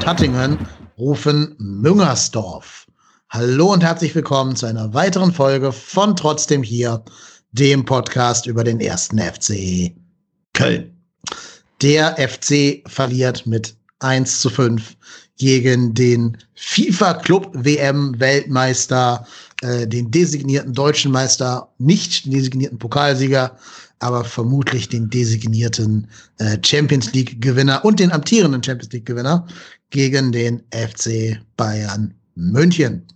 Und 0.00 0.06
Hattingen 0.06 0.58
rufen 0.96 1.54
Müngersdorf. 1.58 2.86
Hallo 3.28 3.74
und 3.74 3.82
herzlich 3.82 4.14
willkommen 4.14 4.56
zu 4.56 4.64
einer 4.64 4.94
weiteren 4.94 5.30
Folge 5.30 5.72
von 5.72 6.16
Trotzdem 6.16 6.62
hier, 6.62 7.04
dem 7.52 7.84
Podcast 7.84 8.46
über 8.46 8.64
den 8.64 8.80
ersten 8.80 9.18
FC 9.18 9.92
Köln. 10.54 10.96
Der 11.82 12.16
FC 12.16 12.82
verliert 12.86 13.46
mit 13.46 13.76
1 13.98 14.40
zu 14.40 14.48
5 14.48 14.96
gegen 15.36 15.92
den 15.92 16.38
FIFA 16.54 17.14
Club 17.14 17.50
WM 17.52 18.18
Weltmeister, 18.18 19.26
äh, 19.60 19.86
den 19.86 20.10
designierten 20.10 20.72
deutschen 20.72 21.12
Meister, 21.12 21.68
nicht 21.76 22.24
den 22.24 22.32
designierten 22.32 22.78
Pokalsieger, 22.78 23.54
aber 23.98 24.24
vermutlich 24.24 24.88
den 24.88 25.10
designierten 25.10 26.08
äh, 26.38 26.56
Champions 26.64 27.12
League 27.12 27.42
Gewinner 27.42 27.84
und 27.84 28.00
den 28.00 28.10
amtierenden 28.12 28.62
Champions 28.62 28.94
League 28.94 29.04
Gewinner 29.04 29.46
gegen 29.90 30.32
den 30.32 30.62
FC 30.72 31.38
Bayern 31.56 32.14
München. 32.34 33.06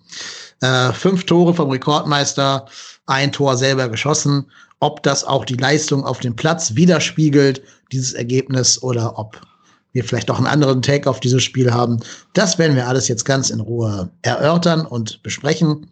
Äh, 0.61 0.93
fünf 0.93 1.25
Tore 1.25 1.55
vom 1.55 1.71
Rekordmeister, 1.71 2.67
ein 3.07 3.33
Tor 3.33 3.57
selber 3.57 3.89
geschossen. 3.89 4.51
Ob 4.81 5.03
das 5.03 5.25
auch 5.25 5.45
die 5.45 5.57
Leistung 5.57 6.05
auf 6.05 6.21
dem 6.21 6.37
Platz 6.37 6.75
widerspiegelt, 6.75 7.63
dieses 7.93 8.13
Ergebnis, 8.13 8.83
oder 8.83 9.19
ob 9.19 9.41
wir 9.93 10.05
vielleicht 10.05 10.31
auch 10.31 10.39
einen 10.39 10.47
anderen 10.47 10.83
Take 10.83 11.09
auf 11.09 11.21
dieses 11.21 11.43
Spiel 11.43 11.73
haben, 11.73 12.01
das 12.35 12.59
werden 12.59 12.77
wir 12.77 12.87
alles 12.87 13.09
jetzt 13.09 13.25
ganz 13.25 13.51
in 13.51 13.61
Ruhe 13.61 14.11
erörtern 14.23 14.85
und 14.85 15.23
besprechen. 15.23 15.87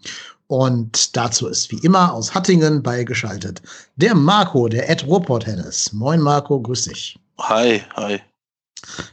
Und 0.48 1.16
dazu 1.16 1.48
ist 1.48 1.70
wie 1.70 1.78
immer 1.78 2.12
aus 2.12 2.34
Hattingen 2.34 2.82
beigeschaltet 2.82 3.62
der 3.96 4.14
Marco, 4.14 4.68
der 4.68 4.90
Ed 4.90 5.06
Ruhrport 5.06 5.46
Hennes. 5.46 5.92
Moin 5.92 6.20
Marco, 6.20 6.60
grüß 6.60 6.82
dich. 6.82 7.18
Hi, 7.38 7.82
hi. 7.96 8.20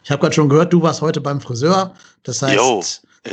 Ich 0.03 0.11
habe 0.11 0.21
gerade 0.21 0.33
schon 0.33 0.49
gehört, 0.49 0.73
du 0.73 0.81
warst 0.81 1.01
heute 1.01 1.21
beim 1.21 1.41
Friseur. 1.41 1.93
Das 2.23 2.41
heißt, 2.41 2.55
Yo, 2.55 2.83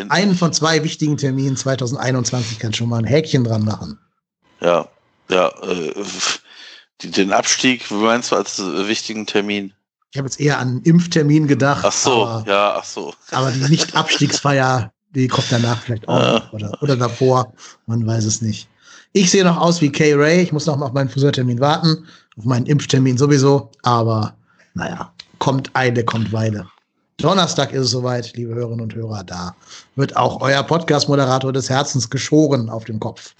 einen 0.08 0.34
von 0.34 0.52
zwei 0.52 0.82
wichtigen 0.82 1.16
Terminen 1.16 1.56
2021 1.56 2.58
kannst 2.58 2.78
schon 2.78 2.88
mal 2.88 2.98
ein 2.98 3.04
Häkchen 3.04 3.44
dran 3.44 3.64
machen. 3.64 3.98
Ja, 4.60 4.88
ja. 5.30 5.48
Äh, 5.62 5.92
den 7.02 7.32
Abstieg, 7.32 7.90
wie 7.90 7.94
meinst 7.94 8.30
du 8.30 8.36
als 8.36 8.58
äh, 8.58 8.88
wichtigen 8.88 9.26
Termin? 9.26 9.72
Ich 10.12 10.18
habe 10.18 10.28
jetzt 10.28 10.40
eher 10.40 10.58
an 10.58 10.68
einen 10.68 10.82
Impftermin 10.82 11.46
gedacht. 11.46 11.84
Ach 11.84 11.92
so, 11.92 12.26
aber, 12.26 12.50
ja, 12.50 12.76
ach 12.78 12.84
so. 12.84 13.12
Aber 13.32 13.50
die 13.50 13.68
Nicht-Abstiegsfeier, 13.68 14.92
die 15.14 15.28
kommt 15.28 15.48
danach 15.50 15.82
vielleicht 15.82 16.08
auch 16.08 16.20
ja. 16.20 16.50
oder, 16.52 16.82
oder 16.82 16.96
davor. 16.96 17.52
Man 17.86 18.06
weiß 18.06 18.24
es 18.24 18.40
nicht. 18.40 18.68
Ich 19.12 19.30
sehe 19.30 19.44
noch 19.44 19.58
aus 19.58 19.80
wie 19.80 19.90
Kay 19.90 20.14
Ray. 20.14 20.42
Ich 20.42 20.52
muss 20.52 20.66
noch 20.66 20.76
mal 20.76 20.86
auf 20.86 20.92
meinen 20.92 21.08
Friseurtermin 21.08 21.60
warten. 21.60 22.06
Auf 22.38 22.44
meinen 22.44 22.66
Impftermin 22.66 23.18
sowieso. 23.18 23.70
Aber 23.82 24.36
naja, 24.74 25.12
kommt 25.46 25.70
eine, 25.74 26.04
kommt 26.04 26.32
Weile. 26.32 26.66
Donnerstag 27.18 27.72
ist 27.72 27.82
es 27.82 27.90
soweit, 27.92 28.32
liebe 28.34 28.52
Hörerinnen 28.52 28.80
und 28.80 28.96
Hörer. 28.96 29.22
Da 29.22 29.54
wird 29.94 30.16
auch 30.16 30.40
euer 30.40 30.64
Podcast-Moderator 30.64 31.52
des 31.52 31.70
Herzens 31.70 32.10
geschoren 32.10 32.68
auf 32.68 32.84
dem 32.84 32.98
Kopf. 32.98 33.32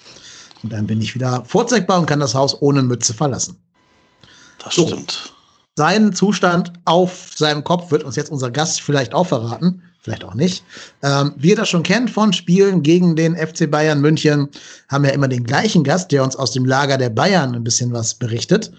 Und 0.63 0.73
dann 0.73 0.87
bin 0.87 1.01
ich 1.01 1.17
wieder 1.17 1.45
vorzeigbar 1.45 1.99
und 1.99 2.07
kann 2.07 2.21
das 2.21 2.33
Haus 2.33 2.63
ohne 2.63 2.81
Mütze 2.83 3.13
verlassen. 3.13 3.57
Das 4.63 4.77
so. 4.77 4.87
stimmt. 4.87 5.35
Seinen 5.75 6.13
Zustand 6.13 6.73
auf 6.85 7.33
seinem 7.35 7.65
Kopf 7.65 7.91
wird 7.91 8.05
uns 8.05 8.15
jetzt 8.15 8.31
unser 8.31 8.53
Gast 8.53 8.83
vielleicht 8.83 9.13
auch 9.13 9.27
verraten 9.27 9.83
vielleicht 10.07 10.25
auch 10.25 10.35
nicht. 10.35 10.65
Ähm, 11.03 11.33
wie 11.37 11.51
ihr 11.51 11.57
das 11.57 11.69
schon 11.69 11.83
kennt 11.83 12.11
von 12.11 12.33
Spielen 12.33 12.83
gegen 12.83 13.17
den 13.17 13.37
FC 13.37 13.69
Bayern 13.69 14.01
München, 14.01 14.49
haben 14.89 15.03
wir 15.03 15.13
immer 15.13 15.27
den 15.27 15.43
gleichen 15.43 15.83
Gast, 15.83 16.13
der 16.13 16.23
uns 16.23 16.37
aus 16.37 16.53
dem 16.53 16.65
Lager 16.65 16.97
der 16.97 17.11
Bayern 17.11 17.57
ein 17.57 17.65
bisschen 17.65 17.93
was 17.93 18.15
berichtet. 18.15 18.71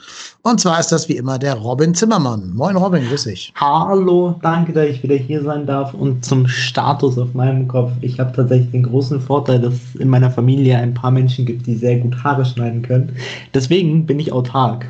Und 0.43 0.61
zwar 0.61 0.79
ist 0.79 0.89
das 0.93 1.09
wie 1.09 1.17
immer 1.17 1.37
der 1.37 1.55
Robin 1.55 1.93
Zimmermann. 1.93 2.53
Moin 2.53 2.77
Robin, 2.77 3.05
grüß 3.05 3.25
dich. 3.25 3.53
Hallo, 3.59 4.39
danke, 4.41 4.71
dass 4.71 4.87
ich 4.87 5.03
wieder 5.03 5.15
hier 5.15 5.43
sein 5.43 5.67
darf. 5.67 5.93
Und 5.93 6.23
zum 6.23 6.47
Status 6.47 7.17
auf 7.17 7.33
meinem 7.33 7.67
Kopf. 7.67 7.91
Ich 7.99 8.19
habe 8.19 8.31
tatsächlich 8.33 8.71
den 8.71 8.83
großen 8.83 9.19
Vorteil, 9.19 9.59
dass 9.59 9.73
es 9.73 9.99
in 9.99 10.07
meiner 10.07 10.31
Familie 10.31 10.77
ein 10.77 10.93
paar 10.93 11.11
Menschen 11.11 11.45
gibt, 11.45 11.67
die 11.67 11.75
sehr 11.75 11.97
gut 11.97 12.23
Haare 12.23 12.45
schneiden 12.45 12.83
können. 12.83 13.13
Deswegen 13.53 14.05
bin 14.05 14.17
ich 14.21 14.31
autark. 14.31 14.87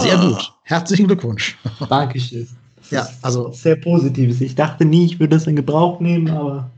Sehr 0.00 0.18
gut. 0.18 0.52
Herzlichen 0.64 1.06
Glückwunsch. 1.06 1.56
Dankeschön 1.88 2.46
ja, 2.90 3.08
also 3.22 3.52
sehr 3.52 3.76
Positives. 3.76 4.40
Ich 4.40 4.54
dachte 4.54 4.84
nie, 4.84 5.06
ich 5.06 5.20
würde 5.20 5.36
das 5.36 5.46
in 5.46 5.56
Gebrauch 5.56 6.00
nehmen, 6.00 6.30
aber. 6.30 6.70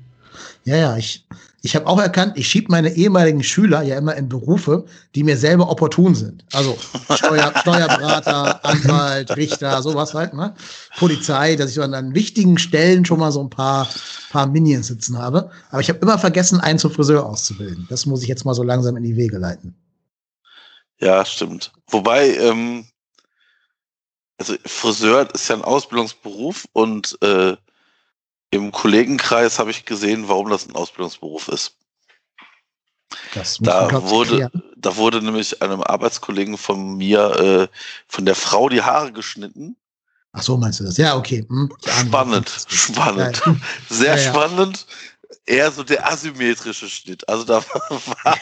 Ja, 0.64 0.76
ja, 0.76 0.96
ich, 0.96 1.24
ich 1.62 1.74
habe 1.74 1.86
auch 1.86 1.98
erkannt, 1.98 2.34
ich 2.36 2.48
schiebe 2.48 2.70
meine 2.70 2.94
ehemaligen 2.94 3.42
Schüler 3.42 3.82
ja 3.82 3.98
immer 3.98 4.14
in 4.14 4.28
Berufe, 4.28 4.84
die 5.14 5.24
mir 5.24 5.36
selber 5.36 5.70
opportun 5.70 6.14
sind. 6.14 6.44
Also 6.52 6.76
Steuer, 7.14 7.52
Steuerberater, 7.60 8.64
Anwalt, 8.64 9.36
Richter, 9.36 9.82
sowas 9.82 10.14
halt, 10.14 10.34
ne? 10.34 10.54
Polizei, 10.98 11.56
dass 11.56 11.70
ich 11.70 11.74
so 11.74 11.82
an, 11.82 11.94
an 11.94 12.14
wichtigen 12.14 12.58
Stellen 12.58 13.04
schon 13.04 13.18
mal 13.18 13.32
so 13.32 13.40
ein 13.40 13.50
paar, 13.50 13.88
paar 14.30 14.46
Minions 14.46 14.88
sitzen 14.88 15.18
habe. 15.18 15.50
Aber 15.70 15.80
ich 15.80 15.88
habe 15.88 15.98
immer 16.00 16.18
vergessen, 16.18 16.60
einen 16.60 16.78
zum 16.78 16.92
Friseur 16.92 17.26
auszubilden. 17.26 17.86
Das 17.90 18.06
muss 18.06 18.22
ich 18.22 18.28
jetzt 18.28 18.44
mal 18.44 18.54
so 18.54 18.62
langsam 18.62 18.96
in 18.96 19.02
die 19.02 19.16
Wege 19.16 19.38
leiten. 19.38 19.74
Ja, 20.98 21.24
stimmt. 21.24 21.72
Wobei, 21.88 22.36
ähm, 22.36 22.86
also 24.38 24.54
Friseur 24.64 25.32
ist 25.34 25.48
ja 25.48 25.56
ein 25.56 25.62
Ausbildungsberuf 25.62 26.66
und 26.72 27.18
äh, 27.22 27.56
im 28.50 28.72
Kollegenkreis 28.72 29.58
habe 29.58 29.70
ich 29.70 29.84
gesehen, 29.84 30.28
warum 30.28 30.50
das 30.50 30.68
ein 30.68 30.74
Ausbildungsberuf 30.74 31.48
ist. 31.48 31.76
da 33.60 34.08
wurde, 34.08 34.50
da 34.76 34.96
wurde 34.96 35.22
nämlich 35.22 35.62
einem 35.62 35.82
Arbeitskollegen 35.82 36.56
von 36.58 36.96
mir 36.96 37.70
äh, 37.70 37.76
von 38.08 38.24
der 38.24 38.34
Frau 38.34 38.68
die 38.68 38.82
Haare 38.82 39.12
geschnitten. 39.12 39.76
Ach 40.32 40.42
so, 40.42 40.56
meinst 40.56 40.80
du 40.80 40.84
das? 40.84 40.98
Ja, 40.98 41.16
okay. 41.16 41.44
Hm. 41.48 41.72
Spannend, 41.86 42.66
spannend. 42.68 43.42
Ja, 43.44 43.56
Sehr 43.88 44.16
ja, 44.16 44.22
ja. 44.22 44.30
spannend. 44.32 44.86
Eher 45.46 45.70
so 45.70 45.82
der 45.82 46.06
asymmetrische 46.10 46.88
Schnitt. 46.88 47.28
Also 47.28 47.44
da 47.44 47.64
war 48.22 48.36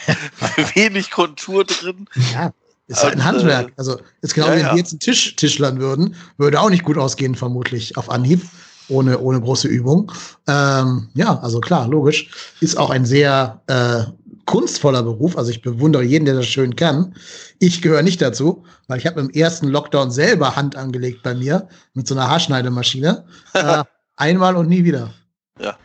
wenig 0.75 1.09
Kontur 1.09 1.63
drin. 1.63 2.07
Ja, 2.33 2.51
ist 2.87 3.03
halt 3.03 3.15
ein 3.15 3.23
Handwerk. 3.23 3.73
Also 3.77 3.99
ist 4.21 4.33
genau, 4.33 4.47
ja, 4.47 4.55
wenn 4.55 4.65
wir 4.65 4.75
jetzt 4.75 4.93
einen 4.93 4.99
Tisch 4.99 5.35
tischlern 5.35 5.79
würden, 5.79 6.15
würde 6.37 6.59
auch 6.59 6.69
nicht 6.69 6.83
gut 6.83 6.97
ausgehen, 6.97 7.35
vermutlich 7.35 7.97
auf 7.97 8.09
Anhieb, 8.09 8.41
ohne, 8.89 9.19
ohne 9.19 9.41
große 9.41 9.67
Übung. 9.67 10.11
Ähm, 10.47 11.09
ja, 11.15 11.39
also 11.39 11.59
klar, 11.59 11.87
logisch. 11.87 12.29
Ist 12.61 12.77
auch 12.77 12.91
ein 12.91 13.05
sehr 13.05 13.61
äh, 13.67 14.03
kunstvoller 14.45 15.01
Beruf. 15.01 15.37
Also 15.37 15.49
ich 15.49 15.61
bewundere 15.61 16.03
jeden, 16.03 16.25
der 16.25 16.35
das 16.35 16.45
schön 16.45 16.75
kann. 16.75 17.15
Ich 17.59 17.81
gehöre 17.81 18.03
nicht 18.03 18.21
dazu, 18.21 18.63
weil 18.87 18.99
ich 18.99 19.07
habe 19.07 19.19
im 19.19 19.29
ersten 19.31 19.67
Lockdown 19.67 20.11
selber 20.11 20.55
Hand 20.55 20.75
angelegt 20.75 21.23
bei 21.23 21.33
mir 21.33 21.67
mit 21.93 22.07
so 22.07 22.15
einer 22.15 22.29
Haarschneidemaschine. 22.29 23.25
äh, 23.53 23.83
einmal 24.15 24.55
und 24.55 24.69
nie 24.69 24.83
wieder. 24.83 25.11
Ja, 25.59 25.75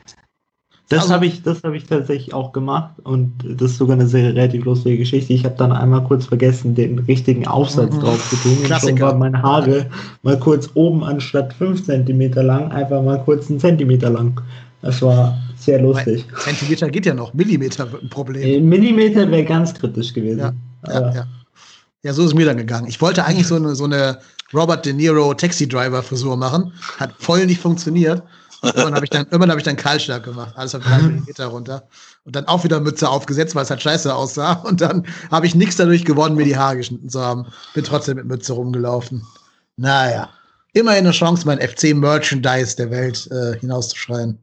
das 0.91 1.03
also, 1.03 1.15
habe 1.15 1.27
ich, 1.27 1.43
das 1.43 1.63
habe 1.63 1.77
ich 1.77 1.85
tatsächlich 1.85 2.35
auch 2.35 2.51
gemacht 2.51 2.91
und 3.05 3.33
das 3.45 3.71
ist 3.71 3.79
sogar 3.79 3.95
eine 3.95 4.09
sehr 4.09 4.35
relativ 4.35 4.65
lustige 4.65 4.99
Geschichte. 4.99 5.33
Ich 5.33 5.45
habe 5.45 5.55
dann 5.57 5.71
einmal 5.71 6.03
kurz 6.03 6.27
vergessen, 6.27 6.75
den 6.75 6.99
richtigen 6.99 7.47
Aufsatz 7.47 7.95
mhm. 7.95 8.01
drauf 8.01 8.29
zu 8.29 8.35
tun 8.35 8.59
und 8.61 8.81
schon 8.81 8.99
war 8.99 9.15
meine 9.15 9.41
Haare 9.41 9.87
mal 10.25 10.37
kurz 10.37 10.69
oben 10.75 11.05
anstatt 11.05 11.53
fünf 11.53 11.85
Zentimeter 11.85 12.43
lang, 12.43 12.73
einfach 12.73 13.01
mal 13.05 13.23
kurz 13.23 13.49
einen 13.49 13.61
Zentimeter 13.61 14.11
lang. 14.11 14.41
Das 14.83 15.01
war 15.01 15.39
sehr 15.57 15.81
lustig. 15.81 16.27
Zentimeter 16.37 16.91
geht 16.91 17.07
ja 17.07 17.15
noch, 17.15 17.33
Millimeter 17.35 17.93
wird 17.93 18.03
ein 18.03 18.11
Problem. 18.11 18.43
Äh, 18.43 18.59
Millimeter 18.59 19.31
wäre 19.31 19.45
ganz 19.45 19.73
kritisch 19.73 20.13
gewesen. 20.13 20.41
Ja, 20.41 20.53
ja, 20.89 21.15
ja. 21.15 21.27
ja, 22.03 22.13
so 22.13 22.23
ist 22.23 22.31
es 22.31 22.35
mir 22.35 22.47
dann 22.47 22.57
gegangen. 22.57 22.89
Ich 22.89 23.01
wollte 23.01 23.25
eigentlich 23.25 23.47
so 23.47 23.55
eine, 23.55 23.77
so 23.77 23.85
eine 23.85 24.19
Robert 24.53 24.85
De 24.85 24.93
Niro 24.93 25.35
Taxi 25.35 25.69
Driver 25.69 26.03
Frisur 26.03 26.37
machen, 26.37 26.73
hat 26.99 27.13
voll 27.17 27.47
nicht 27.47 27.61
funktioniert. 27.61 28.25
Irgendwann 28.63 28.95
habe 28.95 29.05
ich 29.05 29.11
dann, 29.11 29.25
irgendwann 29.27 29.51
habe 29.51 29.61
ich 29.61 29.65
dann 29.65 29.77
Kahlschlag 29.77 30.23
gemacht, 30.23 30.53
alles 30.57 30.75
auf 30.75 30.83
drei 30.83 30.99
Millimeter 30.99 31.47
runter. 31.47 31.89
Und 32.25 32.37
dann 32.37 32.47
auch 32.47 32.63
wieder 32.65 32.81
Mütze 32.81 33.09
aufgesetzt, 33.09 33.55
weil 33.55 33.65
es 33.65 33.71
halt 33.71 33.83
scheiße 33.83 34.15
aussah. 34.15 34.53
Und 34.53 34.81
dann 34.81 35.07
habe 35.31 35.47
ich 35.47 35.55
nichts 35.55 35.77
dadurch 35.77 36.05
gewonnen, 36.05 36.37
mir 36.37 36.45
die 36.45 36.57
Haare 36.57 36.77
geschnitten 36.77 37.09
zu 37.09 37.21
haben. 37.21 37.47
Bin 37.75 37.85
trotzdem 37.85 38.17
mit 38.17 38.27
Mütze 38.27 38.53
rumgelaufen. 38.53 39.27
Naja, 39.77 40.29
immerhin 40.75 41.05
eine 41.05 41.13
Chance, 41.13 41.47
mein 41.47 41.61
FC-Merchandise 41.61 42.77
der 42.77 42.91
Welt 42.91 43.29
äh, 43.31 43.59
hinauszuschreien. 43.59 44.39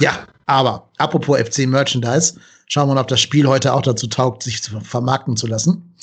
Ja, 0.00 0.26
aber 0.46 0.88
apropos 0.98 1.38
FC-Merchandise, 1.38 2.34
schauen 2.66 2.88
wir 2.88 2.94
mal, 2.94 3.00
ob 3.00 3.08
das 3.08 3.20
Spiel 3.20 3.46
heute 3.46 3.72
auch 3.72 3.82
dazu 3.82 4.06
taugt, 4.06 4.42
sich 4.42 4.62
zu 4.62 4.80
vermarkten 4.80 5.36
zu 5.36 5.46
lassen. 5.46 5.94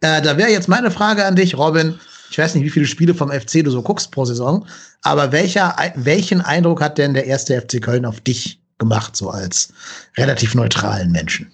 Äh, 0.00 0.22
da 0.22 0.36
wäre 0.36 0.50
jetzt 0.50 0.68
meine 0.68 0.90
Frage 0.90 1.24
an 1.24 1.36
dich, 1.36 1.56
Robin. 1.56 1.98
Ich 2.34 2.38
weiß 2.38 2.56
nicht, 2.56 2.64
wie 2.64 2.70
viele 2.70 2.86
Spiele 2.86 3.14
vom 3.14 3.30
FC 3.30 3.62
du 3.62 3.70
so 3.70 3.80
guckst 3.80 4.10
pro 4.10 4.24
Saison, 4.24 4.66
aber 5.02 5.30
welcher, 5.30 5.76
welchen 5.94 6.40
Eindruck 6.40 6.82
hat 6.82 6.98
denn 6.98 7.14
der 7.14 7.26
erste 7.26 7.60
FC 7.60 7.80
Köln 7.80 8.04
auf 8.04 8.20
dich 8.20 8.58
gemacht, 8.78 9.14
so 9.14 9.30
als 9.30 9.72
relativ 10.16 10.56
neutralen 10.56 11.12
Menschen? 11.12 11.46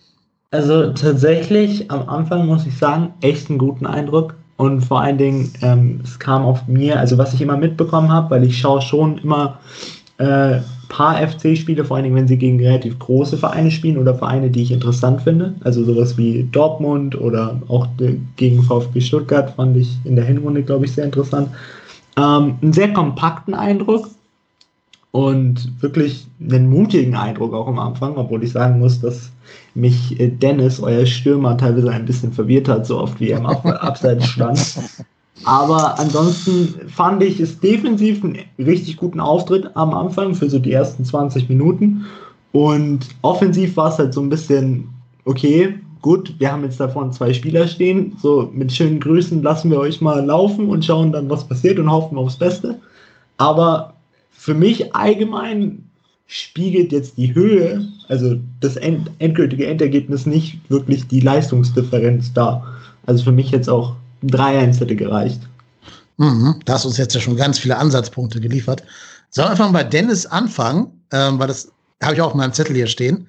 Also 0.53 0.91
tatsächlich 0.95 1.91
am 1.91 2.09
Anfang 2.09 2.47
muss 2.47 2.65
ich 2.65 2.79
sagen, 2.79 3.13
echt 3.21 3.51
einen 3.51 3.59
guten 3.59 3.85
Eindruck. 3.85 4.37
Und 4.57 4.81
vor 4.81 5.03
allen 5.03 5.19
Dingen, 5.19 5.53
ähm, 5.61 6.01
es 6.03 6.19
kam 6.19 6.45
auf 6.47 6.67
mir, 6.67 6.99
also 6.99 7.19
was 7.19 7.35
ich 7.35 7.43
immer 7.43 7.59
mitbekommen 7.59 8.11
habe, 8.11 8.31
weil 8.31 8.45
ich 8.45 8.59
schaue 8.59 8.81
schon 8.81 9.19
immer 9.19 9.61
äh, 10.17 10.61
paar 10.91 11.17
FC-Spiele, 11.27 11.85
vor 11.87 11.97
allen 11.97 12.05
Dingen, 12.05 12.17
wenn 12.17 12.29
sie 12.29 12.37
gegen 12.37 12.61
relativ 12.61 12.99
große 12.99 13.39
Vereine 13.39 13.71
spielen 13.71 13.97
oder 13.97 14.15
Vereine, 14.15 14.51
die 14.51 14.63
ich 14.63 14.73
interessant 14.73 15.23
finde. 15.23 15.55
Also 15.65 15.83
sowas 15.85 16.19
wie 16.19 16.47
Dortmund 16.53 17.19
oder 17.19 17.63
auch 17.69 17.87
gegen 18.37 18.63
VfB 18.63 19.01
Stuttgart 19.01 19.55
fand 19.55 19.79
ich 19.79 19.97
in 20.05 20.17
der 20.17 20.27
Hinrunde, 20.27 20.63
glaube 20.63 20.85
ich, 20.85 20.93
sehr 20.93 21.07
interessant. 21.07 21.49
Ähm, 22.19 22.57
einen 22.61 22.75
sehr 22.75 22.93
kompakten 22.93 23.55
Eindruck. 23.55 24.09
und 25.13 25.83
wirklich 25.83 26.27
einen 26.41 26.69
mutigen 26.69 27.17
Eindruck 27.17 27.55
auch 27.55 27.67
am 27.67 27.79
Anfang, 27.79 28.17
obwohl 28.17 28.45
ich 28.45 28.53
sagen 28.53 28.79
muss, 28.79 29.01
dass 29.01 29.31
mich 29.75 30.21
äh, 30.21 30.29
Dennis, 30.29 30.81
euer 30.81 31.07
Stürmer, 31.07 31.57
teilweise 31.57 31.91
ein 31.91 32.05
bisschen 32.05 32.33
verwirrt 32.33 32.69
hat, 32.69 32.87
so 32.87 32.99
oft 32.99 33.19
wie 33.21 33.31
er 33.31 33.39
im 33.39 33.47
Ab 33.47 33.65
Abseits 33.67 34.27
stand. 34.27 34.59
Aber 35.45 35.99
ansonsten 35.99 36.89
fand 36.89 37.23
ich 37.23 37.41
es 37.41 37.59
defensiv 37.61 38.23
einen 38.23 38.41
richtig 38.59 38.97
guten 38.97 39.21
Auftritt 39.21 39.71
am 39.75 39.95
Anfang 39.95 40.35
für 40.35 40.51
so 40.51 40.59
die 40.59 40.73
ersten 40.73 41.05
20 41.05 41.49
Minuten. 41.49 42.05
Und 42.53 43.01
offensiv 43.23 43.77
war 43.77 43.91
es 43.91 43.99
halt 43.99 44.13
so 44.13 44.21
ein 44.21 44.29
bisschen, 44.29 44.89
okay, 45.25 45.75
gut, 46.03 46.35
wir 46.39 46.53
haben 46.53 46.65
jetzt 46.65 46.81
davon 46.81 47.13
zwei 47.13 47.33
Spieler 47.33 47.67
stehen. 47.67 48.17
So 48.21 48.51
mit 48.53 48.73
schönen 48.73 49.01
Grüßen 49.01 49.43
lassen 49.43 49.71
wir 49.71 49.79
euch 49.79 50.01
mal 50.01 50.25
laufen 50.25 50.69
und 50.69 50.85
schauen 50.85 51.13
dann, 51.13 51.31
was 51.31 51.47
passiert 51.47 51.79
und 51.79 51.91
hoffen 51.91 52.19
aufs 52.19 52.37
Beste. 52.37 52.79
Aber 53.39 53.95
für 54.31 54.55
mich 54.55 54.95
allgemein 54.95 55.85
spiegelt 56.27 56.93
jetzt 56.93 57.17
die 57.19 57.35
Höhe, 57.35 57.89
also 58.09 58.37
das 58.61 58.77
end 58.77 59.11
endgültige 59.19 59.67
Endergebnis 59.67 60.27
nicht 60.27 60.61
wirklich 60.71 61.09
die 61.09 61.21
Leistungsdifferenz 61.21 62.33
dar. 62.33 62.67
Also 63.07 63.25
für 63.25 63.33
mich 63.33 63.51
jetzt 63.51 63.69
auch 63.69 63.97
3-1 64.25 64.81
hätte 64.81 64.97
gereicht. 64.97 65.41
Mhm, 66.17 66.61
da 66.65 66.75
hast 66.75 66.85
uns 66.85 66.99
jetzt 66.99 67.15
ja 67.15 67.21
schon 67.21 67.37
ganz 67.37 67.59
viele 67.59 67.77
Ansatzpunkte 67.77 68.41
geliefert. 68.41 68.83
Sollen 69.31 69.49
wir 69.49 69.53
einfach 69.53 69.73
bei 69.73 69.85
Dennis 69.85 70.27
anfangen, 70.27 71.03
ähm, 71.13 71.39
weil 71.39 71.49
das 71.49 71.73
habe 72.03 72.15
ich 72.15 72.21
auch 72.21 72.29
auf 72.29 72.35
meinem 72.35 72.53
Zettel 72.53 72.77
hier 72.77 72.87
stehen. 72.87 73.27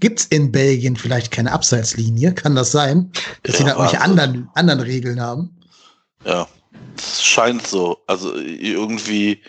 Gibt 0.00 0.20
es 0.20 0.26
in 0.26 0.50
Belgien 0.50 0.96
vielleicht 0.96 1.30
keine 1.30 1.52
Abseitslinie? 1.52 2.34
Kann 2.34 2.54
das 2.54 2.72
sein, 2.72 3.10
dass 3.44 3.54
ja, 3.54 3.58
sie 3.58 3.64
da 3.64 3.70
irgendwelche 3.70 4.00
also, 4.00 4.10
anderen, 4.10 4.50
anderen 4.54 4.80
Regeln 4.80 5.20
haben? 5.20 5.56
Ja, 6.24 6.48
das 6.96 7.24
scheint 7.24 7.66
so. 7.66 7.98
Also 8.06 8.34
irgendwie, 8.36 9.40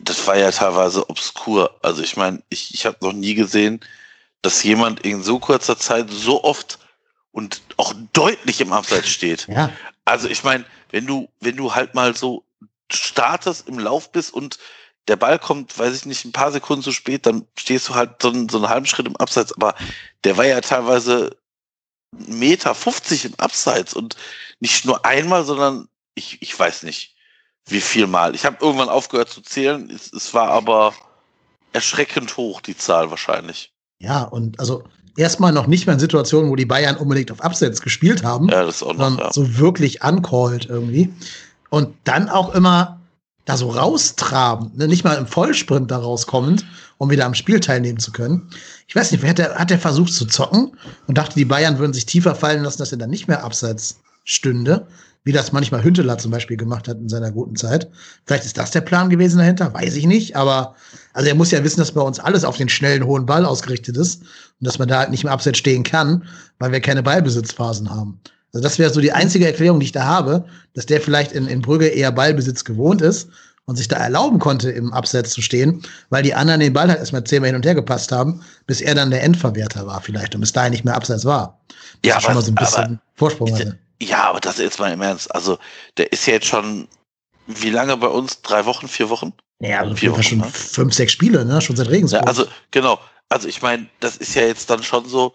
das 0.00 0.26
war 0.26 0.36
ja 0.36 0.50
teilweise 0.50 1.08
obskur. 1.08 1.74
Also 1.82 2.02
ich 2.02 2.16
meine, 2.16 2.42
ich, 2.50 2.74
ich 2.74 2.84
habe 2.84 2.98
noch 3.00 3.12
nie 3.12 3.34
gesehen, 3.34 3.80
dass 4.42 4.62
jemand 4.62 5.00
in 5.00 5.22
so 5.22 5.38
kurzer 5.38 5.78
Zeit 5.78 6.10
so 6.10 6.44
oft 6.44 6.78
und 7.32 7.62
auch 7.76 7.94
deutlich 8.12 8.60
im 8.60 8.72
Abseits 8.72 9.08
steht. 9.08 9.48
Ja. 9.48 9.70
Also 10.04 10.28
ich 10.28 10.44
meine, 10.44 10.64
wenn 10.90 11.06
du, 11.06 11.28
wenn 11.40 11.56
du 11.56 11.74
halt 11.74 11.94
mal 11.94 12.14
so 12.14 12.44
startest, 12.90 13.68
im 13.68 13.78
Lauf 13.78 14.12
bist 14.12 14.32
und 14.32 14.58
der 15.08 15.16
Ball 15.16 15.38
kommt, 15.38 15.76
weiß 15.76 15.94
ich 15.96 16.06
nicht, 16.06 16.24
ein 16.24 16.32
paar 16.32 16.52
Sekunden 16.52 16.82
zu 16.82 16.92
spät, 16.92 17.26
dann 17.26 17.46
stehst 17.58 17.88
du 17.88 17.94
halt 17.94 18.22
so, 18.22 18.28
einen, 18.28 18.48
so 18.48 18.58
einen 18.58 18.68
halben 18.68 18.86
Schritt 18.86 19.06
im 19.06 19.16
Abseits, 19.16 19.52
aber 19.52 19.74
der 20.24 20.36
war 20.36 20.44
ja 20.44 20.60
teilweise 20.60 21.36
Meter 22.12 22.74
50 22.74 23.24
im 23.24 23.34
Abseits 23.38 23.94
und 23.94 24.16
nicht 24.60 24.84
nur 24.84 25.04
einmal, 25.04 25.44
sondern 25.44 25.88
ich, 26.14 26.40
ich 26.42 26.56
weiß 26.56 26.82
nicht, 26.84 27.16
wie 27.66 27.80
viel 27.80 28.06
Mal. 28.06 28.34
Ich 28.34 28.44
habe 28.44 28.58
irgendwann 28.60 28.88
aufgehört 28.88 29.30
zu 29.30 29.40
zählen, 29.40 29.90
es, 29.90 30.12
es 30.12 30.34
war 30.34 30.48
aber 30.50 30.94
erschreckend 31.72 32.36
hoch, 32.36 32.60
die 32.60 32.76
Zahl 32.76 33.10
wahrscheinlich. 33.10 33.72
Ja, 33.98 34.24
und 34.24 34.60
also 34.60 34.84
erstmal 35.16 35.52
noch 35.52 35.66
nicht 35.66 35.86
mal 35.86 35.94
in 35.94 36.00
Situationen, 36.00 36.50
wo 36.50 36.56
die 36.56 36.66
Bayern 36.66 36.96
unbedingt 36.96 37.30
auf 37.30 37.42
Abseits 37.42 37.80
gespielt 37.80 38.24
haben, 38.24 38.48
ja, 38.48 38.64
das 38.64 38.82
auch 38.82 38.94
noch, 38.94 39.04
sondern 39.04 39.26
ja. 39.26 39.32
so 39.32 39.58
wirklich 39.58 40.02
uncalled 40.02 40.66
irgendwie. 40.66 41.12
Und 41.70 41.94
dann 42.04 42.28
auch 42.28 42.54
immer 42.54 43.00
da 43.44 43.56
so 43.56 43.70
raustraben, 43.70 44.70
ne? 44.76 44.86
nicht 44.86 45.04
mal 45.04 45.14
im 45.14 45.26
Vollsprint 45.26 45.90
da 45.90 45.98
rauskommend, 45.98 46.64
um 46.98 47.10
wieder 47.10 47.26
am 47.26 47.34
Spiel 47.34 47.58
teilnehmen 47.58 47.98
zu 47.98 48.12
können. 48.12 48.48
Ich 48.86 48.94
weiß 48.94 49.10
nicht, 49.10 49.24
hat 49.24 49.38
der, 49.38 49.56
hat 49.56 49.70
der 49.70 49.80
versucht 49.80 50.12
zu 50.12 50.26
zocken 50.26 50.76
und 51.08 51.18
dachte, 51.18 51.34
die 51.34 51.44
Bayern 51.44 51.78
würden 51.78 51.92
sich 51.92 52.06
tiefer 52.06 52.34
fallen 52.34 52.62
lassen, 52.62 52.78
dass 52.78 52.92
er 52.92 52.98
dann 52.98 53.10
nicht 53.10 53.26
mehr 53.26 53.42
abseits 53.42 53.98
stünde, 54.24 54.86
wie 55.24 55.32
das 55.32 55.50
manchmal 55.50 55.82
Hünteler 55.82 56.18
zum 56.18 56.30
Beispiel 56.30 56.56
gemacht 56.56 56.86
hat 56.86 56.98
in 56.98 57.08
seiner 57.08 57.32
guten 57.32 57.56
Zeit. 57.56 57.90
Vielleicht 58.26 58.44
ist 58.44 58.58
das 58.58 58.70
der 58.70 58.80
Plan 58.80 59.10
gewesen 59.10 59.38
dahinter, 59.38 59.74
weiß 59.74 59.96
ich 59.96 60.06
nicht, 60.06 60.36
aber 60.36 60.76
also 61.12 61.28
er 61.28 61.34
muss 61.34 61.50
ja 61.50 61.62
wissen, 61.64 61.80
dass 61.80 61.92
bei 61.92 62.00
uns 62.00 62.18
alles 62.18 62.44
auf 62.44 62.56
den 62.56 62.68
schnellen, 62.68 63.04
hohen 63.04 63.26
Ball 63.26 63.44
ausgerichtet 63.44 63.96
ist 63.96 64.22
und 64.22 64.66
dass 64.66 64.78
man 64.78 64.88
da 64.88 64.98
halt 64.98 65.10
nicht 65.10 65.24
mehr 65.24 65.32
abseits 65.32 65.58
stehen 65.58 65.82
kann, 65.82 66.24
weil 66.58 66.72
wir 66.72 66.80
keine 66.80 67.02
Ballbesitzphasen 67.02 67.90
haben. 67.90 68.20
Also 68.52 68.62
das 68.62 68.78
wäre 68.78 68.92
so 68.92 69.00
die 69.00 69.12
einzige 69.12 69.46
Erklärung, 69.46 69.80
die 69.80 69.86
ich 69.86 69.92
da 69.92 70.04
habe, 70.04 70.44
dass 70.74 70.86
der 70.86 71.00
vielleicht 71.00 71.32
in, 71.32 71.46
in 71.46 71.62
Brügge 71.62 71.88
eher 71.88 72.12
Ballbesitz 72.12 72.64
gewohnt 72.64 73.00
ist 73.00 73.28
und 73.64 73.76
sich 73.76 73.88
da 73.88 73.96
erlauben 73.96 74.38
konnte, 74.38 74.70
im 74.70 74.92
Abseits 74.92 75.30
zu 75.30 75.40
stehen, 75.40 75.82
weil 76.10 76.22
die 76.22 76.34
anderen 76.34 76.60
den 76.60 76.72
Ball 76.72 76.88
halt 76.88 76.98
erstmal 76.98 77.24
zehnmal 77.24 77.48
hin 77.48 77.56
und 77.56 77.64
her 77.64 77.74
gepasst 77.74 78.12
haben, 78.12 78.42
bis 78.66 78.80
er 78.80 78.94
dann 78.94 79.10
der 79.10 79.22
Endverwerter 79.22 79.86
war 79.86 80.00
vielleicht 80.00 80.34
und 80.34 80.40
bis 80.40 80.52
dahin 80.52 80.72
nicht 80.72 80.84
mehr 80.84 80.94
Abseits 80.94 81.24
war. 81.24 81.60
Das 82.02 82.08
ja, 82.08 82.14
aber, 82.14 82.22
schon 82.22 82.34
mal 82.34 82.42
so 82.42 82.50
ein 82.50 82.54
bisschen 82.56 82.84
aber, 82.84 83.00
Vorsprung 83.14 83.54
hatte. 83.54 83.78
Ja, 84.02 84.24
aber 84.24 84.40
das 84.40 84.54
ist 84.54 84.64
jetzt 84.64 84.80
mal 84.80 84.92
im 84.92 85.00
Ernst. 85.00 85.32
Also, 85.34 85.58
der 85.96 86.12
ist 86.12 86.26
ja 86.26 86.34
jetzt 86.34 86.46
schon, 86.46 86.88
wie 87.46 87.70
lange 87.70 87.96
bei 87.96 88.08
uns? 88.08 88.42
Drei 88.42 88.66
Wochen, 88.66 88.88
vier 88.88 89.08
Wochen? 89.08 89.32
Ja, 89.62 89.80
also 89.80 89.94
vier 89.94 90.10
Wochen, 90.12 90.22
schon 90.22 90.38
ne? 90.38 90.50
fünf, 90.50 90.92
sechs 90.92 91.12
Spiele, 91.12 91.44
ne? 91.44 91.60
Schon 91.60 91.76
seit 91.76 91.88
Regensburg. 91.88 92.22
Ja, 92.22 92.26
also, 92.26 92.46
genau. 92.72 92.98
Also, 93.28 93.48
ich 93.48 93.62
meine, 93.62 93.88
das 94.00 94.16
ist 94.16 94.34
ja 94.34 94.42
jetzt 94.42 94.68
dann 94.68 94.82
schon 94.82 95.08
so, 95.08 95.34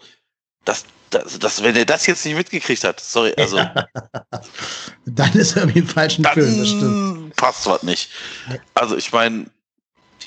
dass 0.65 0.83
das, 1.09 1.39
das, 1.39 1.63
wenn 1.63 1.77
er 1.77 1.85
das 1.85 2.05
jetzt 2.07 2.25
nicht 2.25 2.35
mitgekriegt 2.35 2.83
hat, 2.83 2.99
sorry, 2.99 3.33
also. 3.37 3.57
dann 5.05 5.33
ist 5.33 5.55
er 5.55 5.63
irgendwie 5.63 5.79
im 5.79 5.87
falschen 5.87 6.23
dann 6.23 6.33
Film, 6.33 6.59
das 6.59 6.67
stimmt. 6.67 7.35
Passt 7.37 7.65
was 7.67 7.83
nicht. 7.83 8.09
Also 8.73 8.97
ich 8.97 9.13
meine, 9.13 9.45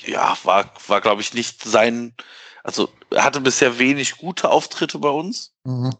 ja, 0.05 0.35
war, 0.43 0.73
war 0.87 1.01
glaube 1.01 1.21
ich 1.21 1.35
nicht 1.35 1.63
sein, 1.63 2.13
also 2.63 2.89
er 3.11 3.23
hatte 3.23 3.41
bisher 3.41 3.77
wenig 3.77 4.17
gute 4.17 4.49
Auftritte 4.49 4.97
bei 4.97 5.09
uns. 5.09 5.53
Mhm. 5.63 5.91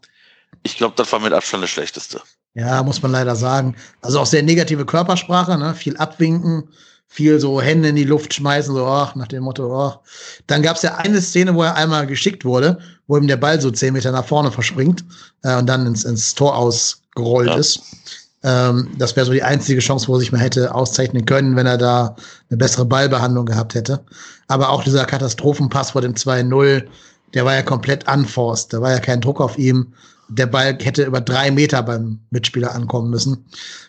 Ich 0.64 0.76
glaube, 0.76 0.94
das 0.96 1.12
war 1.12 1.20
mit 1.20 1.32
Abstand 1.32 1.62
das 1.62 1.70
Schlechteste. 1.70 2.20
Ja, 2.54 2.82
muss 2.82 3.00
man 3.00 3.12
leider 3.12 3.36
sagen. 3.36 3.76
Also 4.00 4.20
auch 4.20 4.26
sehr 4.26 4.42
negative 4.42 4.84
Körpersprache, 4.84 5.56
ne? 5.56 5.74
Viel 5.74 5.96
abwinken, 5.96 6.68
viel 7.12 7.38
so 7.38 7.60
Hände 7.60 7.90
in 7.90 7.96
die 7.96 8.04
Luft 8.04 8.32
schmeißen, 8.32 8.74
so 8.74 8.86
ach, 8.86 9.14
nach 9.16 9.28
dem 9.28 9.42
Motto, 9.42 9.78
ach. 9.78 9.98
Dann 10.46 10.62
gab 10.62 10.76
es 10.76 10.82
ja 10.82 10.94
eine 10.96 11.20
Szene, 11.20 11.54
wo 11.54 11.62
er 11.62 11.74
einmal 11.74 12.06
geschickt 12.06 12.46
wurde, 12.46 12.78
wo 13.06 13.18
ihm 13.18 13.26
der 13.26 13.36
Ball 13.36 13.60
so 13.60 13.70
zehn 13.70 13.92
Meter 13.92 14.12
nach 14.12 14.24
vorne 14.24 14.50
verspringt 14.50 15.04
äh, 15.42 15.54
und 15.58 15.66
dann 15.66 15.86
ins, 15.86 16.04
ins 16.04 16.34
Tor 16.34 16.56
ausgerollt 16.56 17.50
ja. 17.50 17.56
ist. 17.56 17.82
Ähm, 18.42 18.88
das 18.96 19.14
wäre 19.14 19.26
so 19.26 19.32
die 19.32 19.42
einzige 19.42 19.82
Chance, 19.82 20.08
wo 20.08 20.14
er 20.14 20.20
sich 20.20 20.32
mal 20.32 20.40
hätte 20.40 20.74
auszeichnen 20.74 21.26
können, 21.26 21.54
wenn 21.54 21.66
er 21.66 21.76
da 21.76 22.16
eine 22.48 22.56
bessere 22.56 22.86
Ballbehandlung 22.86 23.44
gehabt 23.44 23.74
hätte. 23.74 24.00
Aber 24.48 24.70
auch 24.70 24.82
dieser 24.82 25.04
Katastrophenpass 25.04 25.90
vor 25.90 26.00
dem 26.00 26.14
2-0, 26.14 26.84
der 27.34 27.44
war 27.44 27.54
ja 27.54 27.62
komplett 27.62 28.10
unforced. 28.10 28.72
Da 28.72 28.80
war 28.80 28.90
ja 28.90 29.00
kein 29.00 29.20
Druck 29.20 29.42
auf 29.42 29.58
ihm. 29.58 29.92
Der 30.30 30.46
Ball 30.46 30.78
hätte 30.80 31.04
über 31.04 31.20
drei 31.20 31.50
Meter 31.50 31.82
beim 31.82 32.20
Mitspieler 32.30 32.74
ankommen 32.74 33.10
müssen. 33.10 33.44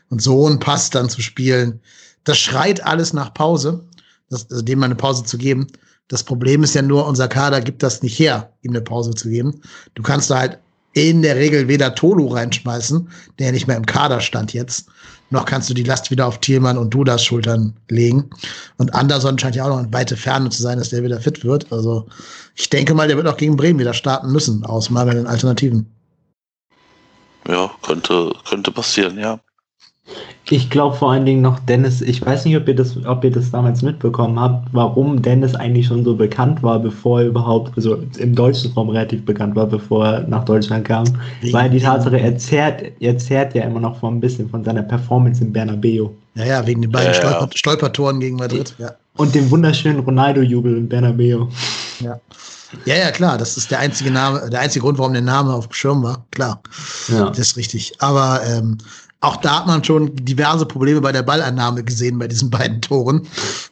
Und 0.10 0.22
so 0.22 0.46
einen 0.46 0.60
Pass 0.60 0.89
dann 0.89 1.10
zu 1.10 1.22
spielen, 1.22 1.80
das 2.24 2.38
schreit 2.38 2.84
alles 2.86 3.13
nach 3.13 3.34
Pause, 3.34 3.84
das, 4.30 4.50
also 4.50 4.62
dem 4.62 4.80
mal 4.80 4.86
eine 4.86 4.96
Pause 4.96 5.24
zu 5.24 5.38
geben. 5.38 5.68
Das 6.08 6.24
Problem 6.24 6.63
ist 6.63 6.75
ja 6.75 6.82
nur, 6.82 7.08
unser 7.08 7.27
Kader 7.27 7.62
gibt 7.62 7.84
das 7.84 8.01
nicht 8.01 8.20
her, 8.20 8.51
ihm 8.62 8.72
eine 8.72 8.82
Pause 8.82 9.12
zu 9.12 9.30
geben. 9.30 9.62
Du 9.96 10.03
kannst 10.03 10.30
da 10.30 10.39
halt 10.39 10.60
in 10.94 11.22
der 11.22 11.36
Regel 11.36 11.68
weder 11.68 11.96
Tolu 11.96 12.27
reinschmeißen, 12.27 13.10
der 13.39 13.51
nicht 13.51 13.68
mehr 13.68 13.77
im 13.77 13.86
Kader 13.86 14.22
stand 14.22 14.53
jetzt, 14.53 14.88
noch 15.32 15.46
kannst 15.46 15.70
du 15.70 15.74
die 15.74 15.84
Last 15.84 16.12
wieder 16.12 16.27
auf 16.27 16.39
Thielmann 16.39 16.77
und 16.77 16.94
Dudas 16.94 17.25
Schultern 17.25 17.74
legen. 17.89 18.30
Und 18.77 18.94
Anderson 18.94 19.39
scheint 19.39 19.56
ja 19.56 19.65
auch 19.65 19.70
noch 19.70 19.84
in 19.84 19.92
weite 19.92 20.15
Ferne 20.15 20.50
zu 20.51 20.62
sein, 20.62 20.77
dass 20.77 20.89
der 20.89 21.03
wieder 21.03 21.20
fit 21.20 21.44
wird. 21.44 21.72
Also 21.72 22.08
ich 22.56 22.70
denke 22.70 22.94
mal, 22.94 23.08
der 23.08 23.18
wird 23.18 23.27
auch 23.27 23.38
gegen 23.38 23.58
Bremen 23.58 23.80
wieder 23.80 23.96
starten 23.96 24.32
müssen, 24.32 24.63
aus 24.63 24.92
mangelnden 24.92 25.25
Alternativen. 25.25 25.92
Ja, 27.48 27.72
könnte, 27.82 28.32
könnte 28.48 28.72
passieren, 28.72 29.18
ja. 29.18 29.39
Ich 30.50 30.70
glaube 30.70 30.96
vor 30.96 31.12
allen 31.12 31.25
Dingen 31.25 31.41
noch 31.41 31.60
Dennis, 31.60 32.01
ich 32.01 32.24
weiß 32.24 32.46
nicht, 32.46 32.58
ob 32.58 32.67
ihr 32.67 32.75
das, 32.75 32.98
ob 33.05 33.24
ihr 33.24 33.32
das 33.32 33.50
damals 33.50 33.82
mitbekommen 33.82 34.38
habt, 34.39 34.67
warum 34.74 35.22
Dennis 35.22 35.55
eigentlich 35.55 35.88
schon 35.88 36.03
so 36.03 36.15
bekannt 36.15 36.62
war, 36.62 36.79
bevor 36.79 37.22
er 37.22 37.27
überhaupt, 37.27 37.72
also 37.77 37.98
im 38.17 38.36
deutschen 38.36 38.72
Raum 38.74 38.89
relativ 38.89 39.24
bekannt 39.25 39.55
war, 39.55 39.67
bevor 39.67 40.05
er 40.05 40.27
nach 40.27 40.43
Deutschland 40.43 40.86
kam. 40.86 41.05
Weil 41.51 41.70
die 41.70 41.79
Tatsache, 41.79 42.20
er 42.20 42.38
zehrt, 42.38 42.84
er 43.00 43.17
zehrt 43.17 43.55
ja 43.55 43.63
immer 43.63 43.79
noch 43.79 44.00
von 44.00 44.17
ein 44.17 44.20
bisschen 44.20 44.50
von 44.50 44.63
seiner 44.63 44.84
Performance 44.84 45.41
in 45.41 45.53
Bernabeu. 45.53 46.10
Ja, 46.36 46.46
ja, 46.46 46.67
wegen 46.67 46.82
den 46.82 46.91
beiden 46.91 47.13
ja, 47.13 47.13
Stolper, 47.13 47.50
Stolpertoren 47.55 48.20
gegen 48.20 48.36
Madrid. 48.36 48.75
Ja. 48.79 48.91
Und 49.15 49.34
dem 49.34 49.50
wunderschönen 49.50 50.00
Ronaldo-Jubel 50.00 50.75
in 50.75 50.89
Bernabeu. 50.89 51.48
Ja. 52.00 52.20
Ja, 52.86 52.96
ja, 52.96 53.12
klar, 53.12 53.38
das 53.38 53.55
ist 53.55 53.72
der 53.72 53.79
einzige 53.79 54.12
Name, 54.12 54.50
der 54.50 54.60
einzige 54.60 54.84
Grund, 54.84 54.98
warum 54.98 55.13
der 55.13 55.22
Name 55.22 55.53
auf 55.53 55.67
dem 55.67 55.74
Schirm 55.74 56.03
war. 56.03 56.25
Klar. 56.32 56.62
Ja. 57.08 57.29
Das 57.29 57.39
ist 57.39 57.58
richtig. 57.58 57.93
Aber 58.00 58.41
ähm, 58.46 58.77
auch 59.24 59.38
da 59.38 59.60
hat 59.60 59.68
man 59.68 59.84
schon 59.84 60.13
diverse 60.18 60.65
Probleme 60.65 61.00
bei 61.00 61.13
der 61.13 61.24
Ballannahme 61.24 61.84
gesehen 61.84 62.20
bei 62.20 62.27
diesen 62.27 62.50
beiden 62.50 62.82
Toren. 62.82 63.25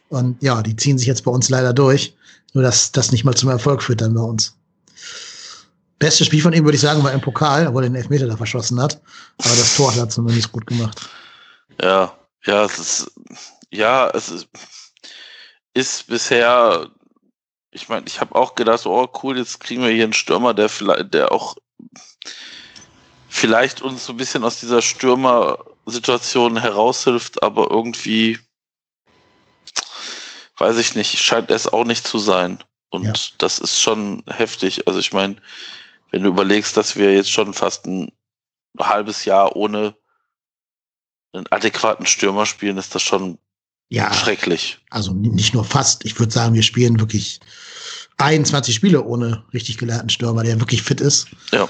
Und 0.08 0.42
ja, 0.42 0.62
die 0.62 0.74
ziehen 0.76 0.96
sich 0.96 1.06
jetzt 1.06 1.24
bei 1.24 1.30
uns 1.30 1.50
leider 1.50 1.74
durch. 1.74 2.16
Nur 2.54 2.64
dass 2.64 2.90
das 2.90 3.12
nicht 3.12 3.24
mal 3.24 3.34
zum 3.34 3.50
Erfolg 3.50 3.82
führt 3.82 4.00
dann 4.00 4.14
bei 4.14 4.22
uns. 4.22 4.56
Bestes 5.98 6.26
Spiel 6.26 6.40
von 6.40 6.54
ihm 6.54 6.64
würde 6.64 6.76
ich 6.76 6.80
sagen 6.80 7.04
war 7.04 7.12
im 7.12 7.20
Pokal, 7.20 7.66
obwohl 7.66 7.84
er 7.84 7.90
den 7.90 7.96
Elfmeter 7.96 8.26
da 8.26 8.36
verschossen 8.36 8.80
hat. 8.80 9.00
Aber 9.38 9.54
das 9.54 9.76
Tor 9.76 9.90
hat 9.90 9.98
er 9.98 10.08
zumindest 10.08 10.52
gut 10.52 10.66
gemacht. 10.66 10.98
Ja, 11.82 12.16
ja, 12.46 12.64
es 12.64 12.78
ist, 12.78 13.10
ja, 13.70 14.08
es 14.10 14.30
ist, 14.30 14.48
ist 15.74 16.06
bisher, 16.06 16.88
ich 17.70 17.90
meine, 17.90 18.06
ich 18.06 18.20
habe 18.20 18.34
auch 18.34 18.54
gedacht, 18.54 18.86
oh 18.86 19.06
cool, 19.22 19.36
jetzt 19.36 19.60
kriegen 19.60 19.82
wir 19.82 19.90
hier 19.90 20.04
einen 20.04 20.12
Stürmer, 20.14 20.54
der 20.54 20.70
vielleicht, 20.70 21.12
der 21.12 21.30
auch 21.30 21.56
vielleicht 23.32 23.80
uns 23.80 24.04
so 24.04 24.12
ein 24.12 24.18
bisschen 24.18 24.44
aus 24.44 24.60
dieser 24.60 24.82
Stürmer-Situation 24.82 26.60
heraushilft, 26.60 27.42
aber 27.42 27.70
irgendwie 27.70 28.38
weiß 30.58 30.76
ich 30.76 30.94
nicht, 30.94 31.18
scheint 31.18 31.50
es 31.50 31.66
auch 31.66 31.84
nicht 31.84 32.06
zu 32.06 32.18
sein. 32.18 32.62
Und 32.90 33.04
Ja. 33.04 33.12
das 33.38 33.58
ist 33.58 33.80
schon 33.80 34.22
heftig. 34.28 34.86
Also 34.86 35.00
ich 35.00 35.12
meine, 35.12 35.36
wenn 36.10 36.22
du 36.22 36.28
überlegst, 36.28 36.76
dass 36.76 36.94
wir 36.94 37.14
jetzt 37.14 37.30
schon 37.30 37.54
fast 37.54 37.86
ein 37.86 38.12
halbes 38.78 39.24
Jahr 39.24 39.56
ohne 39.56 39.96
einen 41.32 41.46
adäquaten 41.50 42.04
Stürmer 42.06 42.44
spielen, 42.44 42.76
ist 42.76 42.94
das 42.94 43.02
schon 43.02 43.38
Ja, 43.88 44.12
schrecklich. 44.12 44.78
also 44.90 45.12
nicht 45.14 45.54
nur 45.54 45.64
fast. 45.64 46.04
Ich 46.04 46.18
würde 46.18 46.32
sagen, 46.32 46.54
wir 46.54 46.62
spielen 46.62 47.00
wirklich 47.00 47.40
21 48.18 48.74
Spiele 48.74 49.02
ohne 49.02 49.44
richtig 49.54 49.78
gelernten 49.78 50.10
Stürmer, 50.10 50.42
der 50.44 50.60
wirklich 50.60 50.82
fit 50.82 51.00
ist. 51.00 51.28
Ja. 51.50 51.66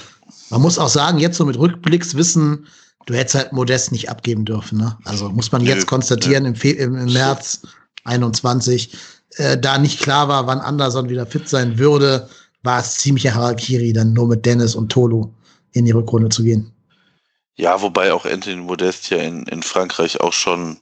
Man 0.53 0.61
muss 0.61 0.77
auch 0.77 0.89
sagen, 0.89 1.17
jetzt 1.17 1.37
so 1.37 1.45
mit 1.45 1.57
Rückblickswissen, 1.57 2.67
du 3.07 3.13
hättest 3.15 3.33
halt 3.33 3.53
Modest 3.53 3.91
nicht 3.91 4.11
abgeben 4.11 4.45
dürfen. 4.45 4.77
Ne? 4.77 4.95
Also 5.03 5.27
muss 5.29 5.51
man 5.51 5.65
jetzt 5.65 5.87
konstatieren, 5.87 6.45
im, 6.45 6.53
Fe 6.55 6.69
im, 6.69 6.95
im 6.95 7.11
März 7.11 7.63
21, 8.03 8.95
äh, 9.37 9.57
da 9.57 9.79
nicht 9.79 9.99
klar 9.99 10.27
war, 10.27 10.45
wann 10.45 10.59
Anderson 10.59 11.09
wieder 11.09 11.25
fit 11.25 11.49
sein 11.49 11.79
würde, 11.79 12.29
war 12.61 12.79
es 12.79 12.99
ziemlich 12.99 13.33
Harakiri, 13.33 13.93
dann 13.93 14.13
nur 14.13 14.27
mit 14.27 14.45
Dennis 14.45 14.75
und 14.75 14.91
Tolo 14.91 15.33
in 15.71 15.85
die 15.85 15.91
Rückrunde 15.91 16.29
zu 16.29 16.43
gehen. 16.43 16.71
Ja, 17.55 17.81
wobei 17.81 18.13
auch 18.13 18.25
Anthony 18.25 18.57
Modest 18.57 19.09
ja 19.09 19.17
in, 19.17 19.47
in 19.47 19.63
Frankreich 19.63 20.21
auch 20.21 20.33
schon, 20.33 20.77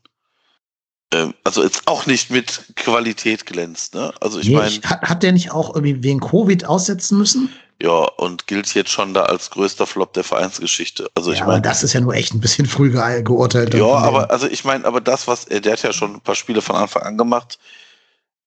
ähm, 1.13 1.33
also 1.45 1.63
jetzt 1.63 1.87
auch 1.87 2.07
nicht 2.07 2.29
mit 2.29 2.61
Qualität 2.75 3.45
glänzt. 3.45 3.95
Ne? 3.95 4.13
Also 4.19 4.39
ich 4.39 4.49
Nee, 4.49 4.55
meine, 4.57 4.81
hat, 4.83 5.01
hat 5.01 5.23
der 5.23 5.31
nicht 5.31 5.51
auch 5.51 5.73
irgendwie 5.73 6.03
wegen 6.03 6.19
Covid 6.19 6.65
aussetzen 6.65 7.17
müssen? 7.17 7.49
Ja, 7.81 8.03
und 8.17 8.45
gilt 8.45 8.71
jetzt 8.75 8.91
schon 8.91 9.13
da 9.15 9.23
als 9.23 9.49
größter 9.49 9.87
Flop 9.87 10.13
der 10.13 10.23
Vereinsgeschichte. 10.23 11.09
Also 11.15 11.31
ich 11.31 11.39
ja, 11.39 11.45
aber 11.45 11.53
meine, 11.53 11.63
das 11.63 11.81
ist 11.81 11.93
ja 11.93 12.01
nur 12.01 12.13
echt 12.13 12.33
ein 12.33 12.39
bisschen 12.39 12.65
früh 12.67 12.91
ge 12.91 13.23
geurteilt. 13.23 13.73
Ja, 13.73 13.85
aber 13.85 14.29
also 14.29 14.47
ich 14.47 14.63
meine, 14.63 14.85
aber 14.85 15.01
das, 15.01 15.27
was 15.27 15.45
er, 15.45 15.61
der 15.61 15.73
hat 15.73 15.81
ja 15.81 15.91
schon 15.91 16.15
ein 16.15 16.21
paar 16.21 16.35
Spiele 16.35 16.61
von 16.61 16.75
Anfang 16.75 17.01
an 17.03 17.17
gemacht. 17.17 17.57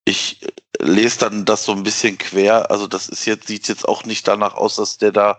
Ich 0.05 0.41
äh, 0.43 0.85
lese 0.85 1.19
dann 1.19 1.45
das 1.45 1.65
so 1.65 1.73
ein 1.73 1.83
bisschen 1.83 2.17
quer. 2.17 2.71
Also 2.71 2.87
das 2.87 3.09
ist 3.09 3.25
jetzt, 3.25 3.49
sieht 3.49 3.67
jetzt 3.67 3.89
auch 3.89 4.05
nicht 4.05 4.29
danach 4.29 4.55
aus, 4.55 4.77
dass 4.77 4.99
der 4.99 5.11
da 5.11 5.39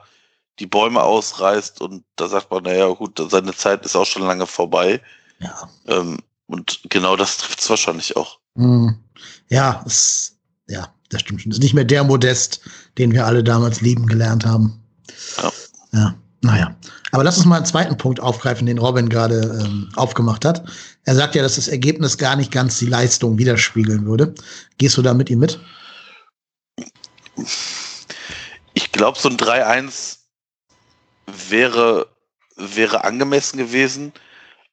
die 0.59 0.67
Bäume 0.67 1.01
ausreißt 1.01 1.81
und 1.81 2.03
da 2.15 2.27
sagt 2.27 2.51
man, 2.51 2.63
naja, 2.63 2.87
gut, 2.87 3.21
seine 3.29 3.53
Zeit 3.53 3.85
ist 3.85 3.95
auch 3.95 4.05
schon 4.05 4.23
lange 4.23 4.47
vorbei. 4.47 5.01
Ja, 5.39 5.69
Ähm, 5.87 6.19
und 6.47 6.81
genau 6.89 7.15
das 7.15 7.37
trifft 7.37 7.59
es 7.59 7.69
wahrscheinlich 7.69 8.15
auch. 8.15 8.39
Hm. 8.55 8.97
ja, 9.49 9.83
es, 9.85 10.37
ja, 10.67 10.93
das 11.09 11.21
stimmt 11.21 11.41
schon. 11.41 11.51
Das 11.51 11.57
ist 11.57 11.63
nicht 11.63 11.74
mehr 11.74 11.83
der 11.83 12.03
Modest, 12.03 12.62
den 12.97 13.12
wir 13.12 13.25
alle 13.25 13.43
damals 13.43 13.81
lieben 13.81 14.07
gelernt 14.07 14.45
haben. 14.45 14.79
Ja. 15.38 15.51
Ja, 15.93 16.15
naja. 16.41 16.75
Aber 17.12 17.24
lass 17.24 17.38
uns 17.38 17.45
mal 17.45 17.57
einen 17.57 17.65
zweiten 17.65 17.97
Punkt 17.97 18.19
aufgreifen, 18.19 18.67
den 18.67 18.77
Robin 18.77 19.07
gerade 19.07 19.63
ähm, 19.63 19.89
aufgemacht 19.95 20.43
hat. 20.43 20.65
Er 21.05 21.15
sagt 21.15 21.35
ja, 21.35 21.41
dass 21.41 21.55
das 21.55 21.69
Ergebnis 21.69 22.17
gar 22.17 22.35
nicht 22.35 22.51
ganz 22.51 22.77
die 22.79 22.88
Leistung 22.88 23.38
widerspiegeln 23.38 24.05
würde. 24.05 24.35
Gehst 24.77 24.97
du 24.97 25.01
da 25.01 25.13
mit 25.13 25.29
ihm 25.29 25.39
mit? 25.39 25.59
Ich 28.74 28.91
glaube, 28.91 29.17
so 29.17 29.29
ein 29.29 29.38
3-1 29.38 30.17
wäre, 31.50 32.07
wäre 32.57 33.03
angemessen 33.03 33.57
gewesen. 33.57 34.12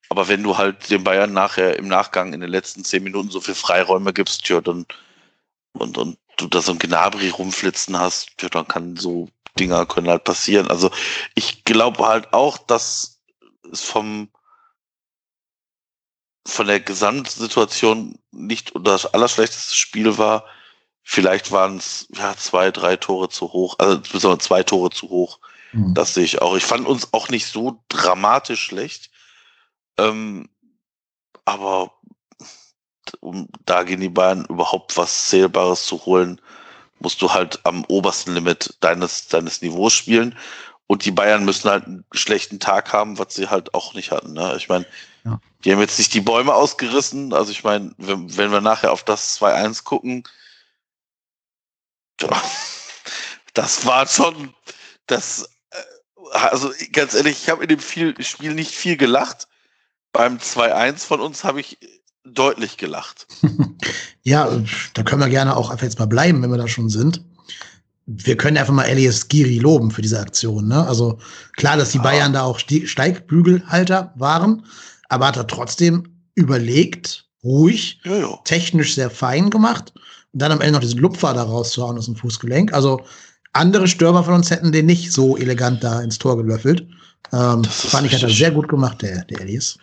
Aber 0.08 0.28
wenn 0.28 0.42
du 0.42 0.58
halt 0.58 0.90
den 0.90 1.04
Bayern 1.04 1.32
nachher 1.32 1.78
im 1.78 1.88
Nachgang 1.88 2.32
in 2.32 2.40
den 2.40 2.50
letzten 2.50 2.84
zehn 2.84 3.04
Minuten 3.04 3.30
so 3.30 3.40
viel 3.40 3.54
Freiräume 3.54 4.12
gibst, 4.12 4.48
ja, 4.48 4.60
dann 4.60 4.84
und, 5.72 5.98
und 5.98 6.18
du 6.36 6.48
da 6.48 6.60
so 6.60 6.72
ein 6.72 6.78
Gnabry 6.78 7.30
rumflitzen 7.30 7.98
hast, 7.98 8.30
ja, 8.40 8.48
dann 8.48 8.68
kann 8.68 8.96
so 8.96 9.28
Dinger 9.58 9.86
können 9.86 10.08
halt 10.08 10.24
passieren. 10.24 10.68
Also 10.68 10.90
ich 11.34 11.64
glaube 11.64 12.06
halt 12.06 12.32
auch, 12.32 12.58
dass 12.58 13.20
es 13.70 13.82
vom 13.82 14.28
von 16.46 16.66
der 16.66 16.80
Gesamtsituation 16.80 18.18
nicht 18.32 18.72
das 18.80 19.06
allerschlechteste 19.06 19.74
Spiel 19.76 20.18
war. 20.18 20.44
Vielleicht 21.04 21.52
waren 21.52 21.76
es 21.76 22.08
ja 22.16 22.36
zwei, 22.36 22.70
drei 22.72 22.96
Tore 22.96 23.28
zu 23.28 23.52
hoch, 23.52 23.76
also 23.78 24.00
besonders 24.12 24.44
zwei 24.44 24.62
Tore 24.64 24.90
zu 24.90 25.08
hoch. 25.08 25.38
Hm. 25.70 25.94
Das 25.94 26.14
sehe 26.14 26.24
ich 26.24 26.42
auch. 26.42 26.56
Ich 26.56 26.64
fand 26.64 26.86
uns 26.86 27.12
auch 27.12 27.28
nicht 27.28 27.46
so 27.46 27.82
dramatisch 27.88 28.62
schlecht. 28.62 29.10
Ähm, 29.98 30.48
aber 31.44 31.92
um 33.20 33.48
da 33.66 33.82
gegen 33.82 34.00
die 34.00 34.08
Bayern 34.08 34.44
überhaupt 34.46 34.96
was 34.96 35.28
Zählbares 35.28 35.84
zu 35.84 36.04
holen, 36.06 36.40
musst 37.00 37.20
du 37.22 37.32
halt 37.32 37.60
am 37.64 37.84
obersten 37.86 38.34
Limit 38.34 38.76
deines, 38.80 39.28
deines 39.28 39.60
Niveaus 39.62 39.92
spielen. 39.92 40.36
Und 40.86 41.04
die 41.04 41.10
Bayern 41.10 41.44
müssen 41.44 41.70
halt 41.70 41.86
einen 41.86 42.04
schlechten 42.12 42.60
Tag 42.60 42.92
haben, 42.92 43.18
was 43.18 43.34
sie 43.34 43.48
halt 43.48 43.74
auch 43.74 43.94
nicht 43.94 44.10
hatten. 44.10 44.32
Ne? 44.32 44.54
Ich 44.56 44.68
meine, 44.68 44.86
Ja. 45.24 45.40
die 45.64 45.72
haben 45.72 45.80
jetzt 45.80 45.98
nicht 45.98 46.14
die 46.14 46.20
Bäume 46.20 46.54
ausgerissen. 46.54 47.32
Also 47.32 47.50
ich 47.50 47.64
meine, 47.64 47.94
wenn, 47.98 48.36
wenn 48.36 48.52
wir 48.52 48.60
nachher 48.60 48.92
auf 48.92 49.02
das 49.04 49.40
2-1 49.40 49.84
gucken, 49.84 50.24
das 53.54 53.86
war 53.86 54.06
schon, 54.06 54.54
das, 55.06 55.48
äh, 55.70 55.82
also 56.32 56.72
ganz 56.92 57.14
ehrlich, 57.14 57.42
ich 57.42 57.48
habe 57.48 57.64
in 57.64 57.68
dem 57.68 57.80
Spiel 57.80 58.14
nicht 58.54 58.72
viel 58.72 58.96
gelacht. 58.96 59.48
Beim 60.12 60.38
2-1 60.38 61.06
von 61.06 61.20
uns 61.20 61.42
habe 61.42 61.60
ich 61.60 61.78
deutlich 62.24 62.76
gelacht. 62.76 63.26
Ja, 64.24 64.48
da 64.94 65.02
können 65.02 65.20
wir 65.20 65.28
gerne 65.28 65.56
auch 65.56 65.68
einfach 65.68 65.82
jetzt 65.82 65.98
mal 65.98 66.06
bleiben, 66.06 66.40
wenn 66.42 66.50
wir 66.52 66.56
da 66.56 66.68
schon 66.68 66.88
sind. 66.88 67.24
Wir 68.06 68.36
können 68.36 68.56
einfach 68.56 68.72
mal 68.72 68.84
Elias 68.84 69.26
Giri 69.26 69.58
loben 69.58 69.90
für 69.90 70.00
diese 70.00 70.20
Aktion. 70.20 70.68
Ne? 70.68 70.86
Also 70.86 71.18
klar, 71.56 71.76
dass 71.76 71.90
die 71.90 71.96
Ja. 71.96 72.04
Bayern 72.04 72.32
da 72.32 72.42
auch 72.42 72.60
Steigbügelhalter 72.60 74.12
waren, 74.14 74.64
aber 75.08 75.26
hat 75.26 75.36
er 75.36 75.48
trotzdem 75.48 76.04
überlegt, 76.36 77.24
ruhig, 77.42 78.00
Ja, 78.04 78.16
ja. 78.16 78.38
technisch 78.44 78.94
sehr 78.94 79.10
fein 79.10 79.50
gemacht 79.50 79.92
und 80.32 80.40
dann 80.40 80.52
am 80.52 80.60
Ende 80.60 80.74
noch 80.74 80.80
diesen 80.82 81.00
Lupfer 81.00 81.34
da 81.34 81.42
rauszuhauen 81.42 81.98
aus 81.98 82.04
dem 82.06 82.14
Fußgelenk. 82.14 82.72
Also 82.72 83.00
andere 83.52 83.88
Stürmer 83.88 84.22
von 84.22 84.34
uns 84.34 84.50
hätten 84.50 84.70
den 84.70 84.86
nicht 84.86 85.10
so 85.10 85.36
elegant 85.36 85.82
da 85.82 86.00
ins 86.00 86.18
Tor 86.18 86.36
gelöffelt. 86.36 86.86
Ähm, 87.32 87.64
fand 87.64 88.06
ich, 88.06 88.14
hat 88.14 88.22
er 88.22 88.30
sehr 88.30 88.52
gut 88.52 88.68
gemacht, 88.68 89.02
der, 89.02 89.24
der 89.24 89.40
Elias. 89.40 89.78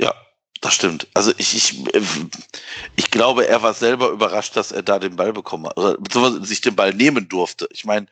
Ja, 0.00 0.14
das 0.60 0.74
stimmt. 0.74 1.06
Also 1.14 1.32
ich, 1.38 1.54
ich, 1.54 1.94
äh, 1.94 2.02
ich 2.96 3.10
glaube, 3.10 3.46
er 3.46 3.62
war 3.62 3.74
selber 3.74 4.10
überrascht, 4.10 4.56
dass 4.56 4.72
er 4.72 4.82
da 4.82 4.98
den 4.98 5.16
Ball 5.16 5.32
bekommen 5.32 5.66
hat. 5.66 5.76
Oder 5.76 5.96
beziehungsweise 5.98 6.44
sich 6.44 6.60
den 6.60 6.76
Ball 6.76 6.94
nehmen 6.94 7.28
durfte. 7.28 7.68
Ich 7.72 7.84
meine, 7.84 8.06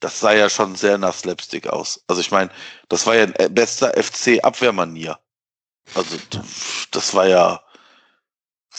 das 0.00 0.20
sah 0.20 0.32
ja 0.32 0.50
schon 0.50 0.74
sehr 0.76 0.98
nach 0.98 1.14
Slapstick 1.14 1.66
aus. 1.66 2.00
Also 2.06 2.20
ich 2.20 2.30
meine, 2.30 2.50
das 2.88 3.06
war 3.06 3.14
ja 3.14 3.24
ein 3.24 3.34
äh, 3.36 3.48
bester 3.48 3.92
FC-Abwehrmanier. 3.96 5.18
Also 5.94 6.16
das 6.90 7.14
war 7.14 7.26
ja, 7.26 7.60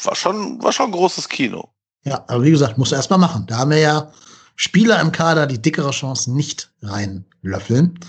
war 0.04 0.16
schon, 0.16 0.62
war 0.62 0.72
schon 0.72 0.88
ein 0.88 0.92
großes 0.92 1.30
Kino. 1.30 1.70
Ja, 2.04 2.24
aber 2.28 2.44
wie 2.44 2.52
gesagt, 2.52 2.78
musst 2.78 2.92
du 2.92 2.96
erst 2.96 3.10
mal 3.10 3.18
machen. 3.18 3.46
Da 3.48 3.58
haben 3.58 3.72
wir 3.72 3.80
ja 3.80 4.12
Spieler 4.56 5.00
im 5.02 5.12
Kader, 5.12 5.48
die 5.48 5.62
dickere 5.62 5.92
Chancen 5.92 6.36
nicht 6.36 6.72
reinlöffeln. 6.82 8.00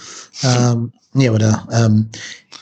Ähm, 0.43 0.93
nee, 1.13 1.29
aber 1.29 1.39
da, 1.39 1.67
ähm, 1.73 2.11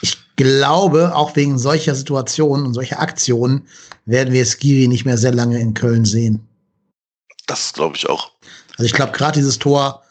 ich 0.00 0.23
glaube, 0.36 1.14
auch 1.14 1.36
wegen 1.36 1.58
solcher 1.58 1.94
Situationen 1.94 2.66
und 2.66 2.74
solcher 2.74 3.00
Aktionen 3.00 3.66
werden 4.06 4.32
wir 4.32 4.44
Skiri 4.44 4.88
nicht 4.88 5.04
mehr 5.04 5.18
sehr 5.18 5.34
lange 5.34 5.60
in 5.60 5.74
Köln 5.74 6.04
sehen. 6.04 6.46
Das 7.46 7.72
glaube 7.72 7.96
ich 7.96 8.08
auch. 8.08 8.32
Also 8.76 8.84
ich 8.84 8.92
glaube, 8.92 9.12
gerade 9.12 9.38
dieses 9.38 9.58
Tor 9.58 10.02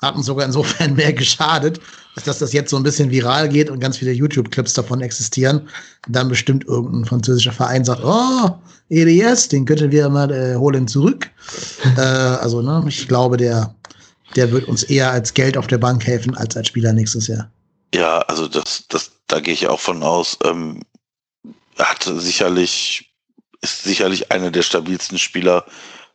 hat 0.00 0.14
uns 0.14 0.26
sogar 0.26 0.46
insofern 0.46 0.94
mehr 0.96 1.12
geschadet, 1.12 1.80
als 2.14 2.24
dass 2.24 2.38
das 2.38 2.52
jetzt 2.52 2.70
so 2.70 2.76
ein 2.76 2.82
bisschen 2.82 3.10
viral 3.10 3.48
geht 3.48 3.70
und 3.70 3.80
ganz 3.80 3.98
viele 3.98 4.12
YouTube-Clips 4.12 4.74
davon 4.74 5.00
existieren. 5.00 5.68
Und 6.06 6.16
dann 6.16 6.28
bestimmt 6.28 6.66
irgendein 6.66 7.04
französischer 7.04 7.52
Verein 7.52 7.84
sagt, 7.84 8.02
oh, 8.04 8.50
EDS, 8.90 9.48
den 9.48 9.64
könnten 9.64 9.90
wir 9.90 10.08
mal 10.08 10.30
äh, 10.30 10.56
holen 10.56 10.88
zurück. 10.88 11.28
äh, 11.96 12.00
also, 12.00 12.62
ne, 12.62 12.84
ich 12.86 13.08
glaube, 13.08 13.36
der, 13.36 13.74
der 14.36 14.50
wird 14.52 14.68
uns 14.68 14.84
eher 14.84 15.10
als 15.10 15.34
Geld 15.34 15.56
auf 15.56 15.66
der 15.66 15.78
Bank 15.78 16.06
helfen 16.06 16.36
als 16.36 16.56
als 16.56 16.68
Spieler 16.68 16.92
nächstes 16.92 17.26
Jahr. 17.26 17.50
Ja, 17.94 18.20
also 18.22 18.48
das, 18.48 18.84
das, 18.88 19.10
da 19.28 19.40
gehe 19.40 19.54
ich 19.54 19.68
auch 19.68 19.80
von 19.80 20.02
aus. 20.02 20.38
Ähm, 20.44 20.80
er 21.76 21.90
hat 21.90 22.02
sicherlich, 22.02 23.12
ist 23.60 23.84
sicherlich 23.84 24.32
einer 24.32 24.50
der 24.50 24.62
stabilsten 24.62 25.18
Spieler 25.18 25.64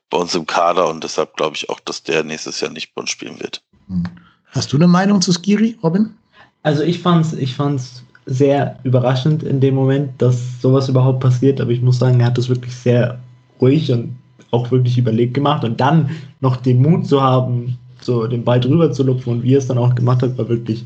bei 0.09 0.17
uns 0.17 0.35
im 0.35 0.45
Kader 0.45 0.89
und 0.89 1.03
deshalb 1.03 1.35
glaube 1.37 1.55
ich 1.55 1.69
auch, 1.69 1.79
dass 1.79 2.03
der 2.03 2.23
nächstes 2.23 2.59
Jahr 2.59 2.71
nicht 2.71 2.93
bei 2.93 3.01
uns 3.01 3.09
spielen 3.09 3.39
wird. 3.39 3.63
Hm. 3.87 4.03
Hast 4.51 4.71
du 4.73 4.77
eine 4.77 4.87
Meinung 4.87 5.21
zu 5.21 5.31
Skiri, 5.31 5.77
Robin? 5.81 6.13
Also 6.61 6.83
ich 6.83 6.99
fand's, 6.99 7.33
ich 7.33 7.55
fand's 7.55 8.03
sehr 8.25 8.79
überraschend 8.83 9.43
in 9.43 9.59
dem 9.59 9.75
Moment, 9.75 10.21
dass 10.21 10.61
sowas 10.61 10.89
überhaupt 10.89 11.19
passiert, 11.21 11.59
aber 11.59 11.71
ich 11.71 11.81
muss 11.81 11.99
sagen, 11.99 12.19
er 12.19 12.27
hat 12.27 12.37
das 12.37 12.49
wirklich 12.49 12.75
sehr 12.75 13.19
ruhig 13.59 13.91
und 13.91 14.17
auch 14.51 14.69
wirklich 14.71 14.97
überlegt 14.97 15.33
gemacht 15.33 15.63
und 15.63 15.79
dann 15.79 16.11
noch 16.39 16.57
den 16.57 16.81
Mut 16.81 17.07
zu 17.07 17.21
haben, 17.21 17.77
so 17.99 18.27
den 18.27 18.43
Ball 18.43 18.59
drüber 18.59 18.91
zu 18.91 19.03
lupfen 19.03 19.33
und 19.33 19.43
wie 19.43 19.55
er 19.55 19.57
es 19.57 19.67
dann 19.67 19.77
auch 19.77 19.95
gemacht 19.95 20.21
hat, 20.21 20.37
war 20.37 20.47
wirklich 20.47 20.85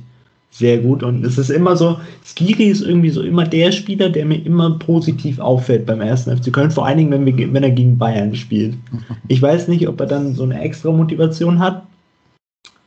sehr 0.51 0.80
gut 0.80 1.04
und 1.04 1.24
es 1.24 1.38
ist 1.38 1.50
immer 1.50 1.75
so, 1.75 2.00
Skiri 2.24 2.66
ist 2.66 2.82
irgendwie 2.82 3.10
so 3.10 3.22
immer 3.22 3.44
der 3.44 3.72
Spieler, 3.72 4.10
der 4.10 4.25
mir 4.25 4.44
immer 4.44 4.72
positiv 4.80 5.39
auffällt 5.39 5.86
beim 5.86 6.01
ersten 6.01 6.36
FC 6.36 6.51
Köln, 6.51 6.72
vor 6.72 6.86
allen 6.86 6.98
Dingen, 6.98 7.12
wenn, 7.12 7.25
wir, 7.25 7.54
wenn 7.54 7.63
er 7.63 7.72
gegen 7.72 7.98
Bayern 7.98 8.36
spielt. 8.36 8.75
Ich 9.27 9.42
weiß 9.42 9.68
nicht, 9.68 9.88
ob 9.88 10.00
er 10.00 10.08
dann 10.08 10.34
so 10.36 10.44
eine 10.44 10.60
extra 10.62 10.92
Motivation 10.92 11.60
hat, 11.60 11.84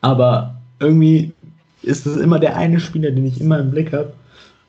aber 0.00 0.56
irgendwie 0.80 1.32
ist 1.82 2.06
es 2.06 2.16
immer 2.16 2.38
der 2.38 2.56
eine 2.56 2.80
Spieler, 2.80 3.10
den 3.10 3.26
ich 3.26 3.40
immer 3.40 3.58
im 3.58 3.70
Blick 3.70 3.92
habe. 3.92 4.12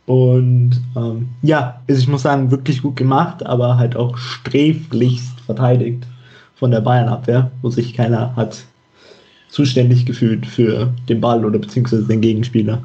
Und 0.05 0.81
ähm, 0.95 1.29
ja, 1.41 1.81
also 1.87 2.01
ich 2.01 2.07
muss 2.07 2.23
sagen, 2.23 2.51
wirklich 2.51 2.81
gut 2.81 2.97
gemacht, 2.97 3.45
aber 3.45 3.77
halt 3.77 3.95
auch 3.95 4.17
sträflichst 4.17 5.39
verteidigt 5.41 6.05
von 6.55 6.71
der 6.71 6.81
Bayern-Abwehr, 6.81 7.51
wo 7.61 7.69
sich 7.69 7.93
keiner 7.93 8.35
hat 8.35 8.65
zuständig 9.51 10.05
gefühlt 10.05 10.45
für 10.45 10.91
den 11.07 11.21
Ball 11.21 11.45
oder 11.45 11.59
beziehungsweise 11.59 12.03
den 12.03 12.21
Gegenspieler. 12.21 12.83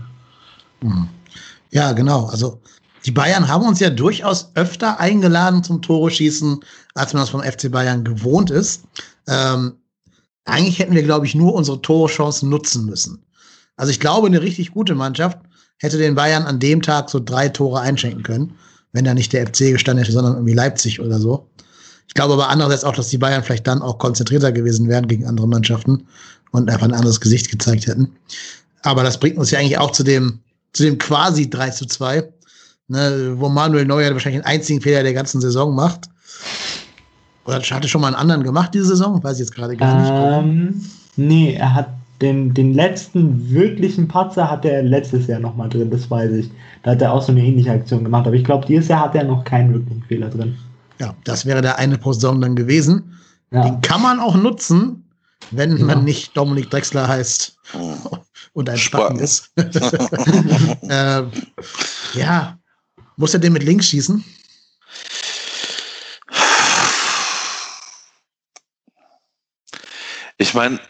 Mhm. 0.83 1.09
Ja, 1.71 1.93
genau. 1.93 2.27
Also 2.27 2.61
die 3.07 3.13
Bayern 3.13 3.49
haben 3.49 3.65
uns 3.65 3.81
ja 3.81 3.89
durchaus 3.89 4.51
öfter 4.55 4.99
eingeladen 4.99 5.63
zum 5.63 5.81
Tore 5.81 6.11
schießen, 6.11 6.61
als 6.95 7.13
man 7.13 7.23
das 7.23 7.31
vom 7.31 7.43
FC 7.43 7.71
Bayern 7.71 8.05
gewohnt 8.05 8.51
ist. 8.51 8.83
Ähm, 9.29 9.75
eigentlich 10.45 10.79
hätten 10.79 10.95
wir, 10.95 11.03
glaube 11.03 11.27
ich, 11.27 11.35
nur 11.35 11.55
unsere 11.55 11.81
Torchancen 11.81 12.51
nutzen 12.51 12.87
müssen. 12.87 13.25
Also 13.77 13.91
ich 13.91 14.01
glaube, 14.01 14.27
eine 14.27 14.43
richtig 14.43 14.73
gute 14.73 14.95
Mannschaft 14.95 15.39
hätte 15.79 15.99
den 15.99 16.15
Bayern 16.15 16.45
an 16.45 16.59
dem 16.59 16.83
Tag 16.83 17.11
so 17.11 17.21
drei 17.21 17.49
Tore 17.49 17.81
einschenken 17.81 18.23
können, 18.23 18.55
wenn 18.93 19.05
da 19.05 19.15
nicht 19.15 19.33
der 19.33 19.47
FC 19.47 19.73
gestanden 19.73 20.03
hätte, 20.03 20.13
sondern 20.13 20.35
irgendwie 20.35 20.55
Leipzig 20.55 21.01
oder 21.01 21.19
so. 21.19 21.49
Ich 22.09 22.15
glaube 22.15 22.35
aber 22.35 22.49
andererseits 22.49 22.85
auch, 22.85 22.95
dass 22.95 23.09
die 23.09 23.19
Bayern 23.19 23.43
vielleicht 23.43 23.67
dann 23.67 23.83
auch 23.83 23.99
konzentrierter 23.99 24.53
gewesen 24.53 24.89
wären 24.89 25.07
gegen 25.07 25.27
andere 25.27 25.47
Mannschaften 25.49 26.07
und 26.57 26.71
einfach 26.71 26.87
ein 26.87 26.95
anderes 26.95 27.21
Gesicht 27.21 27.51
gezeigt 27.51 27.87
hätten. 27.87 28.11
Aber 28.83 29.03
das 29.03 29.19
bringt 29.19 29.37
uns 29.37 29.51
ja 29.51 29.59
eigentlich 29.59 29.79
auch 29.79 29.91
zu 29.91 30.03
dem, 30.03 30.41
zu 30.73 30.85
dem 30.85 30.99
quasi 30.99 31.49
3 31.49 31.71
zu 31.71 31.87
2, 31.87 32.25
ne, 32.89 33.35
wo 33.37 33.49
Manuel 33.49 33.85
Neuer 33.85 34.13
wahrscheinlich 34.13 34.43
den 34.43 34.47
einzigen 34.47 34.81
Fehler 34.81 35.03
der 35.03 35.15
ganzen 35.15 35.41
Saison 35.41 35.75
macht. 35.75 36.09
Oder 37.45 37.61
hatte 37.61 37.89
schon 37.89 38.01
mal 38.01 38.09
einen 38.09 38.17
anderen 38.17 38.43
gemacht 38.43 38.75
diese 38.75 38.87
Saison? 38.87 39.23
Weiß 39.23 39.35
ich 39.35 39.41
jetzt 39.41 39.55
gerade 39.55 39.77
gar 39.77 40.01
nicht. 40.01 40.11
Ähm, 40.13 40.85
nee, 41.17 41.55
er 41.55 41.75
hat 41.75 41.89
den, 42.21 42.55
den 42.55 42.75
letzten 42.75 43.51
wirklichen 43.51 44.09
Patzer 44.09 44.51
hat 44.51 44.65
er 44.65 44.83
letztes 44.83 45.27
Jahr 45.27 45.41
nochmal 45.41 45.69
drin, 45.69 45.91
das 45.91 46.11
weiß 46.11 46.33
ich. 46.33 46.51
Da 46.83 46.93
hat 46.93 47.03
er 47.03 47.13
auch 47.13 47.23
so 47.23 47.33
eine 47.33 47.43
ähnliche 47.43 47.71
Aktion 47.71 48.05
gemacht. 48.05 48.27
Aber 48.27 48.37
ich 48.37 48.45
glaube, 48.45 48.67
dieses 48.67 48.89
Jahr 48.89 49.05
hat 49.05 49.15
er 49.15 49.25
noch 49.25 49.45
keinen 49.45 49.75
wirklichen 49.75 50.03
Fehler 50.05 50.29
drin. 50.29 50.57
Ja, 50.99 51.15
das 51.25 51.45
wäre 51.45 51.61
der 51.61 51.79
eine 51.79 51.99
Saison 52.03 52.41
dann 52.41 52.57
gewesen. 52.57 53.13
Ja. 53.51 53.63
Den 53.63 53.81
kann 53.83 54.01
man 54.01 54.19
auch 54.19 54.35
nutzen, 54.35 55.05
wenn 55.51 55.77
ja. 55.77 55.85
man 55.85 56.05
nicht 56.05 56.37
Dominik 56.37 56.71
Drexler 56.71 57.09
heißt 57.09 57.59
und 58.53 58.69
ein 58.69 58.79
Spacken 58.79 59.19
ist. 59.19 59.51
äh, 59.57 61.23
ja, 62.15 62.59
muss 63.17 63.35
er 63.35 63.41
den 63.41 63.53
mit 63.53 63.63
links 63.63 63.87
schießen? 63.87 64.25
Ich 70.39 70.55
meine, 70.55 70.81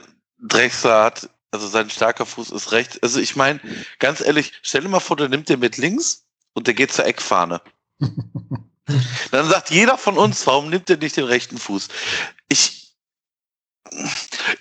Drexler 0.41 1.05
hat, 1.05 1.31
also 1.50 1.69
sein 1.69 1.88
starker 1.91 2.26
Fuß 2.26 2.50
ist 2.50 2.73
rechts. 2.73 2.99
Also 3.03 3.21
ich 3.21 3.37
meine, 3.37 3.61
ganz 3.99 4.21
ehrlich, 4.21 4.53
stell 4.62 4.83
dir 4.83 4.88
mal 4.88 5.00
vor, 5.00 5.17
der 5.17 5.29
nimmt 5.29 5.49
den 5.49 5.61
mit 5.61 5.76
links 5.76 6.25
und 6.55 6.67
der 6.67 6.75
geht 6.75 6.93
zur 6.93 7.07
Eckfahne. 7.07 7.61
Dann 9.31 9.49
sagt 9.49 9.71
jeder 9.71 9.99
von 9.99 10.17
uns, 10.17 10.47
warum 10.47 10.71
nimmt 10.71 10.88
er 10.91 10.97
nicht 10.97 11.17
den 11.17 11.25
rechten 11.25 11.59
Fuß? 11.59 11.88
Ich, 12.49 12.86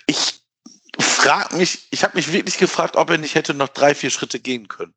ich 0.06 0.40
frage 0.98 1.56
mich, 1.56 1.86
ich 1.90 2.02
habe 2.04 2.16
mich 2.16 2.32
wirklich 2.32 2.58
gefragt, 2.58 2.96
ob 2.96 3.10
er 3.10 3.18
nicht 3.18 3.34
hätte 3.34 3.54
noch 3.54 3.68
drei, 3.68 3.94
vier 3.94 4.10
Schritte 4.10 4.40
gehen 4.40 4.68
können. 4.68 4.92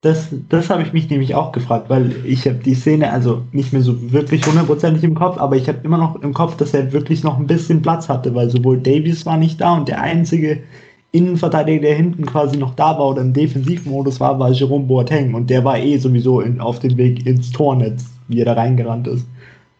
Das, 0.00 0.28
das 0.48 0.70
habe 0.70 0.82
ich 0.82 0.92
mich 0.92 1.10
nämlich 1.10 1.34
auch 1.34 1.50
gefragt, 1.50 1.90
weil 1.90 2.24
ich 2.24 2.46
habe 2.46 2.58
die 2.58 2.76
Szene 2.76 3.10
also 3.10 3.42
nicht 3.50 3.72
mehr 3.72 3.82
so 3.82 4.12
wirklich 4.12 4.46
hundertprozentig 4.46 5.02
im 5.02 5.16
Kopf, 5.16 5.38
aber 5.38 5.56
ich 5.56 5.66
habe 5.66 5.80
immer 5.82 5.98
noch 5.98 6.22
im 6.22 6.32
Kopf, 6.32 6.56
dass 6.56 6.72
er 6.72 6.92
wirklich 6.92 7.24
noch 7.24 7.36
ein 7.36 7.48
bisschen 7.48 7.82
Platz 7.82 8.08
hatte, 8.08 8.32
weil 8.32 8.48
sowohl 8.48 8.78
Davies 8.78 9.26
war 9.26 9.36
nicht 9.36 9.60
da 9.60 9.74
und 9.74 9.88
der 9.88 10.00
einzige 10.00 10.62
Innenverteidiger, 11.10 11.80
der 11.80 11.96
hinten 11.96 12.26
quasi 12.26 12.56
noch 12.56 12.76
da 12.76 12.96
war 12.96 13.08
oder 13.08 13.22
im 13.22 13.32
Defensivmodus 13.32 14.20
war, 14.20 14.38
war 14.38 14.52
Jerome 14.52 14.84
Boateng 14.84 15.34
und 15.34 15.50
der 15.50 15.64
war 15.64 15.78
eh 15.78 15.98
sowieso 15.98 16.42
in, 16.42 16.60
auf 16.60 16.78
dem 16.78 16.96
Weg 16.96 17.26
ins 17.26 17.50
Tornetz, 17.50 18.04
wie 18.28 18.38
er 18.38 18.44
da 18.44 18.52
reingerannt 18.52 19.08
ist. 19.08 19.26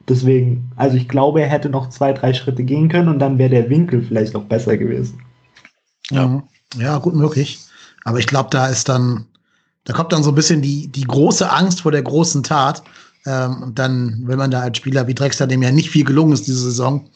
Deswegen, 0.09 0.71
also 0.77 0.97
ich 0.97 1.09
glaube, 1.09 1.42
er 1.42 1.49
hätte 1.49 1.68
noch 1.68 1.90
zwei, 1.90 2.12
drei 2.12 2.33
Schritte 2.33 2.64
gehen 2.64 2.88
können 2.88 3.09
und 3.09 3.18
dann 3.18 3.38
wäre 3.38 3.51
der 3.51 3.71
Winkel 3.71 4.03
vielleicht 4.03 4.35
auch 4.35 4.44
besser 4.44 4.77
gewesen. 4.77 5.21
Ja, 6.11 6.42
ja 6.79 6.99
gut 6.99 7.14
möglich. 7.14 7.59
Aber 8.05 8.18
ich 8.18 8.27
glaube, 8.27 8.49
da 8.51 8.68
ist 8.68 8.88
dann 8.88 9.27
da 9.88 9.94
kommt 9.94 10.12
dann 10.12 10.23
so 10.23 10.31
ein 10.31 10.35
bisschen 10.35 10.61
die, 10.61 10.88
die 10.88 11.05
große 11.05 11.51
Angst 11.51 11.81
vor 11.81 11.92
der 11.92 12.03
großen 12.03 12.42
Tat. 12.42 12.83
Ähm, 13.25 13.62
und 13.62 13.79
dann 13.79 14.23
will 14.27 14.37
man 14.37 14.51
da 14.51 14.61
als 14.61 14.77
Spieler 14.77 15.07
wie 15.07 15.14
Drexler, 15.14 15.47
dem 15.47 15.62
ja 15.62 15.73
nicht 15.73 15.88
viel 15.88 16.05
gelungen 16.05 16.33
ist 16.33 16.47
diese 16.47 16.61
Saison, 16.61 17.09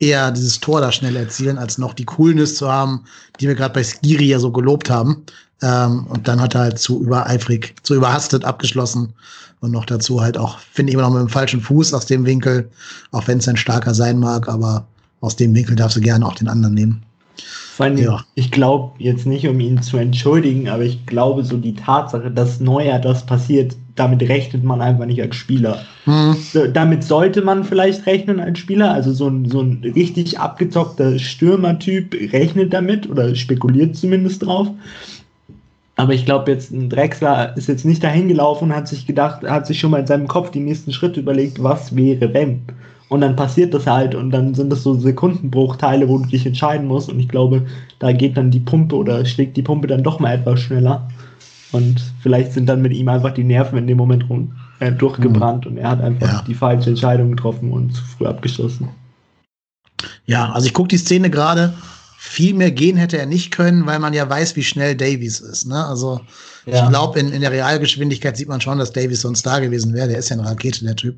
eher 0.00 0.32
dieses 0.32 0.58
Tor 0.58 0.80
da 0.80 0.90
schnell 0.90 1.14
erzielen, 1.14 1.58
als 1.58 1.78
noch 1.78 1.94
die 1.94 2.04
Coolness 2.04 2.56
zu 2.56 2.70
haben, 2.70 3.04
die 3.40 3.46
wir 3.46 3.54
gerade 3.54 3.72
bei 3.72 3.84
Skiri 3.84 4.26
ja 4.26 4.40
so 4.40 4.50
gelobt 4.50 4.90
haben. 4.90 5.24
Ähm, 5.62 6.06
und 6.06 6.28
dann 6.28 6.40
hat 6.40 6.54
er 6.54 6.62
halt 6.62 6.78
zu 6.78 7.02
übereifrig, 7.02 7.74
zu 7.82 7.94
überhastet 7.94 8.44
abgeschlossen. 8.44 9.12
Und 9.60 9.72
noch 9.72 9.86
dazu 9.86 10.20
halt 10.20 10.38
auch, 10.38 10.58
finde 10.58 10.90
ich 10.90 10.94
immer 10.94 11.02
noch 11.02 11.12
mit 11.12 11.20
dem 11.20 11.28
falschen 11.28 11.60
Fuß 11.60 11.92
aus 11.92 12.06
dem 12.06 12.24
Winkel, 12.24 12.70
auch 13.10 13.26
wenn 13.26 13.38
es 13.38 13.48
ein 13.48 13.56
starker 13.56 13.92
sein 13.92 14.20
mag, 14.20 14.48
aber 14.48 14.86
aus 15.20 15.34
dem 15.34 15.52
Winkel 15.54 15.74
darfst 15.74 15.96
du 15.96 16.00
gerne 16.00 16.24
auch 16.24 16.36
den 16.36 16.48
anderen 16.48 16.74
nehmen. 16.74 17.02
Vor 17.78 17.86
allem, 17.86 17.96
ja. 17.98 18.24
ich 18.34 18.50
glaube 18.50 18.92
jetzt 18.98 19.26
nicht, 19.26 19.46
um 19.46 19.60
ihn 19.60 19.82
zu 19.82 19.98
entschuldigen, 19.98 20.68
aber 20.68 20.82
ich 20.82 21.06
glaube 21.06 21.44
so 21.44 21.56
die 21.56 21.74
Tatsache, 21.74 22.30
dass 22.30 22.58
Neuer 22.58 22.98
das 22.98 23.24
passiert, 23.24 23.76
damit 23.94 24.20
rechnet 24.22 24.64
man 24.64 24.80
einfach 24.80 25.06
nicht 25.06 25.22
als 25.22 25.36
Spieler. 25.36 25.82
Hm. 26.04 26.36
So, 26.52 26.66
damit 26.66 27.04
sollte 27.04 27.42
man 27.42 27.64
vielleicht 27.64 28.06
rechnen 28.06 28.40
als 28.40 28.58
Spieler. 28.58 28.92
Also 28.92 29.12
so 29.12 29.28
ein, 29.28 29.48
so 29.48 29.60
ein 29.60 29.80
richtig 29.94 30.38
abgezockter 30.40 31.18
Stürmertyp 31.18 32.32
rechnet 32.32 32.72
damit 32.72 33.08
oder 33.08 33.34
spekuliert 33.34 33.96
zumindest 33.96 34.44
drauf. 34.44 34.68
Aber 35.98 36.14
ich 36.14 36.24
glaube, 36.24 36.52
jetzt 36.52 36.70
ein 36.70 36.88
Drexler 36.88 37.56
ist 37.56 37.66
jetzt 37.66 37.84
nicht 37.84 38.04
dahin 38.04 38.28
gelaufen 38.28 38.66
und 38.66 38.76
hat 38.76 38.86
sich 38.86 39.04
gedacht, 39.04 39.42
hat 39.42 39.66
sich 39.66 39.80
schon 39.80 39.90
mal 39.90 39.98
in 39.98 40.06
seinem 40.06 40.28
Kopf 40.28 40.52
die 40.52 40.60
nächsten 40.60 40.92
Schritte 40.92 41.18
überlegt, 41.18 41.60
was 41.60 41.96
wäre, 41.96 42.32
wenn. 42.32 42.62
Und 43.08 43.22
dann 43.22 43.34
passiert 43.34 43.74
das 43.74 43.84
halt 43.84 44.14
und 44.14 44.30
dann 44.30 44.54
sind 44.54 44.70
das 44.70 44.84
so 44.84 44.94
Sekundenbruchteile, 44.94 46.08
wo 46.08 46.18
du 46.18 46.26
dich 46.28 46.46
entscheiden 46.46 46.86
musst. 46.86 47.10
Und 47.10 47.18
ich 47.18 47.28
glaube, 47.28 47.66
da 47.98 48.12
geht 48.12 48.36
dann 48.36 48.52
die 48.52 48.60
Pumpe 48.60 48.94
oder 48.94 49.24
schlägt 49.26 49.56
die 49.56 49.62
Pumpe 49.62 49.88
dann 49.88 50.04
doch 50.04 50.20
mal 50.20 50.34
etwas 50.34 50.60
schneller. 50.60 51.08
Und 51.72 52.00
vielleicht 52.20 52.52
sind 52.52 52.66
dann 52.66 52.80
mit 52.80 52.92
ihm 52.92 53.08
einfach 53.08 53.34
die 53.34 53.42
Nerven 53.42 53.78
in 53.78 53.88
dem 53.88 53.98
Moment 53.98 54.30
rum, 54.30 54.52
äh, 54.78 54.92
durchgebrannt 54.92 55.64
mhm. 55.64 55.72
und 55.72 55.78
er 55.78 55.90
hat 55.90 56.00
einfach 56.00 56.32
ja. 56.32 56.44
die 56.46 56.54
falsche 56.54 56.90
Entscheidung 56.90 57.30
getroffen 57.30 57.72
und 57.72 57.92
zu 57.92 58.04
früh 58.04 58.26
abgeschlossen. 58.26 58.88
Ja, 60.26 60.52
also 60.52 60.68
ich 60.68 60.74
gucke 60.74 60.88
die 60.88 60.98
Szene 60.98 61.28
gerade. 61.28 61.74
Viel 62.20 62.54
mehr 62.54 62.72
gehen 62.72 62.96
hätte 62.96 63.16
er 63.16 63.26
nicht 63.26 63.52
können, 63.52 63.86
weil 63.86 64.00
man 64.00 64.12
ja 64.12 64.28
weiß, 64.28 64.56
wie 64.56 64.64
schnell 64.64 64.96
Davies 64.96 65.38
ist. 65.38 65.66
Ne? 65.66 65.86
Also 65.86 66.20
ja. 66.68 66.82
Ich 66.82 66.88
glaube, 66.90 67.18
in, 67.18 67.32
in 67.32 67.40
der 67.40 67.50
Realgeschwindigkeit 67.50 68.36
sieht 68.36 68.48
man 68.48 68.60
schon, 68.60 68.78
dass 68.78 68.92
Davis 68.92 69.22
sonst 69.22 69.46
da 69.46 69.58
gewesen 69.58 69.94
wäre. 69.94 70.08
Der 70.08 70.18
ist 70.18 70.28
ja 70.28 70.36
eine 70.36 70.46
Rakete, 70.46 70.84
der 70.84 70.96
Typ. 70.96 71.16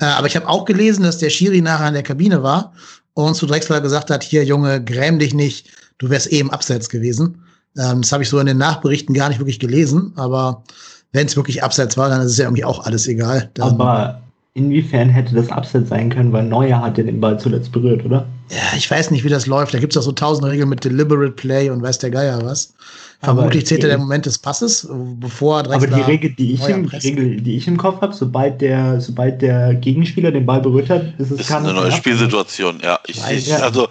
Äh, 0.00 0.04
aber 0.04 0.26
ich 0.26 0.36
habe 0.36 0.46
auch 0.46 0.66
gelesen, 0.66 1.04
dass 1.04 1.18
der 1.18 1.30
Schiri 1.30 1.62
nachher 1.62 1.88
in 1.88 1.94
der 1.94 2.02
Kabine 2.02 2.42
war 2.42 2.72
und 3.14 3.34
zu 3.34 3.46
Drexler 3.46 3.80
gesagt 3.80 4.10
hat, 4.10 4.22
hier 4.22 4.44
Junge, 4.44 4.84
gräm 4.84 5.18
dich 5.18 5.32
nicht, 5.32 5.68
du 5.98 6.10
wärst 6.10 6.30
eh 6.32 6.40
im 6.40 6.50
Abseits 6.50 6.90
gewesen. 6.90 7.42
Ähm, 7.78 8.02
das 8.02 8.12
habe 8.12 8.24
ich 8.24 8.28
so 8.28 8.38
in 8.38 8.46
den 8.46 8.58
Nachberichten 8.58 9.14
gar 9.14 9.30
nicht 9.30 9.38
wirklich 9.38 9.58
gelesen, 9.58 10.12
aber 10.16 10.64
wenn 11.12 11.26
es 11.26 11.36
wirklich 11.36 11.62
Abseits 11.62 11.96
war, 11.96 12.10
dann 12.10 12.20
ist 12.20 12.32
es 12.32 12.38
ja 12.38 12.44
irgendwie 12.44 12.64
auch 12.64 12.84
alles 12.84 13.06
egal. 13.06 13.50
Dann, 13.54 13.80
aber 13.80 14.20
inwiefern 14.54 15.08
hätte 15.08 15.34
das 15.34 15.50
Abseits 15.50 15.88
sein 15.88 16.10
können, 16.10 16.32
weil 16.32 16.44
Neuer 16.44 16.80
hat 16.80 16.96
ja 16.96 17.04
den 17.04 17.20
Ball 17.20 17.38
zuletzt 17.38 17.72
berührt, 17.72 18.04
oder? 18.04 18.26
Ja, 18.50 18.76
ich 18.76 18.88
weiß 18.90 19.10
nicht, 19.10 19.24
wie 19.24 19.28
das 19.28 19.46
läuft. 19.46 19.74
Da 19.74 19.78
gibt 19.78 19.92
es 19.92 19.96
auch 19.96 20.04
so 20.04 20.12
tausend 20.12 20.46
Regeln 20.46 20.68
mit 20.68 20.84
Deliberate 20.84 21.32
Play 21.32 21.70
und 21.70 21.82
weiß 21.82 21.98
der 21.98 22.10
Geier 22.10 22.40
was. 22.42 22.74
Vermutlich 23.20 23.66
zählt 23.66 23.82
der 23.82 23.98
Moment 23.98 24.26
des 24.26 24.38
Passes, 24.38 24.86
bevor 25.18 25.62
Drexler 25.62 25.88
Aber 25.88 25.96
die 25.96 26.02
Regel, 26.02 26.30
die 26.30 26.52
ich, 26.52 26.68
im, 26.68 26.84
Regel, 26.84 27.40
die 27.40 27.56
ich 27.56 27.66
im 27.66 27.78
Kopf 27.78 28.00
habe, 28.02 28.12
sobald 28.12 28.60
der, 28.60 29.00
sobald 29.00 29.40
der 29.40 29.74
Gegenspieler 29.74 30.30
den 30.30 30.44
Ball 30.44 30.60
berührt 30.60 30.90
hat, 30.90 31.02
ist 31.18 31.30
es 31.30 31.40
ist 31.40 31.52
eine 31.52 31.72
neue 31.72 31.90
Spielsituation. 31.90 32.80
Ja, 32.82 33.00
ich, 33.06 33.18
ich, 33.30 33.54
also, 33.54 33.88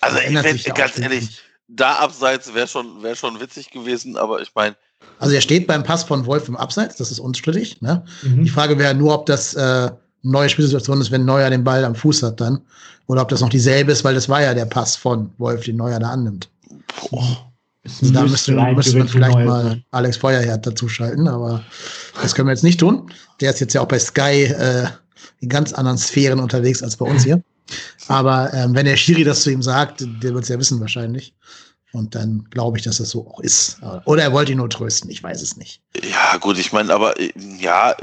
also 0.00 0.18
ich, 0.18 0.74
ganz 0.74 0.98
ehrlich, 0.98 1.40
da 1.68 1.96
abseits 1.96 2.54
wäre 2.54 2.66
schon, 2.66 3.02
wär 3.02 3.14
schon 3.14 3.40
witzig 3.40 3.70
gewesen, 3.70 4.16
aber 4.16 4.40
ich 4.40 4.50
meine. 4.54 4.76
Also 5.18 5.34
er 5.34 5.40
steht 5.40 5.66
beim 5.66 5.82
Pass 5.82 6.04
von 6.04 6.24
Wolf 6.26 6.48
im 6.48 6.56
Abseits, 6.56 6.96
das 6.96 7.10
ist 7.10 7.20
unstrittig. 7.20 7.80
Ne? 7.82 8.02
Mhm. 8.22 8.44
Die 8.44 8.50
Frage 8.50 8.78
wäre 8.78 8.94
nur, 8.94 9.14
ob 9.14 9.26
das 9.26 9.54
äh, 9.54 9.60
eine 9.60 9.92
neue 10.22 10.48
Spielsituation 10.48 11.00
ist, 11.00 11.10
wenn 11.10 11.24
Neuer 11.24 11.50
den 11.50 11.64
Ball 11.64 11.84
am 11.84 11.94
Fuß 11.94 12.22
hat 12.22 12.40
dann. 12.40 12.60
Oder 13.06 13.22
ob 13.22 13.28
das 13.28 13.40
noch 13.40 13.48
dieselbe 13.48 13.92
ist, 13.92 14.04
weil 14.04 14.14
das 14.14 14.28
war 14.28 14.40
ja 14.40 14.54
der 14.54 14.66
Pass 14.66 14.96
von 14.96 15.30
Wolf, 15.38 15.64
den 15.64 15.76
Neuer 15.76 15.98
da 15.98 16.10
annimmt. 16.10 16.48
Boah. 17.10 17.50
Also 17.84 18.12
da 18.12 18.22
müsste, 18.22 18.52
müsste 18.52 18.98
man 18.98 19.08
vielleicht 19.08 19.38
mal. 19.38 19.82
Alex 19.90 20.18
Feuerherd 20.18 20.66
dazuschalten, 20.66 21.26
aber 21.26 21.64
das 22.22 22.34
können 22.34 22.48
wir 22.48 22.52
jetzt 22.52 22.62
nicht 22.62 22.80
tun. 22.80 23.10
Der 23.40 23.50
ist 23.50 23.60
jetzt 23.60 23.74
ja 23.74 23.80
auch 23.80 23.88
bei 23.88 23.98
Sky 23.98 24.44
äh, 24.44 24.86
in 25.40 25.48
ganz 25.48 25.72
anderen 25.72 25.98
Sphären 25.98 26.40
unterwegs 26.40 26.82
als 26.82 26.96
bei 26.96 27.06
uns 27.06 27.24
hier. 27.24 27.42
Aber 28.08 28.52
ähm, 28.52 28.74
wenn 28.74 28.84
der 28.84 28.96
Schiri 28.96 29.22
das 29.22 29.42
zu 29.42 29.50
ihm 29.50 29.62
sagt, 29.62 30.00
der 30.00 30.34
wird 30.34 30.42
es 30.42 30.48
ja 30.48 30.58
wissen 30.58 30.80
wahrscheinlich. 30.80 31.34
Und 31.92 32.14
dann 32.14 32.44
glaube 32.50 32.78
ich, 32.78 32.84
dass 32.84 32.98
das 32.98 33.10
so 33.10 33.26
auch 33.26 33.40
ist. 33.40 33.80
Oder 34.04 34.22
er 34.22 34.32
wollte 34.32 34.52
ihn 34.52 34.58
nur 34.58 34.70
trösten, 34.70 35.10
ich 35.10 35.22
weiß 35.22 35.42
es 35.42 35.56
nicht. 35.56 35.82
Ja, 36.02 36.36
gut, 36.36 36.56
ich 36.58 36.72
meine, 36.72 36.94
aber 36.94 37.18
äh, 37.18 37.32
ja, 37.58 37.96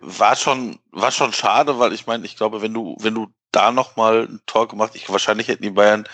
war 0.00 0.36
schon, 0.36 0.78
war 0.92 1.10
schon 1.10 1.32
schade, 1.32 1.78
weil 1.78 1.92
ich 1.92 2.06
meine, 2.06 2.24
ich 2.24 2.36
glaube, 2.36 2.62
wenn 2.62 2.72
du, 2.72 2.96
wenn 3.00 3.14
du 3.14 3.28
da 3.52 3.72
nochmal 3.72 4.28
ein 4.28 4.40
Tor 4.46 4.68
gemacht, 4.68 4.92
ich 4.94 5.08
wahrscheinlich 5.08 5.48
hätten 5.48 5.62
die 5.62 5.70
Bayern 5.70 6.08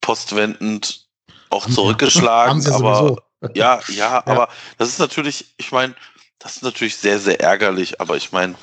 postwendend 0.00 1.06
auch 1.50 1.68
zurückgeschlagen, 1.68 2.66
aber 2.72 3.16
ja, 3.54 3.80
ja, 3.80 3.80
ja, 3.88 4.26
aber 4.26 4.48
das 4.78 4.88
ist 4.88 4.98
natürlich, 4.98 5.54
ich 5.56 5.72
meine, 5.72 5.94
das 6.38 6.56
ist 6.56 6.62
natürlich 6.62 6.96
sehr, 6.96 7.18
sehr 7.18 7.40
ärgerlich, 7.40 8.00
aber 8.00 8.16
ich 8.16 8.32
meine, 8.32 8.54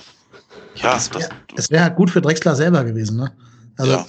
ja. 0.76 0.96
Es 0.96 1.12
wäre 1.14 1.30
wär 1.70 1.84
halt 1.84 1.96
gut 1.96 2.12
für 2.12 2.22
Drexler 2.22 2.56
selber 2.56 2.84
gewesen, 2.84 3.18
ne? 3.18 3.36
Also, 3.78 3.92
ja. 3.92 4.08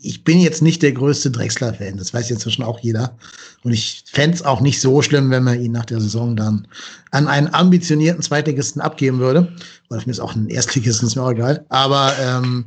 Ich 0.00 0.22
bin 0.22 0.40
jetzt 0.40 0.62
nicht 0.62 0.82
der 0.82 0.92
größte 0.92 1.30
Drexler-Fan, 1.30 1.96
das 1.96 2.14
weiß 2.14 2.28
jetzt 2.28 2.38
inzwischen 2.38 2.62
auch 2.62 2.78
jeder. 2.78 3.16
Und 3.64 3.72
ich 3.72 4.04
fände 4.06 4.36
es 4.36 4.44
auch 4.44 4.60
nicht 4.60 4.80
so 4.80 5.02
schlimm, 5.02 5.30
wenn 5.30 5.42
man 5.42 5.60
ihn 5.60 5.72
nach 5.72 5.86
der 5.86 6.00
Saison 6.00 6.36
dann 6.36 6.68
an 7.10 7.26
einen 7.26 7.52
ambitionierten 7.52 8.22
Zweitligisten 8.22 8.80
abgeben 8.80 9.18
würde. 9.18 9.52
Weil 9.88 10.00
für 10.00 10.06
mich 10.06 10.18
ist 10.18 10.22
auch 10.22 10.36
ein 10.36 10.48
Erstligisten, 10.48 11.08
ist 11.08 11.16
mir 11.16 11.22
auch 11.22 11.32
egal. 11.32 11.64
Aber 11.68 12.12
ähm, 12.20 12.66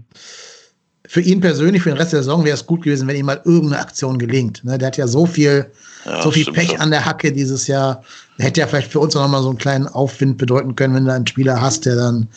für 1.08 1.22
ihn 1.22 1.40
persönlich, 1.40 1.84
für 1.84 1.90
den 1.90 1.98
Rest 1.98 2.12
der 2.12 2.24
Saison 2.24 2.44
wäre 2.44 2.56
es 2.56 2.66
gut 2.66 2.84
gewesen, 2.84 3.08
wenn 3.08 3.16
ihm 3.16 3.28
mal 3.28 3.42
irgendeine 3.46 3.82
Aktion 3.82 4.18
gelingt. 4.18 4.64
Ne? 4.66 4.78
Der 4.78 4.88
hat 4.88 4.98
ja 4.98 5.08
so 5.08 5.26
viel, 5.26 5.72
ja, 6.04 6.22
so 6.22 6.32
viel 6.32 6.44
stimmt 6.44 6.58
Pech 6.58 6.80
an 6.82 6.92
der 6.92 7.06
Hacke 7.06 7.32
dieses 7.32 7.68
Jahr. 7.68 8.04
Hätte 8.40 8.60
ja 8.60 8.68
vielleicht 8.68 8.92
für 8.92 9.00
uns 9.00 9.16
auch 9.16 9.22
noch 9.22 9.30
mal 9.30 9.42
so 9.42 9.50
einen 9.50 9.58
kleinen 9.58 9.88
Aufwind 9.88 10.38
bedeuten 10.38 10.76
können, 10.76 10.96
wenn 10.96 11.06
du 11.06 11.14
einen 11.14 11.28
Spieler 11.28 11.62
hast, 11.62 11.86
der 11.86 11.96
dann 11.96 12.28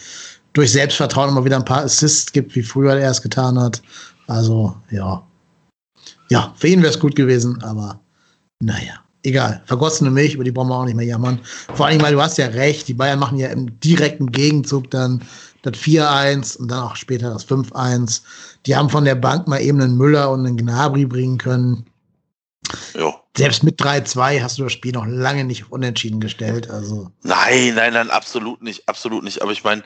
durch 0.53 0.71
Selbstvertrauen 0.71 1.31
immer 1.31 1.45
wieder 1.45 1.57
ein 1.57 1.65
paar 1.65 1.83
Assists 1.83 2.31
gibt, 2.31 2.55
wie 2.55 2.63
früher 2.63 2.97
er 2.97 3.11
es 3.11 3.21
getan 3.21 3.59
hat. 3.59 3.83
Also, 4.27 4.77
ja. 4.91 5.27
Ja, 6.31 6.55
für 6.57 6.69
ihn 6.69 6.83
wäre 6.83 6.93
es 6.93 6.99
gut 6.99 7.15
gewesen, 7.15 7.63
aber 7.63 8.01
naja, 8.61 8.95
egal. 9.23 9.63
Vergossene 9.67 10.11
Milch, 10.11 10.35
über 10.35 10.45
die 10.45 10.53
brauchen 10.53 10.69
wir 10.69 10.77
auch 10.77 10.85
nicht 10.85 10.97
mehr 10.97 11.07
jammern. 11.07 11.41
Vor 11.75 11.87
allem, 11.87 12.01
weil 12.03 12.15
du 12.15 12.23
hast 12.23 12.39
ja 12.39 12.47
recht, 12.47 12.89
die 12.89 12.95
Bayern 12.95 13.19
machen 13.19 13.39
ja 13.39 13.49
im 13.49 13.79
direkten 13.81 14.31
Gegenzug 14.31 14.91
dann 14.91 15.23
das 15.63 15.75
4-1 15.75 16.59
und 16.59 16.71
dann 16.71 16.85
auch 16.85 16.97
später 16.97 17.31
das 17.31 17.47
5-1. 17.47 18.23
Die 18.67 18.77
haben 18.77 18.91
von 18.91 19.05
der 19.05 19.15
Bank 19.15 19.49
mal 19.49 19.61
eben 19.61 19.81
einen 19.81 19.97
Müller 19.97 20.31
und 20.31 20.47
einen 20.47 20.57
Gnabry 20.57 21.07
bringen 21.07 21.39
können. 21.39 21.87
Ja. 22.95 23.15
Selbst 23.37 23.63
mit 23.63 23.81
3-2 23.81 24.41
hast 24.43 24.59
du 24.59 24.65
das 24.65 24.73
Spiel 24.73 24.93
noch 24.93 25.07
lange 25.07 25.45
nicht 25.45 25.65
auf 25.65 25.73
unentschieden 25.73 26.21
gestellt. 26.21 26.71
Also, 26.71 27.11
Nein, 27.23 27.75
nein, 27.75 27.93
nein, 27.93 28.11
absolut 28.11 28.63
nicht, 28.63 28.89
absolut 28.89 29.25
nicht. 29.25 29.43
Aber 29.43 29.53
ich 29.53 29.65
meine, 29.65 29.83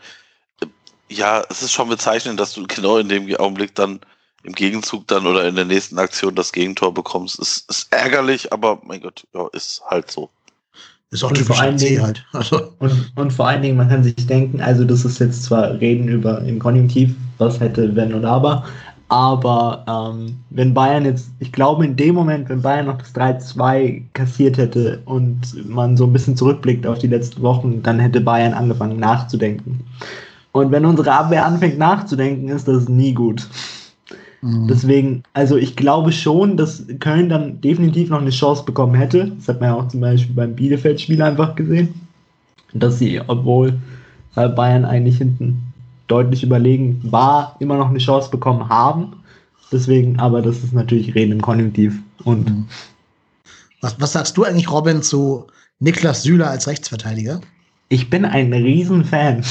ja, 1.09 1.43
es 1.49 1.63
ist 1.63 1.73
schon 1.73 1.89
bezeichnend, 1.89 2.39
dass 2.39 2.53
du 2.53 2.67
genau 2.69 2.99
in 2.99 3.09
dem 3.09 3.35
Augenblick 3.37 3.75
dann 3.75 4.01
im 4.45 4.53
Gegenzug 4.53 5.07
dann 5.09 5.27
oder 5.27 5.47
in 5.49 5.57
der 5.57 5.65
nächsten 5.65 5.99
Aktion 5.99 6.35
das 6.35 6.53
Gegentor 6.53 6.95
bekommst. 6.95 7.39
Ist, 7.39 7.69
ist 7.71 7.89
ärgerlich, 7.93 8.53
aber 8.53 8.81
mein 8.85 9.01
Gott, 9.01 9.27
ja, 9.35 9.47
ist 9.53 9.83
halt 9.91 10.11
so. 10.11 10.31
ist 11.11 11.25
auch 11.25 11.31
Und 11.31 11.37
typisch 11.39 11.57
vor 11.57 11.65
allen 11.65 11.75
AC 11.75 11.81
Dingen- 11.81 12.03
halt. 12.03 12.25
Also, 12.33 12.71
Und, 12.79 13.13
und 13.17 13.33
vor 13.33 13.49
allen 13.49 13.63
Dingen, 13.63 13.77
man 13.77 13.89
kann 13.89 14.05
sich 14.05 14.15
denken, 14.15 14.61
also 14.61 14.85
das 14.85 15.05
ist 15.05 15.19
jetzt 15.19 15.43
zwar 15.45 15.81
Reden 15.81 16.09
über 16.09 16.41
im 16.43 16.59
Konjunktiv, 16.59 17.15
was 17.39 17.59
hätte, 17.61 17.95
wenn 17.97 18.15
oder 18.15 18.31
aber, 18.31 18.65
aber 19.11 19.85
ähm, 19.89 20.37
wenn 20.51 20.75
Bayern 20.75 21.05
jetzt, 21.07 21.31
ich 21.41 21.51
glaube 21.51 21.85
in 21.85 21.97
dem 21.97 22.15
Moment, 22.15 22.49
wenn 22.51 22.61
Bayern 22.61 22.87
noch 22.87 22.99
das 22.99 23.15
3-2 23.15 24.03
kassiert 24.13 24.59
hätte 24.59 25.01
und 25.07 25.41
man 25.67 25.97
so 25.97 26.05
ein 26.05 26.13
bisschen 26.13 26.37
zurückblickt 26.37 26.87
auf 26.87 26.99
die 26.99 27.07
letzten 27.07 27.41
Wochen, 27.43 27.83
dann 27.83 27.99
hätte 27.99 28.21
Bayern 28.21 28.53
angefangen 28.53 28.99
nachzudenken. 29.01 29.81
Und 30.53 30.71
wenn 30.73 30.85
unsere 30.85 31.11
Abwehr 31.13 31.47
anfängt 31.47 31.79
nachzudenken, 31.79 32.49
ist 32.51 32.69
das 32.69 32.89
nie 32.89 33.15
gut. 33.15 33.47
Mh. 34.43 34.67
Deswegen, 34.69 35.23
also 35.33 35.57
ich 35.57 35.77
glaube 35.77 36.13
schon, 36.13 36.57
dass 36.57 36.85
Köln 37.01 37.29
dann 37.29 37.61
definitiv 37.61 38.11
noch 38.11 38.21
eine 38.21 38.31
Chance 38.31 38.65
bekommen 38.65 38.95
hätte. 38.95 39.33
Das 39.37 39.49
hat 39.49 39.61
man 39.61 39.71
ja 39.71 39.77
auch 39.77 39.89
zum 39.89 40.01
Beispiel 40.01 40.35
beim 40.35 40.55
Bielefeld-Spiel 40.55 41.21
einfach 41.23 41.55
gesehen. 41.55 41.95
Dass 42.75 42.99
sie, 42.99 43.21
obwohl 43.27 43.79
äh, 44.37 44.49
Bayern 44.49 44.85
eigentlich 44.85 45.19
hinten 45.19 45.63
deutlich 46.07 46.43
überlegen 46.43 47.01
war, 47.03 47.57
immer 47.61 47.77
noch 47.77 47.89
eine 47.91 47.99
Chance 47.99 48.31
bekommen 48.31 48.69
haben. 48.69 49.15
Deswegen, 49.73 50.19
aber 50.19 50.41
das 50.43 50.63
ist 50.65 50.73
natürlich 50.73 51.15
Reden 51.15 51.33
im 51.33 51.43
Konjunktiv. 51.43 51.99
Und 52.25 52.49
Mhm. 52.49 52.67
Was, 53.81 54.01
was 54.01 54.13
sagst 54.13 54.37
du 54.37 54.45
eigentlich, 54.45 54.71
Robin, 54.71 55.03
zu 55.03 55.47
Niklas 55.79 56.23
Süle 56.25 56.47
als 56.47 56.67
Rechtsverteidiger? 56.67 57.41
ich 57.91 58.11
bin 58.11 58.25
ein 58.25 58.53
Riesenfan. 58.53 59.45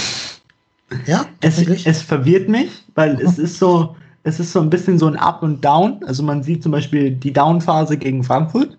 Ja, 1.05 1.25
Es, 1.41 1.57
es 1.59 2.01
verwirrt 2.01 2.49
mich, 2.49 2.69
weil 2.95 3.19
es 3.21 3.37
ist 3.39 3.57
so, 3.57 3.95
es 4.27 4.41
ist 4.41 4.51
so 4.51 4.59
ein 4.59 4.69
bisschen 4.69 4.99
so 4.99 5.07
ein 5.07 5.15
Up 5.15 5.41
und 5.41 5.63
Down. 5.63 6.01
Also 6.05 6.21
man 6.21 6.43
sieht 6.43 6.61
zum 6.61 6.73
Beispiel 6.73 7.11
die 7.11 7.31
Down-Phase 7.31 7.97
gegen 7.97 8.25
Frankfurt, 8.25 8.77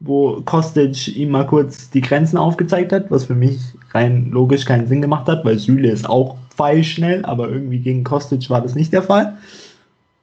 wo 0.00 0.40
Kostic 0.42 1.16
ihm 1.16 1.30
mal 1.30 1.46
kurz 1.46 1.90
die 1.90 2.00
Grenzen 2.00 2.36
aufgezeigt 2.36 2.92
hat, 2.92 3.08
was 3.08 3.26
für 3.26 3.36
mich 3.36 3.60
rein 3.92 4.30
logisch 4.32 4.64
keinen 4.64 4.88
Sinn 4.88 5.00
gemacht 5.00 5.28
hat, 5.28 5.44
weil 5.44 5.60
Süle 5.60 5.90
ist 5.90 6.08
auch 6.08 6.36
pfeilschnell, 6.50 7.24
aber 7.24 7.48
irgendwie 7.48 7.78
gegen 7.78 8.02
Kostic 8.02 8.50
war 8.50 8.62
das 8.62 8.74
nicht 8.74 8.92
der 8.92 9.04
Fall. 9.04 9.38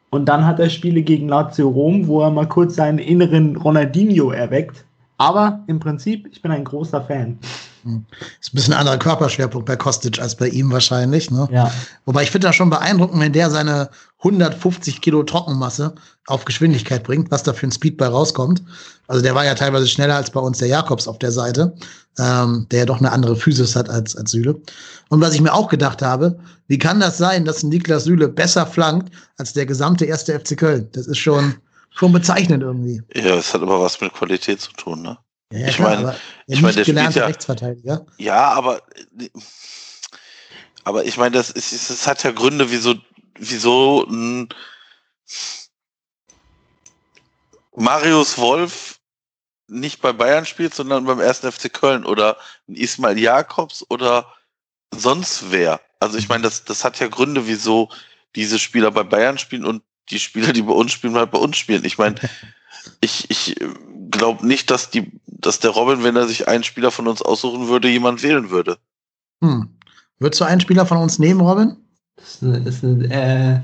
Und 0.10 0.26
dann 0.26 0.46
hat 0.46 0.60
er 0.60 0.70
Spiele 0.70 1.02
gegen 1.02 1.30
Lazio 1.30 1.70
Rom, 1.70 2.08
wo 2.08 2.22
er 2.22 2.32
mal 2.32 2.48
kurz 2.48 2.76
seinen 2.76 3.00
inneren 3.00 3.56
Ronaldinho 3.56 4.32
erweckt. 4.32 4.84
Aber 5.18 5.62
im 5.68 5.80
Prinzip, 5.80 6.28
ich 6.30 6.42
bin 6.42 6.52
ein 6.52 6.66
großer 6.66 7.02
Fan. 7.02 7.38
Ist 8.40 8.54
ein 8.54 8.56
bisschen 8.56 8.74
ein 8.74 8.80
anderer 8.80 8.98
Körperschwerpunkt 8.98 9.66
bei 9.66 9.76
Kostic 9.76 10.20
als 10.20 10.36
bei 10.36 10.48
ihm 10.48 10.72
wahrscheinlich. 10.72 11.32
Ne? 11.32 11.48
Ja. 11.52 11.72
Wobei 12.06 12.24
ich 12.24 12.32
finde 12.32 12.48
das 12.48 12.56
schon 12.56 12.70
beeindruckend, 12.70 13.22
wenn 13.22 13.34
der 13.34 13.50
seine 13.50 13.90
150 14.20 15.02
Kilo 15.02 15.24
Trockenmasse 15.24 15.96
auf 16.28 16.46
Geschwindigkeit 16.46 17.04
bringt, 17.04 17.32
was 17.32 17.44
da 17.44 17.54
für 17.54 17.68
ein 17.68 17.72
Speed 17.72 17.98
bei 17.98 18.08
rauskommt. 18.08 18.62
Also 19.08 19.24
der 19.24 19.36
war 19.36 19.46
ja 19.46 19.56
teilweise 19.56 19.88
schneller 19.88 20.16
als 20.16 20.30
bei 20.30 20.40
uns 20.40 20.60
der 20.60 20.68
Jakobs 20.68 21.08
auf 21.08 21.18
der 21.20 21.32
Seite, 21.32 21.76
ähm, 22.20 22.68
der 22.72 22.80
ja 22.80 22.86
doch 22.86 23.00
eine 23.00 23.12
andere 23.12 23.36
Physis 23.36 23.76
hat 23.76 23.90
als, 23.90 24.16
als 24.16 24.32
Süle. 24.32 24.62
Und 25.10 25.22
was 25.22 25.34
ich 25.34 25.42
mir 25.42 25.54
auch 25.54 25.70
gedacht 25.70 26.02
habe, 26.02 26.40
wie 26.68 26.78
kann 26.78 27.00
das 27.00 27.18
sein, 27.18 27.46
dass 27.46 27.64
ein 27.64 27.70
Niklas 27.70 28.04
Süle 28.04 28.30
besser 28.30 28.66
flankt 28.66 29.14
als 29.38 29.54
der 29.54 29.66
gesamte 29.66 30.06
erste 30.06 30.40
FC 30.40 30.56
Köln? 30.56 30.88
Das 30.94 31.08
ist 31.08 31.18
schon, 31.18 31.56
schon 31.90 32.14
bezeichnend 32.14 32.64
irgendwie. 32.64 33.02
Ja, 33.14 33.36
es 33.36 33.54
hat 33.54 33.62
aber 33.62 33.82
was 33.82 34.00
mit 34.00 34.14
Qualität 34.14 34.62
zu 34.62 34.72
tun, 34.74 35.02
ne? 35.02 35.18
Ja, 35.52 35.68
Ich 35.68 35.76
klar, 35.76 35.90
mein- 35.96 36.00
aber 36.06 36.16
ich 36.48 36.56
ja, 36.56 36.62
mein, 36.62 36.76
nicht 36.76 36.78
der 36.78 36.84
spielt 36.86 37.16
ja- 37.16 37.26
Rechtsverteidiger. 37.26 38.06
Ja, 38.18 38.48
aber 38.52 38.82
aber 40.84 41.06
ich 41.06 41.18
meine, 41.18 41.36
das 41.36 41.50
ist, 41.52 41.72
es 41.74 42.08
hat 42.08 42.24
ja 42.24 42.32
Gründe, 42.32 42.72
wieso 42.72 42.96
wieso 43.38 44.06
ein 44.10 44.50
Marius 47.76 48.38
Wolf 48.38 49.00
nicht 49.68 50.02
bei 50.02 50.12
Bayern 50.12 50.46
spielt, 50.46 50.74
sondern 50.76 51.06
beim 51.06 51.20
1. 51.20 51.40
FC 51.50 51.70
Köln 51.72 52.06
oder 52.06 52.38
ein 52.68 52.76
Ismail 52.76 53.18
Jakobs 53.18 53.86
oder 53.90 54.34
sonst 54.94 55.52
wer. 55.52 55.80
Also 56.00 56.18
ich 56.18 56.28
meine, 56.28 56.44
das, 56.44 56.66
das 56.66 56.84
hat 56.84 57.00
ja 57.00 57.08
Gründe, 57.08 57.48
wieso 57.48 57.90
diese 58.36 58.60
Spieler 58.60 58.92
bei 58.92 59.04
Bayern 59.04 59.38
spielen 59.38 59.64
und 59.66 59.84
die 60.10 60.20
Spieler, 60.20 60.52
die 60.52 60.64
bei 60.64 60.74
uns 60.74 60.92
spielen, 60.92 61.16
halt 61.16 61.32
bei 61.32 61.38
uns 61.38 61.56
spielen. 61.58 61.86
Ich 61.86 61.98
meine, 61.98 62.16
ich, 63.00 63.30
ich 63.30 63.56
glaube 64.12 64.46
nicht, 64.46 64.70
dass 64.70 64.90
die, 64.90 65.12
dass 65.28 65.60
der 65.60 65.72
Robin, 65.72 66.04
wenn 66.04 66.16
er 66.16 66.28
sich 66.28 66.48
einen 66.48 66.64
Spieler 66.64 66.92
von 66.92 67.08
uns 67.08 67.22
aussuchen 67.22 67.68
würde, 67.68 67.90
jemand 67.90 68.22
wählen 68.24 68.50
würde. 68.52 68.78
Hm. 69.44 69.70
Würdest 70.20 70.40
du 70.42 70.46
einen 70.46 70.62
Spieler 70.62 70.86
von 70.86 70.98
uns 70.98 71.18
nehmen, 71.20 71.42
Robin? 71.42 71.78
Das 72.18 72.36
ist 72.36 72.44
eine, 72.44 72.62
das 72.62 72.76
ist 72.76 72.84
eine, 72.84 73.10
äh, 73.12 73.60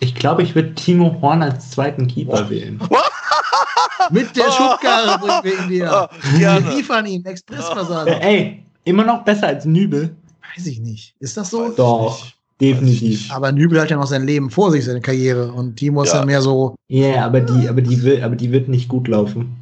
ich 0.00 0.14
glaube, 0.14 0.42
ich 0.42 0.54
würde 0.54 0.74
Timo 0.74 1.18
Horn 1.20 1.42
als 1.42 1.70
zweiten 1.70 2.06
Keeper 2.08 2.48
wählen. 2.48 2.80
Mit 4.10 4.34
der 4.36 4.44
Schubkarre 4.50 5.18
bringen 5.18 5.42
wir 5.44 5.58
ihn 5.64 5.68
dir. 5.68 5.92
Ah, 5.92 6.10
Wir 6.34 6.60
liefern 6.60 7.04
ihn, 7.06 7.24
Äh, 7.24 7.30
Expressversager. 7.30 8.20
ey, 8.22 8.64
immer 8.84 9.04
noch 9.04 9.24
besser 9.24 9.48
als 9.48 9.64
Nübel. 9.66 10.14
Weiß 10.56 10.66
ich 10.66 10.80
nicht. 10.80 11.14
Ist 11.20 11.36
das 11.36 11.50
so? 11.50 11.68
Doch, 11.70 12.18
nicht. 12.24 12.36
definitiv. 12.60 13.30
Aber 13.32 13.52
Nübel 13.52 13.80
hat 13.80 13.90
ja 13.90 13.96
noch 13.96 14.06
sein 14.06 14.24
Leben 14.26 14.50
vor 14.50 14.70
sich, 14.70 14.84
seine 14.84 15.00
Karriere. 15.02 15.52
Und 15.52 15.76
Timo 15.76 16.02
ist 16.02 16.12
Ja. 16.12 16.20
ja 16.20 16.24
mehr 16.26 16.40
so, 16.42 16.74
Ja, 16.88 17.06
yeah, 17.08 17.26
aber 17.26 17.40
die, 17.40 17.68
aber 17.68 17.82
die 17.82 18.02
will, 18.02 18.22
aber 18.24 18.36
die 18.36 18.50
wird 18.50 18.68
nicht 18.68 18.88
gut 18.88 19.06
laufen. 19.06 19.54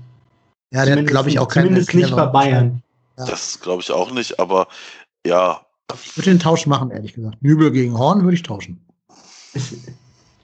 Ja, 0.73 0.85
der 0.85 1.03
glaube 1.03 1.29
ich, 1.29 1.39
auch 1.39 1.49
keine 1.49 1.67
Zumindest 1.67 1.95
nicht 1.95 2.15
bei 2.15 2.27
Bayern. 2.27 2.83
Ja. 3.19 3.27
Das 3.27 3.61
glaube 3.61 3.83
ich 3.83 3.91
auch 3.91 4.11
nicht, 4.13 4.39
aber 4.39 4.69
ja, 5.27 5.61
Ich 6.03 6.17
würde 6.17 6.31
den 6.31 6.39
Tausch 6.39 6.67
machen, 6.67 6.91
ehrlich 6.91 7.15
gesagt. 7.15 7.43
Nübel 7.43 7.71
gegen 7.71 7.99
Horn 7.99 8.23
würde 8.23 8.35
ich 8.35 8.43
tauschen. 8.43 8.81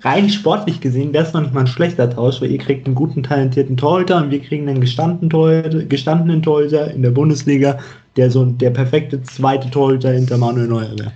Rein 0.01 0.29
sportlich 0.29 0.81
gesehen 0.81 1.13
wäre 1.13 1.27
es 1.27 1.33
noch 1.33 1.41
nicht 1.41 1.55
mal 1.55 1.61
ein 1.61 1.67
schlechter 1.67 2.11
Tausch, 2.11 2.41
weil 2.41 2.51
ihr 2.51 2.59
kriegt 2.59 2.87
einen 2.87 2.95
guten, 2.95 3.23
talentierten 3.23 3.77
Torhüter 3.77 4.19
und 4.19 4.31
wir 4.31 4.41
kriegen 4.41 4.69
einen 4.69 4.81
gestandenen 4.81 5.31
Torhüter, 5.31 5.85
gestandenen 5.85 6.43
Torhüter 6.43 6.91
in 6.91 7.03
der 7.03 7.11
Bundesliga, 7.11 7.79
der 8.17 8.31
so 8.31 8.45
der 8.45 8.71
perfekte 8.71 9.23
zweite 9.23 9.71
Torhüter 9.71 10.13
hinter 10.13 10.37
Manuel 10.37 10.69
Neuer 10.69 10.99
wäre. 10.99 11.13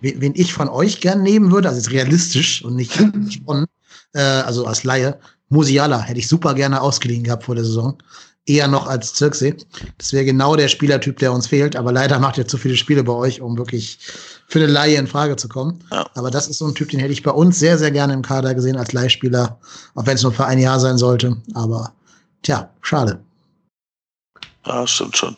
Wen, 0.00 0.20
wen 0.20 0.32
ich 0.36 0.52
von 0.52 0.68
euch 0.68 1.00
gern 1.00 1.22
nehmen 1.22 1.50
würde, 1.50 1.68
also 1.68 1.80
jetzt 1.80 1.90
realistisch 1.90 2.64
und 2.64 2.76
nicht 2.76 2.96
gesponnen, 3.24 3.66
äh, 4.14 4.20
also 4.20 4.64
als 4.64 4.84
Laie, 4.84 5.18
Musiala 5.48 6.00
hätte 6.00 6.18
ich 6.18 6.28
super 6.28 6.54
gerne 6.54 6.80
ausgeliehen 6.80 7.24
gehabt 7.24 7.44
vor 7.44 7.54
der 7.54 7.64
Saison. 7.64 7.96
Eher 8.46 8.68
noch 8.68 8.86
als 8.86 9.12
Zirksee. 9.12 9.56
Das 9.98 10.12
wäre 10.12 10.24
genau 10.24 10.56
der 10.56 10.68
Spielertyp, 10.68 11.18
der 11.18 11.32
uns 11.32 11.46
fehlt. 11.46 11.76
Aber 11.76 11.92
leider 11.92 12.18
macht 12.18 12.38
er 12.38 12.48
zu 12.48 12.56
viele 12.56 12.76
Spiele 12.76 13.04
bei 13.04 13.12
euch, 13.12 13.40
um 13.42 13.58
wirklich 13.58 13.98
für 14.46 14.58
eine 14.58 14.68
Laie 14.72 14.96
in 14.96 15.06
Frage 15.06 15.36
zu 15.36 15.48
kommen. 15.48 15.84
Ja. 15.90 16.08
Aber 16.14 16.30
das 16.30 16.48
ist 16.48 16.58
so 16.58 16.66
ein 16.66 16.74
Typ, 16.74 16.88
den 16.88 17.00
hätte 17.00 17.12
ich 17.12 17.22
bei 17.22 17.30
uns 17.30 17.58
sehr, 17.58 17.76
sehr 17.76 17.90
gerne 17.90 18.14
im 18.14 18.22
Kader 18.22 18.54
gesehen 18.54 18.76
als 18.76 18.92
Leihspieler. 18.92 19.58
Auch 19.94 20.06
wenn 20.06 20.14
es 20.14 20.22
nur 20.22 20.32
für 20.32 20.46
ein 20.46 20.58
Jahr 20.58 20.80
sein 20.80 20.96
sollte. 20.96 21.36
Aber 21.52 21.92
tja, 22.42 22.70
schade. 22.80 23.20
ja, 24.66 24.86
stimmt 24.86 25.16
schon. 25.16 25.36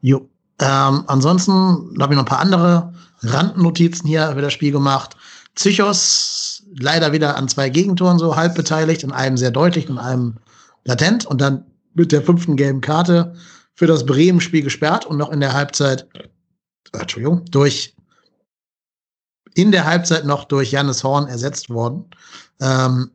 Jo. 0.00 0.28
Ähm, 0.60 1.02
ansonsten 1.08 1.52
habe 2.00 2.12
ich 2.12 2.16
noch 2.16 2.24
ein 2.24 2.26
paar 2.26 2.38
andere 2.38 2.92
Randnotizen 3.22 4.06
hier 4.06 4.30
über 4.30 4.42
das 4.42 4.52
Spiel 4.52 4.70
gemacht. 4.70 5.16
Psychos 5.56 6.43
leider 6.78 7.12
wieder 7.12 7.36
an 7.36 7.48
zwei 7.48 7.68
Gegentoren 7.68 8.18
so 8.18 8.36
halb 8.36 8.54
beteiligt, 8.54 9.02
in 9.02 9.12
einem 9.12 9.36
sehr 9.36 9.50
deutlich 9.50 9.88
und 9.88 9.98
einem 9.98 10.34
latent 10.84 11.24
und 11.26 11.40
dann 11.40 11.64
mit 11.94 12.12
der 12.12 12.22
fünften 12.22 12.56
gelben 12.56 12.80
Karte 12.80 13.34
für 13.74 13.86
das 13.86 14.06
Bremen-Spiel 14.06 14.62
gesperrt 14.62 15.06
und 15.06 15.16
noch 15.16 15.30
in 15.30 15.40
der 15.40 15.52
Halbzeit, 15.52 16.06
äh, 16.14 16.98
Entschuldigung, 16.98 17.44
durch 17.50 17.94
in 19.54 19.70
der 19.70 19.84
Halbzeit 19.84 20.24
noch 20.24 20.44
durch 20.44 20.72
Jannis 20.72 21.04
Horn 21.04 21.28
ersetzt 21.28 21.70
worden. 21.70 22.06
Ähm, 22.60 23.10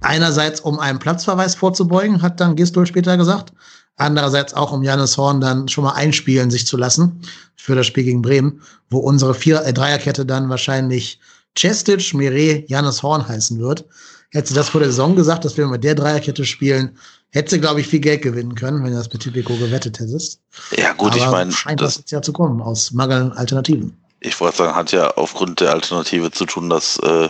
einerseits, 0.00 0.60
um 0.60 0.78
einen 0.78 1.00
Platzverweis 1.00 1.56
vorzubeugen, 1.56 2.22
hat 2.22 2.40
dann 2.40 2.54
Gistol 2.54 2.86
später 2.86 3.16
gesagt. 3.16 3.52
Andererseits 3.96 4.54
auch, 4.54 4.72
um 4.72 4.82
Jannis 4.82 5.16
Horn 5.16 5.40
dann 5.40 5.68
schon 5.68 5.84
mal 5.84 5.94
einspielen 5.94 6.50
sich 6.50 6.66
zu 6.66 6.76
lassen 6.76 7.20
für 7.56 7.74
das 7.74 7.86
Spiel 7.86 8.04
gegen 8.04 8.22
Bremen, 8.22 8.60
wo 8.90 8.98
unsere 8.98 9.34
Vier 9.34 9.62
äh, 9.62 9.72
Dreierkette 9.72 10.26
dann 10.26 10.48
wahrscheinlich 10.48 11.18
Cestic, 11.58 12.14
Mire, 12.14 12.64
Jannis 12.66 13.02
Horn 13.02 13.26
heißen 13.26 13.58
wird. 13.60 13.84
Hätte 14.30 14.48
sie 14.48 14.54
das 14.54 14.68
vor 14.68 14.80
der 14.80 14.90
Saison 14.90 15.14
gesagt, 15.14 15.44
dass 15.44 15.56
wir 15.56 15.66
mit 15.68 15.84
der 15.84 15.94
Dreierkette 15.94 16.44
spielen, 16.44 16.98
hätte 17.30 17.50
sie, 17.50 17.60
glaube 17.60 17.80
ich, 17.80 17.86
viel 17.86 18.00
Geld 18.00 18.22
gewinnen 18.22 18.54
können, 18.54 18.82
wenn 18.82 18.90
du 18.90 18.96
das 18.96 19.12
mit 19.12 19.22
Typico 19.22 19.54
gewettet 19.56 20.00
hättest. 20.00 20.40
Ja, 20.76 20.92
gut, 20.92 21.12
Aber 21.12 21.18
ich 21.18 21.26
meine. 21.26 21.52
Scheint 21.52 21.80
das, 21.80 21.94
das 21.94 21.98
jetzt 21.98 22.10
ja 22.10 22.22
zu 22.22 22.32
kommen, 22.32 22.60
aus 22.60 22.90
mangelnden 22.92 23.32
Alternativen. 23.32 23.96
Ich 24.20 24.40
wollte 24.40 24.58
sagen, 24.58 24.74
hat 24.74 24.90
ja 24.92 25.10
aufgrund 25.16 25.60
der 25.60 25.72
Alternative 25.72 26.30
zu 26.30 26.46
tun, 26.46 26.70
dass 26.70 26.98
äh, 26.98 27.28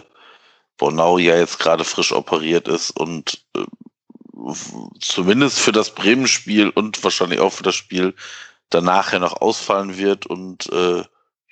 Bornau 0.79 1.19
ja 1.19 1.37
jetzt 1.37 1.59
gerade 1.59 1.85
frisch 1.85 2.13
operiert 2.13 2.69
ist 2.69 2.91
und 2.91 3.45
äh, 3.57 3.65
zumindest 5.01 5.59
für 5.59 5.73
das 5.73 5.91
Bremen-Spiel 5.91 6.71
und 6.71 7.03
wahrscheinlich 7.03 7.41
auch 7.41 7.53
für 7.53 7.63
das 7.63 7.75
Spiel 7.75 8.15
danach 8.71 9.13
ja 9.13 9.19
noch 9.19 9.41
ausfallen 9.41 9.97
wird 9.97 10.27
und 10.27 10.71
äh, 10.73 11.03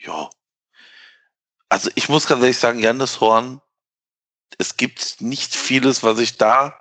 ja. 0.05 0.31
Also 1.73 1.89
ich 1.95 2.11
muss 2.11 2.27
ganz 2.27 2.43
ehrlich 2.43 2.59
sagen, 2.59 2.81
Jannis 2.81 3.19
Horn, 3.21 3.63
es 4.59 4.77
gibt 4.77 5.23
nicht 5.23 5.55
vieles, 5.55 6.03
was 6.03 6.19
ich 6.19 6.37
da 6.37 6.79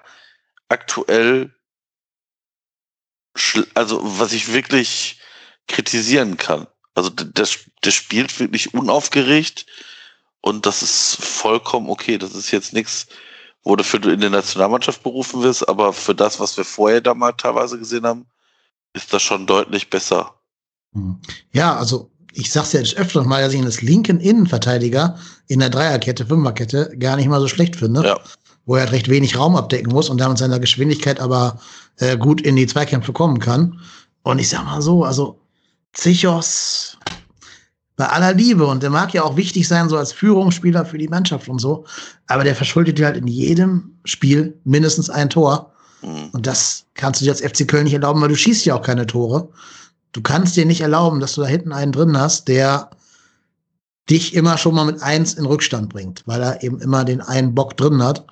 aktuell, 0.67 1.55
also 3.73 4.01
was 4.03 4.33
ich 4.33 4.51
wirklich 4.51 5.21
kritisieren 5.69 6.35
kann. 6.35 6.67
Also 6.93 7.09
der, 7.09 7.47
der 7.85 7.91
spielt 7.91 8.37
wirklich 8.41 8.73
unaufgeregt 8.73 9.65
und 10.41 10.65
das 10.65 10.83
ist 10.83 11.23
vollkommen 11.23 11.89
okay. 11.89 12.17
Das 12.17 12.35
ist 12.35 12.51
jetzt 12.51 12.73
nichts, 12.73 13.07
wo 13.63 13.77
du 13.77 13.85
für 13.85 13.95
in 13.95 14.19
die 14.19 14.29
Nationalmannschaft 14.29 15.03
berufen 15.03 15.41
wirst, 15.41 15.69
aber 15.69 15.93
für 15.93 16.15
das, 16.15 16.41
was 16.41 16.57
wir 16.57 16.65
vorher 16.65 16.99
da 16.99 17.13
mal 17.13 17.31
teilweise 17.31 17.79
gesehen 17.79 18.05
haben, 18.05 18.25
ist 18.91 19.13
das 19.13 19.23
schon 19.23 19.47
deutlich 19.47 19.89
besser. 19.89 20.35
Hm. 20.91 21.21
Ja, 21.53 21.77
also 21.77 22.10
ich 22.33 22.51
sag's 22.51 22.73
ja 22.73 22.79
jetzt 22.79 22.97
öfter 22.97 23.23
mal, 23.23 23.41
dass 23.41 23.53
ich 23.53 23.59
ihn 23.59 23.65
als 23.65 23.81
linken 23.81 24.19
Innenverteidiger 24.19 25.17
in 25.47 25.59
der 25.59 25.69
Dreierkette, 25.69 26.25
Fünferkette 26.25 26.95
gar 26.97 27.15
nicht 27.17 27.27
mal 27.27 27.41
so 27.41 27.47
schlecht 27.47 27.75
finde. 27.75 28.03
Ja. 28.03 28.19
Wo 28.65 28.75
er 28.75 28.81
halt 28.81 28.91
recht 28.91 29.09
wenig 29.09 29.37
Raum 29.37 29.55
abdecken 29.55 29.91
muss 29.91 30.09
und 30.09 30.19
damit 30.19 30.37
seiner 30.37 30.59
Geschwindigkeit 30.59 31.19
aber 31.19 31.59
äh, 31.97 32.15
gut 32.15 32.41
in 32.41 32.55
die 32.55 32.67
Zweikämpfe 32.67 33.11
kommen 33.11 33.39
kann. 33.39 33.79
Und 34.23 34.39
ich 34.39 34.49
sag 34.49 34.63
mal 34.65 34.81
so, 34.81 35.03
also 35.03 35.39
Zichos, 35.93 36.97
bei 38.01 38.07
aller 38.07 38.33
Liebe 38.33 38.65
und 38.65 38.81
der 38.81 38.89
mag 38.89 39.13
ja 39.13 39.23
auch 39.23 39.35
wichtig 39.35 39.67
sein, 39.67 39.89
so 39.89 39.97
als 39.97 40.11
Führungsspieler 40.11 40.85
für 40.85 40.97
die 40.97 41.07
Mannschaft 41.07 41.47
und 41.49 41.59
so, 41.59 41.85
aber 42.27 42.43
der 42.43 42.55
verschuldet 42.55 42.97
dir 42.97 43.05
halt 43.05 43.17
in 43.17 43.27
jedem 43.27 43.95
Spiel 44.05 44.57
mindestens 44.63 45.09
ein 45.09 45.29
Tor. 45.29 45.71
Mhm. 46.01 46.29
Und 46.31 46.47
das 46.47 46.85
kannst 46.95 47.21
du 47.21 47.25
dir 47.25 47.31
als 47.31 47.41
FC 47.41 47.67
Köln 47.67 47.83
nicht 47.83 47.93
erlauben, 47.93 48.21
weil 48.21 48.29
du 48.29 48.35
schießt 48.35 48.65
ja 48.65 48.75
auch 48.75 48.81
keine 48.81 49.05
Tore. 49.05 49.49
Du 50.11 50.21
kannst 50.21 50.55
dir 50.55 50.65
nicht 50.65 50.81
erlauben, 50.81 51.19
dass 51.19 51.35
du 51.35 51.41
da 51.41 51.47
hinten 51.47 51.71
einen 51.71 51.91
drin 51.91 52.17
hast, 52.17 52.47
der 52.47 52.89
dich 54.09 54.33
immer 54.33 54.57
schon 54.57 54.75
mal 54.75 54.85
mit 54.85 55.01
eins 55.01 55.35
in 55.35 55.45
Rückstand 55.45 55.89
bringt, 55.89 56.23
weil 56.25 56.41
er 56.41 56.63
eben 56.63 56.81
immer 56.81 57.05
den 57.05 57.21
einen 57.21 57.55
Bock 57.55 57.77
drin 57.77 58.03
hat. 58.03 58.25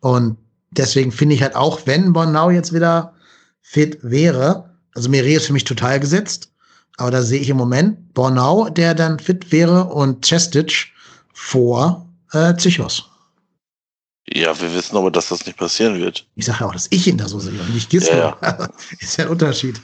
Und 0.00 0.38
deswegen 0.70 1.12
finde 1.12 1.34
ich 1.34 1.42
halt 1.42 1.54
auch, 1.54 1.80
wenn 1.84 2.12
Bonau 2.12 2.50
jetzt 2.50 2.72
wieder 2.72 3.14
fit 3.60 3.98
wäre, 4.02 4.70
also 4.94 5.08
Meret 5.08 5.36
ist 5.36 5.46
für 5.46 5.52
mich 5.52 5.64
total 5.64 6.00
gesetzt. 6.00 6.50
Aber 6.96 7.10
da 7.10 7.22
sehe 7.22 7.40
ich 7.40 7.48
im 7.48 7.56
Moment 7.56 8.12
Bornau, 8.14 8.68
der 8.68 8.94
dann 8.94 9.18
fit 9.18 9.50
wäre, 9.50 9.84
und 9.84 10.22
Chestic 10.24 10.92
vor 11.32 12.06
äh, 12.32 12.54
Zichos. 12.56 13.08
Ja, 14.28 14.58
wir 14.60 14.72
wissen 14.74 14.96
aber, 14.96 15.10
dass 15.10 15.28
das 15.28 15.46
nicht 15.46 15.58
passieren 15.58 15.98
wird. 15.98 16.26
Ich 16.36 16.44
sage 16.44 16.60
ja 16.60 16.66
auch, 16.66 16.72
dass 16.72 16.86
ich 16.90 17.06
ihn 17.06 17.18
da 17.18 17.28
so 17.28 17.40
sehe 17.40 17.58
und 17.58 17.74
nicht 17.74 17.90
Gismo. 17.90 18.16
Ja, 18.16 18.36
ja. 18.40 18.68
Ist 19.00 19.16
ja 19.16 19.24
ein 19.24 19.30
Unterschied. 19.30 19.80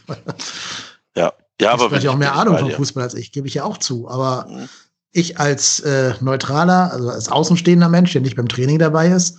Ja, 1.17 1.33
ja 1.61 1.73
aber. 1.73 1.87
Ich 1.87 2.07
habe 2.07 2.11
auch 2.11 2.19
mehr 2.19 2.35
Ahnung 2.35 2.59
vom 2.59 2.71
Fußball 2.71 3.03
als 3.03 3.15
ich, 3.15 3.33
gebe 3.33 3.49
ich 3.49 3.55
ja 3.55 3.65
auch 3.65 3.79
zu. 3.79 4.09
Aber 4.09 4.47
mhm. 4.49 4.69
ich 5.13 5.39
als 5.39 5.81
äh, 5.81 6.15
neutraler, 6.21 6.93
also 6.93 7.11
als 7.11 7.29
außenstehender 7.29 7.89
Mensch, 7.89 8.13
der 8.13 8.23
nicht 8.23 8.37
beim 8.37 8.49
Training 8.49 8.79
dabei 8.79 9.09
ist, 9.09 9.39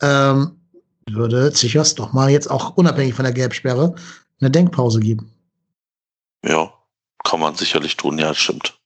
ähm, 0.00 0.60
würde 1.08 1.52
Zichos 1.52 1.94
doch 1.94 2.12
mal 2.12 2.30
jetzt 2.30 2.50
auch 2.50 2.76
unabhängig 2.76 3.14
von 3.14 3.24
der 3.24 3.32
Gelbsperre 3.32 3.94
eine 4.40 4.50
Denkpause 4.50 5.00
geben. 5.00 5.32
Ja, 6.44 6.72
kann 7.24 7.40
man 7.40 7.54
sicherlich 7.54 7.96
tun, 7.96 8.18
ja, 8.18 8.34
stimmt. 8.34 8.78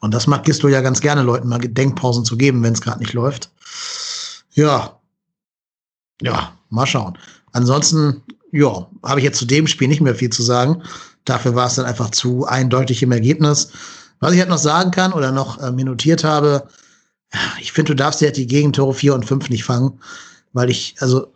Und 0.00 0.12
das 0.12 0.26
mag 0.26 0.44
Gisto 0.44 0.68
ja 0.68 0.80
ganz 0.80 1.00
gerne 1.00 1.22
Leuten 1.22 1.48
mal 1.48 1.58
Denkpausen 1.58 2.24
zu 2.24 2.36
geben, 2.36 2.62
wenn 2.62 2.74
es 2.74 2.82
gerade 2.82 2.98
nicht 2.98 3.14
läuft. 3.14 3.50
Ja. 4.52 5.00
Ja, 6.20 6.58
mal 6.68 6.86
schauen. 6.86 7.18
Ansonsten, 7.52 8.22
ja, 8.54 8.88
habe 9.02 9.18
ich 9.18 9.24
jetzt 9.24 9.38
zu 9.38 9.46
dem 9.46 9.66
Spiel 9.66 9.88
nicht 9.88 10.00
mehr 10.00 10.14
viel 10.14 10.30
zu 10.30 10.42
sagen. 10.42 10.80
Dafür 11.24 11.56
war 11.56 11.66
es 11.66 11.74
dann 11.74 11.86
einfach 11.86 12.10
zu 12.10 12.46
eindeutig 12.46 13.02
im 13.02 13.10
Ergebnis. 13.10 13.70
Was 14.20 14.32
ich 14.32 14.38
halt 14.38 14.48
noch 14.48 14.58
sagen 14.58 14.92
kann 14.92 15.12
oder 15.12 15.32
noch 15.32 15.60
äh, 15.60 15.72
minutiert 15.72 16.22
habe, 16.22 16.68
ich 17.60 17.72
finde, 17.72 17.94
du 17.94 17.96
darfst 17.96 18.20
ja 18.20 18.30
die 18.30 18.46
Gegentore 18.46 18.94
4 18.94 19.14
und 19.14 19.26
5 19.26 19.50
nicht 19.50 19.64
fangen, 19.64 19.98
weil 20.52 20.70
ich, 20.70 20.94
also 21.00 21.34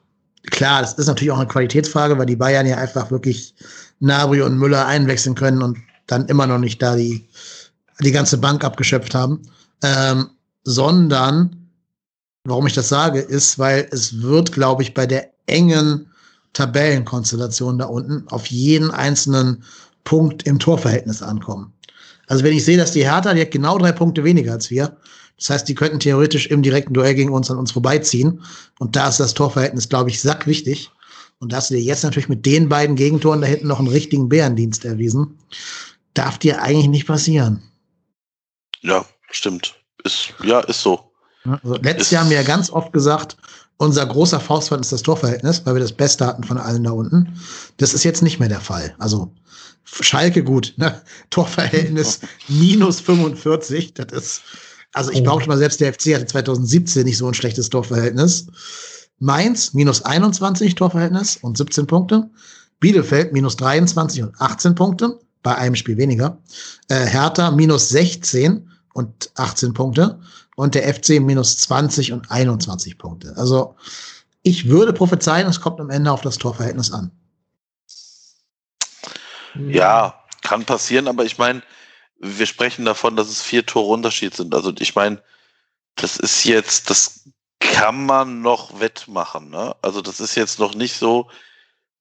klar, 0.52 0.80
das 0.80 0.94
ist 0.94 1.08
natürlich 1.08 1.32
auch 1.32 1.38
eine 1.38 1.48
Qualitätsfrage, 1.48 2.16
weil 2.16 2.26
die 2.26 2.36
Bayern 2.36 2.68
ja 2.68 2.76
einfach 2.76 3.10
wirklich 3.10 3.52
Nabri 3.98 4.40
und 4.42 4.56
Müller 4.56 4.86
einwechseln 4.86 5.34
können 5.34 5.60
und 5.60 5.76
dann 6.06 6.26
immer 6.26 6.46
noch 6.46 6.58
nicht 6.58 6.80
da 6.80 6.94
die, 6.94 7.28
die 8.00 8.12
ganze 8.12 8.38
Bank 8.38 8.62
abgeschöpft 8.62 9.16
haben. 9.16 9.42
Ähm, 9.82 10.30
sondern, 10.62 11.68
warum 12.44 12.68
ich 12.68 12.74
das 12.74 12.88
sage, 12.88 13.18
ist, 13.18 13.58
weil 13.58 13.88
es 13.90 14.22
wird, 14.22 14.52
glaube 14.52 14.84
ich, 14.84 14.94
bei 14.94 15.06
der 15.06 15.30
engen 15.46 16.08
Tabellenkonstellation 16.52 17.78
da 17.78 17.86
unten 17.86 18.26
auf 18.28 18.46
jeden 18.46 18.90
einzelnen 18.90 19.64
Punkt 20.04 20.44
im 20.44 20.58
Torverhältnis 20.58 21.22
ankommen. 21.22 21.72
Also 22.26 22.44
wenn 22.44 22.56
ich 22.56 22.64
sehe, 22.64 22.76
dass 22.76 22.92
die 22.92 23.04
Hertha, 23.04 23.34
die 23.34 23.40
hat 23.40 23.50
genau 23.50 23.78
drei 23.78 23.92
Punkte 23.92 24.24
weniger 24.24 24.52
als 24.52 24.70
wir. 24.70 24.96
Das 25.38 25.50
heißt, 25.50 25.68
die 25.68 25.74
könnten 25.74 26.00
theoretisch 26.00 26.46
im 26.48 26.62
direkten 26.62 26.94
Duell 26.94 27.14
gegen 27.14 27.32
uns 27.32 27.50
an 27.50 27.58
uns 27.58 27.72
vorbeiziehen. 27.72 28.42
Und 28.78 28.96
da 28.96 29.08
ist 29.08 29.20
das 29.20 29.34
Torverhältnis, 29.34 29.88
glaube 29.88 30.10
ich, 30.10 30.20
sackwichtig. 30.20 30.90
Und 31.38 31.52
da 31.52 31.58
hast 31.58 31.70
du 31.70 31.74
dir 31.74 31.82
jetzt 31.82 32.02
natürlich 32.02 32.28
mit 32.28 32.44
den 32.44 32.68
beiden 32.68 32.96
Gegentoren 32.96 33.40
da 33.40 33.46
hinten 33.46 33.68
noch 33.68 33.78
einen 33.78 33.88
richtigen 33.88 34.28
Bärendienst 34.28 34.84
erwiesen. 34.84 35.38
Darf 36.14 36.38
dir 36.38 36.60
eigentlich 36.60 36.88
nicht 36.88 37.06
passieren. 37.06 37.62
Ja, 38.80 39.04
stimmt. 39.30 39.76
Ist, 40.04 40.34
ja, 40.42 40.60
ist 40.60 40.82
so. 40.82 41.12
Also 41.44 41.76
letztes 41.76 42.08
ist 42.08 42.10
Jahr 42.10 42.24
haben 42.24 42.30
wir 42.30 42.38
ja 42.38 42.42
ganz 42.42 42.70
oft 42.70 42.92
gesagt, 42.92 43.36
unser 43.78 44.04
großer 44.04 44.40
Faustfall 44.40 44.80
ist 44.80 44.92
das 44.92 45.02
Torverhältnis, 45.02 45.62
weil 45.64 45.74
wir 45.74 45.80
das 45.80 45.92
Beste 45.92 46.26
hatten 46.26 46.44
von 46.44 46.58
allen 46.58 46.84
da 46.84 46.90
unten. 46.90 47.38
Das 47.78 47.94
ist 47.94 48.04
jetzt 48.04 48.22
nicht 48.22 48.38
mehr 48.38 48.48
der 48.48 48.60
Fall. 48.60 48.94
Also 48.98 49.32
Schalke 49.84 50.44
gut, 50.44 50.74
ne? 50.76 51.00
Torverhältnis 51.30 52.20
minus 52.48 53.00
45. 53.00 53.94
Das 53.94 54.12
ist, 54.12 54.42
also 54.92 55.10
ich 55.10 55.20
oh. 55.20 55.24
behaupte 55.24 55.48
mal, 55.48 55.58
selbst 55.58 55.80
der 55.80 55.92
FC 55.92 56.14
hatte 56.14 56.26
2017 56.26 57.04
nicht 57.04 57.18
so 57.18 57.28
ein 57.28 57.34
schlechtes 57.34 57.70
Torverhältnis. 57.70 58.48
Mainz 59.20 59.74
minus 59.74 60.02
21 60.02 60.74
Torverhältnis 60.74 61.38
und 61.40 61.56
17 61.56 61.86
Punkte. 61.86 62.28
Bielefeld 62.80 63.32
minus 63.32 63.56
23 63.56 64.22
und 64.22 64.40
18 64.40 64.74
Punkte, 64.74 65.18
bei 65.42 65.54
einem 65.56 65.74
Spiel 65.74 65.96
weniger. 65.96 66.38
Äh, 66.88 67.06
Hertha 67.06 67.50
minus 67.50 67.88
16 67.88 68.68
und 68.92 69.30
18 69.34 69.72
Punkte. 69.72 70.20
Und 70.58 70.74
der 70.74 70.92
FC 70.92 71.20
minus 71.20 71.56
20 71.58 72.10
und 72.10 72.32
21 72.32 72.98
Punkte. 72.98 73.32
Also 73.36 73.76
ich 74.42 74.68
würde 74.68 74.92
prophezeien, 74.92 75.46
es 75.46 75.60
kommt 75.60 75.78
am 75.78 75.88
Ende 75.88 76.10
auf 76.10 76.22
das 76.22 76.36
Torverhältnis 76.36 76.90
an. 76.90 77.12
Ja, 79.54 80.20
kann 80.42 80.64
passieren, 80.64 81.06
aber 81.06 81.24
ich 81.24 81.38
meine, 81.38 81.62
wir 82.18 82.46
sprechen 82.46 82.84
davon, 82.84 83.14
dass 83.14 83.28
es 83.28 83.40
vier 83.40 83.66
Tore 83.66 83.92
Unterschied 83.92 84.34
sind. 84.34 84.52
Also 84.52 84.72
ich 84.76 84.96
meine, 84.96 85.22
das 85.94 86.16
ist 86.16 86.42
jetzt, 86.42 86.90
das 86.90 87.20
kann 87.60 88.04
man 88.04 88.42
noch 88.42 88.80
wettmachen. 88.80 89.50
Ne? 89.50 89.76
Also 89.80 90.02
das 90.02 90.18
ist 90.18 90.34
jetzt 90.34 90.58
noch 90.58 90.74
nicht 90.74 90.96
so, 90.96 91.30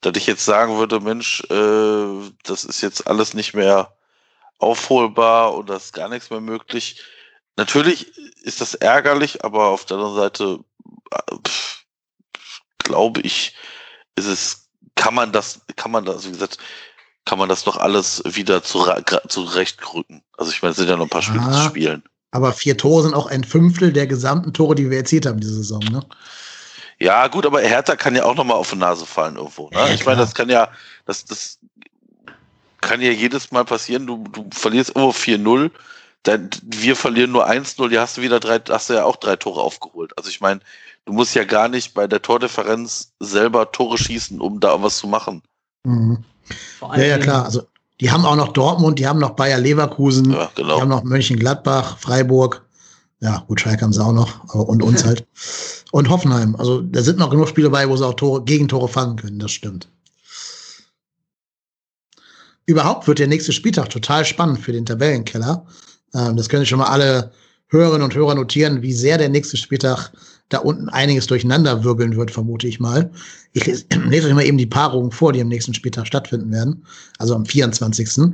dass 0.01 0.17
ich 0.17 0.25
jetzt 0.25 0.45
sagen 0.45 0.79
würde, 0.79 0.99
Mensch, 0.99 1.43
äh, 1.51 2.31
das 2.41 2.65
ist 2.65 2.81
jetzt 2.81 3.05
alles 3.05 3.35
nicht 3.35 3.53
mehr 3.53 3.95
aufholbar 4.57 5.53
und 5.53 5.69
das 5.69 5.85
ist 5.85 5.93
gar 5.93 6.09
nichts 6.09 6.31
mehr 6.31 6.41
möglich. 6.41 7.03
Natürlich 7.57 8.15
ist 8.43 8.61
das 8.61 8.75
ärgerlich, 8.75 9.43
aber 9.43 9.65
auf 9.65 9.85
der 9.85 9.97
anderen 9.97 10.15
Seite 10.15 10.59
äh, 11.11 11.35
pff, 11.45 11.83
glaube 12.79 13.21
ich, 13.21 13.55
ist 14.15 14.27
es, 14.27 14.69
kann 14.95 15.13
man 15.13 15.31
das, 15.31 15.61
kann 15.75 15.91
man 15.91 16.05
das, 16.05 16.25
wie 16.25 16.31
gesagt, 16.31 16.57
kann 17.25 17.39
man 17.39 17.49
das 17.49 17.63
doch 17.63 17.77
alles 17.77 18.23
wieder 18.25 18.63
zurechtrücken. 18.63 20.23
Also 20.37 20.51
ich 20.51 20.61
meine, 20.61 20.71
es 20.71 20.77
sind 20.77 20.89
ja 20.89 20.95
noch 20.95 21.05
ein 21.05 21.09
paar 21.09 21.21
Spiele 21.21 21.51
zu 21.51 21.61
spielen. 21.61 22.03
Aber 22.31 22.53
vier 22.53 22.77
Tore 22.77 23.03
sind 23.03 23.13
auch 23.13 23.27
ein 23.27 23.43
Fünftel 23.43 23.91
der 23.91 24.07
gesamten 24.07 24.53
Tore, 24.53 24.75
die 24.75 24.89
wir 24.89 24.97
erzielt 24.97 25.25
haben 25.25 25.39
diese 25.39 25.55
Saison, 25.55 25.81
ne? 25.91 26.05
Ja, 26.99 27.27
gut, 27.27 27.45
aber 27.45 27.61
Hertha 27.61 27.95
kann 27.95 28.15
ja 28.15 28.23
auch 28.23 28.35
nochmal 28.35 28.57
auf 28.57 28.71
die 28.71 28.75
Nase 28.75 29.05
fallen 29.05 29.35
irgendwo. 29.35 29.69
Ne? 29.69 29.77
Ja, 29.77 29.87
ich 29.89 30.05
meine, 30.05 30.17
das 30.17 30.33
kann 30.33 30.49
ja, 30.49 30.69
das, 31.05 31.25
das 31.25 31.59
kann 32.81 33.01
ja 33.01 33.11
jedes 33.11 33.51
Mal 33.51 33.65
passieren, 33.65 34.07
du, 34.07 34.23
du 34.31 34.49
verlierst 34.51 34.91
immer 34.91 35.09
4-0, 35.09 35.69
dann 36.23 36.49
wir 36.63 36.95
verlieren 36.95 37.31
nur 37.31 37.49
1-0, 37.49 37.89
die 37.89 37.99
hast 37.99 38.17
du 38.17 38.21
wieder 38.21 38.39
drei, 38.39 38.59
hast 38.69 38.89
du 38.89 38.93
ja 38.93 39.05
auch 39.05 39.15
drei 39.15 39.35
Tore 39.35 39.61
aufgeholt. 39.61 40.11
Also 40.17 40.29
ich 40.29 40.41
meine, 40.41 40.59
du 41.05 41.13
musst 41.13 41.35
ja 41.35 41.43
gar 41.43 41.69
nicht 41.69 41.93
bei 41.93 42.07
der 42.07 42.21
Tordifferenz 42.21 43.13
selber 43.19 43.71
Tore 43.71 43.97
schießen, 43.97 44.41
um 44.41 44.59
da 44.59 44.81
was 44.81 44.97
zu 44.97 45.07
machen. 45.07 45.41
Mhm. 45.83 46.23
Ja, 46.81 47.03
ja, 47.03 47.17
klar. 47.17 47.45
Also 47.45 47.63
die 47.99 48.11
haben 48.11 48.25
auch 48.25 48.35
noch 48.35 48.49
Dortmund, 48.49 48.99
die 48.99 49.07
haben 49.07 49.19
noch 49.19 49.31
Bayer 49.31 49.59
Leverkusen, 49.59 50.31
Ja, 50.31 50.51
genau. 50.55 50.75
die 50.75 50.81
haben 50.81 50.89
noch 50.89 51.03
Mönchengladbach, 51.03 51.97
Freiburg. 51.97 52.63
Ja, 53.19 53.43
gut, 53.47 53.61
Schalke 53.61 53.81
haben 53.81 53.93
sie 53.93 54.03
auch 54.03 54.13
noch, 54.13 54.53
und 54.53 54.83
uns 54.83 55.03
halt. 55.05 55.25
Und 55.91 56.09
Hoffenheim. 56.09 56.55
Also 56.57 56.81
da 56.81 57.01
sind 57.01 57.17
noch 57.17 57.31
genug 57.31 57.47
Spiele 57.47 57.69
bei, 57.69 57.89
wo 57.89 57.97
sie 57.97 58.05
auch 58.05 58.13
Tore, 58.13 58.43
Gegentore 58.43 58.87
fangen 58.87 59.15
können, 59.15 59.39
das 59.39 59.51
stimmt. 59.51 59.87
Überhaupt 62.65 63.07
wird 63.07 63.19
der 63.19 63.27
nächste 63.27 63.53
Spieltag 63.53 63.89
total 63.89 64.25
spannend 64.25 64.59
für 64.59 64.73
den 64.73 64.85
Tabellenkeller. 64.85 65.65
Ähm, 66.13 66.37
das 66.37 66.49
können 66.49 66.65
schon 66.65 66.79
mal 66.79 66.87
alle 66.87 67.31
Hörerinnen 67.69 68.03
und 68.03 68.15
Hörer 68.15 68.35
notieren, 68.35 68.81
wie 68.81 68.93
sehr 68.93 69.17
der 69.17 69.29
nächste 69.29 69.57
Spieltag 69.57 70.11
da 70.49 70.59
unten 70.59 70.87
einiges 70.87 71.27
durcheinander 71.27 71.83
wirbeln 71.83 72.15
wird, 72.15 72.31
vermute 72.31 72.67
ich 72.67 72.79
mal. 72.79 73.11
Ich 73.51 73.65
lese, 73.65 73.85
lese 74.07 74.27
euch 74.27 74.33
mal 74.33 74.45
eben 74.45 74.57
die 74.57 74.65
Paarungen 74.65 75.11
vor, 75.11 75.33
die 75.33 75.41
am 75.41 75.49
nächsten 75.49 75.73
Spieltag 75.73 76.07
stattfinden 76.07 76.51
werden. 76.51 76.85
Also 77.19 77.35
am 77.35 77.45
24. 77.45 78.33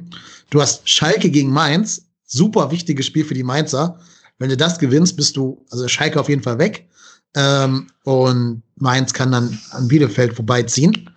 Du 0.49 0.61
hast 0.61 0.87
Schalke 0.87 1.29
gegen 1.29 1.49
Mainz. 1.49 2.05
Super 2.25 2.71
wichtiges 2.71 3.07
Spiel 3.07 3.25
für 3.25 3.33
die 3.33 3.43
Mainzer. 3.43 3.99
Wenn 4.39 4.49
du 4.49 4.57
das 4.57 4.79
gewinnst, 4.79 5.15
bist 5.15 5.35
du, 5.35 5.63
also 5.71 5.87
Schalke 5.87 6.19
auf 6.19 6.29
jeden 6.29 6.43
Fall 6.43 6.59
weg. 6.59 6.87
Ähm, 7.35 7.87
und 8.03 8.61
Mainz 8.75 9.13
kann 9.13 9.31
dann 9.31 9.59
an 9.71 9.87
Bielefeld 9.87 10.35
vorbeiziehen. 10.35 11.09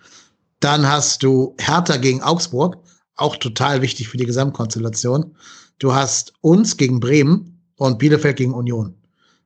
Dann 0.59 0.87
hast 0.87 1.21
du 1.21 1.55
Hertha 1.59 1.97
gegen 1.97 2.21
Augsburg. 2.21 2.77
Auch 3.15 3.35
total 3.35 3.81
wichtig 3.81 4.09
für 4.09 4.17
die 4.17 4.25
Gesamtkonstellation. 4.25 5.35
Du 5.79 5.93
hast 5.93 6.33
uns 6.41 6.75
gegen 6.77 6.99
Bremen 6.99 7.61
und 7.77 7.99
Bielefeld 7.99 8.37
gegen 8.37 8.53
Union. 8.53 8.95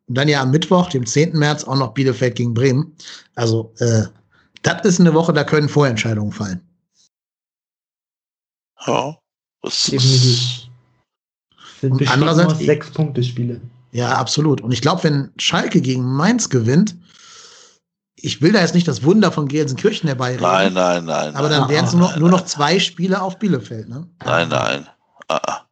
Und 0.07 0.15
dann 0.17 0.27
ja 0.27 0.41
am 0.41 0.51
Mittwoch, 0.51 0.89
dem 0.89 1.05
10. 1.05 1.37
März, 1.37 1.63
auch 1.63 1.77
noch 1.77 1.93
Bielefeld 1.93 2.35
gegen 2.35 2.53
Bremen. 2.53 2.95
Also, 3.35 3.73
äh, 3.79 4.03
das 4.61 4.85
ist 4.85 4.99
eine 4.99 5.13
Woche, 5.13 5.33
da 5.33 5.43
können 5.43 5.69
Vorentscheidungen 5.69 6.31
fallen. 6.31 6.61
Ja. 8.85 9.17
Das 9.61 9.89
ist, 9.89 10.67
Sind 11.81 11.93
Und 11.93 12.07
andererseits- 12.11 12.59
sechs 12.59 12.91
Punkte 12.91 13.23
Spiele. 13.23 13.61
Ja, 13.91 14.15
absolut. 14.17 14.61
Und 14.61 14.71
ich 14.71 14.81
glaube, 14.81 15.03
wenn 15.03 15.31
Schalke 15.37 15.81
gegen 15.81 16.03
Mainz 16.03 16.49
gewinnt, 16.49 16.95
ich 18.15 18.41
will 18.41 18.51
da 18.51 18.61
jetzt 18.61 18.75
nicht 18.75 18.87
das 18.87 19.03
Wunder 19.03 19.31
von 19.31 19.47
Gelsenkirchen 19.47 20.07
herbeireden, 20.07 20.43
nein, 20.43 20.73
nein, 20.73 21.05
nein. 21.05 21.35
aber 21.35 21.49
dann 21.49 21.67
wären 21.69 21.85
es 21.85 21.93
nur, 21.93 22.15
nur 22.17 22.29
noch 22.29 22.45
zwei 22.45 22.79
Spiele 22.79 23.21
auf 23.21 23.39
Bielefeld. 23.39 23.89
Ne? 23.89 24.07
Nein, 24.23 24.49
nein. 24.49 24.87
Ah, 25.27 25.41
ah. 25.47 25.65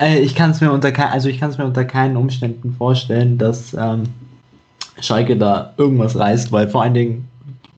Äh, 0.00 0.20
ich 0.20 0.34
kann 0.34 0.50
es 0.50 0.60
mir 0.60 0.72
unter 0.72 0.90
kein, 0.90 1.08
also 1.08 1.28
ich 1.28 1.38
kann 1.38 1.50
es 1.50 1.58
mir 1.58 1.66
unter 1.66 1.84
keinen 1.84 2.16
Umständen 2.16 2.72
vorstellen, 2.72 3.38
dass 3.38 3.74
ähm, 3.74 4.04
Schalke 5.00 5.36
da 5.36 5.74
irgendwas 5.76 6.18
reißt, 6.18 6.50
weil 6.50 6.68
vor 6.68 6.82
allen 6.82 6.94
Dingen 6.94 7.28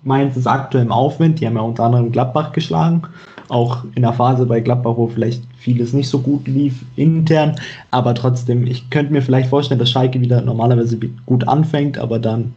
Mainz 0.04 0.36
ist 0.36 0.46
aktuell 0.46 0.84
im 0.84 0.92
Aufwind. 0.92 1.40
Die 1.40 1.46
haben 1.46 1.56
ja 1.56 1.62
unter 1.62 1.84
anderem 1.84 2.10
Gladbach 2.10 2.52
geschlagen, 2.52 3.02
auch 3.48 3.84
in 3.94 4.02
der 4.02 4.12
Phase 4.12 4.46
bei 4.46 4.60
Gladbach, 4.60 4.96
wo 4.96 5.08
vielleicht 5.08 5.42
vieles 5.56 5.92
nicht 5.92 6.08
so 6.08 6.18
gut 6.18 6.48
lief 6.48 6.84
intern, 6.96 7.56
aber 7.92 8.14
trotzdem, 8.14 8.66
ich 8.66 8.90
könnte 8.90 9.12
mir 9.12 9.22
vielleicht 9.22 9.48
vorstellen, 9.48 9.78
dass 9.78 9.90
Schalke 9.90 10.20
wieder 10.20 10.40
normalerweise 10.40 10.98
gut 11.26 11.46
anfängt, 11.46 11.98
aber 11.98 12.18
dann 12.18 12.52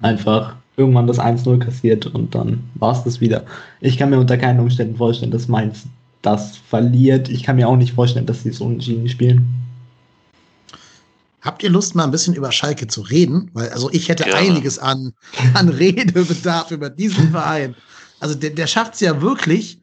einfach 0.00 0.54
irgendwann 0.76 1.08
das 1.08 1.18
1-0 1.18 1.58
kassiert 1.58 2.06
und 2.06 2.34
dann 2.34 2.60
war 2.76 2.92
es 2.92 3.02
das 3.02 3.20
wieder. 3.20 3.42
Ich 3.80 3.98
kann 3.98 4.10
mir 4.10 4.20
unter 4.20 4.38
keinen 4.38 4.60
Umständen 4.60 4.96
vorstellen, 4.96 5.32
dass 5.32 5.48
Mainz 5.48 5.86
das 6.22 6.56
verliert. 6.56 7.28
Ich 7.28 7.42
kann 7.42 7.56
mir 7.56 7.68
auch 7.68 7.76
nicht 7.76 7.94
vorstellen, 7.94 8.26
dass 8.26 8.42
sie 8.42 8.50
es 8.50 8.60
unentschieden 8.60 9.08
spielen. 9.08 9.54
Habt 11.40 11.62
ihr 11.62 11.70
Lust, 11.70 11.94
mal 11.94 12.04
ein 12.04 12.10
bisschen 12.10 12.34
über 12.34 12.52
Schalke 12.52 12.86
zu 12.86 13.00
reden? 13.00 13.50
Weil, 13.54 13.70
also 13.70 13.90
ich 13.90 14.08
hätte 14.08 14.24
Gerne. 14.24 14.38
einiges 14.38 14.78
an, 14.78 15.14
an 15.54 15.68
Redebedarf 15.68 16.70
über 16.70 16.90
diesen 16.90 17.30
Verein. 17.30 17.74
Also 18.20 18.34
der, 18.34 18.50
der 18.50 18.66
schafft 18.66 18.94
es 18.94 19.00
ja 19.00 19.22
wirklich, 19.22 19.80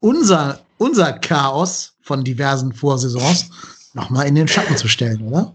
unser, 0.00 0.60
unser 0.78 1.12
Chaos 1.12 1.94
von 2.00 2.24
diversen 2.24 2.72
Vorsaisons 2.72 3.50
nochmal 3.92 4.26
in 4.26 4.34
den 4.34 4.48
Schatten 4.48 4.76
zu 4.76 4.88
stellen, 4.88 5.22
oder? 5.22 5.54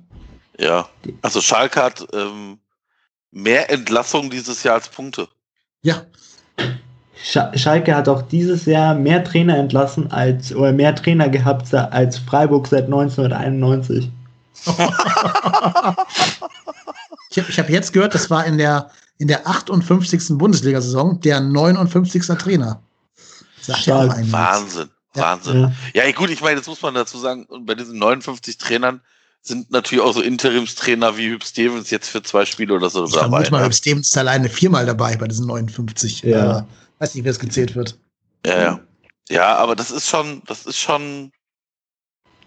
Ja. 0.59 0.89
Also 1.21 1.41
Schalke 1.41 1.81
hat 1.81 2.05
ähm, 2.13 2.59
mehr 3.31 3.69
Entlassungen 3.71 4.29
dieses 4.29 4.63
Jahr 4.63 4.75
als 4.75 4.89
Punkte. 4.89 5.27
Ja, 5.81 6.05
Schalke 7.21 7.95
hat 7.95 8.07
auch 8.07 8.21
dieses 8.21 8.65
Jahr 8.65 8.95
mehr 8.95 9.23
Trainer 9.23 9.57
entlassen 9.57 10.11
als 10.11 10.53
oder 10.55 10.71
mehr 10.71 10.95
Trainer 10.95 11.27
gehabt 11.29 11.73
als 11.73 12.17
Freiburg 12.17 12.67
seit 12.67 12.85
1991. 12.85 14.09
ich 17.29 17.37
habe 17.37 17.49
ich 17.49 17.59
hab 17.59 17.69
jetzt 17.69 17.93
gehört, 17.93 18.15
das 18.15 18.29
war 18.29 18.45
in 18.45 18.57
der, 18.57 18.89
in 19.17 19.27
der 19.27 19.47
58. 19.47 20.37
Bundesliga-Saison 20.37 21.19
der 21.21 21.41
59. 21.41 22.25
Trainer. 22.37 22.81
Sagt 23.61 23.85
ja. 23.85 24.07
Wahnsinn. 24.31 24.89
Ja. 25.15 25.23
Wahnsinn. 25.23 25.73
Ja. 25.93 26.05
Ja, 26.05 26.11
gut, 26.11 26.29
ich 26.29 26.41
meine, 26.41 26.57
jetzt 26.57 26.67
muss 26.67 26.81
man 26.81 26.93
dazu 26.93 27.17
sagen, 27.17 27.45
und 27.45 27.65
bei 27.65 27.75
diesen 27.75 27.99
59 27.99 28.57
Trainern 28.57 29.01
sind 29.41 29.71
natürlich 29.71 30.03
auch 30.03 30.13
so 30.13 30.21
Interimstrainer 30.21 31.17
wie 31.17 31.29
Hüb 31.29 31.43
Stevens 31.43 31.89
jetzt 31.89 32.09
für 32.09 32.21
zwei 32.21 32.45
Spiele 32.45 32.73
oder 32.73 32.89
so 32.89 33.05
Ich 33.05 33.13
dabei. 33.13 33.29
vermute 33.29 33.51
mal, 33.51 33.59
ne? 33.59 33.65
Hüb 33.65 33.73
Stevens 33.73 34.09
ist 34.09 34.17
alleine 34.17 34.49
viermal 34.49 34.85
dabei 34.85 35.15
bei 35.15 35.27
diesen 35.27 35.47
59. 35.47 36.23
Ja. 36.23 36.67
Weiß 36.99 37.15
nicht, 37.15 37.23
wie 37.23 37.29
das 37.29 37.39
gezählt 37.39 37.75
wird. 37.75 37.97
Ja, 38.45 38.61
ja. 38.61 38.79
Ja, 39.29 39.55
aber 39.57 39.75
das 39.75 39.91
ist 39.91 40.07
schon, 40.07 40.41
das 40.45 40.65
ist 40.65 40.79
schon, 40.79 41.31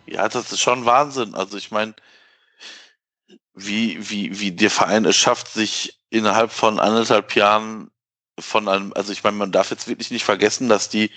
ja, 0.06 0.28
das 0.28 0.52
ist 0.52 0.60
schon 0.60 0.84
Wahnsinn. 0.84 1.34
Also 1.34 1.56
ich 1.56 1.70
meine, 1.70 1.94
wie, 3.54 4.10
wie, 4.10 4.38
wie 4.40 4.52
der 4.52 4.70
Verein 4.70 5.04
es 5.04 5.16
schafft, 5.16 5.48
sich 5.48 6.00
innerhalb 6.10 6.50
von 6.50 6.80
anderthalb 6.80 7.34
Jahren 7.36 7.90
von 8.38 8.68
einem, 8.68 8.92
also 8.94 9.12
ich 9.12 9.22
meine, 9.22 9.36
man 9.36 9.52
darf 9.52 9.70
jetzt 9.70 9.88
wirklich 9.88 10.10
nicht 10.10 10.24
vergessen, 10.24 10.68
dass 10.68 10.88
die 10.88 11.10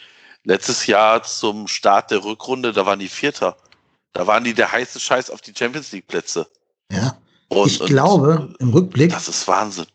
letztes 0.43 0.85
Jahr 0.85 1.23
zum 1.23 1.67
Start 1.67 2.11
der 2.11 2.23
Rückrunde, 2.23 2.71
da 2.71 2.85
waren 2.85 2.99
die 2.99 3.09
Vierter. 3.09 3.57
Da 4.13 4.27
waren 4.27 4.43
die 4.43 4.53
der 4.53 4.71
heiße 4.71 4.99
Scheiß 4.99 5.29
auf 5.29 5.41
die 5.41 5.53
Champions 5.57 5.91
League 5.91 6.07
Plätze. 6.07 6.47
Ja. 6.91 7.17
Und, 7.49 7.67
ich 7.67 7.79
glaube, 7.79 8.53
im 8.59 8.69
Rückblick, 8.69 9.11
das 9.11 9.27
ist 9.27 9.47
Wahnsinn. 9.47 9.87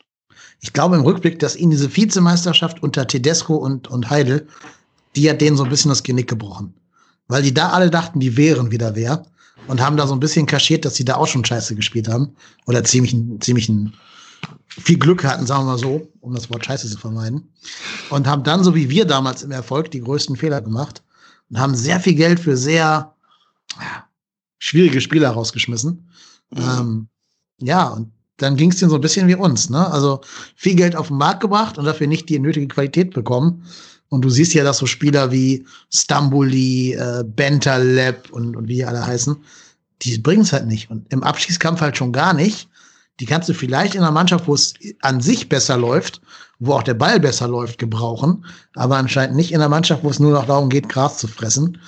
Ich 0.61 0.73
glaube 0.73 0.96
im 0.96 1.03
Rückblick, 1.03 1.38
dass 1.38 1.57
ihnen 1.57 1.70
diese 1.70 1.94
Vizemeisterschaft 1.94 2.83
unter 2.83 3.07
Tedesco 3.07 3.57
und, 3.57 3.88
und 3.88 4.11
Heidel, 4.11 4.46
die 5.16 5.29
hat 5.29 5.40
denen 5.40 5.57
so 5.57 5.64
ein 5.64 5.70
bisschen 5.70 5.88
das 5.88 6.03
Genick 6.03 6.29
gebrochen. 6.29 6.75
Weil 7.29 7.42
die 7.42 7.55
da 7.55 7.70
alle 7.70 7.90
dachten, 7.90 8.20
die 8.20 8.37
wären 8.37 8.70
wieder 8.70 8.94
wer 8.94 9.25
und 9.68 9.81
haben 9.81 9.96
da 9.96 10.07
so 10.07 10.14
ein 10.14 10.20
bisschen 10.20 10.46
kaschiert, 10.46 10.85
dass 10.85 10.96
sie 10.96 11.05
da 11.05 11.16
auch 11.16 11.27
schon 11.27 11.44
scheiße 11.44 11.75
gespielt 11.75 12.09
haben. 12.09 12.35
Oder 12.66 12.85
ziemlich, 12.85 13.16
ziemlich 13.40 13.70
viel 14.68 14.99
Glück 14.99 15.25
hatten, 15.25 15.46
sagen 15.46 15.62
wir 15.64 15.73
mal 15.73 15.79
so, 15.79 16.09
um 16.20 16.35
das 16.35 16.51
Wort 16.51 16.66
scheiße 16.66 16.88
zu 16.88 16.99
vermeiden. 16.99 17.53
Und 18.11 18.27
haben 18.27 18.42
dann, 18.42 18.64
so 18.64 18.75
wie 18.75 18.90
wir 18.90 19.05
damals 19.05 19.42
im 19.42 19.51
Erfolg, 19.51 19.90
die 19.90 20.01
größten 20.01 20.37
Fehler 20.37 20.61
gemacht 20.61 21.03
und 21.51 21.59
haben 21.59 21.75
sehr 21.75 22.01
viel 22.01 22.14
Geld 22.14 22.40
für 22.40 22.57
sehr 22.57 23.14
schwierige 24.59 25.01
Spieler 25.01 25.31
rausgeschmissen. 25.31 26.09
Mhm. 26.51 26.59
Ähm, 26.59 27.09
ja, 27.59 27.88
und 27.88 28.12
dann 28.42 28.57
ging 28.57 28.70
es 28.70 28.79
denen 28.79 28.90
so 28.90 28.96
ein 28.96 29.00
bisschen 29.00 29.29
wie 29.29 29.35
uns, 29.35 29.70
ne? 29.70 29.90
Also 29.90 30.20
viel 30.57 30.74
Geld 30.74 30.96
auf 30.96 31.09
den 31.09 31.18
Markt 31.18 31.40
gebracht 31.40 31.79
und 31.79 31.85
dafür 31.85 32.07
nicht 32.07 32.29
die 32.29 32.38
nötige 32.38 32.68
Qualität 32.68 33.12
bekommen. 33.12 33.65
Und 34.08 34.23
du 34.25 34.31
siehst 34.31 34.54
ja, 34.54 34.65
dass 34.65 34.79
so 34.79 34.87
Spieler 34.87 35.31
wie 35.31 35.65
Stambuli, 35.92 36.94
äh, 36.94 37.23
Bentaleb 37.25 38.31
und, 38.33 38.56
und 38.56 38.67
wie 38.67 38.77
die 38.77 38.85
alle 38.85 39.06
heißen, 39.06 39.37
die 40.02 40.19
bringen 40.19 40.42
es 40.42 40.52
halt 40.52 40.67
nicht. 40.67 40.90
Und 40.90 41.12
im 41.12 41.23
Abschießkampf 41.23 41.81
halt 41.81 41.96
schon 41.96 42.12
gar 42.12 42.35
nicht. 42.35 42.69
Die 43.21 43.27
kannst 43.27 43.48
du 43.48 43.54
vielleicht 43.54 43.94
in 43.94 44.00
einer 44.00 44.10
Mannschaft, 44.10 44.48
wo 44.48 44.54
es 44.54 44.75
an 45.02 45.21
sich 45.21 45.48
besser 45.48 45.77
läuft, 45.77 46.23
wo 46.58 46.73
auch 46.73 46.83
der 46.83 46.94
Ball 46.94 47.21
besser 47.21 47.46
läuft, 47.48 47.79
gebrauchen, 47.79 48.46
aber 48.75 48.96
anscheinend 48.96 49.37
nicht 49.37 49.52
in 49.52 49.60
einer 49.60 49.69
Mannschaft, 49.69 50.02
wo 50.02 50.10
es 50.10 50.19
nur 50.19 50.33
noch 50.33 50.46
darum 50.46 50.71
geht, 50.71 50.88
Gras 50.88 51.19
zu 51.19 51.29
fressen. 51.29 51.79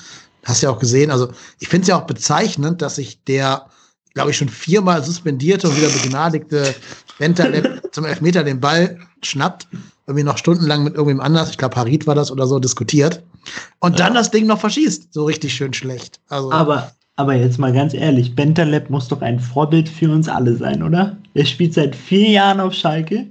Hast 0.45 0.63
ja 0.63 0.71
auch 0.71 0.79
gesehen. 0.79 1.11
Also 1.11 1.31
ich 1.59 1.69
finde 1.69 1.83
es 1.83 1.89
ja 1.89 1.99
auch 1.99 2.07
bezeichnend, 2.07 2.83
dass 2.83 2.97
sich 2.97 3.25
der, 3.25 3.67
glaube 4.15 4.31
ich, 4.31 4.37
schon 4.37 4.49
viermal 4.49 5.03
suspendierte 5.03 5.69
und 5.69 5.77
wieder 5.77 5.89
begnadigte 5.89 6.75
Bentaleb 7.19 7.83
zum 7.93 8.05
Elfmeter 8.05 8.45
den 8.45 8.61
Ball 8.61 8.99
schnappt, 9.23 9.69
irgendwie 10.07 10.25
noch 10.25 10.39
stundenlang 10.39 10.85
mit 10.85 10.95
irgendwem 10.95 11.21
anders, 11.21 11.51
ich 11.51 11.59
glaube 11.59 11.77
Harit 11.77 12.07
war 12.07 12.15
das 12.15 12.31
oder 12.31 12.47
so, 12.47 12.59
diskutiert 12.59 13.23
und 13.81 13.99
dann 14.01 14.15
Ja. 14.15 14.21
das 14.21 14.31
Ding 14.31 14.47
noch 14.47 14.61
verschießt. 14.61 15.13
So 15.13 15.25
richtig 15.25 15.55
schön 15.55 15.73
schlecht. 15.73 16.21
Also 16.29 16.51
Aber, 16.53 16.93
aber 17.17 17.35
jetzt 17.35 17.59
mal 17.59 17.73
ganz 17.73 17.95
ehrlich, 17.95 18.35
Bentaleb 18.35 18.91
muss 18.91 19.09
doch 19.09 19.23
ein 19.23 19.39
Vorbild 19.39 19.89
für 19.89 20.11
uns 20.11 20.29
alle 20.29 20.57
sein, 20.57 20.83
oder? 20.83 21.17
Er 21.35 21.45
spielt 21.47 21.75
seit 21.75 21.95
vier 21.95 22.31
Jahren 22.31 22.61
auf 22.61 22.73
Schalke, 22.75 23.27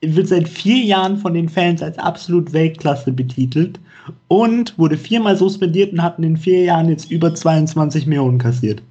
wird 0.00 0.28
seit 0.28 0.48
vier 0.48 0.82
Jahren 0.84 1.16
von 1.16 1.34
den 1.34 1.48
Fans 1.48 1.80
als 1.82 1.96
absolut 1.98 2.52
Weltklasse 2.52 3.12
betitelt 3.12 3.78
und 4.26 4.76
wurde 4.76 4.98
viermal 4.98 5.36
suspendiert 5.36 5.92
und 5.92 6.02
hat 6.02 6.18
in 6.18 6.22
den 6.22 6.36
vier 6.36 6.64
Jahren 6.64 6.88
jetzt 6.88 7.10
über 7.10 7.32
22 7.32 8.06
Millionen 8.06 8.38
kassiert. 8.38 8.82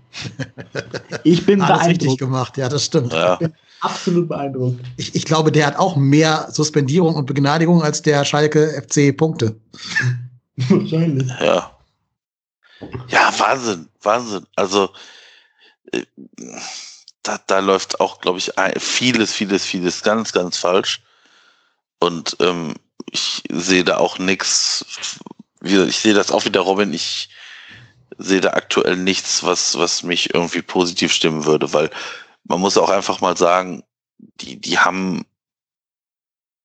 Ich 1.24 1.46
bin 1.46 1.62
alles 1.62 1.88
richtig 1.88 1.98
beeindruckt. 2.00 2.20
gemacht, 2.20 2.58
ja, 2.58 2.70
das 2.70 2.86
stimmt. 2.86 3.14
Ja. 3.14 3.40
Absolut 3.82 4.30
beeindruckt. 4.30 4.80
Ich, 4.98 5.16
ich 5.16 5.26
glaube, 5.26 5.52
der 5.52 5.66
hat 5.66 5.78
auch 5.78 5.96
mehr 5.96 6.50
Suspendierung 6.52 7.16
und 7.16 7.26
Begnadigung 7.26 7.82
als 7.82 8.02
der 8.02 8.26
Schalke 8.26 8.82
FC 8.82 9.16
Punkte. 9.16 9.56
Wahrscheinlich. 10.56 11.28
Ja. 11.40 11.76
Ja, 13.08 13.34
Wahnsinn, 13.38 13.88
Wahnsinn. 14.02 14.46
Also 14.56 14.90
äh, 15.92 16.04
da, 17.24 17.40
da 17.48 17.60
läuft 17.60 18.00
auch, 18.00 18.22
glaube 18.22 18.40
ich, 18.40 18.52
vieles, 18.78 19.34
vieles, 19.34 19.64
vieles 19.64 20.02
ganz, 20.04 20.32
ganz 20.32 20.58
falsch. 20.58 21.02
Und 22.00 22.36
ähm, 22.40 22.74
ich 23.12 23.44
sehe 23.50 23.84
da 23.84 23.98
auch 23.98 24.18
nichts. 24.18 24.86
Ich 25.64 26.00
sehe 26.00 26.16
das 26.16 26.32
auch 26.32 26.46
wieder, 26.46 26.62
Robin. 26.62 26.94
Ich 26.94 27.30
sehe 28.24 28.42
da 28.42 28.52
aktuell 28.52 28.96
nichts, 28.98 29.44
was, 29.44 29.78
was 29.78 30.04
mich 30.04 30.34
irgendwie 30.34 30.62
positiv 30.62 31.14
stimmen 31.14 31.46
würde, 31.46 31.74
weil 31.74 31.90
man 32.44 32.60
muss 32.60 32.78
auch 32.78 32.90
einfach 32.90 33.22
mal 33.22 33.38
sagen, 33.38 33.84
die, 34.18 34.60
die 34.60 34.78
haben 34.80 35.26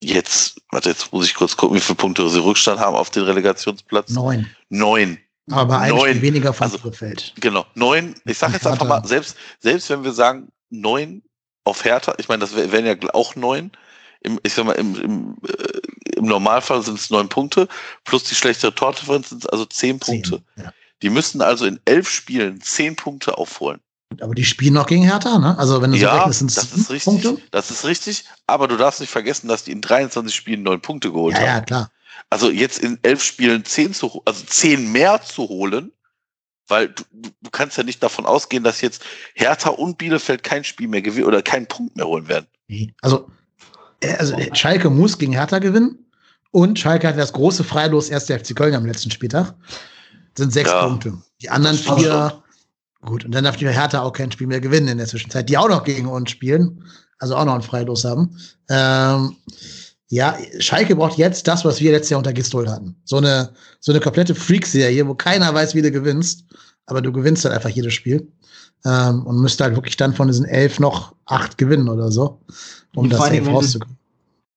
jetzt, 0.02 0.60
warte, 0.70 0.90
jetzt 0.90 1.12
muss 1.12 1.26
ich 1.26 1.34
kurz 1.34 1.56
gucken, 1.56 1.76
wie 1.76 1.80
viele 1.80 1.96
Punkte 1.96 2.28
sie 2.28 2.42
Rückstand 2.42 2.80
haben 2.80 2.94
auf 2.96 3.10
den 3.10 3.24
Relegationsplatz. 3.24 4.10
Neun. 4.10 4.46
Neun. 4.68 5.18
Aber 5.50 5.78
ein 5.78 5.90
neun. 5.90 6.22
Weniger 6.22 6.52
von 6.52 6.64
Also, 6.70 6.90
Feld. 6.90 7.32
Genau, 7.40 7.66
neun. 7.74 8.14
Ich 8.24 8.38
sage 8.38 8.54
jetzt 8.54 8.66
einfach 8.66 8.86
mal, 8.86 9.06
selbst, 9.06 9.36
selbst 9.60 9.88
wenn 9.90 10.02
wir 10.02 10.12
sagen, 10.12 10.48
neun 10.70 11.22
auf 11.64 11.84
Hertha, 11.84 12.14
ich 12.18 12.28
meine, 12.28 12.40
das 12.40 12.54
wär- 12.54 12.72
wären 12.72 12.86
ja 12.86 12.96
auch 13.14 13.36
neun. 13.36 13.70
Im, 14.20 14.40
ich 14.42 14.54
sag 14.54 14.64
mal, 14.66 14.72
im, 14.72 14.96
im, 15.00 15.36
äh, 15.46 16.16
im 16.16 16.24
Normalfall 16.24 16.82
sind 16.82 16.98
es 16.98 17.10
neun 17.10 17.28
Punkte, 17.28 17.68
plus 18.04 18.24
die 18.24 18.34
schlechtere 18.34 18.74
Tordifferenz 18.74 19.28
sind 19.28 19.44
es 19.44 19.48
also 19.48 19.64
zehn 19.66 20.00
Punkte. 20.00 20.42
Ja. 20.56 20.72
Die 21.02 21.10
müssten 21.10 21.42
also 21.42 21.66
in 21.66 21.80
elf 21.84 22.08
Spielen 22.08 22.60
zehn 22.60 22.96
Punkte 22.96 23.36
aufholen. 23.38 23.80
Aber 24.20 24.34
die 24.34 24.44
spielen 24.44 24.74
noch 24.74 24.86
gegen 24.86 25.02
Hertha, 25.02 25.38
ne? 25.38 25.58
Also 25.58 25.82
wenn 25.82 25.90
du 25.90 25.98
so 25.98 26.04
Ja, 26.04 26.16
rechnest, 26.18 26.38
sind 26.38 26.48
es 26.48 26.54
das 26.54 26.66
fünf 26.66 26.82
ist 26.82 26.90
richtig. 26.90 27.22
Punkte. 27.24 27.42
Das 27.50 27.70
ist 27.70 27.84
richtig. 27.84 28.24
Aber 28.46 28.68
du 28.68 28.76
darfst 28.76 29.00
nicht 29.00 29.10
vergessen, 29.10 29.48
dass 29.48 29.64
die 29.64 29.72
in 29.72 29.80
23 29.82 30.34
Spielen 30.34 30.62
neun 30.62 30.80
Punkte 30.80 31.10
geholt 31.12 31.34
Ja, 31.34 31.40
haben. 31.40 31.46
ja, 31.46 31.60
klar. 31.60 31.90
Also 32.30 32.50
jetzt 32.50 32.78
in 32.78 32.98
elf 33.02 33.22
Spielen 33.22 33.64
zehn 33.64 33.92
zu, 33.92 34.22
also 34.24 34.44
zehn 34.46 34.90
mehr 34.90 35.20
zu 35.22 35.48
holen, 35.48 35.92
weil 36.68 36.88
du, 36.88 37.02
du 37.12 37.50
kannst 37.50 37.76
ja 37.76 37.82
nicht 37.84 38.02
davon 38.02 38.26
ausgehen, 38.26 38.64
dass 38.64 38.80
jetzt 38.80 39.02
Hertha 39.34 39.70
und 39.70 39.98
Bielefeld 39.98 40.42
kein 40.42 40.64
Spiel 40.64 40.88
mehr 40.88 41.02
gewinnen 41.02 41.26
oder 41.26 41.42
keinen 41.42 41.66
Punkt 41.66 41.96
mehr 41.96 42.06
holen 42.06 42.26
werden. 42.28 42.46
Also, 43.02 43.28
äh, 44.00 44.14
also 44.16 44.34
äh, 44.34 44.54
Schalke 44.54 44.88
muss 44.88 45.18
gegen 45.18 45.32
Hertha 45.32 45.58
gewinnen. 45.58 45.98
Und 46.52 46.78
Schalke 46.78 47.06
hat 47.08 47.18
das 47.18 47.32
große 47.32 47.64
Freilos 47.64 48.08
erst 48.08 48.28
der 48.30 48.40
FC 48.40 48.56
Köln 48.56 48.74
am 48.74 48.86
letzten 48.86 49.10
Spieltag. 49.10 49.54
Sind 50.36 50.52
sechs 50.52 50.70
Ja, 50.70 50.86
Punkte. 50.86 51.14
Die 51.40 51.50
anderen 51.50 51.76
vier, 51.76 52.42
gut, 53.02 53.24
und 53.24 53.34
dann 53.34 53.44
darf 53.44 53.56
die 53.56 53.68
Hertha 53.68 54.02
auch 54.02 54.12
kein 54.12 54.30
Spiel 54.32 54.46
mehr 54.46 54.60
gewinnen 54.60 54.88
in 54.88 54.98
der 54.98 55.06
Zwischenzeit, 55.06 55.48
die 55.48 55.56
auch 55.58 55.68
noch 55.68 55.84
gegen 55.84 56.06
uns 56.06 56.30
spielen, 56.30 56.82
also 57.18 57.36
auch 57.36 57.44
noch 57.44 57.54
ein 57.54 57.62
Freilos 57.62 58.04
haben. 58.04 58.36
Ähm, 58.68 59.36
ja, 60.08 60.36
Schalke 60.60 60.94
braucht 60.94 61.18
jetzt 61.18 61.48
das, 61.48 61.64
was 61.64 61.80
wir 61.80 61.90
letztes 61.92 62.10
Jahr 62.10 62.18
unter 62.18 62.32
Gistol 62.32 62.68
hatten. 62.68 62.96
So 63.04 63.16
eine, 63.16 63.50
so 63.80 63.92
eine 63.92 64.00
komplette 64.00 64.34
Freak-Serie, 64.34 65.06
wo 65.06 65.14
keiner 65.14 65.52
weiß, 65.52 65.74
wie 65.74 65.82
du 65.82 65.90
gewinnst, 65.90 66.44
aber 66.86 67.02
du 67.02 67.10
gewinnst 67.12 67.44
halt 67.44 67.54
einfach 67.54 67.70
jedes 67.70 67.94
Spiel. 67.94 68.28
Ähm, 68.84 69.26
und 69.26 69.40
müsste 69.40 69.64
halt 69.64 69.74
wirklich 69.74 69.96
dann 69.96 70.14
von 70.14 70.28
diesen 70.28 70.44
elf 70.44 70.78
noch 70.78 71.14
acht 71.24 71.58
gewinnen 71.58 71.88
oder 71.88 72.12
so, 72.12 72.40
um 72.94 73.08
das 73.08 73.16
vor 73.18 73.26
allen 73.26 73.34
safe 73.34 73.44
Dingen, 73.44 73.46
wenn 73.46 73.52
du- 73.52 73.58
rauszukommen. 73.58 73.96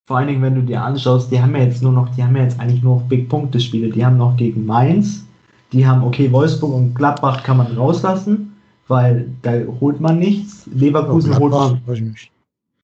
Vor 0.05 0.17
allen 0.17 0.27
Dingen, 0.27 0.41
wenn 0.41 0.55
du 0.55 0.61
dir 0.63 0.81
anschaust, 0.83 1.31
die 1.31 1.39
haben 1.39 1.55
ja 1.55 1.63
jetzt 1.63 1.81
nur 1.83 1.91
noch, 1.91 2.13
die 2.15 2.23
haben 2.23 2.35
ja 2.35 2.43
jetzt 2.43 2.59
eigentlich 2.59 2.81
nur 2.81 2.97
noch 2.97 3.03
Big-Punkte-Spiele. 3.07 3.89
Die 3.91 4.03
haben 4.03 4.17
noch 4.17 4.35
gegen 4.37 4.65
Mainz, 4.65 5.23
die 5.71 5.85
haben, 5.85 6.03
okay, 6.03 6.31
Wolfsburg 6.31 6.73
und 6.73 6.93
Gladbach 6.95 7.43
kann 7.43 7.57
man 7.57 7.75
rauslassen, 7.77 8.55
weil 8.87 9.29
da 9.41 9.51
holt 9.79 9.99
man 9.99 10.19
nichts. 10.19 10.67
Leverkusen 10.73 11.37
holt 11.37 11.51
Gladbach, 11.51 11.71
man. 11.71 11.81
weiß 11.87 11.97
ich 11.97 12.03
nicht. 12.03 12.31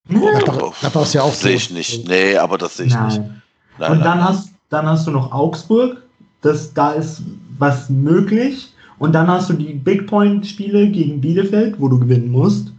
Nein. 0.07 0.21
Gladbach, 0.43 0.73
Gladbach 0.79 1.01
ist 1.01 1.13
ja 1.13 1.23
auch 1.23 1.33
Sehe 1.33 1.55
ich 1.55 1.71
nicht. 1.71 2.07
Nee, 2.07 2.37
aber 2.37 2.57
das 2.57 2.77
sehe 2.77 2.85
ich 2.85 2.99
nicht. 2.99 3.17
Nein. 3.19 3.41
Nein, 3.79 3.91
Und 3.91 3.97
nein. 3.99 4.05
dann 4.05 4.23
hast, 4.23 4.49
dann 4.69 4.85
hast 4.85 5.07
du 5.07 5.11
noch 5.11 5.31
Augsburg, 5.31 6.01
das, 6.41 6.73
da 6.73 6.91
ist 6.91 7.23
was 7.57 7.89
möglich. 7.89 8.71
Und 8.97 9.13
dann 9.13 9.27
hast 9.27 9.49
du 9.49 9.53
die 9.53 9.73
Big 9.73 10.07
Point-Spiele 10.07 10.87
gegen 10.89 11.19
Bielefeld, 11.19 11.79
wo 11.79 11.89
du 11.89 11.99
gewinnen 11.99 12.31
musst. 12.31 12.71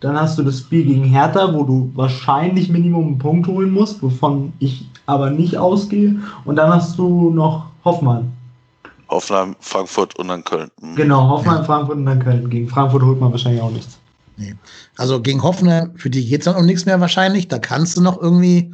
Dann 0.00 0.18
hast 0.18 0.38
du 0.38 0.42
das 0.42 0.60
Spiel 0.60 0.84
gegen 0.84 1.04
Hertha, 1.04 1.52
wo 1.54 1.62
du 1.62 1.92
wahrscheinlich 1.94 2.70
Minimum 2.70 3.06
einen 3.06 3.18
Punkt 3.18 3.46
holen 3.46 3.70
musst, 3.70 4.02
wovon 4.02 4.52
ich 4.58 4.86
aber 5.06 5.30
nicht 5.30 5.58
ausgehe. 5.58 6.16
Und 6.44 6.56
dann 6.56 6.72
hast 6.72 6.98
du 6.98 7.30
noch 7.30 7.66
Hoffmann. 7.84 8.32
Hoffenheim, 9.10 9.56
Frankfurt 9.60 10.16
und 10.18 10.28
dann 10.28 10.44
Köln. 10.44 10.70
Mhm. 10.80 10.96
Genau, 10.96 11.28
Hoffmann, 11.28 11.64
Frankfurt 11.64 11.96
und 11.96 12.06
dann 12.06 12.22
Köln. 12.22 12.48
Gegen 12.48 12.68
Frankfurt 12.68 13.02
holt 13.02 13.20
man 13.20 13.32
wahrscheinlich 13.32 13.60
auch 13.60 13.70
nichts. 13.70 13.98
Also 14.96 15.20
gegen 15.20 15.42
Hoffenheim, 15.42 15.92
für 15.96 16.10
die 16.10 16.26
geht's 16.26 16.46
dann 16.46 16.56
um 16.56 16.66
nichts 16.66 16.86
mehr 16.86 17.00
wahrscheinlich. 17.00 17.48
Da 17.48 17.58
kannst 17.58 17.96
du 17.96 18.00
noch 18.00 18.20
irgendwie 18.20 18.72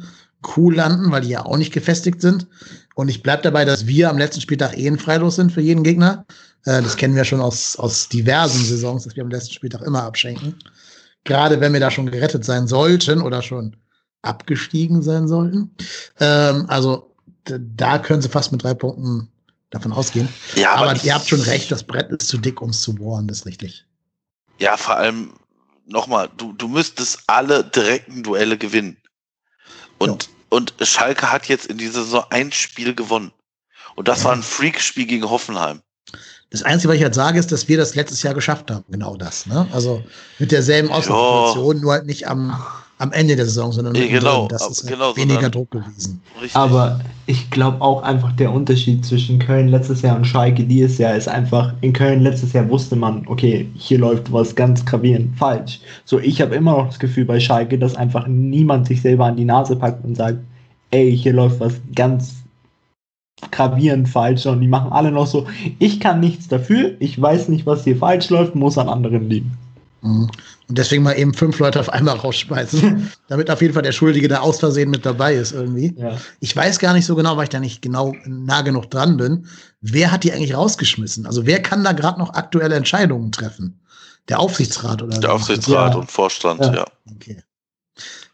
cool 0.55 0.75
landen, 0.75 1.11
weil 1.11 1.21
die 1.21 1.29
ja 1.29 1.45
auch 1.45 1.57
nicht 1.57 1.73
gefestigt 1.73 2.21
sind. 2.21 2.47
Und 2.95 3.09
ich 3.09 3.21
bleib 3.21 3.43
dabei, 3.43 3.65
dass 3.65 3.85
wir 3.85 4.09
am 4.09 4.17
letzten 4.17 4.41
Spieltag 4.41 4.77
eh 4.77 4.87
ein 4.87 4.99
Freilos 4.99 5.35
sind 5.35 5.51
für 5.51 5.61
jeden 5.61 5.83
Gegner. 5.83 6.25
Äh, 6.65 6.81
das 6.81 6.95
kennen 6.95 7.15
wir 7.15 7.25
schon 7.25 7.41
aus, 7.41 7.75
aus 7.75 8.09
diversen 8.09 8.63
Saisons, 8.63 9.03
dass 9.03 9.15
wir 9.15 9.23
am 9.23 9.29
letzten 9.29 9.53
Spieltag 9.53 9.81
immer 9.81 10.03
abschenken. 10.03 10.55
Gerade 11.23 11.59
wenn 11.59 11.73
wir 11.73 11.79
da 11.79 11.91
schon 11.91 12.09
gerettet 12.09 12.45
sein 12.45 12.67
sollten 12.67 13.21
oder 13.21 13.41
schon 13.41 13.75
abgestiegen 14.21 15.01
sein 15.01 15.27
sollten. 15.27 15.71
Ähm, 16.19 16.65
also 16.67 17.13
da 17.45 17.99
können 17.99 18.21
sie 18.21 18.29
fast 18.29 18.51
mit 18.51 18.63
drei 18.63 18.73
Punkten 18.73 19.29
davon 19.69 19.91
ausgehen. 19.91 20.29
Ja, 20.55 20.73
Aber, 20.75 20.93
ich- 20.95 21.03
ihr 21.03 21.13
habt 21.13 21.27
schon 21.27 21.41
recht, 21.41 21.71
das 21.71 21.83
Brett 21.83 22.09
ist 22.11 22.27
zu 22.27 22.37
dick, 22.37 22.61
um 22.61 22.69
es 22.69 22.81
zu 22.81 22.95
bohren, 22.95 23.27
das 23.27 23.39
ist 23.39 23.45
richtig. 23.45 23.85
Ja, 24.59 24.77
vor 24.77 24.95
allem 24.97 25.33
nochmal, 25.85 26.29
du, 26.37 26.53
du 26.53 26.67
müsstest 26.67 27.19
alle 27.27 27.63
direkten 27.63 28.23
Duelle 28.23 28.57
gewinnen. 28.57 28.97
Und, 29.97 30.29
und 30.49 30.73
Schalke 30.81 31.31
hat 31.31 31.47
jetzt 31.47 31.65
in 31.67 31.77
dieser 31.77 32.03
Saison 32.03 32.25
ein 32.29 32.51
Spiel 32.51 32.93
gewonnen. 32.95 33.31
Und 33.95 34.07
das 34.07 34.19
Ja. 34.19 34.25
war 34.25 34.33
ein 34.33 34.43
Freak-Spiel 34.43 35.05
gegen 35.05 35.29
Hoffenheim. 35.29 35.81
Das 36.49 36.63
Einzige, 36.63 36.89
was 36.89 36.97
ich 36.97 37.03
halt 37.03 37.15
sage, 37.15 37.37
ist, 37.39 37.51
dass 37.51 37.67
wir 37.67 37.77
das 37.77 37.95
letztes 37.95 38.23
Jahr 38.23 38.33
geschafft 38.33 38.71
haben. 38.71 38.85
Genau 38.89 39.17
das. 39.17 39.47
Ne? 39.47 39.67
Also 39.73 40.03
mit 40.39 40.51
derselben 40.51 40.89
Ausgangssituation, 40.89 41.81
nur 41.81 41.91
halt 41.93 42.05
nicht 42.05 42.27
am, 42.27 42.57
am 42.99 43.11
Ende 43.11 43.35
der 43.35 43.45
Saison, 43.45 43.71
sondern 43.71 43.93
mittendrin. 43.93 44.19
genau, 44.19 44.47
Das 44.47 44.67
ist 44.69 44.87
genau, 44.87 45.15
weniger 45.15 45.33
sondern- 45.35 45.51
Druck 45.51 45.71
gewesen. 45.71 46.21
Richtig. 46.41 46.55
Aber 46.55 46.99
ich 47.27 47.49
glaube 47.51 47.79
auch 47.81 48.01
einfach 48.01 48.31
der 48.33 48.51
Unterschied 48.51 49.05
zwischen 49.05 49.37
Köln 49.37 49.67
letztes 49.67 50.01
Jahr 50.01 50.15
und 50.15 50.25
Schalke 50.25 50.63
dieses 50.63 50.97
Jahr 50.97 51.15
ist 51.15 51.27
einfach, 51.27 51.73
in 51.81 51.93
Köln 51.93 52.21
letztes 52.21 52.53
Jahr 52.53 52.67
wusste 52.69 52.95
man, 52.95 53.23
okay, 53.27 53.69
hier 53.75 53.99
läuft 53.99 54.31
was 54.33 54.55
ganz 54.55 54.83
gravierend 54.85 55.37
falsch. 55.37 55.79
So, 56.05 56.19
ich 56.19 56.41
habe 56.41 56.55
immer 56.55 56.71
noch 56.77 56.87
das 56.87 56.97
Gefühl 56.99 57.25
bei 57.25 57.39
Schalke, 57.39 57.77
dass 57.77 57.95
einfach 57.95 58.25
niemand 58.27 58.87
sich 58.87 59.01
selber 59.01 59.25
an 59.25 59.35
die 59.37 59.45
Nase 59.45 59.75
packt 59.75 60.03
und 60.03 60.15
sagt, 60.15 60.39
ey, 60.91 61.15
hier 61.15 61.33
läuft 61.33 61.59
was 61.59 61.75
ganz 61.95 62.35
gravierend 63.51 64.09
falsch 64.09 64.47
und 64.47 64.61
die 64.61 64.67
machen 64.67 64.91
alle 64.91 65.11
noch 65.11 65.27
so, 65.27 65.45
ich 65.77 65.99
kann 65.99 66.19
nichts 66.19 66.47
dafür, 66.47 66.93
ich 66.99 67.21
weiß 67.21 67.49
nicht, 67.49 67.67
was 67.67 67.83
hier 67.83 67.95
falsch 67.97 68.29
läuft, 68.31 68.55
muss 68.55 68.79
an 68.79 68.89
anderen 68.89 69.29
liegen. 69.29 69.51
Mhm. 70.01 70.29
Und 70.69 70.77
deswegen 70.77 71.03
mal 71.03 71.13
eben 71.13 71.33
fünf 71.33 71.59
Leute 71.59 71.79
auf 71.79 71.89
einmal 71.89 72.17
rausschmeißen, 72.17 73.11
damit 73.27 73.49
auf 73.49 73.61
jeden 73.61 73.73
Fall 73.73 73.83
der 73.83 73.91
Schuldige 73.93 74.27
da 74.27 74.39
aus 74.39 74.59
Versehen 74.59 74.89
mit 74.89 75.05
dabei 75.05 75.33
ist 75.35 75.53
irgendwie. 75.53 75.95
Ja. 75.97 76.17
Ich 76.39 76.55
weiß 76.55 76.79
gar 76.79 76.93
nicht 76.93 77.05
so 77.05 77.15
genau, 77.15 77.37
weil 77.37 77.43
ich 77.45 77.49
da 77.49 77.59
nicht 77.59 77.81
genau 77.81 78.13
nah 78.25 78.61
genug 78.61 78.91
dran 78.91 79.17
bin. 79.17 79.47
Wer 79.81 80.11
hat 80.11 80.23
die 80.23 80.33
eigentlich 80.33 80.55
rausgeschmissen? 80.55 81.25
Also 81.25 81.45
wer 81.45 81.61
kann 81.61 81.83
da 81.83 81.93
gerade 81.93 82.19
noch 82.19 82.33
aktuelle 82.33 82.75
Entscheidungen 82.75 83.31
treffen? 83.31 83.79
Der 84.29 84.39
Aufsichtsrat 84.39 85.01
oder 85.01 85.11
der 85.11 85.21
das? 85.21 85.31
Aufsichtsrat 85.31 85.93
Ja. 85.93 85.99
und 85.99 86.11
Vorstand, 86.11 86.59
Ja. 86.59 86.73
ja. 86.73 86.85
Okay. 87.15 87.41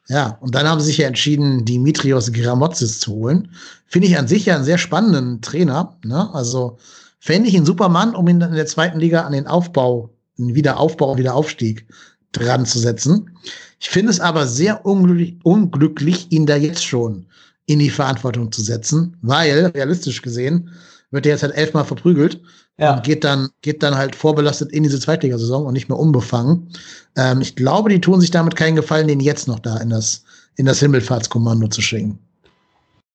Ja, 0.09 0.37
und 0.41 0.53
dann 0.53 0.67
haben 0.67 0.79
sie 0.81 0.87
sich 0.87 0.97
ja 0.97 1.07
entschieden, 1.07 1.63
Dimitrios 1.63 2.33
Gramotzis 2.33 2.99
zu 2.99 3.13
holen. 3.13 3.51
Finde 3.85 4.07
ich 4.07 4.17
an 4.17 4.27
sich 4.27 4.45
ja 4.45 4.55
einen 4.55 4.65
sehr 4.65 4.77
spannenden 4.77 5.41
Trainer. 5.41 5.95
Ne? 6.03 6.29
Also 6.33 6.77
fände 7.19 7.47
ich 7.47 7.53
ihn 7.55 7.65
Supermann, 7.65 8.13
um 8.15 8.27
ihn 8.27 8.39
dann 8.39 8.49
in 8.49 8.55
der 8.57 8.65
zweiten 8.65 8.99
Liga 8.99 9.21
an 9.21 9.31
den 9.31 9.47
Aufbau, 9.47 10.09
Wiederaufbau 10.37 11.11
und 11.11 11.17
Wiederaufstieg 11.17 11.85
dran 12.31 12.65
zu 12.65 12.79
setzen. 12.79 13.29
Ich 13.79 13.89
finde 13.89 14.11
es 14.11 14.19
aber 14.19 14.47
sehr 14.47 14.85
unglücklich, 14.85 15.35
unglücklich, 15.43 16.31
ihn 16.31 16.45
da 16.45 16.55
jetzt 16.55 16.85
schon 16.85 17.25
in 17.65 17.79
die 17.79 17.89
Verantwortung 17.89 18.51
zu 18.51 18.61
setzen, 18.61 19.17
weil 19.21 19.67
realistisch 19.67 20.21
gesehen 20.21 20.69
wird 21.11 21.25
er 21.25 21.33
jetzt 21.33 21.43
halt 21.43 21.53
elfmal 21.53 21.85
verprügelt 21.85 22.41
Ja. 22.79 22.95
und 22.95 23.03
geht 23.03 23.23
dann, 23.23 23.49
geht 23.61 23.83
dann 23.83 23.95
halt 23.95 24.15
vorbelastet 24.15 24.71
in 24.71 24.81
diese 24.83 24.99
Zweitligasaison 24.99 25.65
und 25.65 25.73
nicht 25.73 25.87
mehr 25.89 25.99
unbefangen. 25.99 26.69
Ähm, 27.15 27.41
ich 27.41 27.55
glaube, 27.55 27.89
die 27.89 28.01
tun 28.01 28.19
sich 28.19 28.31
damit 28.31 28.55
keinen 28.55 28.75
Gefallen, 28.75 29.07
den 29.07 29.19
jetzt 29.19 29.47
noch 29.47 29.59
da 29.59 29.77
in 29.77 29.91
das, 29.91 30.23
in 30.55 30.65
das 30.65 30.79
Himmelfahrtskommando 30.79 31.67
zu 31.67 31.81
schicken. 31.81 32.17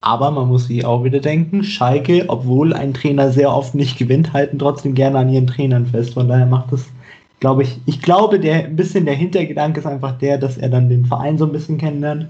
Aber 0.01 0.31
man 0.31 0.47
muss 0.47 0.69
sich 0.69 0.85
auch 0.85 1.03
wieder 1.03 1.19
denken, 1.19 1.65
Schalke, 1.65 2.25
obwohl 2.29 2.73
ein 2.73 2.95
Trainer 2.95 3.33
sehr 3.33 3.51
oft 3.53 3.75
nicht 3.75 3.99
gewinnt, 3.99 4.33
halten 4.33 4.59
trotzdem 4.61 4.95
gerne 4.95 5.19
an 5.19 5.29
ihren 5.29 5.49
Trainern 5.49 5.87
fest. 5.87 6.15
Von 6.15 6.29
daher 6.29 6.47
macht 6.47 6.73
es, 6.73 6.85
glaube 7.41 7.63
ich, 7.63 7.81
ich 7.87 8.01
glaube, 8.01 8.41
der 8.41 8.67
ein 8.67 8.77
bisschen 8.77 9.05
der 9.05 9.15
Hintergedanke 9.15 9.81
ist 9.81 9.87
einfach 9.87 10.19
der, 10.19 10.39
dass 10.39 10.57
er 10.57 10.69
dann 10.69 10.89
den 10.89 11.07
Verein 11.07 11.39
so 11.39 11.45
ein 11.45 11.53
bisschen 11.53 11.79
kennenlernt. 11.79 12.27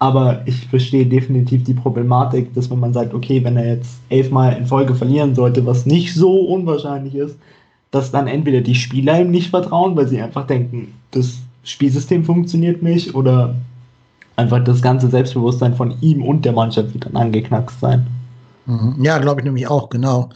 Aber 0.00 0.42
ich 0.46 0.66
verstehe 0.68 1.06
definitiv 1.06 1.64
die 1.64 1.74
Problematik, 1.74 2.54
dass 2.54 2.70
wenn 2.70 2.78
man 2.78 2.92
sagt, 2.92 3.12
okay, 3.14 3.42
wenn 3.42 3.56
er 3.56 3.74
jetzt 3.74 3.98
elfmal 4.10 4.56
in 4.56 4.66
Folge 4.66 4.94
verlieren 4.94 5.34
sollte, 5.34 5.66
was 5.66 5.86
nicht 5.86 6.14
so 6.14 6.40
unwahrscheinlich 6.40 7.16
ist, 7.16 7.36
dass 7.90 8.12
dann 8.12 8.28
entweder 8.28 8.60
die 8.60 8.76
Spieler 8.76 9.20
ihm 9.20 9.30
nicht 9.30 9.50
vertrauen, 9.50 9.96
weil 9.96 10.06
sie 10.06 10.20
einfach 10.20 10.46
denken, 10.46 10.94
das 11.10 11.38
Spielsystem 11.64 12.24
funktioniert 12.24 12.82
nicht, 12.82 13.14
oder 13.14 13.54
einfach 14.36 14.62
das 14.62 14.80
ganze 14.80 15.08
Selbstbewusstsein 15.08 15.74
von 15.74 15.94
ihm 16.00 16.22
und 16.22 16.44
der 16.44 16.52
Mannschaft 16.52 16.94
wird 16.94 17.06
dann 17.06 17.16
angeknackst 17.16 17.80
sein. 17.80 18.06
Mhm. 18.66 18.94
Ja, 19.02 19.18
glaube 19.18 19.40
ich 19.40 19.44
nämlich 19.44 19.66
auch, 19.66 19.88
genau. 19.88 20.28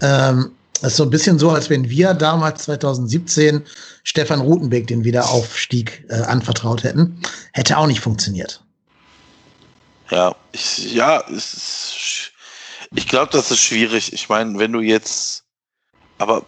Ähm, 0.00 0.50
Das 0.80 0.92
ist 0.92 0.96
so 0.96 1.02
ein 1.02 1.10
bisschen 1.10 1.38
so, 1.38 1.50
als 1.50 1.70
wenn 1.70 1.90
wir 1.90 2.14
damals 2.14 2.64
2017 2.64 3.64
Stefan 4.04 4.40
Rutenbeck 4.40 4.86
den 4.86 5.04
Wiederaufstieg 5.04 6.04
äh, 6.08 6.14
anvertraut 6.22 6.84
hätten. 6.84 7.20
Hätte 7.52 7.78
auch 7.78 7.86
nicht 7.86 8.00
funktioniert. 8.00 8.62
Ja, 10.10 10.34
ich, 10.52 10.92
ja, 10.92 11.22
es 11.28 11.54
ist, 11.54 12.32
ich 12.94 13.08
glaube, 13.08 13.30
das 13.32 13.50
ist 13.50 13.60
schwierig. 13.60 14.12
Ich 14.12 14.28
meine, 14.28 14.58
wenn 14.58 14.72
du 14.72 14.80
jetzt, 14.80 15.44
aber 16.18 16.46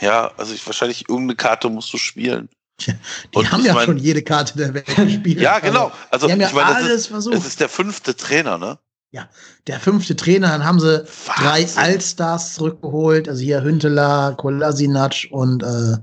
ja, 0.00 0.32
also 0.36 0.54
ich, 0.54 0.66
wahrscheinlich 0.66 1.08
irgendeine 1.08 1.36
Karte 1.36 1.68
musst 1.68 1.92
du 1.92 1.98
spielen. 1.98 2.48
Die 2.80 2.94
und 3.34 3.50
haben 3.50 3.64
ja 3.64 3.74
mein, 3.74 3.86
schon 3.86 3.98
jede 3.98 4.22
Karte 4.22 4.56
der 4.56 4.72
Welt 4.72 4.86
gespielt. 4.86 5.40
ja, 5.40 5.58
genau. 5.58 5.92
Also 6.10 6.26
die 6.26 6.32
haben 6.32 6.40
ja 6.40 6.48
ich 6.48 6.54
meine, 6.54 6.74
alles 6.74 6.92
ist, 6.92 7.06
versucht. 7.08 7.34
Das 7.34 7.44
ist 7.44 7.60
der 7.60 7.68
fünfte 7.68 8.16
Trainer, 8.16 8.56
ne? 8.56 8.78
Ja, 9.10 9.26
der 9.66 9.80
fünfte 9.80 10.16
Trainer, 10.16 10.48
dann 10.48 10.64
haben 10.64 10.80
sie 10.80 11.02
Wahnsinn. 11.26 11.34
drei 11.36 11.82
Allstars 11.82 12.54
zurückgeholt, 12.54 13.28
also 13.28 13.42
hier 13.42 13.62
Hünteler, 13.62 14.34
Kolasinac 14.36 15.28
und 15.30 15.62
äh, 15.62 15.96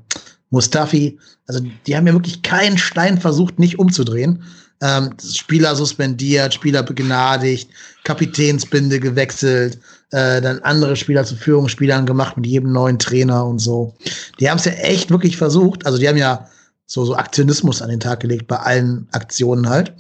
Mustafi. 0.49 1.19
Also 1.45 1.63
die 1.85 1.95
haben 1.95 2.07
ja 2.07 2.13
wirklich 2.13 2.41
keinen 2.41 2.79
Stein 2.79 3.21
versucht, 3.21 3.59
nicht 3.59 3.77
umzudrehen. 3.77 4.43
Ähm, 4.81 5.11
Spieler 5.23 5.75
suspendiert, 5.75 6.53
Spieler 6.53 6.81
begnadigt, 6.81 7.69
Kapitänsbinde 8.03 8.99
gewechselt, 8.99 9.79
äh, 10.11 10.41
dann 10.41 10.59
andere 10.59 10.95
Spieler 10.95 11.23
zu 11.23 11.35
Führungsspielern 11.35 12.05
gemacht 12.05 12.35
mit 12.37 12.47
jedem 12.47 12.71
neuen 12.71 12.99
Trainer 12.99 13.45
und 13.45 13.59
so. 13.59 13.95
Die 14.39 14.49
haben 14.49 14.57
es 14.57 14.65
ja 14.65 14.73
echt 14.73 15.11
wirklich 15.11 15.37
versucht. 15.37 15.85
Also 15.85 15.99
die 15.99 16.07
haben 16.07 16.17
ja 16.17 16.49
so, 16.85 17.03
so 17.05 17.15
Aktionismus 17.15 17.81
an 17.81 17.89
den 17.89 17.99
Tag 17.99 18.19
gelegt 18.19 18.47
bei 18.47 18.57
allen 18.57 19.07
Aktionen 19.11 19.69
halt. 19.69 19.93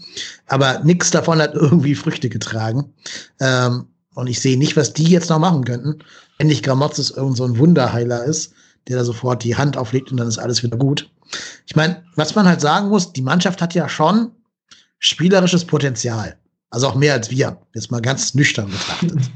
Aber 0.47 0.79
nichts 0.83 1.11
davon 1.11 1.41
hat 1.41 1.53
irgendwie 1.53 1.95
Früchte 1.95 2.29
getragen. 2.29 2.93
Ähm, 3.39 3.87
und 4.13 4.27
ich 4.27 4.39
sehe 4.39 4.57
nicht, 4.57 4.77
was 4.77 4.93
die 4.93 5.09
jetzt 5.09 5.29
noch 5.29 5.39
machen 5.39 5.65
könnten, 5.65 5.99
wenn 6.37 6.47
nicht 6.47 6.63
Gramotzes 6.63 7.11
irgend 7.11 7.37
so 7.37 7.45
ein 7.45 7.57
Wunderheiler 7.57 8.23
ist, 8.23 8.53
der 8.87 8.97
da 8.97 9.03
sofort 9.03 9.43
die 9.43 9.55
Hand 9.55 9.77
auflegt 9.77 10.11
und 10.11 10.17
dann 10.17 10.27
ist 10.27 10.37
alles 10.37 10.63
wieder 10.63 10.77
gut. 10.77 11.09
Ich 11.65 11.75
meine, 11.75 12.03
was 12.15 12.35
man 12.35 12.47
halt 12.47 12.61
sagen 12.61 12.89
muss, 12.89 13.13
die 13.13 13.21
Mannschaft 13.21 13.61
hat 13.61 13.73
ja 13.73 13.89
schon 13.89 14.31
spielerisches 14.99 15.65
Potenzial. 15.65 16.37
Also 16.69 16.87
auch 16.87 16.95
mehr 16.95 17.13
als 17.13 17.29
wir. 17.31 17.57
Jetzt 17.73 17.91
mal 17.91 18.01
ganz 18.01 18.33
nüchtern 18.35 18.69
betrachtet. 18.69 19.31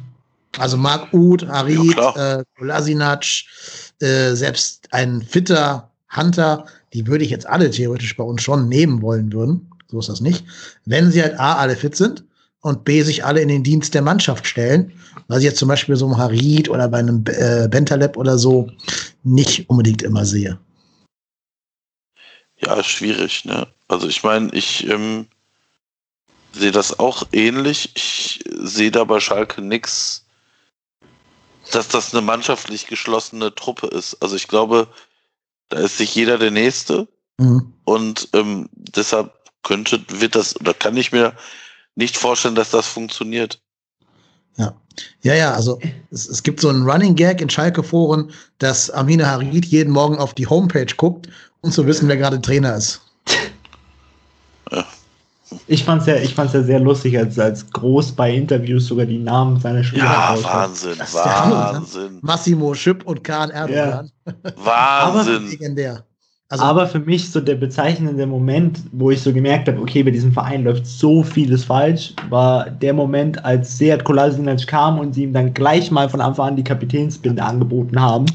Also 0.57 0.77
Marc 0.77 1.13
Uth, 1.13 1.47
Harid, 1.47 1.95
ja, 1.95 2.39
äh, 2.39 2.43
Kolasinac, 2.57 3.25
äh, 3.99 4.33
selbst 4.33 4.87
ein 4.91 5.21
fitter 5.21 5.91
Hunter, 6.15 6.65
die 6.93 7.07
würde 7.07 7.23
ich 7.23 7.29
jetzt 7.29 7.47
alle 7.47 7.69
theoretisch 7.69 8.15
bei 8.15 8.23
uns 8.23 8.41
schon 8.41 8.67
nehmen 8.67 9.01
wollen 9.01 9.31
würden. 9.31 9.69
So 9.89 9.99
ist 9.99 10.09
das 10.09 10.21
nicht. 10.21 10.45
Wenn 10.85 11.11
sie 11.11 11.21
halt 11.21 11.39
A, 11.39 11.55
alle 11.55 11.75
fit 11.75 11.95
sind 11.95 12.23
und 12.61 12.83
B, 12.83 13.01
sich 13.01 13.25
alle 13.25 13.41
in 13.41 13.47
den 13.47 13.63
Dienst 13.63 13.93
der 13.93 14.01
Mannschaft 14.01 14.45
stellen, 14.45 14.91
was 15.27 15.39
ich 15.39 15.45
jetzt 15.45 15.59
zum 15.59 15.69
Beispiel 15.69 15.95
so 15.95 16.05
einem 16.05 16.17
Harid 16.17 16.69
oder 16.69 16.87
bei 16.87 16.99
einem 16.99 17.23
äh, 17.27 17.67
Bentaleb 17.67 18.17
oder 18.17 18.37
so 18.37 18.69
nicht 19.23 19.69
unbedingt 19.69 20.01
immer 20.01 20.25
sehe. 20.25 20.59
Ja, 22.57 22.83
schwierig, 22.83 23.45
ne? 23.45 23.67
Also 23.87 24.07
ich 24.07 24.23
meine, 24.23 24.51
ich 24.53 24.87
ähm, 24.87 25.27
sehe 26.53 26.71
das 26.71 26.99
auch 26.99 27.23
ähnlich. 27.31 27.91
Ich 27.95 28.43
sehe 28.45 28.91
da 28.91 29.03
bei 29.05 29.19
Schalke 29.19 29.61
nichts, 29.61 30.25
dass 31.71 31.87
das 31.87 32.13
eine 32.13 32.21
mannschaftlich 32.21 32.87
geschlossene 32.87 33.55
Truppe 33.55 33.87
ist. 33.87 34.21
Also 34.21 34.35
ich 34.35 34.47
glaube, 34.47 34.87
da 35.69 35.77
ist 35.77 35.97
sich 35.97 36.13
jeder 36.13 36.37
der 36.37 36.51
Nächste. 36.51 37.07
Mhm. 37.37 37.73
Und 37.85 38.29
ähm, 38.33 38.69
deshalb 38.73 39.33
könnte, 39.63 40.01
wird 40.09 40.35
das, 40.35 40.59
oder 40.59 40.73
kann 40.73 40.97
ich 40.97 41.11
mir 41.11 41.33
nicht 41.95 42.17
vorstellen, 42.17 42.55
dass 42.55 42.71
das 42.71 42.87
funktioniert. 42.87 43.61
Ja. 44.57 44.75
Ja, 45.21 45.33
ja, 45.33 45.53
also 45.53 45.79
es, 46.11 46.27
es 46.27 46.43
gibt 46.43 46.59
so 46.59 46.69
einen 46.69 46.89
Running 46.89 47.15
Gag 47.15 47.39
in 47.39 47.49
Schalke-Foren, 47.49 48.31
dass 48.57 48.89
Amina 48.89 49.27
Harid 49.27 49.65
jeden 49.65 49.93
Morgen 49.93 50.17
auf 50.17 50.33
die 50.33 50.47
Homepage 50.47 50.93
guckt, 50.97 51.29
um 51.61 51.71
zu 51.71 51.85
wissen, 51.87 52.09
wer 52.09 52.17
gerade 52.17 52.41
Trainer 52.41 52.75
ist. 52.75 53.01
Ja. 54.71 54.85
Ich 55.67 55.83
fand's 55.83 56.05
ja, 56.05 56.15
ich 56.15 56.35
fand's 56.35 56.53
ja 56.53 56.61
sehr 56.61 56.79
lustig, 56.79 57.17
als, 57.17 57.39
als 57.39 57.69
groß 57.71 58.11
bei 58.11 58.33
Interviews 58.33 58.87
sogar 58.87 59.05
die 59.05 59.17
Namen 59.17 59.59
seiner 59.59 59.83
Spieler 59.83 60.03
Ja, 60.05 60.37
Wahnsinn, 60.41 60.97
das 60.97 61.13
Wahnsinn. 61.13 62.19
Massimo 62.21 62.73
Schipp 62.73 63.05
und 63.05 63.23
Kahn 63.23 63.49
Erdogan. 63.49 64.11
Ja. 64.25 64.33
Wahnsinn. 64.57 65.49
legendär. 65.49 66.03
Also, 66.51 66.63
aber 66.63 66.87
für 66.87 66.99
mich 66.99 67.29
so 67.31 67.39
der 67.39 67.53
bezeichnende 67.53 68.25
Moment, 68.25 68.81
wo 68.91 69.11
ich 69.11 69.21
so 69.21 69.31
gemerkt 69.31 69.67
habe, 69.67 69.79
okay, 69.79 70.01
bei 70.01 70.09
diesem 70.09 70.33
Verein 70.33 70.63
läuft 70.63 70.87
so 70.87 71.21
vieles 71.21 71.63
falsch, 71.63 72.13
war 72.29 72.71
der 72.71 72.93
Moment, 72.93 73.45
als 73.45 73.77
Seat 73.77 74.03
Kolasinac 74.03 74.65
kam 74.65 74.97
und 74.97 75.13
sie 75.13 75.23
ihm 75.23 75.33
dann 75.33 75.53
gleich 75.53 75.91
mal 75.91 76.09
von 76.09 76.21
Anfang 76.21 76.49
an 76.49 76.55
die 76.55 76.63
Kapitänsbinde 76.63 77.43
angeboten 77.43 78.01
haben. 78.01 78.25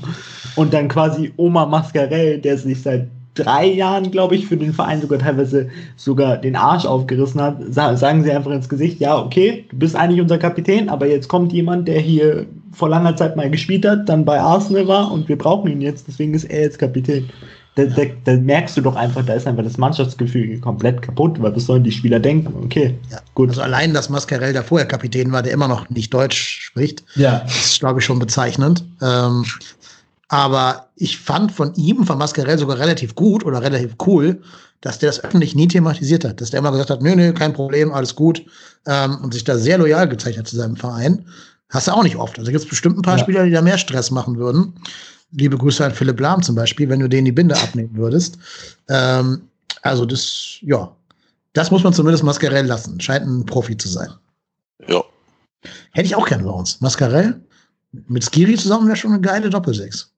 Und 0.54 0.72
dann 0.72 0.86
quasi 0.86 1.32
Oma 1.36 1.66
Mascarell, 1.66 2.38
der 2.38 2.56
sich 2.56 2.80
seit 2.80 3.08
drei 3.34 3.66
Jahren, 3.66 4.10
glaube 4.10 4.36
ich, 4.36 4.46
für 4.46 4.56
den 4.56 4.72
Verein 4.72 5.00
sogar 5.00 5.18
teilweise 5.18 5.68
sogar 5.96 6.36
den 6.36 6.56
Arsch 6.56 6.86
aufgerissen 6.86 7.40
hat, 7.40 7.56
sagen 7.70 8.22
sie 8.22 8.32
einfach 8.32 8.52
ins 8.52 8.68
Gesicht, 8.68 9.00
ja, 9.00 9.18
okay, 9.18 9.64
du 9.70 9.78
bist 9.78 9.96
eigentlich 9.96 10.20
unser 10.20 10.38
Kapitän, 10.38 10.88
aber 10.88 11.06
jetzt 11.06 11.28
kommt 11.28 11.52
jemand, 11.52 11.88
der 11.88 12.00
hier 12.00 12.46
vor 12.72 12.88
langer 12.88 13.16
Zeit 13.16 13.36
mal 13.36 13.50
gespielt 13.50 13.86
hat, 13.86 14.08
dann 14.08 14.24
bei 14.24 14.40
Arsenal 14.40 14.88
war 14.88 15.12
und 15.12 15.28
wir 15.28 15.38
brauchen 15.38 15.70
ihn 15.70 15.80
jetzt, 15.80 16.06
deswegen 16.08 16.34
ist 16.34 16.44
er 16.44 16.62
jetzt 16.62 16.78
Kapitän. 16.78 17.28
Da, 17.76 17.86
da, 17.86 18.02
da 18.22 18.36
merkst 18.36 18.76
du 18.76 18.82
doch 18.82 18.94
einfach, 18.94 19.26
da 19.26 19.34
ist 19.34 19.48
einfach 19.48 19.64
das 19.64 19.78
Mannschaftsgefühl 19.78 20.60
komplett 20.60 21.02
kaputt, 21.02 21.42
weil 21.42 21.56
was 21.56 21.66
sollen 21.66 21.82
die 21.82 21.90
Spieler 21.90 22.20
denken? 22.20 22.54
Okay, 22.64 22.94
ja, 23.10 23.18
gut. 23.34 23.48
Also 23.48 23.62
allein, 23.62 23.92
dass 23.92 24.08
Mascarell 24.08 24.52
da 24.52 24.62
vorher 24.62 24.86
Kapitän 24.86 25.32
war, 25.32 25.42
der 25.42 25.52
immer 25.52 25.66
noch 25.66 25.90
nicht 25.90 26.14
Deutsch 26.14 26.66
spricht, 26.66 27.02
ja. 27.16 27.38
ist, 27.38 27.80
glaube 27.80 27.98
ich, 27.98 28.04
schon 28.04 28.20
bezeichnend. 28.20 28.84
Ähm, 29.02 29.44
aber 30.28 30.90
ich 30.96 31.18
fand 31.18 31.52
von 31.52 31.74
ihm, 31.74 32.04
von 32.04 32.18
Mascarell 32.18 32.58
sogar 32.58 32.78
relativ 32.78 33.14
gut 33.14 33.44
oder 33.44 33.62
relativ 33.62 33.94
cool, 34.06 34.40
dass 34.80 34.98
der 34.98 35.10
das 35.10 35.22
öffentlich 35.22 35.54
nie 35.54 35.68
thematisiert 35.68 36.24
hat. 36.24 36.40
Dass 36.40 36.50
der 36.50 36.60
immer 36.60 36.70
gesagt 36.70 36.90
hat, 36.90 37.02
nö, 37.02 37.14
nö, 37.14 37.32
kein 37.32 37.52
Problem, 37.52 37.92
alles 37.92 38.14
gut. 38.14 38.44
Ähm, 38.86 39.18
und 39.22 39.32
sich 39.32 39.44
da 39.44 39.56
sehr 39.56 39.78
loyal 39.78 40.08
gezeigt 40.08 40.38
hat 40.38 40.48
zu 40.48 40.56
seinem 40.56 40.76
Verein. 40.76 41.26
Hast 41.70 41.88
du 41.88 41.92
auch 41.92 42.02
nicht 42.02 42.16
oft. 42.16 42.38
Also 42.38 42.50
gibt 42.50 42.64
es 42.64 42.68
bestimmt 42.68 42.98
ein 42.98 43.02
paar 43.02 43.16
ja. 43.16 43.22
Spieler, 43.22 43.44
die 43.44 43.50
da 43.50 43.62
mehr 43.62 43.78
Stress 43.78 44.10
machen 44.10 44.36
würden. 44.36 44.74
Liebe 45.32 45.56
Grüße 45.56 45.84
an 45.84 45.94
Philipp 45.94 46.20
Lahm 46.20 46.42
zum 46.42 46.54
Beispiel, 46.54 46.88
wenn 46.88 47.00
du 47.00 47.08
denen 47.08 47.24
die 47.24 47.32
Binde 47.32 47.56
abnehmen 47.56 47.96
würdest. 47.96 48.38
Ähm, 48.88 49.48
also 49.82 50.06
das, 50.06 50.58
ja, 50.60 50.94
das 51.54 51.70
muss 51.70 51.82
man 51.82 51.92
zumindest 51.92 52.24
Mascarell 52.24 52.66
lassen. 52.66 53.00
Scheint 53.00 53.26
ein 53.26 53.44
Profi 53.44 53.76
zu 53.76 53.88
sein. 53.88 54.08
Ja. 54.86 55.02
Hätte 55.92 56.06
ich 56.06 56.14
auch 56.14 56.26
gerne 56.26 56.44
bei 56.44 56.50
uns. 56.50 56.80
Mascarell 56.80 57.40
mit 58.08 58.24
Skiri 58.24 58.56
zusammen 58.56 58.86
wäre 58.86 58.96
schon 58.96 59.12
eine 59.12 59.20
geile 59.20 59.50
Doppelsechs. 59.50 60.13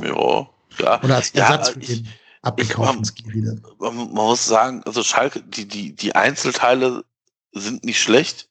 Ja, 0.00 0.48
ja. 0.78 1.02
Oder 1.02 1.16
als 1.16 1.30
Ersatz 1.30 1.68
ja, 1.68 1.72
für 1.74 1.80
den 1.80 2.08
abgekauften 2.42 3.04
Skiri. 3.04 3.60
Man, 3.78 3.96
man 3.96 4.08
muss 4.12 4.46
sagen, 4.46 4.82
also 4.84 5.02
Schalke, 5.02 5.42
die, 5.42 5.66
die, 5.66 5.94
die 5.94 6.14
Einzelteile 6.14 7.04
sind 7.52 7.84
nicht 7.84 8.00
schlecht, 8.00 8.48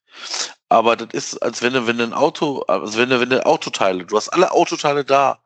aber 0.69 0.95
das 0.95 1.09
ist, 1.13 1.43
als 1.43 1.61
wenn 1.61 1.73
du, 1.73 1.87
wenn 1.87 1.97
du 1.97 2.03
ein 2.03 2.13
Auto, 2.13 2.61
also 2.61 2.97
wenn 2.97 3.09
du, 3.09 3.19
wenn 3.19 3.29
du 3.29 3.45
Autoteile, 3.45 4.05
du 4.05 4.15
hast 4.15 4.29
alle 4.29 4.51
Autoteile 4.51 5.03
da. 5.03 5.39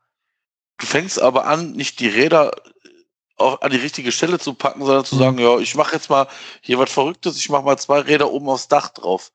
Du 0.78 0.86
fängst 0.86 1.22
aber 1.22 1.46
an, 1.46 1.72
nicht 1.72 2.02
die 2.02 2.10
Räder 2.10 2.52
auf, 3.38 3.62
an 3.64 3.72
die 3.72 3.78
richtige 3.78 4.12
Stelle 4.12 4.40
zu 4.40 4.54
packen, 4.54 4.86
sondern 4.86 5.06
zu 5.06 5.16
mhm. 5.16 5.20
sagen, 5.20 5.38
ja, 5.40 5.58
ich 5.58 5.76
mache 5.76 5.96
jetzt 5.96 6.10
mal 6.10 6.28
hier 6.62 6.80
was 6.80 6.92
Verrücktes, 6.92 7.38
ich 7.38 7.50
mache 7.50 7.64
mal 7.64 7.78
zwei 7.78 8.00
Räder 8.00 8.30
oben 8.30 8.50
aufs 8.50 8.68
Dach 8.68 8.90
drauf. 8.90 9.32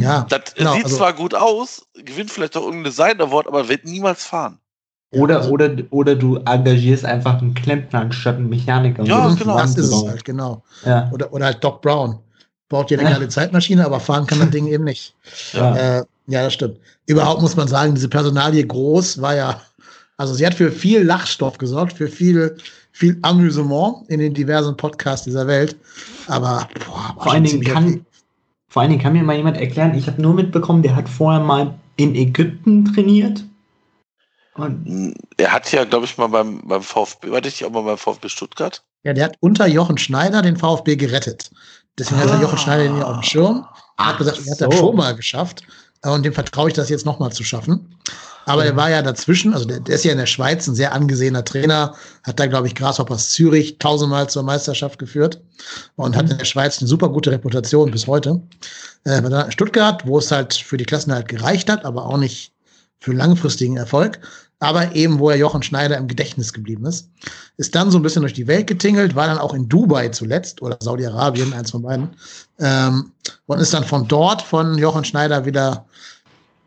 Ja, 0.00 0.22
das 0.28 0.54
genau, 0.54 0.74
sieht 0.74 0.84
also, 0.84 0.98
zwar 0.98 1.12
gut 1.12 1.34
aus, 1.34 1.86
gewinnt 1.94 2.30
vielleicht 2.30 2.56
auch 2.56 2.64
irgendein 2.64 2.90
Design 2.90 3.20
Award, 3.20 3.46
aber 3.46 3.68
wird 3.68 3.84
niemals 3.84 4.24
fahren. 4.24 4.60
Oder, 5.14 5.50
oder, 5.50 5.70
oder 5.90 6.14
du 6.14 6.36
engagierst 6.36 7.04
einfach 7.04 7.40
einen 7.40 7.54
Klempner 7.54 8.00
anstatt 8.00 8.36
einen 8.36 8.48
Mechaniker. 8.48 9.04
Ja, 9.04 9.28
genau. 9.34 9.58
Das 9.58 9.76
ist 9.76 9.92
es 9.92 10.06
halt, 10.06 10.24
genau. 10.24 10.62
Ja. 10.84 11.10
Oder, 11.12 11.32
oder 11.32 11.46
halt 11.46 11.62
Doc 11.62 11.82
Brown. 11.82 12.18
Baut 12.68 12.90
dir 12.90 12.98
eine 12.98 13.10
geile 13.10 13.28
Zeitmaschine, 13.28 13.84
aber 13.84 14.00
fahren 14.00 14.26
kann 14.26 14.40
das 14.40 14.50
Ding 14.50 14.66
eben 14.66 14.84
nicht. 14.84 15.14
Ja. 15.52 15.98
Äh, 15.98 16.04
ja, 16.26 16.42
das 16.42 16.54
stimmt. 16.54 16.78
Überhaupt 17.06 17.42
muss 17.42 17.56
man 17.56 17.68
sagen, 17.68 17.94
diese 17.94 18.08
Personalie 18.08 18.66
groß 18.66 19.20
war 19.20 19.36
ja, 19.36 19.60
also 20.16 20.34
sie 20.34 20.46
hat 20.46 20.54
für 20.54 20.70
viel 20.70 21.02
Lachstoff 21.02 21.58
gesorgt, 21.58 21.94
für 21.94 22.08
viel, 22.08 22.56
viel 22.92 23.18
Amüsement 23.22 24.08
in 24.08 24.20
den 24.20 24.32
diversen 24.32 24.76
Podcasts 24.76 25.24
dieser 25.24 25.46
Welt. 25.46 25.76
Aber 26.26 26.68
boah, 26.86 27.16
vor 27.22 27.32
allen 27.32 27.44
Dingen 27.44 27.62
kann, 27.62 28.06
vor 28.68 28.82
allen 28.82 28.90
Dingen 28.90 29.02
kann 29.02 29.12
mir 29.12 29.22
mal 29.22 29.36
jemand 29.36 29.58
erklären, 29.58 29.94
ich 29.94 30.06
habe 30.06 30.20
nur 30.22 30.34
mitbekommen, 30.34 30.82
der 30.82 30.96
hat 30.96 31.08
vorher 31.08 31.42
mal 31.42 31.74
in 31.96 32.14
Ägypten 32.14 32.86
trainiert 32.86 33.44
und 34.56 35.14
er 35.36 35.52
hat 35.52 35.70
ja, 35.72 35.84
glaube 35.84 36.04
ich, 36.04 36.16
mal 36.16 36.28
beim, 36.28 36.62
beim 36.66 36.82
VfB, 36.82 37.30
war 37.30 37.44
ich 37.44 37.64
auch 37.64 37.70
mal 37.70 37.82
beim 37.82 37.98
VfB 37.98 38.28
Stuttgart? 38.28 38.82
Ja, 39.02 39.12
der 39.12 39.24
hat 39.24 39.36
unter 39.40 39.66
Jochen 39.66 39.98
Schneider 39.98 40.42
den 40.42 40.56
VfB 40.56 40.96
gerettet. 40.96 41.50
Deswegen 41.98 42.20
ah. 42.20 42.24
hat 42.24 42.30
er 42.30 42.40
Jochen 42.40 42.58
Schneider 42.58 42.84
den 42.84 42.98
ja 42.98 43.04
auf 43.04 43.14
dem 43.14 43.22
Schirm. 43.22 43.66
Er 43.98 44.06
hat 44.06 44.18
gesagt, 44.18 44.38
er 44.38 44.50
hat 44.50 44.58
so. 44.58 44.66
das 44.66 44.78
schon 44.78 44.96
mal 44.96 45.14
geschafft. 45.14 45.62
Und 46.02 46.24
dem 46.24 46.32
vertraue 46.32 46.68
ich 46.68 46.74
das 46.74 46.88
jetzt 46.88 47.06
nochmal 47.06 47.32
zu 47.32 47.44
schaffen. 47.44 47.96
Aber 48.46 48.62
mhm. 48.62 48.68
er 48.68 48.76
war 48.76 48.90
ja 48.90 49.02
dazwischen, 49.02 49.54
also 49.54 49.64
der, 49.64 49.80
der, 49.80 49.94
ist 49.94 50.04
ja 50.04 50.12
in 50.12 50.18
der 50.18 50.26
Schweiz 50.26 50.66
ein 50.66 50.74
sehr 50.74 50.92
angesehener 50.92 51.44
Trainer, 51.44 51.94
hat 52.24 52.38
da, 52.38 52.46
glaube 52.46 52.66
ich, 52.66 52.74
Grasshoppers 52.74 53.30
Zürich 53.30 53.78
tausendmal 53.78 54.28
zur 54.28 54.42
Meisterschaft 54.42 54.98
geführt 54.98 55.40
und 55.96 56.12
mhm. 56.12 56.18
hat 56.18 56.30
in 56.30 56.38
der 56.38 56.44
Schweiz 56.44 56.78
eine 56.78 56.88
super 56.88 57.08
gute 57.08 57.30
Reputation 57.30 57.90
bis 57.90 58.06
heute. 58.06 58.42
Äh, 59.04 59.50
Stuttgart, 59.50 60.06
wo 60.06 60.18
es 60.18 60.30
halt 60.30 60.54
für 60.54 60.76
die 60.76 60.84
Klassen 60.84 61.12
halt 61.12 61.28
gereicht 61.28 61.70
hat, 61.70 61.84
aber 61.84 62.04
auch 62.06 62.18
nicht 62.18 62.52
für 63.00 63.12
langfristigen 63.12 63.76
Erfolg. 63.76 64.20
Aber 64.64 64.94
eben, 64.94 65.18
wo 65.18 65.28
er 65.28 65.36
Jochen 65.36 65.62
Schneider 65.62 65.98
im 65.98 66.08
Gedächtnis 66.08 66.54
geblieben 66.54 66.86
ist. 66.86 67.10
Ist 67.58 67.74
dann 67.74 67.90
so 67.90 67.98
ein 67.98 68.02
bisschen 68.02 68.22
durch 68.22 68.32
die 68.32 68.46
Welt 68.46 68.66
getingelt, 68.66 69.14
war 69.14 69.26
dann 69.26 69.36
auch 69.36 69.52
in 69.52 69.68
Dubai 69.68 70.08
zuletzt 70.08 70.62
oder 70.62 70.78
Saudi-Arabien, 70.80 71.52
eins 71.52 71.70
von 71.70 71.82
beiden. 71.82 72.08
Ähm, 72.58 73.12
und 73.44 73.58
ist 73.60 73.74
dann 73.74 73.84
von 73.84 74.08
dort 74.08 74.40
von 74.40 74.78
Jochen 74.78 75.04
Schneider 75.04 75.44
wieder 75.44 75.84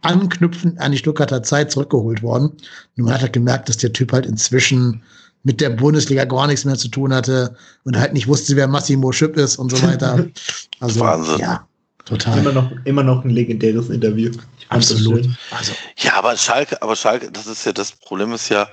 anknüpfend 0.03 0.79
an 0.79 0.91
die 0.91 0.99
Stuttgarter 0.99 1.41
Zeit 1.41 1.71
zurückgeholt 1.71 2.21
worden. 2.21 2.51
Und 2.97 3.03
man 3.03 3.15
hat 3.15 3.21
halt 3.21 3.33
gemerkt, 3.33 3.67
dass 3.67 3.77
der 3.77 3.93
Typ 3.93 4.13
halt 4.13 4.27
inzwischen 4.27 5.01
mit 5.41 5.59
der 5.59 5.71
Bundesliga 5.71 6.25
gar 6.25 6.45
nichts 6.45 6.65
mehr 6.65 6.75
zu 6.75 6.89
tun 6.89 7.11
hatte 7.11 7.55
und 7.83 7.97
halt 7.97 8.13
nicht 8.13 8.27
wusste, 8.27 8.55
wer 8.55 8.67
Massimo 8.67 9.11
Schipp 9.11 9.37
ist 9.37 9.57
und 9.57 9.71
so 9.71 9.81
weiter. 9.81 10.27
Also, 10.79 10.99
Wahnsinn. 10.99 11.39
ja, 11.39 11.65
total. 12.05 12.37
Immer 12.37 12.51
noch, 12.51 12.71
immer 12.83 13.01
noch 13.01 13.25
ein 13.25 13.31
legendäres 13.31 13.89
Interview. 13.89 14.31
Absolut. 14.69 15.27
Also, 15.51 15.73
Ja, 15.97 16.13
aber 16.13 16.35
Schalke, 16.37 16.81
aber 16.81 16.95
Schalke, 16.95 17.31
das 17.31 17.47
ist 17.47 17.65
ja 17.65 17.71
das 17.71 17.91
Problem 17.91 18.33
ist 18.33 18.49
ja, 18.49 18.67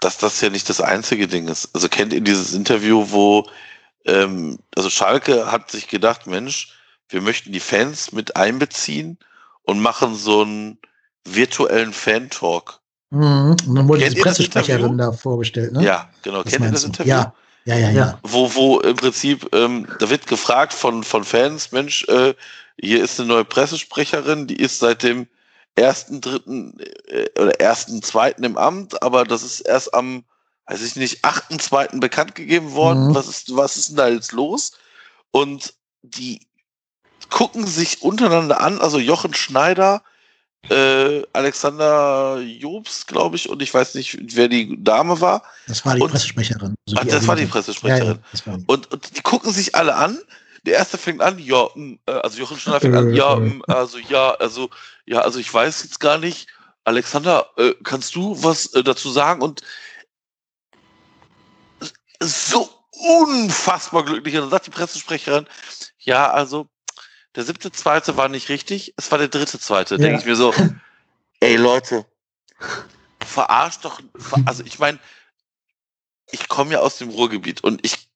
dass 0.00 0.18
das 0.18 0.40
ja 0.40 0.50
nicht 0.50 0.68
das 0.68 0.80
einzige 0.80 1.28
Ding 1.28 1.48
ist. 1.48 1.70
Also 1.74 1.88
kennt 1.88 2.12
ihr 2.12 2.20
dieses 2.20 2.54
Interview, 2.54 3.06
wo 3.10 3.48
ähm, 4.04 4.58
also 4.76 4.90
Schalke 4.90 5.50
hat 5.50 5.70
sich 5.70 5.88
gedacht, 5.88 6.26
Mensch, 6.26 6.72
wir 7.08 7.20
möchten 7.20 7.52
die 7.52 7.60
Fans 7.60 8.12
mit 8.12 8.36
einbeziehen 8.36 9.18
und 9.62 9.80
machen 9.80 10.14
so 10.14 10.42
einen 10.42 10.78
virtuellen 11.24 11.92
Fan-Talk. 11.92 12.80
mhm. 13.10 13.56
und 13.68 13.74
dann 13.76 13.88
wurde 13.88 14.02
Kennt 14.02 14.16
die 14.16 14.20
Pressesprecherin 14.20 14.98
da 14.98 15.12
vorgestellt, 15.12 15.72
ne? 15.72 15.84
Ja, 15.84 16.10
genau. 16.22 16.44
Was 16.44 16.52
Kennt 16.52 16.64
ihr 16.64 16.72
das? 16.72 16.84
Interview? 16.84 17.10
Ja, 17.10 17.34
ja, 17.64 17.76
ja, 17.76 17.90
ja. 17.90 18.06
Ja. 18.06 18.18
Wo, 18.22 18.52
wo 18.54 18.80
im 18.80 18.96
Prinzip, 18.96 19.48
ähm, 19.54 19.86
da 20.00 20.10
wird 20.10 20.26
gefragt 20.26 20.72
von, 20.72 21.04
von 21.04 21.22
Fans, 21.22 21.70
Mensch, 21.70 22.04
äh, 22.08 22.34
hier 22.82 23.02
ist 23.02 23.18
eine 23.18 23.28
neue 23.28 23.44
Pressesprecherin, 23.44 24.46
die 24.46 24.56
ist 24.56 24.80
seit 24.80 25.02
dem 25.02 25.28
ersten, 25.74 26.20
dritten 26.20 26.78
äh, 27.06 27.28
oder 27.40 27.58
ersten, 27.60 28.02
zweiten 28.02 28.44
im 28.44 28.58
Amt, 28.58 29.02
aber 29.02 29.24
das 29.24 29.42
ist 29.42 29.60
erst 29.60 29.94
am, 29.94 30.24
weiß 30.66 30.82
ich 30.82 30.96
nicht, 30.96 31.24
achten, 31.24 31.58
zweiten 31.58 32.00
bekannt 32.00 32.34
gegeben 32.34 32.72
worden. 32.72 33.08
Mhm. 33.08 33.14
Was 33.14 33.28
ist, 33.28 33.56
was 33.56 33.76
ist 33.76 33.90
denn 33.90 33.96
da 33.96 34.08
jetzt 34.08 34.32
los? 34.32 34.72
Und 35.30 35.74
die 36.02 36.40
gucken 37.30 37.66
sich 37.66 38.02
untereinander 38.02 38.60
an, 38.60 38.80
also 38.80 38.98
Jochen 38.98 39.32
Schneider, 39.32 40.02
äh, 40.68 41.22
Alexander 41.32 42.40
Jobs, 42.40 43.06
glaube 43.06 43.36
ich, 43.36 43.48
und 43.48 43.62
ich 43.62 43.72
weiß 43.72 43.94
nicht, 43.94 44.36
wer 44.36 44.48
die 44.48 44.82
Dame 44.82 45.20
war. 45.20 45.42
Das 45.66 45.84
war 45.86 45.94
die 45.94 46.02
Und- 46.02 46.10
Pressesprecherin. 46.10 46.74
Also 46.86 47.00
Ach, 47.00 47.04
das 47.06 47.26
war 47.26 47.36
die. 47.36 47.46
Pressesprecherin. 47.46 48.06
Ja, 48.06 48.12
ja, 48.14 48.18
das 48.30 48.46
war 48.46 48.58
die. 48.58 48.64
Und, 48.66 48.92
und 48.92 49.16
die 49.16 49.22
gucken 49.22 49.52
sich 49.52 49.74
alle 49.74 49.94
an. 49.96 50.18
Der 50.64 50.74
erste 50.74 50.96
fängt 50.96 51.20
an, 51.20 51.38
ja, 51.38 51.68
mm, 51.74 51.98
äh, 52.06 52.12
also 52.12 52.38
Jochen 52.38 52.58
Schneider 52.58 52.80
fängt 52.80 52.94
an, 52.96 53.12
ja, 53.12 53.34
mm, 53.36 53.62
also 53.66 53.98
ja, 53.98 54.30
also 54.34 54.70
ja, 55.04 55.20
also 55.20 55.38
ich 55.38 55.52
weiß 55.52 55.82
jetzt 55.82 55.98
gar 56.00 56.18
nicht. 56.18 56.48
Alexander, 56.84 57.48
äh, 57.56 57.74
kannst 57.82 58.14
du 58.14 58.42
was 58.42 58.66
äh, 58.74 58.82
dazu 58.82 59.10
sagen? 59.10 59.42
Und 59.42 59.62
so 62.20 62.70
unfassbar 62.90 64.04
glücklich. 64.04 64.34
Und 64.34 64.42
dann 64.42 64.50
sagt 64.50 64.66
die 64.66 64.70
Pressesprecherin, 64.70 65.46
ja, 65.98 66.30
also 66.30 66.68
der 67.34 67.44
siebte 67.44 67.72
zweite 67.72 68.16
war 68.16 68.28
nicht 68.28 68.48
richtig, 68.48 68.94
es 68.96 69.10
war 69.10 69.18
der 69.18 69.28
dritte 69.28 69.58
zweite. 69.58 69.94
Ja. 69.94 70.00
Denke 70.00 70.20
ich 70.20 70.26
mir 70.26 70.36
so, 70.36 70.54
ey 71.40 71.56
Leute, 71.56 72.06
verarscht 73.24 73.84
doch, 73.84 74.00
ver- 74.16 74.42
also 74.44 74.62
ich 74.64 74.78
meine, 74.78 74.98
ich 76.30 76.48
komme 76.48 76.72
ja 76.72 76.80
aus 76.80 76.98
dem 76.98 77.10
Ruhrgebiet 77.10 77.64
und 77.64 77.84
ich 77.84 78.08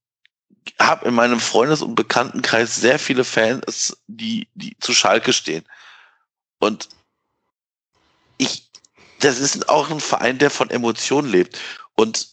habe 0.80 1.06
in 1.08 1.14
meinem 1.14 1.40
Freundes- 1.40 1.82
und 1.82 1.94
Bekanntenkreis 1.94 2.76
sehr 2.76 2.98
viele 2.98 3.24
Fans, 3.24 3.96
die, 4.06 4.48
die 4.54 4.76
zu 4.80 4.92
Schalke 4.92 5.32
stehen. 5.32 5.64
Und 6.58 6.88
ich, 8.38 8.70
das 9.20 9.38
ist 9.38 9.68
auch 9.68 9.90
ein 9.90 10.00
Verein, 10.00 10.38
der 10.38 10.50
von 10.50 10.70
Emotionen 10.70 11.28
lebt. 11.30 11.58
Und 11.94 12.28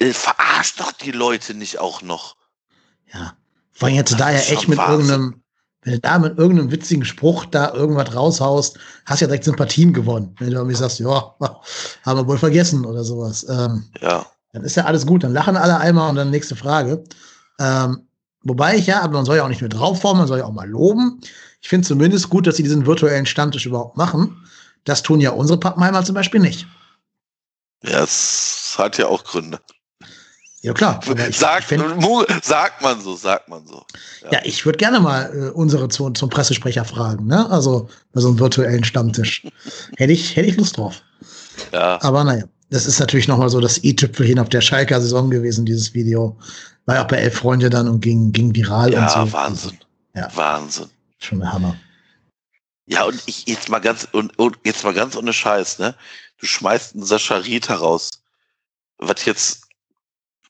äh, 0.00 0.12
verarscht 0.12 0.80
doch 0.80 0.92
die 0.92 1.12
Leute 1.12 1.54
nicht 1.54 1.78
auch 1.78 2.02
noch. 2.02 2.36
Ja. 3.12 3.36
Vor 3.72 3.88
allem 3.88 3.96
jetzt 3.96 4.12
Das 4.12 4.18
da 4.18 4.30
ja 4.30 4.38
echt 4.40 4.68
mit 4.68 4.78
Wahnsinn. 4.78 5.10
irgendeinem, 5.10 5.42
wenn 5.82 5.92
du 5.94 6.00
da 6.00 6.18
mit 6.18 6.38
irgendeinem 6.38 6.70
witzigen 6.70 7.04
Spruch 7.04 7.44
da 7.46 7.72
irgendwas 7.74 8.14
raushaust, 8.14 8.78
hast 9.06 9.20
du 9.20 9.24
ja 9.24 9.26
direkt 9.28 9.44
Sympathien 9.44 9.92
gewonnen. 9.92 10.34
Wenn 10.38 10.50
du 10.50 10.56
irgendwie 10.56 10.76
sagst, 10.76 10.98
ja, 11.00 11.34
haben 12.04 12.18
wir 12.18 12.26
wohl 12.26 12.38
vergessen 12.38 12.84
oder 12.84 13.04
sowas. 13.04 13.46
Ähm, 13.48 13.88
Ja. 14.00 14.26
Dann 14.54 14.62
ist 14.62 14.76
ja 14.76 14.84
alles 14.84 15.04
gut, 15.04 15.24
dann 15.24 15.32
lachen 15.32 15.56
alle 15.56 15.78
einmal 15.78 16.08
und 16.08 16.16
dann 16.16 16.30
nächste 16.30 16.54
Frage. 16.54 17.02
Ähm, 17.58 18.06
wobei 18.42 18.76
ich 18.76 18.86
ja, 18.86 19.02
aber 19.02 19.14
man 19.14 19.24
soll 19.24 19.36
ja 19.36 19.44
auch 19.44 19.48
nicht 19.48 19.60
nur 19.60 19.68
draufhauen, 19.68 20.16
man 20.16 20.28
soll 20.28 20.38
ja 20.38 20.44
auch 20.44 20.52
mal 20.52 20.68
loben. 20.68 21.20
Ich 21.60 21.68
finde 21.68 21.86
zumindest 21.86 22.30
gut, 22.30 22.46
dass 22.46 22.56
sie 22.56 22.62
diesen 22.62 22.86
virtuellen 22.86 23.26
Stammtisch 23.26 23.66
überhaupt 23.66 23.96
machen. 23.96 24.46
Das 24.84 25.02
tun 25.02 25.20
ja 25.20 25.30
unsere 25.30 25.58
Pappenheimer 25.58 26.04
zum 26.04 26.14
Beispiel 26.14 26.40
nicht. 26.40 26.68
Ja, 27.82 28.04
es 28.04 28.76
hat 28.78 28.96
ja 28.96 29.08
auch 29.08 29.24
Gründe. 29.24 29.58
Ja 30.62 30.72
klar. 30.72 31.00
ich, 31.28 31.36
sagt, 31.36 31.62
ich 31.62 31.66
find, 31.66 31.84
sagt 32.42 32.80
man 32.80 33.00
so, 33.00 33.16
sagt 33.16 33.48
man 33.48 33.66
so. 33.66 33.84
ja, 34.30 34.38
ich 34.44 34.64
würde 34.64 34.78
gerne 34.78 35.00
mal 35.00 35.30
äh, 35.34 35.50
unsere 35.50 35.88
zu, 35.88 36.10
zum 36.10 36.30
Pressesprecher 36.30 36.84
fragen, 36.84 37.26
ne? 37.26 37.50
Also 37.50 37.88
bei 38.12 38.20
so 38.20 38.28
einem 38.28 38.38
virtuellen 38.38 38.84
Stammtisch. 38.84 39.44
hätte 39.96 40.12
ich, 40.12 40.36
hätte 40.36 40.48
ich 40.48 40.56
Lust 40.56 40.78
drauf. 40.78 41.02
Ja, 41.72 41.98
Aber 42.02 42.24
naja, 42.24 42.44
das 42.74 42.86
ist 42.86 42.98
natürlich 42.98 43.28
nochmal 43.28 43.50
so 43.50 43.60
das 43.60 43.84
i-Tüpfelchen 43.84 44.40
auf 44.40 44.48
der 44.48 44.60
Schalker 44.60 45.00
Saison 45.00 45.30
gewesen, 45.30 45.64
dieses 45.64 45.94
Video. 45.94 46.36
War 46.86 46.96
ja 46.96 47.04
auch 47.04 47.08
bei 47.08 47.18
Elf 47.18 47.36
Freunde 47.36 47.70
dann 47.70 47.86
und 47.86 48.00
ging, 48.00 48.32
ging 48.32 48.52
viral 48.52 48.88
und 48.88 48.94
ja, 48.94 49.08
so. 49.08 49.32
Wahnsinn. 49.32 49.78
Ja. 50.16 50.28
Wahnsinn. 50.34 50.90
Schon 51.20 51.38
der 51.38 51.52
Hammer. 51.52 51.76
Ja, 52.86 53.04
und 53.04 53.22
ich 53.26 53.46
jetzt 53.46 53.68
mal 53.68 53.78
ganz 53.78 54.08
und, 54.10 54.36
und 54.40 54.58
jetzt 54.64 54.82
mal 54.82 54.92
ganz 54.92 55.14
ohne 55.14 55.32
Scheiß, 55.32 55.78
ne? 55.78 55.94
Du 56.38 56.46
schmeißt 56.46 56.94
einen 56.94 57.04
Sascha 57.04 57.36
Rita 57.36 57.76
raus, 57.76 58.10
was 58.98 59.24
jetzt 59.24 59.68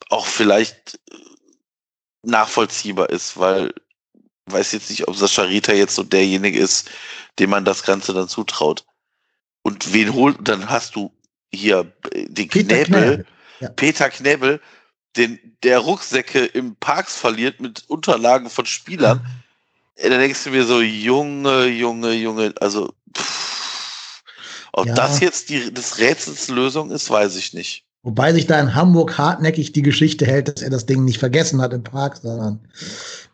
auch 0.09 0.25
vielleicht 0.25 0.99
äh, 1.11 1.17
nachvollziehbar 2.23 3.11
ist, 3.11 3.39
weil 3.39 3.75
weiß 4.47 4.73
jetzt 4.73 4.89
nicht, 4.89 5.07
ob 5.09 5.15
Sascha 5.15 5.43
Rita 5.43 5.75
jetzt 5.75 5.95
so 5.95 6.03
derjenige 6.03 6.59
ist, 6.59 6.91
dem 7.39 7.51
man 7.51 7.67
das 7.67 7.83
Ganze 7.83 8.15
dann 8.15 8.29
zutraut. 8.29 8.87
Und 9.63 9.93
wen 9.93 10.15
holt, 10.15 10.39
dann 10.41 10.71
hast 10.71 10.97
du 10.97 11.14
hier 11.55 11.93
äh, 12.13 12.25
den 12.29 12.49
Peter 12.49 12.85
Knäbel, 12.85 12.85
Knäbel. 12.85 13.27
Ja. 13.61 13.69
Peter 13.71 14.11
Knäbel, 14.11 14.61
den 15.17 15.39
der 15.63 15.79
Rucksäcke 15.79 16.45
im 16.45 16.77
Parks 16.77 17.17
verliert 17.17 17.61
mit 17.61 17.85
Unterlagen 17.89 18.51
von 18.51 18.67
Spielern. 18.67 19.25
Ey, 19.97 20.11
Da 20.11 20.19
denkst 20.19 20.45
du 20.45 20.51
mir 20.51 20.65
so, 20.65 20.81
Junge, 20.81 21.67
Junge, 21.67 22.13
Junge, 22.13 22.53
also 22.61 22.93
pff, 23.17 24.23
ob 24.73 24.87
Ja. 24.87 24.95
das 24.95 25.21
jetzt 25.21 25.51
die, 25.51 25.73
des 25.73 25.99
Rätsels 25.99 26.49
Lösung 26.49 26.91
ist, 26.91 27.09
weiß 27.11 27.37
ich 27.37 27.55
nicht. 27.55 27.85
Wobei 28.05 28.35
sich 28.35 28.47
da 28.47 28.61
in 28.61 28.75
Hamburg 28.75 29.17
hartnäckig 29.17 29.73
die 29.73 29.81
Geschichte 29.81 30.27
hält, 30.27 30.49
dass 30.49 30.63
er 30.63 30.69
das 30.69 30.85
Ding 30.85 31.05
nicht 31.05 31.19
vergessen 31.19 31.63
hat 31.63 31.73
im 31.73 31.83
Park, 31.83 32.19
sondern 32.23 32.61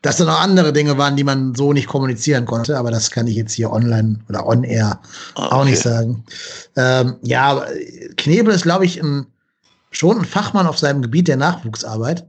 dass 0.01 0.19
da 0.19 0.25
noch 0.25 0.41
andere 0.41 0.73
Dinge 0.73 0.97
waren, 0.97 1.17
die 1.17 1.25
man 1.25 1.57
so 1.57 1.73
nicht 1.73 1.89
kommunizieren 1.89 2.47
konnte. 2.47 2.79
Aber 2.79 2.93
das 2.93 3.11
kann 3.11 3.27
ich 3.27 3.35
jetzt 3.35 3.53
hier 3.53 3.73
online 3.73 4.21
oder 4.29 4.47
on 4.47 4.63
air 4.63 5.01
Ah, 5.35 5.47
auch 5.47 5.61
okay. 5.63 5.71
nicht 5.71 5.83
sagen. 5.83 6.25
Ähm, 6.77 7.17
ja, 7.23 7.65
Knebel 8.17 8.55
ist, 8.55 8.63
glaube 8.63 8.85
ich, 8.85 9.03
ein, 9.03 9.27
schon 9.91 10.21
ein 10.21 10.25
Fachmann 10.25 10.69
auf 10.69 10.79
seinem 10.79 11.03
Gebiet 11.03 11.27
der 11.27 11.37
Nachwuchsarbeit. 11.37 12.25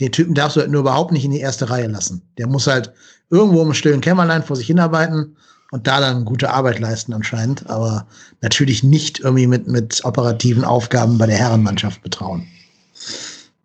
Den 0.00 0.10
Typen 0.10 0.34
darfst 0.34 0.56
du 0.56 0.60
halt 0.60 0.70
nur 0.70 0.80
überhaupt 0.80 1.12
nicht 1.12 1.26
in 1.26 1.32
die 1.32 1.40
erste 1.40 1.68
Reihe 1.68 1.86
lassen. 1.86 2.22
Der 2.38 2.46
muss 2.46 2.66
halt 2.66 2.92
irgendwo 3.28 3.60
im 3.60 3.74
stillen 3.74 4.00
Kämmerlein 4.00 4.42
vor 4.42 4.56
sich 4.56 4.66
hinarbeiten 4.66 5.36
und 5.74 5.88
da 5.88 5.98
dann 6.00 6.24
gute 6.24 6.50
Arbeit 6.52 6.78
leisten 6.78 7.12
anscheinend, 7.12 7.68
aber 7.68 8.06
natürlich 8.42 8.84
nicht 8.84 9.18
irgendwie 9.18 9.48
mit, 9.48 9.66
mit 9.66 10.04
operativen 10.04 10.62
Aufgaben 10.64 11.18
bei 11.18 11.26
der 11.26 11.36
Herrenmannschaft 11.36 12.00
betrauen. 12.00 12.46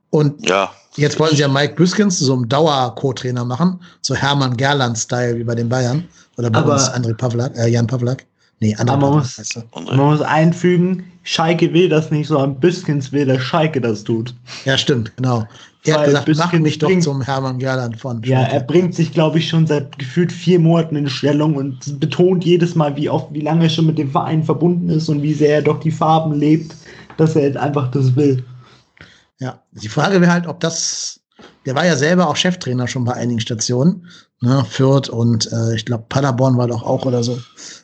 Und 0.10 0.48
Ja. 0.48 0.72
Jetzt 0.96 1.20
wollen 1.20 1.32
sie 1.36 1.42
ja 1.42 1.48
Mike 1.48 1.76
Büskens 1.76 2.18
so 2.20 2.34
einem 2.34 2.50
Dauer-Co-Trainer 2.50 3.46
machen, 3.46 3.80
so 4.02 4.16
Hermann 4.16 4.58
Gerland-Style 4.58 5.38
wie 5.38 5.44
bei 5.44 5.54
den 5.56 5.70
Bayern. 5.70 6.04
Oder 6.38 6.50
bei 6.50 6.60
Aber- 6.60 6.74
uns 6.74 6.90
André 6.90 7.14
Pavlak, 7.14 7.56
äh, 7.56 7.68
Jan 7.68 7.86
Pavlak. 7.88 8.26
Nee, 8.60 8.76
André 8.76 8.82
Aber 8.94 8.98
man 8.98 9.00
Pavlak 9.12 9.24
muss- 9.24 9.38
heißt 9.38 9.58
er. 9.58 9.64
Man 9.96 9.98
muss 9.98 10.22
einfügen, 10.22 11.04
Schalke 11.24 11.72
will 11.74 11.88
das 11.90 12.10
nicht, 12.10 12.28
sondern 12.28 12.60
Büskens 12.60 13.12
will, 13.12 13.28
dass 13.28 13.42
Schalke 13.44 13.80
das 13.80 14.04
tut. 14.04 14.34
Ja, 14.66 14.78
stimmt, 14.78 15.16
genau. 15.16 15.48
Er 15.86 15.98
hat 15.98 16.06
gesagt, 16.06 16.30
mach 16.36 16.54
mich 16.54 16.78
doch 16.78 17.00
zum 17.00 17.22
Hermann 17.22 17.58
Gerland 17.58 17.98
von. 17.98 18.22
Ja, 18.24 18.42
Schalke. 18.42 18.54
er 18.54 18.60
bringt 18.62 18.96
sich, 18.96 19.14
glaube 19.14 19.40
ich, 19.40 19.48
schon 19.48 19.66
seit 19.66 19.98
gefühlt 19.98 20.32
vier 20.32 20.60
Monaten 20.60 20.98
in 20.98 21.08
Stellung 21.08 21.56
und 21.56 22.00
betont 22.00 22.44
jedes 22.44 22.76
Mal, 22.76 22.96
wie 22.98 23.10
oft, 23.10 23.34
wie 23.34 23.42
lange 23.42 23.64
er 23.64 23.70
schon 23.70 23.86
mit 23.86 23.98
dem 23.98 24.12
Verein 24.12 24.44
verbunden 24.44 24.90
ist 24.90 25.08
und 25.08 25.22
wie 25.22 25.34
sehr 25.34 25.56
er 25.56 25.62
doch 25.62 25.80
die 25.80 25.92
Farben 25.92 26.34
lebt, 26.34 26.76
dass 27.18 27.36
er 27.36 27.44
jetzt 27.44 27.58
einfach 27.58 27.90
das 27.92 28.16
will. 28.16 28.44
Ja, 29.40 29.64
die 29.72 29.88
Frage 29.88 30.20
wäre 30.20 30.34
halt, 30.34 30.48
ob 30.48 30.60
das, 30.60 31.22
der 31.66 31.76
war 31.76 31.86
ja 31.86 31.96
selber 31.96 32.28
auch 32.28 32.36
Cheftrainer 32.36 32.88
schon 32.88 33.06
bei 33.06 33.14
einigen 33.14 33.40
Stationen, 33.40 34.06
ne, 34.42 34.66
Fürth 34.70 35.08
und 35.10 35.50
äh, 35.54 35.76
ich 35.76 35.86
glaube 35.86 36.06
Paderborn 36.10 36.58
war 36.58 36.68
doch 36.68 36.84
auch 36.84 37.06
oder 37.06 37.24
so, 37.24 37.40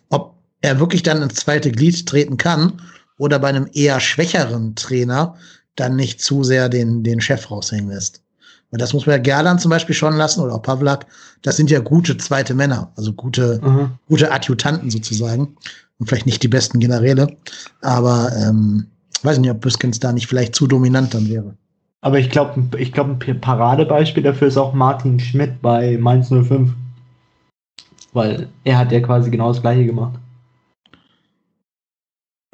ob 0.10 0.36
er 0.62 0.80
wirklich 0.82 1.04
dann 1.04 1.22
ins 1.22 1.36
zweite 1.36 1.72
Glied 1.72 2.06
treten 2.06 2.36
kann 2.36 2.82
oder 3.18 3.40
bei 3.40 3.48
einem 3.48 3.70
eher 3.72 4.02
schwächeren 4.02 4.76
Trainer 4.76 5.38
dann 5.76 5.96
nicht 5.96 6.22
zu 6.22 6.44
sehr 6.44 6.70
den, 6.70 7.04
den 7.04 7.22
Chef 7.22 7.50
raushängen 7.50 7.90
lässt. 7.90 8.22
Weil 8.72 8.80
das 8.80 8.94
muss 8.94 9.06
man 9.06 9.18
ja 9.18 9.22
Gerland 9.22 9.62
zum 9.62 9.70
Beispiel 9.70 9.96
schon 9.96 10.18
lassen 10.18 10.42
oder 10.42 10.56
auch 10.56 10.62
Pavlak. 10.62 11.06
Das 11.42 11.58
sind 11.58 11.70
ja 11.70 11.80
gute 11.80 12.18
zweite 12.18 12.54
Männer, 12.54 12.92
also 12.96 13.14
gute, 13.14 13.60
mhm. 13.64 13.92
gute 14.08 14.32
Adjutanten 14.32 14.90
sozusagen. 14.90 15.56
Und 15.98 16.08
vielleicht 16.08 16.26
nicht 16.26 16.44
die 16.44 16.50
besten 16.50 16.80
Generäle. 16.80 17.38
Aber 17.82 18.32
ähm, 18.36 18.88
weiß 19.24 19.38
nicht, 19.40 19.52
ob 19.52 19.62
Büskens 19.62 20.00
da 20.00 20.12
nicht 20.12 20.28
vielleicht 20.28 20.56
zu 20.56 20.68
dominant 20.68 21.14
dann 21.14 21.30
wäre. 21.30 21.56
Aber 22.02 22.20
ich 22.20 22.30
glaube, 22.30 22.68
ich 22.78 22.92
glaube, 22.92 23.18
ein 23.26 23.42
Paradebeispiel 23.42 24.24
dafür 24.24 24.48
ist 24.48 24.58
auch 24.58 24.74
Martin 24.74 25.20
Schmidt 25.20 25.62
bei 25.62 25.98
Mainz 25.98 26.30
05. 26.30 26.72
Weil 28.14 28.48
er 28.64 28.78
hat 28.78 28.92
ja 28.92 29.00
quasi 29.00 29.32
genau 29.32 29.52
das 29.52 29.62
gleiche 29.62 29.86
gemacht. 29.86 30.20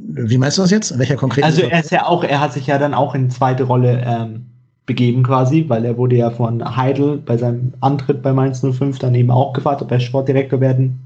Wie 0.08 0.38
meinst 0.38 0.58
du 0.58 0.62
das 0.62 0.72
jetzt? 0.72 0.98
welcher 0.98 1.16
konkreten? 1.16 1.46
Also 1.46 1.62
er 1.64 1.80
ist 1.80 1.92
ja 1.92 2.06
auch, 2.06 2.24
er 2.24 2.40
hat 2.42 2.54
sich 2.54 2.68
ja 2.68 2.78
dann 2.78 2.94
auch 2.94 3.16
in 3.16 3.30
zweite 3.30 3.64
Rolle 3.64 4.02
ähm, 4.06 4.46
begeben 4.86 5.24
quasi, 5.24 5.66
weil 5.68 5.86
er 5.86 5.98
wurde 5.98 6.18
ja 6.18 6.32
von 6.32 6.76
Heidel 6.76 7.18
bei 7.18 7.38
seinem 7.38 7.74
Antritt 7.82 8.22
bei 8.22 8.34
Mainz 8.34 8.62
05 8.62 9.00
dann 9.00 9.16
eben 9.16 9.32
auch 9.32 9.54
gefragt, 9.54 9.82
ob 9.82 9.92
er 9.92 10.00
Sportdirektor 10.00 10.60
werden 10.60 11.00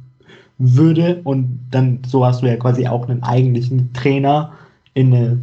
würde 0.58 1.20
und 1.24 1.60
dann 1.72 2.00
so 2.08 2.26
hast 2.26 2.42
du 2.42 2.48
ja 2.48 2.56
quasi 2.56 2.88
auch 2.88 3.08
einen 3.10 3.24
eigentlichen 3.24 3.92
Trainer 3.94 4.54
in 4.94 5.14
eine 5.14 5.40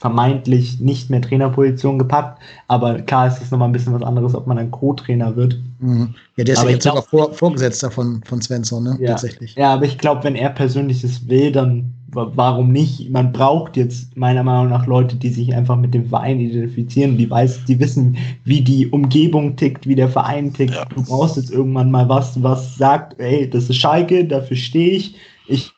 vermeintlich 0.00 0.80
nicht 0.80 1.10
mehr 1.10 1.20
Trainerposition 1.20 1.98
gepackt. 1.98 2.40
Aber 2.68 3.02
klar 3.02 3.28
ist 3.28 3.42
es 3.42 3.50
nochmal 3.50 3.68
ein 3.68 3.72
bisschen 3.72 3.92
was 3.92 4.02
anderes, 4.02 4.34
ob 4.34 4.46
man 4.46 4.56
ein 4.56 4.70
Co-Trainer 4.70 5.36
wird. 5.36 5.58
Mhm. 5.78 6.14
Ja, 6.36 6.44
der 6.44 6.54
ist 6.54 6.60
aber 6.60 6.70
ja 6.70 6.76
jetzt 6.76 6.84
glaub, 6.84 7.04
sogar 7.04 7.28
vor, 7.28 7.34
Vorgesetzter 7.34 7.90
von, 7.90 8.22
von 8.24 8.40
Svensson, 8.40 8.82
ne? 8.82 8.96
Ja. 8.98 9.10
Tatsächlich. 9.10 9.54
Ja, 9.56 9.74
aber 9.74 9.84
ich 9.84 9.98
glaube, 9.98 10.24
wenn 10.24 10.36
er 10.36 10.48
persönlich 10.48 11.02
das 11.02 11.28
will, 11.28 11.52
dann 11.52 11.92
warum 12.12 12.72
nicht? 12.72 13.10
Man 13.10 13.32
braucht 13.32 13.76
jetzt 13.76 14.16
meiner 14.16 14.42
Meinung 14.42 14.68
nach 14.68 14.86
Leute, 14.86 15.16
die 15.16 15.28
sich 15.28 15.54
einfach 15.54 15.76
mit 15.76 15.94
dem 15.94 16.06
Verein 16.06 16.40
identifizieren, 16.40 17.16
die 17.16 17.30
weiß, 17.30 17.64
die 17.66 17.78
wissen, 17.78 18.16
wie 18.44 18.60
die 18.60 18.88
Umgebung 18.88 19.56
tickt, 19.56 19.86
wie 19.86 19.94
der 19.94 20.08
Verein 20.08 20.52
tickt. 20.52 20.74
Ja. 20.74 20.84
Du 20.86 21.02
brauchst 21.02 21.36
jetzt 21.36 21.50
irgendwann 21.50 21.90
mal 21.90 22.08
was, 22.08 22.42
was 22.42 22.76
sagt, 22.76 23.18
ey, 23.20 23.48
das 23.48 23.70
ist 23.70 23.76
Schalke, 23.76 24.24
dafür 24.24 24.56
stehe 24.56 24.92
ich. 24.92 25.16
Ich 25.46 25.72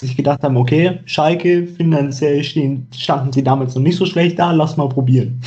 sich 0.00 0.16
gedacht 0.16 0.42
haben, 0.42 0.56
okay, 0.56 1.00
Schalke, 1.06 1.66
finanziell 1.66 2.44
stehen, 2.44 2.86
standen 2.94 3.32
sie 3.32 3.42
damals 3.42 3.74
noch 3.74 3.82
nicht 3.82 3.96
so 3.96 4.06
schlecht 4.06 4.38
da, 4.38 4.52
lass 4.52 4.76
mal 4.76 4.88
probieren. 4.88 5.40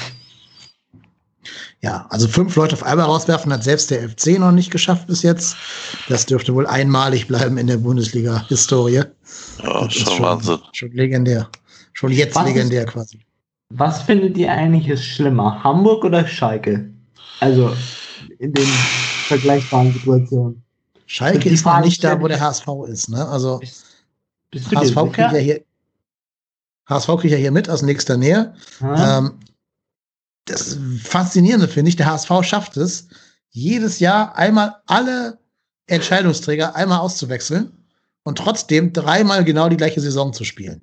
Ja, 1.82 2.08
also 2.10 2.28
fünf 2.28 2.56
Leute 2.56 2.74
auf 2.74 2.84
einmal 2.84 3.06
rauswerfen 3.06 3.54
hat 3.54 3.64
selbst 3.64 3.92
der 3.92 4.10
FC 4.10 4.40
noch 4.40 4.52
nicht 4.52 4.72
geschafft 4.72 5.08
bis 5.08 5.22
jetzt. 5.22 5.56
Das 6.10 6.26
dürfte 6.26 6.54
wohl 6.56 6.66
einmalig 6.66 7.28
bleiben 7.28 7.58
in 7.58 7.68
der 7.68 7.78
Bundesliga-Historie. 7.78 9.04
Ja, 9.64 9.90
schon, 9.90 9.92
schon, 9.92 10.24
Wahnsinn. 10.24 10.60
Schon 10.74 10.92
legendär. 10.92 11.48
Schon 11.94 12.12
jetzt 12.12 12.36
was 12.36 12.46
legendär 12.46 12.86
ist, 12.86 12.94
quasi. 12.94 13.20
Was 13.70 14.02
findet 14.02 14.38
ihr 14.38 14.52
eigentlich 14.52 14.88
ist 14.88 15.06
schlimmer, 15.06 15.64
Hamburg 15.64 16.04
oder 16.04 16.28
Schalke? 16.28 16.90
Also 17.42 17.76
in 18.40 18.54
den 18.54 18.68
vergleichbaren 19.28 19.94
Situationen. 19.94 20.64
Schalke 21.06 21.50
ist 21.50 21.66
noch 21.66 21.80
nicht 21.82 22.04
da, 22.04 22.20
wo 22.20 22.28
der 22.28 22.40
HSV 22.40 22.68
ist, 22.88 23.10
ne? 23.10 23.28
Also. 23.28 23.60
Bist 24.50 24.76
HSV 24.76 24.96
kriegt 25.12 25.18
ja 25.18 25.38
hier, 25.38 25.62
HSV 26.88 27.08
kriegt 27.18 27.34
ja 27.34 27.38
hier 27.38 27.52
mit 27.52 27.70
aus 27.70 27.82
nächster 27.82 28.18
Nähe. 28.18 28.54
Ähm, 28.82 29.40
das 30.48 30.78
Faszinierende 31.04 31.68
finde 31.68 31.90
ich, 31.90 31.96
der 31.96 32.08
HSV 32.08 32.32
schafft 32.42 32.78
es, 32.78 33.08
jedes 33.50 34.00
Jahr 34.00 34.36
einmal 34.36 34.76
alle 34.86 35.38
Entscheidungsträger 35.88 36.76
einmal 36.76 37.00
auszuwechseln 37.00 37.72
und 38.24 38.38
trotzdem 38.38 38.94
dreimal 38.94 39.44
genau 39.44 39.70
die 39.70 39.78
gleiche 39.78 40.02
Saison 40.02 40.34
zu 40.34 40.44
spielen. 40.44 40.82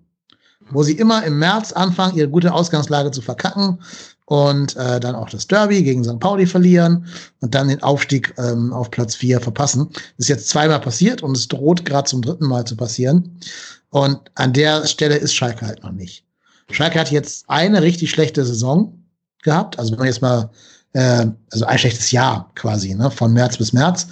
Wo 0.71 0.83
sie 0.83 0.97
immer 0.97 1.25
im 1.25 1.39
März 1.39 1.73
anfangen, 1.73 2.17
ihre 2.17 2.29
gute 2.29 2.53
Ausgangslage 2.53 3.11
zu 3.11 3.21
verkacken 3.21 3.83
und 4.27 4.77
äh, 4.77 4.99
dann 4.99 5.15
auch 5.15 5.29
das 5.29 5.47
Derby 5.47 5.83
gegen 5.83 6.03
St. 6.05 6.21
Pauli 6.21 6.47
verlieren 6.47 7.07
und 7.41 7.55
dann 7.55 7.69
den 7.69 7.83
Aufstieg 7.83 8.33
ähm, 8.39 8.73
auf 8.73 8.91
Platz 8.91 9.15
4 9.15 9.41
verpassen. 9.41 9.91
Das 9.93 10.03
ist 10.17 10.29
jetzt 10.29 10.49
zweimal 10.49 10.81
passiert 10.81 11.23
und 11.23 11.37
es 11.37 11.49
droht 11.49 11.85
gerade 11.85 12.09
zum 12.09 12.23
dritten 12.23 12.47
Mal 12.47 12.65
zu 12.65 12.77
passieren. 12.77 13.39
Und 13.91 14.19
an 14.35 14.55
der 14.55 14.87
Stelle 14.87 15.17
ist 15.17 15.35
Schalke 15.35 15.67
halt 15.67 15.83
noch 15.83 15.93
nicht. 15.93 16.25
Schalke 16.71 16.99
hat 16.99 17.11
jetzt 17.11 17.45
eine 17.49 17.83
richtig 17.83 18.11
schlechte 18.11 18.45
Saison 18.45 19.04
gehabt. 19.45 19.79
Also 19.79 19.93
wenn 19.93 19.99
man 19.99 20.09
jetzt 20.09 20.23
mal, 20.23 20.51
äh, 20.95 21.27
also 21.53 21.65
ein 21.67 21.79
schlechtes 21.79 22.11
Jahr 22.11 22.51
quasi, 22.57 22.95
ne, 22.95 23.11
von 23.11 23.33
März 23.33 23.57
bis 23.59 23.73
März. 23.73 24.09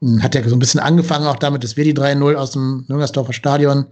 Hm, 0.00 0.22
hat 0.22 0.34
ja 0.34 0.46
so 0.46 0.54
ein 0.54 0.58
bisschen 0.58 0.80
angefangen 0.80 1.26
auch 1.26 1.36
damit, 1.36 1.64
dass 1.64 1.76
wir 1.76 1.84
die 1.84 1.94
3-0 1.94 2.34
aus 2.34 2.50
dem 2.50 2.84
Nürngersdorfer 2.88 3.32
Stadion 3.32 3.86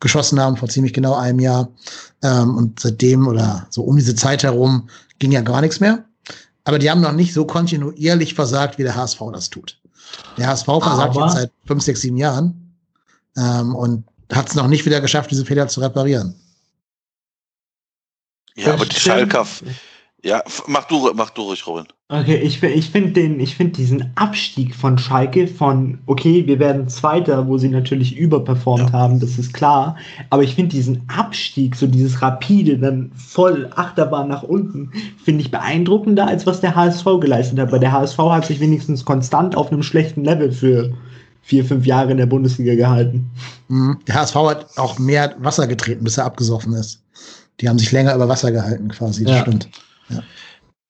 geschossen 0.00 0.40
haben 0.40 0.56
vor 0.56 0.68
ziemlich 0.68 0.92
genau 0.92 1.14
einem 1.14 1.40
Jahr. 1.40 1.68
Ähm, 2.22 2.56
und 2.56 2.78
seitdem 2.78 3.26
oder 3.26 3.66
so 3.70 3.82
um 3.82 3.96
diese 3.96 4.14
Zeit 4.14 4.44
herum 4.44 4.88
ging 5.18 5.32
ja 5.32 5.40
gar 5.40 5.60
nichts 5.60 5.80
mehr. 5.80 6.04
Aber 6.64 6.78
die 6.78 6.90
haben 6.90 7.00
noch 7.00 7.12
nicht 7.12 7.34
so 7.34 7.44
kontinuierlich 7.44 8.34
versagt, 8.34 8.78
wie 8.78 8.84
der 8.84 8.94
HSV 8.94 9.20
das 9.32 9.50
tut. 9.50 9.78
Der 10.38 10.46
HSV 10.46 10.66
versagt 10.66 11.16
jetzt 11.16 11.32
seit 11.32 11.52
fünf, 11.66 11.82
sechs, 11.82 12.00
sieben 12.00 12.16
Jahren 12.16 12.76
ähm, 13.36 13.74
und 13.74 14.04
hat 14.32 14.48
es 14.48 14.54
noch 14.54 14.68
nicht 14.68 14.86
wieder 14.86 15.00
geschafft, 15.00 15.30
diese 15.30 15.44
Fehler 15.44 15.68
zu 15.68 15.80
reparieren. 15.80 16.34
Ja, 18.56 18.74
aber 18.74 18.86
die 18.86 18.96
Schalker, 18.96 19.46
ja, 20.24 20.42
mach 20.66 20.86
du, 20.86 21.10
mach 21.14 21.30
du 21.30 21.42
ruhig, 21.42 21.66
Robin. 21.66 21.84
Okay, 22.08 22.36
ich, 22.36 22.62
ich 22.62 22.90
finde 22.90 23.12
den, 23.12 23.40
ich 23.40 23.54
finde 23.56 23.74
diesen 23.74 24.10
Abstieg 24.14 24.74
von 24.74 24.96
Schalke 24.96 25.46
von, 25.46 25.98
okay, 26.06 26.46
wir 26.46 26.58
werden 26.58 26.88
Zweiter, 26.88 27.46
wo 27.46 27.58
sie 27.58 27.68
natürlich 27.68 28.16
überperformt 28.16 28.90
ja. 28.90 28.92
haben, 28.92 29.20
das 29.20 29.38
ist 29.38 29.52
klar. 29.52 29.96
Aber 30.30 30.42
ich 30.42 30.54
finde 30.54 30.70
diesen 30.70 31.02
Abstieg, 31.14 31.76
so 31.76 31.86
dieses 31.86 32.22
rapide, 32.22 32.78
dann 32.78 33.12
voll 33.14 33.70
Achterbahn 33.76 34.28
nach 34.28 34.42
unten, 34.42 34.90
finde 35.22 35.42
ich 35.42 35.50
beeindruckender, 35.50 36.26
als 36.26 36.46
was 36.46 36.62
der 36.62 36.74
HSV 36.74 37.04
geleistet 37.20 37.58
hat. 37.58 37.70
Weil 37.70 37.80
der 37.80 37.92
HSV 37.92 38.18
hat 38.18 38.46
sich 38.46 38.60
wenigstens 38.60 39.04
konstant 39.04 39.54
auf 39.54 39.70
einem 39.70 39.82
schlechten 39.82 40.24
Level 40.24 40.52
für 40.52 40.90
vier, 41.42 41.66
fünf 41.66 41.84
Jahre 41.84 42.12
in 42.12 42.16
der 42.16 42.26
Bundesliga 42.26 42.74
gehalten. 42.74 43.30
Mhm. 43.68 43.98
Der 44.08 44.14
HSV 44.14 44.34
hat 44.36 44.78
auch 44.78 44.98
mehr 44.98 45.34
Wasser 45.38 45.66
getreten, 45.66 46.02
bis 46.02 46.16
er 46.16 46.24
abgesoffen 46.24 46.72
ist. 46.72 47.02
Die 47.60 47.68
haben 47.68 47.78
sich 47.78 47.92
länger 47.92 48.14
über 48.14 48.28
Wasser 48.28 48.50
gehalten, 48.50 48.88
quasi, 48.88 49.24
das 49.24 49.36
ja. 49.36 49.42
stimmt. 49.42 49.68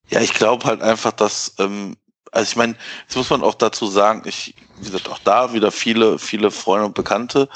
Ja, 0.09 0.21
ich 0.21 0.33
glaube 0.33 0.65
halt 0.65 0.81
einfach, 0.81 1.11
dass, 1.11 1.55
ähm, 1.59 1.97
also 2.31 2.49
ich 2.49 2.55
meine, 2.55 2.75
jetzt 3.03 3.15
muss 3.15 3.29
man 3.29 3.43
auch 3.43 3.55
dazu 3.55 3.87
sagen, 3.87 4.23
ich, 4.25 4.55
wie 4.77 4.85
gesagt, 4.85 5.09
auch 5.09 5.19
da 5.19 5.53
wieder 5.53 5.71
viele, 5.71 6.19
viele 6.19 6.51
Freunde 6.51 6.87
und 6.87 6.95
Bekannte, 6.95 7.49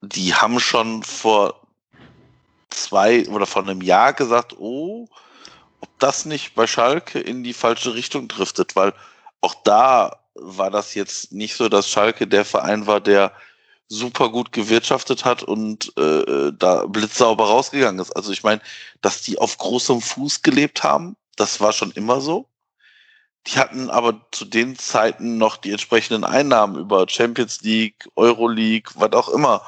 die 0.00 0.34
haben 0.34 0.60
schon 0.60 1.02
vor 1.02 1.60
zwei 2.70 3.28
oder 3.28 3.46
vor 3.46 3.62
einem 3.62 3.80
Jahr 3.80 4.12
gesagt, 4.12 4.54
oh, 4.58 5.08
ob 5.80 5.98
das 5.98 6.24
nicht 6.24 6.54
bei 6.54 6.66
Schalke 6.66 7.18
in 7.18 7.42
die 7.42 7.54
falsche 7.54 7.94
Richtung 7.94 8.28
driftet, 8.28 8.76
weil 8.76 8.92
auch 9.40 9.54
da 9.64 10.20
war 10.34 10.70
das 10.70 10.94
jetzt 10.94 11.32
nicht 11.32 11.56
so, 11.56 11.68
dass 11.68 11.88
Schalke 11.88 12.26
der 12.26 12.44
Verein 12.44 12.86
war, 12.86 13.00
der 13.00 13.32
super 13.88 14.30
gut 14.30 14.52
gewirtschaftet 14.52 15.24
hat 15.24 15.42
und 15.42 15.96
äh, 15.96 16.52
da 16.56 16.86
blitzsauber 16.86 17.46
rausgegangen 17.46 18.00
ist. 18.00 18.10
Also 18.12 18.32
ich 18.32 18.42
meine, 18.42 18.60
dass 19.00 19.22
die 19.22 19.38
auf 19.38 19.58
großem 19.58 20.00
Fuß 20.00 20.42
gelebt 20.42 20.82
haben, 20.82 21.16
das 21.36 21.60
war 21.60 21.72
schon 21.72 21.92
immer 21.92 22.20
so. 22.20 22.48
Die 23.46 23.58
hatten 23.58 23.90
aber 23.90 24.26
zu 24.32 24.44
den 24.44 24.76
Zeiten 24.76 25.38
noch 25.38 25.56
die 25.56 25.70
entsprechenden 25.70 26.24
Einnahmen 26.24 26.76
über 26.80 27.06
Champions 27.08 27.60
League, 27.60 28.08
Euro 28.16 28.48
League, 28.48 28.90
was 28.96 29.12
auch 29.12 29.28
immer, 29.28 29.62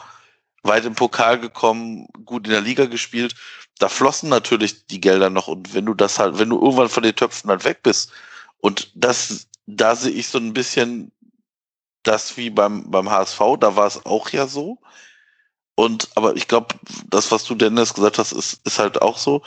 weit 0.65 0.85
im 0.85 0.97
Pokal 0.97 1.39
gekommen, 1.39 2.09
gut 2.25 2.47
in 2.47 2.53
der 2.53 2.61
Liga 2.61 2.87
gespielt. 2.87 3.37
Da 3.79 3.89
flossen 3.89 4.29
natürlich 4.29 4.87
die 4.89 5.01
Gelder 5.01 5.31
noch 5.31 5.47
und 5.47 5.75
wenn 5.75 5.87
du 5.87 5.95
das 5.95 6.19
halt, 6.19 6.39
wenn 6.39 6.49
du 6.49 6.61
irgendwann 6.61 6.89
von 6.89 7.05
den 7.05 7.15
Töpfen 7.15 7.51
halt 7.51 7.65
weg 7.65 7.85
bist 7.85 8.11
und 8.59 8.91
das, 8.97 9.47
da 9.67 9.95
sehe 9.95 10.11
ich 10.11 10.27
so 10.27 10.39
ein 10.39 10.53
bisschen 10.53 11.13
das 12.09 12.37
wie 12.37 12.51
beim, 12.51 12.91
beim 12.91 13.11
HSV, 13.11 13.41
da 13.61 13.77
war 13.77 13.87
es 13.87 14.05
auch 14.07 14.31
ja 14.31 14.47
so. 14.47 14.79
Und, 15.77 16.09
aber 16.17 16.35
ich 16.37 16.49
glaube, 16.49 16.75
das, 17.07 17.31
was 17.31 17.45
du 17.45 17.55
Dennis 17.55 17.95
gesagt 17.95 18.19
hast, 18.19 18.33
ist, 18.33 18.61
ist 18.67 18.79
halt 18.79 19.01
auch 19.03 19.19
so. 19.19 19.43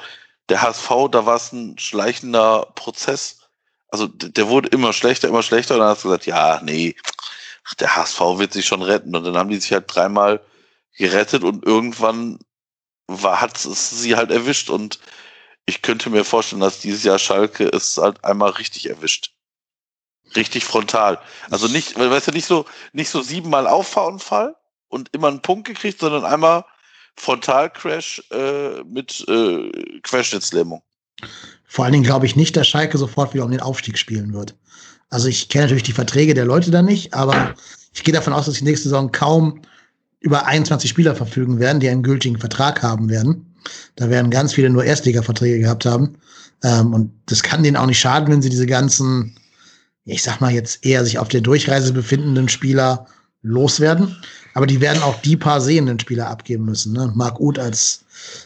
Der 0.49 0.61
HSV, 0.61 0.89
da 1.11 1.25
war 1.25 1.35
es 1.35 1.51
ein 1.51 1.77
schleichender 1.77 2.67
Prozess. 2.75 3.49
Also 3.89 4.07
der 4.07 4.47
wurde 4.47 4.69
immer 4.69 4.93
schlechter, 4.93 5.27
immer 5.27 5.43
schlechter. 5.43 5.73
Und 5.73 5.81
dann 5.81 5.89
hast 5.89 6.03
du 6.03 6.09
gesagt, 6.09 6.27
ja, 6.27 6.61
nee, 6.63 6.95
der 7.79 7.95
HSV 7.95 8.19
wird 8.37 8.53
sich 8.53 8.65
schon 8.65 8.81
retten. 8.81 9.15
Und 9.15 9.25
dann 9.25 9.37
haben 9.37 9.49
die 9.49 9.59
sich 9.59 9.73
halt 9.73 9.93
dreimal 9.93 10.41
gerettet 10.97 11.43
und 11.43 11.65
irgendwann 11.65 12.39
hat 13.09 13.57
es 13.65 13.89
sie 13.89 14.15
halt 14.15 14.31
erwischt. 14.31 14.69
Und 14.69 14.99
ich 15.65 15.81
könnte 15.81 16.09
mir 16.09 16.23
vorstellen, 16.23 16.61
dass 16.61 16.79
dieses 16.79 17.03
Jahr 17.03 17.19
Schalke 17.19 17.65
es 17.65 17.97
halt 17.97 18.23
einmal 18.23 18.51
richtig 18.51 18.89
erwischt. 18.89 19.33
Richtig 20.35 20.63
frontal. 20.63 21.19
Also 21.49 21.67
nicht, 21.67 21.97
weißt 21.97 22.27
du, 22.27 22.31
nicht 22.31 22.45
so, 22.45 22.65
nicht 22.93 23.09
so 23.09 23.21
siebenmal 23.21 23.67
Auffahrunfall 23.67 24.55
und 24.87 25.09
immer 25.13 25.27
einen 25.27 25.41
Punkt 25.41 25.67
gekriegt, 25.67 25.99
sondern 25.99 26.25
einmal 26.25 26.63
Frontalcrash 27.15 28.23
äh, 28.31 28.83
mit 28.83 29.25
äh, 29.27 29.99
Querschnittslähmung. 30.03 30.81
Vor 31.67 31.85
allen 31.85 31.93
Dingen 31.93 32.03
glaube 32.03 32.25
ich 32.25 32.35
nicht, 32.35 32.55
dass 32.55 32.67
Schalke 32.67 32.97
sofort 32.97 33.33
wieder 33.33 33.45
um 33.45 33.51
den 33.51 33.61
Aufstieg 33.61 33.97
spielen 33.97 34.33
wird. 34.33 34.55
Also 35.09 35.27
ich 35.27 35.49
kenne 35.49 35.65
natürlich 35.65 35.83
die 35.83 35.91
Verträge 35.91 36.33
der 36.33 36.45
Leute 36.45 36.71
da 36.71 36.81
nicht, 36.81 37.13
aber 37.13 37.53
ich 37.93 38.03
gehe 38.03 38.13
davon 38.13 38.33
aus, 38.33 38.45
dass 38.45 38.55
die 38.55 38.63
nächste 38.63 38.89
Saison 38.89 39.11
kaum 39.11 39.61
über 40.21 40.45
21 40.45 40.89
Spieler 40.89 41.15
verfügen 41.15 41.59
werden, 41.59 41.79
die 41.79 41.89
einen 41.89 42.03
gültigen 42.03 42.39
Vertrag 42.39 42.81
haben 42.81 43.09
werden. 43.09 43.55
Da 43.95 44.09
werden 44.09 44.31
ganz 44.31 44.53
viele 44.53 44.69
nur 44.69 44.83
Erstliga-Verträge 44.83 45.59
gehabt 45.59 45.85
haben. 45.85 46.17
Ähm, 46.63 46.93
und 46.93 47.11
das 47.25 47.43
kann 47.43 47.63
denen 47.63 47.77
auch 47.77 47.85
nicht 47.85 47.99
schaden, 47.99 48.31
wenn 48.31 48.41
sie 48.41 48.49
diese 48.49 48.65
ganzen, 48.65 49.35
ich 50.05 50.23
sag 50.23 50.41
mal 50.41 50.51
jetzt 50.51 50.85
eher 50.85 51.03
sich 51.03 51.17
auf 51.17 51.27
der 51.27 51.41
Durchreise 51.41 51.93
befindenden 51.93 52.49
Spieler 52.49 53.05
loswerden. 53.41 54.15
Aber 54.53 54.67
die 54.67 54.81
werden 54.81 55.01
auch 55.01 55.21
die 55.21 55.37
paar 55.37 55.61
sehenden 55.61 55.99
Spieler 55.99 56.29
abgeben 56.29 56.65
müssen. 56.65 56.93
Ne? 56.93 57.11
Marc 57.15 57.39
Uth 57.39 57.57
als, 57.57 58.03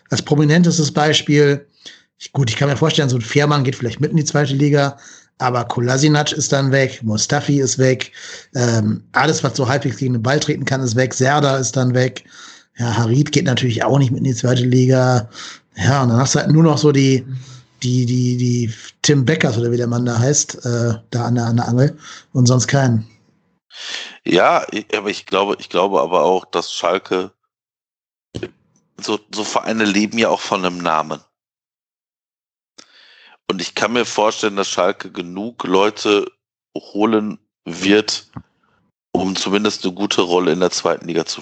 als 0.09 0.21
prominentestes 0.21 0.91
Beispiel. 0.91 1.65
Ich, 2.17 2.31
gut, 2.31 2.49
ich 2.49 2.55
kann 2.55 2.69
mir 2.69 2.77
vorstellen, 2.77 3.09
so 3.09 3.17
ein 3.17 3.21
Fährmann 3.21 3.63
geht 3.63 3.75
vielleicht 3.75 3.99
mit 3.99 4.11
in 4.11 4.17
die 4.17 4.23
zweite 4.23 4.53
Liga, 4.53 4.97
aber 5.37 5.65
Kolasinac 5.65 6.31
ist 6.31 6.53
dann 6.53 6.71
weg, 6.71 7.01
Mustafi 7.03 7.59
ist 7.59 7.77
weg, 7.77 8.13
ähm, 8.55 9.03
alles, 9.11 9.43
was 9.43 9.57
so 9.57 9.67
halbwegs 9.67 9.97
gegen 9.97 10.13
den 10.13 10.23
Ball 10.23 10.39
treten 10.39 10.63
kann, 10.63 10.81
ist 10.81 10.95
weg, 10.95 11.13
Serda 11.13 11.57
ist 11.57 11.75
dann 11.75 11.93
weg. 11.93 12.23
Ja, 12.77 12.95
Harid 12.95 13.31
geht 13.31 13.45
natürlich 13.45 13.83
auch 13.83 13.99
nicht 13.99 14.11
mit 14.11 14.19
in 14.19 14.25
die 14.25 14.35
zweite 14.35 14.63
Liga. 14.63 15.29
Ja, 15.75 16.03
und 16.03 16.09
dann 16.09 16.19
hast 16.19 16.35
du 16.35 16.39
halt 16.39 16.51
nur 16.51 16.63
noch 16.63 16.77
so 16.77 16.93
die, 16.93 17.25
die, 17.85 18.05
die, 18.05 18.37
die 18.37 18.73
Tim 19.03 19.25
Beckers 19.25 19.57
oder 19.57 19.71
wie 19.71 19.77
der 19.77 19.87
Mann 19.87 20.05
da 20.05 20.17
heißt, 20.17 20.65
äh, 20.65 20.95
da 21.11 21.25
an 21.25 21.35
der, 21.35 21.45
an 21.45 21.57
der 21.57 21.67
Angel 21.67 21.97
und 22.33 22.47
sonst 22.47 22.67
keinen. 22.67 23.07
Ja, 24.23 24.65
aber 24.95 25.09
ich 25.09 25.25
glaube, 25.25 25.57
ich 25.59 25.69
glaube 25.69 26.01
aber 26.01 26.23
auch, 26.23 26.45
dass 26.45 26.73
Schalke 26.73 27.31
so, 28.99 29.19
so 29.33 29.43
Vereine 29.43 29.85
leben 29.85 30.17
ja 30.17 30.29
auch 30.29 30.39
von 30.39 30.65
einem 30.65 30.79
Namen. 30.79 31.19
Und 33.47 33.61
ich 33.61 33.75
kann 33.75 33.93
mir 33.93 34.05
vorstellen, 34.05 34.55
dass 34.55 34.69
Schalke 34.69 35.11
genug 35.11 35.63
Leute 35.65 36.31
holen 36.75 37.37
wird, 37.65 38.31
um 39.11 39.35
zumindest 39.35 39.83
eine 39.83 39.93
gute 39.93 40.21
Rolle 40.21 40.53
in 40.53 40.59
der 40.59 40.71
zweiten 40.71 41.07
Liga 41.07 41.25
zu 41.25 41.41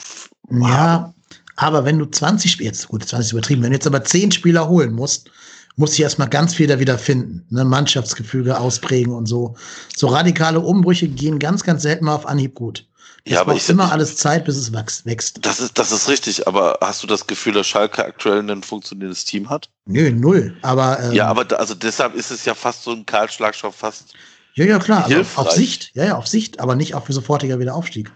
ja, 0.50 0.68
haben. 0.68 1.16
aber 1.56 1.86
wenn 1.86 2.00
du 2.00 2.06
20 2.06 2.52
Spieler, 2.52 2.72
jetzt 2.72 2.88
gut, 2.90 3.08
20 3.08 3.28
ist 3.28 3.32
übertrieben, 3.32 3.64
wenn 3.64 3.72
du 3.72 3.78
jetzt 3.78 3.88
aber 3.88 4.04
10 4.04 4.32
Spieler 4.32 4.68
holen 4.68 4.94
musst, 4.94 5.30
muss 5.76 5.94
ich 5.94 6.02
erstmal 6.02 6.30
ganz 6.30 6.54
viel 6.54 6.68
da 6.68 6.80
wieder 6.80 6.98
finden. 6.98 7.46
Ne? 7.50 7.66
Mannschaftsgefüge 7.66 8.60
ausprägen 8.60 9.14
und 9.14 9.26
so. 9.26 9.56
So 9.96 10.08
radikale 10.08 10.60
Umbrüche 10.60 11.08
gehen 11.08 11.40
ganz, 11.40 11.64
ganz 11.64 11.82
selten 11.82 12.06
mal 12.06 12.16
auf 12.16 12.28
Anhieb 12.28 12.56
gut. 12.56 12.88
Das 13.26 13.36
ja, 13.36 13.42
aber 13.42 13.56
ich 13.56 13.70
immer 13.70 13.90
alles 13.90 14.18
Zeit, 14.18 14.44
bis 14.44 14.58
es 14.58 14.74
wächst. 15.06 15.46
Das 15.46 15.62
ist, 15.62 15.80
das 15.80 15.94
ist 15.94 16.10
richtig, 16.10 16.46
aber 16.46 16.78
hast 16.82 17.04
du 17.04 17.08
das 17.08 17.26
Gefühl, 17.26 17.54
dass 17.54 17.68
Schalke 17.68 18.04
aktuell 18.04 18.40
ein 18.40 18.64
funktionierendes 18.64 19.24
Team 19.24 19.50
hat? 19.50 19.70
Nö, 19.86 20.12
null. 20.12 20.58
Aber 20.62 21.00
ähm, 21.00 21.14
ja, 21.14 21.28
aber 21.28 21.46
da, 21.46 21.56
also 21.56 21.74
deshalb 21.74 22.16
ist 22.16 22.32
es 22.32 22.44
ja 22.44 22.54
fast 22.54 22.84
so 22.84 22.92
ein 22.92 23.06
Kahlschlag 23.06 23.56
schon 23.56 23.72
fast. 23.72 24.14
Ja, 24.56 24.66
ja, 24.66 24.78
klar. 24.78 25.06
Also 25.06 25.24
auf 25.36 25.52
Sicht, 25.52 25.92
ja, 25.94 26.04
ja, 26.04 26.18
auf 26.18 26.28
Sicht, 26.28 26.60
aber 26.60 26.76
nicht 26.76 26.96
auch 26.96 27.06
für 27.06 27.14
sofortiger 27.14 27.60
Wiederaufstieg. 27.60 28.12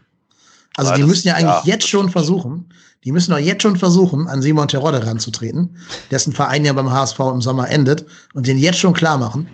Also 0.75 0.91
ja, 0.91 0.97
die 0.97 1.03
müssen 1.03 1.27
ja 1.27 1.35
eigentlich 1.35 1.65
ja, 1.65 1.73
jetzt 1.73 1.87
schon 1.87 2.09
versuchen, 2.09 2.73
die 3.07 3.13
müssen 3.13 3.31
doch 3.31 3.37
jetzt 3.37 3.61
schon 3.61 3.77
versuchen, 3.77 4.27
an 4.27 4.41
Simon 4.41 4.67
Terodde 4.67 5.07
ranzutreten, 5.07 5.77
dessen 6.11 6.33
Verein 6.33 6.65
ja 6.65 6.73
beim 6.73 6.91
HSV 6.91 7.17
im 7.31 7.39
Sommer 7.39 7.69
endet 7.69 8.05
und 8.33 8.47
den 8.47 8.57
jetzt 8.57 8.79
schon 8.79 8.91
klar 8.91 9.17
machen, 9.17 9.47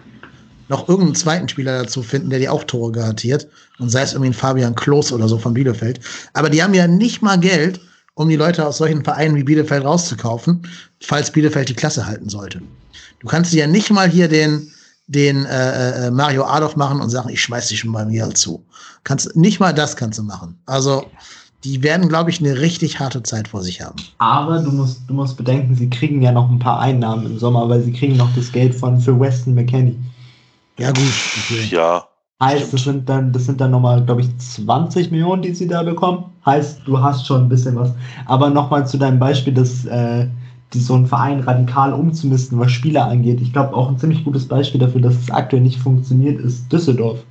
noch 0.69 0.89
irgendeinen 0.89 1.13
zweiten 1.13 1.47
Spieler 1.47 1.83
dazu 1.83 2.01
finden, 2.01 2.31
der 2.31 2.39
die 2.39 2.49
auch 2.49 2.63
Tore 2.63 2.91
garantiert. 2.91 3.47
Und 3.77 3.89
sei 3.89 4.01
es 4.01 4.13
irgendwie 4.13 4.31
ein 4.31 4.33
Fabian 4.33 4.73
Klos 4.73 5.11
oder 5.11 5.27
so 5.27 5.37
von 5.37 5.53
Bielefeld. 5.53 5.99
Aber 6.33 6.49
die 6.49 6.63
haben 6.63 6.73
ja 6.73 6.87
nicht 6.87 7.21
mal 7.21 7.39
Geld, 7.39 7.79
um 8.15 8.27
die 8.27 8.37
Leute 8.37 8.65
aus 8.65 8.79
solchen 8.79 9.03
Vereinen 9.03 9.35
wie 9.35 9.43
Bielefeld 9.43 9.85
rauszukaufen, 9.85 10.67
falls 10.99 11.29
Bielefeld 11.29 11.69
die 11.69 11.75
Klasse 11.75 12.07
halten 12.07 12.29
sollte. 12.29 12.59
Du 13.19 13.27
kannst 13.27 13.53
dir 13.53 13.59
ja 13.59 13.67
nicht 13.67 13.91
mal 13.91 14.09
hier 14.09 14.29
den, 14.29 14.71
den 15.05 15.45
äh, 15.45 16.07
äh, 16.07 16.09
Mario 16.09 16.45
Adolf 16.45 16.75
machen 16.75 17.01
und 17.01 17.11
sagen, 17.11 17.29
ich 17.29 17.43
schmeiß 17.43 17.67
dich 17.67 17.81
schon 17.81 17.91
bei 17.91 18.03
mir 18.03 18.33
zu. 18.33 18.65
Kannst, 19.03 19.35
nicht 19.35 19.59
mal 19.59 19.75
das 19.75 19.95
kannst 19.95 20.17
du 20.17 20.23
machen. 20.23 20.59
Also, 20.65 21.05
die 21.63 21.81
werden, 21.81 22.09
glaube 22.09 22.29
ich, 22.29 22.39
eine 22.39 22.59
richtig 22.59 22.99
harte 22.99 23.23
Zeit 23.23 23.47
vor 23.47 23.61
sich 23.61 23.81
haben. 23.81 23.95
Aber 24.17 24.59
du 24.59 24.71
musst, 24.71 25.01
du 25.07 25.13
musst 25.13 25.37
bedenken, 25.37 25.75
sie 25.75 25.89
kriegen 25.89 26.21
ja 26.21 26.31
noch 26.31 26.49
ein 26.49 26.59
paar 26.59 26.79
Einnahmen 26.79 27.25
im 27.25 27.39
Sommer, 27.39 27.69
weil 27.69 27.81
sie 27.81 27.93
kriegen 27.93 28.17
noch 28.17 28.33
das 28.35 28.51
Geld 28.51 28.75
von 28.75 28.99
für 28.99 29.17
Weston 29.19 29.55
McKenney. 29.55 29.97
Ja, 30.77 30.89
gut. 30.91 31.13
Okay. 31.37 31.67
Ja. 31.69 32.05
Heißt, 32.41 32.73
das 32.73 32.83
sind 32.83 33.07
dann, 33.07 33.31
das 33.31 33.45
sind 33.45 33.61
dann 33.61 33.71
nochmal, 33.71 34.03
glaube 34.03 34.21
ich, 34.21 34.37
20 34.37 35.11
Millionen, 35.11 35.41
die 35.41 35.53
sie 35.53 35.67
da 35.67 35.83
bekommen. 35.83 36.25
Heißt, 36.45 36.81
du 36.85 36.99
hast 36.99 37.25
schon 37.25 37.43
ein 37.43 37.49
bisschen 37.49 37.75
was. 37.75 37.91
Aber 38.25 38.49
nochmal 38.49 38.85
zu 38.85 38.97
deinem 38.97 39.19
Beispiel, 39.19 39.53
dass 39.53 39.85
äh, 39.85 40.27
die, 40.73 40.79
so 40.79 40.95
einen 40.95 41.05
Verein 41.05 41.39
radikal 41.39 41.93
umzumisten, 41.93 42.59
was 42.59 42.71
Spieler 42.71 43.07
angeht. 43.07 43.39
Ich 43.39 43.53
glaube, 43.53 43.73
auch 43.73 43.87
ein 43.87 43.97
ziemlich 43.97 44.25
gutes 44.25 44.47
Beispiel 44.47 44.81
dafür, 44.81 44.99
dass 44.99 45.15
es 45.15 45.31
aktuell 45.31 45.61
nicht 45.61 45.79
funktioniert, 45.79 46.41
ist 46.41 46.71
Düsseldorf. 46.71 47.23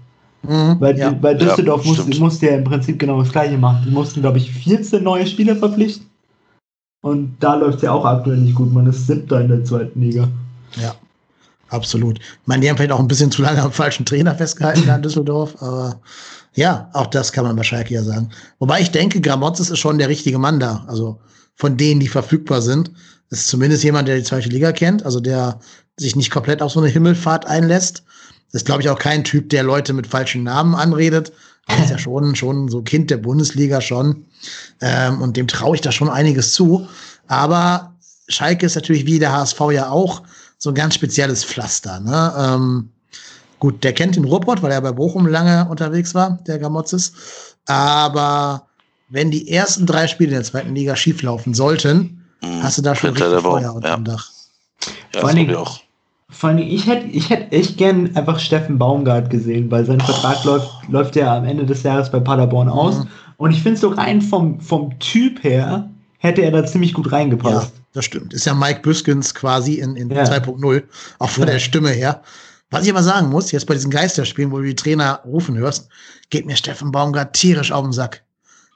Mhm, 0.43 0.77
weil, 0.81 0.99
ja. 0.99 1.17
weil 1.21 1.37
Düsseldorf 1.37 1.85
ja, 1.85 1.91
musste, 1.91 2.21
musste 2.21 2.47
ja 2.47 2.57
im 2.57 2.65
Prinzip 2.65 2.99
genau 2.99 3.23
das 3.23 3.33
gleiche 3.33 3.57
machen. 3.57 3.85
Die 3.87 3.93
mussten, 3.93 4.21
glaube 4.21 4.39
ich, 4.39 4.51
14 4.51 5.03
neue 5.03 5.27
Spieler 5.27 5.57
verpflichten. 5.57 6.07
Und 7.01 7.37
da 7.41 7.55
läuft 7.55 7.79
es 7.79 7.83
ja 7.83 7.93
auch 7.93 8.05
aktuell 8.05 8.39
nicht 8.39 8.55
gut. 8.55 8.73
Man 8.73 8.87
ist 8.87 9.07
siebter 9.07 9.41
in 9.41 9.49
der 9.49 9.65
zweiten 9.65 10.01
Liga. 10.01 10.29
Ja. 10.81 10.95
Absolut. 11.73 12.19
Ich 12.19 12.47
meine, 12.47 12.61
die 12.61 12.69
haben 12.69 12.77
vielleicht 12.77 12.93
auch 12.93 13.01
ein 13.01 13.09
bisschen 13.09 13.31
zu 13.31 13.41
lange 13.41 13.63
am 13.63 13.73
falschen 13.73 14.05
Trainer 14.05 14.35
festgehalten 14.35 14.87
da 14.87 14.97
in 14.97 15.03
Düsseldorf, 15.03 15.55
aber 15.61 16.01
ja, 16.55 16.91
auch 16.93 17.07
das 17.07 17.33
kann 17.33 17.45
man 17.45 17.57
bei 17.57 17.63
Schalke 17.63 17.95
ja 17.95 18.03
sagen. 18.03 18.29
Wobei 18.59 18.83
ich 18.83 18.91
denke, 18.91 19.23
Gramotzes 19.23 19.71
ist 19.71 19.79
schon 19.79 19.97
der 19.97 20.11
richtige 20.11 20.39
Mann 20.39 20.61
da. 20.61 20.85
Also 20.87 21.19
von 21.55 21.79
denen, 21.79 22.01
die 22.01 22.09
verfügbar 22.09 22.61
sind, 22.61 22.91
ist 23.31 23.49
zumindest 23.49 23.85
jemand, 23.85 24.07
der 24.07 24.17
die 24.17 24.23
zweite 24.23 24.51
Liga 24.51 24.73
kennt, 24.73 25.07
also 25.07 25.19
der 25.19 25.61
sich 25.97 26.15
nicht 26.15 26.31
komplett 26.31 26.61
auf 26.61 26.73
so 26.73 26.81
eine 26.81 26.91
Himmelfahrt 26.91 27.47
einlässt. 27.47 28.05
Das 28.53 28.63
ist, 28.63 28.67
glaube 28.67 28.83
ich, 28.83 28.91
auch 28.91 28.99
kein 28.99 29.25
Typ, 29.25 29.49
der 29.49 29.63
Leute 29.63 29.93
mit 29.93 30.07
falschen 30.07 30.43
Namen 30.43 30.75
anredet. 30.75 31.33
Er 31.67 31.83
ist 31.83 31.91
ja 31.91 31.99
schon, 31.99 32.37
schon 32.37 32.69
so 32.69 32.83
Kind 32.83 33.11
der 33.11 33.17
Bundesliga 33.17 33.81
schon. 33.81 34.27
Ähm, 34.81 35.23
und 35.23 35.37
dem 35.37 35.49
traue 35.49 35.75
ich 35.75 35.81
da 35.81 35.91
schon 35.91 36.11
einiges 36.11 36.53
zu. 36.53 36.87
Aber 37.29 37.95
Schalke 38.29 38.67
ist 38.67 38.75
natürlich 38.75 39.07
wie 39.07 39.19
der 39.19 39.33
HSV 39.33 39.61
ja 39.73 39.91
auch 39.91 40.23
so 40.59 40.71
ein 40.71 40.75
ganz 40.75 40.95
spezielles 40.95 41.45
Pflaster. 41.45 42.01
Ne? 42.01 42.35
Ähm, 42.39 42.91
gut, 43.59 43.83
der 43.83 43.93
kennt 43.93 44.17
den 44.17 44.25
Ruhrpott, 44.25 44.63
weil 44.63 44.73
er 44.73 44.81
bei 44.81 44.93
Bochum 44.93 45.27
lange 45.27 45.69
unterwegs 45.69 46.15
war, 46.15 46.39
der 46.47 46.59
Gamotzes. 46.59 47.13
Aber 47.67 48.67
wenn 49.09 49.31
die 49.31 49.51
ersten 49.51 49.87
drei 49.87 50.07
Spiele 50.07 50.31
in 50.31 50.37
der 50.37 50.45
zweiten 50.45 50.75
Liga 50.75 50.95
schieflaufen 50.97 51.55
sollten, 51.55 52.25
mhm. 52.43 52.63
hast 52.63 52.79
du 52.79 52.83
da 52.83 52.95
schon 52.95 53.11
richtig 53.11 53.43
Feuer 53.43 53.75
unter 53.75 53.97
dem 53.97 54.05
Dach. 54.05 54.31
Ja, 55.15 55.21
vor, 55.21 55.29
allem, 55.29 55.55
auch. 55.55 55.82
Vor 56.33 56.51
allem, 56.51 56.59
ich 56.59 56.87
hätte 56.87 57.07
ich 57.09 57.31
hätt 57.31 57.53
echt 57.53 57.77
gern 57.77 58.15
einfach 58.17 58.39
Steffen 58.39 58.79
Baumgart 58.79 59.31
gesehen, 59.31 59.71
weil 59.71 59.85
sein 59.85 60.01
Vertrag 60.01 60.39
oh. 60.45 60.49
läuft, 60.49 60.71
läuft 60.89 61.17
ja 61.17 61.37
am 61.37 61.45
Ende 61.45 61.65
des 61.65 61.83
Jahres 61.83 62.11
bei 62.11 62.21
Paderborn 62.21 62.69
aus. 62.69 62.99
Mhm. 62.99 63.09
Und 63.37 63.51
ich 63.53 63.63
finde 63.63 63.79
so 63.79 63.89
rein 63.89 64.21
vom, 64.21 64.61
vom 64.61 64.99
Typ 64.99 65.43
her, 65.45 65.89
hätte 66.19 66.43
er 66.43 66.51
da 66.51 66.65
ziemlich 66.65 66.95
gut 66.95 67.13
reingepasst. 67.13 67.73
Ja 67.75 67.83
das 67.93 68.07
stimmt. 68.07 68.33
Ist 68.33 68.47
ja 68.47 68.55
Mike 68.55 68.81
Büskens 68.81 69.35
quasi 69.35 69.75
in, 69.75 69.97
in 69.97 70.11
ja. 70.11 70.25
2.0, 70.25 70.83
auch 71.19 71.29
von 71.29 71.45
ja. 71.45 71.53
der 71.53 71.59
Stimme 71.59 71.91
her. 71.91 72.23
Was 72.71 72.85
ich 72.85 72.91
aber 72.91 73.03
sagen 73.03 73.29
muss, 73.29 73.53
jetzt 73.53 73.67
bei 73.67 73.75
diesen 73.75 73.91
Geisterspielen, 73.91 74.51
wo 74.51 74.59
du 74.59 74.65
die 74.65 74.75
Trainer 74.75 75.21
rufen 75.27 75.59
hörst, 75.59 75.89
geht 76.31 76.47
mir 76.47 76.57
Steffen 76.57 76.91
Baumgart 76.91 77.35
tierisch 77.35 77.71
auf 77.71 77.83
den 77.83 77.93
Sack. 77.93 78.23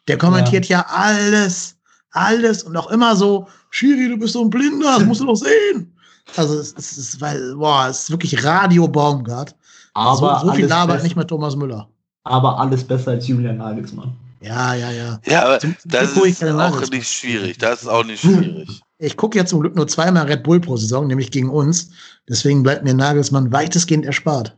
Der 0.06 0.18
kommentiert 0.18 0.66
ja, 0.66 0.80
ja 0.80 0.86
alles, 0.88 1.76
alles 2.10 2.62
und 2.62 2.76
auch 2.76 2.90
immer 2.90 3.16
so, 3.16 3.48
Schiri, 3.70 4.10
du 4.10 4.18
bist 4.18 4.34
so 4.34 4.42
ein 4.44 4.50
Blinder, 4.50 4.96
das 4.98 5.06
musst 5.06 5.22
du 5.22 5.26
doch 5.26 5.36
sehen. 5.36 5.95
Also 6.34 6.58
es, 6.58 6.74
es 6.76 6.98
ist, 6.98 7.20
weil, 7.20 7.54
boah, 7.54 7.86
es 7.88 8.04
ist 8.04 8.10
wirklich 8.10 8.42
Radio 8.44 8.88
Baumgart. 8.88 9.54
Aber 9.94 10.40
so, 10.40 10.48
so 10.48 10.52
viel 10.54 10.66
labert 10.66 11.02
nicht 11.02 11.16
mehr 11.16 11.26
Thomas 11.26 11.56
Müller. 11.56 11.88
Aber 12.24 12.58
alles 12.58 12.84
besser 12.84 13.12
als 13.12 13.28
Julian 13.28 13.58
Nagelsmann. 13.58 14.12
Ja, 14.40 14.74
ja, 14.74 14.90
ja. 14.90 15.18
Ja, 15.26 15.44
aber 15.44 15.58
zum, 15.58 15.74
das 15.84 16.16
ist 16.16 16.44
auch 16.44 16.90
nicht 16.90 17.08
schwierig. 17.08 17.58
Das 17.58 17.82
ist 17.82 17.88
auch 17.88 18.04
nicht 18.04 18.20
schwierig. 18.20 18.82
Ich 18.98 19.16
gucke 19.16 19.38
jetzt 19.38 19.50
zum 19.50 19.60
Glück 19.60 19.76
nur 19.76 19.86
zweimal 19.86 20.26
Red 20.26 20.42
Bull 20.42 20.60
pro 20.60 20.76
Saison, 20.76 21.06
nämlich 21.06 21.30
gegen 21.30 21.50
uns. 21.50 21.90
Deswegen 22.28 22.62
bleibt 22.62 22.84
mir 22.84 22.94
Nagelsmann 22.94 23.52
weitestgehend 23.52 24.06
erspart. 24.06 24.56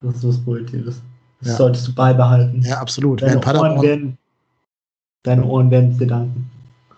Das 0.00 0.16
ist 0.16 0.28
was 0.28 0.38
Positives. 0.44 1.02
Das 1.40 1.50
ja. 1.50 1.56
solltest 1.56 1.88
du 1.88 1.94
beibehalten. 1.94 2.62
Ja, 2.62 2.78
absolut. 2.78 3.22
Deine, 3.22 3.40
Ohren 3.44 3.82
werden, 3.82 4.18
deine 5.22 5.44
Ohren 5.44 5.70
werden 5.70 5.98
dir 5.98 6.06
danken. 6.06 6.50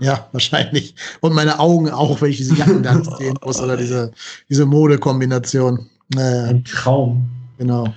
Ja, 0.03 0.29
wahrscheinlich. 0.33 0.95
Und 1.21 1.33
meine 1.35 1.59
Augen 1.61 1.89
auch, 1.91 2.21
wenn 2.21 2.31
ich 2.31 2.39
diese 2.39 2.57
Jacken 2.57 2.83
dann 2.83 3.05
sehen 3.19 3.39
muss 3.45 3.61
oder 3.61 3.77
diese, 3.77 4.11
diese 4.49 4.67
Modekombination. 4.67 5.89
Naja. 6.15 6.45
Ein 6.45 6.65
Traum. 6.65 7.29
Genau. 7.59 7.93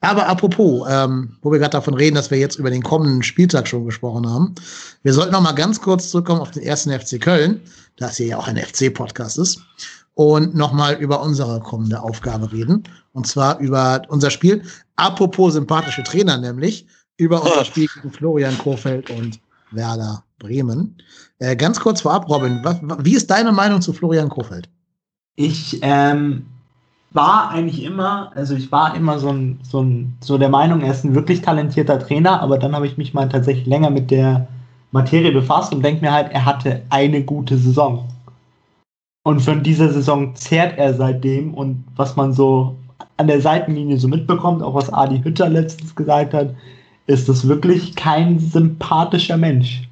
Aber 0.00 0.26
apropos, 0.26 0.86
ähm, 0.90 1.36
wo 1.42 1.52
wir 1.52 1.58
gerade 1.58 1.72
davon 1.72 1.94
reden, 1.94 2.16
dass 2.16 2.30
wir 2.30 2.38
jetzt 2.38 2.58
über 2.58 2.70
den 2.70 2.82
kommenden 2.82 3.22
Spieltag 3.22 3.68
schon 3.68 3.86
gesprochen 3.86 4.28
haben. 4.28 4.54
Wir 5.04 5.14
sollten 5.14 5.32
noch 5.32 5.40
mal 5.40 5.52
ganz 5.52 5.80
kurz 5.80 6.10
zurückkommen 6.10 6.40
auf 6.40 6.50
den 6.50 6.64
ersten 6.64 6.90
FC 6.90 7.20
Köln, 7.20 7.60
da 7.96 8.08
es 8.08 8.16
hier 8.16 8.26
ja 8.26 8.38
auch 8.38 8.48
ein 8.48 8.56
FC-Podcast 8.56 9.38
ist, 9.38 9.60
und 10.14 10.54
noch 10.56 10.72
mal 10.72 10.94
über 10.94 11.22
unsere 11.22 11.60
kommende 11.60 12.02
Aufgabe 12.02 12.52
reden. 12.52 12.82
Und 13.12 13.26
zwar 13.26 13.58
über 13.60 14.02
unser 14.08 14.30
Spiel. 14.30 14.62
Apropos 14.96 15.54
sympathische 15.54 16.02
Trainer, 16.02 16.36
nämlich 16.36 16.86
über 17.16 17.42
unser 17.42 17.64
Spiel 17.64 17.88
gegen 17.94 18.10
Florian 18.10 18.58
Kohfeldt 18.58 19.08
und 19.08 19.38
Werder 19.70 20.24
Bremen. 20.42 20.96
Äh, 21.38 21.56
ganz 21.56 21.80
kurz 21.80 22.02
vorab, 22.02 22.28
Robin, 22.28 22.60
was, 22.62 22.80
wie 23.02 23.14
ist 23.14 23.30
deine 23.30 23.52
Meinung 23.52 23.80
zu 23.80 23.92
Florian 23.92 24.28
Kohfeldt? 24.28 24.68
Ich 25.36 25.78
ähm, 25.82 26.44
war 27.12 27.50
eigentlich 27.50 27.84
immer, 27.84 28.32
also 28.34 28.54
ich 28.54 28.70
war 28.72 28.94
immer 28.96 29.18
so, 29.18 29.30
ein, 29.30 29.60
so, 29.62 29.82
ein, 29.82 30.16
so 30.20 30.36
der 30.38 30.48
Meinung, 30.48 30.82
er 30.82 30.92
ist 30.92 31.04
ein 31.04 31.14
wirklich 31.14 31.42
talentierter 31.42 31.98
Trainer, 31.98 32.40
aber 32.42 32.58
dann 32.58 32.74
habe 32.74 32.86
ich 32.86 32.98
mich 32.98 33.14
mal 33.14 33.28
tatsächlich 33.28 33.66
länger 33.66 33.90
mit 33.90 34.10
der 34.10 34.48
Materie 34.90 35.32
befasst 35.32 35.72
und 35.72 35.82
denke 35.82 36.02
mir 36.02 36.12
halt, 36.12 36.32
er 36.32 36.44
hatte 36.44 36.82
eine 36.90 37.22
gute 37.22 37.56
Saison. 37.56 38.08
Und 39.24 39.40
von 39.40 39.62
dieser 39.62 39.90
Saison 39.92 40.34
zehrt 40.34 40.78
er 40.78 40.94
seitdem 40.94 41.54
und 41.54 41.84
was 41.96 42.16
man 42.16 42.32
so 42.32 42.76
an 43.16 43.28
der 43.28 43.40
Seitenlinie 43.40 43.98
so 43.98 44.08
mitbekommt, 44.08 44.62
auch 44.62 44.74
was 44.74 44.92
Adi 44.92 45.22
Hütter 45.22 45.48
letztens 45.48 45.94
gesagt 45.94 46.34
hat, 46.34 46.54
ist 47.06 47.28
das 47.28 47.46
wirklich 47.46 47.94
kein 47.94 48.38
sympathischer 48.38 49.36
Mensch. 49.36 49.88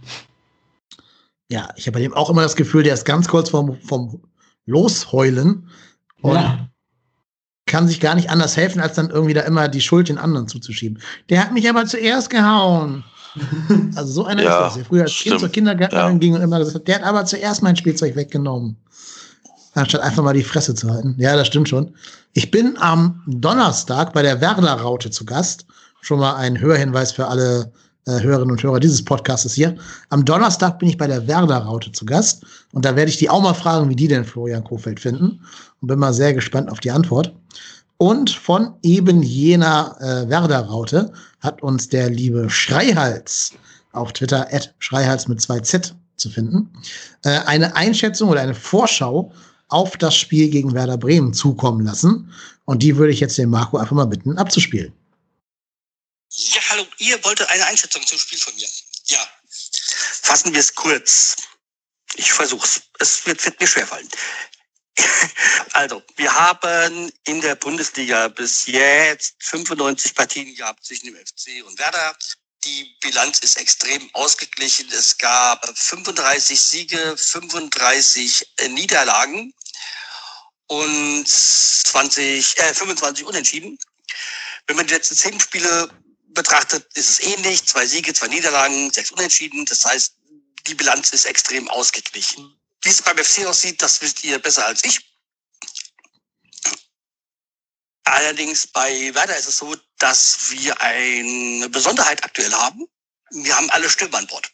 Ja, 1.50 1.68
ich 1.74 1.86
habe 1.86 1.96
bei 1.96 2.00
dem 2.00 2.14
auch 2.14 2.30
immer 2.30 2.42
das 2.42 2.56
Gefühl, 2.56 2.84
der 2.84 2.94
ist 2.94 3.04
ganz 3.04 3.26
kurz 3.26 3.50
vom, 3.50 3.76
vom 3.82 4.22
Losheulen 4.66 5.68
und 6.22 6.34
ja. 6.34 6.68
kann 7.66 7.88
sich 7.88 7.98
gar 8.00 8.14
nicht 8.14 8.30
anders 8.30 8.56
helfen, 8.56 8.80
als 8.80 8.94
dann 8.94 9.10
irgendwie 9.10 9.34
da 9.34 9.40
immer 9.42 9.68
die 9.68 9.80
Schuld 9.80 10.08
den 10.08 10.18
anderen 10.18 10.46
zuzuschieben. 10.46 11.02
Der 11.28 11.40
hat 11.42 11.52
mich 11.52 11.68
aber 11.68 11.86
zuerst 11.86 12.30
gehauen. 12.30 13.04
Also 13.94 14.12
so 14.12 14.24
einer 14.24 14.42
ja, 14.42 14.56
ist 14.56 14.64
das, 14.64 14.74
der 14.74 14.84
früher 14.84 15.02
als 15.02 15.12
stimmt. 15.12 15.30
Kind 15.30 15.40
zur 15.40 15.48
Kindergärtnerin 15.50 16.12
ja. 16.14 16.18
ging 16.18 16.34
und 16.34 16.40
immer 16.40 16.58
gesagt 16.58 16.74
hat, 16.74 16.88
der 16.88 16.96
hat 16.96 17.04
aber 17.04 17.24
zuerst 17.24 17.62
mein 17.62 17.76
Spielzeug 17.76 18.16
weggenommen. 18.16 18.76
Anstatt 19.74 20.00
einfach 20.00 20.24
mal 20.24 20.34
die 20.34 20.42
Fresse 20.42 20.74
zu 20.74 20.90
halten. 20.90 21.14
Ja, 21.16 21.36
das 21.36 21.46
stimmt 21.46 21.68
schon. 21.68 21.94
Ich 22.32 22.50
bin 22.50 22.76
am 22.78 23.22
Donnerstag 23.26 24.12
bei 24.12 24.22
der 24.22 24.40
Werder-Raute 24.40 25.10
zu 25.10 25.24
Gast. 25.24 25.64
Schon 26.00 26.18
mal 26.18 26.34
ein 26.34 26.60
Hörhinweis 26.60 27.12
für 27.12 27.28
alle 27.28 27.72
äh, 28.06 28.20
Hörerinnen 28.20 28.52
und 28.52 28.62
Hörer 28.62 28.80
dieses 28.80 29.04
Podcasts 29.04 29.52
hier. 29.52 29.76
Am 30.08 30.24
Donnerstag 30.24 30.78
bin 30.78 30.88
ich 30.88 30.96
bei 30.96 31.06
der 31.06 31.26
Werder-Raute 31.26 31.92
zu 31.92 32.04
Gast. 32.04 32.44
Und 32.72 32.84
da 32.84 32.96
werde 32.96 33.10
ich 33.10 33.18
die 33.18 33.30
auch 33.30 33.42
mal 33.42 33.54
fragen, 33.54 33.88
wie 33.88 33.96
die 33.96 34.08
denn 34.08 34.24
Florian 34.24 34.64
Kofeld 34.64 35.00
finden. 35.00 35.40
Und 35.80 35.88
bin 35.88 35.98
mal 35.98 36.14
sehr 36.14 36.34
gespannt 36.34 36.70
auf 36.70 36.80
die 36.80 36.90
Antwort. 36.90 37.34
Und 37.98 38.30
von 38.30 38.74
eben 38.82 39.22
jener 39.22 39.96
äh, 40.00 40.28
Werder-Raute 40.28 41.12
hat 41.40 41.62
uns 41.62 41.88
der 41.88 42.08
liebe 42.08 42.48
Schreihals 42.48 43.52
auf 43.92 44.12
Twitter, 44.12 44.48
at 44.52 44.74
Schreihals 44.78 45.28
mit 45.28 45.40
zwei 45.40 45.60
Z 45.60 45.94
zu 46.16 46.30
finden, 46.30 46.70
äh, 47.24 47.40
eine 47.46 47.76
Einschätzung 47.76 48.30
oder 48.30 48.40
eine 48.40 48.54
Vorschau 48.54 49.32
auf 49.68 49.96
das 49.96 50.16
Spiel 50.16 50.48
gegen 50.50 50.72
Werder 50.74 50.96
Bremen 50.96 51.32
zukommen 51.32 51.84
lassen. 51.84 52.30
Und 52.64 52.82
die 52.82 52.96
würde 52.96 53.12
ich 53.12 53.20
jetzt 53.20 53.38
den 53.38 53.50
Marco 53.50 53.76
einfach 53.76 53.96
mal 53.96 54.06
bitten, 54.06 54.38
abzuspielen. 54.38 54.92
Ja, 56.32 56.60
hallo, 56.68 56.86
ihr 56.98 57.22
wolltet 57.24 57.48
eine 57.48 57.66
Einschätzung 57.66 58.06
zum 58.06 58.18
Spiel 58.18 58.38
von 58.38 58.54
mir. 58.54 58.68
Ja, 59.06 59.28
fassen 60.22 60.52
wir 60.52 60.60
es 60.60 60.74
kurz. 60.74 61.36
Ich 62.14 62.32
versuch's. 62.32 62.82
Es 62.98 63.26
wird, 63.26 63.44
wird 63.44 63.60
mir 63.60 63.66
schwerfallen. 63.66 64.08
Also, 65.72 66.02
wir 66.16 66.34
haben 66.34 67.12
in 67.24 67.40
der 67.40 67.54
Bundesliga 67.54 68.28
bis 68.28 68.66
jetzt 68.66 69.34
95 69.40 70.14
Partien 70.14 70.54
gehabt 70.54 70.84
zwischen 70.84 71.06
dem 71.06 71.16
FC 71.16 71.64
und 71.64 71.78
Werder. 71.78 72.16
Die 72.64 72.96
Bilanz 73.00 73.38
ist 73.38 73.56
extrem 73.56 74.12
ausgeglichen. 74.14 74.90
Es 74.92 75.16
gab 75.16 75.66
35 75.78 76.60
Siege, 76.60 77.16
35 77.16 78.54
Niederlagen 78.68 79.54
und 80.66 81.26
20, 81.26 82.58
äh, 82.58 82.74
25 82.74 83.24
Unentschieden. 83.24 83.78
Wenn 84.66 84.76
man 84.76 84.86
die 84.86 84.94
letzten 84.94 85.16
zehn 85.16 85.40
Spiele 85.40 85.90
betrachtet, 86.34 86.86
ist 86.94 87.10
es 87.10 87.20
ähnlich. 87.20 87.66
Zwei 87.66 87.86
Siege, 87.86 88.12
zwei 88.14 88.28
Niederlagen, 88.28 88.92
sechs 88.92 89.10
Unentschieden. 89.10 89.64
Das 89.66 89.84
heißt, 89.84 90.14
die 90.66 90.74
Bilanz 90.74 91.10
ist 91.10 91.24
extrem 91.24 91.68
ausgeglichen. 91.68 92.56
Wie 92.82 92.88
es 92.88 93.02
beim 93.02 93.18
FC 93.18 93.46
aussieht, 93.46 93.82
das 93.82 94.00
wisst 94.00 94.24
ihr 94.24 94.38
besser 94.38 94.66
als 94.66 94.84
ich. 94.84 95.00
Allerdings 98.04 98.66
bei 98.66 99.14
Werder 99.14 99.36
ist 99.36 99.48
es 99.48 99.58
so, 99.58 99.76
dass 99.98 100.50
wir 100.50 100.80
eine 100.80 101.68
Besonderheit 101.68 102.24
aktuell 102.24 102.52
haben. 102.52 102.86
Wir 103.30 103.56
haben 103.56 103.70
alle 103.70 103.88
Stürmer 103.88 104.18
an 104.18 104.26
Bord. 104.26 104.50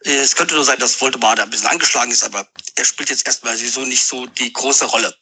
Es 0.00 0.36
könnte 0.36 0.54
nur 0.54 0.64
sein, 0.64 0.78
dass 0.78 1.00
Voldemar 1.00 1.34
da 1.34 1.42
ein 1.42 1.50
bisschen 1.50 1.66
angeschlagen 1.66 2.12
ist, 2.12 2.22
aber 2.22 2.48
er 2.76 2.84
spielt 2.84 3.10
jetzt 3.10 3.26
erstmal 3.26 3.56
sowieso 3.56 3.80
nicht 3.80 4.04
so 4.04 4.26
die 4.26 4.52
große 4.52 4.84
Rolle. 4.84 5.17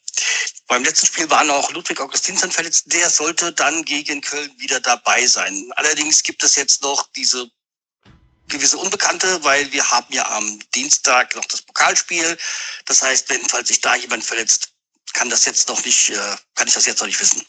Beim 0.67 0.83
letzten 0.85 1.07
Spiel 1.07 1.31
war 1.31 1.45
noch 1.45 1.71
Ludwig 1.71 2.01
Augustinsen 2.01 2.51
verletzt. 2.51 2.85
Der 2.87 3.09
sollte 3.11 3.53
dann 3.53 3.85
gegen 3.85 4.21
Köln 4.21 4.53
wieder 4.59 4.81
dabei 4.81 5.27
sein. 5.27 5.71
Allerdings 5.77 6.23
gibt 6.23 6.43
es 6.43 6.57
jetzt 6.57 6.83
noch 6.83 7.07
diese 7.15 7.49
gewisse 8.49 8.79
Unbekannte, 8.79 9.43
weil 9.45 9.71
wir 9.73 9.91
haben 9.91 10.13
ja 10.13 10.29
am 10.31 10.61
Dienstag 10.75 11.35
noch 11.35 11.45
das 11.47 11.63
Pokalspiel. 11.63 12.37
Das 12.85 13.03
heißt, 13.03 13.29
wenn, 13.29 13.45
falls 13.49 13.69
sich 13.69 13.81
da 13.81 13.95
jemand 13.97 14.25
verletzt, 14.25 14.73
kann 15.13 15.31
das 15.31 15.45
jetzt 15.45 15.69
noch 15.69 15.85
nicht, 15.85 16.11
äh, 16.11 16.37
kann 16.55 16.69
ich 16.69 16.75
das 16.75 16.87
jetzt 16.87 17.01
noch 17.01 17.07
nicht 17.07 17.21
wissen. 17.21 17.45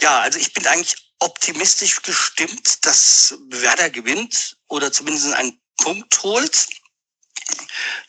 Ja, 0.00 0.20
also 0.20 0.38
ich 0.38 0.52
bin 0.52 0.66
eigentlich 0.66 0.96
optimistisch 1.20 2.02
gestimmt, 2.02 2.84
dass 2.84 3.34
Werder 3.48 3.90
gewinnt 3.90 4.56
oder 4.68 4.92
zumindest 4.92 5.32
einen 5.32 5.60
Punkt 5.76 6.22
holt. 6.22 6.66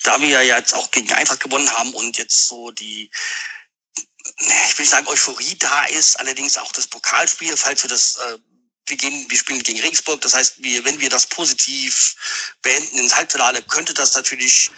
Da 0.03 0.19
wir 0.21 0.29
ja 0.29 0.41
jetzt 0.41 0.73
auch 0.73 0.91
gegen 0.91 1.11
Eintracht 1.11 1.39
gewonnen 1.39 1.69
haben 1.71 1.93
und 1.93 2.17
jetzt 2.17 2.47
so 2.47 2.71
die, 2.71 3.09
ich 4.25 4.77
will 4.77 4.83
nicht 4.83 4.89
sagen 4.89 5.07
Euphorie 5.07 5.55
da 5.57 5.85
ist, 5.85 6.19
allerdings 6.19 6.57
auch 6.57 6.71
das 6.71 6.87
Pokalspiel, 6.87 7.55
falls 7.57 7.83
wir 7.83 7.89
das, 7.89 8.17
äh, 8.17 8.37
wir 8.87 8.97
gehen, 8.97 9.29
wir 9.29 9.37
spielen 9.37 9.63
gegen 9.63 9.79
Regensburg, 9.79 10.21
das 10.21 10.33
heißt, 10.33 10.61
wir, 10.63 10.83
wenn 10.83 10.99
wir 10.99 11.09
das 11.09 11.27
positiv 11.27 12.15
beenden 12.61 12.97
ins 12.97 13.15
Halbfinale, 13.15 13.61
könnte 13.63 13.93
das 13.93 14.15
natürlich 14.15 14.71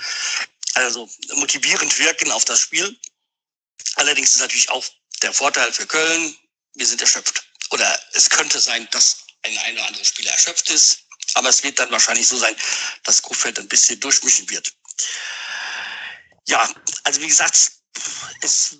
also 0.75 1.09
motivierend 1.35 1.97
wirken 1.97 2.31
auf 2.31 2.45
das 2.45 2.59
Spiel. 2.59 2.99
Allerdings 3.95 4.33
ist 4.33 4.41
natürlich 4.41 4.69
auch 4.69 4.85
der 5.21 5.33
Vorteil 5.33 5.71
für 5.71 5.87
Köln, 5.87 6.35
wir 6.75 6.85
sind 6.85 7.01
erschöpft. 7.01 7.43
Oder 7.71 7.99
es 8.13 8.29
könnte 8.29 8.59
sein, 8.59 8.87
dass 8.91 9.17
ein, 9.43 9.57
ein 9.59 9.75
oder 9.75 9.87
andere 9.87 10.05
Spieler 10.05 10.31
erschöpft 10.31 10.69
ist. 10.69 11.04
Aber 11.35 11.49
es 11.49 11.63
wird 11.63 11.79
dann 11.79 11.91
wahrscheinlich 11.91 12.27
so 12.27 12.37
sein, 12.37 12.55
dass 13.03 13.21
Kofeld 13.21 13.59
ein 13.59 13.67
bisschen 13.67 13.99
durchmischen 13.99 14.49
wird. 14.49 14.73
Ja, 16.47 16.73
also 17.03 17.21
wie 17.21 17.27
gesagt, 17.27 17.71
es, 18.41 18.77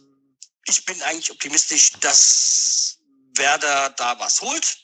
ich 0.65 0.85
bin 0.85 1.01
eigentlich 1.03 1.31
optimistisch, 1.31 1.91
dass 1.99 2.97
Werder 3.35 3.89
da 3.91 4.17
was 4.19 4.41
holt. 4.41 4.77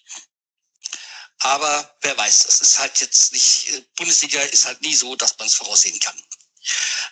Aber 1.40 1.98
wer 2.02 2.18
weiß, 2.18 2.46
es 2.46 2.62
ist 2.62 2.78
halt 2.78 3.00
jetzt 3.00 3.32
nicht, 3.32 3.96
Bundesliga 3.96 4.42
ist 4.42 4.66
halt 4.66 4.82
nie 4.82 4.94
so, 4.94 5.16
dass 5.16 5.38
man 5.38 5.48
es 5.48 5.56
voraussehen 5.56 6.00
kann. 6.00 6.22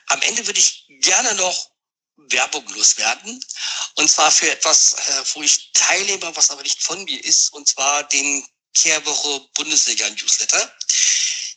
Am 0.07 0.22
Ende 0.22 0.45
würde 0.45 0.60
ich 0.60 0.86
gerne 0.99 1.34
noch 1.36 1.72
Werbung 2.18 2.68
loswerden. 2.70 3.43
Und 3.95 4.12
zwar 4.12 4.32
für 4.32 4.51
etwas, 4.51 4.93
äh, 4.93 5.24
wo 5.34 5.41
ich 5.41 5.72
teilnehme, 5.74 6.36
was 6.36 6.51
aber 6.51 6.64
nicht 6.64 6.84
von 6.84 7.03
mir 7.05 7.24
ist, 7.24 7.53
und 7.53 7.68
zwar 7.68 8.03
den 8.03 8.45
Kehrwoche 8.74 9.48
Bundesliga 9.56 10.10
Newsletter. 10.10 10.76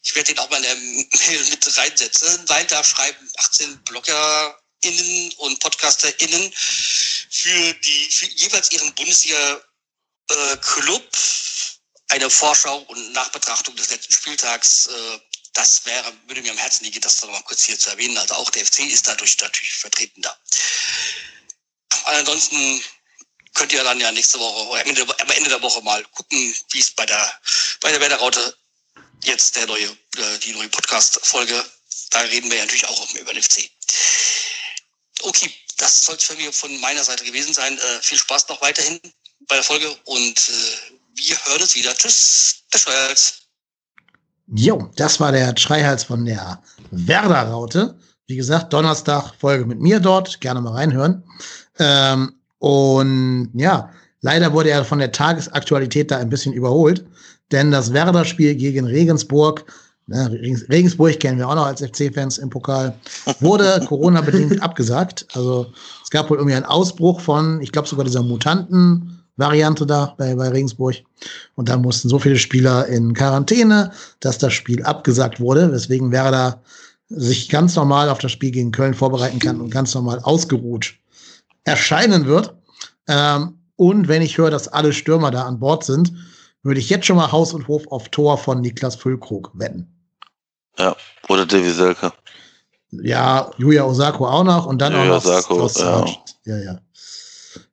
Ich 0.02 0.14
werde 0.14 0.34
den 0.34 0.38
auch 0.40 0.50
mal 0.50 0.56
in 0.56 0.62
der 0.62 0.76
Mail 0.76 1.44
mit 1.50 1.76
reinsetzen, 1.76 2.48
weil 2.48 2.66
da 2.66 2.82
schreiben 2.82 3.30
18 3.38 3.84
BloggerInnen 3.84 5.32
und 5.38 5.58
PodcasterInnen 5.60 6.52
für 6.54 7.74
die, 7.74 8.10
für 8.10 8.26
jeweils 8.26 8.72
ihren 8.72 8.94
Bundesliga 8.94 9.62
äh, 10.28 10.56
Club 10.58 11.08
eine 12.08 12.28
Vorschau 12.28 12.78
und 12.78 13.12
Nachbetrachtung 13.12 13.74
des 13.76 13.90
letzten 13.90 14.12
Spieltags 14.12 14.86
äh, 14.86 15.18
das 15.54 15.84
wäre, 15.84 16.12
würde 16.26 16.42
mir 16.42 16.50
am 16.50 16.58
Herzen 16.58 16.84
liegen, 16.84 17.00
das 17.00 17.22
noch 17.22 17.30
mal 17.30 17.42
kurz 17.42 17.64
hier 17.64 17.78
zu 17.78 17.90
erwähnen. 17.90 18.16
Also 18.16 18.34
auch 18.34 18.50
der 18.50 18.64
FC 18.64 18.80
ist 18.80 19.06
dadurch 19.06 19.38
natürlich 19.38 19.72
vertreten 19.72 20.22
da. 20.22 20.36
Ansonsten 22.04 22.82
könnt 23.54 23.72
ihr 23.72 23.84
dann 23.84 24.00
ja 24.00 24.10
nächste 24.12 24.38
Woche 24.38 24.68
oder 24.68 24.80
am 24.80 25.30
Ende, 25.30 25.50
der 25.50 25.62
Woche 25.62 25.82
mal 25.82 26.02
gucken, 26.12 26.54
wie 26.70 26.80
es 26.80 26.90
bei 26.90 27.06
der 27.06 27.32
bei 27.80 27.90
der 27.90 28.00
Wetterraute 28.00 28.56
jetzt 29.24 29.56
der 29.56 29.66
neue 29.66 29.84
äh, 29.84 30.38
die 30.42 30.52
neue 30.52 30.68
Podcast-Folge. 30.68 31.64
Da 32.10 32.20
reden 32.20 32.50
wir 32.50 32.58
ja 32.58 32.64
natürlich 32.64 32.86
auch 32.86 33.14
über 33.14 33.32
den 33.32 33.42
FC. 33.42 33.70
Okay, 35.22 35.52
das 35.78 36.04
soll 36.04 36.16
es 36.16 36.24
für 36.24 36.34
mich 36.36 36.54
von 36.54 36.78
meiner 36.80 37.04
Seite 37.04 37.24
gewesen 37.24 37.54
sein. 37.54 37.78
Äh, 37.78 38.02
viel 38.02 38.18
Spaß 38.18 38.48
noch 38.48 38.60
weiterhin 38.60 39.00
bei 39.48 39.56
der 39.56 39.64
Folge 39.64 39.94
und 40.04 40.38
äh, 40.38 40.98
wir 41.14 41.36
hören 41.46 41.62
uns 41.62 41.74
wieder. 41.74 41.94
Tschüss, 41.94 42.64
der 42.72 42.78
Steuerz. 42.78 43.34
Jo, 44.54 44.90
das 44.96 45.20
war 45.20 45.32
der 45.32 45.56
Schreihals 45.56 46.04
von 46.04 46.24
der 46.24 46.62
Werder-Raute. 46.90 47.98
Wie 48.26 48.36
gesagt, 48.36 48.72
Donnerstag 48.72 49.34
Folge 49.38 49.64
mit 49.64 49.80
mir 49.80 50.00
dort. 50.00 50.40
Gerne 50.40 50.60
mal 50.60 50.74
reinhören. 50.74 51.24
Ähm, 51.78 52.41
und 52.62 53.50
ja, 53.54 53.90
leider 54.20 54.52
wurde 54.52 54.70
er 54.70 54.84
von 54.84 55.00
der 55.00 55.10
Tagesaktualität 55.10 56.12
da 56.12 56.18
ein 56.18 56.28
bisschen 56.28 56.52
überholt. 56.52 57.04
Denn 57.50 57.72
das 57.72 57.92
Werder-Spiel 57.92 58.54
gegen 58.54 58.86
Regensburg, 58.86 59.64
ne, 60.06 60.30
Regensburg 60.70 61.18
kennen 61.18 61.38
wir 61.38 61.48
auch 61.48 61.56
noch 61.56 61.66
als 61.66 61.82
FC-Fans 61.82 62.38
im 62.38 62.50
Pokal, 62.50 62.94
wurde 63.40 63.84
Corona-bedingt 63.88 64.62
abgesagt. 64.62 65.26
Also 65.34 65.72
es 66.04 66.10
gab 66.10 66.30
wohl 66.30 66.36
irgendwie 66.36 66.54
einen 66.54 66.64
Ausbruch 66.64 67.20
von, 67.20 67.60
ich 67.60 67.72
glaube 67.72 67.88
sogar 67.88 68.04
dieser 68.04 68.22
Mutanten. 68.22 69.18
Variante 69.36 69.84
da 69.86 70.14
bei, 70.16 70.36
bei 70.36 70.50
Regensburg. 70.50 70.96
Und 71.56 71.68
dann 71.68 71.82
mussten 71.82 72.08
so 72.08 72.20
viele 72.20 72.36
Spieler 72.36 72.86
in 72.86 73.14
Quarantäne, 73.14 73.90
dass 74.20 74.38
das 74.38 74.52
Spiel 74.52 74.84
abgesagt 74.84 75.40
wurde, 75.40 75.72
weswegen 75.72 76.12
Werder 76.12 76.62
sich 77.08 77.48
ganz 77.48 77.74
normal 77.74 78.08
auf 78.08 78.18
das 78.18 78.30
Spiel 78.30 78.52
gegen 78.52 78.70
Köln 78.70 78.94
vorbereiten 78.94 79.40
kann 79.40 79.60
und 79.60 79.70
ganz 79.70 79.94
normal 79.94 80.20
ausgeruht 80.20 80.94
erscheinen 81.64 82.26
wird. 82.26 82.54
Ähm, 83.08 83.58
und 83.76 84.08
wenn 84.08 84.22
ich 84.22 84.38
höre, 84.38 84.50
dass 84.50 84.68
alle 84.68 84.92
Stürmer 84.92 85.30
da 85.30 85.44
an 85.44 85.58
Bord 85.58 85.84
sind, 85.84 86.12
würde 86.62 86.80
ich 86.80 86.88
jetzt 86.88 87.06
schon 87.06 87.16
mal 87.16 87.32
Haus 87.32 87.52
und 87.52 87.68
Hof 87.68 87.86
auf 87.88 88.08
Tor 88.10 88.38
von 88.38 88.60
Niklas 88.60 88.96
Füllkrug 88.96 89.50
wetten. 89.54 89.88
Ja, 90.78 90.96
oder 91.28 91.44
Davy 91.46 91.70
Selke. 91.70 92.12
Ja, 92.90 93.50
Yuya 93.56 93.84
Osako 93.84 94.26
auch 94.26 94.44
noch 94.44 94.66
und 94.66 94.78
dann 94.78 94.92
Yuya 94.92 95.02
auch 95.02 95.24
noch 95.24 95.24
Osako, 95.24 95.68
Sarge. 95.68 96.16
ja. 96.44 96.56
ja, 96.56 96.64
ja. 96.64 96.78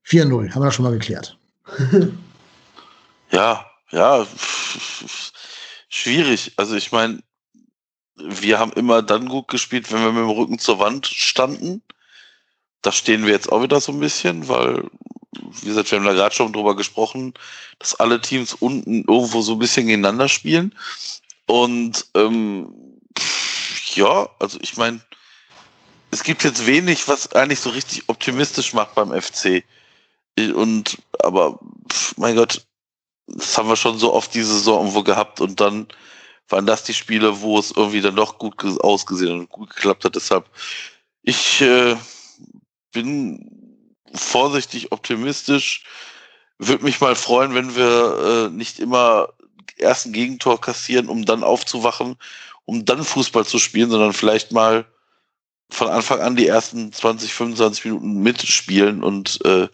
4-0, 0.08 0.52
haben 0.54 0.62
wir 0.62 0.66
das 0.66 0.76
schon 0.76 0.86
mal 0.86 0.92
geklärt. 0.92 1.38
ja, 3.32 3.64
ja, 3.92 4.26
schwierig. 5.88 6.54
Also 6.58 6.76
ich 6.76 6.92
meine, 6.92 7.22
wir 8.16 8.60
haben 8.60 8.72
immer 8.74 9.02
dann 9.02 9.28
gut 9.28 9.48
gespielt, 9.50 9.92
wenn 9.92 10.02
wir 10.02 10.12
mit 10.12 10.24
dem 10.24 10.30
Rücken 10.30 10.60
zur 10.60 10.80
Wand 10.80 11.06
standen. 11.06 11.84
Da 12.82 12.92
stehen 12.92 13.26
wir 13.26 13.34
jetzt 13.34 13.52
auch 13.52 13.62
wieder 13.62 13.82
so 13.82 13.92
ein 13.92 14.00
bisschen, 14.00 14.48
weil, 14.48 14.84
wie 15.34 15.68
gesagt, 15.68 15.92
wir 15.92 16.00
haben 16.00 16.06
da 16.06 16.14
gerade 16.14 16.34
schon 16.34 16.54
drüber 16.54 16.76
gesprochen, 16.76 17.34
dass 17.80 17.96
alle 17.96 18.22
Teams 18.22 18.54
unten 18.54 19.04
irgendwo 19.08 19.42
so 19.42 19.54
ein 19.54 19.60
bisschen 19.60 19.88
gegeneinander 19.88 20.30
spielen. 20.30 20.74
Und 21.46 22.06
ähm, 22.16 22.74
ja, 23.96 24.30
also 24.40 24.60
ich 24.62 24.78
meine, 24.78 25.02
es 26.12 26.24
gibt 26.24 26.44
jetzt 26.44 26.66
wenig, 26.66 27.08
was 27.08 27.34
eigentlich 27.34 27.60
so 27.60 27.70
richtig 27.70 28.04
optimistisch 28.08 28.74
macht 28.74 28.96
beim 28.96 29.12
FC. 29.12 29.64
Und 30.38 30.98
aber 31.24 31.60
mein 32.18 32.36
Gott, 32.36 32.66
das 33.28 33.58
haben 33.58 33.70
wir 33.70 33.76
schon 33.76 34.00
so 34.00 34.14
oft 34.14 34.34
diese 34.34 34.54
Saison 34.54 34.80
irgendwo 34.80 35.04
gehabt 35.04 35.42
und 35.42 35.60
dann 35.60 35.88
waren 36.48 36.66
das 36.66 36.84
die 36.84 36.94
Spiele, 36.94 37.42
wo 37.42 37.60
es 37.60 37.72
irgendwie 37.72 38.02
dann 38.02 38.16
doch 38.16 38.40
gut 38.40 38.64
ausgesehen 38.82 39.40
und 39.40 39.50
gut 39.50 39.76
geklappt 39.76 40.06
hat. 40.06 40.16
Deshalb, 40.16 40.50
ich 41.22 41.62
äh, 41.62 41.96
bin 42.92 43.96
vorsichtig 44.14 44.92
optimistisch. 44.92 45.84
Würde 46.58 46.84
mich 46.84 47.00
mal 47.02 47.16
freuen, 47.16 47.54
wenn 47.56 47.76
wir 47.76 48.48
äh, 48.48 48.50
nicht 48.50 48.80
immer 48.80 49.30
erst 49.78 50.06
ein 50.06 50.14
Gegentor 50.14 50.60
kassieren, 50.60 51.08
um 51.08 51.26
dann 51.26 51.44
aufzuwachen, 51.44 52.18
um 52.66 52.86
dann 52.86 53.04
Fußball 53.04 53.46
zu 53.46 53.60
spielen, 53.60 53.90
sondern 53.90 54.14
vielleicht 54.14 54.52
mal 54.52 54.86
von 55.70 55.88
Anfang 55.88 56.20
an 56.20 56.36
die 56.36 56.48
ersten 56.48 56.92
20, 56.92 57.34
25 57.34 57.86
Minuten 57.86 58.22
mitspielen 58.22 59.04
und 59.04 59.44
äh, 59.46 59.68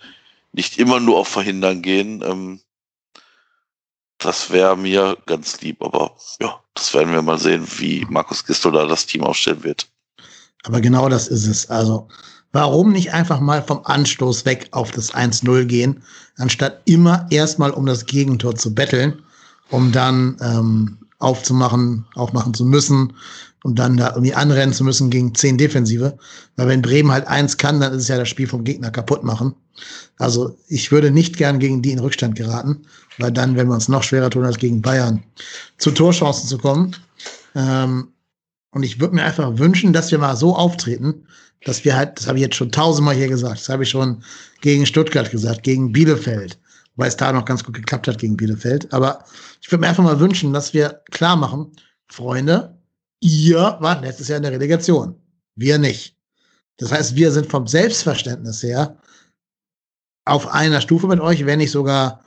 nicht 0.52 0.78
immer 0.78 1.00
nur 1.00 1.18
auf 1.18 1.28
Verhindern 1.28 1.82
gehen. 1.82 2.22
Ähm, 2.22 2.62
das 4.18 4.52
wäre 4.52 4.78
mir 4.78 5.18
ganz 5.26 5.62
lieb, 5.62 5.82
aber 5.82 6.16
ja, 6.40 6.62
das 6.74 6.94
werden 6.94 7.14
wir 7.14 7.22
mal 7.22 7.40
sehen, 7.40 7.68
wie 7.78 8.06
Markus 8.10 8.46
Gisto 8.46 8.72
da 8.72 8.86
das 8.86 9.06
Team 9.06 9.24
aufstellen 9.24 9.64
wird. 9.64 9.88
Aber 10.64 10.82
genau 10.82 11.10
das 11.10 11.28
ist 11.28 11.48
es. 11.48 11.70
Also, 11.70 12.08
warum 12.56 12.94
nicht 12.94 13.12
einfach 13.12 13.42
mal 13.42 13.62
vom 13.62 13.82
Anstoß 13.84 14.46
weg 14.46 14.70
auf 14.72 14.90
das 14.92 15.14
1-0 15.14 15.66
gehen, 15.66 16.02
anstatt 16.38 16.82
immer 16.86 17.28
erstmal 17.30 17.72
um 17.72 17.86
das 17.86 18.06
Gegentor 18.06 18.56
zu 18.56 18.74
betteln, 18.74 19.22
um 19.72 19.92
dann 19.92 20.38
ähm, 20.40 20.98
aufzumachen, 21.20 22.06
aufmachen 22.16 22.54
zu 22.54 22.64
müssen 22.64 23.12
und 23.64 23.78
dann 23.78 23.98
da 23.98 24.12
irgendwie 24.12 24.36
anrennen 24.36 24.74
zu 24.74 24.86
müssen 24.86 25.10
gegen 25.10 25.36
zehn 25.36 25.58
Defensive. 25.58 26.18
Weil 26.56 26.70
wenn 26.70 26.82
Bremen 26.82 27.12
halt 27.12 27.28
eins 27.28 27.58
kann, 27.58 27.82
dann 27.82 27.92
ist 27.92 28.04
es 28.04 28.08
ja 28.08 28.18
das 28.18 28.30
Spiel 28.30 28.48
vom 28.48 28.64
Gegner 28.64 28.90
kaputt 28.90 29.26
machen. 29.26 29.54
Also 30.18 30.58
ich 30.70 30.94
würde 30.94 31.12
nicht 31.12 31.36
gern 31.36 31.60
gegen 31.60 31.82
die 31.82 31.92
in 31.92 32.00
Rückstand 32.00 32.38
geraten, 32.38 32.84
weil 33.18 33.34
dann, 33.34 33.58
wenn 33.58 33.68
wir 33.68 33.74
uns 33.74 33.90
noch 33.90 34.04
schwerer 34.04 34.30
tun 34.30 34.46
als 34.46 34.60
gegen 34.60 34.82
Bayern, 34.82 35.22
zu 35.78 35.92
Torchancen 35.92 36.48
zu 36.48 36.58
kommen. 36.58 36.96
Ähm, 37.54 38.14
und 38.72 38.84
ich 38.84 39.02
würde 39.02 39.16
mir 39.16 39.26
einfach 39.26 39.58
wünschen, 39.58 39.92
dass 39.92 40.12
wir 40.12 40.20
mal 40.20 40.38
so 40.38 40.56
auftreten, 40.56 41.26
dass 41.66 41.84
wir 41.84 41.96
halt, 41.96 42.18
das 42.18 42.28
habe 42.28 42.38
ich 42.38 42.44
jetzt 42.44 42.56
schon 42.56 42.72
tausendmal 42.72 43.16
hier 43.16 43.28
gesagt, 43.28 43.60
das 43.60 43.70
habe 43.70 43.84
ich 43.84 43.90
schon 43.90 44.24
gegen 44.62 44.86
Stuttgart 44.86 45.30
gesagt, 45.30 45.64
gegen 45.64 45.92
Bielefeld, 45.92 46.58
weil 46.96 47.10
es 47.10 47.18
da 47.18 47.34
noch 47.34 47.44
ganz 47.44 47.64
gut 47.64 47.76
geklappt 47.76 48.08
hat 48.08 48.20
gegen 48.20 48.38
Bielefeld. 48.38 48.94
Aber 48.94 49.26
ich 49.62 49.70
würde 49.72 49.82
mir 49.82 49.90
einfach 49.90 50.04
mal 50.04 50.20
wünschen, 50.20 50.54
dass 50.54 50.74
wir 50.74 51.02
klar 51.12 51.36
machen, 51.36 51.72
Freunde, 52.08 52.80
ihr 53.20 53.78
wart 53.82 54.04
letztes 54.04 54.28
Jahr 54.28 54.38
in 54.38 54.44
der 54.44 54.52
Relegation. 54.52 55.16
Wir 55.56 55.80
nicht. 55.80 56.16
Das 56.78 56.92
heißt, 56.92 57.16
wir 57.16 57.32
sind 57.32 57.50
vom 57.50 57.68
Selbstverständnis 57.68 58.62
her 58.62 58.98
auf 60.26 60.48
einer 60.48 60.82
Stufe 60.82 61.08
mit 61.08 61.20
euch, 61.20 61.46
wenn 61.46 61.60
nicht 61.60 61.72
sogar 61.72 62.24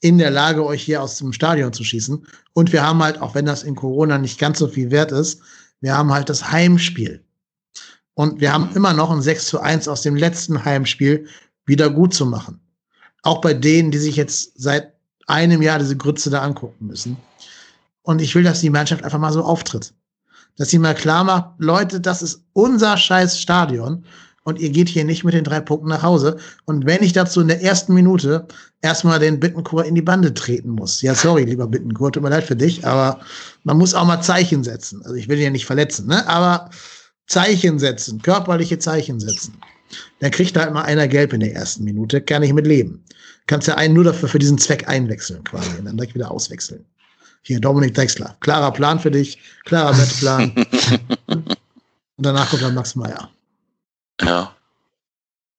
in 0.00 0.18
der 0.18 0.30
Lage, 0.30 0.64
euch 0.64 0.82
hier 0.82 1.02
aus 1.02 1.18
dem 1.18 1.32
Stadion 1.32 1.72
zu 1.72 1.82
schießen. 1.82 2.24
Und 2.52 2.72
wir 2.72 2.86
haben 2.86 3.02
halt, 3.02 3.20
auch 3.20 3.34
wenn 3.34 3.46
das 3.46 3.64
in 3.64 3.74
Corona 3.74 4.18
nicht 4.18 4.38
ganz 4.38 4.58
so 4.58 4.68
viel 4.68 4.90
wert 4.90 5.10
ist, 5.10 5.40
wir 5.80 5.96
haben 5.96 6.12
halt 6.12 6.28
das 6.28 6.52
Heimspiel. 6.52 7.24
Und 8.14 8.40
wir 8.40 8.52
haben 8.52 8.70
immer 8.74 8.92
noch 8.92 9.10
ein 9.10 9.22
6 9.22 9.46
zu 9.46 9.60
1 9.60 9.88
aus 9.88 10.02
dem 10.02 10.16
letzten 10.16 10.64
Heimspiel 10.64 11.26
wieder 11.66 11.90
gut 11.90 12.14
zu 12.14 12.26
machen. 12.26 12.60
Auch 13.22 13.40
bei 13.40 13.54
denen, 13.54 13.90
die 13.90 13.98
sich 13.98 14.16
jetzt 14.16 14.52
seit 14.56 14.92
einem 15.26 15.62
Jahr 15.62 15.78
diese 15.78 15.96
Grütze 15.96 16.30
da 16.30 16.42
angucken 16.42 16.86
müssen. 16.86 17.16
Und 18.02 18.20
ich 18.20 18.34
will, 18.34 18.42
dass 18.42 18.60
die 18.60 18.70
Mannschaft 18.70 19.02
einfach 19.02 19.18
mal 19.18 19.32
so 19.32 19.42
auftritt. 19.42 19.94
Dass 20.56 20.68
sie 20.68 20.78
mal 20.78 20.94
klar 20.94 21.24
macht, 21.24 21.54
Leute, 21.58 22.00
das 22.00 22.22
ist 22.22 22.44
unser 22.52 22.96
scheiß 22.96 23.40
Stadion 23.40 24.04
und 24.44 24.58
ihr 24.60 24.70
geht 24.70 24.88
hier 24.88 25.04
nicht 25.04 25.24
mit 25.24 25.34
den 25.34 25.42
drei 25.42 25.60
Punkten 25.60 25.88
nach 25.88 26.02
Hause. 26.02 26.36
Und 26.66 26.86
wenn 26.86 27.02
ich 27.02 27.14
dazu 27.14 27.40
in 27.40 27.48
der 27.48 27.62
ersten 27.62 27.94
Minute 27.94 28.46
erstmal 28.82 29.18
den 29.18 29.40
Bittenkur 29.40 29.84
in 29.84 29.94
die 29.94 30.02
Bande 30.02 30.34
treten 30.34 30.70
muss. 30.70 31.00
Ja, 31.00 31.14
sorry, 31.14 31.44
lieber 31.44 31.66
Bittenkur, 31.66 32.12
tut 32.12 32.22
mir 32.22 32.28
leid 32.28 32.44
für 32.44 32.54
dich, 32.54 32.86
aber 32.86 33.20
man 33.64 33.78
muss 33.78 33.94
auch 33.94 34.04
mal 34.04 34.20
Zeichen 34.20 34.62
setzen. 34.62 35.02
Also 35.02 35.14
ich 35.14 35.28
will 35.28 35.38
ihn 35.38 35.44
ja 35.44 35.50
nicht 35.50 35.66
verletzen, 35.66 36.06
ne? 36.06 36.28
aber 36.28 36.68
Zeichen 37.26 37.78
setzen, 37.78 38.20
körperliche 38.22 38.78
Zeichen 38.78 39.20
setzen. 39.20 39.60
Dann 40.20 40.30
kriegt 40.30 40.56
da 40.56 40.64
immer 40.64 40.84
einer 40.84 41.08
gelb 41.08 41.32
in 41.32 41.40
der 41.40 41.54
ersten 41.54 41.84
Minute, 41.84 42.20
kann 42.20 42.42
ich 42.42 42.52
mit 42.52 42.66
leben. 42.66 43.04
Kannst 43.46 43.68
ja 43.68 43.76
einen 43.76 43.94
nur 43.94 44.04
dafür 44.04 44.28
für 44.28 44.38
diesen 44.38 44.58
Zweck 44.58 44.88
einwechseln 44.88 45.44
quasi 45.44 45.78
und 45.78 45.84
dann 45.84 45.96
direkt 45.96 46.14
wieder 46.14 46.30
auswechseln. 46.30 46.84
Hier, 47.42 47.60
Dominik 47.60 47.94
Drexler. 47.94 48.36
Klarer 48.40 48.72
Plan 48.72 48.98
für 48.98 49.10
dich, 49.10 49.38
klarer 49.64 49.96
Wettplan. 49.98 50.50
und 51.26 51.56
danach 52.16 52.48
kommt 52.48 52.62
dann 52.62 52.74
Max 52.74 52.94
Meyer. 52.94 53.30
Ja. 54.22 54.56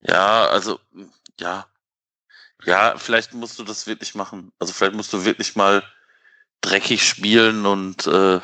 Ja, 0.02 0.46
also, 0.46 0.80
ja. 1.38 1.66
Ja, 2.64 2.94
vielleicht 2.96 3.34
musst 3.34 3.58
du 3.58 3.64
das 3.64 3.86
wirklich 3.86 4.14
machen. 4.16 4.50
Also 4.58 4.72
vielleicht 4.72 4.94
musst 4.94 5.12
du 5.12 5.24
wirklich 5.24 5.54
mal 5.54 5.84
dreckig 6.60 7.06
spielen 7.08 7.64
und 7.66 8.06
äh, 8.08 8.40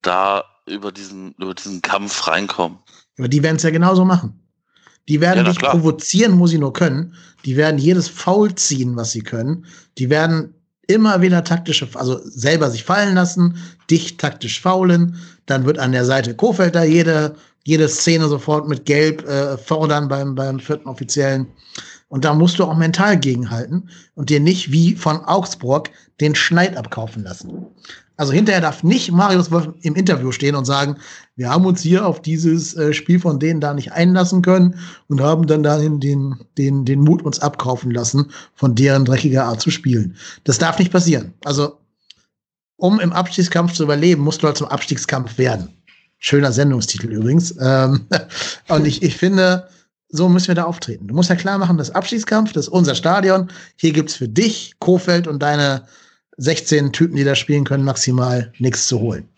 da 0.00 0.44
über 0.72 0.92
diesen, 0.92 1.34
über 1.38 1.54
diesen 1.54 1.82
Kampf 1.82 2.26
reinkommen. 2.26 2.78
Aber 3.18 3.28
die 3.28 3.42
werden 3.42 3.56
es 3.56 3.62
ja 3.62 3.70
genauso 3.70 4.04
machen. 4.04 4.38
Die 5.08 5.20
werden 5.20 5.44
ja, 5.44 5.50
dich 5.50 5.58
klar. 5.58 5.72
provozieren, 5.72 6.38
wo 6.38 6.46
sie 6.46 6.58
nur 6.58 6.72
können. 6.72 7.14
Die 7.44 7.56
werden 7.56 7.78
jedes 7.78 8.08
Foul 8.08 8.54
ziehen, 8.54 8.96
was 8.96 9.12
sie 9.12 9.22
können. 9.22 9.66
Die 9.98 10.10
werden 10.10 10.54
immer 10.86 11.20
wieder 11.20 11.44
taktische, 11.44 11.88
also 11.94 12.20
selber 12.24 12.70
sich 12.70 12.84
fallen 12.84 13.14
lassen, 13.14 13.56
dich 13.90 14.16
taktisch 14.16 14.60
faulen. 14.60 15.16
Dann 15.46 15.64
wird 15.64 15.78
an 15.78 15.92
der 15.92 16.04
Seite 16.04 16.34
Kofeld 16.34 16.74
da 16.74 16.84
jede, 16.84 17.34
jede 17.64 17.88
Szene 17.88 18.28
sofort 18.28 18.68
mit 18.68 18.86
Gelb 18.86 19.26
äh, 19.28 19.56
fordern 19.58 20.08
beim, 20.08 20.34
beim 20.34 20.60
vierten 20.60 20.88
Offiziellen. 20.88 21.46
Und 22.08 22.26
da 22.26 22.34
musst 22.34 22.58
du 22.58 22.64
auch 22.64 22.76
mental 22.76 23.18
gegenhalten 23.18 23.88
und 24.14 24.28
dir 24.28 24.38
nicht 24.38 24.70
wie 24.70 24.94
von 24.94 25.24
Augsburg 25.24 25.90
den 26.20 26.34
Schneid 26.34 26.76
abkaufen 26.76 27.24
lassen. 27.24 27.66
Also 28.16 28.32
hinterher 28.32 28.60
darf 28.60 28.82
nicht 28.82 29.10
Marius 29.10 29.50
Wolf 29.50 29.68
im 29.82 29.94
Interview 29.94 30.32
stehen 30.32 30.54
und 30.54 30.64
sagen, 30.64 30.96
wir 31.36 31.48
haben 31.48 31.64
uns 31.64 31.80
hier 31.80 32.06
auf 32.06 32.20
dieses 32.20 32.74
äh, 32.74 32.92
Spiel 32.92 33.18
von 33.18 33.38
denen 33.38 33.60
da 33.60 33.74
nicht 33.74 33.92
einlassen 33.92 34.42
können 34.42 34.78
und 35.08 35.20
haben 35.20 35.46
dann 35.46 35.62
dahin 35.62 35.98
den, 35.98 36.36
den, 36.58 36.84
den 36.84 37.00
Mut 37.00 37.22
uns 37.22 37.40
abkaufen 37.40 37.90
lassen, 37.90 38.30
von 38.54 38.74
deren 38.74 39.04
dreckiger 39.04 39.44
Art 39.44 39.60
zu 39.60 39.70
spielen. 39.70 40.16
Das 40.44 40.58
darf 40.58 40.78
nicht 40.78 40.92
passieren. 40.92 41.32
Also, 41.44 41.78
um 42.76 43.00
im 43.00 43.12
Abstiegskampf 43.12 43.72
zu 43.72 43.84
überleben, 43.84 44.22
musst 44.22 44.42
du 44.42 44.46
halt 44.46 44.56
zum 44.56 44.68
Abstiegskampf 44.68 45.38
werden. 45.38 45.68
Schöner 46.18 46.52
Sendungstitel 46.52 47.08
übrigens. 47.08 47.54
Ähm, 47.60 48.06
und 48.68 48.86
ich, 48.86 49.02
ich 49.02 49.16
finde, 49.16 49.68
so 50.08 50.28
müssen 50.28 50.48
wir 50.48 50.54
da 50.54 50.64
auftreten. 50.64 51.08
Du 51.08 51.14
musst 51.14 51.30
ja 51.30 51.36
klar 51.36 51.58
machen, 51.58 51.78
das 51.78 51.90
Abstiegskampf, 51.90 52.52
das 52.52 52.66
ist 52.66 52.72
unser 52.72 52.94
Stadion. 52.94 53.50
Hier 53.76 53.92
gibt's 53.92 54.14
für 54.14 54.28
dich, 54.28 54.74
Kofeld 54.78 55.26
und 55.26 55.42
deine 55.42 55.84
16 56.36 56.92
Typen, 56.92 57.16
die 57.16 57.24
da 57.24 57.34
spielen 57.34 57.64
können, 57.64 57.84
maximal 57.84 58.52
nichts 58.58 58.86
zu 58.86 59.00
holen. 59.00 59.28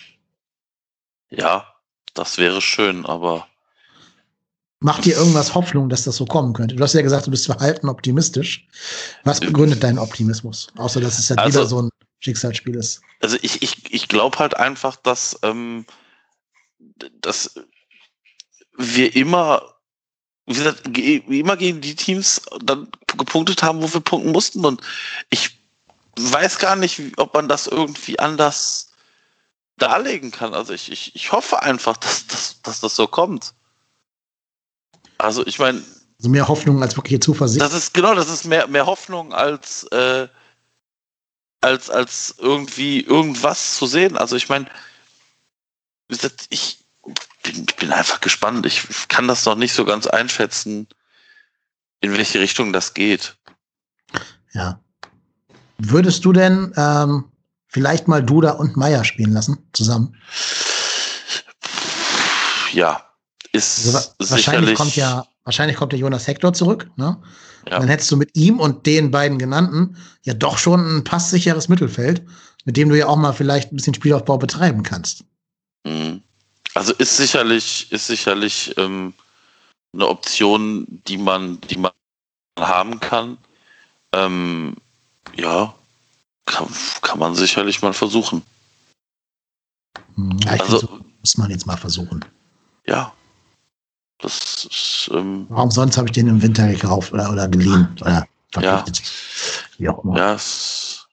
Ja, 1.30 1.74
das 2.14 2.38
wäre 2.38 2.60
schön, 2.60 3.04
aber. 3.06 3.46
Macht 4.80 5.06
dir 5.06 5.16
irgendwas 5.16 5.54
Hoffnung, 5.54 5.88
dass 5.88 6.04
das 6.04 6.16
so 6.16 6.26
kommen 6.26 6.52
könnte? 6.52 6.76
Du 6.76 6.82
hast 6.82 6.92
ja 6.92 7.00
gesagt, 7.00 7.26
du 7.26 7.30
bist 7.30 7.46
verhalten 7.46 7.88
optimistisch. 7.88 8.68
Was 9.24 9.40
begründet 9.40 9.82
deinen 9.82 9.98
Optimismus? 9.98 10.68
Außer, 10.76 11.00
dass 11.00 11.18
es 11.18 11.30
ja 11.30 11.36
also, 11.36 11.58
wieder 11.58 11.66
so 11.66 11.82
ein 11.82 11.90
Schicksalsspiel 12.20 12.76
ist. 12.76 13.00
Also 13.20 13.38
ich, 13.40 13.62
ich, 13.62 13.94
ich 13.94 14.08
glaube 14.08 14.38
halt 14.38 14.56
einfach, 14.56 14.96
dass, 14.96 15.38
ähm, 15.42 15.86
dass 17.20 17.54
wir 18.76 19.16
immer, 19.16 19.74
wie 20.44 20.54
gesagt, 20.54 20.86
immer 20.98 21.56
gegen 21.56 21.80
die 21.80 21.94
Teams 21.94 22.42
dann 22.62 22.88
gepunktet 23.16 23.62
haben, 23.62 23.82
wo 23.82 23.92
wir 23.92 24.00
punkten 24.00 24.32
mussten. 24.32 24.66
Und 24.66 24.82
ich 25.30 25.63
weiß 26.16 26.58
gar 26.58 26.76
nicht, 26.76 27.00
ob 27.18 27.34
man 27.34 27.48
das 27.48 27.66
irgendwie 27.66 28.18
anders 28.18 28.92
darlegen 29.76 30.30
kann. 30.30 30.54
Also 30.54 30.72
ich, 30.72 30.90
ich, 30.90 31.14
ich 31.14 31.32
hoffe 31.32 31.62
einfach, 31.62 31.96
dass, 31.96 32.26
dass, 32.26 32.62
dass 32.62 32.80
das 32.80 32.96
so 32.96 33.06
kommt. 33.06 33.54
Also 35.18 35.46
ich 35.46 35.58
meine. 35.58 35.82
Also 36.18 36.30
mehr 36.30 36.48
Hoffnung 36.48 36.82
als 36.82 36.96
wirkliche 36.96 37.20
Zuversicht. 37.20 37.60
Das 37.60 37.74
ist 37.74 37.92
genau, 37.94 38.14
das 38.14 38.28
ist 38.28 38.44
mehr, 38.44 38.66
mehr 38.68 38.86
Hoffnung 38.86 39.32
als, 39.32 39.84
äh, 39.84 40.28
als, 41.60 41.90
als 41.90 42.34
irgendwie 42.38 43.00
irgendwas 43.00 43.76
zu 43.76 43.86
sehen. 43.86 44.16
Also 44.16 44.36
ich 44.36 44.48
meine, 44.48 44.66
ich, 46.50 46.78
bin, 47.42 47.66
ich 47.68 47.76
bin 47.76 47.92
einfach 47.92 48.20
gespannt. 48.20 48.64
Ich 48.66 49.08
kann 49.08 49.28
das 49.28 49.44
noch 49.44 49.56
nicht 49.56 49.74
so 49.74 49.84
ganz 49.84 50.06
einschätzen, 50.06 50.86
in 52.00 52.12
welche 52.16 52.40
Richtung 52.40 52.72
das 52.72 52.94
geht. 52.94 53.36
Ja. 54.52 54.80
Würdest 55.90 56.24
du 56.24 56.32
denn 56.32 56.72
ähm, 56.76 57.24
vielleicht 57.68 58.08
mal 58.08 58.22
Duda 58.22 58.52
und 58.52 58.76
Meier 58.76 59.04
spielen 59.04 59.32
lassen, 59.32 59.58
zusammen? 59.72 60.16
Ja, 62.72 63.02
ist 63.52 63.94
also, 63.94 64.10
wahrscheinlich 64.30 64.74
kommt 64.74 64.96
ja 64.96 65.24
wahrscheinlich 65.44 65.76
kommt 65.76 65.92
der 65.92 65.98
Jonas 65.98 66.26
Hector 66.26 66.52
zurück, 66.52 66.90
ne? 66.96 67.22
Ja. 67.70 67.78
Dann 67.78 67.88
hättest 67.88 68.10
du 68.10 68.16
mit 68.16 68.36
ihm 68.36 68.60
und 68.60 68.84
den 68.84 69.10
beiden 69.10 69.38
genannten 69.38 69.96
ja 70.22 70.34
doch 70.34 70.58
schon 70.58 70.98
ein 70.98 71.04
passsicheres 71.04 71.68
Mittelfeld, 71.68 72.22
mit 72.64 72.76
dem 72.76 72.90
du 72.90 72.98
ja 72.98 73.06
auch 73.06 73.16
mal 73.16 73.32
vielleicht 73.32 73.72
ein 73.72 73.76
bisschen 73.76 73.94
Spielaufbau 73.94 74.36
betreiben 74.36 74.82
kannst. 74.82 75.24
Mhm. 75.86 76.22
Also 76.74 76.92
ist 76.94 77.16
sicherlich, 77.16 77.90
ist 77.90 78.08
sicherlich 78.08 78.74
ähm, 78.76 79.14
eine 79.94 80.08
Option, 80.08 80.86
die 81.06 81.16
man, 81.16 81.60
die 81.62 81.78
man 81.78 81.92
haben 82.58 83.00
kann. 83.00 83.38
Ähm, 84.12 84.76
ja, 85.36 85.74
kann, 86.46 86.66
kann 87.02 87.18
man 87.18 87.34
sicherlich 87.34 87.82
mal 87.82 87.92
versuchen. 87.92 88.42
Ja, 90.44 90.52
also 90.52 90.78
so, 90.78 90.88
muss 91.20 91.36
man 91.38 91.50
jetzt 91.50 91.66
mal 91.66 91.76
versuchen. 91.76 92.24
Ja. 92.86 93.12
Das 94.18 94.66
ist, 94.70 95.10
ähm, 95.12 95.46
Warum 95.48 95.70
sonst 95.70 95.96
habe 95.96 96.08
ich 96.08 96.12
den 96.12 96.28
im 96.28 96.40
Winter 96.40 96.68
gekauft 96.68 97.12
oder, 97.12 97.30
oder 97.30 97.48
geliehen 97.48 97.88
oder 98.00 98.26
verpflichtet? 98.52 99.02
Ja. 99.04 99.10
Wie 99.78 99.88
auch 99.88 100.04
immer. 100.04 100.16
Ja, 100.16 100.34
es, 100.34 101.06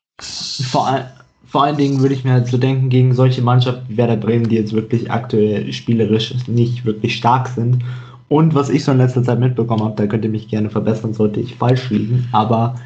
vor, 0.69 0.88
all, 0.88 1.11
vor 1.48 1.64
allen 1.64 1.77
Dingen 1.77 1.99
würde 2.02 2.14
ich 2.14 2.23
mir 2.23 2.34
halt 2.34 2.48
so 2.48 2.57
denken, 2.57 2.89
gegen 2.89 3.14
solche 3.15 3.41
Mannschaften 3.41 3.89
wie 3.89 3.98
Werder 3.98 4.18
Bremen, 4.18 4.48
die 4.48 4.56
jetzt 4.56 4.73
wirklich 4.73 5.11
aktuell 5.11 5.73
spielerisch 5.73 6.34
nicht 6.48 6.85
wirklich 6.85 7.18
stark 7.18 7.48
sind. 7.48 7.84
Und 8.30 8.53
was 8.53 8.69
ich 8.69 8.85
so 8.85 8.91
in 8.93 8.99
letzter 8.99 9.23
Zeit 9.23 9.39
mitbekommen 9.39 9.84
habe, 9.84 9.95
da 9.95 10.07
könnt 10.07 10.23
ihr 10.23 10.30
mich 10.30 10.48
gerne 10.48 10.69
verbessern, 10.69 11.14
sollte 11.14 11.41
ich 11.41 11.56
falsch 11.56 11.89
liegen, 11.89 12.30
aber 12.31 12.80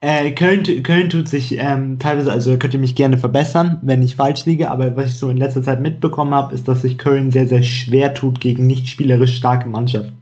äh, 0.00 0.30
Köln, 0.32 0.82
Köln 0.82 1.08
tut 1.08 1.28
sich 1.28 1.52
ähm, 1.58 1.98
teilweise, 1.98 2.30
also 2.30 2.56
könnt 2.58 2.74
ihr 2.74 2.80
mich 2.80 2.94
gerne 2.94 3.18
verbessern, 3.18 3.78
wenn 3.82 4.02
ich 4.02 4.16
falsch 4.16 4.44
liege, 4.44 4.70
aber 4.70 4.94
was 4.96 5.06
ich 5.06 5.18
so 5.18 5.30
in 5.30 5.38
letzter 5.38 5.62
Zeit 5.62 5.80
mitbekommen 5.80 6.34
habe, 6.34 6.54
ist, 6.54 6.68
dass 6.68 6.82
sich 6.82 6.98
Köln 6.98 7.32
sehr, 7.32 7.48
sehr 7.48 7.62
schwer 7.62 8.12
tut 8.14 8.40
gegen 8.40 8.66
nicht 8.66 8.88
spielerisch 8.88 9.36
starke 9.36 9.68
Mannschaften. 9.68 10.16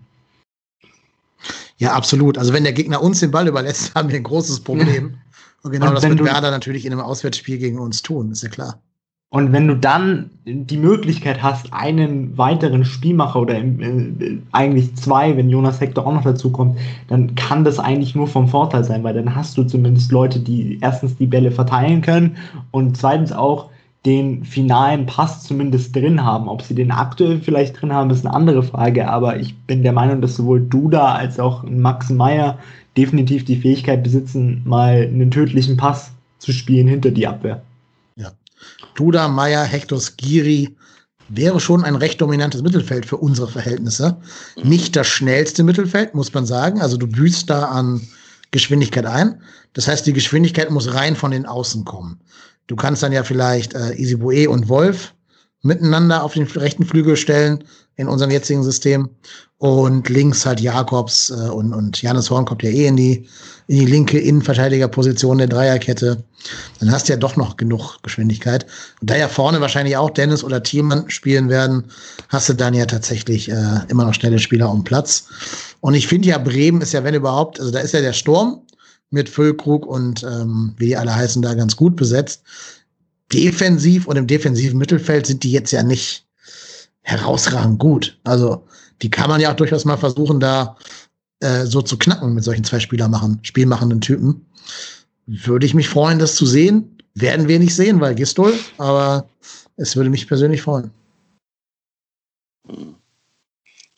Ja, 1.76 1.92
absolut. 1.92 2.38
Also 2.38 2.52
wenn 2.52 2.62
der 2.62 2.72
Gegner 2.72 3.02
uns 3.02 3.20
den 3.20 3.30
Ball 3.30 3.48
überlässt, 3.48 3.94
haben 3.94 4.08
wir 4.08 4.16
ein 4.16 4.22
großes 4.22 4.60
Problem. 4.60 5.18
Und 5.62 5.72
genau 5.72 5.88
Und 5.88 5.94
das 5.94 6.08
wird 6.08 6.22
Werder 6.22 6.50
natürlich 6.50 6.86
in 6.86 6.92
einem 6.92 7.00
Auswärtsspiel 7.00 7.58
gegen 7.58 7.78
uns 7.78 8.02
tun, 8.02 8.30
ist 8.30 8.42
ja 8.42 8.48
klar. 8.48 8.80
Und 9.34 9.50
wenn 9.50 9.66
du 9.66 9.74
dann 9.74 10.30
die 10.44 10.76
Möglichkeit 10.76 11.42
hast, 11.42 11.72
einen 11.72 12.38
weiteren 12.38 12.84
Spielmacher 12.84 13.40
oder 13.40 13.56
äh, 13.56 14.38
eigentlich 14.52 14.94
zwei, 14.94 15.36
wenn 15.36 15.50
Jonas 15.50 15.80
Hector 15.80 16.06
auch 16.06 16.12
noch 16.12 16.22
dazu 16.22 16.52
kommt, 16.52 16.78
dann 17.08 17.34
kann 17.34 17.64
das 17.64 17.80
eigentlich 17.80 18.14
nur 18.14 18.28
vom 18.28 18.46
Vorteil 18.46 18.84
sein, 18.84 19.02
weil 19.02 19.14
dann 19.14 19.34
hast 19.34 19.58
du 19.58 19.64
zumindest 19.64 20.12
Leute, 20.12 20.38
die 20.38 20.78
erstens 20.80 21.16
die 21.16 21.26
Bälle 21.26 21.50
verteilen 21.50 22.00
können 22.00 22.36
und 22.70 22.96
zweitens 22.96 23.32
auch 23.32 23.70
den 24.06 24.44
finalen 24.44 25.06
Pass 25.06 25.42
zumindest 25.42 25.96
drin 25.96 26.24
haben. 26.24 26.48
Ob 26.48 26.62
sie 26.62 26.76
den 26.76 26.92
aktuell 26.92 27.40
vielleicht 27.40 27.82
drin 27.82 27.92
haben, 27.92 28.10
ist 28.10 28.24
eine 28.24 28.36
andere 28.36 28.62
Frage, 28.62 29.10
aber 29.10 29.40
ich 29.40 29.56
bin 29.66 29.82
der 29.82 29.92
Meinung, 29.92 30.20
dass 30.20 30.36
sowohl 30.36 30.60
Duda 30.60 31.12
als 31.12 31.40
auch 31.40 31.64
Max 31.64 32.08
Meyer 32.08 32.56
definitiv 32.96 33.44
die 33.44 33.56
Fähigkeit 33.56 34.04
besitzen, 34.04 34.62
mal 34.64 35.08
einen 35.12 35.32
tödlichen 35.32 35.76
Pass 35.76 36.12
zu 36.38 36.52
spielen 36.52 36.86
hinter 36.86 37.10
die 37.10 37.26
Abwehr. 37.26 37.62
Duda, 38.94 39.28
Meyer, 39.28 39.64
Hector 39.64 40.00
Skiri 40.00 40.76
wäre 41.28 41.60
schon 41.60 41.84
ein 41.84 41.96
recht 41.96 42.20
dominantes 42.20 42.62
Mittelfeld 42.62 43.06
für 43.06 43.16
unsere 43.16 43.48
Verhältnisse. 43.48 44.16
Mhm. 44.56 44.68
Nicht 44.68 44.96
das 44.96 45.06
schnellste 45.06 45.62
Mittelfeld, 45.62 46.14
muss 46.14 46.32
man 46.32 46.46
sagen. 46.46 46.80
Also 46.80 46.96
du 46.96 47.06
büßt 47.06 47.48
da 47.48 47.66
an 47.66 48.06
Geschwindigkeit 48.50 49.06
ein. 49.06 49.40
Das 49.72 49.88
heißt, 49.88 50.06
die 50.06 50.12
Geschwindigkeit 50.12 50.70
muss 50.70 50.92
rein 50.94 51.16
von 51.16 51.30
den 51.30 51.46
Außen 51.46 51.84
kommen. 51.84 52.20
Du 52.66 52.76
kannst 52.76 53.02
dann 53.02 53.12
ja 53.12 53.24
vielleicht 53.24 53.74
äh, 53.74 53.94
Isibue 53.94 54.48
und 54.48 54.68
Wolf 54.68 55.14
miteinander 55.62 56.22
auf 56.22 56.34
den 56.34 56.44
rechten 56.44 56.84
Flügel 56.84 57.16
stellen 57.16 57.64
in 57.96 58.06
unserem 58.06 58.30
jetzigen 58.30 58.62
System. 58.62 59.08
Und 59.58 60.08
links 60.08 60.44
halt 60.46 60.60
Jakobs 60.60 61.30
äh, 61.30 61.48
und, 61.48 61.72
und 61.72 62.00
Janis 62.00 62.30
Horn 62.30 62.44
kommt 62.44 62.62
ja 62.62 62.70
eh 62.70 62.86
in 62.86 62.96
die, 62.96 63.28
in 63.66 63.78
die 63.78 63.86
linke 63.86 64.18
Innenverteidigerposition 64.18 65.38
der 65.38 65.46
Dreierkette. 65.46 66.22
Dann 66.80 66.92
hast 66.92 67.08
du 67.08 67.14
ja 67.14 67.18
doch 67.18 67.36
noch 67.36 67.56
genug 67.56 68.02
Geschwindigkeit. 68.02 68.66
Und 69.00 69.08
da 69.08 69.16
ja 69.16 69.28
vorne 69.28 69.60
wahrscheinlich 69.60 69.96
auch 69.96 70.10
Dennis 70.10 70.44
oder 70.44 70.62
Thielmann 70.62 71.08
spielen 71.08 71.48
werden, 71.48 71.84
hast 72.28 72.48
du 72.48 72.52
dann 72.52 72.74
ja 72.74 72.84
tatsächlich 72.84 73.50
äh, 73.50 73.80
immer 73.88 74.04
noch 74.04 74.14
schnelle 74.14 74.38
Spieler 74.38 74.70
um 74.70 74.84
Platz. 74.84 75.26
Und 75.80 75.94
ich 75.94 76.06
finde 76.06 76.28
ja, 76.28 76.38
Bremen 76.38 76.82
ist 76.82 76.92
ja, 76.92 77.04
wenn 77.04 77.14
überhaupt, 77.14 77.58
also 77.58 77.70
da 77.70 77.80
ist 77.80 77.94
ja 77.94 78.00
der 78.00 78.12
Sturm 78.12 78.62
mit 79.10 79.28
Füllkrug 79.28 79.86
und 79.86 80.22
ähm, 80.24 80.74
wie 80.76 80.86
die 80.86 80.96
alle 80.96 81.14
heißen, 81.14 81.40
da 81.40 81.54
ganz 81.54 81.76
gut 81.76 81.96
besetzt. 81.96 82.42
Defensiv 83.32 84.06
und 84.06 84.16
im 84.16 84.26
defensiven 84.26 84.78
Mittelfeld 84.78 85.26
sind 85.26 85.42
die 85.42 85.52
jetzt 85.52 85.70
ja 85.70 85.82
nicht 85.82 86.26
herausragend 87.02 87.78
gut. 87.78 88.18
Also 88.24 88.66
die 89.02 89.10
kann 89.10 89.28
man 89.28 89.40
ja 89.40 89.52
auch 89.52 89.56
durchaus 89.56 89.84
mal 89.84 89.96
versuchen, 89.96 90.40
da 90.40 90.76
äh, 91.44 91.66
so 91.66 91.82
zu 91.82 91.98
knacken 91.98 92.34
mit 92.34 92.42
solchen 92.42 92.64
zwei 92.64 92.80
Spieler 92.80 93.08
machen, 93.08 93.38
spielmachenden 93.42 94.00
Typen. 94.00 94.46
Würde 95.26 95.66
ich 95.66 95.74
mich 95.74 95.88
freuen, 95.88 96.18
das 96.18 96.34
zu 96.34 96.46
sehen. 96.46 96.98
Werden 97.14 97.48
wir 97.48 97.58
nicht 97.58 97.74
sehen, 97.74 98.00
weil 98.00 98.14
Gistol, 98.14 98.54
aber 98.78 99.28
es 99.76 99.94
würde 99.94 100.10
mich 100.10 100.26
persönlich 100.26 100.62
freuen. 100.62 100.90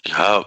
Ja, 0.06 0.44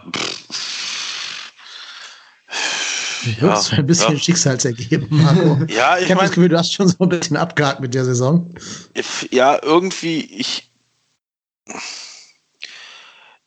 ja, 3.41 3.61
ein 3.71 3.85
bisschen 3.85 4.13
ja. 4.13 4.19
Schicksalsergeben, 4.19 5.07
Marco. 5.09 5.59
ja, 5.67 5.97
ich, 5.97 6.05
ich 6.05 6.11
habe 6.11 6.21
das 6.21 6.31
Gefühl, 6.31 6.49
du 6.49 6.57
hast 6.57 6.73
schon 6.73 6.87
so 6.87 6.97
ein 6.99 7.09
bisschen 7.09 7.37
abgehakt 7.37 7.79
mit 7.81 7.93
der 7.93 8.05
Saison. 8.05 8.53
Ja, 9.31 9.59
irgendwie, 9.61 10.21
ich 10.21 10.71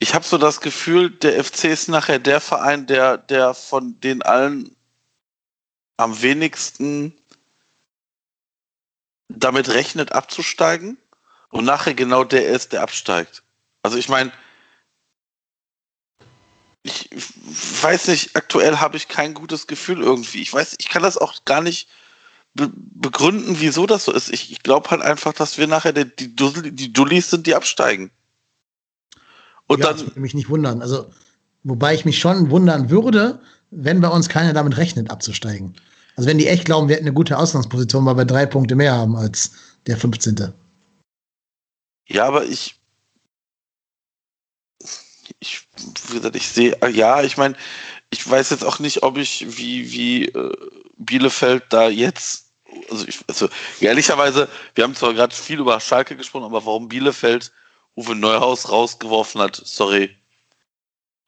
ich 0.03 0.15
habe 0.15 0.25
so 0.25 0.37
das 0.37 0.61
Gefühl, 0.61 1.11
der 1.11 1.43
FC 1.45 1.67
ist 1.67 1.89
nachher 1.89 2.19
der 2.19 2.41
Verein, 2.41 2.89
der, 2.89 3.19
der 3.19 3.55
von 3.55 4.01
den 4.01 4.21
allen 4.23 4.75
am 5.97 6.21
wenigsten 6.21 7.17
damit 9.29 9.69
rechnet, 9.69 10.11
abzusteigen 10.11 10.99
und 11.51 11.65
nachher 11.65 11.95
genau 11.95 12.25
der 12.25 12.49
ist, 12.49 12.73
der 12.73 12.83
absteigt. 12.83 13.45
Also 13.83 13.97
ich 13.97 14.09
meine, 14.09 14.33
ich 16.83 17.09
weiß 17.13 18.09
nicht, 18.09 18.35
aktuell 18.35 18.79
habe 18.79 18.97
ich 18.97 19.07
kein 19.07 19.35
gutes 19.35 19.69
Gefühl 19.69 20.03
irgendwie. 20.03 20.43
Ich 20.43 20.53
weiß, 20.53 20.75
ich 20.81 20.89
kann 20.89 21.05
das 21.05 21.17
auch 21.17 21.45
gar 21.45 21.61
nicht 21.61 21.89
be 22.55 22.73
begründen, 22.75 23.61
wieso 23.61 23.87
das 23.87 24.05
so 24.05 24.13
ist. 24.13 24.31
Ich, 24.31 24.51
ich 24.51 24.65
glaube 24.65 24.91
halt 24.91 25.03
einfach, 25.03 25.33
dass 25.33 25.59
wir 25.59 25.69
nachher 25.69 25.93
die, 25.93 26.35
die, 26.35 26.73
die 26.73 26.93
Dullis 26.93 27.31
sind, 27.31 27.47
die 27.47 27.55
absteigen. 27.55 28.11
Und 29.73 29.81
ja, 29.81 29.87
dann. 29.87 29.97
Das 29.97 30.07
würde 30.07 30.21
mich 30.21 30.35
nicht 30.35 30.49
wundern. 30.49 30.83
Also, 30.83 31.07
wobei 31.63 31.95
ich 31.95 32.05
mich 32.05 32.19
schon 32.19 32.51
wundern 32.51 32.91
würde, 32.91 33.41
wenn 33.71 34.01
bei 34.01 34.09
uns 34.09 34.29
keiner 34.29 34.53
damit 34.53 34.77
rechnet, 34.77 35.11
abzusteigen. 35.11 35.75
Also, 36.17 36.29
wenn 36.29 36.39
die 36.39 36.47
echt 36.47 36.67
glauben, 36.67 36.89
wir 36.89 36.97
hätten 36.97 37.07
eine 37.07 37.15
gute 37.15 37.39
Ausgangsposition, 37.39 38.05
weil 38.05 38.17
wir 38.17 38.25
drei 38.25 38.47
Punkte 38.47 38.75
mehr 38.75 38.93
haben 38.93 39.17
als 39.17 39.53
der 39.87 39.97
15. 39.97 40.53
Ja, 42.09 42.27
aber 42.27 42.45
ich. 42.45 42.79
Ich, 45.39 45.67
wie 46.09 46.17
gesagt, 46.17 46.37
ich 46.37 46.47
sehe, 46.47 46.77
ja, 46.93 47.23
ich 47.23 47.37
meine, 47.37 47.57
ich 48.11 48.29
weiß 48.29 48.51
jetzt 48.51 48.65
auch 48.65 48.79
nicht, 48.79 49.03
ob 49.03 49.17
ich 49.17 49.57
wie, 49.57 49.91
wie 49.91 50.27
äh, 50.27 50.53
Bielefeld 50.99 51.65
da 51.71 51.89
jetzt, 51.89 52.53
also, 52.91 53.09
ich, 53.09 53.21
also 53.27 53.49
ehrlicherweise, 53.81 54.49
wir 54.75 54.85
haben 54.85 54.95
zwar 54.95 55.15
gerade 55.15 55.35
viel 55.35 55.59
über 55.59 55.81
Schalke 55.81 56.17
gesprochen, 56.17 56.45
aber 56.45 56.65
warum 56.67 56.89
Bielefeld 56.89 57.53
Uwe 57.97 58.15
Neuhaus 58.15 58.71
rausgeworfen 58.71 59.41
hat, 59.41 59.61
sorry, 59.65 60.11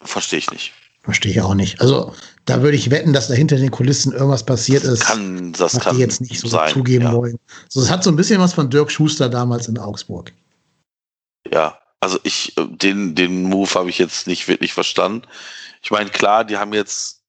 verstehe 0.01 0.39
ich 0.39 0.51
nicht. 0.51 0.73
Verstehe 1.03 1.32
ich 1.32 1.41
auch 1.43 1.55
nicht. 1.55 1.81
Also 1.82 2.15
da 2.47 2.62
würde 2.62 2.77
ich 2.78 2.91
wetten, 2.91 3.12
dass 3.12 3.28
da 3.28 3.35
hinter 3.35 3.57
den 3.57 3.70
Kulissen 3.70 4.12
irgendwas 4.12 4.45
passiert 4.45 4.85
ist, 4.85 5.05
kann, 5.05 5.53
das 5.53 5.74
was 5.74 5.82
kann 5.82 5.97
die 5.97 6.01
jetzt 6.01 6.23
nicht 6.23 6.41
so 6.41 6.49
sein, 6.49 6.73
zugeben 6.73 7.05
ja. 7.05 7.12
wollen. 7.12 7.39
So, 7.69 7.82
es 7.82 7.91
hat 7.91 8.03
so 8.03 8.11
ein 8.11 8.16
bisschen 8.16 8.41
was 8.41 8.55
von 8.55 8.70
Dirk 8.70 8.91
Schuster 8.91 9.28
damals 9.28 9.69
in 9.69 9.78
Augsburg. 9.78 10.32
Ja, 11.53 11.78
also 12.01 12.19
ich, 12.23 12.55
den, 12.57 13.15
den 13.15 13.45
Move 13.45 13.74
habe 13.74 13.91
ich 13.91 13.99
jetzt 13.99 14.27
nicht 14.27 14.49
wirklich 14.49 14.73
verstanden. 14.73 15.27
Ich 15.82 15.91
meine, 15.91 16.09
klar, 16.09 16.45
die 16.45 16.57
haben 16.57 16.73
jetzt 16.73 17.20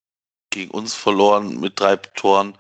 gegen 0.52 0.72
uns 0.72 0.94
verloren 0.94 1.60
mit 1.60 1.78
drei 1.78 1.98
Toren. 1.98 2.58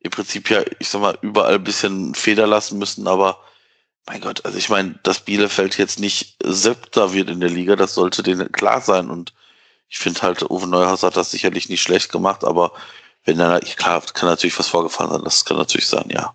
Im 0.00 0.10
Prinzip 0.10 0.50
ja, 0.50 0.62
ich 0.78 0.88
sag 0.88 1.00
mal, 1.00 1.18
überall 1.22 1.54
ein 1.54 1.64
bisschen 1.64 2.14
Feder 2.14 2.46
lassen 2.46 2.78
müssen, 2.78 3.08
aber 3.08 3.38
mein 4.10 4.20
Gott, 4.20 4.44
also 4.44 4.58
ich 4.58 4.68
meine, 4.68 4.98
dass 5.04 5.20
Bielefeld 5.20 5.78
jetzt 5.78 6.00
nicht 6.00 6.34
siebter 6.42 7.12
wird 7.12 7.30
in 7.30 7.38
der 7.38 7.48
Liga, 7.48 7.76
das 7.76 7.94
sollte 7.94 8.24
denen 8.24 8.50
klar 8.50 8.80
sein. 8.80 9.08
Und 9.08 9.32
ich 9.88 9.98
finde 9.98 10.22
halt, 10.22 10.42
Uwe 10.50 10.66
Neuhaus 10.66 11.04
hat 11.04 11.16
das 11.16 11.30
sicherlich 11.30 11.68
nicht 11.68 11.80
schlecht 11.80 12.10
gemacht, 12.10 12.42
aber 12.42 12.72
wenn 13.24 13.38
dann, 13.38 13.60
klar, 13.60 14.02
kann 14.12 14.28
natürlich 14.28 14.58
was 14.58 14.66
vorgefallen 14.66 15.12
sein, 15.12 15.22
das 15.22 15.44
kann 15.44 15.58
natürlich 15.58 15.86
sein, 15.86 16.10
ja. 16.10 16.34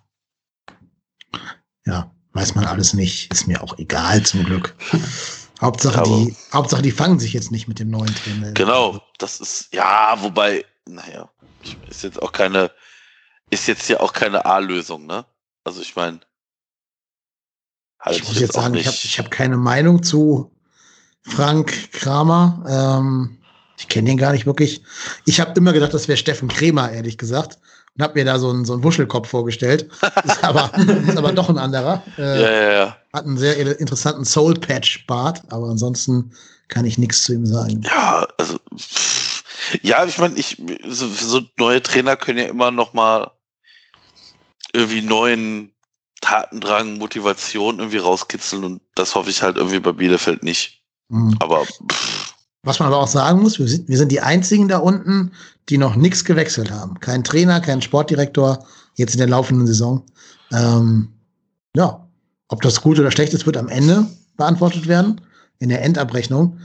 Ja, 1.84 2.10
weiß 2.32 2.54
man 2.54 2.64
alles 2.64 2.94
nicht, 2.94 3.30
ist 3.30 3.46
mir 3.46 3.62
auch 3.62 3.76
egal 3.76 4.22
zum 4.22 4.44
Glück. 4.44 4.74
Hauptsache, 5.60 6.02
die, 6.02 6.34
Hauptsache, 6.54 6.80
die 6.80 6.92
fangen 6.92 7.18
sich 7.18 7.34
jetzt 7.34 7.50
nicht 7.50 7.68
mit 7.68 7.78
dem 7.78 7.90
neuen 7.90 8.14
Trainer. 8.14 8.52
Genau, 8.52 9.02
das 9.18 9.38
ist, 9.38 9.68
ja, 9.74 10.16
wobei, 10.22 10.64
naja, 10.86 11.28
ist 11.90 12.04
jetzt 12.04 12.22
auch 12.22 12.32
keine, 12.32 12.70
ist 13.50 13.68
jetzt 13.68 13.86
ja 13.90 14.00
auch 14.00 14.14
keine 14.14 14.46
A-Lösung, 14.46 15.04
ne? 15.04 15.26
Also 15.62 15.82
ich 15.82 15.94
meine, 15.94 16.20
halt 18.06 18.16
ich 18.16 18.28
muss 18.28 18.40
jetzt 18.40 18.54
sagen, 18.54 18.74
ich 18.74 18.86
habe 18.86 18.96
ich 19.02 19.18
hab 19.18 19.30
keine 19.30 19.56
Meinung 19.56 20.02
zu 20.02 20.50
Frank 21.22 21.92
Kramer. 21.92 22.64
Ähm, 22.68 23.38
ich 23.78 23.88
kenne 23.88 24.10
ihn 24.10 24.16
gar 24.16 24.32
nicht 24.32 24.46
wirklich. 24.46 24.82
Ich 25.24 25.40
habe 25.40 25.52
immer 25.56 25.72
gedacht, 25.72 25.92
das 25.92 26.08
wäre 26.08 26.16
Steffen 26.16 26.48
Kremer, 26.48 26.90
ehrlich 26.90 27.18
gesagt. 27.18 27.58
Und 27.96 28.02
habe 28.02 28.14
mir 28.14 28.24
da 28.24 28.38
so 28.38 28.50
einen, 28.50 28.64
so 28.64 28.74
einen 28.74 28.84
Wuschelkopf 28.84 29.28
vorgestellt. 29.28 29.90
Ist 30.24 30.44
aber, 30.44 30.70
ist 30.76 31.16
aber 31.16 31.32
doch 31.32 31.48
ein 31.48 31.58
anderer. 31.58 32.02
Äh, 32.18 32.42
ja, 32.42 32.50
ja, 32.50 32.72
ja. 32.72 32.96
Hat 33.12 33.24
einen 33.24 33.38
sehr 33.38 33.78
interessanten 33.80 34.24
Soul-Patch-Bart, 34.24 35.42
aber 35.48 35.68
ansonsten 35.68 36.32
kann 36.68 36.84
ich 36.84 36.98
nichts 36.98 37.24
zu 37.24 37.32
ihm 37.32 37.46
sagen. 37.46 37.82
Ja, 37.82 38.26
also 38.36 38.58
ja, 39.82 40.04
ich 40.04 40.18
meine, 40.18 40.36
ich 40.36 40.62
so, 40.86 41.08
so, 41.08 41.40
neue 41.58 41.82
Trainer 41.82 42.16
können 42.16 42.38
ja 42.38 42.44
immer 42.46 42.70
noch 42.70 42.92
mal 42.92 43.30
irgendwie 44.72 45.02
neuen 45.02 45.72
Tatendrang, 46.26 46.98
Motivation 46.98 47.78
irgendwie 47.78 47.98
rauskitzeln 47.98 48.64
und 48.64 48.82
das 48.96 49.14
hoffe 49.14 49.30
ich 49.30 49.42
halt 49.42 49.56
irgendwie 49.56 49.78
bei 49.78 49.92
Bielefeld 49.92 50.42
nicht. 50.42 50.82
Mhm. 51.08 51.36
Aber 51.38 51.64
pff. 51.64 52.34
was 52.62 52.80
man 52.80 52.88
aber 52.88 52.98
auch 52.98 53.08
sagen 53.08 53.42
muss, 53.42 53.60
wir 53.60 53.68
sind, 53.68 53.88
wir 53.88 53.96
sind 53.96 54.10
die 54.10 54.20
einzigen 54.20 54.66
da 54.66 54.78
unten, 54.78 55.30
die 55.68 55.78
noch 55.78 55.94
nichts 55.94 56.24
gewechselt 56.24 56.70
haben. 56.70 56.98
Kein 56.98 57.22
Trainer, 57.22 57.60
kein 57.60 57.80
Sportdirektor, 57.80 58.66
jetzt 58.96 59.14
in 59.14 59.18
der 59.18 59.28
laufenden 59.28 59.68
Saison. 59.68 60.02
Ähm, 60.52 61.12
ja, 61.76 62.04
ob 62.48 62.60
das 62.62 62.80
gut 62.80 62.98
oder 62.98 63.12
schlecht 63.12 63.32
ist, 63.32 63.46
wird 63.46 63.56
am 63.56 63.68
Ende 63.68 64.06
beantwortet 64.36 64.88
werden, 64.88 65.20
in 65.60 65.68
der 65.68 65.82
Endabrechnung. 65.82 66.58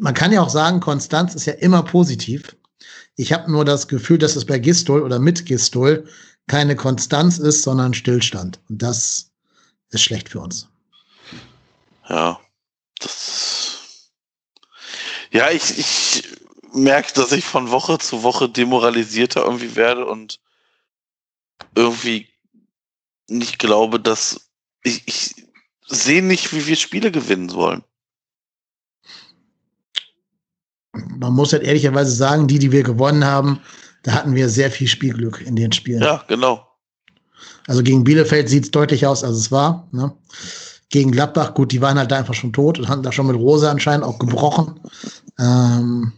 Man 0.00 0.14
kann 0.14 0.32
ja 0.32 0.42
auch 0.42 0.50
sagen, 0.50 0.80
Konstanz 0.80 1.34
ist 1.34 1.46
ja 1.46 1.54
immer 1.54 1.82
positiv. 1.82 2.54
Ich 3.16 3.32
habe 3.32 3.50
nur 3.50 3.64
das 3.64 3.88
Gefühl, 3.88 4.18
dass 4.18 4.36
es 4.36 4.44
bei 4.44 4.58
Gistol 4.58 5.02
oder 5.02 5.18
mit 5.18 5.46
Gistol 5.46 6.06
keine 6.46 6.76
Konstanz 6.76 7.38
ist, 7.38 7.62
sondern 7.62 7.94
Stillstand. 7.94 8.60
Und 8.68 8.82
das 8.82 9.30
ist 9.90 10.02
schlecht 10.02 10.28
für 10.28 10.40
uns. 10.40 10.68
Ja, 12.08 12.40
das. 13.00 14.10
Ja, 15.30 15.50
ich, 15.50 15.78
ich 15.78 16.28
merke, 16.72 17.12
dass 17.14 17.32
ich 17.32 17.44
von 17.44 17.70
Woche 17.70 17.98
zu 17.98 18.22
Woche 18.22 18.48
demoralisierter 18.48 19.44
irgendwie 19.44 19.74
werde 19.74 20.06
und 20.06 20.40
irgendwie 21.74 22.28
nicht 23.28 23.58
glaube, 23.58 23.98
dass 23.98 24.48
ich, 24.82 25.02
ich 25.06 25.46
sehe 25.86 26.22
nicht, 26.22 26.52
wie 26.52 26.66
wir 26.66 26.76
Spiele 26.76 27.10
gewinnen 27.10 27.48
sollen. 27.48 27.82
Man 30.92 31.32
muss 31.32 31.52
halt 31.52 31.64
ehrlicherweise 31.64 32.12
sagen, 32.12 32.46
die, 32.46 32.58
die 32.58 32.70
wir 32.70 32.82
gewonnen 32.82 33.24
haben, 33.24 33.60
da 34.04 34.12
hatten 34.12 34.34
wir 34.34 34.48
sehr 34.48 34.70
viel 34.70 34.86
Spielglück 34.86 35.42
in 35.44 35.56
den 35.56 35.72
Spielen. 35.72 36.02
Ja, 36.02 36.22
genau. 36.28 36.66
Also 37.66 37.82
gegen 37.82 38.04
Bielefeld 38.04 38.48
sieht 38.48 38.64
es 38.64 38.70
deutlich 38.70 39.06
aus, 39.06 39.24
als 39.24 39.36
es 39.36 39.50
war. 39.50 39.88
Ne? 39.92 40.12
Gegen 40.90 41.10
Gladbach, 41.10 41.54
gut, 41.54 41.72
die 41.72 41.80
waren 41.80 41.98
halt 41.98 42.10
da 42.10 42.18
einfach 42.18 42.34
schon 42.34 42.52
tot 42.52 42.78
und 42.78 42.88
hatten 42.88 43.02
da 43.02 43.10
schon 43.10 43.26
mit 43.26 43.36
Rosa 43.36 43.70
anscheinend 43.70 44.04
auch 44.04 44.18
gebrochen. 44.18 44.78
Ähm, 45.38 46.12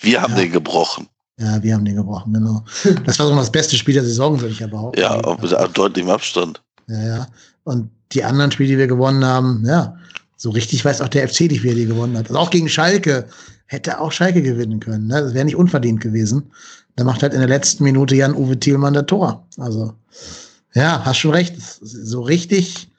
wir 0.00 0.20
haben 0.20 0.34
ja. 0.34 0.40
den 0.40 0.52
gebrochen. 0.52 1.08
Ja, 1.38 1.62
wir 1.62 1.74
haben 1.74 1.84
den 1.84 1.96
gebrochen, 1.96 2.32
genau. 2.34 2.64
Das 3.06 3.18
war 3.18 3.26
so 3.26 3.34
das 3.34 3.50
beste 3.50 3.76
Spiel 3.76 3.94
der 3.94 4.04
Saison, 4.04 4.40
würde 4.40 4.52
ich 4.52 4.60
ja 4.60 4.66
behaupten. 4.66 5.00
Ja, 5.00 5.22
auch 5.24 5.40
mit 5.40 5.52
deutlichem 5.76 6.10
Abstand. 6.10 6.60
Ja, 6.88 7.06
ja. 7.06 7.26
Und 7.64 7.88
die 8.10 8.24
anderen 8.24 8.50
Spiele, 8.50 8.70
die 8.70 8.78
wir 8.78 8.86
gewonnen 8.88 9.24
haben, 9.24 9.64
ja, 9.64 9.96
so 10.36 10.50
richtig 10.50 10.84
weiß 10.84 11.00
auch 11.00 11.08
der 11.08 11.28
FC 11.28 11.42
nicht, 11.42 11.62
wie 11.62 11.68
er 11.68 11.74
die 11.76 11.86
gewonnen 11.86 12.18
hat. 12.18 12.26
Also 12.26 12.38
auch 12.38 12.50
gegen 12.50 12.68
Schalke 12.68 13.28
hätte 13.66 14.00
auch 14.00 14.12
Schalke 14.12 14.42
gewinnen 14.42 14.80
können. 14.80 15.06
Ne? 15.06 15.22
Das 15.22 15.34
wäre 15.34 15.44
nicht 15.44 15.56
unverdient 15.56 16.00
gewesen. 16.00 16.50
Da 16.96 17.04
macht 17.04 17.22
halt 17.22 17.32
in 17.32 17.40
der 17.40 17.48
letzten 17.48 17.84
Minute 17.84 18.14
Jan-Uwe 18.14 18.58
Thielmann 18.58 18.94
der 18.94 19.06
Tor. 19.06 19.46
Also, 19.58 19.94
ja, 20.74 21.04
hast 21.04 21.18
schon 21.18 21.32
recht. 21.32 21.54
So 21.58 22.22
richtig. 22.22 22.90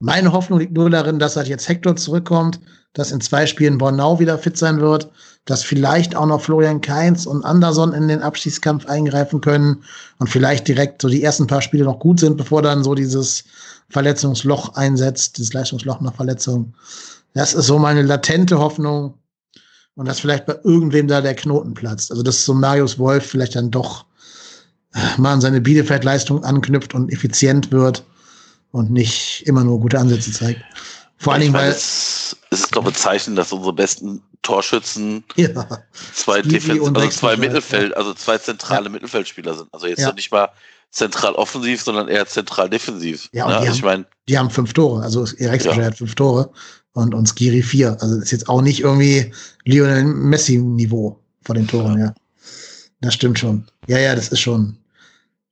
Meine 0.00 0.32
Hoffnung 0.32 0.58
liegt 0.58 0.74
nur 0.74 0.90
darin, 0.90 1.18
dass 1.18 1.36
halt 1.36 1.48
jetzt 1.48 1.68
Hector 1.68 1.96
zurückkommt, 1.96 2.60
dass 2.92 3.10
in 3.10 3.20
zwei 3.20 3.46
Spielen 3.46 3.78
Bornau 3.78 4.18
wieder 4.18 4.38
fit 4.38 4.58
sein 4.58 4.80
wird, 4.80 5.10
dass 5.46 5.62
vielleicht 5.62 6.14
auch 6.14 6.26
noch 6.26 6.40
Florian 6.40 6.80
Kainz 6.80 7.26
und 7.26 7.44
Anderson 7.44 7.92
in 7.92 8.08
den 8.08 8.22
Abschießkampf 8.22 8.86
eingreifen 8.86 9.40
können 9.40 9.82
und 10.18 10.28
vielleicht 10.28 10.68
direkt 10.68 11.02
so 11.02 11.08
die 11.08 11.22
ersten 11.22 11.46
paar 11.46 11.62
Spiele 11.62 11.84
noch 11.84 11.98
gut 11.98 12.20
sind, 12.20 12.36
bevor 12.36 12.62
dann 12.62 12.84
so 12.84 12.94
dieses 12.94 13.44
Verletzungsloch 13.88 14.74
einsetzt, 14.74 15.38
dieses 15.38 15.52
Leistungsloch 15.52 16.00
nach 16.00 16.14
Verletzung. 16.14 16.74
Das 17.34 17.54
ist 17.54 17.66
so 17.66 17.78
meine 17.78 18.02
latente 18.02 18.58
Hoffnung 18.58 19.14
und 19.96 20.06
dass 20.06 20.20
vielleicht 20.20 20.46
bei 20.46 20.58
irgendwem 20.64 21.08
da 21.08 21.20
der 21.20 21.34
Knoten 21.34 21.74
platzt. 21.74 22.10
Also 22.10 22.22
dass 22.22 22.44
so 22.44 22.54
Marius 22.54 22.98
Wolf 22.98 23.26
vielleicht 23.26 23.54
dann 23.54 23.70
doch 23.70 24.04
äh, 24.94 25.20
mal 25.20 25.34
an 25.34 25.40
seine 25.40 25.60
Bielefeld-Leistung 25.60 26.44
anknüpft 26.44 26.94
und 26.94 27.12
effizient 27.12 27.70
wird 27.70 28.04
und 28.72 28.90
nicht 28.90 29.42
immer 29.46 29.64
nur 29.64 29.80
gute 29.80 29.98
Ansätze 29.98 30.32
zeigt. 30.32 30.60
Vor 31.18 31.32
allen 31.32 31.42
Dingen, 31.42 31.54
weil. 31.54 31.70
Es 31.70 32.36
ist 32.50 32.74
doch 32.74 32.84
bezeichnend, 32.84 33.38
dass 33.38 33.52
unsere 33.52 33.72
besten 33.72 34.20
Torschützen 34.42 35.24
ja. 35.36 35.48
zwei, 36.12 36.42
Defensiv 36.42 36.82
also 36.82 37.08
zwei 37.08 37.36
Mittelfeld, 37.36 37.96
also 37.96 38.14
zwei 38.14 38.38
zentrale 38.38 38.86
ja. 38.86 38.90
Mittelfeldspieler 38.90 39.54
sind. 39.54 39.68
Also 39.72 39.86
jetzt 39.86 40.00
ja. 40.00 40.12
nicht 40.12 40.30
mal 40.30 40.50
zentral 40.90 41.34
offensiv, 41.34 41.82
sondern 41.82 42.08
eher 42.08 42.26
zentral 42.26 42.68
defensiv. 42.68 43.28
Ja, 43.32 43.46
ne? 43.46 43.54
also 43.56 43.66
haben, 43.66 43.74
ich 43.74 43.82
meine, 43.82 44.06
die 44.28 44.38
haben 44.38 44.50
fünf 44.50 44.72
Tore. 44.72 45.02
Also 45.02 45.26
Erex 45.38 45.64
ja. 45.64 45.74
hat 45.76 45.98
fünf 45.98 46.14
Tore 46.14 46.52
und, 46.94 47.14
und 47.14 47.28
Skiri 47.28 47.62
vier. 47.62 47.92
Also 48.00 48.14
das 48.14 48.24
ist 48.24 48.30
jetzt 48.30 48.48
auch 48.48 48.62
nicht 48.62 48.80
irgendwie 48.80 49.32
Lionel 49.64 50.04
Messi-Niveau 50.04 51.18
vor 51.42 51.54
den 51.54 51.68
Toren, 51.68 51.98
ja. 51.98 52.06
ja. 52.06 52.14
Das 53.00 53.14
stimmt 53.14 53.38
schon. 53.38 53.64
Ja, 53.86 53.98
ja, 53.98 54.14
das 54.14 54.28
ist 54.28 54.40
schon. 54.40 54.78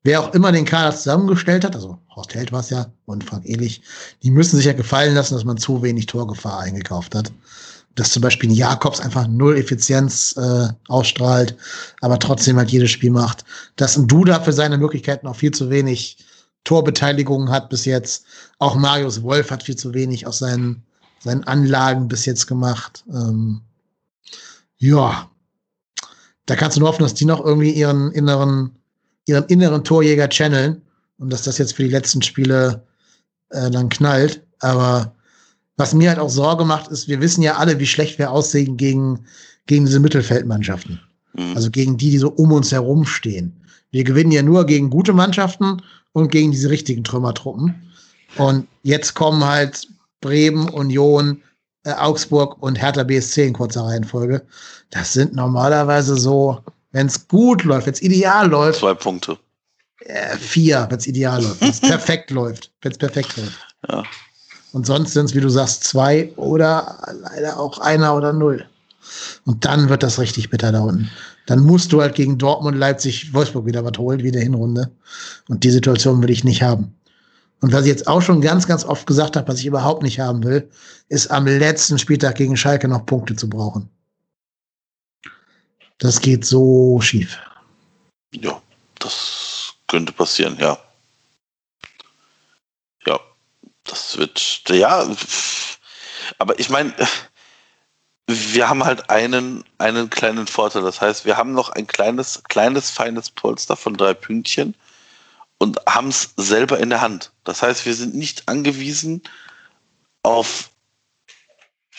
Wer 0.05 0.21
auch 0.21 0.35
immer 0.35 0.51
den 0.51 0.65
Kader 0.65 0.97
zusammengestellt 0.97 1.65
hat, 1.65 1.77
also 1.77 1.99
Horst 2.17 2.35
Held 2.35 2.51
war 2.51 2.61
es 2.61 2.71
ja 2.71 2.87
und 3.05 3.23
Frank 3.23 3.45
Ehlich, 3.45 3.83
die 4.23 4.31
müssen 4.31 4.57
sich 4.57 4.67
ja 4.67 4.73
gefallen 4.73 5.15
lassen, 5.15 5.35
dass 5.35 5.45
man 5.45 5.59
zu 5.59 5.83
wenig 5.83 6.07
Torgefahr 6.07 6.61
eingekauft 6.61 7.15
hat. 7.15 7.31
Dass 7.95 8.11
zum 8.11 8.23
Beispiel 8.23 8.51
Jakobs 8.51 9.01
einfach 9.01 9.29
null 9.29 9.59
Effizienz 9.59 10.35
äh, 10.39 10.69
ausstrahlt, 10.89 11.57
aber 12.01 12.19
trotzdem 12.19 12.57
halt 12.57 12.71
jedes 12.71 12.91
Spiel 12.91 13.11
macht. 13.11 13.45
Dass 13.77 13.97
ein 13.97 14.09
Duda 14.09 14.41
für 14.41 14.53
seine 14.53 14.79
Möglichkeiten 14.79 15.27
auch 15.27 15.37
viel 15.37 15.51
zu 15.51 15.69
wenig 15.69 16.17
Torbeteiligung 16.65 17.51
hat 17.51 17.69
bis 17.69 17.85
jetzt. 17.85 18.25
Auch 18.59 18.77
Marius 18.77 19.23
Wolf 19.23 19.51
hat 19.51 19.65
viel 19.65 19.77
zu 19.77 19.93
wenig 19.93 20.27
aus 20.27 20.39
seinen 20.39 20.83
seinen 21.23 21.45
Anlagen 21.45 22.09
bis 22.09 22.27
jetzt 22.27 22.47
gemacht. 22.47 23.05
Ähm, 23.13 23.61
ja, 24.79 25.31
da 26.47 26.57
kannst 26.57 26.77
du 26.77 26.81
nur 26.81 26.89
hoffen, 26.89 27.03
dass 27.03 27.15
die 27.15 27.25
noch 27.25 27.45
irgendwie 27.45 27.71
ihren 27.71 28.11
inneren, 28.13 28.73
ihren 29.27 29.45
inneren 29.45 29.85
Torjäger 29.85 30.29
channeln 30.29 30.83
und 31.19 31.33
dass 31.33 31.43
das 31.43 31.59
jetzt 31.59 31.75
für 31.75 31.85
die 31.85 31.91
letzten 31.91 32.23
Spiele 32.23 32.85
äh, 33.51 33.71
dann 33.71 33.89
knallt. 33.89 34.43
Aber 34.61 35.15
was 35.77 35.95
mir 35.95 36.11
halt 36.11 36.19
auch 36.19 36.31
Sorge 36.31 36.65
macht, 36.65 36.89
ist, 36.89 37.09
wir 37.09 37.21
wissen 37.21 37.43
ja 37.43 37.57
alle, 37.57 37.79
wie 37.79 37.87
schlecht 37.87 38.19
wir 38.19 38.31
aussehen 38.31 38.77
gegen, 38.77 39.25
gegen 39.67 39.87
diese 39.87 40.01
Mittelfeldmannschaften. 40.01 41.01
Mhm. 41.35 41.55
Also 41.55 41.71
gegen 41.71 41.97
die, 41.97 42.11
die 42.11 42.19
so 42.19 42.31
um 42.31 42.53
uns 42.53 42.73
herum 42.73 43.05
stehen. 43.05 43.57
Wir 43.91 44.05
gewinnen 44.05 44.33
ja 44.33 44.43
nur 44.43 44.67
gegen 44.67 44.91
gute 44.91 45.13
Mannschaften 45.13 45.83
und 46.13 46.31
gegen 46.31 46.51
diese 46.51 46.71
richtigen 46.71 47.05
Trümmertruppen. 47.05 47.93
Und 48.37 48.67
jetzt 48.83 49.15
kommen 49.15 49.45
halt 49.45 49.87
Bremen, 50.23 50.71
Union, 50.71 51.43
äh, 51.85 51.93
Augsburg 51.93 52.63
und 52.63 52.81
Hertha 52.81 53.03
BSC 53.03 53.47
in 53.47 53.53
kurzer 53.53 53.83
Reihenfolge. 53.83 54.43
Das 54.91 55.13
sind 55.13 55.35
normalerweise 55.35 56.17
so, 56.17 56.61
wenn 56.93 57.09
es 57.09 57.29
gut 57.29 57.65
läuft, 57.65 57.87
wenn 57.87 57.93
es 57.93 58.01
ideal 58.01 58.49
läuft. 58.49 58.81
Zwei 58.81 58.95
Punkte. 58.95 59.37
Äh, 60.01 60.37
vier, 60.39 60.87
wenn 60.89 60.99
es 60.99 61.07
ideal 61.07 61.43
läuft, 61.43 61.61
wenn 61.61 61.71
es 61.71 61.81
perfekt 61.93 62.31
läuft, 62.31 62.73
wenn 62.81 62.93
es 62.93 62.99
perfekt 62.99 63.37
läuft. 63.37 63.59
Ja. 63.91 64.03
Und 64.73 64.87
sonst 64.87 65.13
sind 65.13 65.27
es, 65.27 65.35
wie 65.35 65.41
du 65.41 65.51
sagst, 65.51 65.85
zwei 65.85 66.33
oder 66.37 67.15
leider 67.21 67.59
auch 67.59 67.79
einer 67.79 68.17
oder 68.17 68.33
null. 68.33 68.65
Und 69.45 69.65
dann 69.65 69.89
wird 69.89 70.03
das 70.03 70.19
richtig 70.19 70.49
bitter 70.51 70.73
da 70.73 70.81
unten. 70.81 71.11
Dann 71.47 71.61
musst 71.61 71.93
du 71.93 72.01
halt 72.01 72.15
gegen 72.15 72.39
Dortmund, 72.39 72.79
Leipzig, 72.79 73.35
Wolfsburg 73.35 73.67
wieder 73.67 73.85
was 73.85 73.99
holen, 73.99 74.23
wie 74.23 74.31
der 74.31 74.43
Hinrunde. 74.43 74.91
Und 75.49 75.65
die 75.65 75.71
Situation 75.71 76.23
will 76.23 76.31
ich 76.31 76.45
nicht 76.45 76.63
haben. 76.63 76.95
Und 77.63 77.73
was 77.73 77.83
ich 77.83 77.89
jetzt 77.89 78.09
auch 78.09 78.21
schon 78.21 78.41
ganz, 78.41 78.67
ganz 78.67 78.85
oft 78.85 79.07
gesagt 79.07 79.37
habe, 79.37 79.47
was 79.47 79.61
ich 79.61 79.67
überhaupt 79.67 80.03
nicht 80.03 80.19
haben 80.19 80.43
will, 80.43 80.69
ist 81.09 81.31
am 81.31 81.47
letzten 81.47 81.97
Spieltag 81.97 82.35
gegen 82.35 82.57
Schalke 82.57 82.89
noch 82.89 83.07
Punkte 83.07 83.37
zu 83.37 83.49
brauchen. 83.49 83.89
Das 85.99 86.21
geht 86.21 86.45
so 86.45 87.01
schief. 87.01 87.39
Ja, 88.35 88.61
das 88.99 89.75
könnte 89.87 90.13
passieren, 90.13 90.57
ja. 90.59 90.77
Ja, 93.07 93.21
das 93.85 94.19
wird, 94.19 94.65
ja, 94.69 95.09
aber 96.39 96.59
ich 96.59 96.69
meine, 96.69 96.93
wir 98.27 98.69
haben 98.69 98.85
halt 98.85 99.09
einen, 99.09 99.63
einen 99.79 100.11
kleinen 100.11 100.49
Vorteil. 100.49 100.83
Das 100.83 101.01
heißt, 101.01 101.25
wir 101.25 101.37
haben 101.37 101.53
noch 101.53 101.69
ein 101.69 101.87
kleines, 101.87 102.43
kleines, 102.49 102.91
feines 102.91 103.31
Polster 103.31 103.77
von 103.77 103.95
drei 103.95 104.15
Pünktchen 104.15 104.75
und 105.63 105.79
haben 105.87 106.09
es 106.09 106.31
selber 106.37 106.81
in 106.81 106.91
der 106.91 107.01
Hand. 107.01 107.31
Das 107.45 107.63
heißt, 107.63 107.87
wir 107.87 107.95
sind 107.95 108.17
nicht 108.17 108.49
angewiesen 108.49 109.23
auf 110.25 110.71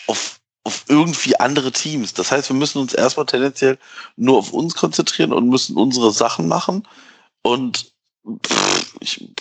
auf, 0.06 0.38
auf 0.64 0.84
irgendwie 0.88 1.40
andere 1.40 1.72
Teams. 1.72 2.12
Das 2.12 2.30
heißt, 2.30 2.50
wir 2.50 2.56
müssen 2.56 2.78
uns 2.78 2.92
erstmal 2.92 3.24
tendenziell 3.24 3.78
nur 4.16 4.36
auf 4.36 4.52
uns 4.52 4.74
konzentrieren 4.74 5.32
und 5.32 5.48
müssen 5.48 5.78
unsere 5.78 6.12
Sachen 6.12 6.46
machen. 6.46 6.86
Und 7.40 7.94
pff, 8.46 8.94
ich, 9.00 9.32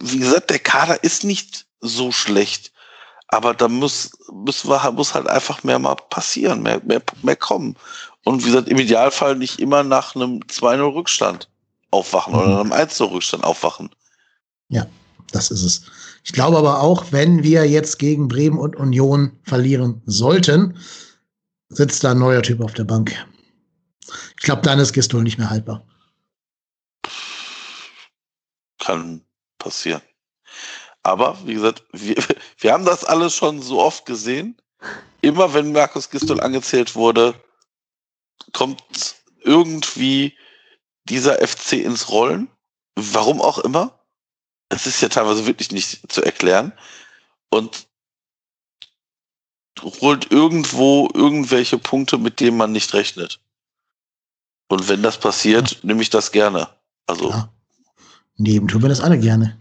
wie 0.00 0.18
gesagt, 0.18 0.48
der 0.48 0.58
Kader 0.58 1.04
ist 1.04 1.22
nicht 1.22 1.66
so 1.82 2.12
schlecht. 2.12 2.72
Aber 3.28 3.52
da 3.52 3.68
muss, 3.68 4.12
muss, 4.32 4.64
muss 4.64 5.12
halt 5.12 5.26
einfach 5.26 5.64
mehr 5.64 5.78
mal 5.78 5.96
passieren, 5.96 6.62
mehr, 6.62 6.80
mehr, 6.82 7.02
mehr 7.20 7.36
kommen. 7.36 7.76
Und 8.24 8.42
wie 8.42 8.48
gesagt, 8.48 8.68
im 8.68 8.78
Idealfall 8.78 9.36
nicht 9.36 9.58
immer 9.58 9.82
nach 9.82 10.14
einem 10.16 10.40
2-0 10.40 10.94
Rückstand 10.94 11.51
aufwachen 11.92 12.32
mhm. 12.32 12.40
oder 12.40 12.60
einem 12.60 12.72
1-0 12.72 13.10
Rückstand 13.10 13.44
aufwachen. 13.44 13.90
Ja, 14.68 14.86
das 15.30 15.50
ist 15.50 15.62
es. 15.62 15.82
Ich 16.24 16.32
glaube 16.32 16.58
aber 16.58 16.80
auch, 16.80 17.06
wenn 17.10 17.42
wir 17.42 17.68
jetzt 17.68 17.98
gegen 17.98 18.28
Bremen 18.28 18.58
und 18.58 18.76
Union 18.76 19.38
verlieren 19.44 20.02
sollten, 20.06 20.78
sitzt 21.68 22.04
da 22.04 22.12
ein 22.12 22.18
neuer 22.18 22.42
Typ 22.42 22.60
auf 22.60 22.72
der 22.74 22.84
Bank. 22.84 23.14
Ich 24.36 24.44
glaube, 24.44 24.62
dann 24.62 24.78
ist 24.78 24.92
Gistol 24.92 25.22
nicht 25.22 25.38
mehr 25.38 25.50
haltbar. 25.50 25.86
Kann 28.78 29.22
passieren. 29.58 30.02
Aber 31.02 31.38
wie 31.44 31.54
gesagt, 31.54 31.84
wir, 31.92 32.16
wir 32.58 32.72
haben 32.72 32.84
das 32.84 33.04
alles 33.04 33.34
schon 33.34 33.62
so 33.62 33.80
oft 33.80 34.06
gesehen. 34.06 34.56
Immer 35.20 35.54
wenn 35.54 35.72
Markus 35.72 36.10
Gistol 36.10 36.40
angezählt 36.40 36.94
wurde, 36.94 37.34
kommt 38.52 38.82
irgendwie 39.44 40.36
dieser 41.08 41.46
FC 41.46 41.74
ins 41.74 42.08
Rollen. 42.08 42.48
Warum 42.94 43.40
auch 43.40 43.58
immer. 43.58 43.98
Es 44.68 44.86
ist 44.86 45.00
ja 45.00 45.08
teilweise 45.08 45.46
wirklich 45.46 45.70
nicht 45.70 46.10
zu 46.10 46.22
erklären. 46.22 46.72
Und 47.50 47.86
holt 50.00 50.30
irgendwo 50.30 51.08
irgendwelche 51.12 51.78
Punkte, 51.78 52.18
mit 52.18 52.40
denen 52.40 52.56
man 52.56 52.72
nicht 52.72 52.94
rechnet. 52.94 53.40
Und 54.68 54.88
wenn 54.88 55.02
das 55.02 55.18
passiert, 55.18 55.72
ja. 55.72 55.78
nehme 55.82 56.02
ich 56.02 56.10
das 56.10 56.32
gerne. 56.32 56.68
Also. 57.06 57.30
Ja. 57.30 57.52
Neben 58.36 58.68
tun 58.68 58.82
wir 58.82 58.88
das 58.88 59.00
alle 59.00 59.18
gerne 59.18 59.58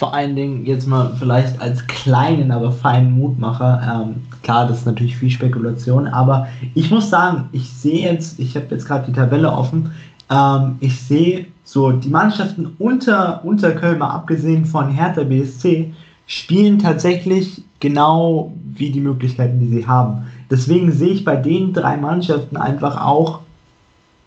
vor 0.00 0.14
allen 0.14 0.34
Dingen 0.34 0.64
jetzt 0.64 0.86
mal 0.86 1.14
vielleicht 1.18 1.60
als 1.60 1.86
kleinen, 1.86 2.52
aber 2.52 2.72
feinen 2.72 3.12
Mutmacher. 3.12 3.82
Ähm, 3.82 4.22
klar, 4.42 4.66
das 4.66 4.78
ist 4.78 4.86
natürlich 4.86 5.14
viel 5.14 5.28
Spekulation, 5.28 6.08
aber 6.08 6.48
ich 6.74 6.90
muss 6.90 7.10
sagen, 7.10 7.50
ich 7.52 7.68
sehe 7.68 8.10
jetzt, 8.10 8.38
ich 8.38 8.56
habe 8.56 8.68
jetzt 8.70 8.86
gerade 8.86 9.04
die 9.04 9.12
Tabelle 9.12 9.52
offen, 9.52 9.92
ähm, 10.30 10.76
ich 10.80 11.00
sehe 11.00 11.46
so 11.64 11.92
die 11.92 12.08
Mannschaften 12.08 12.74
unter, 12.78 13.44
unter 13.44 13.72
Köln, 13.72 13.98
mal 13.98 14.10
abgesehen 14.10 14.64
von 14.64 14.90
Hertha 14.90 15.24
BSC, 15.24 15.92
spielen 16.26 16.78
tatsächlich 16.78 17.62
genau 17.80 18.52
wie 18.74 18.90
die 18.90 19.00
Möglichkeiten, 19.00 19.60
die 19.60 19.68
sie 19.68 19.86
haben. 19.86 20.26
Deswegen 20.50 20.92
sehe 20.92 21.10
ich 21.10 21.24
bei 21.24 21.36
den 21.36 21.72
drei 21.72 21.96
Mannschaften 21.96 22.56
einfach 22.56 23.00
auch 23.00 23.40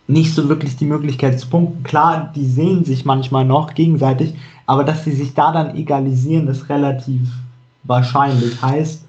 nicht 0.08 0.34
so 0.34 0.50
wirklich 0.50 0.76
die 0.76 0.86
Möglichkeit 0.86 1.40
zu 1.40 1.48
punkten. 1.48 1.84
Klar, 1.84 2.32
die 2.36 2.46
sehen 2.46 2.84
sich 2.84 3.06
manchmal 3.06 3.46
noch 3.46 3.74
gegenseitig, 3.74 4.34
aber 4.66 4.84
dass 4.84 5.04
sie 5.04 5.14
sich 5.14 5.34
da 5.34 5.52
dann 5.52 5.76
egalisieren, 5.76 6.48
ist 6.48 6.70
relativ 6.70 7.22
wahrscheinlich. 7.84 8.62
Heißt, 8.62 9.06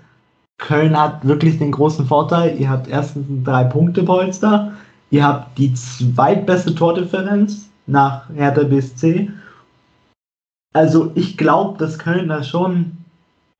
Köln 0.59 0.99
hat 0.99 1.27
wirklich 1.27 1.59
den 1.59 1.73
großen 1.73 2.07
Vorteil, 2.07 2.57
ihr 2.59 2.71
habt 2.71 2.89
erstens 2.89 3.29
ein 3.29 3.45
Drei-Punkte-Polster, 3.45 4.73
ihr 5.15 5.24
habt 5.24 5.57
die 5.59 5.73
zweitbeste 5.74 6.74
Tordifferenz 6.74 7.69
nach 7.86 8.28
Hertha 8.35 8.65
BSC. 8.65 9.31
Also 10.73 11.12
ich 11.15 11.36
glaube, 11.36 11.78
dass 11.78 12.01
Köln 12.01 12.28
da 12.28 12.43
schon 12.43 12.97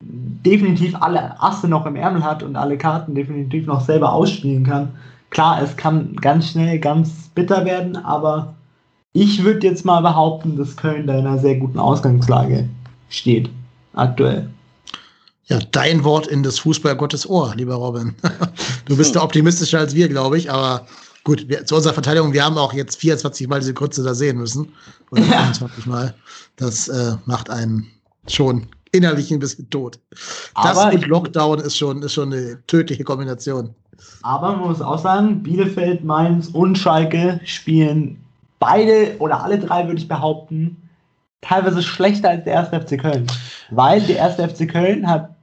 definitiv 0.03 0.95
alle 0.99 1.41
Asse 1.41 1.69
noch 1.69 1.85
im 1.85 1.95
Ärmel 1.95 2.25
hat 2.25 2.43
und 2.43 2.57
alle 2.57 2.77
Karten 2.77 3.15
definitiv 3.15 3.67
noch 3.67 3.79
selber 3.79 4.11
ausspielen 4.11 4.65
kann. 4.65 4.89
Klar, 5.29 5.61
es 5.61 5.77
kann 5.77 6.17
ganz 6.17 6.49
schnell 6.49 6.77
ganz 6.77 7.29
bitter 7.33 7.63
werden, 7.63 7.95
aber 7.95 8.53
ich 9.13 9.45
würde 9.45 9.65
jetzt 9.65 9.85
mal 9.85 10.01
behaupten, 10.01 10.57
dass 10.57 10.75
Köln 10.75 11.07
da 11.07 11.17
in 11.17 11.25
einer 11.25 11.39
sehr 11.39 11.55
guten 11.55 11.79
Ausgangslage 11.79 12.67
steht, 13.09 13.49
aktuell. 13.93 14.49
Ja, 15.45 15.59
dein 15.71 16.03
Wort 16.03 16.27
in 16.27 16.43
des 16.43 16.59
Fußballgottes 16.59 17.29
Ohr, 17.29 17.53
lieber 17.55 17.75
Robin. 17.75 18.13
Du 18.87 18.95
bist 18.95 19.15
da 19.15 19.23
optimistischer 19.23 19.79
als 19.79 19.95
wir, 19.95 20.07
glaube 20.09 20.37
ich, 20.37 20.51
aber 20.51 20.85
gut, 21.25 21.49
wir, 21.49 21.65
zu 21.65 21.75
unserer 21.75 21.93
Verteidigung, 21.93 22.31
wir 22.31 22.45
haben 22.45 22.57
auch 22.57 22.71
jetzt 22.71 22.97
24 22.97 23.49
Mal 23.49 23.59
diese 23.59 23.73
Grütze 23.73 24.03
da 24.03 24.13
sehen 24.13 24.37
müssen. 24.37 24.71
Oder 25.11 25.23
25 25.23 25.85
Mal. 25.87 26.15
Das 26.55 26.87
äh, 26.87 27.17
macht 27.25 27.49
einen 27.49 27.91
schon 28.27 28.67
innerlich 28.93 29.31
ein 29.31 29.39
bisschen 29.39 29.69
tot. 29.69 29.99
Das 30.63 30.77
aber 30.77 30.93
und 30.93 31.05
Lockdown 31.05 31.59
ist 31.59 31.77
schon, 31.77 32.01
ist 32.01 32.13
schon 32.13 32.31
eine 32.31 32.65
tödliche 32.67 33.03
Kombination. 33.03 33.75
Aber 34.21 34.53
man 34.53 34.67
muss 34.67 34.81
auch 34.81 34.99
sagen, 34.99 35.43
Bielefeld, 35.43 36.03
Mainz 36.03 36.47
und 36.47 36.77
Schalke 36.77 37.41
spielen 37.43 38.23
beide 38.59 39.15
oder 39.19 39.43
alle 39.43 39.59
drei, 39.59 39.85
würde 39.85 39.99
ich 39.99 40.07
behaupten, 40.07 40.77
teilweise 41.41 41.81
schlechter 41.81 42.29
als 42.29 42.43
der 42.45 42.53
erste 42.53 42.81
FC 42.81 42.99
Köln. 42.99 43.27
Weil 43.71 44.01
der 44.01 44.17
erste 44.17 44.47
FC 44.47 44.69
Köln 44.69 45.07
hat 45.09 45.34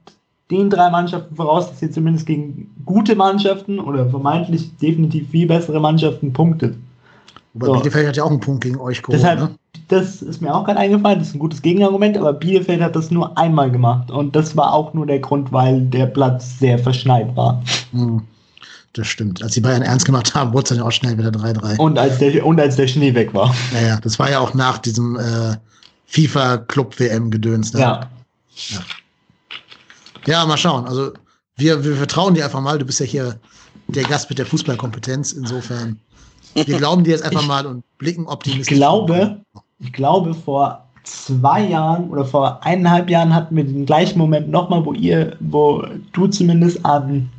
den 0.53 0.69
drei 0.69 0.89
Mannschaften 0.89 1.35
voraus, 1.35 1.69
dass 1.69 1.79
sie 1.79 1.91
zumindest 1.91 2.25
gegen 2.25 2.69
gute 2.85 3.15
Mannschaften 3.15 3.79
oder 3.79 4.09
vermeintlich 4.09 4.75
definitiv 4.77 5.29
viel 5.29 5.47
bessere 5.47 5.79
Mannschaften 5.79 6.31
punktet. 6.33 6.75
Aber 7.55 7.67
so. 7.67 7.73
Bielefeld 7.73 8.07
hat 8.07 8.17
ja 8.17 8.23
auch 8.23 8.31
einen 8.31 8.39
Punkt 8.39 8.63
gegen 8.63 8.79
euch 8.79 9.01
geholt. 9.01 9.19
Deshalb, 9.19 9.39
ne? 9.39 9.49
Das 9.89 10.21
ist 10.21 10.41
mir 10.41 10.53
auch 10.53 10.65
gerade 10.65 10.79
eingefallen, 10.79 11.19
das 11.19 11.29
ist 11.29 11.35
ein 11.35 11.39
gutes 11.39 11.61
Gegenargument, 11.61 12.17
aber 12.17 12.33
Bielefeld 12.33 12.81
hat 12.81 12.95
das 12.95 13.11
nur 13.11 13.37
einmal 13.37 13.69
gemacht. 13.69 14.09
Und 14.09 14.35
das 14.35 14.55
war 14.55 14.73
auch 14.73 14.93
nur 14.93 15.05
der 15.05 15.19
Grund, 15.19 15.51
weil 15.51 15.81
der 15.81 16.05
Platz 16.07 16.59
sehr 16.59 16.79
verschneit 16.79 17.35
war. 17.35 17.61
Hm. 17.91 18.21
Das 18.93 19.07
stimmt. 19.07 19.41
Als 19.41 19.53
die 19.53 19.61
Bayern 19.61 19.81
ernst 19.81 20.05
gemacht 20.05 20.35
haben, 20.35 20.53
wurde 20.53 20.63
es 20.63 20.69
dann 20.69 20.77
ja 20.77 20.83
auch 20.85 20.91
schnell 20.91 21.17
wieder 21.17 21.29
3-3. 21.29 21.77
Und 21.79 21.97
als 21.97 22.19
der, 22.19 22.45
und 22.45 22.59
als 22.59 22.75
der 22.75 22.87
Schnee 22.87 23.13
weg 23.15 23.33
war. 23.33 23.53
Naja, 23.73 23.99
das 23.99 24.19
war 24.19 24.29
ja 24.29 24.39
auch 24.39 24.53
nach 24.53 24.77
diesem 24.77 25.15
äh, 25.15 25.55
FIFA-Club-WM-Gedöns. 26.05 27.73
Ne? 27.73 27.79
Ja. 27.79 28.09
ja. 28.69 28.79
Ja, 30.25 30.45
mal 30.45 30.57
schauen. 30.57 30.85
Also 30.85 31.11
wir, 31.55 31.83
wir 31.83 31.95
vertrauen 31.95 32.33
dir 32.33 32.45
einfach 32.45 32.61
mal. 32.61 32.77
Du 32.79 32.85
bist 32.85 32.99
ja 32.99 33.05
hier 33.05 33.39
der 33.87 34.03
Gast 34.03 34.29
mit 34.29 34.39
der 34.39 34.45
Fußballkompetenz. 34.45 35.33
Insofern, 35.33 35.99
wir 36.53 36.77
glauben 36.77 37.03
dir 37.03 37.11
jetzt 37.11 37.23
einfach 37.23 37.45
mal 37.45 37.65
und 37.65 37.83
blicken 37.97 38.27
optimistisch. 38.27 38.73
Ich 38.73 38.77
glaube, 38.77 39.41
ich 39.79 39.93
glaube, 39.93 40.33
vor 40.33 40.87
zwei 41.03 41.61
Jahren 41.65 42.09
oder 42.09 42.25
vor 42.25 42.63
eineinhalb 42.63 43.09
Jahren 43.09 43.33
hatten 43.33 43.55
wir 43.55 43.63
den 43.63 43.85
gleichen 43.85 44.17
Moment 44.17 44.49
nochmal, 44.49 44.85
wo 44.85 44.93
ihr, 44.93 45.35
wo 45.39 45.85
du 46.13 46.27
zumindest 46.27 46.85
an 46.85 47.29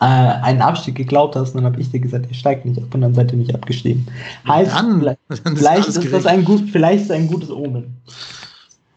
äh, 0.00 0.04
einen 0.04 0.60
Abstieg 0.60 0.96
geglaubt 0.96 1.36
hast, 1.36 1.54
dann 1.54 1.64
habe 1.64 1.80
ich 1.80 1.90
dir 1.90 2.00
gesagt, 2.00 2.26
ihr 2.28 2.34
steigt 2.34 2.66
nicht 2.66 2.78
ab 2.78 2.92
und 2.92 3.00
dann 3.00 3.14
seid 3.14 3.32
ihr 3.32 3.38
nicht 3.38 3.54
abgestiegen. 3.54 4.06
Heißt, 4.46 4.72
dann, 4.72 4.98
vielleicht, 4.98 5.20
dann 5.44 5.56
vielleicht 5.56 5.88
ist, 5.88 6.12
das 6.12 6.26
ein 6.26 6.44
gut, 6.44 6.68
vielleicht 6.70 7.04
ist 7.04 7.12
ein 7.12 7.28
gutes 7.28 7.50
Omen. 7.50 7.96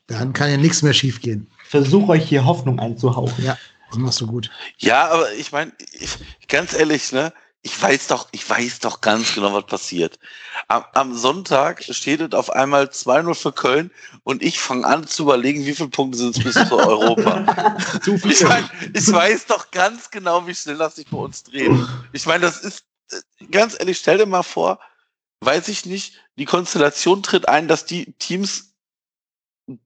Dann 0.07 0.33
kann 0.33 0.49
ja 0.49 0.57
nichts 0.57 0.81
mehr 0.81 0.93
schiefgehen. 0.93 1.47
Versuch 1.69 2.09
euch 2.09 2.27
hier 2.27 2.45
Hoffnung 2.45 2.79
einzuhauchen. 2.79 3.45
Ja, 3.45 3.55
das 3.89 3.99
machst 3.99 4.19
du 4.21 4.25
gut. 4.25 4.49
Ja, 4.79 5.09
aber 5.09 5.31
ich 5.33 5.51
meine, 5.51 5.71
ganz 6.47 6.73
ehrlich, 6.73 7.11
ne? 7.11 7.31
ich 7.61 7.79
weiß 7.79 8.07
doch, 8.07 8.27
ich 8.31 8.49
weiß 8.49 8.79
doch 8.79 9.01
ganz 9.01 9.35
genau, 9.35 9.53
was 9.53 9.67
passiert. 9.67 10.17
Am, 10.67 10.83
am 10.93 11.15
Sonntag 11.15 11.83
steht 11.83 12.21
es 12.21 12.31
auf 12.31 12.49
einmal 12.49 12.85
2-0 12.85 13.35
für 13.35 13.51
Köln 13.51 13.91
und 14.23 14.41
ich 14.41 14.59
fange 14.59 14.87
an 14.87 15.05
zu 15.05 15.23
überlegen, 15.23 15.63
wie 15.67 15.75
viele 15.75 15.89
Punkte 15.89 16.17
sind 16.17 16.37
es 16.37 16.43
bis 16.43 16.53
zu 16.69 16.75
Europa. 16.75 17.77
Zu 18.01 18.17
viel. 18.17 18.31
Ich, 18.31 18.41
mein, 18.41 18.67
ich 18.91 19.11
weiß 19.11 19.45
doch 19.45 19.69
ganz 19.69 20.09
genau, 20.09 20.47
wie 20.47 20.55
schnell 20.55 20.77
das 20.77 20.95
sich 20.95 21.07
bei 21.07 21.17
uns 21.17 21.43
dreht. 21.43 21.71
Ich 22.13 22.25
meine, 22.25 22.41
das 22.41 22.61
ist, 22.61 22.85
ganz 23.51 23.75
ehrlich, 23.77 23.99
stell 23.99 24.17
dir 24.17 24.25
mal 24.25 24.41
vor, 24.41 24.79
weiß 25.41 25.67
ich 25.67 25.85
nicht, 25.85 26.15
die 26.37 26.45
Konstellation 26.45 27.21
tritt 27.21 27.47
ein, 27.47 27.67
dass 27.67 27.85
die 27.85 28.13
Teams 28.13 28.68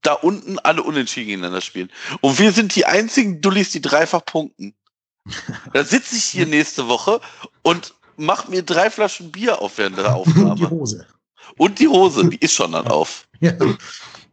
da 0.01 0.13
unten 0.13 0.59
alle 0.59 0.83
unentschieden 0.83 1.27
gegeneinander 1.27 1.61
spielen. 1.61 1.89
Und 2.21 2.39
wir 2.39 2.51
sind 2.51 2.75
die 2.75 2.85
einzigen 2.85 3.41
Dullis, 3.41 3.71
die 3.71 3.81
dreifach 3.81 4.25
punkten. 4.25 4.73
Da 5.73 5.83
sitze 5.83 6.15
ich 6.15 6.25
hier 6.25 6.45
nächste 6.45 6.87
Woche 6.87 7.21
und 7.61 7.93
mach 8.17 8.47
mir 8.47 8.63
drei 8.63 8.89
Flaschen 8.89 9.31
Bier 9.31 9.61
auf 9.61 9.77
während 9.77 9.97
der 9.97 10.15
Aufnahme. 10.15 10.51
Und 10.51 10.59
die 10.59 10.67
Hose. 10.67 11.07
Und 11.57 11.79
die 11.79 11.87
Hose, 11.87 12.29
die 12.29 12.37
ist 12.37 12.53
schon 12.53 12.71
dann 12.71 12.87
auf. 12.87 13.27
Ja. 13.39 13.53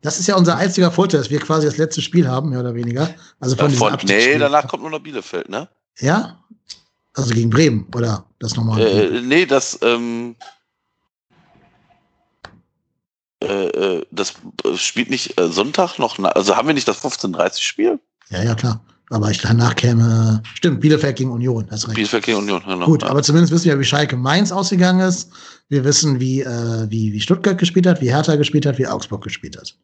Das 0.03 0.19
ist 0.19 0.27
ja 0.27 0.37
unser 0.37 0.57
einziger 0.57 0.91
Vorteil, 0.91 1.21
dass 1.21 1.31
wir 1.31 1.41
quasi 1.41 1.67
das 1.67 1.77
letzte 1.77 2.01
Spiel 2.01 2.27
haben, 2.27 2.51
mehr 2.51 2.61
oder 2.61 2.75
weniger. 2.75 3.15
Also 3.39 3.57
von, 3.57 3.71
von 3.71 3.99
Nee, 4.05 4.39
danach 4.39 4.67
kommt 4.67 4.83
nur 4.83 4.91
noch 4.91 5.01
Bielefeld, 5.01 5.49
ne? 5.49 5.69
Ja? 5.99 6.43
Also 7.15 7.35
gegen 7.35 7.51
Bremen, 7.51 7.87
oder 7.95 8.25
das 8.39 8.57
nochmal? 8.57 8.81
Äh, 8.81 9.21
nee, 9.21 9.45
das, 9.45 9.79
ähm, 9.83 10.37
äh, 13.43 13.47
äh 13.47 14.07
das 14.11 14.35
spielt 14.77 15.11
nicht 15.11 15.39
äh, 15.41 15.49
Sonntag 15.49 15.99
noch, 15.99 16.19
also 16.19 16.57
haben 16.57 16.69
wir 16.69 16.75
nicht 16.75 16.89
das 16.89 17.03
15.30 17.03 17.61
Spiel? 17.61 18.01
Ja, 18.31 18.43
ja, 18.43 18.55
klar. 18.55 18.81
Aber 19.13 19.29
ich 19.29 19.39
danach 19.39 19.75
käme, 19.75 20.41
stimmt, 20.55 20.81
Bielefeld 20.81 21.17
gegen 21.17 21.33
Union. 21.33 21.67
Hast 21.69 21.89
recht. 21.89 21.97
Bielefeld 21.97 22.25
gegen 22.25 22.39
Union, 22.39 22.63
genau. 22.65 22.87
Gut, 22.87 23.03
aber 23.03 23.25
zumindest 23.25 23.53
wissen 23.53 23.65
wir, 23.65 23.79
wie 23.81 23.85
Schalke 23.85 24.17
Mainz 24.17 24.53
ausgegangen 24.53 25.01
ist. 25.01 25.31
Wir 25.69 25.83
wissen, 25.83 26.21
wie, 26.21 26.43
äh, 26.43 26.87
wie, 26.89 27.13
wie 27.13 27.21
Stuttgart 27.21 27.59
gespielt 27.59 27.89
hat, 27.89 28.01
wie 28.01 28.13
Hertha 28.13 28.37
gespielt 28.37 28.67
hat, 28.67 28.79
wie 28.79 28.87
Augsburg 28.87 29.25
gespielt 29.25 29.57
hat. 29.57 29.75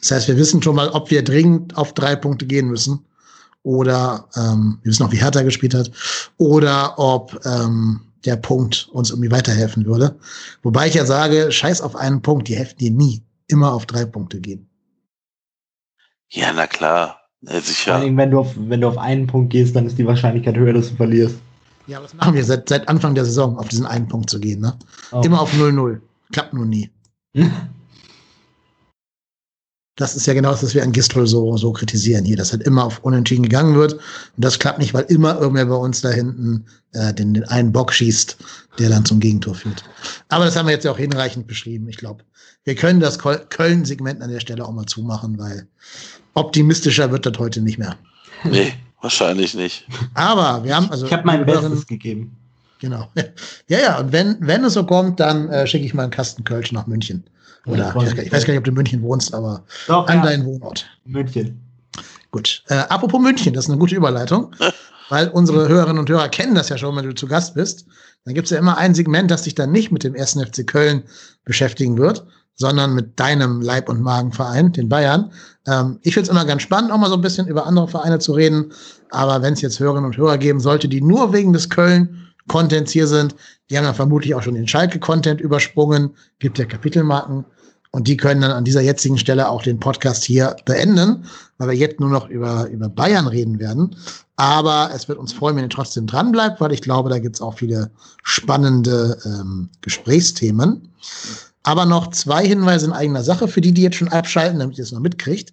Das 0.00 0.10
heißt, 0.10 0.28
wir 0.28 0.36
wissen 0.38 0.62
schon 0.62 0.76
mal, 0.76 0.88
ob 0.88 1.10
wir 1.10 1.22
dringend 1.22 1.76
auf 1.76 1.92
drei 1.92 2.16
Punkte 2.16 2.46
gehen 2.46 2.68
müssen, 2.68 3.04
oder 3.62 4.28
ähm, 4.34 4.78
wir 4.82 4.90
wissen 4.90 5.04
auch, 5.04 5.12
wie 5.12 5.20
Hertha 5.20 5.42
gespielt 5.42 5.74
hat, 5.74 5.90
oder 6.38 6.98
ob 6.98 7.38
ähm, 7.44 8.00
der 8.24 8.36
Punkt 8.36 8.88
uns 8.92 9.10
irgendwie 9.10 9.30
weiterhelfen 9.30 9.86
würde. 9.86 10.18
Wobei 10.62 10.88
ich 10.88 10.94
ja 10.94 11.06
sage, 11.06 11.50
scheiß 11.52 11.80
auf 11.80 11.96
einen 11.96 12.22
Punkt, 12.22 12.48
die 12.48 12.56
helfen 12.56 12.78
dir 12.78 12.90
nie. 12.90 13.22
Immer 13.48 13.72
auf 13.72 13.86
drei 13.86 14.04
Punkte 14.04 14.40
gehen. 14.40 14.68
Ja, 16.28 16.52
na 16.52 16.66
klar. 16.66 17.20
Ja, 17.42 17.52
Vor 17.52 17.60
sicher. 17.62 17.94
allem, 17.96 18.16
wenn 18.16 18.30
du, 18.30 18.38
auf, 18.40 18.54
wenn 18.56 18.80
du 18.80 18.88
auf 18.88 18.98
einen 18.98 19.26
Punkt 19.26 19.50
gehst, 19.50 19.74
dann 19.74 19.86
ist 19.86 19.98
die 19.98 20.06
Wahrscheinlichkeit 20.06 20.56
höher, 20.56 20.72
dass 20.72 20.90
du 20.90 20.96
verlierst. 20.96 21.36
Ja, 21.86 21.96
aber 21.98 22.06
das 22.06 22.14
machen 22.14 22.34
wir 22.34 22.44
seit, 22.44 22.68
seit 22.68 22.88
Anfang 22.88 23.14
der 23.14 23.24
Saison, 23.24 23.58
auf 23.58 23.68
diesen 23.68 23.86
einen 23.86 24.06
Punkt 24.06 24.30
zu 24.30 24.38
gehen. 24.38 24.60
Ne? 24.60 24.78
Oh. 25.10 25.22
Immer 25.24 25.40
auf 25.40 25.52
0-0. 25.54 26.00
Klappt 26.32 26.52
nur 26.52 26.66
nie. 26.66 26.90
Das 30.00 30.16
ist 30.16 30.26
ja 30.26 30.32
genau 30.32 30.50
das, 30.50 30.62
was 30.62 30.74
wir 30.74 30.82
an 30.82 30.92
Gistrol 30.92 31.26
so, 31.26 31.58
so 31.58 31.74
kritisieren 31.74 32.24
hier, 32.24 32.38
dass 32.38 32.52
halt 32.52 32.62
immer 32.62 32.84
auf 32.86 33.00
Unentschieden 33.00 33.42
gegangen 33.42 33.74
wird. 33.74 33.92
Und 33.92 34.00
das 34.36 34.58
klappt 34.58 34.78
nicht, 34.78 34.94
weil 34.94 35.04
immer 35.04 35.38
irgendwer 35.38 35.66
bei 35.66 35.74
uns 35.74 36.00
da 36.00 36.08
hinten 36.08 36.64
äh, 36.92 37.12
den, 37.12 37.34
den 37.34 37.44
einen 37.44 37.70
Bock 37.70 37.92
schießt, 37.92 38.38
der 38.78 38.88
dann 38.88 39.04
zum 39.04 39.20
Gegentor 39.20 39.54
führt. 39.54 39.84
Aber 40.30 40.46
das 40.46 40.56
haben 40.56 40.64
wir 40.64 40.72
jetzt 40.72 40.86
ja 40.86 40.90
auch 40.90 40.96
hinreichend 40.96 41.46
beschrieben. 41.46 41.86
Ich 41.90 41.98
glaube, 41.98 42.24
wir 42.64 42.76
können 42.76 43.00
das 43.00 43.18
Köln-Segment 43.18 44.22
an 44.22 44.30
der 44.30 44.40
Stelle 44.40 44.64
auch 44.64 44.72
mal 44.72 44.86
zumachen, 44.86 45.38
weil 45.38 45.68
optimistischer 46.32 47.12
wird 47.12 47.26
das 47.26 47.38
heute 47.38 47.60
nicht 47.60 47.76
mehr. 47.76 47.98
Nee, 48.44 48.72
wahrscheinlich 49.02 49.52
nicht. 49.54 49.86
Aber 50.14 50.64
wir 50.64 50.76
haben 50.76 50.90
also. 50.90 51.04
Ich 51.04 51.12
habe 51.12 51.26
mein 51.26 51.44
Bestes 51.44 51.86
gegeben. 51.86 52.38
Genau. 52.78 53.10
Ja, 53.68 53.78
ja, 53.78 54.00
und 54.00 54.12
wenn, 54.12 54.36
wenn 54.40 54.64
es 54.64 54.72
so 54.72 54.84
kommt, 54.84 55.20
dann 55.20 55.48
äh, 55.50 55.66
schicke 55.66 55.84
ich 55.84 55.94
mal 55.94 56.04
einen 56.04 56.10
Kasten 56.10 56.42
Kölsch 56.42 56.72
nach 56.72 56.88
München. 56.88 57.22
Oder 57.66 57.94
ich, 57.96 58.18
ich 58.18 58.32
weiß 58.32 58.44
gar 58.44 58.52
nicht, 58.52 58.58
ob 58.58 58.64
du 58.64 58.70
in 58.70 58.76
München 58.76 59.02
wohnst, 59.02 59.34
aber 59.34 59.64
Doch, 59.86 60.06
an 60.08 60.18
ja, 60.18 60.24
deinen 60.24 60.44
Wohnort. 60.44 60.86
München. 61.04 61.60
Gut. 62.30 62.62
Äh, 62.68 62.74
apropos 62.74 63.20
München, 63.20 63.52
das 63.52 63.64
ist 63.64 63.70
eine 63.70 63.78
gute 63.78 63.96
Überleitung, 63.96 64.54
weil 65.08 65.28
unsere 65.28 65.68
Hörerinnen 65.68 65.98
und 65.98 66.08
Hörer 66.08 66.28
kennen 66.28 66.54
das 66.54 66.68
ja 66.68 66.78
schon, 66.78 66.96
wenn 66.96 67.04
du 67.04 67.14
zu 67.14 67.26
Gast 67.26 67.54
bist. 67.54 67.86
Dann 68.24 68.34
gibt 68.34 68.46
es 68.46 68.50
ja 68.50 68.58
immer 68.58 68.78
ein 68.78 68.94
Segment, 68.94 69.30
das 69.30 69.44
sich 69.44 69.54
dann 69.54 69.72
nicht 69.72 69.90
mit 69.90 70.04
dem 70.04 70.14
ersten 70.14 70.44
FC 70.44 70.66
Köln 70.66 71.04
beschäftigen 71.44 71.98
wird, 71.98 72.26
sondern 72.54 72.94
mit 72.94 73.18
deinem 73.18 73.60
Leib- 73.60 73.88
und 73.88 74.02
Magenverein, 74.02 74.72
den 74.72 74.88
Bayern. 74.88 75.32
Ähm, 75.66 75.98
ich 76.02 76.14
finde 76.14 76.24
es 76.24 76.30
immer 76.30 76.44
ganz 76.44 76.62
spannend, 76.62 76.92
auch 76.92 76.98
mal 76.98 77.08
so 77.08 77.14
ein 77.14 77.22
bisschen 77.22 77.46
über 77.46 77.66
andere 77.66 77.88
Vereine 77.88 78.18
zu 78.18 78.32
reden. 78.32 78.72
Aber 79.10 79.42
wenn 79.42 79.54
es 79.54 79.62
jetzt 79.62 79.80
Hörerinnen 79.80 80.06
und 80.06 80.16
Hörer 80.16 80.38
geben 80.38 80.60
sollte, 80.60 80.88
die 80.88 81.00
nur 81.00 81.32
wegen 81.32 81.52
des 81.52 81.68
Köln-Contents 82.50 82.92
hier 82.92 83.06
sind, 83.06 83.34
die 83.68 83.78
haben 83.78 83.84
dann 83.84 83.94
vermutlich 83.94 84.34
auch 84.34 84.42
schon 84.42 84.54
den 84.54 84.66
Schalke-Content 84.66 85.40
übersprungen, 85.40 86.10
gibt 86.40 86.58
ja 86.58 86.64
Kapitelmarken. 86.64 87.44
Und 87.92 88.06
die 88.06 88.16
können 88.16 88.40
dann 88.40 88.52
an 88.52 88.64
dieser 88.64 88.82
jetzigen 88.82 89.18
Stelle 89.18 89.48
auch 89.48 89.62
den 89.62 89.80
Podcast 89.80 90.22
hier 90.22 90.54
beenden, 90.64 91.24
weil 91.58 91.70
wir 91.70 91.76
jetzt 91.76 91.98
nur 91.98 92.08
noch 92.08 92.28
über, 92.28 92.68
über 92.68 92.88
Bayern 92.88 93.26
reden 93.26 93.58
werden. 93.58 93.96
Aber 94.36 94.90
es 94.94 95.08
wird 95.08 95.18
uns 95.18 95.32
freuen, 95.32 95.56
wenn 95.56 95.64
ihr 95.64 95.70
trotzdem 95.70 96.06
dran 96.06 96.30
bleibt, 96.30 96.60
weil 96.60 96.72
ich 96.72 96.82
glaube, 96.82 97.10
da 97.10 97.18
gibt 97.18 97.36
es 97.36 97.42
auch 97.42 97.58
viele 97.58 97.90
spannende 98.22 99.18
ähm, 99.24 99.70
Gesprächsthemen. 99.80 100.88
Aber 101.64 101.84
noch 101.84 102.10
zwei 102.10 102.46
Hinweise 102.46 102.86
in 102.86 102.92
eigener 102.92 103.24
Sache 103.24 103.48
für 103.48 103.60
die, 103.60 103.72
die 103.72 103.82
jetzt 103.82 103.96
schon 103.96 104.08
abschalten, 104.08 104.60
damit 104.60 104.78
ihr 104.78 104.84
es 104.84 104.92
noch 104.92 105.00
mitkriegt. 105.00 105.52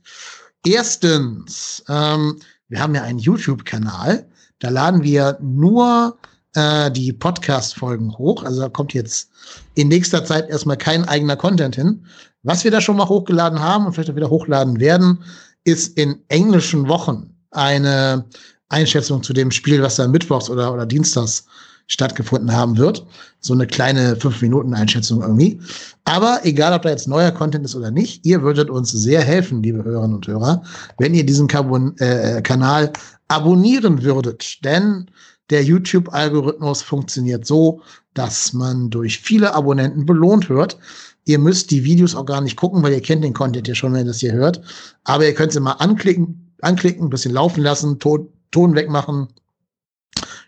Erstens, 0.63 1.83
ähm, 1.89 2.37
wir 2.69 2.79
haben 2.79 2.93
ja 2.93 3.01
einen 3.01 3.19
YouTube-Kanal. 3.19 4.27
Da 4.59 4.69
laden 4.69 5.03
wir 5.03 5.39
nur 5.41 6.17
äh, 6.57 6.91
die 6.91 7.13
Podcast-Folgen 7.13 8.17
hoch. 8.17 8.43
Also 8.43 8.61
da 8.61 8.69
kommt 8.69 8.93
jetzt 8.93 9.29
in 9.75 9.89
nächster 9.89 10.25
Zeit 10.25 10.49
erstmal 10.49 10.77
kein 10.77 11.07
eigener 11.07 11.35
Content 11.35 11.75
hin. 11.75 12.03
Was 12.41 12.63
wir 12.63 12.71
da 12.71 12.81
schon 12.81 12.97
mal 12.97 13.07
hochgeladen 13.07 13.59
haben 13.59 13.85
und 13.85 13.93
vielleicht 13.93 14.09
auch 14.09 14.15
wieder 14.15 14.31
hochladen 14.31 14.79
werden, 14.79 15.23
ist 15.65 15.97
in 15.97 16.17
englischen 16.29 16.87
Wochen 16.87 17.35
eine 17.51 18.25
Einschätzung 18.69 19.21
zu 19.21 19.33
dem 19.33 19.51
Spiel, 19.51 19.83
was 19.83 19.97
da 19.97 20.07
mittwochs 20.07 20.49
oder, 20.49 20.73
oder 20.73 20.85
dienstags 20.85 21.45
stattgefunden 21.85 22.51
haben 22.51 22.77
wird. 22.77 23.05
So 23.39 23.53
eine 23.53 23.67
kleine 23.67 24.15
5-Minuten-Einschätzung 24.15 25.21
irgendwie. 25.21 25.59
Aber 26.05 26.39
egal, 26.43 26.73
ob 26.73 26.81
da 26.81 26.89
jetzt 26.89 27.07
neuer 27.07 27.31
Content 27.31 27.65
ist 27.65 27.75
oder 27.75 27.91
nicht, 27.91 28.25
ihr 28.25 28.41
würdet 28.41 28.69
uns 28.69 28.91
sehr 28.91 29.21
helfen, 29.21 29.61
liebe 29.61 29.83
Hörerinnen 29.83 30.15
und 30.15 30.27
Hörer, 30.27 30.63
wenn 30.97 31.13
ihr 31.13 31.25
diesen 31.25 31.47
Kabon 31.47 31.95
äh, 31.99 32.41
Kanal 32.41 32.91
abonnieren 33.27 34.01
würdet. 34.03 34.63
Denn 34.65 35.09
der 35.49 35.63
YouTube-Algorithmus 35.63 36.81
funktioniert 36.81 37.45
so, 37.45 37.81
dass 38.13 38.53
man 38.53 38.89
durch 38.89 39.19
viele 39.19 39.53
Abonnenten 39.53 40.05
belohnt 40.05 40.49
wird. 40.49 40.77
Ihr 41.25 41.39
müsst 41.39 41.71
die 41.71 41.83
Videos 41.83 42.15
auch 42.15 42.25
gar 42.25 42.41
nicht 42.41 42.57
gucken, 42.57 42.83
weil 42.83 42.93
ihr 42.93 43.01
kennt 43.01 43.23
den 43.23 43.33
Content 43.33 43.67
ja 43.67 43.75
schon, 43.75 43.93
wenn 43.93 44.01
ihr 44.01 44.07
das 44.07 44.19
hier 44.19 44.33
hört. 44.33 44.61
Aber 45.03 45.25
ihr 45.25 45.33
könnt 45.33 45.51
sie 45.51 45.59
mal 45.59 45.73
anklicken, 45.73 46.53
anklicken, 46.61 47.05
ein 47.05 47.09
bisschen 47.09 47.33
laufen 47.33 47.61
lassen, 47.61 47.99
Ton, 47.99 48.75
wegmachen. 48.75 49.27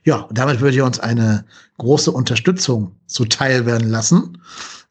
Ja, 0.03 0.27
damit 0.31 0.61
würdet 0.61 0.77
ihr 0.77 0.85
uns 0.85 0.99
eine 0.99 1.45
große 1.77 2.11
Unterstützung 2.11 2.95
zuteil 3.07 3.65
werden 3.65 3.89
lassen. 3.89 4.41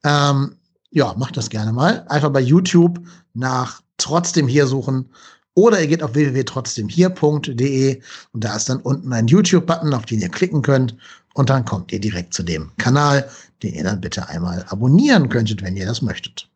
Ähm, 0.05 0.57
ja, 0.91 1.15
macht 1.17 1.37
das 1.37 1.51
gerne 1.51 1.73
mal. 1.73 2.07
Einfach 2.09 2.31
bei 2.31 2.41
YouTube 2.41 3.01
nach 3.35 3.83
trotzdem 3.97 4.47
hier 4.47 4.67
suchen 4.67 5.11
oder 5.59 5.81
ihr 5.81 5.89
geht 5.89 6.05
auf 6.05 6.15
www.trotzdemhier.de 6.15 8.01
und 8.33 8.45
da 8.45 8.55
ist 8.55 8.69
dann 8.69 8.79
unten 8.79 9.13
ein 9.13 9.27
YouTube-Button, 9.27 9.93
auf 9.93 10.07
den 10.07 10.21
ihr 10.21 10.29
klicken 10.29 10.63
könnt 10.63 10.97
und 11.35 11.51
dann 11.51 11.65
kommt 11.65 11.91
ihr 11.91 11.99
direkt 11.99 12.33
zu 12.33 12.45
dem 12.45 12.71
Kanal, 12.79 13.29
den 13.65 13.75
ihr 13.75 13.83
dann 13.83 14.01
bitte 14.01 14.29
einmal 14.29 14.65
abonnieren 14.69 15.29
könntet, 15.29 15.61
wenn 15.63 15.77
ihr 15.77 15.85
das 15.85 16.01
möchtet. 16.01 16.49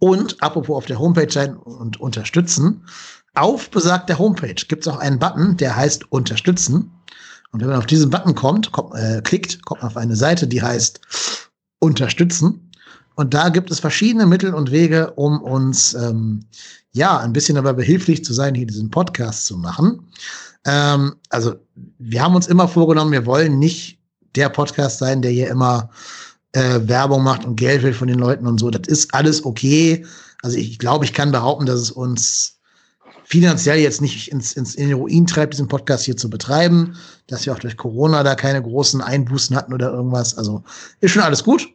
Und 0.00 0.42
apropos 0.42 0.78
auf 0.78 0.86
der 0.86 0.98
Homepage 0.98 1.30
sein 1.30 1.56
und 1.56 2.00
unterstützen, 2.00 2.84
auf 3.34 3.70
besagter 3.70 4.18
Homepage 4.18 4.54
gibt 4.54 4.84
es 4.84 4.92
auch 4.92 4.98
einen 4.98 5.20
Button, 5.20 5.56
der 5.56 5.76
heißt 5.76 6.10
Unterstützen. 6.10 6.90
Und 7.52 7.60
wenn 7.60 7.68
man 7.68 7.78
auf 7.78 7.86
diesen 7.86 8.10
Button 8.10 8.34
kommt, 8.34 8.72
kommt 8.72 8.96
äh, 8.96 9.20
klickt, 9.22 9.64
kommt 9.64 9.82
man 9.82 9.92
auf 9.92 9.96
eine 9.96 10.16
Seite, 10.16 10.48
die 10.48 10.60
heißt 10.60 11.00
Unterstützen. 11.78 12.69
Und 13.20 13.34
da 13.34 13.50
gibt 13.50 13.70
es 13.70 13.80
verschiedene 13.80 14.24
Mittel 14.24 14.54
und 14.54 14.70
Wege, 14.70 15.10
um 15.10 15.42
uns 15.42 15.92
ähm, 15.92 16.40
ja 16.92 17.18
ein 17.18 17.34
bisschen 17.34 17.56
dabei 17.56 17.74
behilflich 17.74 18.24
zu 18.24 18.32
sein, 18.32 18.54
hier 18.54 18.66
diesen 18.66 18.90
Podcast 18.90 19.44
zu 19.44 19.58
machen. 19.58 20.08
Ähm, 20.64 21.16
also 21.28 21.56
wir 21.98 22.22
haben 22.22 22.34
uns 22.34 22.46
immer 22.46 22.66
vorgenommen, 22.66 23.12
wir 23.12 23.26
wollen 23.26 23.58
nicht 23.58 23.98
der 24.36 24.48
Podcast 24.48 25.00
sein, 25.00 25.20
der 25.20 25.32
hier 25.32 25.50
immer 25.50 25.90
äh, 26.52 26.80
Werbung 26.84 27.22
macht 27.22 27.44
und 27.44 27.56
Geld 27.56 27.82
will 27.82 27.92
von 27.92 28.08
den 28.08 28.18
Leuten 28.18 28.46
und 28.46 28.58
so. 28.58 28.70
Das 28.70 28.88
ist 28.88 29.12
alles 29.12 29.44
okay. 29.44 30.06
Also 30.40 30.56
ich 30.56 30.78
glaube, 30.78 31.04
ich 31.04 31.12
kann 31.12 31.30
behaupten, 31.30 31.66
dass 31.66 31.78
es 31.78 31.90
uns 31.90 32.58
finanziell 33.24 33.80
jetzt 33.80 34.00
nicht 34.00 34.32
ins, 34.32 34.54
ins 34.54 34.74
in 34.76 34.88
den 34.88 34.96
Ruin 34.96 35.26
treibt, 35.26 35.52
diesen 35.52 35.68
Podcast 35.68 36.06
hier 36.06 36.16
zu 36.16 36.30
betreiben, 36.30 36.96
dass 37.26 37.44
wir 37.44 37.52
auch 37.52 37.58
durch 37.58 37.76
Corona 37.76 38.22
da 38.22 38.34
keine 38.34 38.62
großen 38.62 39.02
Einbußen 39.02 39.54
hatten 39.54 39.74
oder 39.74 39.92
irgendwas. 39.92 40.38
Also 40.38 40.64
ist 41.00 41.10
schon 41.12 41.22
alles 41.22 41.44
gut. 41.44 41.68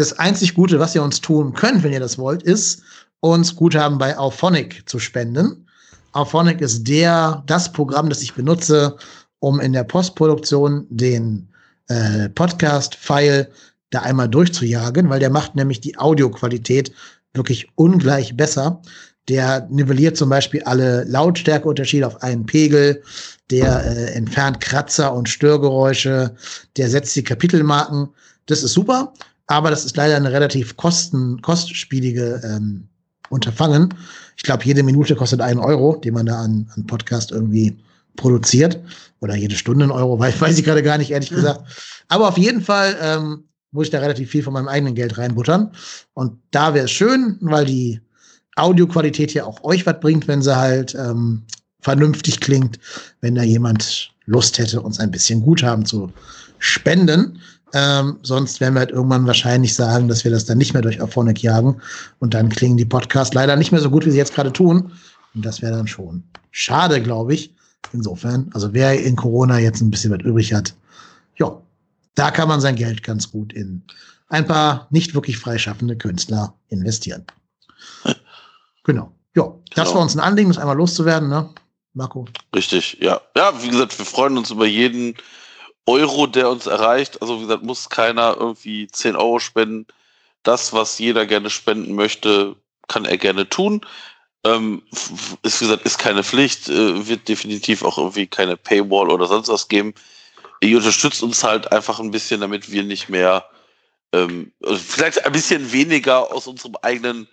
Das 0.00 0.18
einzig 0.18 0.54
Gute, 0.54 0.80
was 0.80 0.94
ihr 0.94 1.02
uns 1.02 1.20
tun 1.20 1.52
könnt, 1.52 1.82
wenn 1.82 1.92
ihr 1.92 2.00
das 2.00 2.16
wollt, 2.16 2.42
ist, 2.42 2.80
uns 3.20 3.54
Guthaben 3.54 3.98
bei 3.98 4.16
Auphonic 4.16 4.88
zu 4.88 4.98
spenden. 4.98 5.66
Auphonic 6.12 6.62
ist 6.62 6.88
der, 6.88 7.42
das 7.44 7.70
Programm, 7.70 8.08
das 8.08 8.22
ich 8.22 8.32
benutze, 8.32 8.96
um 9.40 9.60
in 9.60 9.74
der 9.74 9.84
Postproduktion 9.84 10.86
den 10.88 11.50
äh, 11.88 12.30
Podcast-File 12.30 13.50
da 13.90 14.00
einmal 14.00 14.30
durchzujagen, 14.30 15.10
weil 15.10 15.20
der 15.20 15.28
macht 15.28 15.54
nämlich 15.54 15.82
die 15.82 15.98
Audioqualität 15.98 16.90
wirklich 17.34 17.68
ungleich 17.74 18.34
besser. 18.34 18.80
Der 19.28 19.68
nivelliert 19.68 20.16
zum 20.16 20.30
Beispiel 20.30 20.62
alle 20.62 21.04
Lautstärkeunterschiede 21.04 22.06
auf 22.06 22.22
einen 22.22 22.46
Pegel, 22.46 23.02
der 23.50 23.84
äh, 23.84 24.14
entfernt 24.14 24.62
Kratzer 24.62 25.12
und 25.12 25.28
Störgeräusche, 25.28 26.34
der 26.78 26.88
setzt 26.88 27.14
die 27.16 27.22
Kapitelmarken. 27.22 28.08
Das 28.46 28.62
ist 28.62 28.72
super, 28.72 29.12
aber 29.50 29.70
das 29.70 29.84
ist 29.84 29.96
leider 29.96 30.14
eine 30.14 30.30
relativ 30.30 30.76
kosten, 30.76 31.42
kostspielige 31.42 32.40
ähm, 32.44 32.86
Unterfangen. 33.30 33.92
Ich 34.36 34.44
glaube, 34.44 34.64
jede 34.64 34.84
Minute 34.84 35.16
kostet 35.16 35.40
einen 35.40 35.58
Euro, 35.58 35.96
den 35.96 36.14
man 36.14 36.26
da 36.26 36.40
an, 36.40 36.70
an 36.76 36.86
Podcast 36.86 37.32
irgendwie 37.32 37.76
produziert. 38.14 38.78
Oder 39.18 39.34
jede 39.34 39.56
Stunde 39.56 39.82
einen 39.82 39.92
Euro, 39.92 40.16
weiß, 40.20 40.40
weiß 40.40 40.56
ich 40.56 40.64
gerade 40.64 40.84
gar 40.84 40.98
nicht, 40.98 41.10
ehrlich 41.10 41.30
gesagt. 41.30 41.62
Aber 42.06 42.28
auf 42.28 42.38
jeden 42.38 42.60
Fall 42.60 42.96
ähm, 43.02 43.42
muss 43.72 43.86
ich 43.86 43.90
da 43.90 43.98
relativ 43.98 44.30
viel 44.30 44.44
von 44.44 44.52
meinem 44.52 44.68
eigenen 44.68 44.94
Geld 44.94 45.18
reinbuttern. 45.18 45.72
Und 46.14 46.38
da 46.52 46.72
wäre 46.72 46.84
es 46.84 46.92
schön, 46.92 47.36
weil 47.40 47.64
die 47.64 48.00
Audioqualität 48.54 49.34
ja 49.34 49.46
auch 49.46 49.64
euch 49.64 49.84
was 49.84 49.98
bringt, 49.98 50.28
wenn 50.28 50.42
sie 50.42 50.56
halt 50.56 50.94
ähm, 50.94 51.42
vernünftig 51.80 52.38
klingt, 52.38 52.78
wenn 53.20 53.34
da 53.34 53.42
jemand 53.42 54.12
Lust 54.26 54.60
hätte, 54.60 54.80
uns 54.80 55.00
ein 55.00 55.10
bisschen 55.10 55.42
Guthaben 55.42 55.84
zu 55.84 56.12
spenden. 56.60 57.40
Ähm, 57.72 58.18
sonst 58.22 58.60
werden 58.60 58.74
wir 58.74 58.80
halt 58.80 58.90
irgendwann 58.90 59.26
wahrscheinlich 59.26 59.74
sagen, 59.74 60.08
dass 60.08 60.24
wir 60.24 60.30
das 60.30 60.44
dann 60.44 60.58
nicht 60.58 60.72
mehr 60.72 60.82
durch 60.82 61.00
Auphonic 61.00 61.42
jagen. 61.42 61.80
Und 62.18 62.34
dann 62.34 62.48
klingen 62.48 62.76
die 62.76 62.84
Podcasts 62.84 63.34
leider 63.34 63.56
nicht 63.56 63.72
mehr 63.72 63.80
so 63.80 63.90
gut, 63.90 64.04
wie 64.06 64.10
sie 64.10 64.18
jetzt 64.18 64.34
gerade 64.34 64.52
tun. 64.52 64.92
Und 65.34 65.44
das 65.44 65.62
wäre 65.62 65.76
dann 65.76 65.86
schon 65.86 66.24
schade, 66.50 67.00
glaube 67.02 67.34
ich. 67.34 67.54
Insofern, 67.92 68.50
also 68.54 68.72
wer 68.72 69.00
in 69.00 69.16
Corona 69.16 69.58
jetzt 69.58 69.80
ein 69.80 69.90
bisschen 69.90 70.12
was 70.12 70.20
übrig 70.20 70.52
hat, 70.52 70.74
ja, 71.36 71.60
da 72.14 72.30
kann 72.30 72.48
man 72.48 72.60
sein 72.60 72.76
Geld 72.76 73.02
ganz 73.02 73.30
gut 73.30 73.52
in 73.52 73.82
ein 74.28 74.46
paar 74.46 74.86
nicht 74.90 75.14
wirklich 75.14 75.38
freischaffende 75.38 75.96
Künstler 75.96 76.54
investieren. 76.68 77.24
Genau. 78.84 79.12
Ja, 79.36 79.54
das 79.74 79.84
Genau. 79.86 79.94
war 79.96 80.02
uns 80.02 80.14
ein 80.16 80.20
Anliegen, 80.20 80.50
das 80.50 80.58
einmal 80.58 80.76
loszuwerden. 80.76 81.28
Ne? 81.28 81.48
Marco. 81.94 82.26
Richtig, 82.54 82.98
ja. 83.00 83.20
Ja, 83.36 83.52
wie 83.62 83.68
gesagt, 83.68 83.98
wir 83.98 84.06
freuen 84.06 84.36
uns 84.38 84.50
über 84.50 84.66
jeden 84.66 85.14
Euro, 85.86 86.26
der 86.26 86.50
uns 86.50 86.66
erreicht. 86.66 87.20
Also 87.22 87.38
wie 87.38 87.42
gesagt, 87.42 87.62
muss 87.62 87.88
keiner 87.88 88.36
irgendwie 88.38 88.86
10 88.88 89.16
Euro 89.16 89.38
spenden. 89.38 89.86
Das, 90.42 90.72
was 90.72 90.98
jeder 90.98 91.26
gerne 91.26 91.50
spenden 91.50 91.94
möchte, 91.94 92.56
kann 92.88 93.04
er 93.04 93.18
gerne 93.18 93.48
tun. 93.48 93.84
Ähm, 94.44 94.82
ist, 95.42 95.60
wie 95.60 95.66
gesagt, 95.66 95.84
ist 95.84 95.98
keine 95.98 96.24
Pflicht, 96.24 96.68
äh, 96.68 97.06
wird 97.06 97.28
definitiv 97.28 97.82
auch 97.82 97.98
irgendwie 97.98 98.26
keine 98.26 98.56
Paywall 98.56 99.10
oder 99.10 99.26
sonst 99.26 99.48
was 99.48 99.68
geben. 99.68 99.94
Ihr 100.62 100.78
unterstützt 100.78 101.22
uns 101.22 101.44
halt 101.44 101.72
einfach 101.72 102.00
ein 102.00 102.10
bisschen, 102.10 102.40
damit 102.40 102.70
wir 102.70 102.82
nicht 102.82 103.08
mehr, 103.10 103.44
ähm, 104.12 104.52
also 104.62 104.76
vielleicht 104.76 105.24
ein 105.24 105.32
bisschen 105.32 105.72
weniger 105.72 106.32
aus 106.32 106.46
unserem 106.46 106.76
eigenen 106.80 107.28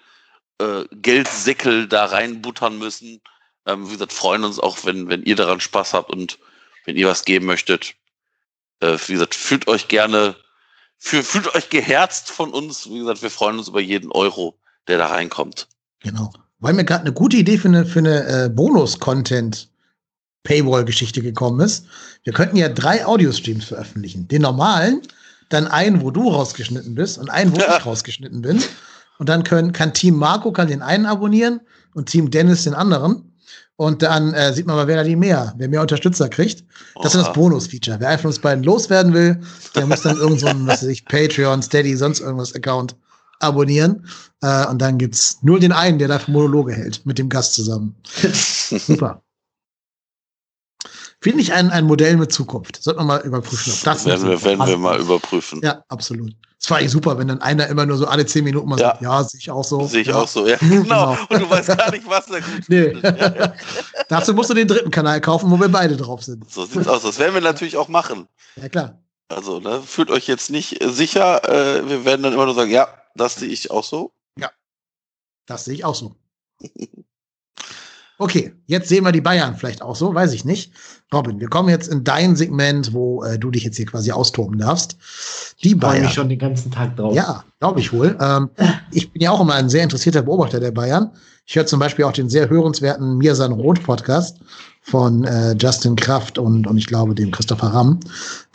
äh, 0.60 0.84
Geldsäckel 0.92 1.88
da 1.88 2.06
reinbuttern 2.06 2.78
müssen. 2.78 3.22
Ähm, 3.66 3.88
wie 3.88 3.94
gesagt, 3.94 4.14
freuen 4.14 4.44
uns 4.44 4.60
auch, 4.60 4.78
wenn, 4.84 5.10
wenn 5.10 5.24
ihr 5.24 5.36
daran 5.36 5.62
Spaß 5.62 5.94
habt 5.94 6.12
und 6.12 6.40
wenn 6.86 6.98
ihr 6.98 7.08
was 7.08 7.26
geben 7.26 7.46
möchtet. 7.46 7.96
Äh, 8.80 8.98
wie 9.08 9.14
gesagt, 9.14 9.36
fühlt 9.36 9.68
euch 9.68 9.88
gerne, 9.88 10.36
fühlt, 10.98 11.26
fühlt 11.26 11.54
euch 11.56 11.70
geherzt 11.70 12.30
von 12.32 12.52
uns. 12.52 12.90
Wie 12.90 13.00
gesagt, 13.00 13.22
wir 13.22 13.32
freuen 13.32 13.58
uns 13.58 13.68
über 13.68 13.82
jeden 13.82 14.12
Euro, 14.12 14.58
der 14.88 14.98
da 14.98 15.08
reinkommt. 15.08 15.68
Genau. 16.02 16.32
Weil 16.60 16.74
mir 16.74 16.86
gerade 16.86 17.02
eine 17.02 17.14
gute 17.14 17.38
Idee 17.38 17.58
für 17.58 17.68
eine, 17.68 17.86
für 17.86 18.00
eine 18.00 18.46
äh, 18.46 18.50
Bonus-Content 18.50 19.70
Paywall-Geschichte 20.44 21.22
gekommen 21.22 21.60
ist. 21.60 21.86
Wir 22.24 22.34
könnten 22.34 22.56
ja 22.56 22.70
drei 22.70 23.06
Audio-Streams 23.06 23.66
veröffentlichen. 23.66 24.28
Den 24.28 24.44
normalen, 24.44 25.02
dann 25.50 25.68
einen, 25.68 26.02
wo 26.02 26.10
du 26.10 26.30
rausgeschnitten 26.30 26.96
bist 26.96 27.18
und 27.18 27.30
einen, 27.30 27.54
wo 27.54 27.60
ja. 27.60 27.78
ich 27.80 27.86
rausgeschnitten 27.86 28.42
bin. 28.42 28.64
Und 29.20 29.30
dann 29.30 29.44
können, 29.44 29.74
kann 29.74 29.94
Team 29.94 30.16
Marco 30.16 30.52
kann 30.52 30.68
den 30.68 30.82
einen 30.82 31.06
abonnieren 31.06 31.62
und 31.94 32.10
Team 32.10 32.32
Dennis 32.32 32.64
den 32.64 32.74
anderen. 32.76 33.34
Und 33.78 34.02
dann 34.02 34.34
äh, 34.34 34.54
sieht 34.54 34.66
man 34.66 34.76
mal, 34.76 34.88
wer 34.88 34.98
da 34.98 35.04
die 35.04 35.16
mehr, 35.16 35.54
wer 35.58 35.70
mehr 35.70 35.82
Unterstützer 35.82 36.30
kriegt. 36.30 36.64
Das 36.96 37.14
Oha. 37.14 37.22
ist 37.22 37.28
das 37.28 37.34
Bonus-Feature. 37.34 38.00
Wer 38.00 38.10
einfach 38.10 38.24
von 38.24 38.30
uns 38.30 38.40
beiden 38.40 38.64
loswerden 38.64 39.14
will, 39.14 39.40
der 39.76 39.86
muss 39.86 40.02
dann 40.02 40.18
irgend 40.18 40.40
so 40.40 40.48
ein, 40.48 40.66
was 40.66 40.82
weiß 40.82 40.90
ich, 40.90 41.06
Patreon, 41.06 41.62
Steady, 41.62 41.96
sonst 41.96 42.20
irgendwas 42.20 42.56
Account 42.56 42.96
abonnieren. 43.40 44.08
Äh, 44.42 44.66
und 44.68 44.82
dann 44.82 44.98
gibt's 44.98 45.38
nur 45.44 45.60
den 45.60 45.72
einen, 45.72 46.00
der 46.00 46.08
dafür 46.08 46.34
Monologe 46.34 46.74
hält, 46.74 47.06
mit 47.06 47.20
dem 47.20 47.30
Gast 47.30 47.54
zusammen. 47.54 47.96
Super. 48.34 49.22
Finde 51.20 51.42
ich 51.42 51.52
ein, 51.52 51.72
ein 51.72 51.86
Modell 51.86 52.16
mit 52.16 52.32
Zukunft. 52.32 52.82
Sollten 52.82 53.00
wir 53.02 53.06
mal 53.06 53.22
überprüfen. 53.22 53.74
Ob 53.74 53.84
das 53.84 54.06
werden 54.06 54.28
wir, 54.28 54.44
werden 54.44 54.68
wir 54.68 54.78
mal 54.78 55.00
überprüfen. 55.00 55.62
Ja, 55.64 55.84
absolut. 55.88 56.34
Es 56.60 56.70
war 56.70 56.78
eigentlich 56.78 56.92
super, 56.92 57.18
wenn 57.18 57.28
dann 57.28 57.42
einer 57.42 57.68
immer 57.68 57.86
nur 57.86 57.98
so 57.98 58.08
alle 58.08 58.26
zehn 58.26 58.44
Minuten 58.44 58.70
mal 58.70 58.80
ja. 58.80 58.90
sagt, 58.90 59.02
ja, 59.02 59.24
sehe 59.24 59.40
ich 59.40 59.50
auch 59.50 59.64
so. 59.64 59.86
Sehe 59.86 60.02
ich 60.02 60.08
ja. 60.08 60.16
auch 60.16 60.28
so, 60.28 60.48
ja. 60.48 60.58
Genau. 60.60 60.84
genau. 60.84 61.18
Und 61.30 61.42
du 61.42 61.50
weißt 61.50 61.78
gar 61.78 61.92
nicht, 61.92 62.08
was 62.08 62.26
da 62.28 62.40
gut 62.40 62.64
nee. 62.68 62.96
Dazu 64.10 64.34
musst 64.34 64.50
du 64.50 64.54
den 64.54 64.68
dritten 64.68 64.92
Kanal 64.92 65.20
kaufen, 65.22 65.50
wo 65.50 65.60
wir 65.60 65.70
beide 65.70 65.98
drauf 65.98 66.24
sind. 66.24 66.50
So 66.52 66.66
sieht's 66.66 66.88
aus. 66.88 67.04
Das 67.04 67.18
werden 67.18 67.34
wir 67.34 67.42
natürlich 67.42 67.78
auch 67.78 67.88
machen. 67.88 68.28
Ja, 68.56 68.70
klar. 68.70 69.00
Also, 69.30 69.60
ne, 69.60 69.82
fühlt 69.82 70.10
euch 70.10 70.28
jetzt 70.28 70.50
nicht 70.50 70.82
sicher. 70.84 71.44
Äh, 71.50 71.88
wir 71.90 72.06
werden 72.06 72.24
dann 72.24 72.34
immer 72.34 72.46
nur 72.46 72.56
sagen, 72.56 72.72
ja, 72.72 72.88
das 73.16 73.36
sehe 73.36 73.50
ich 73.50 73.72
auch 73.72 73.84
so. 73.84 74.14
Ja. 74.40 74.52
Das 75.48 75.66
sehe 75.66 75.74
ich 75.74 75.86
auch 75.86 75.96
so. 75.96 76.16
Okay, 78.20 78.52
jetzt 78.66 78.90
sehen 78.90 79.04
wir 79.04 79.12
die 79.12 79.22
Bayern 79.22 79.56
vielleicht 79.56 79.84
auch 79.84 79.96
so, 79.96 80.14
weiß 80.14 80.34
ich 80.34 80.44
nicht. 80.44 80.72
Robin, 81.14 81.40
wir 81.40 81.50
kommen 81.50 81.70
jetzt 81.70 81.88
in 81.88 82.04
dein 82.04 82.36
Segment, 82.36 82.92
wo 82.94 83.24
äh, 83.24 83.38
du 83.38 83.52
dich 83.52 83.64
jetzt 83.64 83.78
hier 83.78 83.86
quasi 83.86 84.12
austoben 84.12 84.58
darfst. 84.58 84.98
Die 85.64 85.76
Bayern. 85.76 86.06
Ich 86.06 86.14
schon 86.14 86.30
den 86.30 86.40
ganzen 86.40 86.72
Tag 86.72 86.96
drauf. 86.96 87.14
Ja, 87.14 87.44
glaube 87.60 87.80
ich 87.80 87.94
wohl. 87.94 88.18
Ähm, 88.20 88.50
ich 88.92 89.12
bin 89.12 89.22
ja 89.22 89.32
auch 89.32 89.40
immer 89.40 89.54
ein 89.54 89.70
sehr 89.70 89.84
interessierter 89.84 90.24
Beobachter 90.24 90.60
der 90.60 90.72
Bayern. 90.72 91.12
Ich 91.46 91.56
höre 91.56 91.68
zum 91.68 91.80
Beispiel 91.80 92.06
auch 92.06 92.12
den 92.12 92.30
sehr 92.30 92.50
hörenswerten 92.50 93.18
Mirsan 93.18 93.52
Roth 93.52 93.84
Podcast 93.84 94.40
von 94.82 95.24
äh, 95.24 95.54
Justin 95.54 95.96
Kraft 95.96 96.40
und, 96.40 96.66
und 96.66 96.78
ich 96.78 96.88
glaube 96.88 97.14
dem 97.14 97.32
Christopher 97.32 97.68
Ramm. 97.68 98.00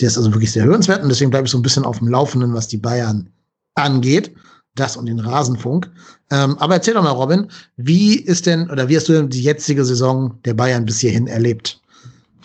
Der 0.00 0.08
ist 0.08 0.18
also 0.18 0.32
wirklich 0.32 0.50
sehr 0.50 0.64
hörenswert 0.64 1.02
und 1.02 1.08
deswegen 1.08 1.30
bleibe 1.30 1.46
ich 1.46 1.52
so 1.52 1.58
ein 1.58 1.62
bisschen 1.62 1.84
auf 1.84 1.98
dem 1.98 2.08
Laufenden, 2.08 2.52
was 2.52 2.66
die 2.66 2.78
Bayern 2.78 3.30
angeht 3.76 4.34
das 4.74 4.96
und 4.96 5.06
den 5.06 5.20
Rasenfunk. 5.20 5.90
Ähm, 6.30 6.56
aber 6.58 6.74
erzähl 6.74 6.94
doch 6.94 7.02
mal, 7.02 7.10
Robin, 7.10 7.48
wie 7.76 8.16
ist 8.16 8.46
denn 8.46 8.70
oder 8.70 8.88
wie 8.88 8.96
hast 8.96 9.08
du 9.08 9.12
denn 9.12 9.28
die 9.28 9.42
jetzige 9.42 9.84
Saison 9.84 10.34
der 10.44 10.54
Bayern 10.54 10.84
bis 10.84 11.00
hierhin 11.00 11.26
erlebt? 11.26 11.80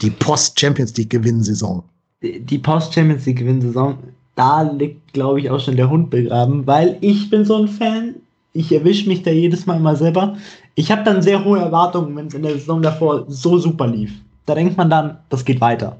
Die 0.01 0.09
Post-Champions 0.09 0.95
League-Gewinnsaison. 0.97 1.83
Die 2.21 2.57
Post-Champions 2.57 3.25
League-Gewinnsaison, 3.25 3.97
da 4.35 4.61
liegt, 4.61 5.13
glaube 5.13 5.39
ich, 5.39 5.49
auch 5.49 5.59
schon 5.59 5.75
der 5.75 5.89
Hund 5.89 6.09
begraben, 6.09 6.67
weil 6.67 6.97
ich 7.01 7.29
bin 7.29 7.45
so 7.45 7.55
ein 7.55 7.67
Fan. 7.67 8.15
Ich 8.53 8.71
erwische 8.71 9.07
mich 9.07 9.23
da 9.23 9.31
jedes 9.31 9.65
Mal 9.65 9.77
immer 9.77 9.95
selber. 9.95 10.35
Ich 10.75 10.91
habe 10.91 11.03
dann 11.03 11.21
sehr 11.21 11.43
hohe 11.43 11.59
Erwartungen, 11.59 12.15
wenn 12.15 12.27
es 12.27 12.33
in 12.33 12.43
der 12.43 12.53
Saison 12.53 12.81
davor 12.81 13.25
so 13.27 13.57
super 13.57 13.87
lief. 13.87 14.11
Da 14.45 14.55
denkt 14.55 14.77
man 14.77 14.89
dann, 14.89 15.17
das 15.29 15.45
geht 15.45 15.61
weiter. 15.61 15.97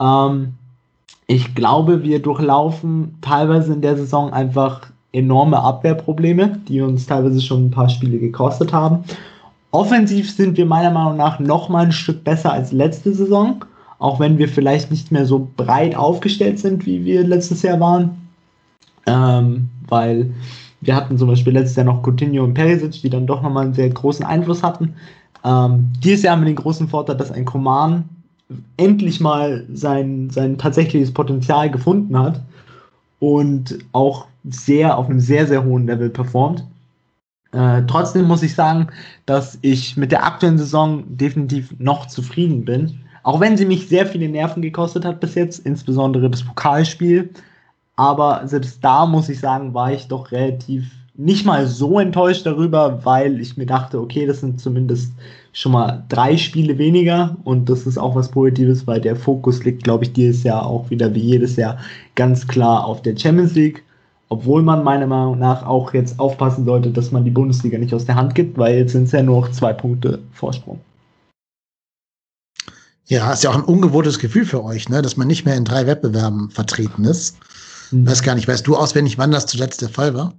Ähm, 0.00 0.54
ich 1.26 1.54
glaube, 1.54 2.02
wir 2.02 2.20
durchlaufen 2.20 3.18
teilweise 3.20 3.72
in 3.72 3.82
der 3.82 3.96
Saison 3.96 4.32
einfach 4.32 4.90
enorme 5.12 5.58
Abwehrprobleme, 5.58 6.58
die 6.68 6.80
uns 6.80 7.06
teilweise 7.06 7.40
schon 7.40 7.66
ein 7.66 7.70
paar 7.70 7.88
Spiele 7.88 8.18
gekostet 8.18 8.72
haben. 8.72 9.04
Offensiv 9.70 10.30
sind 10.30 10.56
wir 10.56 10.66
meiner 10.66 10.90
Meinung 10.90 11.16
nach 11.16 11.38
noch 11.38 11.68
mal 11.68 11.86
ein 11.86 11.92
Stück 11.92 12.24
besser 12.24 12.52
als 12.52 12.72
letzte 12.72 13.14
Saison, 13.14 13.64
auch 13.98 14.20
wenn 14.20 14.38
wir 14.38 14.48
vielleicht 14.48 14.90
nicht 14.90 15.10
mehr 15.12 15.26
so 15.26 15.48
breit 15.56 15.94
aufgestellt 15.96 16.58
sind, 16.58 16.86
wie 16.86 17.04
wir 17.04 17.26
letztes 17.26 17.62
Jahr 17.62 17.80
waren. 17.80 18.28
Ähm, 19.06 19.68
weil 19.88 20.32
wir 20.80 20.94
hatten 20.94 21.18
zum 21.18 21.28
Beispiel 21.28 21.52
letztes 21.52 21.76
Jahr 21.76 21.86
noch 21.86 22.02
Coutinho 22.02 22.44
und 22.44 22.54
Perisic, 22.54 23.02
die 23.02 23.10
dann 23.10 23.26
doch 23.26 23.42
nochmal 23.42 23.64
einen 23.64 23.74
sehr 23.74 23.90
großen 23.90 24.24
Einfluss 24.24 24.62
hatten. 24.62 24.94
Ähm, 25.44 25.90
dieses 26.02 26.22
Jahr 26.22 26.36
haben 26.36 26.42
wir 26.42 26.52
den 26.52 26.56
großen 26.56 26.88
Vorteil, 26.88 27.16
dass 27.16 27.32
ein 27.32 27.44
Coman 27.44 28.04
endlich 28.76 29.20
mal 29.20 29.66
sein, 29.72 30.30
sein 30.30 30.56
tatsächliches 30.56 31.12
Potenzial 31.12 31.70
gefunden 31.70 32.18
hat 32.18 32.40
und 33.20 33.78
auch 33.92 34.26
sehr 34.50 34.96
auf 34.96 35.08
einem 35.08 35.20
sehr, 35.20 35.46
sehr 35.46 35.64
hohen 35.64 35.86
Level 35.86 36.10
performt. 36.10 36.64
Äh, 37.52 37.82
trotzdem 37.86 38.26
muss 38.26 38.42
ich 38.42 38.54
sagen, 38.54 38.88
dass 39.26 39.58
ich 39.62 39.96
mit 39.96 40.12
der 40.12 40.24
aktuellen 40.24 40.58
Saison 40.58 41.04
definitiv 41.08 41.74
noch 41.78 42.06
zufrieden 42.06 42.64
bin. 42.64 43.00
Auch 43.22 43.40
wenn 43.40 43.56
sie 43.56 43.66
mich 43.66 43.88
sehr 43.88 44.06
viele 44.06 44.28
Nerven 44.28 44.62
gekostet 44.62 45.04
hat 45.04 45.20
bis 45.20 45.34
jetzt, 45.34 45.64
insbesondere 45.66 46.30
das 46.30 46.44
Pokalspiel. 46.44 47.30
Aber 47.96 48.46
selbst 48.46 48.82
da 48.84 49.06
muss 49.06 49.28
ich 49.28 49.40
sagen, 49.40 49.74
war 49.74 49.92
ich 49.92 50.08
doch 50.08 50.30
relativ 50.30 50.90
nicht 51.18 51.44
mal 51.44 51.66
so 51.66 51.98
enttäuscht 51.98 52.46
darüber, 52.46 53.04
weil 53.04 53.40
ich 53.40 53.56
mir 53.56 53.66
dachte, 53.66 54.00
okay, 54.00 54.24
das 54.24 54.40
sind 54.40 54.60
zumindest 54.60 55.12
schon 55.52 55.72
mal 55.72 56.04
drei 56.08 56.36
Spiele 56.36 56.78
weniger 56.78 57.36
und 57.42 57.68
das 57.68 57.86
ist 57.88 57.98
auch 57.98 58.14
was 58.14 58.30
Positives, 58.30 58.86
weil 58.86 59.00
der 59.00 59.16
Fokus 59.16 59.64
liegt, 59.64 59.82
glaube 59.82 60.04
ich, 60.04 60.12
dieses 60.12 60.44
Jahr 60.44 60.64
auch 60.64 60.88
wieder 60.90 61.12
wie 61.14 61.20
jedes 61.20 61.56
Jahr 61.56 61.78
ganz 62.14 62.46
klar 62.46 62.84
auf 62.84 63.02
der 63.02 63.16
Champions 63.16 63.56
League. 63.56 63.82
Obwohl 64.30 64.62
man 64.62 64.84
meiner 64.84 65.06
Meinung 65.06 65.38
nach 65.38 65.64
auch 65.64 65.94
jetzt 65.94 66.18
aufpassen 66.18 66.64
sollte, 66.64 66.90
dass 66.90 67.12
man 67.12 67.24
die 67.24 67.30
Bundesliga 67.30 67.78
nicht 67.78 67.94
aus 67.94 68.04
der 68.04 68.14
Hand 68.14 68.34
gibt, 68.34 68.58
weil 68.58 68.76
jetzt 68.76 68.92
sind 68.92 69.04
es 69.04 69.12
ja 69.12 69.22
nur 69.22 69.40
noch 69.40 69.52
zwei 69.52 69.72
Punkte 69.72 70.18
Vorsprung. 70.32 70.80
Ja, 73.06 73.32
ist 73.32 73.42
ja 73.42 73.50
auch 73.50 73.54
ein 73.56 73.64
ungewohntes 73.64 74.18
Gefühl 74.18 74.44
für 74.44 74.62
euch, 74.62 74.90
ne? 74.90 75.00
dass 75.00 75.16
man 75.16 75.28
nicht 75.28 75.46
mehr 75.46 75.56
in 75.56 75.64
drei 75.64 75.86
Wettbewerben 75.86 76.50
vertreten 76.50 77.04
ist. 77.04 77.38
Hm. 77.88 78.06
Weiß 78.06 78.22
gar 78.22 78.34
nicht, 78.34 78.46
weißt 78.46 78.66
du 78.66 78.76
auswendig, 78.76 79.16
wann 79.16 79.30
das 79.30 79.46
zuletzt 79.46 79.80
der 79.80 79.88
Fall 79.88 80.12
war? 80.12 80.34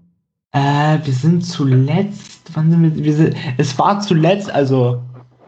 Äh, 0.52 1.00
wir 1.04 1.14
sind 1.14 1.44
zuletzt, 1.44 2.42
wann 2.54 2.70
sind 2.70 2.84
wir, 2.84 3.04
wir 3.04 3.16
sind, 3.16 3.36
es 3.58 3.78
war 3.80 4.00
zuletzt, 4.02 4.52
also 4.52 5.02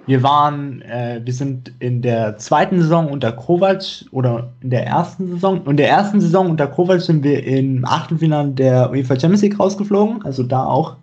wir 0.07 0.23
waren, 0.23 0.81
äh, 0.81 1.21
wir 1.23 1.33
sind 1.33 1.73
in 1.79 2.01
der 2.01 2.37
zweiten 2.37 2.81
Saison 2.81 3.09
unter 3.09 3.31
Kovac 3.31 4.05
oder 4.11 4.51
in 4.61 4.71
der 4.71 4.85
ersten 4.85 5.27
Saison. 5.27 5.65
In 5.67 5.77
der 5.77 5.89
ersten 5.89 6.19
Saison 6.19 6.49
unter 6.49 6.67
Kovac 6.67 7.01
sind 7.01 7.23
wir 7.23 7.45
im 7.45 7.85
Achtelfinale 7.85 8.49
der 8.49 8.91
UEFA 8.91 9.19
Champions 9.19 9.43
League 9.43 9.59
rausgeflogen. 9.59 10.23
Also 10.25 10.43
da 10.43 10.65
auch 10.65 10.95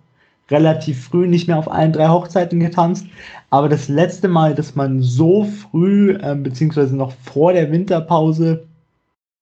relativ 0.51 1.05
früh 1.05 1.27
nicht 1.27 1.47
mehr 1.47 1.57
auf 1.57 1.71
allen 1.71 1.93
drei 1.93 2.09
Hochzeiten 2.09 2.59
getanzt. 2.59 3.05
Aber 3.49 3.69
das 3.69 3.87
letzte 3.87 4.27
Mal, 4.27 4.53
dass 4.53 4.75
man 4.75 5.01
so 5.01 5.45
früh, 5.45 6.11
äh, 6.11 6.35
beziehungsweise 6.35 6.95
noch 6.95 7.13
vor 7.23 7.53
der 7.53 7.71
Winterpause, 7.71 8.65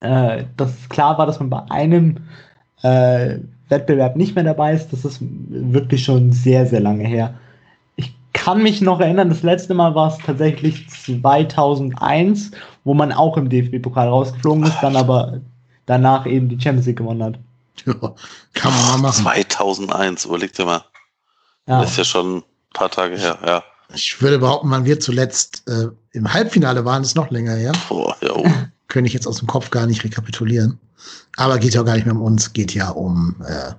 äh, 0.01 0.43
dass 0.55 0.87
klar 0.89 1.17
war, 1.17 1.25
dass 1.25 1.39
man 1.39 1.49
bei 1.49 1.63
einem 1.69 2.17
äh, 2.83 3.39
Wettbewerb 3.69 4.15
nicht 4.15 4.35
mehr 4.35 4.43
dabei 4.43 4.73
ist, 4.73 4.93
das 4.93 5.03
ist 5.03 5.19
wirklich 5.21 6.03
schon 6.03 6.31
sehr, 6.31 6.67
sehr 6.67 6.79
lange 6.79 7.05
her 7.05 7.33
kann 8.33 8.63
mich 8.63 8.81
noch 8.81 8.99
erinnern, 8.99 9.29
das 9.29 9.43
letzte 9.43 9.73
Mal 9.73 9.95
war 9.95 10.11
es 10.11 10.17
tatsächlich 10.25 10.89
2001, 10.89 12.51
wo 12.83 12.93
man 12.93 13.11
auch 13.11 13.37
im 13.37 13.49
DFB-Pokal 13.49 14.07
rausgeflogen 14.07 14.65
ist, 14.65 14.77
dann 14.81 14.95
aber 14.95 15.41
danach 15.85 16.25
eben 16.25 16.49
die 16.49 16.59
Champions 16.59 16.85
League 16.85 16.97
gewonnen 16.97 17.23
hat. 17.23 17.39
Ja, 17.85 17.93
kann 18.53 18.73
man 18.73 18.87
mal 18.87 18.97
machen. 19.09 19.23
2001, 19.23 20.25
überleg 20.25 20.53
dir 20.53 20.65
mal. 20.65 20.83
Ja. 21.67 21.81
Das 21.81 21.91
ist 21.91 21.97
ja 21.97 22.03
schon 22.03 22.37
ein 22.37 22.43
paar 22.73 22.89
Tage 22.89 23.17
her, 23.17 23.37
ja. 23.45 23.63
Ich 23.93 24.21
würde 24.21 24.39
behaupten, 24.39 24.69
wann 24.69 24.85
wir 24.85 24.99
zuletzt 24.99 25.63
äh, 25.67 25.87
im 26.11 26.33
Halbfinale 26.33 26.83
waren, 26.85 27.03
ist 27.03 27.15
noch 27.15 27.29
länger 27.29 27.55
her. 27.55 27.71
Boah, 27.87 28.15
ja. 28.21 28.31
Oh. 28.33 28.45
Könnte 28.87 29.07
ich 29.07 29.13
jetzt 29.13 29.27
aus 29.27 29.37
dem 29.37 29.47
Kopf 29.47 29.69
gar 29.69 29.85
nicht 29.85 30.03
rekapitulieren. 30.03 30.79
Aber 31.37 31.57
geht 31.57 31.73
ja 31.73 31.81
auch 31.81 31.85
gar 31.85 31.95
nicht 31.95 32.05
mehr 32.05 32.15
um 32.15 32.21
uns, 32.21 32.51
geht 32.53 32.73
ja 32.73 32.89
um 32.89 33.35
äh, 33.47 33.73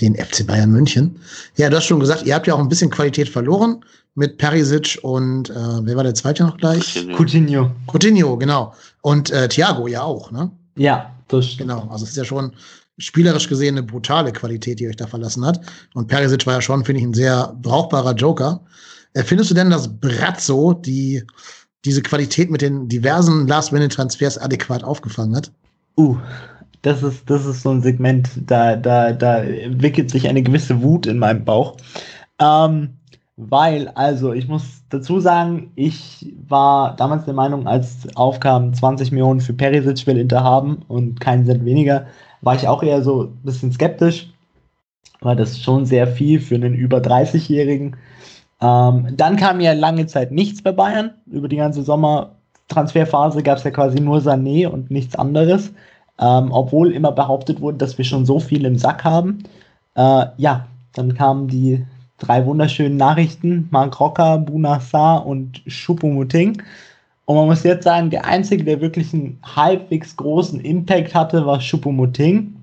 den 0.00 0.14
FC 0.14 0.46
Bayern 0.46 0.70
München. 0.70 1.18
Ja, 1.56 1.68
du 1.70 1.76
hast 1.76 1.86
schon 1.86 2.00
gesagt, 2.00 2.26
ihr 2.26 2.34
habt 2.34 2.46
ja 2.46 2.54
auch 2.54 2.58
ein 2.58 2.68
bisschen 2.68 2.90
Qualität 2.90 3.28
verloren 3.28 3.84
mit 4.14 4.38
Perisic 4.38 4.98
und 5.02 5.50
äh, 5.50 5.54
wer 5.54 5.96
war 5.96 6.02
der 6.02 6.14
zweite 6.14 6.44
noch 6.44 6.56
gleich? 6.56 7.06
Coutinho. 7.16 7.70
Coutinho, 7.86 8.36
genau. 8.36 8.74
Und 9.02 9.30
äh, 9.30 9.48
Thiago 9.48 9.86
ja 9.86 10.02
auch, 10.02 10.30
ne? 10.30 10.50
Ja, 10.76 11.14
das 11.28 11.46
stimmt. 11.46 11.70
Genau, 11.70 11.88
also 11.90 12.04
es 12.04 12.10
ist 12.10 12.16
ja 12.16 12.24
schon 12.24 12.52
spielerisch 12.98 13.48
gesehen 13.48 13.76
eine 13.76 13.86
brutale 13.86 14.32
Qualität, 14.32 14.80
die 14.80 14.88
euch 14.88 14.96
da 14.96 15.06
verlassen 15.06 15.44
hat. 15.44 15.60
Und 15.94 16.08
Perisic 16.08 16.46
war 16.46 16.54
ja 16.54 16.60
schon, 16.60 16.84
finde 16.84 17.00
ich, 17.00 17.06
ein 17.06 17.14
sehr 17.14 17.56
brauchbarer 17.62 18.14
Joker. 18.14 18.60
Äh, 19.14 19.22
findest 19.22 19.50
du 19.50 19.54
denn, 19.54 19.70
dass 19.70 19.88
Brazzo 19.88 20.74
die, 20.74 21.22
diese 21.84 22.02
Qualität 22.02 22.50
mit 22.50 22.60
den 22.60 22.88
diversen 22.88 23.46
Last-Minute-Transfers 23.46 24.38
adäquat 24.38 24.84
aufgefangen 24.84 25.36
hat? 25.36 25.52
Uh, 25.96 26.16
das 26.82 27.02
ist, 27.02 27.28
das 27.28 27.44
ist 27.46 27.62
so 27.62 27.70
ein 27.70 27.82
Segment, 27.82 28.28
da, 28.46 28.76
da, 28.76 29.12
da 29.12 29.38
entwickelt 29.42 30.10
sich 30.10 30.28
eine 30.28 30.42
gewisse 30.42 30.82
Wut 30.82 31.06
in 31.06 31.18
meinem 31.18 31.44
Bauch. 31.44 31.76
Ähm, 32.40 32.98
weil, 33.36 33.88
also, 33.90 34.32
ich 34.32 34.48
muss 34.48 34.82
dazu 34.90 35.20
sagen, 35.20 35.70
ich 35.76 36.34
war 36.48 36.96
damals 36.96 37.24
der 37.24 37.34
Meinung, 37.34 37.66
als 37.68 38.08
aufkam 38.16 38.74
20 38.74 39.12
Millionen 39.12 39.40
für 39.40 39.52
Perisic 39.52 40.06
will 40.06 40.18
Inter 40.18 40.42
haben 40.42 40.82
und 40.88 41.20
keinen 41.20 41.46
Cent 41.46 41.64
weniger, 41.64 42.06
war 42.40 42.56
ich 42.56 42.66
auch 42.66 42.82
eher 42.82 43.02
so 43.02 43.24
ein 43.24 43.42
bisschen 43.44 43.72
skeptisch, 43.72 44.32
weil 45.20 45.36
das 45.36 45.60
schon 45.60 45.86
sehr 45.86 46.06
viel 46.06 46.40
für 46.40 46.56
einen 46.56 46.74
über 46.74 46.98
30-Jährigen. 46.98 47.96
Ähm, 48.60 49.08
dann 49.16 49.36
kam 49.36 49.60
ja 49.60 49.72
lange 49.72 50.06
Zeit 50.06 50.32
nichts 50.32 50.62
bei 50.62 50.72
Bayern. 50.72 51.12
Über 51.26 51.48
die 51.48 51.56
ganze 51.56 51.82
Sommertransferphase 51.82 53.42
gab 53.42 53.58
es 53.58 53.64
ja 53.64 53.70
quasi 53.70 54.00
nur 54.00 54.18
Sané 54.18 54.66
und 54.66 54.90
nichts 54.90 55.14
anderes. 55.16 55.72
Ähm, 56.20 56.50
obwohl 56.50 56.92
immer 56.92 57.12
behauptet 57.12 57.60
wurde, 57.60 57.78
dass 57.78 57.96
wir 57.96 58.04
schon 58.04 58.26
so 58.26 58.40
viel 58.40 58.64
im 58.64 58.76
Sack 58.76 59.04
haben. 59.04 59.44
Äh, 59.94 60.26
ja, 60.36 60.66
dann 60.94 61.14
kamen 61.14 61.48
die 61.48 61.84
drei 62.18 62.44
wunderschönen 62.44 62.96
Nachrichten: 62.96 63.68
Mark 63.70 63.98
Rocker, 64.00 64.38
Bunassar 64.38 65.24
und 65.26 65.62
Choupo-Moting. 65.66 66.62
Und 67.26 67.36
man 67.36 67.46
muss 67.46 67.62
jetzt 67.62 67.84
sagen, 67.84 68.10
der 68.10 68.24
einzige, 68.24 68.64
der 68.64 68.80
wirklich 68.80 69.12
einen 69.12 69.38
halbwegs 69.44 70.16
großen 70.16 70.60
Impact 70.60 71.14
hatte, 71.14 71.44
war 71.44 71.58
Choupo-Moting. 71.60 72.54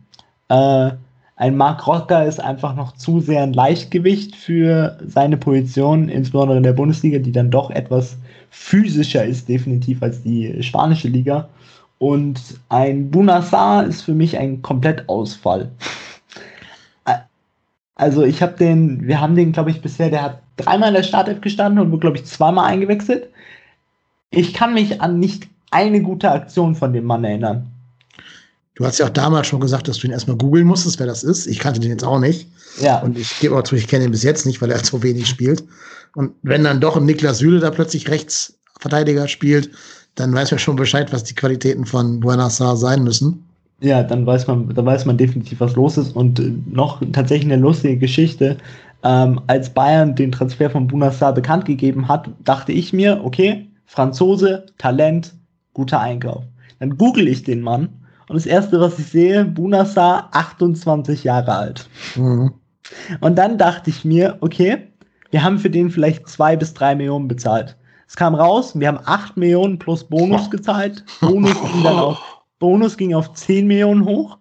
Äh, 0.50 0.92
ein 1.38 1.58
Mark 1.58 1.86
Rocker 1.86 2.26
ist 2.26 2.40
einfach 2.40 2.76
noch 2.76 2.94
zu 2.94 3.20
sehr 3.20 3.44
ein 3.44 3.54
Leichtgewicht 3.54 4.36
für 4.36 4.98
seine 5.06 5.36
Position, 5.36 6.08
insbesondere 6.08 6.58
in 6.58 6.64
der 6.64 6.74
Bundesliga, 6.74 7.20
die 7.20 7.34
dann 7.34 7.52
doch 7.52 7.70
etwas 7.72 8.18
physischer 8.50 9.26
ist, 9.26 9.50
definitiv 9.50 10.02
als 10.02 10.24
die 10.24 10.64
spanische 10.64 11.10
Liga. 11.10 11.50
Und 11.98 12.40
ein 12.70 13.10
Bunassar 13.10 13.86
ist 13.86 14.02
für 14.02 14.14
mich 14.14 14.38
ein 14.38 14.62
Komplettausfall. 14.62 15.72
Also 17.98 18.24
ich 18.24 18.42
habe 18.42 18.58
den, 18.58 19.08
wir 19.08 19.22
haben 19.22 19.36
den, 19.36 19.54
glaube 19.54 19.72
ich, 19.72 19.82
bisher, 19.82 20.10
der 20.10 20.22
hat 20.22 20.42
dreimal 20.58 20.90
in 20.90 20.96
der 20.96 21.04
Startelf 21.04 21.40
gestanden 21.40 21.80
und 21.80 21.92
wurde, 21.92 22.02
glaube 22.02 22.18
ich, 22.18 22.26
zweimal 22.26 22.66
eingewechselt. 22.66 23.30
Ich 24.32 24.54
kann 24.54 24.74
mich 24.74 25.00
an 25.00 25.18
nicht 25.18 25.48
eine 25.72 26.02
gute 26.02 26.30
Aktion 26.30 26.76
von 26.76 26.92
dem 26.92 27.06
Mann 27.06 27.24
erinnern. 27.24 27.72
Du 28.76 28.86
hast 28.86 29.00
ja 29.00 29.06
auch 29.06 29.12
damals 29.12 29.48
schon 29.48 29.62
gesagt, 29.62 29.88
dass 29.88 29.98
du 29.98 30.08
ihn 30.08 30.12
erstmal 30.12 30.36
googeln 30.36 30.68
musstest, 30.68 31.00
wer 31.00 31.08
das 31.08 31.24
ist. 31.24 31.48
Ich 31.48 31.60
kannte 31.60 31.80
den 31.80 31.92
jetzt 31.92 32.04
auch 32.04 32.20
nicht. 32.20 32.50
Ja. 32.82 33.00
Und 33.00 33.18
ich 33.18 33.40
gebe 33.40 33.58
auch 33.58 33.64
zu, 33.64 33.76
ich 33.76 33.88
kenne 33.88 34.04
ihn 34.04 34.12
bis 34.12 34.24
jetzt 34.24 34.46
nicht, 34.46 34.62
weil 34.62 34.72
er 34.72 34.80
so 34.84 35.02
wenig 35.02 35.28
spielt. 35.28 35.64
Und 36.16 36.34
wenn 36.44 36.66
dann 36.66 36.82
doch 36.82 36.98
ein 36.98 37.06
Niklas 37.06 37.38
Süle 37.38 37.60
da 37.60 37.72
plötzlich 37.72 38.10
Rechtsverteidiger 38.10 39.30
spielt, 39.30 39.72
dann 40.16 40.34
weiß 40.34 40.52
man 40.52 40.60
schon 40.60 40.76
Bescheid, 40.76 41.12
was 41.14 41.24
die 41.24 41.36
Qualitäten 41.36 41.86
von 41.86 42.20
Buenassar 42.20 42.78
sein 42.78 43.04
müssen. 43.04 43.44
Ja, 43.82 44.02
dann 44.04 44.26
weiß 44.26 44.48
man, 44.48 44.70
dann 44.74 44.86
weiß 44.86 45.06
man 45.06 45.18
definitiv, 45.18 45.60
was 45.60 45.76
los 45.76 45.98
ist. 45.98 46.16
Und 46.16 46.40
äh, 46.40 46.54
noch 46.66 47.02
tatsächlich 47.12 47.52
eine 47.52 47.62
lustige 47.62 47.98
Geschichte. 47.98 48.58
Ähm, 49.04 49.40
als 49.48 49.70
Bayern 49.70 50.16
den 50.16 50.32
Transfer 50.32 50.70
von 50.70 50.88
Bunassar 50.88 51.34
bekannt 51.34 51.66
gegeben 51.66 52.08
hat, 52.08 52.30
dachte 52.44 52.72
ich 52.72 52.94
mir, 52.94 53.22
okay, 53.24 53.68
Franzose, 53.86 54.66
Talent, 54.78 55.34
guter 55.74 56.00
Einkauf. 56.00 56.44
Dann 56.80 56.98
google 56.98 57.28
ich 57.28 57.44
den 57.44 57.62
Mann 57.62 57.90
und 58.28 58.36
das 58.36 58.46
erste, 58.46 58.80
was 58.80 58.98
ich 58.98 59.08
sehe, 59.08 59.46
Bunassar, 59.46 60.30
28 60.32 61.24
Jahre 61.24 61.54
alt. 61.54 61.90
Mhm. 62.16 62.52
Und 63.20 63.38
dann 63.38 63.58
dachte 63.58 63.90
ich 63.90 64.06
mir, 64.06 64.38
okay, 64.42 64.78
wir 65.32 65.44
haben 65.44 65.60
für 65.60 65.70
den 65.70 65.92
vielleicht 65.92 66.28
zwei 66.28 66.56
bis 66.56 66.74
drei 66.74 66.96
Millionen 66.96 67.28
bezahlt. 67.28 67.76
Es 68.16 68.20
kam 68.20 68.34
raus, 68.34 68.80
wir 68.80 68.88
haben 68.88 69.02
8 69.04 69.36
Millionen 69.36 69.78
plus 69.78 70.06
Bonus 70.06 70.50
gezahlt. 70.50 71.04
Bonus 71.20 71.52
ging 71.52 71.84
dann 71.84 72.00
auf, 72.00 72.18
Bonus 72.60 72.96
ging 72.96 73.14
auf 73.14 73.34
10 73.34 73.68
Millionen 73.68 74.06
hoch. 74.06 74.38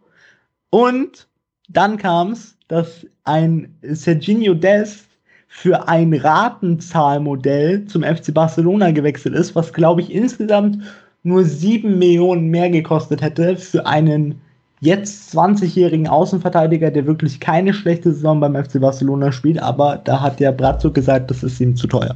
Und 0.71 1.27
dann 1.69 1.97
kam 1.97 2.31
es, 2.31 2.57
dass 2.69 3.05
ein 3.25 3.77
Serginho 3.83 4.55
Dest 4.55 5.07
für 5.49 5.89
ein 5.89 6.15
Ratenzahlmodell 6.15 7.87
zum 7.87 8.05
FC 8.05 8.33
Barcelona 8.33 8.93
gewechselt 8.93 9.35
ist, 9.35 9.57
was 9.57 9.73
glaube 9.73 10.03
ich 10.03 10.15
insgesamt 10.15 10.79
nur 11.25 11.45
7 11.45 11.99
Millionen 11.99 12.51
mehr 12.51 12.71
gekostet 12.71 13.23
hätte 13.23 13.57
für 13.57 13.85
einen 13.87 14.41
jetzt 14.79 15.37
20-jährigen 15.37 16.07
Außenverteidiger, 16.07 16.93
der 16.93 17.07
wirklich 17.07 17.41
keine 17.41 17.75
schlechte 17.75 18.13
Saison 18.13 18.39
beim 18.39 18.55
FC 18.55 18.81
Barcelona 18.81 19.33
spielt, 19.33 19.61
aber 19.61 20.01
da 20.05 20.21
hat 20.21 20.39
der 20.39 20.53
Brazzo 20.53 20.93
gesagt, 20.93 21.33
das 21.33 21.43
ist 21.43 21.59
ihm 21.59 21.75
zu 21.75 21.89
teuer. 21.89 22.15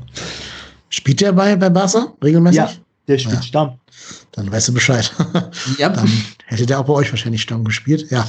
Spielt 0.90 1.20
der 1.20 1.32
bei, 1.32 1.56
bei 1.56 1.68
Barca 1.68 2.12
regelmäßig? 2.22 2.58
Ja, 2.58 2.70
der 3.06 3.18
spielt 3.18 3.36
ja. 3.36 3.42
Stamm. 3.42 3.78
Dann 4.32 4.50
weißt 4.50 4.68
du 4.68 4.74
Bescheid. 4.74 5.12
Ja. 5.78 5.88
Dann 5.94 6.10
hätte 6.46 6.66
der 6.66 6.80
auch 6.80 6.84
bei 6.84 6.92
euch 6.92 7.10
wahrscheinlich 7.10 7.42
Stamm 7.42 7.64
gespielt. 7.64 8.10
Ja, 8.10 8.28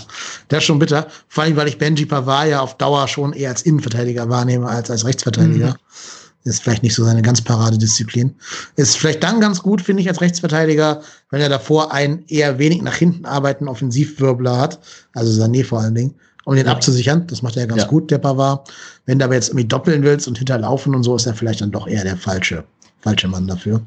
der 0.50 0.58
ist 0.58 0.66
schon 0.66 0.80
bitter. 0.80 1.08
Vor 1.28 1.44
allem, 1.44 1.56
weil 1.56 1.68
ich 1.68 1.78
Benji 1.78 2.06
Pavard 2.06 2.50
ja 2.50 2.62
auf 2.62 2.78
Dauer 2.78 3.08
schon 3.08 3.34
eher 3.34 3.50
als 3.50 3.62
Innenverteidiger 3.62 4.30
wahrnehme 4.30 4.68
als 4.68 4.90
als 4.90 5.06
Rechtsverteidiger. 5.06 5.70
Mhm. 5.70 5.76
Ist 6.46 6.64
vielleicht 6.64 6.84
nicht 6.84 6.96
so 6.96 7.04
seine 7.04 7.22
ganz 7.22 7.42
Paradedisziplin. 7.42 8.34
Ist 8.78 8.98
vielleicht 8.98 9.24
dann 9.24 9.42
ganz 9.42 9.62
gut, 9.62 9.82
finde 9.82 10.02
ich, 10.02 10.08
als 10.08 10.22
Rechtsverteidiger, 10.22 11.02
wenn 11.30 11.42
er 11.42 11.50
davor 11.50 11.94
einen 11.94 12.24
eher 12.28 12.58
wenig 12.58 12.82
nach 12.82 12.96
hinten 12.96 13.26
arbeitenden 13.26 13.68
Offensivwirbler 13.68 14.58
hat. 14.58 14.80
Also 15.14 15.44
Sané 15.44 15.66
vor 15.66 15.82
allen 15.82 15.96
Dingen 15.96 16.16
um 16.50 16.56
den 16.56 16.68
abzusichern. 16.68 17.28
Das 17.28 17.42
macht 17.42 17.56
er 17.56 17.64
ja 17.64 17.68
ganz 17.68 17.84
ja. 17.84 17.88
gut, 17.88 18.10
der 18.10 18.18
Pavard. 18.18 18.72
Wenn 19.06 19.20
du 19.20 19.26
aber 19.26 19.36
jetzt 19.36 19.50
irgendwie 19.50 19.68
doppeln 19.68 20.04
willst 20.04 20.28
und 20.28 20.38
hinterlaufen 20.38 20.96
und 20.96 21.04
so, 21.04 21.16
ist 21.16 21.28
er 21.28 21.36
vielleicht 21.36 21.62
dann 21.62 21.72
doch 21.72 21.88
eher 21.88 22.04
der 22.04 22.18
falsche, 22.18 22.64
falsche 23.02 23.28
Mann 23.28 23.48
dafür. 23.48 23.82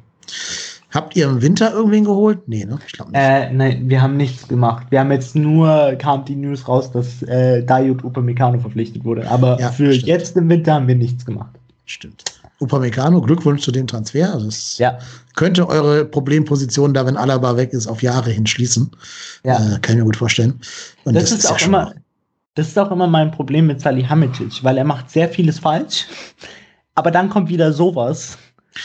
Habt 0.92 1.16
ihr 1.16 1.24
im 1.24 1.42
Winter 1.42 1.72
irgendwen 1.72 2.04
geholt? 2.04 2.46
Nee, 2.46 2.64
ne? 2.64 2.78
Ich 2.86 2.92
glaube 2.92 3.10
nicht. 3.10 3.20
Äh, 3.20 3.50
nein, 3.50 3.88
wir 3.88 4.00
haben 4.00 4.16
nichts 4.16 4.46
gemacht. 4.46 4.86
Wir 4.90 5.00
haben 5.00 5.10
jetzt 5.10 5.34
nur, 5.34 5.94
kam 5.98 6.24
die 6.24 6.36
News 6.36 6.68
raus, 6.68 6.92
dass 6.92 7.22
äh, 7.22 7.64
Dayot 7.64 8.04
Upamecano 8.04 8.60
verpflichtet 8.60 9.04
wurde. 9.04 9.28
Aber 9.28 9.58
ja, 9.58 9.72
für 9.72 9.92
stimmt. 9.92 10.06
jetzt 10.06 10.36
im 10.36 10.48
Winter 10.48 10.74
haben 10.74 10.86
wir 10.86 10.94
nichts 10.94 11.24
gemacht. 11.24 11.50
Stimmt. 11.86 12.24
Upamecano, 12.60 13.20
Glückwunsch 13.22 13.62
zu 13.62 13.72
dem 13.72 13.86
Transfer. 13.86 14.32
Also 14.32 14.46
es 14.46 14.78
ja. 14.78 14.98
könnte 15.34 15.68
eure 15.68 16.04
Problemposition 16.04 16.94
da, 16.94 17.04
wenn 17.06 17.16
Alaba 17.16 17.56
weg 17.56 17.72
ist, 17.72 17.88
auf 17.88 18.02
Jahre 18.02 18.30
hinschließen. 18.30 18.90
Ja. 19.44 19.56
Äh, 19.56 19.78
kann 19.80 19.94
ich 19.94 19.96
mir 19.96 20.04
gut 20.04 20.16
vorstellen. 20.16 20.60
Und 21.04 21.14
das, 21.14 21.24
das 21.24 21.32
ist, 21.32 21.44
ist 21.44 21.50
auch 21.50 21.58
ja 21.58 21.66
immer, 21.66 21.94
das 22.54 22.68
ist 22.68 22.78
auch 22.78 22.90
immer 22.90 23.06
mein 23.06 23.30
Problem 23.30 23.66
mit 23.66 23.80
Salihamidzic, 23.80 24.62
weil 24.62 24.78
er 24.78 24.84
macht 24.84 25.10
sehr 25.10 25.28
vieles 25.28 25.58
falsch, 25.58 26.06
aber 26.94 27.10
dann 27.10 27.28
kommt 27.28 27.48
wieder 27.48 27.72
sowas. 27.72 28.38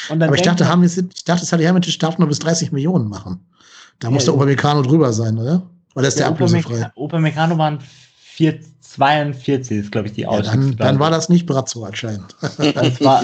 aber 0.09 0.35
ich 0.35 0.41
dachte, 0.41 0.63
man, 0.63 0.83
ich 0.83 1.23
dachte, 1.25 1.45
Salihamidzic 1.45 1.99
darf 1.99 2.17
nur 2.17 2.27
bis 2.27 2.39
30 2.39 2.71
Millionen 2.71 3.09
machen. 3.09 3.39
Da 3.99 4.07
ja, 4.07 4.13
muss 4.13 4.25
der 4.25 4.35
Upamecano 4.35 4.81
drüber 4.81 5.11
sein, 5.11 5.37
oder? 5.37 5.63
Oder 5.95 6.07
ist 6.07 6.19
der, 6.19 6.27
der 6.27 6.33
ablösefrei? 6.33 6.91
Upamecano 6.95 7.57
waren 7.57 7.79
4, 8.19 8.59
42, 8.81 9.77
ist 9.77 9.91
glaube 9.91 10.07
ich 10.07 10.13
die 10.13 10.21
ja, 10.21 10.41
dann, 10.41 10.75
dann, 10.77 10.99
war 10.99 11.11
das 11.11 11.29
nicht 11.29 11.45
Brazzo 11.45 11.83
anscheinend. 11.83 12.35
War, 13.01 13.23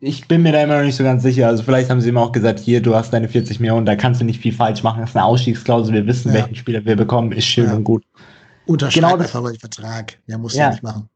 ich 0.00 0.28
bin 0.28 0.42
mir 0.42 0.52
da 0.52 0.62
immer 0.62 0.76
noch 0.78 0.84
nicht 0.84 0.96
so 0.96 1.04
ganz 1.04 1.22
sicher. 1.22 1.48
Also 1.48 1.62
vielleicht 1.62 1.88
haben 1.88 2.00
sie 2.00 2.10
ihm 2.10 2.18
auch 2.18 2.32
gesagt, 2.32 2.60
hier, 2.60 2.82
du 2.82 2.94
hast 2.94 3.12
deine 3.12 3.28
40 3.28 3.60
Millionen, 3.60 3.86
da 3.86 3.96
kannst 3.96 4.20
du 4.20 4.24
nicht 4.24 4.40
viel 4.40 4.52
falsch 4.52 4.82
machen. 4.82 5.00
Das 5.00 5.10
ist 5.10 5.16
eine 5.16 5.24
Ausstiegsklausel, 5.24 5.94
wir 5.94 6.06
wissen, 6.06 6.28
ja. 6.28 6.34
welchen 6.34 6.56
Spieler 6.56 6.84
wir 6.84 6.96
bekommen, 6.96 7.32
ist 7.32 7.46
schön 7.46 7.66
ja. 7.66 7.74
und 7.74 7.84
gut. 7.84 8.04
Unterschreibt 8.66 8.94
genau 8.94 9.16
einfach 9.16 9.50
den 9.50 9.58
Vertrag. 9.58 10.18
Der 10.28 10.38
muss 10.38 10.54
ja 10.54 10.70
nicht 10.70 10.82
machen. 10.82 11.08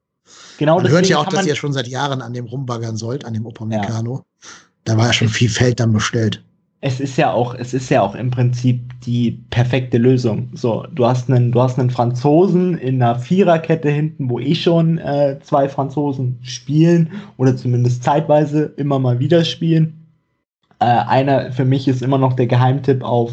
Genau 0.58 0.76
man 0.76 0.88
hört 0.88 1.08
ja 1.08 1.18
auch, 1.18 1.28
dass 1.28 1.46
ihr 1.46 1.54
schon 1.54 1.72
seit 1.72 1.88
Jahren 1.88 2.20
an 2.20 2.32
dem 2.32 2.46
rumbaggern 2.46 2.96
sollt, 2.96 3.24
an 3.24 3.34
dem 3.34 3.46
Upamecano. 3.46 4.16
Ja. 4.16 4.48
Da 4.84 4.96
war 4.96 5.06
ja 5.06 5.12
schon 5.12 5.28
viel 5.28 5.48
Feld 5.48 5.80
dann 5.80 5.92
bestellt. 5.92 6.42
Es 6.80 7.00
ist 7.00 7.16
ja 7.16 7.32
auch, 7.32 7.54
es 7.54 7.74
ist 7.74 7.90
ja 7.90 8.02
auch 8.02 8.14
im 8.14 8.30
Prinzip 8.30 8.92
die 9.04 9.32
perfekte 9.50 9.98
Lösung. 9.98 10.48
So, 10.54 10.86
du 10.94 11.06
hast 11.06 11.28
einen, 11.28 11.50
du 11.50 11.60
hast 11.60 11.78
einen 11.78 11.90
Franzosen 11.90 12.78
in 12.78 13.02
einer 13.02 13.18
Viererkette 13.18 13.90
hinten, 13.90 14.30
wo 14.30 14.38
eh 14.38 14.54
schon 14.54 14.98
äh, 14.98 15.38
zwei 15.42 15.68
Franzosen 15.68 16.38
spielen 16.42 17.10
oder 17.36 17.56
zumindest 17.56 18.04
zeitweise 18.04 18.72
immer 18.76 19.00
mal 19.00 19.18
wieder 19.18 19.44
spielen. 19.44 20.06
Äh, 20.78 20.84
einer 20.84 21.52
für 21.52 21.64
mich 21.64 21.88
ist 21.88 22.00
immer 22.00 22.18
noch 22.18 22.34
der 22.34 22.46
Geheimtipp 22.46 23.02
auf 23.02 23.32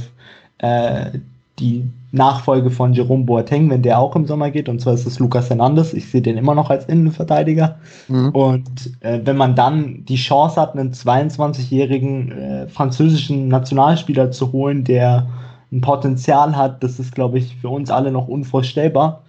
äh, 0.58 1.12
die 1.60 1.88
Nachfolge 2.16 2.72
von 2.72 2.94
Jerome 2.94 3.26
Boateng, 3.26 3.70
wenn 3.70 3.82
der 3.82 4.00
auch 4.00 4.16
im 4.16 4.26
Sommer 4.26 4.50
geht, 4.50 4.70
und 4.70 4.82
zwar 4.82 4.94
ist 4.94 5.06
es 5.06 5.20
Lucas 5.20 5.50
Hernandez. 5.50 5.94
Ich 5.94 6.10
sehe 6.10 6.22
den 6.22 6.38
immer 6.38 6.56
noch 6.56 6.70
als 6.70 6.86
Innenverteidiger. 6.86 7.78
Mhm. 8.08 8.30
Und 8.30 8.92
äh, 9.02 9.20
wenn 9.24 9.38
man 9.38 9.56
dann 9.56 10.06
die 10.06 10.16
Chance 10.16 10.60
hat, 10.60 10.76
einen 10.76 10.94
22-jährigen 10.94 12.32
äh, 12.32 12.68
französischen 12.68 13.50
Nationalspieler 13.50 14.32
zu 14.32 14.52
holen, 14.52 14.84
der 14.84 15.28
ein 15.72 15.82
Potenzial 15.82 16.56
hat, 16.56 16.84
das 16.84 17.00
ist, 17.00 17.14
glaube 17.14 17.38
ich, 17.38 17.56
für 17.58 17.70
uns 17.70 17.90
alle 17.92 18.12
noch 18.12 18.28
unvorstellbar. 18.28 19.22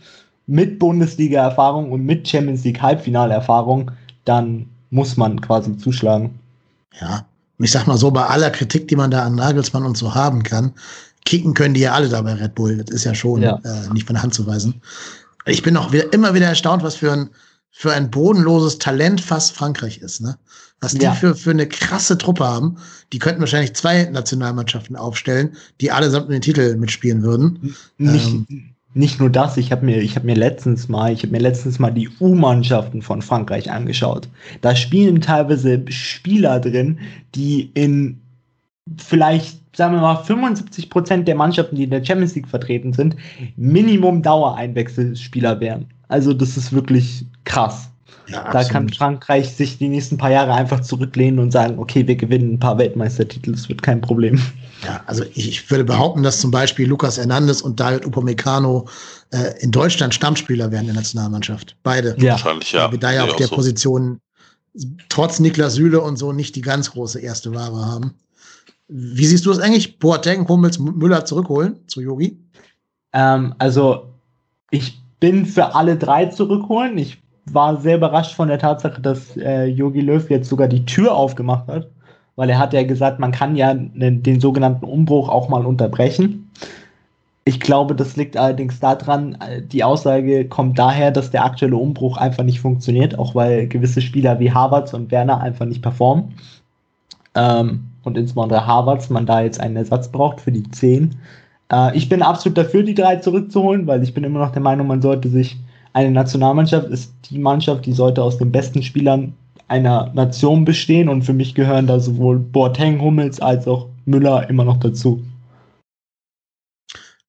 mit 0.46 0.78
Bundesliga-Erfahrung 0.78 1.90
und 1.90 2.04
mit 2.04 2.28
Champions 2.28 2.62
League 2.64 2.80
Halbfinale-Erfahrung, 2.80 3.90
dann 4.24 4.66
muss 4.90 5.16
man 5.16 5.40
quasi 5.40 5.76
zuschlagen. 5.76 6.38
Ja, 7.00 7.26
und 7.58 7.64
ich 7.64 7.70
sag 7.72 7.86
mal 7.86 7.96
so, 7.96 8.10
bei 8.10 8.24
aller 8.24 8.50
Kritik, 8.50 8.86
die 8.88 8.96
man 8.96 9.10
da 9.10 9.24
an 9.24 9.34
Nagelsmann 9.34 9.84
und 9.84 9.96
so 9.96 10.14
haben 10.14 10.42
kann, 10.42 10.72
kicken 11.26 11.52
können 11.52 11.74
die 11.74 11.80
ja 11.80 11.92
alle 11.92 12.08
da 12.08 12.22
bei 12.22 12.32
Red 12.32 12.54
Bull. 12.54 12.78
Das 12.78 12.94
ist 12.94 13.04
ja 13.04 13.14
schon 13.14 13.42
ja. 13.42 13.60
Äh, 13.64 13.92
nicht 13.92 14.06
von 14.06 14.14
der 14.14 14.22
Hand 14.22 14.32
zu 14.32 14.46
weisen. 14.46 14.80
Ich 15.44 15.62
bin 15.62 15.76
auch 15.76 15.92
wieder, 15.92 16.12
immer 16.12 16.32
wieder 16.32 16.46
erstaunt, 16.46 16.82
was 16.82 16.96
für 16.96 17.12
ein, 17.12 17.30
für 17.70 17.92
ein 17.92 18.10
bodenloses 18.10 18.78
Talent 18.78 19.20
fast 19.20 19.52
Frankreich 19.52 19.98
ist. 19.98 20.22
Ne? 20.22 20.38
Was 20.80 20.92
die 20.92 21.04
ja. 21.04 21.12
für, 21.12 21.34
für 21.34 21.50
eine 21.50 21.68
krasse 21.68 22.16
Truppe 22.16 22.44
haben. 22.44 22.78
Die 23.12 23.18
könnten 23.18 23.40
wahrscheinlich 23.40 23.74
zwei 23.74 24.04
Nationalmannschaften 24.04 24.96
aufstellen, 24.96 25.56
die 25.80 25.90
allesamt 25.90 26.30
den 26.30 26.40
Titel 26.40 26.76
mitspielen 26.76 27.22
würden. 27.22 27.76
Nicht, 27.98 28.28
ähm, 28.28 28.46
nicht 28.94 29.20
nur 29.20 29.30
das, 29.30 29.56
ich 29.56 29.72
habe 29.72 29.84
mir, 29.84 30.00
ich 30.00 30.16
habe 30.16 30.26
mir 30.26 30.36
letztens 30.36 30.88
mal, 30.88 31.12
ich 31.12 31.22
habe 31.22 31.32
mir 31.32 31.40
letztens 31.40 31.78
mal 31.78 31.90
die 31.90 32.08
U-Mannschaften 32.20 33.02
von 33.02 33.20
Frankreich 33.20 33.70
angeschaut. 33.70 34.28
Da 34.62 34.74
spielen 34.74 35.20
teilweise 35.20 35.84
Spieler 35.88 36.60
drin, 36.60 36.98
die 37.34 37.70
in 37.74 38.20
vielleicht, 38.98 39.60
sagen 39.76 39.94
wir 39.94 40.00
mal, 40.00 40.22
75 40.24 40.90
Prozent 40.90 41.28
der 41.28 41.34
Mannschaften, 41.34 41.76
die 41.76 41.84
in 41.84 41.90
der 41.90 42.04
Champions 42.04 42.34
League 42.34 42.48
vertreten 42.48 42.92
sind, 42.92 43.16
Minimum 43.56 44.22
Dauereinwechselspieler 44.22 45.60
wären. 45.60 45.86
Also 46.08 46.32
das 46.32 46.56
ist 46.56 46.72
wirklich 46.72 47.26
krass. 47.44 47.90
Ja, 48.28 48.50
da 48.50 48.64
kann 48.64 48.88
Frankreich 48.88 49.54
sich 49.54 49.78
die 49.78 49.88
nächsten 49.88 50.18
paar 50.18 50.32
Jahre 50.32 50.52
einfach 50.52 50.80
zurücklehnen 50.80 51.38
und 51.38 51.52
sagen, 51.52 51.78
okay, 51.78 52.06
wir 52.08 52.16
gewinnen 52.16 52.54
ein 52.54 52.58
paar 52.58 52.76
Weltmeistertitel, 52.76 53.52
das 53.52 53.68
wird 53.68 53.82
kein 53.82 54.00
Problem. 54.00 54.40
Ja, 54.84 55.00
also 55.06 55.24
ich 55.34 55.70
würde 55.70 55.84
behaupten, 55.84 56.24
dass 56.24 56.40
zum 56.40 56.50
Beispiel 56.50 56.88
Lukas 56.88 57.18
Hernandez 57.18 57.60
und 57.60 57.78
David 57.78 58.04
Upamecano 58.04 58.88
äh, 59.30 59.54
in 59.60 59.70
Deutschland 59.70 60.12
Stammspieler 60.12 60.72
werden 60.72 60.82
in 60.82 60.94
der 60.94 60.96
Nationalmannschaft. 60.96 61.76
Beide. 61.84 62.16
Ja. 62.18 62.32
Wahrscheinlich, 62.32 62.72
ja. 62.72 62.86
Weil 62.86 62.92
wir 62.92 62.98
da 62.98 63.12
ja 63.12 63.24
auf 63.24 63.36
der 63.36 63.46
so. 63.46 63.54
Position 63.54 64.20
trotz 65.08 65.38
Niklas 65.38 65.74
Süle 65.74 66.00
und 66.00 66.16
so 66.16 66.32
nicht 66.32 66.56
die 66.56 66.62
ganz 66.62 66.90
große 66.90 67.20
erste 67.20 67.54
Ware 67.54 67.86
haben. 67.86 68.14
Wie 68.88 69.26
siehst 69.26 69.46
du 69.46 69.50
es 69.50 69.58
eigentlich? 69.58 69.98
Boateng, 69.98 70.46
Hummels, 70.48 70.78
Müller 70.78 71.24
zurückholen 71.24 71.76
zu 71.86 72.00
Yogi? 72.00 72.38
Ähm, 73.12 73.54
also 73.58 74.12
ich 74.70 75.00
bin 75.18 75.46
für 75.46 75.74
alle 75.74 75.96
drei 75.96 76.26
zurückholen. 76.26 76.98
Ich 76.98 77.22
war 77.46 77.80
sehr 77.80 77.96
überrascht 77.96 78.34
von 78.34 78.48
der 78.48 78.58
Tatsache, 78.58 79.00
dass 79.00 79.34
Yogi 79.34 80.00
äh, 80.00 80.02
Löw 80.02 80.30
jetzt 80.30 80.48
sogar 80.48 80.68
die 80.68 80.84
Tür 80.84 81.14
aufgemacht 81.14 81.68
hat 81.68 81.88
weil 82.36 82.50
er 82.50 82.58
hat 82.58 82.72
ja 82.72 82.84
gesagt, 82.84 83.18
man 83.18 83.32
kann 83.32 83.56
ja 83.56 83.74
den, 83.74 84.22
den 84.22 84.40
sogenannten 84.40 84.84
Umbruch 84.84 85.28
auch 85.28 85.48
mal 85.48 85.66
unterbrechen. 85.66 86.50
Ich 87.44 87.60
glaube, 87.60 87.94
das 87.94 88.16
liegt 88.16 88.36
allerdings 88.36 88.78
daran, 88.78 89.36
äh, 89.40 89.62
die 89.62 89.82
Aussage 89.82 90.46
kommt 90.46 90.78
daher, 90.78 91.10
dass 91.10 91.30
der 91.30 91.44
aktuelle 91.44 91.76
Umbruch 91.76 92.16
einfach 92.16 92.44
nicht 92.44 92.60
funktioniert, 92.60 93.18
auch 93.18 93.34
weil 93.34 93.66
gewisse 93.66 94.02
Spieler 94.02 94.38
wie 94.38 94.52
Harvards 94.52 94.94
und 94.94 95.10
Werner 95.10 95.40
einfach 95.40 95.64
nicht 95.64 95.82
performen. 95.82 96.34
Ähm, 97.34 97.84
und 98.06 98.16
insbesondere 98.16 98.66
Harvards, 98.66 99.10
man 99.10 99.26
da 99.26 99.42
jetzt 99.42 99.60
einen 99.60 99.76
Ersatz 99.76 100.08
braucht 100.08 100.40
für 100.40 100.52
die 100.52 100.68
10. 100.70 101.16
Äh, 101.72 101.96
ich 101.96 102.08
bin 102.08 102.22
absolut 102.22 102.56
dafür, 102.56 102.82
die 102.82 102.94
drei 102.94 103.16
zurückzuholen, 103.16 103.86
weil 103.86 104.02
ich 104.02 104.14
bin 104.14 104.24
immer 104.24 104.38
noch 104.38 104.52
der 104.52 104.62
Meinung, 104.62 104.86
man 104.86 105.02
sollte 105.02 105.28
sich, 105.28 105.56
eine 105.92 106.10
Nationalmannschaft 106.10 106.88
ist 106.88 107.12
die 107.30 107.38
Mannschaft, 107.38 107.86
die 107.86 107.92
sollte 107.92 108.22
aus 108.22 108.38
den 108.38 108.52
besten 108.52 108.82
Spielern 108.82 109.34
einer 109.68 110.12
Nation 110.14 110.64
bestehen 110.64 111.08
und 111.08 111.22
für 111.22 111.32
mich 111.32 111.54
gehören 111.54 111.86
da 111.86 111.98
sowohl 111.98 112.38
Boateng, 112.38 113.00
Hummels 113.00 113.40
als 113.40 113.66
auch 113.66 113.88
Müller 114.04 114.48
immer 114.48 114.64
noch 114.64 114.76
dazu. 114.78 115.24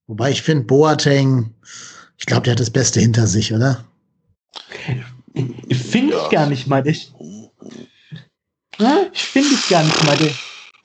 Wobei 0.05 0.31
ich 0.31 0.41
finde, 0.41 0.65
Boateng, 0.65 1.53
ich 2.17 2.25
glaube, 2.25 2.43
der 2.43 2.51
hat 2.51 2.59
das 2.59 2.69
Beste 2.69 2.99
hinter 2.99 3.25
sich, 3.25 3.53
oder? 3.53 3.83
Finde 5.71 6.15
ich 6.15 6.29
gar 6.29 6.47
nicht 6.47 6.67
mal. 6.67 6.83
Der, 6.83 6.93
finde 9.13 9.49
ich 9.53 9.69
gar 9.69 9.83
nicht 9.83 10.03
mal. 10.05 10.17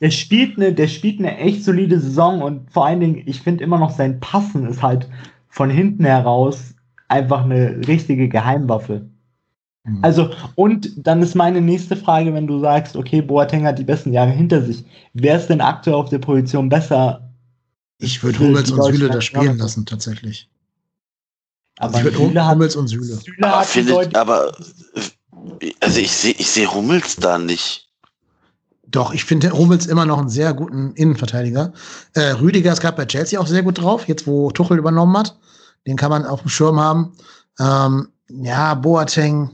Der, 0.03 0.11
spielt 0.11 0.57
eine, 0.57 0.73
der 0.73 0.89
spielt 0.89 1.21
eine 1.21 1.39
echt 1.39 1.65
solide 1.65 1.99
Saison 2.01 2.43
und 2.43 2.71
vor 2.71 2.85
allen 2.87 3.01
Dingen, 3.01 3.23
ich 3.25 3.41
finde 3.41 3.65
immer 3.65 3.79
noch 3.79 3.91
sein 3.91 4.21
Passen 4.21 4.67
ist 4.67 4.83
halt 4.83 5.09
von 5.49 5.71
hinten 5.71 6.05
heraus 6.05 6.75
einfach 7.09 7.45
eine 7.45 7.87
richtige 7.87 8.29
Geheimwaffe. 8.29 9.07
Mhm. 9.85 9.99
Also, 10.03 10.31
und 10.55 10.91
dann 10.97 11.23
ist 11.23 11.35
meine 11.35 11.61
nächste 11.61 11.97
Frage, 11.97 12.35
wenn 12.35 12.47
du 12.47 12.59
sagst, 12.61 12.97
okay, 12.97 13.23
Boateng 13.23 13.65
hat 13.65 13.79
die 13.79 13.85
besten 13.85 14.13
Jahre 14.13 14.31
hinter 14.31 14.63
sich. 14.63 14.85
Wer 15.13 15.37
ist 15.37 15.49
denn 15.49 15.61
aktuell 15.61 15.97
auf 15.97 16.09
der 16.09 16.19
Position 16.19 16.69
besser? 16.69 17.31
Ich 17.99 18.23
würde 18.23 18.41
Hummels 18.41 18.71
und 18.73 18.83
Süle 18.83 19.09
da 19.09 19.21
spielen 19.21 19.59
lassen, 19.59 19.87
tatsächlich. 19.87 20.49
Aber 21.79 21.97
also 21.97 22.09
ich 22.09 22.19
würde 22.19 22.51
Hummels 22.51 22.77
und 22.77 22.89
Süle. 22.89 23.05
Süle 23.05 23.47
aber, 23.47 23.65
findet, 23.65 24.17
aber 24.17 24.53
also 25.81 26.01
ich 26.01 26.13
sehe 26.13 26.35
ich 26.39 26.49
seh 26.49 26.67
Hummels 26.67 27.17
da 27.17 27.39
nicht. 27.39 27.92
Doch, 28.87 29.15
ich 29.15 29.25
finde 29.25 29.53
Hummels 29.53 29.87
immer 29.87 30.05
noch 30.05 30.19
einen 30.19 30.29
sehr 30.29 30.53
guten 30.55 30.93
Innenverteidiger. 30.95 31.73
Äh, 32.15 32.33
Rüdiger 32.33 32.73
ist 32.73 32.81
gerade 32.81 32.97
bei 32.97 33.07
Chelsea 33.07 33.41
auch 33.41 33.47
sehr 33.47 33.63
gut 33.63 33.81
drauf, 33.81 34.09
jetzt 34.09 34.27
wo 34.27 34.51
Tuchel 34.51 34.79
übernommen 34.79 35.17
hat. 35.17 35.37
Den 35.87 35.97
kann 35.97 36.11
man 36.11 36.27
auf 36.27 36.43
dem 36.43 36.49
Schirm 36.49 36.79
haben. 36.79 37.13
Ähm, 37.59 38.09
ja, 38.29 38.75
Boateng, 38.75 39.51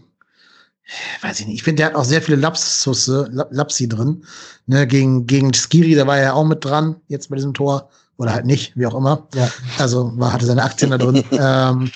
weiß 1.22 1.40
ich 1.40 1.46
nicht, 1.46 1.56
ich 1.56 1.62
finde, 1.62 1.78
der 1.78 1.86
hat 1.86 1.94
auch 1.94 2.04
sehr 2.04 2.22
viele 2.22 2.38
Lapsusse, 2.38 3.28
Lapsi 3.50 3.88
drin. 3.88 4.24
Ne, 4.66 4.86
gegen, 4.86 5.26
gegen 5.26 5.52
Skiri, 5.52 5.94
da 5.94 6.06
war 6.06 6.18
er 6.18 6.24
ja 6.24 6.32
auch 6.32 6.44
mit 6.44 6.64
dran, 6.64 6.96
jetzt 7.08 7.30
bei 7.30 7.36
diesem 7.36 7.54
Tor. 7.54 7.90
Oder 8.16 8.32
halt 8.34 8.46
nicht, 8.46 8.76
wie 8.76 8.84
auch 8.84 8.96
immer. 8.96 9.28
Ja. 9.34 9.48
Also 9.78 10.12
war, 10.16 10.32
hatte 10.32 10.44
seine 10.44 10.64
Aktien 10.64 10.90
da 10.90 10.98
drin. 10.98 11.22
ähm, 11.30 11.90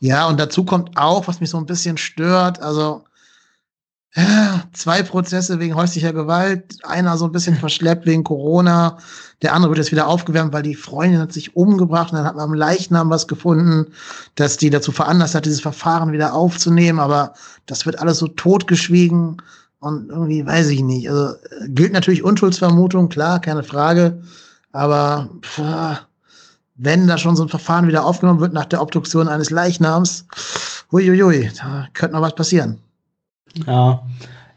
ja, 0.00 0.26
und 0.26 0.40
dazu 0.40 0.64
kommt 0.64 0.96
auch, 0.96 1.28
was 1.28 1.40
mich 1.40 1.50
so 1.50 1.58
ein 1.58 1.66
bisschen 1.66 1.96
stört, 1.96 2.60
also 2.60 3.04
zwei 4.72 5.02
Prozesse 5.02 5.58
wegen 5.58 5.74
häuslicher 5.74 6.12
Gewalt, 6.12 6.78
einer 6.84 7.16
so 7.18 7.24
ein 7.24 7.32
bisschen 7.32 7.56
verschleppt 7.56 8.06
wegen 8.06 8.22
Corona, 8.22 8.98
der 9.42 9.54
andere 9.54 9.70
wird 9.70 9.78
jetzt 9.78 9.90
wieder 9.90 10.06
aufgewärmt, 10.06 10.52
weil 10.52 10.62
die 10.62 10.76
Freundin 10.76 11.20
hat 11.20 11.32
sich 11.32 11.56
umgebracht 11.56 12.12
und 12.12 12.18
dann 12.18 12.26
hat 12.26 12.36
man 12.36 12.44
am 12.44 12.54
Leichnam 12.54 13.10
was 13.10 13.26
gefunden, 13.26 13.86
dass 14.36 14.56
die 14.56 14.70
dazu 14.70 14.92
veranlasst 14.92 15.34
hat, 15.34 15.46
dieses 15.46 15.60
Verfahren 15.60 16.12
wieder 16.12 16.32
aufzunehmen, 16.32 17.00
aber 17.00 17.34
das 17.66 17.86
wird 17.86 17.98
alles 17.98 18.18
so 18.18 18.28
totgeschwiegen 18.28 19.42
und 19.80 20.10
irgendwie 20.10 20.46
weiß 20.46 20.68
ich 20.68 20.82
nicht. 20.82 21.10
Also 21.10 21.34
gilt 21.66 21.92
natürlich 21.92 22.22
Unschuldsvermutung, 22.22 23.08
klar, 23.08 23.40
keine 23.40 23.64
Frage, 23.64 24.22
aber 24.70 25.28
pff, 25.42 25.60
wenn 26.76 27.08
da 27.08 27.18
schon 27.18 27.34
so 27.36 27.42
ein 27.42 27.48
Verfahren 27.48 27.88
wieder 27.88 28.04
aufgenommen 28.04 28.40
wird 28.40 28.52
nach 28.52 28.64
der 28.66 28.80
Obduktion 28.80 29.26
eines 29.26 29.50
Leichnams, 29.50 30.24
huiuiui, 30.92 31.50
da 31.60 31.88
könnte 31.94 32.14
noch 32.14 32.22
was 32.22 32.34
passieren. 32.34 32.78
Ja. 33.66 34.02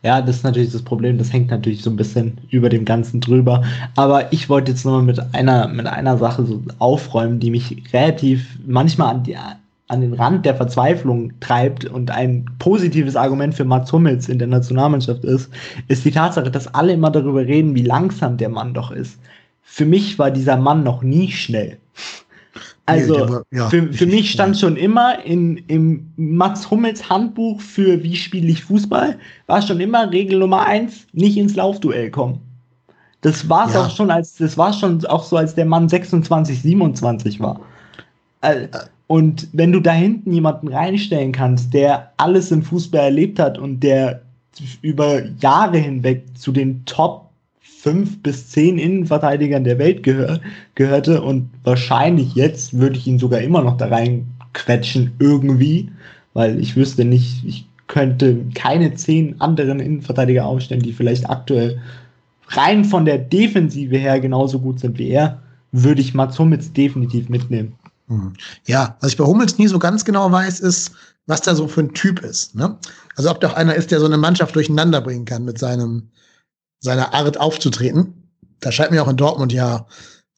Ja, 0.04 0.22
das 0.22 0.38
ist 0.38 0.44
natürlich 0.44 0.72
das 0.72 0.84
Problem, 0.84 1.18
das 1.18 1.34
hängt 1.34 1.50
natürlich 1.50 1.82
so 1.82 1.90
ein 1.90 1.96
bisschen 1.96 2.38
über 2.50 2.70
dem 2.70 2.86
Ganzen 2.86 3.20
drüber. 3.20 3.64
Aber 3.96 4.32
ich 4.32 4.48
wollte 4.48 4.72
jetzt 4.72 4.86
nochmal 4.86 5.02
mit 5.02 5.20
einer, 5.34 5.68
mit 5.68 5.88
einer 5.88 6.18
Sache 6.18 6.46
so 6.46 6.62
aufräumen, 6.80 7.40
die 7.40 7.52
mich 7.52 7.84
relativ 7.92 8.60
manchmal 8.66 9.16
an, 9.16 9.24
die, 9.24 9.36
an 9.36 10.02
den 10.02 10.14
Rand 10.14 10.46
der 10.46 10.56
Verzweiflung 10.56 11.34
treibt 11.40 11.86
und 11.86 12.12
ein 12.12 12.46
positives 12.60 13.16
Argument 13.16 13.56
für 13.56 13.66
Mats 13.66 13.92
Hummels 13.92 14.30
in 14.30 14.38
der 14.40 14.48
Nationalmannschaft 14.48 15.26
ist, 15.26 15.50
ist 15.88 16.06
die 16.06 16.12
Tatsache, 16.12 16.52
dass 16.52 16.74
alle 16.74 16.94
immer 16.94 17.10
darüber 17.10 17.42
reden, 17.42 17.76
wie 17.76 17.84
langsam 17.84 18.38
der 18.38 18.50
Mann 18.50 18.74
doch 18.74 18.92
ist. 18.92 19.20
Für 19.64 19.86
mich 19.86 20.18
war 20.20 20.32
dieser 20.32 20.58
Mann 20.58 20.84
noch 20.84 21.02
nie 21.02 21.32
schnell. 21.32 21.80
Also 22.88 23.44
ja, 23.52 23.70
für, 23.70 23.92
für 23.92 24.06
mich 24.06 24.32
stand 24.32 24.58
schon 24.58 24.78
immer 24.78 25.24
in, 25.26 25.58
im 25.68 26.10
Mats 26.16 26.72
Hummels 26.72 27.10
Handbuch 27.10 27.60
für 27.60 28.02
wie 28.02 28.16
spiele 28.16 28.48
ich 28.48 28.64
Fußball, 28.64 29.18
war 29.46 29.62
schon 29.62 29.82
immer 29.82 30.10
Regel 30.10 30.40
Nummer 30.40 30.66
eins, 30.66 31.06
nicht 31.12 31.36
ins 31.36 31.56
Laufduell 31.56 32.10
kommen. 32.10 32.40
Das 33.22 33.50
war 33.50 33.68
es 33.68 33.74
ja. 33.74 33.86
auch 33.86 33.90
schon, 33.94 34.10
als 34.10 34.36
das 34.36 34.58
war 34.58 34.72
schon 34.72 35.06
auch 35.06 35.24
so, 35.24 35.36
als 35.36 35.54
der 35.54 35.66
Mann 35.66 35.90
26, 35.90 36.62
27 36.62 37.42
war. 37.42 37.60
Äh, 38.40 38.68
und 39.08 39.50
wenn 39.52 39.74
du 39.74 39.82
da 39.82 39.92
hinten 39.92 40.32
jemanden 40.32 40.70
reinstellen 40.70 41.34
kannst, 41.34 41.74
der 41.74 42.14
alles 42.16 42.52
im 42.52 42.64
Fußball 42.64 43.02
erlebt 43.02 43.38
hat 43.38 43.58
und 43.58 43.82
der 43.82 44.22
über 44.82 45.26
Jahre 45.42 45.78
hinweg 45.78 46.24
zu 46.38 46.54
den 46.54 46.86
Top 46.86 47.27
fünf 47.88 48.22
bis 48.22 48.50
zehn 48.50 48.78
Innenverteidigern 48.78 49.64
der 49.64 49.80
Welt 49.80 50.04
gehör 50.04 50.42
gehörte 50.76 51.22
und 51.22 51.50
wahrscheinlich 51.64 52.36
jetzt 52.36 52.78
würde 52.78 52.98
ich 52.98 53.08
ihn 53.08 53.18
sogar 53.18 53.40
immer 53.40 53.62
noch 53.62 53.78
da 53.78 53.88
reinquetschen 53.88 55.14
irgendwie, 55.20 55.90
weil 56.34 56.60
ich 56.60 56.76
wüsste 56.76 57.06
nicht, 57.06 57.46
ich 57.46 57.66
könnte 57.88 58.44
keine 58.56 58.94
zehn 58.96 59.40
anderen 59.40 59.80
Innenverteidiger 59.80 60.46
aufstellen, 60.46 60.82
die 60.82 60.92
vielleicht 60.92 61.30
aktuell 61.30 61.82
rein 62.50 62.84
von 62.84 63.06
der 63.06 63.20
Defensive 63.20 63.96
her 63.96 64.20
genauso 64.20 64.60
gut 64.60 64.82
sind 64.82 64.98
wie 64.98 65.12
er, 65.12 65.42
würde 65.72 66.02
ich 66.02 66.14
Mats 66.14 66.38
Hummels 66.38 66.74
definitiv 66.74 67.30
mitnehmen. 67.30 67.74
Hm. 68.10 68.34
Ja, 68.66 68.98
was 69.00 69.12
ich 69.12 69.18
bei 69.18 69.24
Hummels 69.24 69.58
nie 69.58 69.68
so 69.68 69.80
ganz 69.80 70.04
genau 70.04 70.30
weiß, 70.30 70.60
ist, 70.60 70.92
was 71.26 71.40
da 71.40 71.56
so 71.56 71.70
für 71.70 71.84
ein 71.84 71.94
Typ 71.94 72.20
ist. 72.20 72.54
Ne? 72.54 72.76
Also 73.16 73.32
ob 73.32 73.40
doch 73.40 73.54
einer 73.54 73.76
ist, 73.76 73.92
der 73.92 74.02
so 74.02 74.08
eine 74.08 74.18
Mannschaft 74.18 74.54
durcheinander 74.58 75.00
bringen 75.00 75.24
kann 75.24 75.46
mit 75.46 75.58
seinem 75.58 76.04
seiner 76.80 77.14
Art 77.14 77.40
aufzutreten. 77.40 78.30
Da 78.60 78.72
scheint 78.72 78.92
mir 78.92 79.04
auch 79.04 79.08
in 79.08 79.18
Dortmund 79.18 79.54
ja 79.54 79.88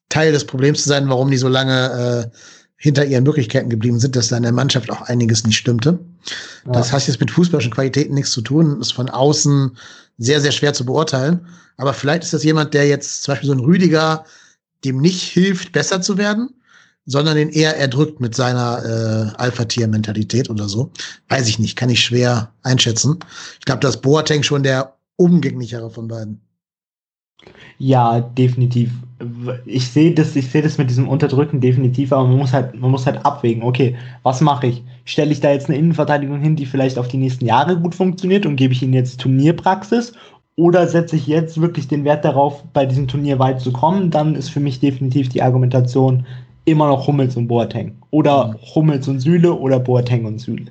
Teil 0.10 0.32
des 0.32 0.46
Problems 0.46 0.84
zu 0.84 0.90
sein, 0.90 1.10
warum 1.10 1.30
die 1.30 1.38
so 1.38 1.48
lange 1.48 2.32
hinter 2.80 3.06
ihren 3.06 3.26
Möglichkeiten 3.26 3.70
geblieben 3.70 4.00
sind, 4.00 4.16
dass 4.16 4.30
da 4.30 4.38
in 4.38 4.44
der 4.44 4.54
Mannschaft 4.54 4.90
auch 4.90 5.02
einiges 5.02 5.46
nicht 5.46 5.58
stimmte. 5.58 6.00
Ja. 6.66 6.72
Das 6.72 6.94
heißt 6.94 7.08
jetzt 7.10 7.20
mit 7.20 7.30
fußballischen 7.30 7.74
Qualitäten 7.74 8.14
nichts 8.14 8.32
zu 8.32 8.42
tun, 8.42 8.80
ist 8.80 8.94
von 8.94 9.10
außen 9.10 9.78
sehr, 10.18 10.40
sehr 10.40 10.54
schwer 10.54 10.74
zu 10.74 10.86
beurteilen. 10.86 11.46
Aber 11.76 11.94
vielleicht 11.94 12.24
ist 12.24 12.34
das 12.34 12.44
jemand, 12.44 12.74
der 12.74 12.88
jetzt 12.88 13.24
zum 13.24 13.34
Beispiel 13.34 13.48
so 13.48 13.56
ein 13.56 13.60
Rüdiger, 13.60 14.24
dem 14.86 15.02
nicht 15.02 15.24
hilft, 15.24 15.74
besser 15.74 16.02
zu 16.02 16.18
werden, 16.18 16.50
sondern 17.06 17.36
den 17.36 17.50
eher 17.50 17.76
erdrückt 17.76 18.22
mit 18.22 18.34
seiner 18.34 19.34
äh, 19.36 19.42
Alpha-Tier-Mentalität 19.42 20.50
oder 20.50 20.70
so. 20.70 20.92
Weiß 21.28 21.50
ich 21.50 21.60
nicht, 21.60 21.76
kann 21.76 21.90
ich 21.90 22.02
schwer 22.02 22.54
einschätzen. 22.64 23.20
Ich 23.60 23.66
glaube, 23.66 23.82
dass 23.82 24.00
Boateng 24.00 24.44
schon 24.44 24.64
der 24.64 24.96
umgänglichere 25.20 25.90
von 25.90 26.08
beiden. 26.08 26.42
Ja, 27.78 28.20
definitiv. 28.20 28.92
Ich 29.66 29.88
sehe 29.88 30.14
das, 30.14 30.36
ich 30.36 30.50
sehe 30.50 30.62
das 30.62 30.78
mit 30.78 30.90
diesem 30.90 31.08
Unterdrücken 31.08 31.62
definitiv, 31.62 32.12
aber 32.12 32.28
man 32.28 32.38
muss 32.38 32.54
halt, 32.54 32.80
man 32.80 32.92
muss 32.92 33.06
halt 33.06 33.26
abwägen, 33.26 33.64
okay, 33.64 33.96
was 34.24 34.42
mache 34.42 34.68
ich? 34.68 34.84
Stelle 35.06 35.32
ich 35.32 35.40
da 35.40 35.52
jetzt 35.52 35.70
eine 35.70 35.78
Innenverteidigung 35.78 36.40
hin, 36.40 36.56
die 36.56 36.66
vielleicht 36.66 36.98
auf 36.98 37.08
die 37.08 37.18
nächsten 37.18 37.46
Jahre 37.46 37.78
gut 37.78 37.96
funktioniert 37.96 38.46
und 38.46 38.58
gebe 38.58 38.74
ich 38.74 38.82
ihnen 38.82 38.94
jetzt 38.94 39.22
Turnierpraxis? 39.22 40.14
Oder 40.56 40.88
setze 40.88 41.16
ich 41.16 41.28
jetzt 41.28 41.62
wirklich 41.62 41.88
den 41.88 42.04
Wert 42.04 42.26
darauf, 42.26 42.64
bei 42.74 42.86
diesem 42.86 43.08
Turnier 43.08 43.40
weit 43.40 43.62
zu 43.62 43.72
kommen? 43.72 44.12
Dann 44.12 44.36
ist 44.36 44.50
für 44.50 44.60
mich 44.60 44.82
definitiv 44.82 45.30
die 45.30 45.42
Argumentation 45.42 46.26
immer 46.66 46.88
noch 46.88 47.08
Hummels 47.08 47.38
und 47.38 47.48
Boateng. 47.48 47.98
Oder 48.12 48.56
Hummels 48.76 49.08
und 49.08 49.22
Süle 49.22 49.54
oder 49.54 49.80
Boateng 49.80 50.26
und 50.26 50.40
Süle. 50.40 50.66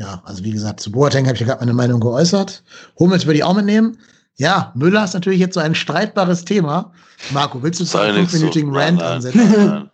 Ja, 0.00 0.22
also 0.24 0.42
wie 0.44 0.50
gesagt, 0.50 0.80
zu 0.80 0.90
Boateng 0.90 1.26
habe 1.26 1.34
ich 1.34 1.40
ja 1.40 1.46
gerade 1.46 1.60
meine 1.60 1.74
Meinung 1.74 2.00
geäußert. 2.00 2.62
Hummels 2.98 3.26
würde 3.26 3.36
ich 3.36 3.44
auch 3.44 3.54
mitnehmen. 3.54 3.98
Ja, 4.36 4.72
Müller 4.74 5.04
ist 5.04 5.12
natürlich 5.12 5.40
jetzt 5.40 5.52
so 5.52 5.60
ein 5.60 5.74
streitbares 5.74 6.46
Thema. 6.46 6.94
Marco, 7.32 7.62
willst 7.62 7.80
du 7.80 7.84
zu 7.84 7.98
einem 7.98 8.26
fünfminütigen 8.26 8.72
so. 8.72 8.78
Rant 8.78 9.02
ansetzen? 9.02 9.90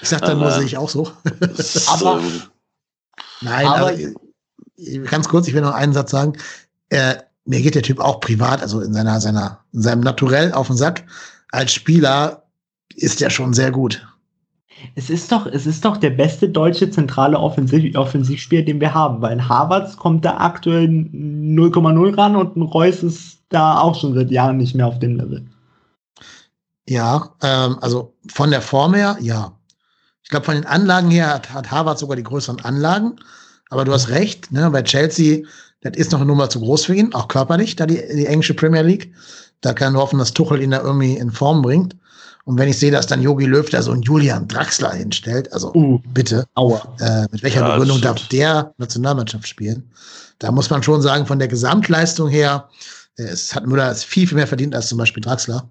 Ich 0.00 0.10
sag 0.10 0.20
dann 0.20 0.38
nur, 0.38 0.52
sehe 0.52 0.62
ich 0.62 0.76
auch 0.76 0.88
so. 0.88 1.10
aber, 1.88 2.20
nein, 3.40 3.66
aber, 3.66 3.86
also, 3.86 4.14
ganz 5.10 5.26
kurz, 5.26 5.48
ich 5.48 5.54
will 5.54 5.62
noch 5.62 5.74
einen 5.74 5.92
Satz 5.92 6.12
sagen. 6.12 6.34
Äh, 6.90 7.16
mir 7.46 7.62
geht 7.62 7.74
der 7.74 7.82
Typ 7.82 7.98
auch 7.98 8.20
privat, 8.20 8.62
also 8.62 8.80
in 8.80 8.92
seiner, 8.92 9.20
seiner, 9.20 9.64
in 9.72 9.82
seinem 9.82 10.02
Naturell 10.02 10.52
auf 10.52 10.68
den 10.68 10.76
Sack. 10.76 11.02
Als 11.50 11.72
Spieler 11.72 12.44
ist 12.94 13.20
er 13.22 13.30
schon 13.30 13.54
sehr 13.54 13.72
gut. 13.72 14.06
Es 14.94 15.10
ist 15.10 15.32
doch, 15.32 15.46
es 15.46 15.66
ist 15.66 15.84
doch 15.84 15.96
der 15.96 16.10
beste 16.10 16.48
deutsche 16.48 16.90
zentrale 16.90 17.38
Offensiv 17.38 17.96
Offensivspieler, 17.96 18.62
den 18.62 18.80
wir 18.80 18.94
haben, 18.94 19.22
weil 19.22 19.32
ein 19.32 19.48
Harvards 19.48 19.96
kommt 19.96 20.24
da 20.24 20.36
aktuell 20.38 20.86
0,0 20.86 22.16
ran 22.16 22.36
und 22.36 22.56
ein 22.56 22.62
Reus 22.62 23.02
ist 23.02 23.38
da 23.48 23.80
auch 23.80 23.98
schon 23.98 24.14
seit 24.14 24.30
Jahren 24.30 24.58
nicht 24.58 24.74
mehr 24.74 24.86
auf 24.86 24.98
dem 24.98 25.16
Level. 25.16 25.46
Ja, 26.88 27.30
ähm, 27.42 27.78
also 27.80 28.14
von 28.28 28.50
der 28.50 28.62
Form 28.62 28.94
her, 28.94 29.16
ja. 29.20 29.52
Ich 30.22 30.30
glaube, 30.30 30.46
von 30.46 30.54
den 30.54 30.66
Anlagen 30.66 31.10
her 31.10 31.34
hat, 31.34 31.52
hat 31.52 31.70
Harvard 31.70 31.98
sogar 31.98 32.16
die 32.16 32.22
größeren 32.22 32.60
Anlagen. 32.60 33.16
Aber 33.70 33.84
du 33.84 33.92
hast 33.92 34.08
recht, 34.08 34.52
ne, 34.52 34.70
bei 34.70 34.82
Chelsea, 34.82 35.44
das 35.80 35.96
ist 35.96 36.12
noch 36.12 36.20
eine 36.20 36.26
Nummer 36.26 36.50
zu 36.50 36.60
groß 36.60 36.86
für 36.86 36.94
ihn, 36.94 37.14
auch 37.14 37.28
körperlich, 37.28 37.76
da 37.76 37.86
die, 37.86 38.02
die 38.14 38.26
englische 38.26 38.54
Premier 38.54 38.82
League. 38.82 39.12
Da 39.60 39.72
kann 39.72 39.94
er 39.94 40.00
hoffen, 40.00 40.18
dass 40.18 40.32
Tuchel 40.32 40.62
ihn 40.62 40.70
da 40.70 40.80
irgendwie 40.80 41.16
in 41.16 41.30
Form 41.30 41.62
bringt. 41.62 41.96
Und 42.46 42.58
wenn 42.58 42.68
ich 42.68 42.78
sehe, 42.78 42.92
dass 42.92 43.08
dann 43.08 43.22
Yogi 43.22 43.44
Löw 43.44 43.68
da 43.68 43.82
so 43.82 43.90
einen 43.90 44.02
Julian 44.02 44.46
Draxler 44.46 44.92
hinstellt, 44.92 45.52
also 45.52 45.74
uh, 45.74 45.98
bitte, 46.14 46.46
aua. 46.54 46.94
Äh, 47.00 47.26
mit 47.32 47.42
welcher 47.42 47.60
ja, 47.60 47.72
Begründung 47.72 48.00
darf 48.00 48.28
der 48.28 48.72
Nationalmannschaft 48.78 49.48
spielen? 49.48 49.90
Da 50.38 50.52
muss 50.52 50.70
man 50.70 50.80
schon 50.80 51.02
sagen, 51.02 51.26
von 51.26 51.40
der 51.40 51.48
Gesamtleistung 51.48 52.28
her, 52.28 52.68
äh, 53.18 53.24
es 53.24 53.52
hat 53.52 53.66
Müller 53.66 53.92
viel, 53.96 54.28
viel 54.28 54.36
mehr 54.36 54.46
verdient 54.46 54.76
als 54.76 54.86
zum 54.86 54.96
Beispiel 54.96 55.24
Draxler. 55.24 55.68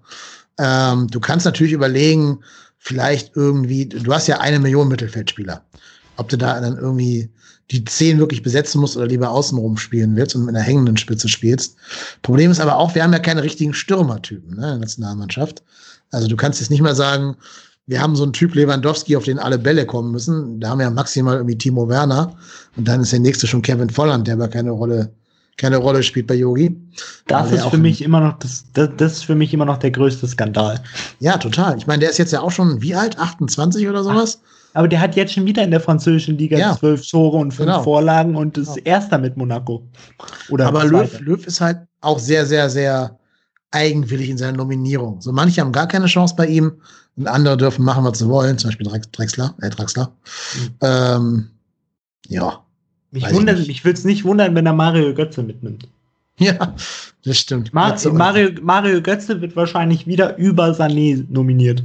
Ähm, 0.58 1.06
du 1.08 1.18
kannst 1.18 1.46
natürlich 1.46 1.72
überlegen, 1.72 2.40
vielleicht 2.76 3.34
irgendwie, 3.34 3.86
du 3.86 4.12
hast 4.12 4.26
ja 4.26 4.40
eine 4.40 4.58
Million 4.58 4.88
Mittelfeldspieler. 4.88 5.62
Ob 6.18 6.28
du 6.28 6.36
da 6.36 6.60
dann 6.60 6.76
irgendwie 6.76 7.30
die 7.70 7.86
zehn 7.86 8.18
wirklich 8.18 8.42
besetzen 8.42 8.82
musst 8.82 8.98
oder 8.98 9.06
lieber 9.06 9.30
außenrum 9.30 9.78
spielen 9.78 10.14
willst 10.14 10.36
und 10.36 10.44
mit 10.44 10.54
einer 10.54 10.64
hängenden 10.64 10.98
Spitze 10.98 11.28
spielst. 11.30 11.76
Problem 12.20 12.50
ist 12.50 12.60
aber 12.60 12.76
auch, 12.76 12.94
wir 12.94 13.02
haben 13.02 13.14
ja 13.14 13.18
keine 13.18 13.42
richtigen 13.42 13.72
Stürmertypen 13.72 14.50
ne, 14.50 14.54
in 14.54 14.60
der 14.60 14.76
Nationalmannschaft. 14.76 15.62
Also 16.10 16.28
du 16.28 16.36
kannst 16.36 16.60
jetzt 16.60 16.70
nicht 16.70 16.82
mal 16.82 16.94
sagen, 16.94 17.36
wir 17.86 18.00
haben 18.00 18.16
so 18.16 18.24
einen 18.24 18.32
Typ 18.32 18.54
Lewandowski, 18.54 19.16
auf 19.16 19.24
den 19.24 19.38
alle 19.38 19.58
Bälle 19.58 19.86
kommen 19.86 20.10
müssen. 20.10 20.58
Da 20.60 20.70
haben 20.70 20.78
wir 20.78 20.84
ja 20.86 20.90
maximal 20.90 21.36
irgendwie 21.36 21.56
Timo 21.56 21.88
Werner. 21.88 22.34
Und 22.76 22.88
dann 22.88 23.00
ist 23.00 23.12
der 23.12 23.20
nächste 23.20 23.46
schon 23.46 23.62
Kevin 23.62 23.90
Volland, 23.90 24.26
der 24.26 24.34
aber 24.34 24.48
keine 24.48 24.72
Rolle, 24.72 25.12
keine 25.56 25.76
Rolle 25.76 26.02
spielt 26.02 26.26
bei 26.26 26.34
Yogi. 26.34 26.76
Das 27.28 27.52
ist 27.52 27.64
für 27.66 27.78
mich 27.78 28.02
immer 28.02 28.20
noch, 28.20 28.38
das, 28.40 28.64
das, 28.72 28.90
das, 28.96 29.12
ist 29.12 29.24
für 29.24 29.36
mich 29.36 29.54
immer 29.54 29.64
noch 29.64 29.78
der 29.78 29.92
größte 29.92 30.26
Skandal. 30.26 30.82
Ja, 31.20 31.36
total. 31.36 31.78
Ich 31.78 31.86
meine, 31.86 32.00
der 32.00 32.10
ist 32.10 32.18
jetzt 32.18 32.32
ja 32.32 32.40
auch 32.40 32.50
schon, 32.50 32.82
wie 32.82 32.94
alt? 32.94 33.18
28 33.18 33.88
oder 33.88 34.02
sowas? 34.02 34.40
Aber 34.74 34.88
der 34.88 35.00
hat 35.00 35.16
jetzt 35.16 35.32
schon 35.32 35.46
wieder 35.46 35.62
in 35.62 35.70
der 35.70 35.80
französischen 35.80 36.36
Liga 36.36 36.58
ja. 36.58 36.76
zwölf 36.76 37.08
Tore 37.08 37.38
und 37.38 37.52
fünf 37.52 37.68
genau. 37.68 37.82
Vorlagen 37.82 38.36
und 38.36 38.58
ist 38.58 38.74
genau. 38.74 38.84
erster 38.84 39.16
mit 39.16 39.36
Monaco. 39.36 39.86
Oder 40.50 40.66
aber 40.66 40.84
Löw, 40.84 41.20
Löw 41.20 41.46
ist 41.46 41.60
halt 41.60 41.78
auch 42.02 42.18
sehr, 42.18 42.44
sehr, 42.44 42.68
sehr 42.68 43.16
eigenwillig 43.76 44.30
in 44.30 44.38
seiner 44.38 44.56
Nominierung. 44.56 45.20
So 45.20 45.32
manche 45.32 45.60
haben 45.60 45.72
gar 45.72 45.86
keine 45.86 46.06
Chance 46.06 46.34
bei 46.36 46.46
ihm 46.46 46.72
und 47.16 47.28
andere 47.28 47.56
dürfen 47.56 47.84
machen, 47.84 48.04
was 48.04 48.18
sie 48.18 48.28
wollen, 48.28 48.58
zum 48.58 48.68
Beispiel 48.68 48.88
Drexler, 49.12 49.54
äh, 49.60 49.70
Drexler. 49.70 50.12
Mhm. 50.54 50.70
Ähm, 50.80 51.50
ja. 52.28 52.62
Mich, 53.10 53.30
mich 53.30 53.84
würde 53.84 53.98
es 53.98 54.04
nicht 54.04 54.24
wundern, 54.24 54.54
wenn 54.54 54.66
er 54.66 54.72
Mario 54.72 55.14
Götze 55.14 55.42
mitnimmt. 55.42 55.88
Ja, 56.38 56.74
das 57.24 57.38
stimmt. 57.38 57.72
Mar 57.72 57.96
Mario, 58.12 58.50
Mario 58.60 59.00
Götze 59.00 59.40
wird 59.40 59.56
wahrscheinlich 59.56 60.06
wieder 60.06 60.36
über 60.36 60.72
Sané 60.72 61.24
nominiert. 61.30 61.82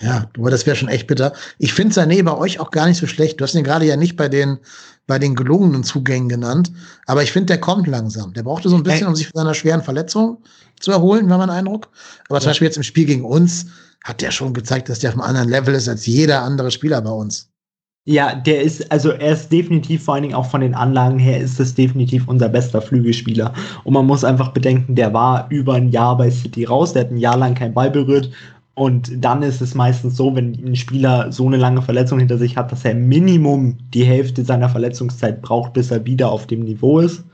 Ja, 0.00 0.28
aber 0.36 0.50
das 0.50 0.66
wäre 0.66 0.76
schon 0.76 0.88
echt 0.88 1.06
bitter. 1.06 1.32
Ich 1.58 1.72
finde 1.72 1.94
Sané 1.94 2.22
bei 2.22 2.36
euch 2.36 2.60
auch 2.60 2.70
gar 2.70 2.86
nicht 2.86 2.98
so 2.98 3.06
schlecht. 3.06 3.40
Du 3.40 3.44
hast 3.44 3.54
ihn 3.54 3.64
gerade 3.64 3.86
ja 3.86 3.96
nicht 3.96 4.16
bei 4.16 4.28
den, 4.28 4.58
bei 5.06 5.18
den 5.18 5.34
gelungenen 5.34 5.84
Zugängen 5.84 6.28
genannt. 6.28 6.70
Aber 7.06 7.22
ich 7.22 7.32
finde, 7.32 7.46
der 7.46 7.60
kommt 7.60 7.86
langsam. 7.86 8.34
Der 8.34 8.42
brauchte 8.42 8.68
so 8.68 8.76
ein 8.76 8.82
bisschen, 8.82 9.06
um 9.06 9.16
sich 9.16 9.28
von 9.28 9.40
seiner 9.40 9.54
schweren 9.54 9.82
Verletzung 9.82 10.42
zu 10.80 10.92
erholen, 10.92 11.30
war 11.30 11.38
mein 11.38 11.50
Eindruck. 11.50 11.88
Aber 12.28 12.40
zum 12.40 12.50
Beispiel 12.50 12.66
jetzt 12.66 12.76
im 12.76 12.82
Spiel 12.82 13.06
gegen 13.06 13.24
uns 13.24 13.66
hat 14.04 14.20
der 14.20 14.30
schon 14.30 14.52
gezeigt, 14.52 14.88
dass 14.90 14.98
der 14.98 15.10
auf 15.10 15.14
einem 15.14 15.28
anderen 15.28 15.48
Level 15.48 15.74
ist 15.74 15.88
als 15.88 16.04
jeder 16.04 16.42
andere 16.42 16.70
Spieler 16.70 17.00
bei 17.00 17.10
uns. 17.10 17.48
Ja, 18.08 18.36
der 18.36 18.62
ist, 18.62 18.92
also 18.92 19.10
er 19.10 19.32
ist 19.32 19.50
definitiv, 19.50 20.04
vor 20.04 20.14
allen 20.14 20.22
Dingen 20.22 20.36
auch 20.36 20.48
von 20.48 20.60
den 20.60 20.76
Anlagen 20.76 21.18
her, 21.18 21.40
ist 21.40 21.58
es 21.58 21.74
definitiv 21.74 22.28
unser 22.28 22.48
bester 22.48 22.80
Flügelspieler. 22.80 23.52
Und 23.82 23.94
man 23.94 24.06
muss 24.06 24.22
einfach 24.22 24.52
bedenken, 24.52 24.94
der 24.94 25.12
war 25.12 25.48
über 25.50 25.74
ein 25.74 25.90
Jahr 25.90 26.16
bei 26.16 26.30
City 26.30 26.66
raus, 26.66 26.92
der 26.92 27.02
hat 27.02 27.10
ein 27.10 27.16
Jahr 27.16 27.36
lang 27.36 27.56
keinen 27.56 27.74
Ball 27.74 27.90
berührt. 27.90 28.30
Und 28.76 29.10
dann 29.24 29.42
ist 29.42 29.62
es 29.62 29.74
meistens 29.74 30.18
so, 30.18 30.36
wenn 30.36 30.52
ein 30.52 30.76
Spieler 30.76 31.32
so 31.32 31.46
eine 31.46 31.56
lange 31.56 31.80
Verletzung 31.80 32.18
hinter 32.18 32.36
sich 32.36 32.58
hat, 32.58 32.70
dass 32.70 32.84
er 32.84 32.94
Minimum 32.94 33.78
die 33.94 34.04
Hälfte 34.04 34.44
seiner 34.44 34.68
Verletzungszeit 34.68 35.40
braucht, 35.40 35.72
bis 35.72 35.90
er 35.90 36.04
wieder 36.04 36.30
auf 36.30 36.46
dem 36.46 36.60
Niveau 36.60 36.98
ist. 37.00 37.24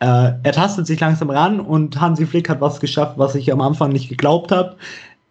Äh, 0.00 0.32
er 0.42 0.52
tastet 0.52 0.88
sich 0.88 0.98
langsam 0.98 1.30
ran 1.30 1.60
und 1.60 2.00
Hansi 2.00 2.26
Flick 2.26 2.48
hat 2.48 2.60
was 2.60 2.80
geschafft, 2.80 3.18
was 3.18 3.36
ich 3.36 3.52
am 3.52 3.60
Anfang 3.60 3.92
nicht 3.92 4.08
geglaubt 4.08 4.50
habe. 4.50 4.74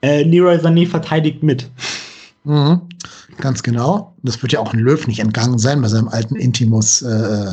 Äh, 0.01 0.23
Leroy 0.23 0.55
Sané 0.55 0.87
verteidigt 0.87 1.43
mit. 1.43 1.69
Mhm. 2.45 2.79
Ganz 3.39 3.61
genau. 3.61 4.15
Das 4.23 4.41
wird 4.41 4.53
ja 4.53 4.61
auch 4.61 4.73
ein 4.73 4.79
Löw 4.79 5.05
nicht 5.07 5.19
entgangen 5.19 5.59
sein 5.59 5.81
bei 5.81 5.89
seinem 5.89 6.07
alten 6.07 6.37
Intimus 6.37 7.01
äh, 7.01 7.51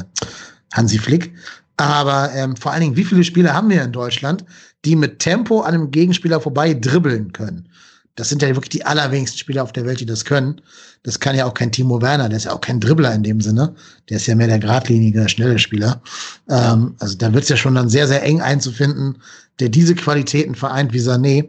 Hansi 0.73 0.99
Flick. 0.99 1.35
Aber 1.77 2.31
ähm, 2.35 2.55
vor 2.55 2.71
allen 2.71 2.83
Dingen, 2.83 2.97
wie 2.97 3.05
viele 3.05 3.25
Spieler 3.25 3.53
haben 3.53 3.69
wir 3.69 3.83
in 3.83 3.91
Deutschland, 3.91 4.45
die 4.85 4.95
mit 4.95 5.19
Tempo 5.19 5.63
an 5.63 5.75
einem 5.75 5.91
Gegenspieler 5.91 6.41
vorbei 6.41 6.73
dribbeln 6.73 7.33
können? 7.33 7.69
Das 8.17 8.31
sind 8.31 8.43
ja 8.43 8.49
wirklich 8.49 8.71
die 8.71 8.85
allerwenigsten 8.85 9.39
Spieler 9.39 9.63
auf 9.63 9.73
der 9.73 9.85
Welt, 9.85 10.01
die 10.01 10.07
das 10.07 10.25
können. 10.25 10.61
Das 11.03 11.21
kann 11.21 11.37
ja 11.37 11.45
auch 11.45 11.55
kein 11.55 11.71
Timo 11.71 12.01
Werner, 12.01 12.29
der 12.29 12.39
ist 12.39 12.45
ja 12.45 12.53
auch 12.53 12.61
kein 12.61 12.81
Dribbler 12.81 13.15
in 13.15 13.23
dem 13.23 13.41
Sinne. 13.41 13.75
Der 14.09 14.17
ist 14.17 14.27
ja 14.27 14.35
mehr 14.35 14.49
der 14.49 14.59
geradlinige, 14.59 15.29
schnelle 15.29 15.59
Spieler. 15.59 16.01
Ähm, 16.49 16.97
also 16.99 17.17
da 17.17 17.33
wird 17.33 17.45
es 17.45 17.51
ja 17.51 17.57
schon 17.57 17.75
dann 17.75 17.89
sehr, 17.89 18.09
sehr 18.09 18.23
eng 18.23 18.41
einzufinden, 18.41 19.19
der 19.61 19.69
diese 19.69 19.95
Qualitäten 19.95 20.55
vereint 20.55 20.93
wie 20.93 21.01
Sané. 21.01 21.49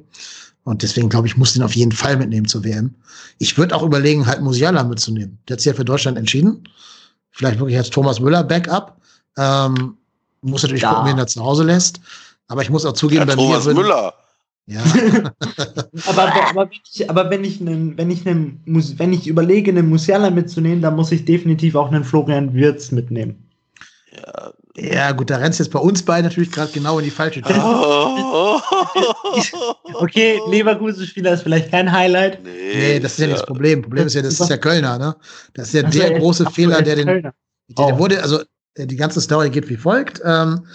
Und 0.64 0.84
deswegen 0.84 1.08
glaube 1.08 1.28
ich, 1.28 1.38
muss 1.38 1.54
den 1.54 1.64
auf 1.64 1.76
jeden 1.76 1.94
Fall 1.94 2.18
mitnehmen 2.18 2.46
zur 2.46 2.66
WM. 2.66 2.94
Ich 3.40 3.58
würde 3.58 3.74
auch 3.74 3.84
überlegen, 3.84 4.26
halt 4.26 4.42
Musiala 4.42 4.84
mitzunehmen. 4.84 5.40
Der 5.48 5.54
hat 5.54 5.62
sich 5.62 5.68
ja 5.68 5.74
für 5.74 5.86
Deutschland 5.86 6.18
entschieden. 6.18 6.68
Vielleicht 7.32 7.60
wirklich 7.60 7.78
als 7.78 7.90
Thomas 7.90 8.20
Müller 8.20 8.44
Backup. 8.44 8.98
Ähm, 9.38 9.96
muss 10.42 10.64
natürlich 10.64 10.84
ja. 10.84 10.94
gucken, 10.94 11.12
wen 11.12 11.18
er 11.18 11.28
zu 11.28 11.42
Hause 11.42 11.64
lässt. 11.64 12.02
Aber 12.48 12.62
ich 12.62 12.70
muss 12.70 12.86
auch 12.86 12.94
zugeben, 12.94 13.22
ja, 13.22 13.26
bei 13.26 13.36
Thomas 13.36 13.66
mir. 13.66 13.76
Müller. 13.76 14.14
Ja. 14.68 14.84
aber, 16.08 16.50
aber, 16.50 16.70
wenn 16.70 16.80
ich, 16.84 17.10
aber 17.10 17.30
wenn 17.30 17.44
ich 17.46 17.62
einen, 17.62 17.98
wenn 17.98 18.12
ich 18.12 18.28
einen, 18.28 18.62
wenn 18.66 19.14
ich 19.14 19.28
überlege, 19.28 19.72
einen 19.72 19.88
Musiala 19.88 20.30
mitzunehmen, 20.30 20.82
dann 20.82 20.96
muss 20.96 21.12
ich 21.12 21.24
definitiv 21.24 21.76
auch 21.76 21.88
einen 21.88 22.04
Florian 22.04 22.54
Wirtz 22.54 22.92
mitnehmen. 22.92 23.48
Ja, 24.12 24.54
ja 24.76 25.12
gut, 25.14 25.30
da 25.30 25.38
rennst 25.38 25.60
du 25.60 25.64
jetzt 25.64 25.72
bei 25.72 25.80
uns 25.80 26.04
beiden 26.04 26.26
natürlich 26.26 26.52
gerade 26.52 26.72
genau 26.74 27.00
in 27.00 27.06
die 27.06 27.12
falsche 27.12 27.42
Tür. 27.42 27.56
okay, 29.94 30.40
Leverkusen-Spieler 30.50 31.34
ist 31.34 31.44
vielleicht 31.44 31.72
kein 31.72 31.90
Highlight. 31.90 32.44
Nee, 32.44 32.50
nee 32.76 33.00
das 33.00 33.14
ist 33.14 33.20
ja, 33.20 33.26
ja, 33.26 33.32
nicht 33.32 33.42
das 33.42 33.48
Problem. 33.48 33.82
Problem 33.82 34.08
ist 34.08 34.16
ja, 34.16 34.22
das 34.22 34.38
ist 34.38 34.50
ja 34.50 34.58
Kölner, 34.58 35.00
ne? 35.00 35.16
Das 35.54 35.70
ist 35.70 35.74
ja 35.76 35.84
also 35.84 35.98
der 35.98 36.20
große 36.20 36.46
Fehler, 36.52 36.82
der 36.82 36.98
den. 36.98 37.06
Der, 37.08 37.34
der 37.70 38.00
wurde, 38.00 38.22
also 38.22 38.42
die 38.78 38.96
ganze 38.96 39.22
Story 39.22 39.50
geht 39.50 39.70
wie 39.70 39.78
folgt. 39.78 40.22
Ähm, 40.24 40.68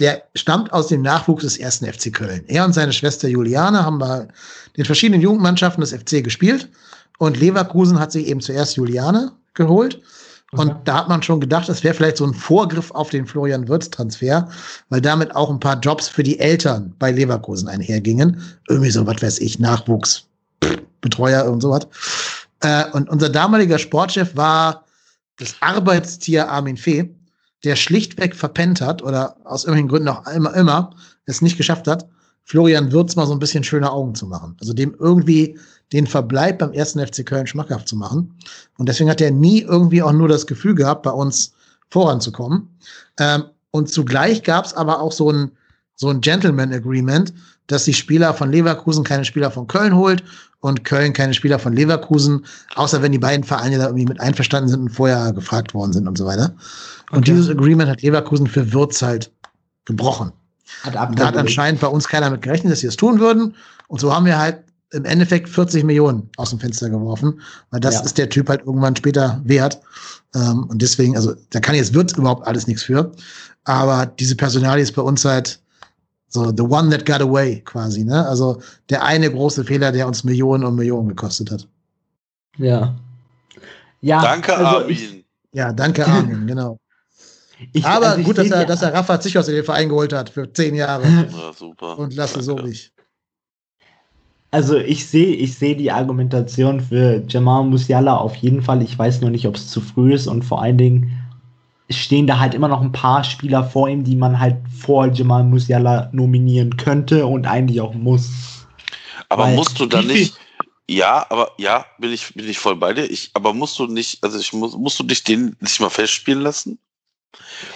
der 0.00 0.24
stammt 0.34 0.72
aus 0.72 0.88
dem 0.88 1.02
Nachwuchs 1.02 1.44
des 1.44 1.58
ersten 1.58 1.86
FC 1.86 2.12
Köln. 2.12 2.42
Er 2.48 2.64
und 2.64 2.72
seine 2.72 2.92
Schwester 2.92 3.28
Juliane 3.28 3.84
haben 3.84 3.98
bei 3.98 4.26
den 4.76 4.84
verschiedenen 4.84 5.20
Jugendmannschaften 5.20 5.82
des 5.82 5.92
FC 5.92 6.24
gespielt. 6.24 6.68
Und 7.18 7.38
Leverkusen 7.38 8.00
hat 8.00 8.12
sich 8.12 8.26
eben 8.26 8.40
zuerst 8.40 8.76
Juliane 8.76 9.32
geholt. 9.54 10.00
Und 10.52 10.68
mhm. 10.68 10.76
da 10.84 10.96
hat 10.96 11.08
man 11.08 11.22
schon 11.22 11.40
gedacht, 11.40 11.68
das 11.68 11.84
wäre 11.84 11.94
vielleicht 11.94 12.16
so 12.16 12.24
ein 12.26 12.34
Vorgriff 12.34 12.90
auf 12.90 13.10
den 13.10 13.26
Florian 13.26 13.68
Wirtz-Transfer, 13.68 14.48
weil 14.88 15.00
damit 15.00 15.36
auch 15.36 15.50
ein 15.50 15.60
paar 15.60 15.78
Jobs 15.78 16.08
für 16.08 16.22
die 16.22 16.40
Eltern 16.40 16.94
bei 16.98 17.12
Leverkusen 17.12 17.68
einhergingen. 17.68 18.42
Irgendwie 18.68 18.90
so, 18.90 19.06
was 19.06 19.22
weiß 19.22 19.38
ich, 19.40 19.58
Nachwuchsbetreuer 19.60 21.44
und 21.44 21.60
sowas. 21.60 21.86
Äh, 22.60 22.90
und 22.92 23.08
unser 23.10 23.28
damaliger 23.28 23.78
Sportchef 23.78 24.34
war 24.34 24.84
das 25.38 25.54
Arbeitstier 25.60 26.48
Armin 26.50 26.76
Fee, 26.76 27.14
der 27.64 27.76
schlichtweg 27.76 28.34
verpennt 28.34 28.80
hat 28.80 29.02
oder 29.02 29.36
aus 29.44 29.64
irgendwelchen 29.64 29.88
Gründen 29.88 30.08
auch 30.08 30.26
immer, 30.26 30.54
immer 30.54 30.90
es 31.26 31.42
nicht 31.42 31.56
geschafft 31.56 31.86
hat, 31.86 32.08
Florian 32.44 32.90
Wirtz 32.90 33.16
mal 33.16 33.26
so 33.26 33.32
ein 33.32 33.38
bisschen 33.38 33.62
schöne 33.62 33.90
Augen 33.90 34.14
zu 34.14 34.26
machen. 34.26 34.56
Also 34.60 34.72
dem 34.72 34.94
irgendwie 34.98 35.58
den 35.92 36.06
Verbleib 36.06 36.58
beim 36.58 36.72
ersten 36.72 37.04
FC 37.04 37.24
Köln 37.24 37.46
schmackhaft 37.46 37.88
zu 37.88 37.96
machen. 37.96 38.34
Und 38.78 38.88
deswegen 38.88 39.10
hat 39.10 39.20
er 39.20 39.30
nie 39.30 39.62
irgendwie 39.62 40.02
auch 40.02 40.12
nur 40.12 40.28
das 40.28 40.46
Gefühl 40.46 40.74
gehabt, 40.74 41.02
bei 41.02 41.10
uns 41.10 41.52
voranzukommen. 41.90 42.68
Ähm, 43.18 43.44
und 43.70 43.88
zugleich 43.88 44.42
gab 44.42 44.64
es 44.64 44.74
aber 44.74 45.00
auch 45.00 45.12
so 45.12 45.30
ein, 45.30 45.52
so 45.96 46.08
ein 46.08 46.20
Gentleman 46.20 46.72
Agreement, 46.72 47.32
dass 47.70 47.84
die 47.84 47.94
Spieler 47.94 48.34
von 48.34 48.50
Leverkusen 48.50 49.04
keine 49.04 49.24
Spieler 49.24 49.50
von 49.50 49.66
Köln 49.66 49.94
holt 49.94 50.24
und 50.60 50.84
Köln 50.84 51.12
keine 51.12 51.34
Spieler 51.34 51.58
von 51.58 51.72
Leverkusen, 51.72 52.44
außer 52.74 53.02
wenn 53.02 53.12
die 53.12 53.18
beiden 53.18 53.44
Vereine 53.44 53.78
da 53.78 53.86
irgendwie 53.86 54.06
mit 54.06 54.20
einverstanden 54.20 54.68
sind 54.68 54.80
und 54.80 54.88
vorher 54.90 55.32
gefragt 55.32 55.72
worden 55.74 55.92
sind 55.92 56.08
und 56.08 56.18
so 56.18 56.26
weiter. 56.26 56.54
Und 57.10 57.18
okay. 57.18 57.32
dieses 57.32 57.48
Agreement 57.48 57.88
hat 57.88 58.02
Leverkusen 58.02 58.46
für 58.46 58.72
Würz 58.72 59.02
halt 59.02 59.30
gebrochen. 59.84 60.32
Hat 60.82 60.94
da 60.94 61.26
hat 61.26 61.36
anscheinend 61.36 61.80
bei 61.80 61.88
uns 61.88 62.08
keiner 62.08 62.30
mit 62.30 62.42
gerechnet, 62.42 62.72
dass 62.72 62.80
sie 62.80 62.86
es 62.86 62.96
tun 62.96 63.20
würden. 63.20 63.54
Und 63.88 64.00
so 64.00 64.14
haben 64.14 64.26
wir 64.26 64.38
halt 64.38 64.62
im 64.92 65.04
Endeffekt 65.04 65.48
40 65.48 65.84
Millionen 65.84 66.28
aus 66.36 66.50
dem 66.50 66.58
Fenster 66.58 66.90
geworfen, 66.90 67.40
weil 67.70 67.80
das 67.80 67.94
ja. 67.94 68.00
ist 68.02 68.18
der 68.18 68.28
Typ 68.28 68.48
halt 68.48 68.62
irgendwann 68.66 68.96
später 68.96 69.40
wert. 69.44 69.80
Ähm, 70.34 70.64
und 70.64 70.82
deswegen, 70.82 71.16
also 71.16 71.34
da 71.50 71.60
kann 71.60 71.74
jetzt 71.74 71.94
Würz 71.94 72.12
überhaupt 72.12 72.46
alles 72.46 72.66
nichts 72.66 72.82
für. 72.82 73.12
Aber 73.64 74.06
diese 74.06 74.36
Personalie 74.36 74.82
ist 74.82 74.92
bei 74.92 75.02
uns 75.02 75.24
halt 75.24 75.60
so 76.30 76.52
the 76.56 76.62
one 76.62 76.90
that 76.90 77.04
got 77.04 77.20
away 77.20 77.60
quasi, 77.64 78.04
ne? 78.04 78.26
Also 78.26 78.62
der 78.88 79.02
eine 79.04 79.30
große 79.30 79.64
Fehler, 79.64 79.92
der 79.92 80.06
uns 80.06 80.24
Millionen 80.24 80.64
und 80.64 80.76
Millionen 80.76 81.08
gekostet 81.08 81.50
hat. 81.50 81.68
Ja. 82.56 82.94
Ja. 84.00 84.22
Danke, 84.22 84.56
also 84.56 84.78
Armin. 84.78 84.90
Ich, 84.90 85.24
ja, 85.52 85.72
danke, 85.72 86.06
Armin, 86.06 86.46
genau. 86.46 86.78
Ich, 87.74 87.84
Aber 87.84 88.12
also 88.12 88.22
gut, 88.22 88.38
dass 88.38 88.50
er, 88.50 88.64
dass 88.64 88.80
er 88.80 88.94
Rafa 88.94 89.20
Zichos 89.20 89.46
in 89.48 89.54
den 89.54 89.64
Verein 89.64 89.90
geholt 89.90 90.14
hat 90.14 90.30
für 90.30 90.50
zehn 90.50 90.74
Jahre. 90.74 91.06
Ja, 91.06 91.52
super. 91.52 91.98
Und 91.98 92.14
Lasse 92.14 92.42
Sobich. 92.42 92.90
Also 94.50 94.78
ich 94.78 95.06
sehe 95.06 95.34
ich 95.34 95.58
sehe 95.58 95.76
die 95.76 95.90
Argumentation 95.90 96.80
für 96.80 97.22
Jamal 97.28 97.64
Musiala 97.64 98.16
auf 98.16 98.34
jeden 98.36 98.62
Fall. 98.62 98.82
Ich 98.82 98.98
weiß 98.98 99.20
nur 99.20 99.28
nicht, 99.28 99.46
ob 99.46 99.56
es 99.56 99.68
zu 99.68 99.82
früh 99.82 100.14
ist 100.14 100.26
und 100.26 100.42
vor 100.42 100.62
allen 100.62 100.78
Dingen 100.78 101.19
stehen 101.90 102.26
da 102.26 102.38
halt 102.38 102.54
immer 102.54 102.68
noch 102.68 102.80
ein 102.80 102.92
paar 102.92 103.24
Spieler 103.24 103.64
vor 103.64 103.88
ihm, 103.88 104.04
die 104.04 104.16
man 104.16 104.38
halt 104.38 104.56
vor 104.78 105.08
Jamal 105.08 105.44
Musiala 105.44 106.08
nominieren 106.12 106.76
könnte 106.76 107.26
und 107.26 107.46
eigentlich 107.46 107.80
auch 107.80 107.94
muss. 107.94 108.30
Aber 109.28 109.44
Weil 109.44 109.56
musst 109.56 109.78
du 109.78 109.86
da 109.86 110.02
nicht 110.02 110.34
ja, 110.90 111.24
aber 111.30 111.52
ja, 111.56 111.86
bin 112.00 112.10
ich, 112.10 112.34
bin 112.34 112.48
ich 112.48 112.58
voll 112.58 112.74
bei 112.74 112.92
dir. 112.92 113.08
Ich, 113.08 113.30
aber 113.34 113.54
musst 113.54 113.78
du 113.78 113.86
nicht, 113.86 114.24
also 114.24 114.40
ich 114.40 114.52
muss, 114.52 114.76
musst 114.76 114.98
du 114.98 115.04
dich 115.04 115.22
den 115.22 115.56
nicht 115.60 115.78
mal 115.78 115.88
festspielen 115.88 116.42
lassen? 116.42 116.80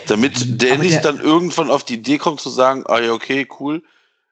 Damit 0.09 0.61
der 0.61 0.73
aber 0.73 0.83
nicht 0.83 0.95
der, 0.97 1.03
dann 1.03 1.21
irgendwann 1.21 1.71
auf 1.71 1.85
die 1.85 1.95
Idee 1.95 2.19
kommt 2.19 2.41
zu 2.41 2.51
sagen, 2.51 2.83
ah 2.89 2.99
ja, 2.99 3.13
okay, 3.13 3.47
cool, 3.61 3.85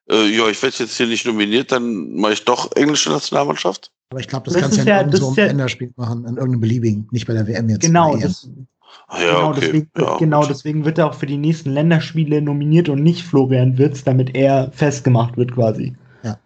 äh, 0.09 0.25
ja, 0.25 0.49
ich 0.49 0.61
werde 0.61 0.75
jetzt 0.79 0.97
hier 0.97 1.07
nicht 1.07 1.25
nominiert, 1.25 1.71
dann 1.71 2.13
mache 2.15 2.33
ich 2.33 2.43
doch 2.43 2.75
englische 2.75 3.09
Nationalmannschaft. 3.09 3.89
Aber 4.09 4.19
ich 4.19 4.27
glaube, 4.27 4.45
das, 4.45 4.53
das 4.55 4.63
kannst 4.63 4.77
du 4.79 4.83
ja 4.83 4.99
in 4.99 5.11
so 5.13 5.27
einem 5.27 5.37
ja, 5.37 5.45
Länderspiel 5.45 5.93
machen, 5.95 6.25
in 6.25 6.35
irgendeinem 6.35 6.59
beliebigen, 6.59 7.07
nicht 7.11 7.25
bei 7.25 7.33
der 7.33 7.47
WM 7.47 7.69
jetzt. 7.69 7.83
Genau, 7.83 8.17
das, 8.17 8.49
ah, 9.07 9.21
ja, 9.21 9.33
genau, 9.33 9.49
okay. 9.49 9.59
deswegen, 9.61 9.89
ja, 9.97 10.17
genau 10.17 10.45
deswegen 10.45 10.85
wird 10.85 10.97
er 10.97 11.07
auch 11.07 11.13
für 11.13 11.25
die 11.25 11.37
nächsten 11.37 11.71
Länderspiele 11.71 12.41
nominiert 12.41 12.89
und 12.89 13.03
nicht 13.03 13.23
Florian 13.23 13.77
Wirtz, 13.77 14.03
damit 14.03 14.35
er 14.35 14.71
festgemacht 14.71 15.37
wird 15.37 15.53
quasi. 15.53 15.93
Ja. 16.23 16.37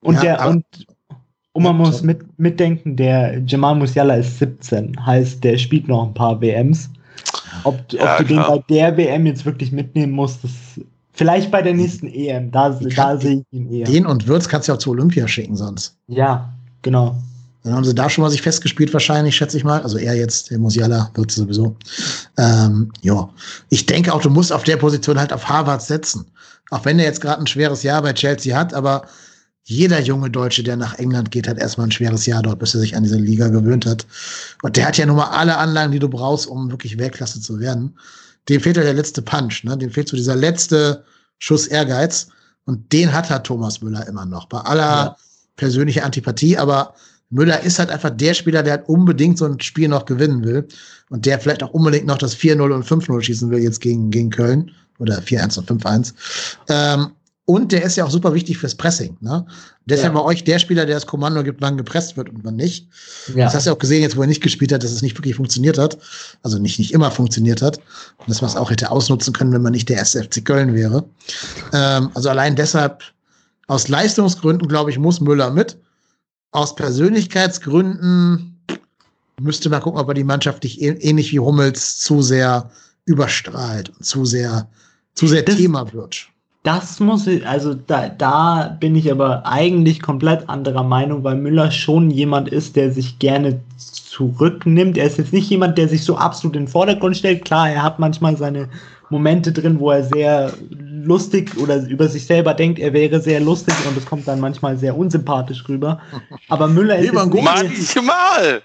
Und 0.00 0.16
ja, 0.16 0.22
der, 0.22 0.48
und, 0.48 0.64
und 1.52 1.62
man 1.62 1.76
muss 1.76 2.02
mit, 2.02 2.20
mitdenken, 2.38 2.96
der 2.96 3.40
Jamal 3.46 3.74
Musiala 3.74 4.14
ist 4.14 4.38
17, 4.38 5.04
heißt, 5.04 5.42
der 5.42 5.58
spielt 5.58 5.88
noch 5.88 6.06
ein 6.06 6.14
paar 6.14 6.40
WMs. 6.40 6.90
Ob, 7.64 7.74
ob 7.74 8.18
du 8.18 8.24
den 8.24 8.36
bei 8.36 8.62
der 8.68 8.96
WM 8.96 9.26
jetzt 9.26 9.44
wirklich 9.44 9.72
mitnehmen 9.72 10.12
musst, 10.12 10.44
das 10.44 10.80
Vielleicht 11.18 11.50
bei 11.50 11.62
der 11.62 11.74
nächsten 11.74 12.06
EM, 12.06 12.52
da, 12.52 12.70
da 12.70 13.16
sehe 13.16 13.38
ich 13.40 13.58
ihn 13.58 13.72
eher. 13.72 13.86
Den 13.86 14.06
und 14.06 14.28
Würz 14.28 14.48
kannst 14.48 14.68
du 14.68 14.72
ja 14.72 14.76
auch 14.76 14.78
zu 14.78 14.90
Olympia 14.90 15.26
schicken 15.26 15.56
sonst. 15.56 15.98
Ja, 16.06 16.52
genau. 16.82 17.16
Dann 17.68 17.76
haben 17.76 17.84
sie 17.84 17.94
da 17.94 18.08
schon 18.10 18.22
mal 18.22 18.30
sich 18.30 18.42
festgespielt, 18.42 18.92
wahrscheinlich, 18.92 19.36
schätze 19.36 19.56
ich 19.56 19.64
mal. 19.64 19.82
Also 19.82 19.98
er 19.98 20.14
jetzt, 20.14 20.50
der 20.50 20.58
Musiala 20.58 21.10
wird 21.14 21.30
sowieso. 21.30 21.76
Ähm, 22.36 22.92
ja. 23.02 23.28
Ich 23.68 23.86
denke 23.86 24.12
auch, 24.12 24.22
du 24.22 24.30
musst 24.30 24.52
auf 24.52 24.64
der 24.64 24.76
Position 24.76 25.18
halt 25.18 25.32
auf 25.32 25.48
Harvard 25.48 25.82
setzen. 25.82 26.26
Auch 26.70 26.84
wenn 26.84 26.98
er 26.98 27.06
jetzt 27.06 27.20
gerade 27.20 27.40
ein 27.40 27.46
schweres 27.46 27.82
Jahr 27.82 28.02
bei 28.02 28.12
Chelsea 28.12 28.56
hat, 28.56 28.74
aber 28.74 29.06
jeder 29.64 30.00
junge 30.00 30.30
Deutsche, 30.30 30.62
der 30.62 30.76
nach 30.76 30.98
England 30.98 31.30
geht, 31.30 31.46
hat 31.46 31.58
erstmal 31.58 31.88
ein 31.88 31.92
schweres 31.92 32.24
Jahr 32.26 32.42
dort, 32.42 32.58
bis 32.58 32.74
er 32.74 32.80
sich 32.80 32.96
an 32.96 33.02
diese 33.02 33.18
Liga 33.18 33.48
gewöhnt 33.48 33.84
hat. 33.84 34.06
Und 34.62 34.76
der 34.76 34.86
hat 34.86 34.96
ja 34.96 35.06
nun 35.06 35.16
mal 35.16 35.28
alle 35.28 35.58
Anlagen, 35.58 35.92
die 35.92 35.98
du 35.98 36.08
brauchst, 36.08 36.46
um 36.46 36.70
wirklich 36.70 36.98
Weltklasse 36.98 37.40
zu 37.40 37.60
werden 37.60 37.94
dem 38.48 38.60
fehlt 38.60 38.76
ja 38.76 38.82
der 38.82 38.94
letzte 38.94 39.22
Punch, 39.22 39.64
ne? 39.64 39.76
Dem 39.76 39.90
fehlt 39.90 40.08
so 40.08 40.16
dieser 40.16 40.36
letzte 40.36 41.04
Schuss 41.38 41.66
Ehrgeiz. 41.66 42.28
Und 42.64 42.92
den 42.92 43.12
hat 43.12 43.30
halt 43.30 43.44
Thomas 43.44 43.80
Müller 43.80 44.06
immer 44.06 44.26
noch. 44.26 44.46
Bei 44.46 44.58
aller 44.60 44.82
ja. 44.82 45.16
persönlicher 45.56 46.04
Antipathie, 46.04 46.58
aber 46.58 46.94
Müller 47.30 47.60
ist 47.60 47.78
halt 47.78 47.90
einfach 47.90 48.10
der 48.10 48.34
Spieler, 48.34 48.62
der 48.62 48.74
halt 48.74 48.88
unbedingt 48.88 49.38
so 49.38 49.44
ein 49.44 49.60
Spiel 49.60 49.88
noch 49.88 50.06
gewinnen 50.06 50.44
will. 50.44 50.66
Und 51.10 51.26
der 51.26 51.38
vielleicht 51.38 51.62
auch 51.62 51.70
unbedingt 51.70 52.06
noch 52.06 52.18
das 52.18 52.36
4-0 52.36 52.72
und 52.72 52.86
5-0 52.86 53.22
schießen 53.22 53.50
will 53.50 53.60
jetzt 53.60 53.80
gegen, 53.80 54.10
gegen 54.10 54.30
Köln. 54.30 54.70
Oder 54.98 55.18
4-1 55.20 55.58
und 55.58 55.82
5-1. 55.82 56.12
Ähm, 56.68 57.12
und 57.48 57.72
der 57.72 57.82
ist 57.82 57.96
ja 57.96 58.04
auch 58.04 58.10
super 58.10 58.34
wichtig 58.34 58.58
fürs 58.58 58.74
Pressing. 58.74 59.16
Ne? 59.22 59.46
Deshalb 59.86 60.12
ja. 60.12 60.18
war 60.18 60.26
euch 60.26 60.44
der 60.44 60.58
Spieler, 60.58 60.84
der 60.84 60.96
das 60.96 61.06
Kommando 61.06 61.42
gibt, 61.42 61.62
wann 61.62 61.78
gepresst 61.78 62.14
wird 62.18 62.28
und 62.28 62.44
wann 62.44 62.56
nicht. 62.56 62.88
Ja. 63.34 63.46
Das 63.46 63.54
hast 63.54 63.64
du 63.64 63.70
ja 63.70 63.74
auch 63.74 63.78
gesehen, 63.78 64.02
jetzt 64.02 64.18
wo 64.18 64.20
er 64.20 64.26
nicht 64.26 64.42
gespielt 64.42 64.70
hat, 64.70 64.84
dass 64.84 64.92
es 64.92 65.00
nicht 65.00 65.16
wirklich 65.16 65.36
funktioniert 65.36 65.78
hat. 65.78 65.96
Also 66.42 66.58
nicht, 66.58 66.78
nicht 66.78 66.92
immer 66.92 67.10
funktioniert 67.10 67.62
hat. 67.62 67.78
Und 68.18 68.28
dass 68.28 68.42
man 68.42 68.50
es 68.50 68.56
auch 68.56 68.70
hätte 68.70 68.90
ausnutzen 68.90 69.32
können, 69.32 69.50
wenn 69.52 69.62
man 69.62 69.72
nicht 69.72 69.88
der 69.88 69.96
erste 69.96 70.22
FC 70.22 70.44
Köln 70.44 70.74
wäre. 70.74 71.04
Ähm, 71.72 72.10
also 72.12 72.28
allein 72.28 72.54
deshalb, 72.54 73.02
aus 73.66 73.88
Leistungsgründen, 73.88 74.68
glaube 74.68 74.90
ich, 74.90 74.98
muss 74.98 75.22
Müller 75.22 75.50
mit. 75.50 75.78
Aus 76.50 76.74
Persönlichkeitsgründen 76.74 78.58
müsste 79.40 79.70
man 79.70 79.80
gucken, 79.80 80.00
ob 80.00 80.08
er 80.08 80.14
die 80.14 80.24
Mannschaft 80.24 80.62
nicht 80.64 80.80
ähnlich 80.80 81.32
wie 81.32 81.40
Hummels 81.40 81.98
zu 81.98 82.22
sehr 82.22 82.70
überstrahlt 83.04 83.90
und 83.90 84.04
zu 84.04 84.24
sehr, 84.24 84.68
zu 85.14 85.26
sehr 85.26 85.42
das, 85.42 85.56
Thema 85.56 85.92
wird. 85.92 86.28
Das 86.62 87.00
muss 87.00 87.26
ich, 87.26 87.46
also 87.46 87.74
da, 87.74 88.08
da 88.08 88.76
bin 88.80 88.96
ich 88.96 89.10
aber 89.10 89.46
eigentlich 89.46 90.02
komplett 90.02 90.48
anderer 90.48 90.82
Meinung, 90.82 91.24
weil 91.24 91.36
Müller 91.36 91.70
schon 91.70 92.10
jemand 92.10 92.48
ist, 92.48 92.76
der 92.76 92.92
sich 92.92 93.18
gerne 93.18 93.60
zurücknimmt. 93.76 94.98
Er 94.98 95.06
ist 95.06 95.18
jetzt 95.18 95.32
nicht 95.32 95.48
jemand, 95.48 95.78
der 95.78 95.88
sich 95.88 96.02
so 96.02 96.16
absolut 96.16 96.56
in 96.56 96.64
den 96.64 96.68
Vordergrund 96.68 97.16
stellt. 97.16 97.44
Klar, 97.44 97.70
er 97.70 97.82
hat 97.82 97.98
manchmal 97.98 98.36
seine 98.36 98.68
Momente 99.10 99.52
drin, 99.52 99.78
wo 99.78 99.90
er 99.90 100.04
sehr 100.04 100.52
lustig 101.08 101.56
oder 101.56 101.78
über 101.88 102.08
sich 102.08 102.26
selber 102.26 102.54
denkt, 102.54 102.78
er 102.78 102.92
wäre 102.92 103.20
sehr 103.20 103.40
lustig 103.40 103.74
und 103.86 103.96
es 103.96 104.06
kommt 104.06 104.28
dann 104.28 104.38
manchmal 104.38 104.78
sehr 104.78 104.96
unsympathisch 104.96 105.68
rüber. 105.68 106.00
Aber 106.48 106.68
Müller 106.68 106.98
ist 106.98 107.12
manchmal. 107.12 108.62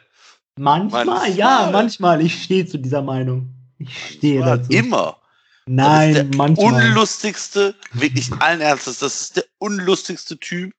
Manchmal, 0.56 1.06
manchmal, 1.06 1.32
ja, 1.32 1.70
manchmal. 1.72 2.22
Ich 2.22 2.44
stehe 2.44 2.68
zu 2.68 2.78
dieser 2.78 3.02
Meinung. 3.02 3.50
Ich 3.80 4.18
stehe 4.18 4.42
dazu. 4.42 4.72
Immer. 4.72 5.18
Nein, 5.66 6.14
das 6.14 6.24
ist 6.24 6.32
der 6.32 6.38
manchmal. 6.38 6.74
unlustigste, 6.74 7.76
wirklich 7.94 8.32
allen 8.40 8.62
Ernstes, 8.62 9.00
das 9.00 9.22
ist 9.22 9.38
der 9.38 9.46
unlustigste 9.60 10.38
Typ, 10.38 10.74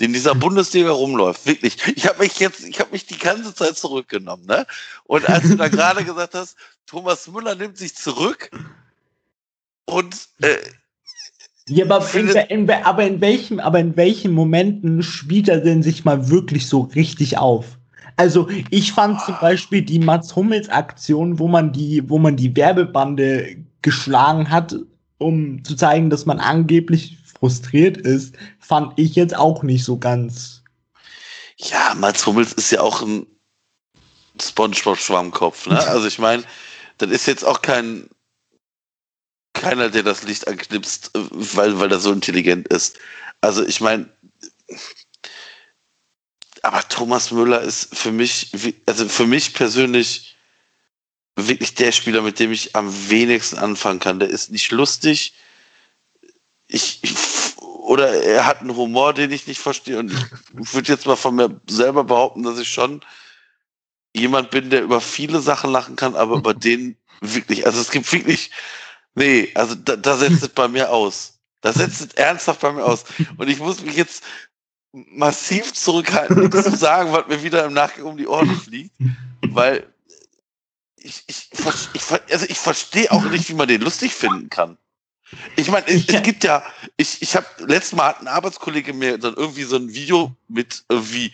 den 0.00 0.12
dieser 0.12 0.34
Bundesliga 0.34 0.90
rumläuft. 0.90 1.46
Wirklich. 1.46 1.76
Ich 1.94 2.06
habe 2.06 2.18
mich 2.18 2.38
jetzt, 2.40 2.64
ich 2.64 2.80
habe 2.80 2.90
mich 2.90 3.06
die 3.06 3.18
ganze 3.18 3.54
Zeit 3.54 3.78
zurückgenommen, 3.78 4.44
ne? 4.46 4.66
Und 5.04 5.28
als 5.28 5.48
du 5.48 5.56
da 5.56 5.68
gerade 5.68 6.04
gesagt 6.04 6.34
hast, 6.34 6.56
Thomas 6.86 7.28
Müller 7.28 7.54
nimmt 7.54 7.78
sich 7.78 7.94
zurück 7.94 8.50
und 9.86 10.28
äh, 10.40 10.56
ja, 11.68 11.84
aber 11.86 12.14
in, 12.14 12.70
aber 12.70 13.06
in 13.06 13.20
welchem, 13.20 13.58
aber 13.58 13.78
in 13.80 13.96
welchen 13.96 14.32
Momenten 14.32 15.02
spielt 15.02 15.48
er 15.48 15.60
denn 15.60 15.82
sich 15.82 16.04
mal 16.04 16.28
wirklich 16.28 16.68
so 16.68 16.82
richtig 16.94 17.38
auf? 17.38 17.78
Also 18.16 18.48
ich 18.70 18.92
fand 18.92 19.20
zum 19.22 19.36
Beispiel 19.40 19.82
die 19.82 19.98
Mats 19.98 20.36
Hummels 20.36 20.68
Aktion, 20.68 21.38
wo 21.38 21.48
man 21.48 21.72
die, 21.72 22.08
wo 22.08 22.18
man 22.18 22.36
die 22.36 22.54
Werbebande 22.54 23.56
geschlagen 23.82 24.50
hat, 24.50 24.76
um 25.18 25.64
zu 25.64 25.74
zeigen, 25.74 26.10
dass 26.10 26.26
man 26.26 26.38
angeblich 26.38 27.18
frustriert 27.38 27.96
ist, 27.96 28.36
fand 28.60 28.92
ich 28.96 29.14
jetzt 29.14 29.36
auch 29.36 29.62
nicht 29.62 29.84
so 29.84 29.98
ganz. 29.98 30.62
Ja, 31.56 31.94
Mats 31.96 32.26
Hummels 32.26 32.52
ist 32.52 32.70
ja 32.70 32.80
auch 32.80 33.02
ein 33.02 33.26
Spongebob-Schwammkopf, 34.40 35.66
ne? 35.66 35.78
Also 35.88 36.06
ich 36.06 36.18
meine, 36.18 36.44
das 36.98 37.10
ist 37.10 37.26
jetzt 37.26 37.44
auch 37.44 37.62
kein 37.62 38.08
keiner, 39.54 39.88
der 39.88 40.02
das 40.02 40.22
Licht 40.24 40.46
anknipst, 40.46 41.10
äh, 41.14 41.20
weil, 41.30 41.78
weil 41.78 41.90
er 41.90 42.00
so 42.00 42.12
intelligent 42.12 42.68
ist. 42.68 42.98
Also 43.40 43.66
ich 43.66 43.80
meine, 43.80 44.08
aber 46.62 46.86
Thomas 46.88 47.30
Müller 47.30 47.60
ist 47.60 47.96
für 47.96 48.12
mich, 48.12 48.52
also 48.86 49.08
für 49.08 49.26
mich 49.26 49.54
persönlich 49.54 50.36
wirklich 51.36 51.74
der 51.74 51.92
Spieler, 51.92 52.22
mit 52.22 52.38
dem 52.38 52.52
ich 52.52 52.76
am 52.76 53.10
wenigsten 53.10 53.58
anfangen 53.58 54.00
kann. 54.00 54.20
Der 54.20 54.28
ist 54.28 54.50
nicht 54.50 54.70
lustig. 54.70 55.34
Ich, 56.66 57.00
ich 57.02 57.14
oder 57.58 58.10
er 58.22 58.46
hat 58.46 58.60
einen 58.60 58.76
Humor, 58.76 59.12
den 59.12 59.30
ich 59.30 59.46
nicht 59.46 59.60
verstehe. 59.60 59.98
Und 59.98 60.12
ich 60.58 60.74
würde 60.74 60.92
jetzt 60.92 61.06
mal 61.06 61.16
von 61.16 61.34
mir 61.34 61.60
selber 61.68 62.04
behaupten, 62.04 62.42
dass 62.42 62.58
ich 62.58 62.68
schon 62.68 63.04
jemand 64.16 64.50
bin, 64.50 64.70
der 64.70 64.82
über 64.82 65.00
viele 65.00 65.40
Sachen 65.40 65.70
lachen 65.70 65.96
kann, 65.96 66.14
aber 66.14 66.36
über 66.36 66.54
den 66.54 66.96
wirklich, 67.20 67.66
also 67.66 67.80
es 67.80 67.90
gibt 67.90 68.10
wirklich, 68.12 68.50
nee, 69.14 69.50
also 69.54 69.74
da, 69.74 69.96
da 69.96 70.16
setzt 70.16 70.42
es 70.42 70.48
bei 70.54 70.68
mir 70.68 70.90
aus. 70.90 71.38
Da 71.60 71.72
setzt 71.72 72.00
es 72.00 72.12
ernsthaft 72.14 72.60
bei 72.60 72.72
mir 72.72 72.84
aus. 72.84 73.04
Und 73.38 73.48
ich 73.48 73.58
muss 73.58 73.82
mich 73.82 73.96
jetzt 73.96 74.22
massiv 74.92 75.72
zurückhalten, 75.72 76.38
nichts 76.38 76.62
zu 76.62 76.76
sagen, 76.76 77.12
was 77.12 77.26
mir 77.26 77.42
wieder 77.42 77.64
im 77.64 77.72
Nachgang 77.72 78.04
um 78.04 78.16
die 78.16 78.28
Ohren 78.28 78.54
fliegt, 78.54 78.94
weil 79.48 79.86
ich, 80.96 81.22
ich, 81.26 81.48
ich, 81.92 82.02
also 82.30 82.46
ich 82.48 82.58
verstehe 82.58 83.10
auch 83.10 83.24
nicht, 83.24 83.48
wie 83.48 83.54
man 83.54 83.68
den 83.68 83.82
lustig 83.82 84.14
finden 84.14 84.48
kann. 84.48 84.78
Ich 85.56 85.68
meine, 85.68 85.86
es, 85.86 86.08
es, 86.08 86.22
gibt 86.22 86.44
ja, 86.44 86.62
ich, 86.96 87.20
ich 87.22 87.36
habe 87.36 87.46
letztes 87.58 87.94
Mal 87.94 88.08
hat 88.08 88.20
ein 88.20 88.28
Arbeitskollege 88.28 88.92
mir 88.92 89.18
dann 89.18 89.34
irgendwie 89.34 89.64
so 89.64 89.76
ein 89.76 89.92
Video 89.92 90.34
mit 90.48 90.84
irgendwie, 90.88 91.32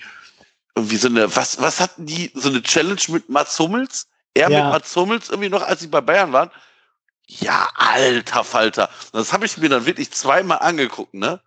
irgendwie 0.75 0.97
so 0.97 1.09
eine, 1.09 1.35
was, 1.37 1.61
was 1.61 1.81
hatten 1.81 2.07
die, 2.07 2.31
so 2.35 2.49
eine 2.49 2.63
Challenge 2.63 3.01
mit 3.09 3.29
Mats 3.29 3.59
Hummels? 3.59 4.09
Er 4.35 4.51
ja. 4.51 4.63
mit 4.63 4.73
Mats 4.73 4.95
Hummels 4.97 5.29
irgendwie 5.29 5.49
noch, 5.49 5.63
als 5.63 5.81
sie 5.81 5.89
bei 5.89 6.01
Bayern 6.01 6.33
waren. 6.33 6.51
Ja, 7.39 7.71
alter 7.77 8.43
Falter. 8.43 8.91
Das 9.13 9.33
habe 9.33 9.47
ich 9.47 9.57
mir 9.57 9.69
dann 9.69 9.87
wirklich 9.87 10.11
zweimal 10.11 10.59
angeguckt, 10.59 11.15
ne? 11.15 11.41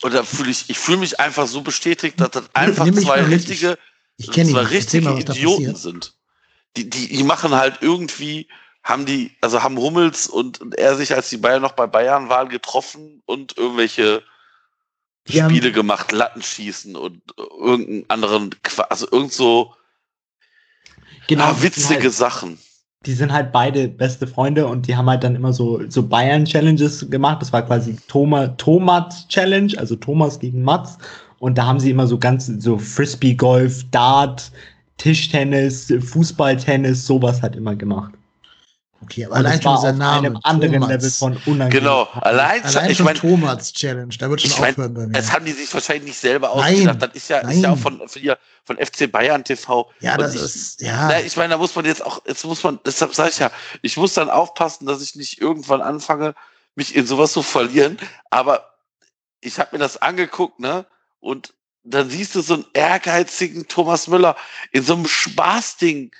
Und 0.00 0.14
da 0.14 0.22
fühle 0.22 0.50
ich, 0.50 0.70
ich 0.70 0.78
fühle 0.78 0.98
mich 0.98 1.20
einfach 1.20 1.46
so 1.46 1.60
bestätigt, 1.60 2.18
dass 2.20 2.30
das 2.30 2.54
einfach 2.54 2.90
zwei 2.90 3.22
richtige, 3.22 3.78
ich, 4.16 4.28
ich 4.28 4.50
zwei 4.50 4.62
richtige 4.62 5.10
Idioten 5.18 5.76
sind. 5.76 6.14
Die, 6.76 6.88
die, 6.88 7.08
die 7.08 7.22
machen 7.22 7.54
halt 7.54 7.78
irgendwie, 7.82 8.48
haben 8.82 9.04
die, 9.04 9.36
also 9.42 9.62
haben 9.62 9.76
Hummels 9.76 10.26
und, 10.26 10.62
und 10.62 10.76
er 10.76 10.96
sich, 10.96 11.14
als 11.14 11.28
die 11.28 11.36
Bayern 11.36 11.62
noch 11.62 11.72
bei 11.72 11.86
Bayern 11.86 12.30
waren, 12.30 12.48
getroffen 12.48 13.22
und 13.26 13.58
irgendwelche 13.58 14.22
die 15.28 15.38
Spiele 15.38 15.70
gemacht, 15.70 16.12
Lattenschießen 16.12 16.96
und 16.96 17.20
irgendeinen 17.36 18.08
anderen, 18.08 18.54
also 18.88 19.06
irgend 19.10 19.32
so 19.32 19.74
genau, 21.28 21.44
ah, 21.44 21.62
witzige 21.62 22.04
halt, 22.04 22.12
Sachen. 22.12 22.58
Die 23.06 23.12
sind 23.12 23.32
halt 23.32 23.52
beide 23.52 23.88
beste 23.88 24.26
Freunde 24.26 24.66
und 24.66 24.86
die 24.88 24.96
haben 24.96 25.08
halt 25.08 25.24
dann 25.24 25.36
immer 25.36 25.52
so, 25.52 25.80
so 25.88 26.02
Bayern-Challenges 26.02 27.10
gemacht. 27.10 27.42
Das 27.42 27.52
war 27.52 27.62
quasi 27.62 27.96
Thomas, 28.08 28.50
Thomas 28.56 29.28
Challenge, 29.28 29.72
also 29.76 29.96
Thomas 29.96 30.38
gegen 30.38 30.62
Mats. 30.62 30.98
Und 31.38 31.58
da 31.58 31.66
haben 31.66 31.80
sie 31.80 31.90
immer 31.90 32.06
so 32.06 32.18
ganz, 32.18 32.46
so 32.46 32.78
Frisbee-Golf, 32.78 33.84
Dart, 33.90 34.50
Tischtennis, 34.96 35.92
Fußballtennis, 36.00 37.06
sowas 37.06 37.42
halt 37.42 37.56
immer 37.56 37.76
gemacht. 37.76 38.12
Okay, 39.04 39.26
aber 39.26 39.36
allein 39.36 39.60
schon 39.60 39.76
dieser 39.76 39.92
Name. 39.92 40.28
einem 40.28 40.38
anderen 40.42 40.74
Thomas. 40.74 40.88
Level 40.88 41.10
von 41.10 41.36
unangenehm. 41.44 41.70
Genau, 41.70 42.08
allein, 42.22 42.62
allein 42.64 42.90
ich 42.90 42.96
schon 42.96 43.04
mein, 43.04 43.16
Thomas 43.16 43.72
Challenge, 43.72 44.14
da 44.18 44.30
wird 44.30 44.40
schon 44.40 44.50
ich 44.50 44.58
mein, 44.58 44.70
aufhören 44.70 44.94
bei 44.94 45.06
mir. 45.06 45.12
Das 45.12 45.30
haben 45.30 45.44
die 45.44 45.52
sich 45.52 45.72
wahrscheinlich 45.74 46.04
nicht 46.06 46.18
selber 46.18 46.50
ausgedacht. 46.50 47.02
Das 47.02 47.10
ist 47.12 47.28
ja, 47.28 47.38
ist 47.40 47.62
ja 47.62 47.72
auch 47.72 47.78
von, 47.78 48.00
von, 48.06 48.22
von 48.64 48.78
FC 48.78 49.10
Bayern 49.10 49.44
TV. 49.44 49.90
Ja, 50.00 50.16
das 50.16 50.34
ich, 50.34 50.42
ist, 50.42 50.80
ja. 50.80 51.08
Na, 51.08 51.20
ich 51.20 51.36
meine, 51.36 51.50
da 51.50 51.58
muss 51.58 51.74
man 51.74 51.84
jetzt 51.84 52.04
auch, 52.04 52.22
jetzt 52.26 52.44
muss 52.44 52.62
man, 52.62 52.80
deshalb 52.84 53.14
sage 53.14 53.30
ich 53.30 53.38
ja, 53.38 53.50
ich 53.82 53.96
muss 53.96 54.14
dann 54.14 54.30
aufpassen, 54.30 54.86
dass 54.86 55.02
ich 55.02 55.14
nicht 55.14 55.40
irgendwann 55.40 55.82
anfange, 55.82 56.34
mich 56.74 56.94
in 56.94 57.06
sowas 57.06 57.32
zu 57.32 57.42
verlieren. 57.42 57.98
Aber 58.30 58.74
ich 59.40 59.58
habe 59.58 59.70
mir 59.72 59.78
das 59.78 60.00
angeguckt, 60.00 60.60
ne? 60.60 60.86
Und 61.20 61.54
dann 61.82 62.08
siehst 62.08 62.34
du 62.34 62.40
so 62.40 62.54
einen 62.54 62.66
ehrgeizigen 62.72 63.68
Thomas 63.68 64.08
Müller 64.08 64.36
in 64.72 64.82
so 64.82 64.94
einem 64.94 65.06
Spaßding 65.06 66.10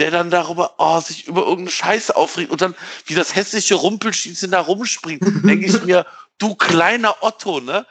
der 0.00 0.10
dann 0.10 0.30
darüber, 0.30 0.76
oh, 0.78 0.98
sich 1.00 1.26
über 1.26 1.42
irgendeine 1.42 1.70
Scheiße 1.70 2.16
aufregt 2.16 2.50
und 2.50 2.62
dann 2.62 2.74
wie 3.04 3.14
das 3.14 3.36
hässliche 3.36 3.74
Rumpelstilzchen 3.74 4.50
da 4.50 4.60
rumspringt, 4.60 5.22
denke 5.44 5.66
ich 5.66 5.82
mir, 5.84 6.06
du 6.38 6.54
kleiner 6.54 7.16
Otto, 7.20 7.60
ne? 7.60 7.86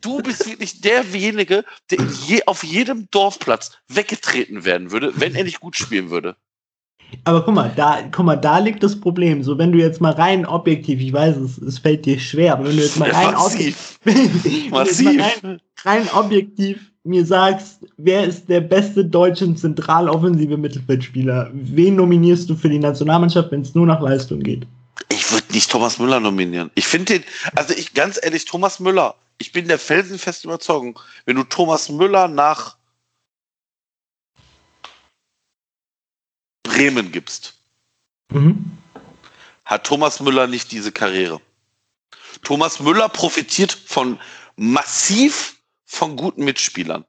Du 0.00 0.22
bist 0.22 0.46
wirklich 0.46 0.80
derjenige, 0.80 1.64
der 1.90 1.98
je, 2.26 2.42
auf 2.46 2.64
jedem 2.64 3.08
Dorfplatz 3.10 3.72
weggetreten 3.88 4.64
werden 4.64 4.90
würde, 4.90 5.12
wenn 5.16 5.34
er 5.34 5.44
nicht 5.44 5.60
gut 5.60 5.76
spielen 5.76 6.10
würde. 6.10 6.36
Aber 7.24 7.44
guck 7.44 7.54
mal, 7.54 7.72
da, 7.76 7.98
guck 8.10 8.24
mal, 8.24 8.36
da 8.36 8.58
liegt 8.58 8.82
das 8.82 8.98
Problem. 8.98 9.42
So, 9.42 9.58
wenn 9.58 9.72
du 9.72 9.78
jetzt 9.78 10.00
mal 10.00 10.12
rein 10.12 10.46
objektiv, 10.46 11.00
ich 11.00 11.12
weiß, 11.12 11.36
es, 11.36 11.58
es 11.58 11.78
fällt 11.78 12.06
dir 12.06 12.18
schwer, 12.18 12.54
aber 12.54 12.68
wenn 12.68 12.76
du 12.76 12.82
jetzt 12.82 12.98
mal 12.98 13.10
rein 13.12 13.34
Massiv. 13.34 13.98
objektiv, 14.04 14.70
Massiv. 14.70 15.20
Rein, 15.20 15.60
rein 15.84 16.08
objektiv 16.14 16.92
mir 17.04 17.26
sagst, 17.26 17.84
wer 17.96 18.24
ist 18.24 18.48
der 18.48 18.60
beste 18.60 19.04
deutsche 19.04 19.52
zentraloffensive 19.54 20.56
Mittelfeldspieler, 20.56 21.50
wen 21.52 21.96
nominierst 21.96 22.48
du 22.48 22.54
für 22.54 22.68
die 22.68 22.78
Nationalmannschaft, 22.78 23.50
wenn 23.50 23.62
es 23.62 23.74
nur 23.74 23.86
nach 23.86 24.00
Leistung 24.00 24.40
geht? 24.40 24.66
Ich 25.08 25.30
würde 25.30 25.52
nicht 25.52 25.70
Thomas 25.70 25.98
Müller 25.98 26.20
nominieren. 26.20 26.70
Ich 26.74 26.86
finde 26.86 27.14
den, 27.14 27.24
also 27.54 27.74
ich 27.74 27.94
ganz 27.94 28.18
ehrlich, 28.22 28.44
Thomas 28.44 28.80
Müller, 28.80 29.14
ich 29.38 29.52
bin 29.52 29.68
der 29.68 29.78
felsenfesten 29.78 30.50
Überzeugung, 30.50 30.98
wenn 31.24 31.36
du 31.36 31.44
Thomas 31.44 31.88
Müller 31.88 32.28
nach 32.28 32.76
Bremen 36.62 37.12
gibst, 37.12 37.54
mhm. 38.30 38.78
hat 39.64 39.84
Thomas 39.84 40.20
Müller 40.20 40.46
nicht 40.46 40.72
diese 40.72 40.92
Karriere. 40.92 41.40
Thomas 42.42 42.80
Müller 42.80 43.08
profitiert 43.08 43.72
von 43.72 44.18
massiv 44.56 45.56
von 45.84 46.16
guten 46.16 46.44
Mitspielern. 46.44 47.04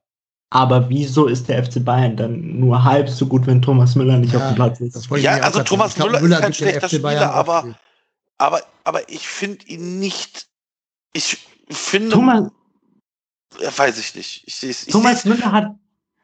Aber 0.50 0.88
wieso 0.88 1.26
ist 1.26 1.50
der 1.50 1.66
FC 1.66 1.84
Bayern 1.84 2.16
dann 2.16 2.60
nur 2.60 2.84
halb 2.84 3.10
so 3.10 3.26
gut, 3.26 3.48
wenn 3.48 3.62
Thomas 3.62 3.96
Müller 3.96 4.18
nicht 4.18 4.34
ja, 4.34 4.40
auf 4.40 4.52
dem 4.52 4.56
Platz 4.56 4.80
ist? 4.82 5.10
Ja, 5.18 5.38
also 5.38 5.64
Thomas 5.64 5.98
Müller, 5.98 6.22
Müller, 6.22 6.38
ist 6.38 6.42
kein 6.44 6.54
schlechter 6.54 6.90
Spieler, 6.90 7.34
aber, 7.34 7.76
aber, 8.38 8.62
aber 8.84 9.10
ich 9.10 9.28
finde 9.28 9.66
ihn 9.66 10.00
nicht. 10.00 10.48
Ich 11.14 11.46
finde. 11.70 12.10
Thomas, 12.10 12.52
ja, 13.60 13.78
weiß 13.78 14.00
ich 14.00 14.16
nicht. 14.16 14.44
Ich, 14.46 14.64
ich, 14.64 14.86
Thomas 14.88 15.26
Müller 15.26 15.52
hat, 15.52 15.76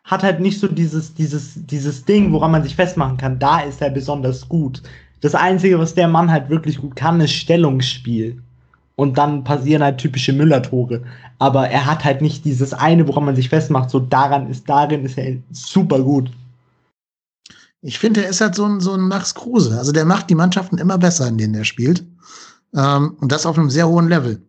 hat 0.03 0.23
halt 0.23 0.39
nicht 0.39 0.59
so 0.59 0.67
dieses, 0.67 1.13
dieses, 1.13 1.53
dieses 1.55 2.05
Ding, 2.05 2.31
woran 2.31 2.51
man 2.51 2.63
sich 2.63 2.75
festmachen 2.75 3.17
kann. 3.17 3.39
Da 3.39 3.61
ist 3.61 3.81
er 3.81 3.89
besonders 3.89 4.47
gut. 4.49 4.81
Das 5.21 5.35
Einzige, 5.35 5.79
was 5.79 5.95
der 5.95 6.07
Mann 6.07 6.31
halt 6.31 6.49
wirklich 6.49 6.79
gut 6.79 6.95
kann, 6.95 7.21
ist 7.21 7.33
Stellungsspiel 7.33 8.41
und 8.95 9.17
dann 9.17 9.43
passieren 9.43 9.83
halt 9.83 9.97
typische 9.97 10.33
Müller-Tore. 10.33 11.03
Aber 11.39 11.69
er 11.69 11.85
hat 11.85 12.03
halt 12.03 12.21
nicht 12.21 12.45
dieses 12.45 12.73
eine, 12.73 13.07
woran 13.07 13.25
man 13.25 13.35
sich 13.35 13.49
festmacht, 13.49 13.89
so 13.89 13.99
daran 13.99 14.49
ist, 14.49 14.67
darin 14.67 15.05
ist 15.05 15.17
er 15.17 15.37
super 15.51 15.99
gut. 15.99 16.31
Ich 17.81 17.99
finde, 17.99 18.23
er 18.23 18.29
ist 18.29 18.41
halt 18.41 18.55
so 18.55 18.65
ein, 18.65 18.79
so 18.79 18.93
ein 18.93 19.07
Max 19.07 19.35
Kruse. 19.35 19.77
Also 19.77 19.91
der 19.91 20.05
macht 20.05 20.29
die 20.29 20.35
Mannschaften 20.35 20.77
immer 20.77 20.97
besser, 20.97 21.27
in 21.27 21.37
denen 21.37 21.55
er 21.55 21.65
spielt. 21.65 22.05
Ähm, 22.75 23.15
und 23.19 23.31
das 23.31 23.45
auf 23.45 23.57
einem 23.57 23.69
sehr 23.69 23.87
hohen 23.87 24.09
Level. 24.09 24.41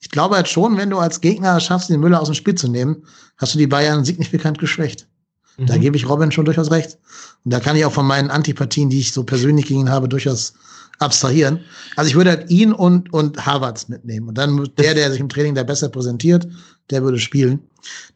Ich 0.00 0.10
glaube 0.10 0.36
halt 0.36 0.48
schon, 0.48 0.78
wenn 0.78 0.90
du 0.90 0.98
als 0.98 1.20
Gegner 1.20 1.60
schaffst, 1.60 1.90
den 1.90 2.00
Müller 2.00 2.20
aus 2.20 2.28
dem 2.28 2.34
Spiel 2.34 2.54
zu 2.54 2.68
nehmen, 2.68 3.04
hast 3.36 3.54
du 3.54 3.58
die 3.58 3.66
Bayern 3.66 4.04
signifikant 4.04 4.58
geschwächt. 4.58 5.06
Mhm. 5.58 5.66
Da 5.66 5.76
gebe 5.76 5.96
ich 5.96 6.08
Robin 6.08 6.32
schon 6.32 6.46
durchaus 6.46 6.70
recht. 6.70 6.98
Und 7.44 7.52
da 7.52 7.60
kann 7.60 7.76
ich 7.76 7.84
auch 7.84 7.92
von 7.92 8.06
meinen 8.06 8.30
Antipathien, 8.30 8.88
die 8.88 9.00
ich 9.00 9.12
so 9.12 9.24
persönlich 9.24 9.66
gegen 9.66 9.80
ihn 9.80 9.90
habe, 9.90 10.08
durchaus 10.08 10.54
abstrahieren. 11.00 11.60
Also 11.96 12.10
ich 12.10 12.14
würde 12.14 12.30
halt 12.30 12.50
ihn 12.50 12.72
und, 12.72 13.12
und 13.12 13.44
Harvards 13.44 13.88
mitnehmen. 13.88 14.28
Und 14.28 14.38
dann 14.38 14.68
der, 14.78 14.94
der 14.94 15.10
sich 15.10 15.20
im 15.20 15.28
Training 15.28 15.54
da 15.54 15.62
besser 15.62 15.88
präsentiert, 15.88 16.46
der 16.90 17.02
würde 17.02 17.18
spielen. 17.18 17.60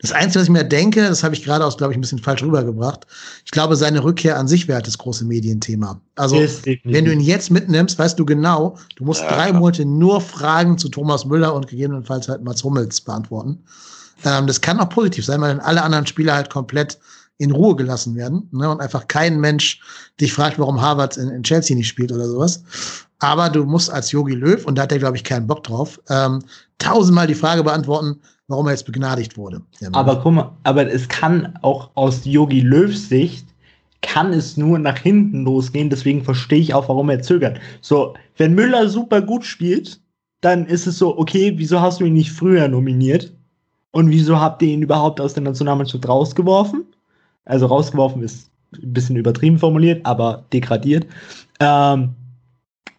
Das 0.00 0.12
Einzige, 0.12 0.40
was 0.40 0.44
ich 0.44 0.52
mir 0.52 0.64
denke, 0.64 1.00
das 1.00 1.24
habe 1.24 1.34
ich 1.34 1.42
gerade 1.42 1.64
aus, 1.64 1.78
glaube 1.78 1.94
ich, 1.94 1.98
ein 1.98 2.02
bisschen 2.02 2.18
falsch 2.18 2.42
rübergebracht. 2.42 3.06
Ich 3.46 3.50
glaube, 3.50 3.76
seine 3.76 4.04
Rückkehr 4.04 4.38
an 4.38 4.46
sich 4.46 4.68
wäre 4.68 4.76
halt 4.76 4.86
das 4.86 4.98
große 4.98 5.24
Medienthema. 5.24 5.98
Also, 6.16 6.36
wenn 6.84 7.06
du 7.06 7.12
ihn 7.12 7.20
jetzt 7.20 7.50
mitnimmst, 7.50 7.98
weißt 7.98 8.18
du 8.18 8.26
genau, 8.26 8.76
du 8.96 9.04
musst 9.04 9.22
ja, 9.22 9.28
drei 9.28 9.48
klar. 9.48 9.60
Monate 9.60 9.86
nur 9.86 10.20
Fragen 10.20 10.76
zu 10.76 10.90
Thomas 10.90 11.24
Müller 11.24 11.54
und 11.54 11.66
gegebenenfalls 11.66 12.28
halt 12.28 12.44
Mats 12.44 12.62
Hummels 12.62 13.00
beantworten. 13.00 13.58
Ähm, 14.24 14.46
das 14.46 14.60
kann 14.60 14.78
auch 14.80 14.90
positiv 14.90 15.24
sein, 15.24 15.40
weil 15.40 15.56
dann 15.56 15.64
alle 15.64 15.82
anderen 15.82 16.06
Spieler 16.06 16.34
halt 16.34 16.50
komplett 16.50 16.98
in 17.38 17.50
Ruhe 17.50 17.74
gelassen 17.74 18.14
werden 18.14 18.48
ne, 18.52 18.70
und 18.70 18.80
einfach 18.80 19.08
kein 19.08 19.40
Mensch 19.40 19.80
dich 20.20 20.32
fragt, 20.32 20.58
warum 20.58 20.80
Harvard 20.80 21.16
in, 21.16 21.28
in, 21.30 21.42
Chelsea 21.42 21.76
nicht 21.76 21.88
spielt 21.88 22.12
oder 22.12 22.28
sowas. 22.28 22.62
Aber 23.18 23.48
du 23.48 23.64
musst 23.64 23.90
als 23.90 24.12
Yogi 24.12 24.34
Löw, 24.34 24.64
und 24.64 24.76
da 24.76 24.82
hat 24.82 24.92
er, 24.92 24.98
glaube 24.98 25.16
ich, 25.16 25.24
keinen 25.24 25.46
Bock 25.46 25.64
drauf, 25.64 26.00
ähm, 26.08 26.42
tausendmal 26.78 27.26
die 27.26 27.34
Frage 27.34 27.64
beantworten, 27.64 28.20
warum 28.48 28.66
er 28.66 28.72
jetzt 28.72 28.86
begnadigt 28.86 29.36
wurde. 29.36 29.62
Aber 29.92 30.20
guck 30.20 30.34
mal, 30.34 30.52
aber 30.62 30.90
es 30.92 31.08
kann 31.08 31.58
auch 31.62 31.90
aus 31.94 32.24
Yogi 32.24 32.60
Löws 32.60 33.08
Sicht 33.08 33.46
kann 34.04 34.34
es 34.34 34.58
nur 34.58 34.78
nach 34.78 34.98
hinten 34.98 35.44
losgehen, 35.44 35.88
deswegen 35.88 36.22
verstehe 36.22 36.58
ich 36.58 36.74
auch, 36.74 36.88
warum 36.88 37.08
er 37.08 37.22
zögert. 37.22 37.58
So, 37.80 38.14
wenn 38.36 38.54
Müller 38.54 38.88
super 38.88 39.22
gut 39.22 39.44
spielt, 39.46 39.98
dann 40.42 40.66
ist 40.66 40.86
es 40.86 40.98
so, 40.98 41.18
okay, 41.18 41.54
wieso 41.56 41.80
hast 41.80 42.00
du 42.00 42.04
ihn 42.04 42.12
nicht 42.12 42.30
früher 42.30 42.68
nominiert? 42.68 43.32
Und 43.92 44.10
wieso 44.10 44.38
habt 44.38 44.60
ihr 44.60 44.68
ihn 44.68 44.82
überhaupt 44.82 45.20
aus 45.20 45.32
der 45.34 45.42
Nationalmannschaft 45.42 46.06
rausgeworfen? 46.06 46.84
Also 47.44 47.66
rausgeworfen 47.66 48.22
ist 48.22 48.50
ein 48.72 48.92
bisschen 48.92 49.16
übertrieben 49.16 49.58
formuliert, 49.58 50.04
aber 50.04 50.44
degradiert. 50.52 51.06
Ähm, 51.60 52.14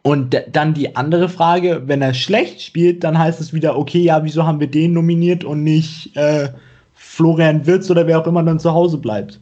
Und 0.03 0.38
dann 0.51 0.76
die 0.76 0.95
andere 0.95 1.27
Frage, 1.27 1.81
wenn 1.88 2.03
er 2.03 2.13
schlecht 2.13 2.61
spielt, 2.61 3.03
dann 3.03 3.17
heißt 3.17 3.41
es 3.41 3.53
wieder, 3.53 3.76
okay, 3.76 4.03
ja, 4.03 4.23
wieso 4.23 4.45
haben 4.45 4.59
wir 4.59 4.69
den 4.69 4.93
nominiert 4.93 5.43
und 5.43 5.63
nicht 5.63 6.15
äh, 6.15 6.49
Florian 6.93 7.65
Wirtz 7.65 7.89
oder 7.89 8.05
wer 8.05 8.19
auch 8.19 8.27
immer 8.27 8.43
dann 8.43 8.59
zu 8.59 8.72
Hause 8.72 8.99
bleibt? 8.99 9.39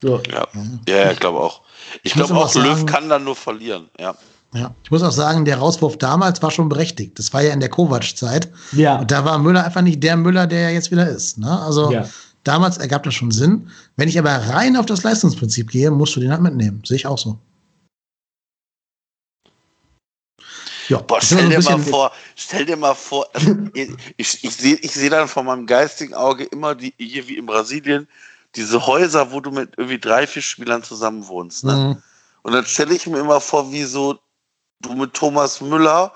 So. 0.00 0.20
Ja, 0.30 0.46
ja, 0.88 1.10
ich 1.10 1.18
glaube 1.18 1.40
auch. 1.40 1.62
Ich, 2.04 2.04
ich 2.04 2.12
glaube 2.12 2.36
auch, 2.36 2.48
sagen, 2.48 2.68
Löw 2.68 2.86
kann 2.86 3.08
dann 3.08 3.24
nur 3.24 3.34
verlieren, 3.34 3.88
ja. 3.98 4.14
Ja, 4.54 4.72
ich 4.84 4.90
muss 4.92 5.02
auch 5.02 5.10
sagen, 5.10 5.44
der 5.44 5.58
Rauswurf 5.58 5.98
damals 5.98 6.40
war 6.42 6.52
schon 6.52 6.68
berechtigt. 6.68 7.18
Das 7.18 7.34
war 7.34 7.42
ja 7.42 7.52
in 7.52 7.60
der 7.60 7.68
Kovac-Zeit. 7.68 8.50
Ja. 8.72 9.00
Und 9.00 9.10
da 9.10 9.24
war 9.24 9.36
Müller 9.38 9.64
einfach 9.64 9.82
nicht 9.82 10.00
der 10.02 10.16
Müller, 10.16 10.46
der 10.46 10.60
er 10.60 10.72
jetzt 10.72 10.92
wieder 10.92 11.08
ist. 11.08 11.38
Ne? 11.38 11.60
Also 11.60 11.90
ja. 11.90 12.04
Damals 12.44 12.78
ergab 12.78 13.02
das 13.02 13.14
schon 13.14 13.30
Sinn. 13.30 13.70
Wenn 13.96 14.08
ich 14.08 14.18
aber 14.18 14.30
rein 14.30 14.76
auf 14.76 14.86
das 14.86 15.02
Leistungsprinzip 15.02 15.70
gehe, 15.70 15.90
musst 15.90 16.16
du 16.16 16.20
den 16.20 16.30
halt 16.30 16.42
mitnehmen. 16.42 16.82
Sehe 16.84 16.96
ich 16.96 17.06
auch 17.06 17.18
so. 17.18 17.38
Ja, 20.88 20.98
Boah, 21.00 21.20
stell 21.20 21.50
dir 21.50 21.60
mal 21.60 21.78
vor, 21.78 22.12
stell 22.34 22.64
dir 22.64 22.76
mal 22.76 22.94
vor, 22.94 23.28
also 23.34 23.54
ich, 23.74 24.42
ich 24.42 24.56
sehe 24.56 24.76
ich 24.76 24.92
seh 24.92 25.10
dann 25.10 25.28
vor 25.28 25.42
meinem 25.42 25.66
geistigen 25.66 26.14
Auge 26.14 26.44
immer 26.44 26.74
die, 26.74 26.94
hier 26.96 27.28
wie 27.28 27.36
in 27.36 27.44
Brasilien, 27.44 28.08
diese 28.56 28.86
Häuser, 28.86 29.30
wo 29.30 29.40
du 29.40 29.50
mit 29.50 29.74
irgendwie 29.76 29.98
drei, 29.98 30.26
vier 30.26 30.40
Spielern 30.40 30.82
zusammen 30.82 31.26
wohnst. 31.28 31.64
Ne? 31.64 31.72
Mhm. 31.72 32.02
Und 32.42 32.52
dann 32.52 32.64
stelle 32.64 32.94
ich 32.94 33.06
mir 33.06 33.18
immer 33.18 33.40
vor, 33.40 33.70
wie 33.70 33.84
so 33.84 34.18
du 34.80 34.94
mit 34.94 35.12
Thomas 35.12 35.60
Müller 35.60 36.12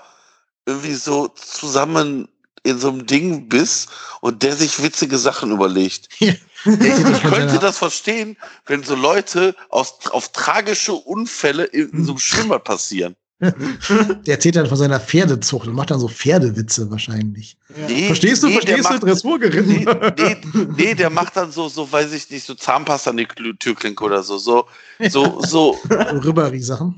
irgendwie 0.65 0.95
so 0.95 1.27
zusammen 1.27 2.27
in 2.63 2.79
so 2.79 2.89
einem 2.89 3.05
Ding 3.05 3.49
bist 3.49 3.89
und 4.21 4.41
der 4.41 4.55
sich 4.55 4.81
witzige 4.81 5.17
Sachen 5.17 5.51
überlegt. 5.51 6.09
Ja. 6.19 6.33
Ich 6.65 7.23
könnte 7.23 7.59
das 7.59 7.77
verstehen, 7.77 8.37
wenn 8.65 8.83
so 8.83 8.95
Leute 8.95 9.55
aus, 9.69 9.95
auf 10.11 10.31
tragische 10.31 10.93
Unfälle 10.93 11.65
in 11.65 12.05
so 12.05 12.13
einem 12.13 12.19
Schwimmbad 12.19 12.63
passieren. 12.63 13.15
Der 14.25 14.35
erzählt 14.35 14.55
dann 14.55 14.67
von 14.67 14.77
seiner 14.77 14.99
Pferdezucht 14.99 15.67
und 15.67 15.75
macht 15.75 15.91
dann 15.91 15.99
so 15.99 16.07
Pferdewitze 16.07 16.89
wahrscheinlich. 16.89 17.57
Nee, 17.87 18.07
verstehst 18.07 18.43
du, 18.43 18.47
nee, 18.47 18.53
verstehst 18.53 18.89
du, 18.89 18.99
Dressurgeritten? 18.99 19.67
Nee, 19.67 19.85
nee, 20.17 20.67
nee, 20.77 20.95
der 20.95 21.09
macht 21.09 21.35
dann 21.35 21.51
so, 21.51 21.67
so, 21.67 21.91
weiß 21.91 22.13
ich 22.13 22.29
nicht, 22.29 22.45
so 22.45 22.53
Zahnpasta 22.53 23.09
an 23.09 23.17
die 23.17 23.27
Türklinke 23.59 24.03
oder 24.03 24.23
so, 24.23 24.37
so, 24.37 24.67
so, 25.09 25.41
so. 25.41 25.77
Rüberri-Sachen. 25.89 26.95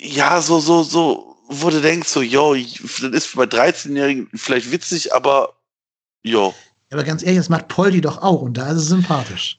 Ja, 0.00 0.40
so, 0.40 0.60
so, 0.60 0.82
so, 0.82 1.33
wo 1.46 1.70
du 1.70 1.80
denkst, 1.80 2.08
so, 2.08 2.22
yo, 2.22 2.54
das 2.54 3.00
ist 3.00 3.36
bei 3.36 3.44
13-Jährigen 3.44 4.30
vielleicht 4.34 4.70
witzig, 4.70 5.14
aber, 5.14 5.54
yo. 6.22 6.54
Aber 6.90 7.04
ganz 7.04 7.22
ehrlich, 7.22 7.38
das 7.38 7.48
macht 7.48 7.68
Poldi 7.68 8.00
doch 8.00 8.22
auch 8.22 8.42
und 8.42 8.54
da 8.54 8.70
ist 8.70 8.78
es 8.78 8.88
sympathisch. 8.88 9.58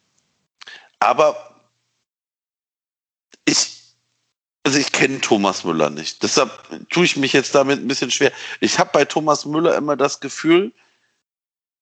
Aber 1.00 1.62
ich, 3.46 3.84
also 4.64 4.80
ich 4.80 4.92
kenne 4.92 5.22
Thomas 5.22 5.64
Müller 5.64 5.90
nicht. 5.90 6.24
Deshalb 6.24 6.52
tue 6.90 7.06
ich 7.06 7.18
mich 7.18 7.34
jetzt 7.34 7.54
damit 7.54 7.80
ein 7.80 7.88
bisschen 7.88 8.10
schwer. 8.10 8.32
Ich 8.62 8.80
habe 8.80 8.90
bei 8.92 9.06
Thomas 9.06 9.46
Müller 9.46 9.76
immer 9.76 9.96
das 9.96 10.20
Gefühl, 10.20 10.74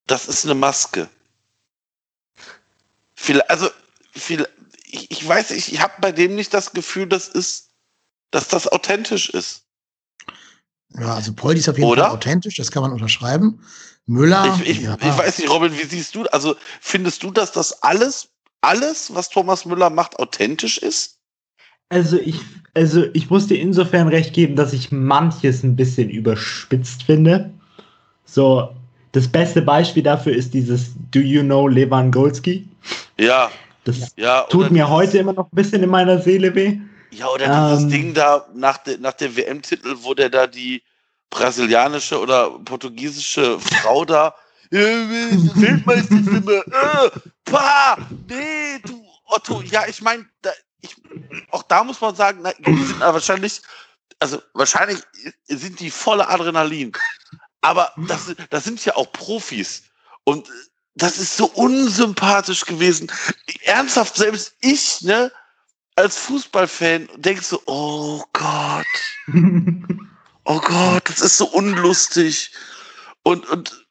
das 0.07 0.27
ist 0.27 0.43
eine 0.43 0.55
Maske. 0.55 1.07
Viel, 3.15 3.41
also 3.43 3.69
viel, 4.13 4.47
ich, 4.84 5.09
ich 5.11 5.25
weiß, 5.25 5.51
ich, 5.51 5.71
ich 5.71 5.80
habe 5.80 5.93
bei 6.01 6.11
dem 6.11 6.35
nicht 6.35 6.53
das 6.53 6.73
Gefühl, 6.73 7.07
das 7.07 7.30
ist, 7.30 7.69
dass 8.31 8.49
das 8.49 8.67
authentisch 8.67 9.30
ist. 9.30 9.62
Ja, 10.99 11.15
also 11.15 11.34
Poldi 11.34 11.60
ist 11.60 11.70
auf 11.70 11.78
jeden 11.78 11.90
Oder? 11.90 12.06
Fall 12.06 12.14
authentisch, 12.14 12.56
das 12.56 12.72
kann 12.72 12.84
man 12.84 12.91
unterschreiben. 12.91 13.60
Müller. 14.06 14.57
Ich, 14.61 14.70
ich, 14.70 14.82
ja. 14.82 14.98
ich 14.99 15.18
weiß 15.18 15.40
nicht, 15.40 15.49
Robin, 15.49 15.72
wie 15.74 15.86
siehst 15.86 16.15
du? 16.15 16.24
Also 16.32 16.56
findest 16.82 17.24
du, 17.24 17.32
dass 17.32 17.52
das 17.52 17.84
alles, 17.84 18.30
alles, 18.61 19.14
was 19.14 19.30
Thomas 19.30 19.65
Müller 19.65 19.90
macht, 19.90 20.20
authentisch 20.20 20.78
ist? 20.78 21.20
Also 21.90 22.18
ich, 22.18 22.40
also 22.74 23.06
ich 23.14 23.30
muss 23.30 23.48
dir 23.48 23.60
insofern 23.60 24.07
recht 24.07 24.34
geben, 24.34 24.56
dass 24.56 24.74
ich 24.74 24.91
manches 24.91 25.64
ein 25.64 25.76
bisschen 25.76 26.10
überspitzt 26.10 27.03
finde. 27.03 27.52
So, 28.26 28.70
das 29.11 29.28
beste 29.28 29.61
Beispiel 29.61 30.03
dafür 30.03 30.36
ist 30.36 30.53
dieses 30.53 30.94
Do 31.11 31.20
you 31.20 31.44
know 31.44 31.68
Levan 31.68 32.11
Golski? 32.11 32.68
Ja. 33.20 33.52
Das 33.84 34.14
ja, 34.15 34.41
tut 34.44 34.72
mir 34.72 34.90
heute 34.90 35.18
immer 35.18 35.34
noch 35.34 35.52
ein 35.52 35.56
bisschen 35.56 35.84
in 35.84 35.90
meiner 35.90 36.20
Seele 36.20 36.56
weh. 36.56 36.80
Ja, 37.15 37.27
oder 37.27 37.48
dieses 37.69 37.84
ähm, 37.84 37.90
Ding 37.90 38.14
da 38.14 38.48
nach, 38.53 38.77
de, 38.80 38.98
nach 38.98 39.14
dem 39.14 39.35
WM-Titel, 39.35 39.95
wo 40.02 40.14
der 40.14 40.30
da 40.30 40.48
die 40.48 40.84
brasilianische 41.30 42.19
oder 42.19 42.49
portugiesische 42.60 43.60
Frau 43.60 44.06
da 44.06 44.35
Weltmeisterstimme, 44.73 46.64
äh, 46.65 47.10
pa, 47.45 47.98
nee, 48.27 48.80
du 48.84 49.06
Otto, 49.26 49.61
ja, 49.61 49.88
ich 49.88 50.02
meine, 50.02 50.26
auch 51.52 51.64
da 51.64 51.84
muss 51.84 52.02
man 52.02 52.15
sagen, 52.15 52.40
na, 52.41 52.53
die 52.60 52.84
sind 52.84 52.99
wahrscheinlich, 52.99 53.61
also 54.19 54.41
wahrscheinlich 54.53 54.99
sind 55.48 55.80
die 55.80 55.91
voller 55.91 56.30
Adrenalin. 56.30 56.91
Aber 57.61 57.91
das, 58.07 58.35
das 58.49 58.64
sind 58.64 58.84
ja 58.84 58.95
auch 58.95 59.11
Profis. 59.11 59.84
Und 60.23 60.49
das 60.95 61.18
ist 61.18 61.38
so 61.38 61.45
unsympathisch 61.45 62.65
gewesen. 62.65 63.11
Ernsthaft, 63.64 64.15
selbst 64.15 64.56
ich, 64.60 65.02
ne, 65.02 65.31
als 65.95 66.18
Fußballfan, 66.18 67.07
denkst 67.18 67.45
so, 67.45 67.61
oh 67.65 68.24
Gott. 68.34 68.86
Oh 70.45 70.60
Gott, 70.60 71.07
das 71.07 71.22
ist 71.22 71.38
so 71.38 71.45
unlustig. 71.45 72.52
Und, 73.24 73.49
und, 73.49 73.86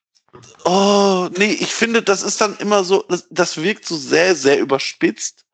oh, 0.66 1.31
nee, 1.39 1.53
ich 1.53 1.73
finde, 1.73 2.03
das 2.03 2.23
ist 2.23 2.43
dann 2.43 2.59
immer 2.59 2.85
so, 2.85 3.07
das, 3.09 3.27
das 3.31 3.62
wirkt 3.62 3.87
so 3.87 3.97
sehr, 3.97 4.35
sehr 4.35 4.61
überspitzt. 4.61 5.47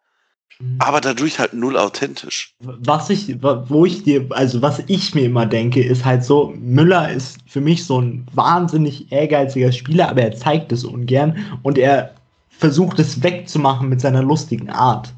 Mhm. 0.61 0.77
aber 0.81 1.01
dadurch 1.01 1.39
halt 1.39 1.55
null 1.55 1.77
authentisch. 1.79 2.57
Was 2.59 3.11
ich, 3.11 3.41
wo 3.43 3.87
ich 3.87 4.03
dir, 4.03 4.27
also 4.31 4.61
was 4.61 4.83
ich 4.89 5.15
mir 5.15 5.27
immer 5.27 5.47
denke, 5.47 5.85
ist 5.85 6.05
halt 6.05 6.25
so, 6.25 6.53
Müller 6.59 7.13
ist 7.13 7.39
für 7.47 7.61
mich 7.61 7.85
so 7.85 8.01
ein 8.01 8.27
wahnsinnig 8.33 9.13
ehrgeiziger 9.13 9.71
Spieler, 9.71 10.09
aber 10.09 10.23
er 10.23 10.35
zeigt 10.35 10.73
es 10.73 10.85
ungern 10.85 11.59
und 11.63 11.79
er 11.79 12.15
versucht 12.49 12.99
es 12.99 13.23
wegzumachen 13.23 13.89
mit 13.89 14.01
seiner 14.01 14.23
lustigen 14.23 14.69
Art 14.69 15.15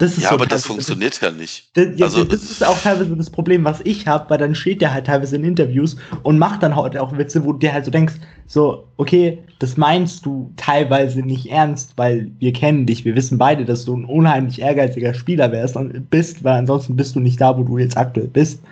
ja, 0.00 0.28
so 0.30 0.34
aber 0.34 0.46
das 0.46 0.64
funktioniert 0.64 1.14
das, 1.14 1.20
ja 1.20 1.30
nicht. 1.30 1.76
Das, 1.76 1.86
ja, 1.96 2.06
also, 2.06 2.24
das 2.24 2.42
ist 2.44 2.64
auch 2.64 2.78
teilweise 2.80 3.14
das 3.16 3.28
Problem, 3.28 3.64
was 3.64 3.80
ich 3.84 4.06
habe, 4.06 4.30
weil 4.30 4.38
dann 4.38 4.54
steht 4.54 4.80
der 4.80 4.94
halt 4.94 5.06
teilweise 5.06 5.36
in 5.36 5.44
Interviews 5.44 5.96
und 6.22 6.38
macht 6.38 6.62
dann 6.62 6.74
halt 6.74 6.96
auch 6.96 7.16
Witze, 7.16 7.44
wo 7.44 7.52
du 7.52 7.58
dir 7.58 7.72
halt 7.72 7.84
so 7.84 7.90
denkst, 7.90 8.14
so, 8.46 8.88
okay, 8.96 9.38
das 9.58 9.76
meinst 9.76 10.24
du 10.24 10.52
teilweise 10.56 11.20
nicht 11.20 11.46
ernst, 11.46 11.92
weil 11.96 12.30
wir 12.38 12.52
kennen 12.52 12.86
dich, 12.86 13.04
wir 13.04 13.14
wissen 13.14 13.36
beide, 13.36 13.64
dass 13.64 13.84
du 13.84 13.94
ein 13.94 14.06
unheimlich 14.06 14.60
ehrgeiziger 14.60 15.12
Spieler 15.12 15.52
wärst 15.52 15.76
und 15.76 16.08
bist, 16.10 16.42
weil 16.42 16.54
ansonsten 16.54 16.96
bist 16.96 17.14
du 17.14 17.20
nicht 17.20 17.40
da, 17.40 17.56
wo 17.56 17.62
du 17.62 17.78
jetzt 17.78 17.96
aktuell 17.96 18.28
bist. 18.28 18.62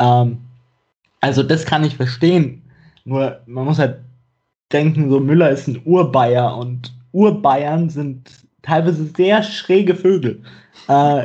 Ähm, 0.00 0.38
also 1.20 1.42
das 1.42 1.64
kann 1.64 1.84
ich 1.84 1.96
verstehen. 1.96 2.62
Nur 3.04 3.40
man 3.46 3.64
muss 3.64 3.78
halt 3.78 3.98
denken, 4.72 5.08
so 5.08 5.20
Müller 5.20 5.50
ist 5.50 5.68
ein 5.68 5.80
Urbayer 5.84 6.56
und 6.56 6.92
Urbayern 7.12 7.88
sind 7.88 8.28
teilweise 8.62 9.06
sehr 9.16 9.42
schräge 9.42 9.94
Vögel. 9.94 10.42
Äh, 10.88 11.24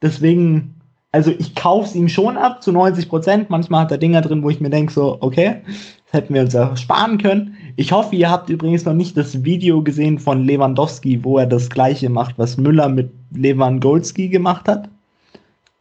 deswegen, 0.00 0.74
also 1.12 1.30
ich 1.30 1.54
kaufe 1.54 1.88
es 1.88 1.94
ihm 1.94 2.08
schon 2.08 2.36
ab 2.36 2.62
zu 2.62 2.72
90 2.72 3.08
Prozent. 3.08 3.50
Manchmal 3.50 3.82
hat 3.82 3.90
er 3.90 3.98
Dinger 3.98 4.20
drin, 4.20 4.42
wo 4.42 4.50
ich 4.50 4.60
mir 4.60 4.70
denke, 4.70 4.92
so, 4.92 5.16
okay, 5.20 5.62
das 5.66 6.22
hätten 6.22 6.34
wir 6.34 6.42
uns 6.42 6.52
ja 6.52 6.76
sparen 6.76 7.18
können. 7.18 7.56
Ich 7.76 7.92
hoffe, 7.92 8.14
ihr 8.16 8.30
habt 8.30 8.50
übrigens 8.50 8.84
noch 8.84 8.94
nicht 8.94 9.16
das 9.16 9.44
Video 9.44 9.82
gesehen 9.82 10.18
von 10.18 10.44
Lewandowski, 10.44 11.24
wo 11.24 11.38
er 11.38 11.46
das 11.46 11.70
gleiche 11.70 12.10
macht, 12.10 12.38
was 12.38 12.56
Müller 12.56 12.88
mit 12.88 13.10
Lewandowski 13.34 14.28
gemacht 14.28 14.68
hat. 14.68 14.88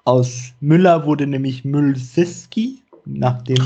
Aus 0.06 0.54
Müller 0.62 1.06
wurde 1.06 1.28
nämlich 1.28 1.64
Müllsiski 1.64 2.82
nach 3.06 3.42
dem 3.44 3.64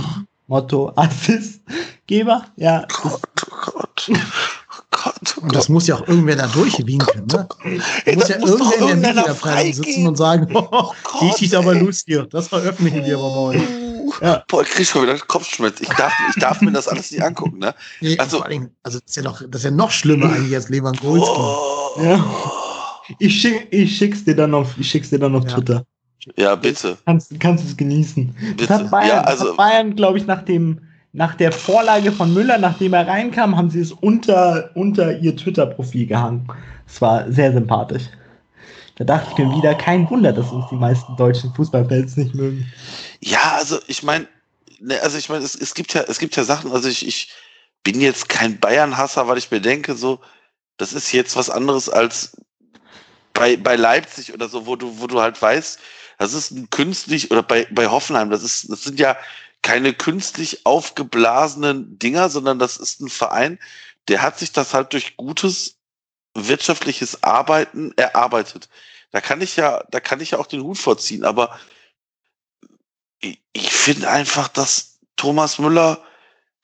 Motto 0.47 0.91
Assistgeber. 0.95 2.45
Ja. 2.57 2.85
Gott, 3.01 3.21
oh 3.49 3.71
Gott. 3.71 3.85
Gott, 4.07 4.54
und 5.37 5.55
das 5.55 5.69
muss 5.69 5.87
ja 5.87 5.95
auch 5.95 6.07
irgendwer 6.07 6.35
da 6.35 6.47
durchwinken. 6.47 7.25
Ne? 7.27 7.47
Ey, 8.05 8.15
muss 8.15 8.27
ja 8.29 8.39
muss 8.39 8.51
irgendwer 8.51 8.79
in 8.79 9.01
der 9.01 9.13
Medienabteilung 9.13 9.73
sitzen 9.73 10.07
und 10.07 10.15
sagen, 10.15 10.47
oh, 10.53 10.67
oh 10.71 10.91
Gott, 11.03 11.41
ist 11.41 11.55
aber 11.55 11.75
lustig, 11.75 12.21
das 12.29 12.47
veröffentlichen 12.47 13.05
wir 13.05 13.17
aber 13.17 13.29
mal. 13.29 13.61
Ja. 14.21 14.43
Boah, 14.47 14.61
ich 14.61 14.69
krieg 14.69 14.85
schon 14.85 15.03
wieder 15.03 15.17
Kopfschmerz. 15.17 15.81
Ich 15.81 15.89
darf, 15.89 16.13
ich 16.29 16.41
darf 16.41 16.61
mir 16.61 16.71
das 16.71 16.87
alles 16.87 17.11
nicht 17.11 17.23
angucken, 17.23 17.59
ne? 17.59 17.73
Nee, 18.01 18.17
also, 18.17 18.41
allem, 18.41 18.69
also 18.83 18.99
das 18.99 19.09
ist 19.09 19.15
ja 19.17 19.23
noch, 19.23 19.41
das 19.47 19.61
ist 19.61 19.65
ja 19.65 19.71
noch 19.71 19.91
schlimmer 19.91 20.31
eigentlich 20.31 20.55
als 20.55 20.69
Lewandowski. 20.69 21.39
Oh. 21.39 22.01
Ja. 22.01 22.25
Ich, 23.19 23.41
schick, 23.41 23.67
ich 23.71 23.97
schick's 23.97 24.23
dir 24.23 24.35
dann 24.35 24.53
auf, 24.53 24.77
ich 24.77 24.89
schick's 24.89 25.09
dir 25.09 25.19
dann 25.19 25.35
auf 25.35 25.43
ja. 25.45 25.51
Twitter. 25.51 25.85
Ja, 26.37 26.55
bitte. 26.55 26.97
Kannst, 27.05 27.39
kannst 27.39 27.65
es 27.65 27.77
genießen. 27.77 28.35
Bitte. 28.57 28.67
Das 28.67 28.69
hat 28.69 28.91
Bayern, 28.91 29.07
ja, 29.07 29.21
also, 29.21 29.55
Bayern 29.55 29.95
glaube 29.95 30.17
ich, 30.17 30.25
nach 30.25 30.43
dem 30.43 30.81
nach 31.15 31.35
der 31.35 31.53
Vorlage 31.53 32.11
von 32.11 32.33
Müller, 32.33 32.57
nachdem 32.57 32.93
er 32.93 33.07
reinkam, 33.07 33.55
haben 33.55 33.69
sie 33.69 33.79
es 33.79 33.93
unter, 33.93 34.69
unter 34.75 35.17
ihr 35.19 35.33
Twitter-Profil 35.35 36.07
gehangen. 36.07 36.45
Es 36.85 37.01
war 37.01 37.31
sehr 37.31 37.53
sympathisch. 37.53 38.03
Da 38.97 39.05
dachte 39.05 39.29
ich 39.31 39.37
mir 39.37 39.55
wieder, 39.55 39.75
kein 39.75 40.09
Wunder, 40.09 40.33
dass 40.33 40.51
uns 40.51 40.65
die 40.69 40.75
meisten 40.75 41.15
deutschen 41.15 41.53
Fußballfans 41.53 42.17
nicht 42.17 42.35
mögen. 42.35 42.69
Ja, 43.21 43.55
also 43.57 43.79
ich 43.87 44.03
meine, 44.03 44.27
ne, 44.81 44.99
also 45.01 45.17
ich 45.17 45.29
meine, 45.29 45.45
es, 45.45 45.55
es 45.55 45.73
gibt 45.73 45.93
ja, 45.93 46.01
es 46.01 46.19
gibt 46.19 46.35
ja 46.35 46.43
Sachen, 46.43 46.71
also 46.73 46.89
ich, 46.89 47.07
ich 47.07 47.31
bin 47.83 48.01
jetzt 48.01 48.27
kein 48.27 48.59
Bayern-Hasser, 48.59 49.25
weil 49.27 49.37
ich 49.37 49.49
mir 49.51 49.61
denke, 49.61 49.95
so, 49.95 50.19
das 50.75 50.91
ist 50.91 51.13
jetzt 51.13 51.37
was 51.37 51.49
anderes 51.49 51.87
als 51.87 52.35
bei, 53.33 53.55
bei 53.55 53.77
Leipzig 53.77 54.33
oder 54.33 54.49
so, 54.49 54.65
wo 54.65 54.75
du, 54.75 54.99
wo 54.99 55.07
du 55.07 55.21
halt 55.21 55.41
weißt, 55.41 55.79
das 56.17 56.33
ist 56.33 56.51
ein 56.51 56.69
künstlich, 56.69 57.31
oder 57.31 57.43
bei, 57.43 57.67
bei 57.71 57.87
Hoffenheim, 57.87 58.29
das 58.29 58.43
ist, 58.43 58.69
das 58.69 58.83
sind 58.83 58.99
ja 58.99 59.15
keine 59.65 59.95
künstlich 59.95 60.63
aufgeblasenen 60.63 61.97
Dinger, 61.97 62.29
sondern 62.29 62.59
das 62.59 62.77
ist 62.77 63.01
ein 63.01 63.09
Verein, 63.09 63.57
der 64.07 64.21
hat 64.21 64.37
sich 64.37 64.51
das 64.51 64.75
halt 64.75 64.93
durch 64.93 65.17
gutes 65.17 65.79
wirtschaftliches 66.35 67.23
Arbeiten 67.23 67.91
erarbeitet. 67.97 68.69
Da 69.09 69.21
kann 69.21 69.41
ich 69.41 69.55
ja, 69.55 69.83
da 69.89 69.99
kann 69.99 70.21
ich 70.21 70.31
ja 70.31 70.37
auch 70.37 70.45
den 70.45 70.61
Hut 70.61 70.77
vorziehen, 70.77 71.25
aber 71.25 71.59
ich, 73.21 73.41
ich 73.53 73.71
finde 73.71 74.07
einfach, 74.07 74.49
dass 74.49 74.99
Thomas 75.15 75.57
Müller 75.57 76.05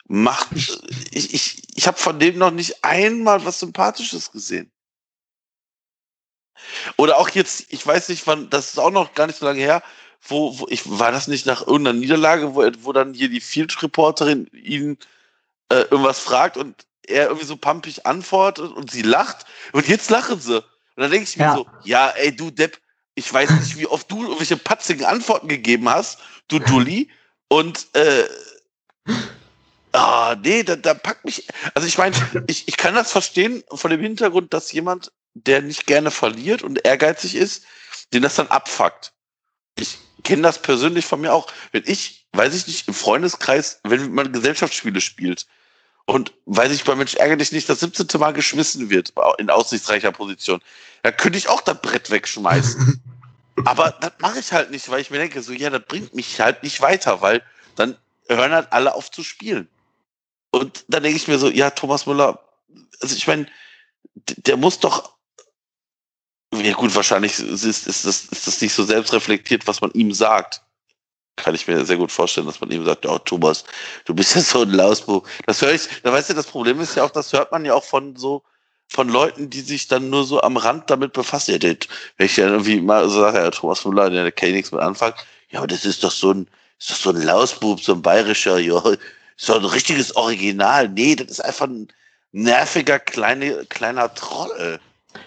macht, 0.06 0.50
ich, 1.10 1.34
ich, 1.34 1.64
ich 1.76 1.88
habe 1.88 1.98
von 1.98 2.20
dem 2.20 2.38
noch 2.38 2.52
nicht 2.52 2.84
einmal 2.84 3.44
was 3.46 3.62
Sympathisches 3.62 4.32
gesehen. 4.32 4.72
Oder 6.98 7.18
auch 7.18 7.30
jetzt, 7.30 7.66
ich 7.74 7.84
weiß 7.84 8.10
nicht, 8.10 8.28
wann, 8.28 8.52
das 8.52 8.68
ist 8.68 8.78
auch 8.78 8.92
noch 8.92 9.16
gar 9.16 9.26
nicht 9.26 9.40
so 9.40 9.46
lange 9.48 9.60
her, 9.60 9.82
wo, 10.22 10.60
wo 10.60 10.68
ich, 10.70 10.82
war 10.86 11.12
das 11.12 11.28
nicht 11.28 11.46
nach 11.46 11.66
irgendeiner 11.66 12.00
Niederlage, 12.00 12.56
wo, 12.56 12.64
wo 12.82 12.94
dann 12.94 13.14
hier 13.14 13.30
die 13.30 13.42
Field-Reporterin 13.42 14.48
ihn 14.54 14.98
äh, 15.70 15.82
irgendwas 15.90 16.20
fragt 16.20 16.58
und 16.58 16.86
er 17.08 17.28
irgendwie 17.28 17.46
so 17.46 17.58
pumpig 17.58 18.06
antwortet 18.06 18.72
und 18.72 18.92
sie 18.92 19.02
lacht 19.02 19.46
und 19.74 19.88
jetzt 19.88 20.10
lachen 20.10 20.40
sie. 20.40 20.58
Und 20.58 21.04
dann 21.04 21.12
denke 21.12 21.28
ich 21.30 21.38
mir 21.38 21.46
ja. 21.46 21.56
so, 21.56 21.68
ja, 21.84 22.10
ey, 22.10 22.36
du 22.36 22.52
Depp, 22.52 22.80
ich 23.16 23.32
weiß 23.32 23.50
nicht, 23.50 23.78
wie 23.78 23.88
oft 23.88 24.10
du 24.12 24.24
irgendwelche 24.24 24.58
patzigen 24.58 25.06
Antworten 25.06 25.48
gegeben 25.48 25.90
hast, 25.90 26.20
du 26.48 26.60
Dulli. 26.60 27.10
Und 27.48 27.88
äh, 27.94 28.24
ah, 29.92 30.36
nee, 30.42 30.64
da, 30.64 30.76
da 30.76 30.94
packt 30.94 31.26
mich. 31.26 31.48
Also 31.74 31.88
ich 31.88 31.98
meine, 31.98 32.16
ich, 32.48 32.68
ich 32.68 32.78
kann 32.78 32.96
das 32.96 33.12
verstehen 33.12 33.64
von 33.74 33.92
dem 33.92 34.02
Hintergrund, 34.02 34.54
dass 34.54 34.72
jemand, 34.72 35.12
der 35.34 35.62
nicht 35.62 35.88
gerne 35.88 36.12
verliert 36.12 36.62
und 36.62 36.86
ehrgeizig 36.86 37.36
ist, 37.36 37.66
den 38.14 38.22
das 38.22 38.36
dann 38.36 38.48
abfuckt. 38.48 39.14
Ich 39.82 39.98
kenne 40.24 40.44
das 40.44 40.62
persönlich 40.62 41.06
von 41.06 41.22
mir 41.22 41.34
auch. 41.34 41.48
Wenn 41.72 41.84
ich, 41.86 42.26
weiß 42.34 42.54
ich 42.54 42.68
nicht, 42.68 42.88
im 42.88 42.94
Freundeskreis, 42.94 43.80
wenn 43.84 44.14
man 44.14 44.32
Gesellschaftsspiele 44.32 45.02
spielt 45.02 45.48
und 46.06 46.34
weiß 46.46 46.72
ich 46.72 46.84
bei 46.84 46.96
Mensch 46.96 47.16
ärgerlich 47.16 47.52
nicht 47.52 47.70
das 47.70 47.80
17. 47.80 48.08
Mal 48.20 48.34
geschmissen 48.34 48.90
wird 48.90 49.14
in 49.38 49.50
aussichtsreicher 49.50 50.12
Position, 50.12 50.62
dann 51.04 51.16
könnte 51.18 51.38
ich 51.38 51.50
auch 51.50 51.62
das 51.62 51.82
Brett 51.82 52.10
wegschmeißen. 52.10 53.02
Aber 53.66 53.92
das 54.00 54.14
mache 54.20 54.40
ich 54.40 54.52
halt 54.54 54.72
nicht, 54.72 54.90
weil 54.90 55.02
ich 55.02 55.12
mir 55.12 55.18
denke, 55.18 55.42
so, 55.42 55.54
ja, 55.54 55.70
das 55.70 55.84
bringt 55.86 56.14
mich 56.16 56.40
halt 56.40 56.64
nicht 56.64 56.82
weiter, 56.82 57.22
weil 57.22 57.44
dann 57.76 57.98
hören 58.28 58.52
halt 58.52 58.72
alle 58.72 58.96
auf 58.96 59.12
zu 59.12 59.24
spielen. 59.24 59.68
Und 60.52 60.86
dann 60.88 61.04
denke 61.04 61.18
ich 61.18 61.28
mir 61.28 61.38
so, 61.40 61.50
ja, 61.50 61.70
Thomas 61.70 62.06
Müller, 62.06 62.44
also 63.02 63.16
ich 63.16 63.28
meine, 63.28 63.48
der 64.16 64.58
muss 64.58 64.80
doch, 64.80 65.14
ja 66.54 66.74
gut, 66.74 66.94
wahrscheinlich 66.96 67.40
ist, 67.40 67.64
ist, 67.64 67.88
das, 67.88 68.04
ist 68.06 68.48
das 68.48 68.62
nicht 68.62 68.74
so 68.74 68.84
selbstreflektiert, 68.84 69.68
was 69.68 69.82
man 69.82 69.92
ihm 69.92 70.14
sagt. 70.14 70.62
Kann 71.38 71.56
ich 71.56 71.68
mir 71.68 71.86
sehr 71.86 71.98
gut 71.98 72.12
vorstellen, 72.12 72.46
dass 72.46 72.60
man 72.60 72.72
ihm 72.72 72.86
sagt, 72.86 73.06
oh 73.06 73.18
Thomas, 73.18 73.64
du 74.06 74.14
bist 74.14 74.36
ja 74.36 74.42
so 74.42 74.64
ein 74.64 74.72
Lausbuch. 74.72 75.28
Das 75.46 75.62
höre 75.62 75.74
ich, 75.74 75.88
da 76.04 76.12
weißt 76.12 76.30
du, 76.30 76.34
das 76.34 76.48
Problem 76.48 76.82
ist 76.82 76.96
ja 76.96 77.04
auch, 77.04 77.12
das 77.12 77.32
hört 77.32 77.52
man 77.52 77.64
ja 77.64 77.74
auch 77.74 77.86
von 77.86 78.16
so, 78.16 78.44
von 78.90 79.08
Leuten, 79.08 79.50
die 79.50 79.62
sich 79.62 79.88
dann 79.88 80.10
nur 80.10 80.26
so 80.26 80.42
am 80.42 80.58
Rand 80.58 80.90
damit 80.90 81.14
befassen. 81.14 81.52
Ja, 81.54 81.70
wenn 82.18 82.26
ich 82.26 82.36
dann 82.36 82.50
irgendwie 82.50 82.82
mal 82.82 83.08
so 83.08 83.22
sage, 83.22 83.38
ja, 83.38 83.50
Thomas 83.50 83.86
Müller, 83.86 84.10
der 84.10 84.32
kann 84.34 84.50
ich 84.50 84.56
nichts 84.56 84.72
mit 84.74 84.82
anfangen. 84.82 85.16
Ja, 85.50 85.60
aber 85.60 85.68
das 85.68 85.86
ist 85.86 86.04
doch 86.04 86.12
so 86.12 86.34
ein, 86.34 86.48
ist 86.78 86.92
doch 86.92 86.98
so 86.98 87.10
ein 87.12 87.22
Lausbub, 87.22 87.82
so 87.82 87.94
ein 87.94 88.02
bayerischer, 88.02 88.60
ja, 88.60 88.84
so 89.38 89.56
ein 89.56 89.66
richtiges 89.66 90.16
Original. 90.18 90.90
Nee, 90.90 91.16
das 91.16 91.28
ist 91.28 91.40
einfach 91.40 91.68
ein 91.68 91.88
nerviger 92.34 93.00
kleine, 93.00 93.66
kleiner 93.68 94.14
Troll. 94.14 94.80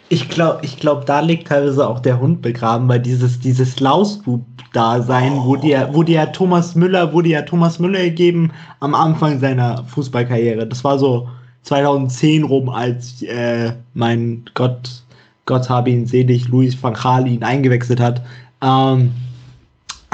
Ich 0.09 0.28
glaube, 0.28 0.61
ich 0.62 0.78
glaub, 0.78 1.06
da 1.06 1.20
liegt 1.20 1.48
teilweise 1.48 1.89
auch 1.89 2.01
der 2.01 2.20
Hund 2.20 2.43
begraben, 2.43 2.89
weil 2.89 3.01
dieses, 3.01 3.39
dieses 3.40 3.81
Lausbub-Dasein, 3.81 5.32
oh. 5.32 5.44
wo 5.47 5.56
dir, 5.56 5.89
wo 5.93 6.02
dir 6.02 6.31
Thomas 6.32 6.74
Müller, 6.74 7.12
wurde 7.12 7.31
ja 7.31 7.43
Thomas 7.43 7.78
Müller 7.78 8.02
gegeben 8.02 8.51
am 8.81 8.94
Anfang 8.94 9.40
seiner 9.40 9.85
Fußballkarriere. 9.85 10.66
Das 10.66 10.85
war 10.85 10.98
so 10.98 11.28
2010 11.62 12.44
rum, 12.44 12.69
als 12.69 13.23
äh, 13.23 13.73
mein 13.94 14.44
Gott, 14.55 15.02
Gott 15.47 15.69
habe 15.69 15.90
ihn 15.90 16.06
selig, 16.06 16.48
Luis 16.48 16.81
van 16.82 16.94
Gaal 16.94 17.27
ihn 17.27 17.43
eingewechselt 17.43 18.01
hat. 18.01 18.23
Ähm, 18.62 19.11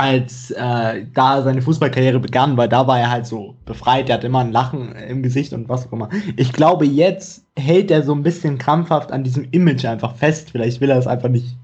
als 0.01 0.51
äh, 0.53 1.05
da 1.13 1.43
seine 1.43 1.61
Fußballkarriere 1.61 2.21
begann, 2.21 2.57
weil 2.57 2.71
da 2.71 2.87
war 2.87 2.99
er 2.99 3.11
halt 3.11 3.27
so 3.27 3.55
befreit, 3.67 4.09
er 4.09 4.15
hat 4.15 4.25
immer 4.25 4.39
ein 4.39 4.51
Lachen 4.51 4.95
im 4.97 5.23
Gesicht 5.23 5.53
und 5.53 5.69
was 5.69 5.87
auch 5.87 5.93
immer. 5.93 6.09
Ich 6.37 6.55
glaube, 6.55 6.87
jetzt 6.87 7.45
hält 7.59 7.91
er 7.91 8.03
so 8.03 8.15
ein 8.15 8.23
bisschen 8.23 8.57
krampfhaft 8.57 9.13
an 9.13 9.25
diesem 9.25 9.47
Image 9.51 9.85
einfach 9.85 10.17
fest. 10.17 10.53
Vielleicht 10.53 10.81
will 10.81 10.89
er 10.89 10.97
es 10.97 11.07
einfach 11.07 11.29
nicht 11.29 11.55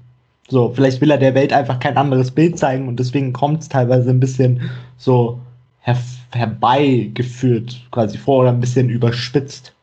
so, 0.49 0.71
vielleicht 0.71 1.01
will 1.01 1.09
er 1.09 1.17
der 1.17 1.33
Welt 1.33 1.51
einfach 1.51 1.79
kein 1.79 1.97
anderes 1.97 2.29
Bild 2.29 2.59
zeigen 2.59 2.87
und 2.87 2.99
deswegen 2.99 3.33
kommt 3.33 3.63
es 3.63 3.69
teilweise 3.69 4.11
ein 4.11 4.19
bisschen 4.19 4.69
so 4.97 5.39
her 5.79 5.97
herbeigeführt 6.31 7.87
quasi 7.89 8.19
vor 8.19 8.41
oder 8.41 8.49
ein 8.49 8.59
bisschen 8.59 8.89
überspitzt. 8.89 9.73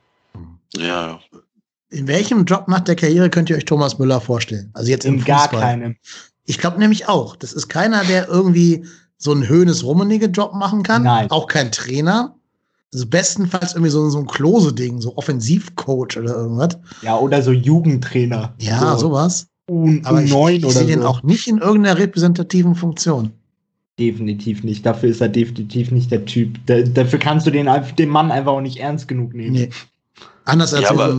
Ja. 0.77 1.19
In 1.91 2.07
welchem 2.07 2.45
Job 2.45 2.69
nach 2.69 2.81
der 2.81 2.95
Karriere 2.95 3.31
könnt 3.31 3.51
ihr 3.51 3.57
euch 3.57 3.65
Thomas 3.65 3.99
Müller 3.99 4.21
vorstellen? 4.21 4.71
Also 4.75 4.91
jetzt 4.91 5.07
im 5.07 5.15
In 5.15 5.21
Fußball. 5.21 5.49
gar 5.51 5.61
keinem. 5.61 5.97
Ich 6.47 6.59
glaube 6.59 6.79
nämlich 6.79 7.09
auch. 7.09 7.37
Das 7.37 7.53
ist 7.53 7.69
keiner, 7.69 8.05
der 8.05 8.29
irgendwie 8.29 8.85
so 9.17 9.33
einen 9.33 9.49
Höhnes 9.49 9.85
rummenige 9.85 10.27
Job 10.27 10.55
machen 10.55 10.83
kann. 10.83 11.03
Nein. 11.03 11.31
Auch 11.31 11.49
kein 11.49 11.73
Trainer. 11.73 12.37
Also 12.93 13.07
bestenfalls 13.07 13.73
irgendwie 13.73 13.91
so, 13.91 14.09
so 14.11 14.19
ein 14.19 14.27
Klose-Ding, 14.27 15.01
so 15.01 15.17
Offensivcoach 15.17 16.17
oder 16.17 16.37
irgendwas. 16.37 16.79
Ja, 17.03 17.19
oder 17.19 17.43
so 17.43 17.51
Jugendtrainer. 17.51 18.55
Ja, 18.61 18.93
so. 18.97 19.09
sowas. 19.09 19.49
Un 19.69 20.03
Aber 20.05 20.23
ich, 20.23 20.33
ich 20.33 20.73
sehe 20.73 20.83
so. 20.83 20.87
den 20.87 21.03
auch 21.03 21.23
nicht 21.23 21.49
in 21.49 21.59
irgendeiner 21.59 21.99
repräsentativen 21.99 22.75
Funktion. 22.75 23.33
Definitiv 23.99 24.63
nicht. 24.63 24.85
Dafür 24.85 25.09
ist 25.09 25.21
er 25.21 25.29
definitiv 25.29 25.91
nicht 25.91 26.11
der 26.11 26.25
Typ. 26.25 26.59
Da, 26.67 26.83
dafür 26.83 27.19
kannst 27.19 27.47
du 27.47 27.51
den, 27.51 27.69
den 27.97 28.09
Mann 28.09 28.31
einfach 28.31 28.53
auch 28.53 28.61
nicht 28.61 28.79
ernst 28.79 29.09
genug 29.09 29.35
nehmen. 29.35 29.53
Nee. 29.53 29.71
Anders 30.47 30.75
als 30.75 30.91
ja, 30.91 31.15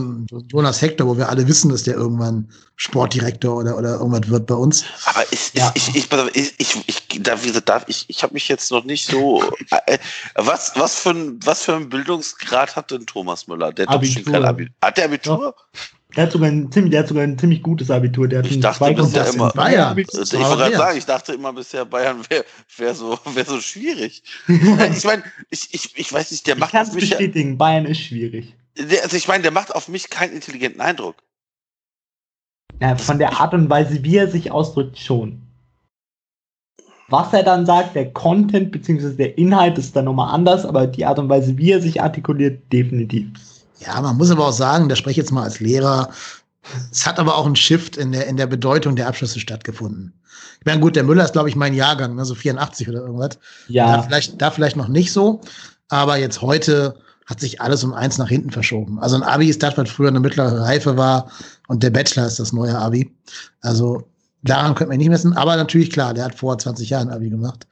Jonas 0.52 0.80
Hector, 0.80 1.08
wo 1.08 1.18
wir 1.18 1.28
alle 1.28 1.48
wissen, 1.48 1.70
dass 1.70 1.82
der 1.82 1.94
irgendwann 1.94 2.48
Sportdirektor 2.76 3.56
oder, 3.56 3.76
oder 3.76 3.94
irgendwas 3.94 4.28
wird 4.30 4.46
bei 4.46 4.54
uns. 4.54 4.84
Aber 5.04 5.24
ich, 5.32 5.52
ja. 5.54 5.72
ich, 5.74 5.96
ich, 5.96 6.08
ich, 6.34 6.54
ich, 6.58 6.76
ich, 6.86 7.22
da, 7.22 7.42
wie 7.42 7.50
gesagt, 7.50 7.88
ich, 7.88 8.04
ich 8.08 8.22
habe 8.22 8.34
mich 8.34 8.46
jetzt 8.46 8.70
noch 8.70 8.84
nicht 8.84 9.06
so. 9.06 9.42
Äh, 9.86 9.98
was, 10.36 10.72
was, 10.76 11.00
für 11.00 11.10
ein, 11.10 11.40
was 11.44 11.64
für 11.64 11.74
ein 11.74 11.88
Bildungsgrad 11.88 12.76
hat 12.76 12.92
denn 12.92 13.04
Thomas 13.06 13.48
Müller? 13.48 13.72
Der 13.72 13.86
hat 13.86 13.96
Abitur. 13.96 14.32
kein 14.32 14.44
Abitur. 14.44 14.74
Hat 14.80 14.96
der 14.96 15.04
Abitur? 15.06 15.54
Ja. 15.56 15.80
Der 16.14 16.22
hat, 16.24 16.32
sogar 16.32 16.48
ein 16.48 16.70
ziemlich, 16.70 16.92
der 16.92 17.00
hat 17.00 17.08
sogar 17.08 17.24
ein 17.24 17.36
ziemlich 17.36 17.62
gutes 17.62 17.90
Abitur. 17.90 18.28
Der 18.28 18.38
hat 18.38 18.46
ich 18.46 18.60
dachte 18.60 18.94
bisher 18.94 19.26
immer, 19.26 19.50
Bayern. 19.50 19.98
Ich 19.98 20.06
wollte 20.14 20.36
gerade 20.38 20.76
sagen, 20.76 20.98
ich 20.98 21.04
dachte 21.04 21.32
immer 21.32 21.52
bisher, 21.52 21.84
Bayern 21.84 22.24
wäre 22.28 22.44
wär 22.76 22.94
so, 22.94 23.18
wär 23.24 23.44
so 23.44 23.60
schwierig. 23.60 24.22
ich 24.46 25.04
meine, 25.04 25.24
ich, 25.50 25.74
ich, 25.74 25.98
ich 25.98 26.12
weiß 26.12 26.30
nicht, 26.30 26.46
der 26.46 26.54
ich 26.54 26.60
macht. 26.60 26.68
Ich 26.68 26.78
kann 26.78 26.86
es 26.86 26.94
bestätigen, 26.94 27.58
Bayern 27.58 27.86
ist 27.86 28.00
schwierig 28.00 28.54
der, 28.78 29.02
also 29.02 29.16
ich 29.16 29.28
meine, 29.28 29.42
der 29.42 29.52
macht 29.52 29.74
auf 29.74 29.88
mich 29.88 30.10
keinen 30.10 30.32
intelligenten 30.32 30.80
Eindruck. 30.80 31.16
Ja, 32.80 32.96
von 32.96 33.18
der 33.18 33.38
Art 33.40 33.54
und 33.54 33.70
Weise, 33.70 34.02
wie 34.04 34.16
er 34.16 34.30
sich 34.30 34.50
ausdrückt, 34.50 34.98
schon. 34.98 35.42
Was 37.08 37.32
er 37.32 37.42
dann 37.42 37.64
sagt, 37.64 37.94
der 37.94 38.12
Content 38.12 38.72
bzw. 38.72 39.14
der 39.14 39.38
Inhalt 39.38 39.78
ist 39.78 39.94
dann 39.94 40.06
nochmal 40.06 40.34
anders, 40.34 40.64
aber 40.64 40.86
die 40.86 41.06
Art 41.06 41.18
und 41.18 41.28
Weise, 41.28 41.56
wie 41.56 41.70
er 41.70 41.80
sich 41.80 42.02
artikuliert, 42.02 42.60
definitiv. 42.72 43.28
Ja, 43.78 44.00
man 44.00 44.16
muss 44.16 44.30
aber 44.30 44.48
auch 44.48 44.52
sagen, 44.52 44.88
da 44.88 44.96
spreche 44.96 45.12
ich 45.12 45.16
jetzt 45.18 45.32
mal 45.32 45.44
als 45.44 45.60
Lehrer, 45.60 46.10
es 46.90 47.06
hat 47.06 47.18
aber 47.18 47.36
auch 47.36 47.46
ein 47.46 47.56
Shift 47.56 47.96
in 47.96 48.12
der, 48.12 48.26
in 48.26 48.36
der 48.36 48.46
Bedeutung 48.46 48.96
der 48.96 49.06
Abschlüsse 49.06 49.38
stattgefunden. 49.38 50.12
Ich 50.58 50.66
meine, 50.66 50.80
gut, 50.80 50.96
der 50.96 51.04
Müller 51.04 51.24
ist, 51.24 51.32
glaube 51.32 51.48
ich, 51.48 51.54
mein 51.54 51.74
Jahrgang, 51.74 52.16
ne, 52.16 52.24
so 52.24 52.34
84 52.34 52.88
oder 52.88 53.00
irgendwas. 53.02 53.38
Ja. 53.68 53.96
Da 53.96 54.02
vielleicht, 54.02 54.42
da 54.42 54.50
vielleicht 54.50 54.76
noch 54.76 54.88
nicht 54.88 55.12
so, 55.12 55.40
aber 55.88 56.16
jetzt 56.16 56.42
heute 56.42 56.96
hat 57.26 57.40
sich 57.40 57.60
alles 57.60 57.82
um 57.84 57.92
eins 57.92 58.18
nach 58.18 58.28
hinten 58.28 58.50
verschoben. 58.50 58.98
Also 59.00 59.16
ein 59.16 59.24
Abi 59.24 59.48
ist 59.48 59.62
das, 59.62 59.76
was 59.76 59.90
früher 59.90 60.08
eine 60.08 60.20
mittlere 60.20 60.60
Reife 60.60 60.96
war 60.96 61.30
und 61.66 61.82
der 61.82 61.90
Bachelor 61.90 62.26
ist 62.26 62.38
das 62.38 62.52
neue 62.52 62.78
Abi. 62.78 63.12
Also 63.60 64.08
daran 64.42 64.76
könnte 64.76 64.90
man 64.90 64.98
nicht 64.98 65.08
messen. 65.08 65.32
Aber 65.32 65.56
natürlich, 65.56 65.90
klar, 65.90 66.14
der 66.14 66.24
hat 66.24 66.36
vor 66.36 66.56
20 66.56 66.88
Jahren 66.88 67.10
Abi 67.10 67.28
gemacht. 67.28 67.66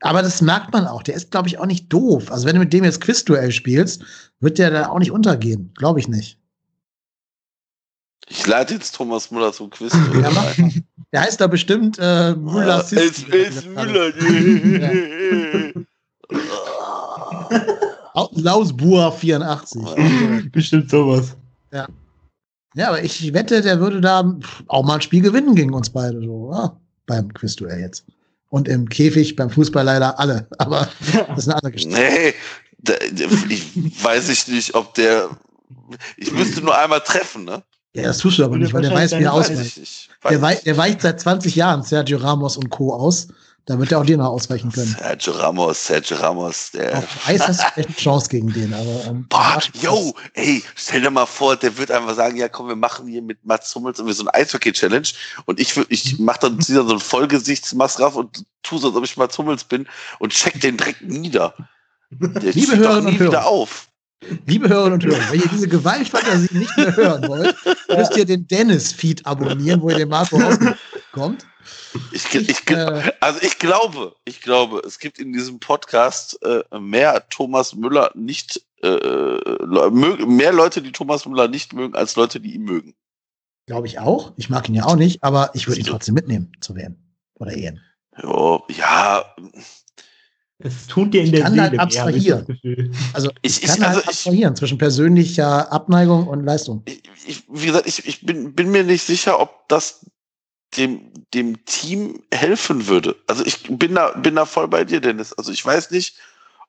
Aber 0.00 0.20
das 0.22 0.42
merkt 0.42 0.72
man 0.74 0.86
auch. 0.86 1.02
Der 1.02 1.14
ist, 1.14 1.30
glaube 1.30 1.48
ich, 1.48 1.58
auch 1.58 1.66
nicht 1.66 1.90
doof. 1.90 2.30
Also 2.30 2.46
wenn 2.46 2.54
du 2.54 2.60
mit 2.60 2.74
dem 2.74 2.84
jetzt 2.84 3.00
Quizduell 3.00 3.50
spielst, 3.50 4.04
wird 4.40 4.58
der 4.58 4.70
da 4.70 4.88
auch 4.88 4.98
nicht 4.98 5.10
untergehen. 5.10 5.72
Glaube 5.74 5.98
ich 5.98 6.08
nicht. 6.08 6.38
Ich 8.28 8.46
leite 8.46 8.74
jetzt 8.74 8.94
Thomas 8.94 9.30
Müller 9.30 9.52
zum 9.52 9.70
Quiz. 9.70 9.92
ja, 10.22 10.30
der 11.12 11.20
heißt 11.22 11.40
da 11.40 11.46
bestimmt 11.46 11.98
äh, 11.98 12.34
Müller. 12.34 12.76
Ah, 12.76 12.80
es 12.80 12.92
ist 12.92 13.28
Müller. 13.66 14.12
Lausbuhr 18.14 19.12
84. 19.12 20.50
Bestimmt 20.52 20.90
sowas. 20.90 21.36
Ja. 21.72 21.88
Ja, 22.74 22.88
aber 22.88 23.02
ich 23.02 23.32
wette, 23.34 23.60
der 23.60 23.80
würde 23.80 24.00
da 24.00 24.38
auch 24.68 24.84
mal 24.84 24.94
ein 24.94 25.02
Spiel 25.02 25.20
gewinnen 25.20 25.54
gegen 25.54 25.74
uns 25.74 25.90
beide. 25.90 26.20
So, 26.22 26.50
ja, 26.52 26.74
beim 27.06 27.32
Quizduell 27.34 27.80
jetzt. 27.80 28.04
Und 28.48 28.68
im 28.68 28.88
Käfig 28.88 29.36
beim 29.36 29.50
Fußball 29.50 29.84
leider 29.84 30.18
alle. 30.18 30.46
Aber 30.58 30.88
das 31.02 31.38
ist 31.38 31.48
eine 31.48 31.56
andere 31.56 31.72
Geschichte. 31.72 31.98
Nee, 31.98 32.34
da, 32.78 32.94
ich 33.48 34.04
weiß 34.04 34.28
ich 34.30 34.48
nicht, 34.48 34.74
ob 34.74 34.94
der. 34.94 35.30
Ich 36.16 36.32
müsste 36.32 36.62
nur 36.62 36.76
einmal 36.76 37.00
treffen, 37.00 37.44
ne? 37.44 37.62
Ja, 37.94 38.04
das 38.04 38.18
tust 38.18 38.38
du 38.38 38.44
aber 38.44 38.56
nicht, 38.56 38.72
weil 38.72 38.80
der 38.80 38.92
weiß, 38.92 39.12
wie 39.18 39.24
er 39.24 39.34
ausweicht. 39.34 40.08
Der, 40.24 40.40
wei 40.40 40.54
der 40.54 40.78
weicht 40.78 41.02
seit 41.02 41.20
20 41.20 41.54
Jahren 41.54 41.82
Sergio 41.82 42.16
Ramos 42.16 42.56
und 42.56 42.70
Co. 42.70 42.94
aus. 42.94 43.28
Da 43.66 43.78
wird 43.78 43.92
er 43.92 44.00
auch 44.00 44.04
dir 44.04 44.16
noch 44.16 44.26
ausweichen 44.26 44.72
können. 44.72 44.96
Sergio 44.98 45.34
Ramos, 45.34 45.86
Sergio 45.86 46.16
Ramos, 46.16 46.72
der. 46.72 46.98
Auf 46.98 47.28
Eis 47.28 47.46
hast 47.46 47.60
du 47.60 47.80
echt 47.80 47.88
eine 47.88 47.96
Chance 47.96 48.28
gegen 48.28 48.52
den, 48.52 48.74
aber. 48.74 49.04
Ähm, 49.06 49.26
Boah, 49.28 49.60
yo, 49.80 50.14
ey, 50.34 50.64
stell 50.74 51.02
dir 51.02 51.10
mal 51.10 51.26
vor, 51.26 51.54
der 51.54 51.76
wird 51.78 51.92
einfach 51.92 52.16
sagen, 52.16 52.36
ja 52.36 52.48
komm, 52.48 52.66
wir 52.66 52.76
machen 52.76 53.06
hier 53.06 53.22
mit 53.22 53.44
Mats 53.44 53.72
Hummels 53.74 54.00
irgendwie 54.00 54.16
so 54.16 54.24
ein 54.24 54.30
Eishockey-Challenge 54.30 55.06
und 55.44 55.60
ich, 55.60 55.76
ich 55.88 56.18
mach 56.18 56.38
dann 56.38 56.60
zieh 56.60 56.74
dann 56.74 56.88
so 56.88 56.94
ein 56.94 57.00
Vollgesichtsmaske 57.00 58.04
auf 58.04 58.16
und 58.16 58.44
tu 58.64 58.78
so, 58.78 58.88
als 58.88 58.96
ob 58.96 59.04
ich 59.04 59.16
Mats 59.16 59.38
Hummels 59.38 59.62
bin 59.62 59.86
und 60.18 60.32
check 60.32 60.60
den 60.60 60.76
direkt 60.76 61.02
nieder. 61.02 61.54
Der 62.10 62.52
Liebe 62.52 62.76
Hörerinnen 62.76 63.06
und 63.14 63.18
Hörer. 63.20 63.30
wieder 63.30 63.46
auf. 63.46 63.88
Liebe 64.46 64.68
Hörerinnen 64.68 64.94
und 64.94 65.04
Hörer, 65.04 65.30
wenn 65.30 65.40
ihr 65.40 65.48
diese 65.48 65.68
Gewaltfantasie 65.68 66.48
nicht 66.52 66.76
mehr 66.76 66.96
hören 66.96 67.28
wollt, 67.28 67.56
müsst 67.96 68.16
ihr 68.16 68.24
den 68.24 68.46
Dennis-Feed 68.46 69.24
abonnieren, 69.24 69.80
wo 69.82 69.90
ihr 69.90 69.96
den 69.98 70.08
Marco 70.08 70.38
kommt. 71.12 71.46
Ich, 72.12 72.34
ich, 72.34 72.48
ich, 72.48 72.70
äh, 72.70 73.12
also 73.20 73.40
ich 73.42 73.58
glaube, 73.58 74.14
ich 74.24 74.40
glaube, 74.40 74.82
es 74.86 74.98
gibt 74.98 75.18
in 75.18 75.32
diesem 75.32 75.60
Podcast 75.60 76.38
äh, 76.42 76.62
mehr 76.78 77.28
Thomas 77.28 77.74
Müller 77.74 78.10
nicht, 78.14 78.62
äh, 78.82 78.88
mög- 78.88 80.26
mehr 80.26 80.52
Leute, 80.52 80.82
die 80.82 80.92
Thomas 80.92 81.26
Müller 81.26 81.48
nicht 81.48 81.72
mögen, 81.72 81.94
als 81.94 82.16
Leute, 82.16 82.40
die 82.40 82.54
ihn 82.54 82.64
mögen. 82.64 82.94
Glaube 83.66 83.86
ich 83.86 83.98
auch. 84.00 84.32
Ich 84.36 84.50
mag 84.50 84.68
ihn 84.68 84.74
ja 84.74 84.84
auch 84.84 84.96
nicht, 84.96 85.22
aber 85.22 85.50
ich 85.54 85.66
würde 85.68 85.80
ihn 85.80 85.86
trotzdem 85.86 86.14
mitnehmen 86.14 86.52
zu 86.60 86.74
WM 86.74 86.96
oder 87.38 87.56
EM. 87.56 87.78
Jo, 88.22 88.64
ja, 88.68 89.24
Es 90.58 90.86
tut 90.86 91.12
dir 91.14 91.20
in 91.20 91.26
Ich 91.26 91.32
der 91.32 91.42
kann 91.42 91.52
Seele 91.54 91.62
halt 91.62 91.78
hab 91.78 91.90
ich 91.90 92.00
abstrahieren. 92.00 92.38
das 92.40 92.46
Gefühl. 92.48 92.90
Also 93.12 93.30
Ich- 93.42 93.56
ich, 93.58 93.62
ich- 93.64 93.68
kann 93.70 93.82
also 93.82 93.94
halt 93.96 94.04
ich- 94.04 94.08
abstrahieren 94.10 94.56
zwischen 94.56 94.78
persönlicher 94.78 95.72
Abneigung 95.72 96.26
und 96.28 96.44
Leistung. 96.44 96.82
ich, 96.86 97.02
ich, 97.26 97.42
wie 97.48 97.66
gesagt, 97.66 97.86
ich, 97.86 98.06
ich 98.06 98.24
bin, 98.24 98.54
bin 98.54 98.70
mir 98.70 98.84
nicht 98.84 99.02
sicher, 99.02 99.40
ob 99.40 99.68
das 99.68 100.06
dem, 100.76 101.00
dem 101.34 101.64
Team 101.64 102.22
helfen 102.32 102.86
würde. 102.86 103.16
Also 103.26 103.44
ich 103.44 103.62
bin 103.68 103.94
da, 103.94 104.10
bin 104.10 104.36
da 104.36 104.44
voll 104.44 104.68
bei 104.68 104.84
dir, 104.84 105.00
Dennis. 105.00 105.32
Also 105.32 105.52
ich 105.52 105.64
weiß 105.64 105.90
nicht, 105.90 106.16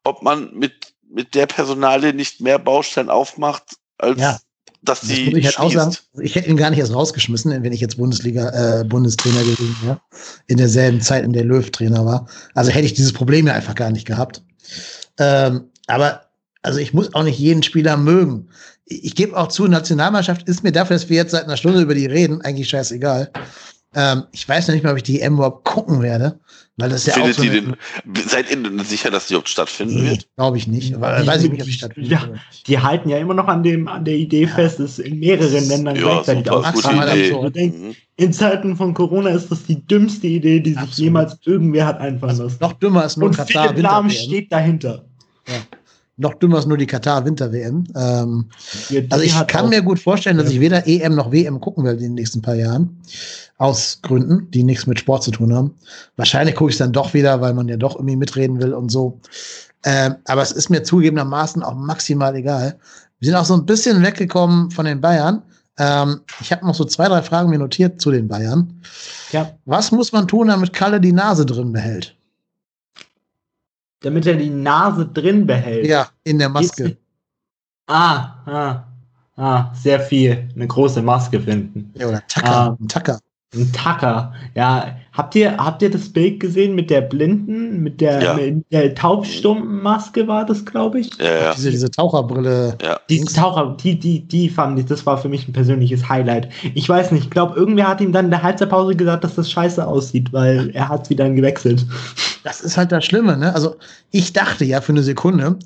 ob 0.03 0.21
man 0.21 0.53
mit, 0.53 0.93
mit 1.09 1.35
der 1.35 1.45
Personalie 1.45 2.13
nicht 2.13 2.41
mehr 2.41 2.59
Baustellen 2.59 3.09
aufmacht, 3.09 3.63
als 3.97 4.19
Ja. 4.19 4.39
dass 4.81 5.01
Das 5.01 5.09
sie 5.09 5.31
ich 5.33 5.45
halt 5.45 5.59
auch 5.59 5.71
sagen. 5.71 5.95
Ich 6.21 6.35
hätte 6.35 6.49
ihn 6.49 6.57
gar 6.57 6.69
nicht 6.69 6.79
erst 6.79 6.93
rausgeschmissen, 6.93 7.63
wenn 7.63 7.73
ich 7.73 7.81
jetzt 7.81 7.97
Bundesliga, 7.97 8.49
äh, 8.81 8.83
Bundestrainer 8.83 9.41
gewesen 9.41 9.77
wäre. 9.83 10.01
In 10.47 10.57
derselben 10.57 11.01
Zeit, 11.01 11.23
in 11.23 11.33
der 11.33 11.45
Löw 11.45 11.69
Trainer 11.71 12.05
war. 12.05 12.27
Also 12.53 12.71
hätte 12.71 12.85
ich 12.85 12.93
dieses 12.93 13.13
Problem 13.13 13.47
ja 13.47 13.53
einfach 13.53 13.75
gar 13.75 13.91
nicht 13.91 14.05
gehabt. 14.05 14.43
Ähm, 15.17 15.69
aber 15.87 16.25
also 16.61 16.79
ich 16.79 16.93
muss 16.93 17.13
auch 17.13 17.23
nicht 17.23 17.39
jeden 17.39 17.63
Spieler 17.63 17.97
mögen. 17.97 18.49
Ich, 18.85 19.03
ich 19.05 19.15
gebe 19.15 19.37
auch 19.37 19.47
zu, 19.47 19.67
Nationalmannschaft 19.67 20.47
ist 20.49 20.63
mir 20.63 20.71
dafür, 20.71 20.95
dass 20.95 21.09
wir 21.09 21.17
jetzt 21.17 21.31
seit 21.31 21.43
einer 21.43 21.57
Stunde 21.57 21.81
über 21.81 21.93
die 21.95 22.05
reden, 22.05 22.41
eigentlich 22.41 22.69
scheißegal. 22.69 23.31
Ähm, 23.95 24.23
ich 24.31 24.47
weiß 24.47 24.67
noch 24.67 24.73
nicht 24.75 24.83
mal, 24.83 24.91
ob 24.91 24.97
ich 24.97 25.03
die 25.03 25.21
EM 25.21 25.35
überhaupt 25.35 25.65
gucken 25.65 26.01
werde, 26.01 26.39
weil 26.77 26.89
das 26.89 27.05
ja 27.05 27.13
Findet 27.13 27.33
auch 27.37 27.43
so 27.43 27.49
eine- 27.49 27.61
den, 27.61 27.75
seid 28.27 28.49
ihr 28.49 28.57
denn 28.61 28.79
sicher, 28.79 29.11
dass 29.11 29.27
die 29.27 29.33
überhaupt 29.33 29.49
stattfinden 29.49 30.03
Nee, 30.03 30.09
wird? 30.11 30.27
glaube 30.35 30.57
ich 30.57 30.67
nicht. 30.67 30.95
Aber 30.95 31.19
Ich- 31.21 31.27
weiß 31.27 31.43
ich 31.43 31.51
nicht, 31.51 31.61
ob 31.61 31.67
die 31.67 31.73
stattfindet. 31.73 32.11
Ja. 32.11 32.27
Die 32.67 32.79
halten 32.79 33.09
ja 33.09 33.17
immer 33.17 33.33
noch 33.35 33.47
an, 33.47 33.61
dem, 33.63 33.87
an 33.87 34.03
der 34.05 34.15
Idee 34.15 34.47
fest, 34.47 34.79
es 34.79 34.97
in 34.99 35.19
mehreren 35.19 35.67
Ländern 35.67 35.95
Ja, 35.95 36.01
gleichzeitig 36.23 36.43
denkst, 37.53 37.77
Mhm. 37.77 37.95
in 38.17 38.33
Zeiten 38.33 38.75
von 38.75 38.93
Corona 38.93 39.29
ist 39.29 39.51
das 39.51 39.63
die 39.63 39.85
dümmste 39.85 40.27
Idee, 40.27 40.59
die 40.59 40.71
sich 40.71 40.79
Absolut. 40.79 40.97
jemals 40.99 41.37
irgendwer 41.45 41.85
hat 41.85 41.99
einfallen 41.99 42.37
lassen. 42.37 42.57
Noch 42.61 42.73
dümmer 42.73 43.05
ist 43.05 43.17
nur 43.17 43.29
Und 43.29 43.35
Katar 43.37 43.67
Philipp 43.69 43.83
Lahm 43.83 44.09
steht 44.09 44.51
dahinter. 44.51 45.05
Noch 46.17 46.35
dümmer 46.35 46.59
ist 46.59 46.67
nur 46.67 46.77
die 46.77 46.85
Katar 46.85 47.25
Winter-WM. 47.25 47.85
Ähm, 47.95 48.49
Idee 48.89 49.07
Also 49.09 49.23
ich 49.25 49.47
kann 49.47 49.69
mir 49.69 49.81
gut 49.81 49.99
vorstellen, 49.99 50.37
dass 50.37 50.47
Ja. 50.47 50.53
ich 50.53 50.59
weder 50.59 50.87
EM 50.87 51.15
noch 51.15 51.31
WM 51.31 51.59
gucken 51.59 51.83
werde 51.83 51.97
in 51.99 52.03
den 52.11 52.13
nächsten 52.13 52.41
paar 52.41 52.53
Jahren. 52.55 53.01
Aus 53.57 53.99
Gründen, 54.03 54.49
die 54.51 54.63
nichts 54.63 54.85
mit 54.85 54.99
Sport 54.99 55.23
zu 55.23 55.31
tun 55.31 55.53
haben. 55.53 55.73
Wahrscheinlich 56.15 56.55
gucke 56.55 56.69
ich 56.69 56.75
es 56.75 56.79
dann 56.79 56.91
doch 56.93 57.13
wieder, 57.13 57.41
weil 57.41 57.53
man 57.53 57.67
ja 57.67 57.77
doch 57.77 57.95
irgendwie 57.95 58.15
mitreden 58.15 58.61
will 58.61 58.73
und 58.73 58.89
so. 58.89 59.19
Ähm, 59.85 60.15
aber 60.25 60.41
es 60.43 60.51
ist 60.51 60.69
mir 60.69 60.83
zugegebenermaßen 60.83 61.63
auch 61.63 61.75
maximal 61.75 62.35
egal. 62.35 62.77
Wir 63.19 63.27
sind 63.27 63.35
auch 63.35 63.45
so 63.45 63.55
ein 63.55 63.65
bisschen 63.65 64.01
weggekommen 64.03 64.69
von 64.69 64.85
den 64.85 65.01
Bayern. 65.01 65.41
Ähm, 65.79 66.21
ich 66.41 66.51
habe 66.51 66.65
noch 66.65 66.75
so 66.75 66.85
zwei, 66.85 67.07
drei 67.07 67.23
Fragen 67.23 67.49
mir 67.49 67.57
notiert 67.57 67.99
zu 67.99 68.11
den 68.11 68.27
Bayern. 68.27 68.81
Ja, 69.31 69.51
Was 69.65 69.91
muss 69.91 70.11
man 70.11 70.27
tun, 70.27 70.49
damit 70.49 70.73
Kalle 70.73 71.01
die 71.01 71.11
Nase 71.13 71.45
drin 71.45 71.71
behält? 71.73 72.15
Damit 74.03 74.25
er 74.27 74.35
die 74.35 74.49
Nase 74.49 75.07
drin 75.07 75.45
behält. 75.47 75.87
Ja, 75.87 76.07
in 76.23 76.37
der 76.37 76.49
Maske. 76.49 76.97
Ah, 77.87 78.35
ah, 78.45 78.83
ah, 79.35 79.73
sehr 79.73 79.99
viel. 79.99 80.49
Eine 80.55 80.67
große 80.67 81.01
Maske 81.01 81.39
finden. 81.39 81.91
Ja, 81.97 82.07
oder 82.07 82.21
Tacker. 82.27 82.77
Ein 82.79 82.87
Tacker. 82.87 83.19
Ein 83.55 83.71
Tacker. 83.71 84.33
Ja, 84.55 84.95
habt 85.11 85.35
ihr, 85.35 85.57
habt 85.57 85.81
ihr 85.81 85.91
das 85.91 86.09
Bild 86.09 86.39
gesehen 86.39 86.73
mit 86.75 86.89
der 86.89 87.01
Blinden, 87.01 87.81
mit 87.83 88.01
der, 88.01 88.21
Ja. 88.21 88.33
mit 88.33 88.65
der 88.71 88.95
Taubstummenmaske 88.95 90.27
war 90.27 90.45
das, 90.45 90.65
glaube 90.65 90.99
ich? 91.01 91.09
Ja, 91.19 91.25
ja. 91.43 91.53
Diese, 91.53 91.71
diese 91.71 91.91
Taucherbrille. 91.91 92.77
ja. 92.81 92.99
Die 93.09 93.23
Taucher, 93.25 93.77
die, 93.81 93.99
die, 93.99 94.21
die 94.27 94.49
fand 94.49 94.79
ich, 94.79 94.85
das 94.85 95.05
war 95.05 95.17
für 95.17 95.29
mich 95.29 95.47
ein 95.47 95.53
persönliches 95.53 96.07
Highlight. 96.09 96.49
Ich 96.73 96.87
weiß 96.89 97.11
nicht, 97.11 97.25
ich 97.25 97.29
glaube, 97.29 97.55
irgendwer 97.55 97.87
hat 97.87 98.01
ihm 98.01 98.11
dann 98.11 98.25
in 98.25 98.31
der 98.31 98.43
Halbzeitpause 98.43 98.95
gesagt, 98.95 99.23
dass 99.23 99.35
das 99.35 99.51
scheiße 99.51 99.85
aussieht, 99.85 100.33
weil 100.33 100.71
er 100.73 100.89
hat 100.89 101.05
sie 101.07 101.15
dann 101.15 101.35
gewechselt. 101.35 101.85
Das 102.43 102.61
ist 102.61 102.77
halt 102.77 102.91
das 102.91 103.05
Schlimme, 103.05 103.37
ne? 103.37 103.53
Also 103.53 103.75
ich 104.11 104.33
dachte 104.33 104.65
ja 104.65 104.81
für 104.81 104.91
eine 104.93 105.03
Sekunde, 105.03 105.57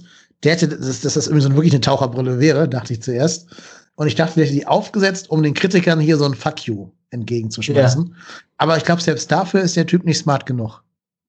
der 0.43 0.51
hätte, 0.53 0.68
dass, 0.68 1.01
dass 1.01 1.14
das 1.15 1.27
irgendwie 1.27 1.43
so 1.45 1.53
wirklich 1.55 1.73
eine 1.73 1.81
Taucherbrille 1.81 2.39
wäre, 2.39 2.68
dachte 2.68 2.93
ich 2.93 3.01
zuerst. 3.01 3.47
Und 3.95 4.07
ich 4.07 4.14
dachte, 4.15 4.35
der 4.35 4.45
hätte 4.45 4.53
die 4.55 4.68
aufgesetzt, 4.68 5.31
um 5.31 5.41
den 5.41 5.55
Kritikern 5.55 5.99
hier 5.99 6.18
so 6.18 6.26
ein 6.26 6.35
Fuck 6.35 6.68
you 6.68 6.89
entgegenzuschmeißen. 7.12 8.14
Aber 8.58 8.78
ich 8.78 8.84
glaube, 8.84 9.02
selbst 9.02 9.32
dafür 9.32 9.62
ist 9.62 9.76
der 9.76 9.86
Typ 9.88 10.04
nicht 10.06 10.18
smart 10.18 10.46
genug. 10.46 10.82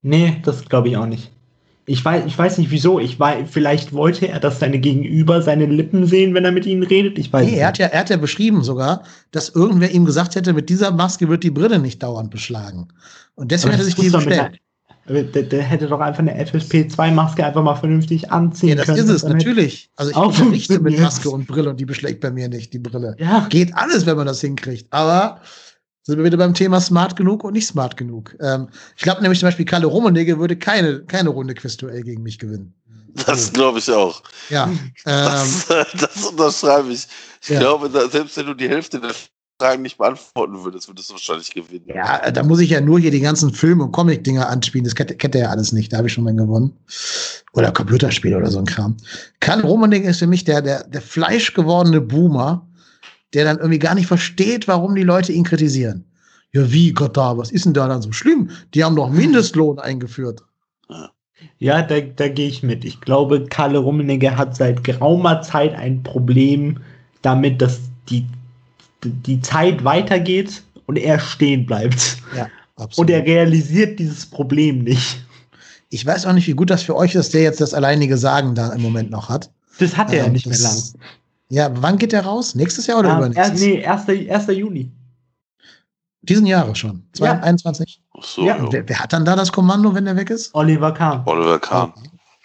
Nee, 0.02 0.40
das 0.44 0.64
glaube 0.68 0.88
ich 0.88 0.96
auch 0.96 1.06
nicht. 1.06 1.30
Ich 1.86 2.04
weiß, 2.04 2.24
ich 2.26 2.36
weiß 2.36 2.58
nicht 2.58 2.70
wieso. 2.70 3.00
Ich 3.00 3.18
weiß, 3.18 3.48
vielleicht 3.50 3.94
wollte 3.94 4.28
er, 4.28 4.40
dass 4.40 4.58
seine 4.60 4.78
Gegenüber 4.78 5.40
seine 5.40 5.64
Lippen 5.64 6.06
sehen, 6.06 6.34
wenn 6.34 6.44
er 6.44 6.52
mit 6.52 6.66
ihnen 6.66 6.82
redet. 6.82 7.18
Ich 7.18 7.32
weiß 7.32 7.46
Nee, 7.46 7.54
es 7.54 7.58
er 7.60 7.68
hat, 7.68 7.78
ja, 7.78 7.86
er 7.86 8.00
hat 8.00 8.10
ja 8.10 8.18
beschrieben 8.18 8.62
sogar, 8.62 9.04
dass 9.30 9.48
irgendwer 9.48 9.90
ihm 9.90 10.04
gesagt 10.04 10.34
hätte, 10.34 10.52
mit 10.52 10.68
dieser 10.68 10.90
Maske 10.90 11.28
wird 11.30 11.44
die 11.44 11.50
Brille 11.50 11.78
nicht 11.78 12.02
dauernd 12.02 12.30
beschlagen. 12.30 12.88
Und 13.36 13.50
deswegen 13.52 13.72
hätte 13.72 13.84
sich 13.84 13.94
das 13.94 14.04
die 14.04 14.10
bestellt. 14.10 14.60
der, 15.08 15.42
der 15.44 15.62
hätte 15.62 15.86
doch 15.86 16.00
einfach 16.00 16.18
eine 16.18 16.38
FFP2-Maske 16.44 17.46
einfach 17.46 17.62
mal 17.62 17.76
vernünftig 17.76 18.30
anziehen 18.30 18.68
Ja, 18.70 18.74
das 18.74 18.86
können. 18.86 18.98
ist 18.98 19.08
es, 19.08 19.22
natürlich. 19.24 19.90
Also 19.96 20.10
ich 20.10 20.16
unterrichte 20.18 20.80
mit. 20.80 21.00
Maske 21.00 21.30
und 21.30 21.46
Brille 21.46 21.70
und 21.70 21.80
die 21.80 21.86
beschlägt 21.86 22.20
bei 22.20 22.30
mir 22.30 22.50
nicht, 22.50 22.70
die 22.74 22.80
Brille. 22.80 23.16
Ja, 23.18 23.46
Geht 23.48 23.74
alles, 23.74 24.04
wenn 24.04 24.18
man 24.18 24.26
das 24.26 24.42
hinkriegt. 24.42 24.92
Aber 24.92 25.40
sind 26.08 26.18
wir 26.18 26.24
wieder 26.24 26.38
beim 26.38 26.54
Thema 26.54 26.80
smart 26.80 27.16
genug 27.16 27.44
und 27.44 27.52
nicht 27.52 27.66
smart 27.66 27.96
genug. 27.96 28.34
Ähm, 28.40 28.68
ich 28.96 29.02
glaube 29.02 29.20
nämlich 29.22 29.38
zum 29.40 29.46
Beispiel, 29.46 29.66
Kalle 29.66 29.86
Rummenigge 29.86 30.38
würde 30.38 30.56
keine, 30.56 31.00
keine 31.04 31.28
Runde 31.28 31.54
Quizduell 31.54 32.02
gegen 32.02 32.22
mich 32.22 32.38
gewinnen. 32.38 32.74
Das 33.26 33.52
glaube 33.52 33.78
ich 33.78 33.90
auch. 33.90 34.22
Ja. 34.48 34.68
ähm, 34.68 34.82
Das, 35.04 35.66
das 36.00 36.24
unterschreibe 36.26 36.92
ich. 36.92 37.06
Ich 37.42 37.48
Ja. 37.50 37.60
glaube, 37.60 37.90
selbst 38.10 38.36
wenn 38.36 38.46
du 38.46 38.54
die 38.54 38.68
Hälfte 38.68 39.00
der 39.00 39.10
Fragen 39.60 39.82
nicht 39.82 39.98
beantworten 39.98 40.64
würdest, 40.64 40.88
würdest 40.88 41.10
du 41.10 41.14
wahrscheinlich 41.14 41.52
gewinnen. 41.52 41.84
ja, 41.88 42.30
da 42.30 42.42
muss 42.44 42.60
ich 42.60 42.70
ja 42.70 42.80
nur 42.80 43.00
hier 43.00 43.10
die 43.10 43.20
ganzen 43.20 43.52
Film- 43.52 43.80
und 43.80 43.90
Comic-Dinger 43.92 44.48
anspielen. 44.48 44.84
Das 44.84 44.94
kennt, 44.94 45.18
kennt 45.18 45.34
er 45.34 45.40
ja 45.42 45.48
alles 45.50 45.72
nicht. 45.72 45.92
Da 45.92 45.96
habe 45.98 46.06
ich 46.06 46.14
schon 46.14 46.24
mal 46.24 46.34
gewonnen. 46.34 46.76
Oder 47.54 47.72
Computerspiele 47.72 48.36
oder 48.36 48.50
so 48.50 48.60
ein 48.60 48.66
Kram. 48.66 48.96
Kalle 49.40 49.64
Rummenigge 49.64 50.08
ist 50.08 50.20
für 50.20 50.26
mich 50.28 50.44
der, 50.44 50.62
der, 50.62 50.84
der 50.84 51.02
fleischgewordene 51.02 52.00
Boomer, 52.00 52.67
der 53.34 53.44
dann 53.44 53.58
irgendwie 53.58 53.78
gar 53.78 53.94
nicht 53.94 54.06
versteht, 54.06 54.68
warum 54.68 54.94
die 54.94 55.02
Leute 55.02 55.32
ihn 55.32 55.44
kritisieren. 55.44 56.04
Ja, 56.52 56.72
wie, 56.72 56.92
Gott 56.92 57.16
da, 57.16 57.36
was 57.36 57.50
ist 57.50 57.66
denn 57.66 57.74
da 57.74 57.86
dann 57.88 58.00
so 58.02 58.12
schlimm? 58.12 58.50
Die 58.74 58.82
haben 58.82 58.96
doch 58.96 59.10
Mindestlohn 59.10 59.78
eingeführt. 59.78 60.42
ja 61.58 61.82
da, 61.82 62.00
da 62.00 62.28
gehe 62.28 62.48
ich 62.48 62.62
mit. 62.62 62.84
Ich 62.84 63.00
glaube, 63.00 63.44
Kalle 63.46 63.78
Rummenigge 63.78 64.36
hat 64.36 64.56
seit 64.56 64.82
geraumer 64.82 65.42
Zeit 65.42 65.74
ein 65.74 66.02
Problem 66.02 66.78
damit, 67.22 67.60
dass 67.60 67.80
die, 68.08 68.26
die 69.04 69.40
Zeit 69.42 69.84
weitergeht 69.84 70.62
und 70.86 70.96
er 70.96 71.18
stehen 71.20 71.66
bleibt. 71.66 72.16
Ja, 72.34 72.48
absolut. 72.76 73.10
Und 73.10 73.14
er 73.14 73.24
realisiert 73.26 73.98
dieses 73.98 74.24
Problem 74.24 74.84
nicht. 74.84 75.22
ich 75.90 76.04
weiß 76.06 76.24
auch 76.24 76.32
nicht, 76.32 76.46
wie 76.46 76.54
gut 76.54 76.70
das 76.70 76.82
für 76.82 76.96
euch 76.96 77.10
ist, 77.10 77.16
dass 77.16 77.28
der 77.30 77.42
jetzt 77.42 77.60
das 77.60 77.74
alleinige 77.74 78.16
Sagen 78.16 78.54
da 78.54 78.72
im 78.72 78.80
Moment 78.80 79.10
noch 79.10 79.28
hat. 79.28 79.50
Das 79.78 79.96
hat 79.98 80.12
er 80.12 80.18
ja 80.20 80.24
Ähm, 80.26 80.32
nicht 80.32 80.46
mehr 80.46 80.58
lang. 80.58 80.76
Ja, 81.50 81.70
wann 81.72 81.96
geht 81.98 82.12
der 82.12 82.24
raus? 82.24 82.54
Nächstes 82.54 82.86
Jahr 82.86 82.98
oder 82.98 83.14
Ah, 83.14 83.18
übernächstes? 83.18 83.60
er, 83.62 83.66
nee, 83.68 83.86
1. 83.86 84.08
1. 84.48 84.56
Juni. 84.56 84.92
Diesen 86.22 86.46
Jahre 86.46 86.74
schon. 86.74 87.04
Ja. 87.16 87.40
2021. 87.40 88.02
Ach 88.18 88.22
so, 88.22 88.44
Ja, 88.44 88.56
ja. 88.56 88.66
Wer, 88.72 88.88
wer 88.88 88.98
hat 89.00 89.12
dann 89.12 89.24
da 89.24 89.34
das 89.34 89.50
Kommando, 89.52 89.94
wenn 89.94 90.04
der 90.04 90.16
weg 90.16 90.30
ist? 90.30 90.54
Oliver 90.54 90.92
Kahn. 90.92 91.22
Oliver 91.24 91.58
Kahn. 91.58 91.92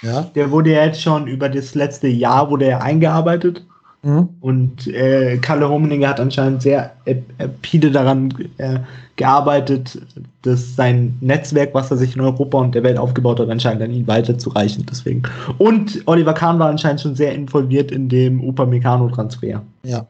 Ja. 0.02 0.22
Der 0.22 0.52
wurde 0.52 0.72
ja 0.74 0.86
jetzt 0.86 1.02
schon 1.02 1.28
über 1.28 1.50
das 1.50 1.76
letzte 1.76 2.08
Jahr 2.08 2.50
wurde 2.50 2.66
er 2.66 2.82
eingearbeitet. 2.82 3.66
Mhm. 4.04 4.30
Und 4.42 4.88
äh, 4.88 5.38
Kalle 5.38 5.66
Rummenigge 5.66 6.08
hat 6.08 6.20
anscheinend 6.20 6.62
sehr 6.62 6.92
äh, 7.06 7.16
rapide 7.40 7.90
daran 7.90 8.34
äh, 8.58 8.80
gearbeitet, 9.16 10.00
dass 10.42 10.76
sein 10.76 11.18
Netzwerk, 11.22 11.74
was 11.74 11.90
er 11.90 11.98
sich 11.98 12.16
in 12.16 12.22
Europa 12.22 12.58
und 12.58 12.76
der 12.76 12.84
Welt 12.84 12.98
aufgebaut 12.98 13.40
hat, 13.40 13.50
anscheinend 13.50 13.82
an 13.82 13.92
ihn 13.92 14.08
weiterzureichen. 14.08 14.86
Deswegen. 14.90 15.24
Und 15.58 16.02
Oliver 16.06 16.34
Kahn 16.34 16.60
war 16.60 16.70
anscheinend 16.70 17.02
schon 17.02 17.16
sehr 17.16 17.34
involviert 17.34 17.92
in 17.92 18.10
dem 18.10 18.42
Upamecano-Transfer. 18.42 19.62
Ja. 19.86 20.06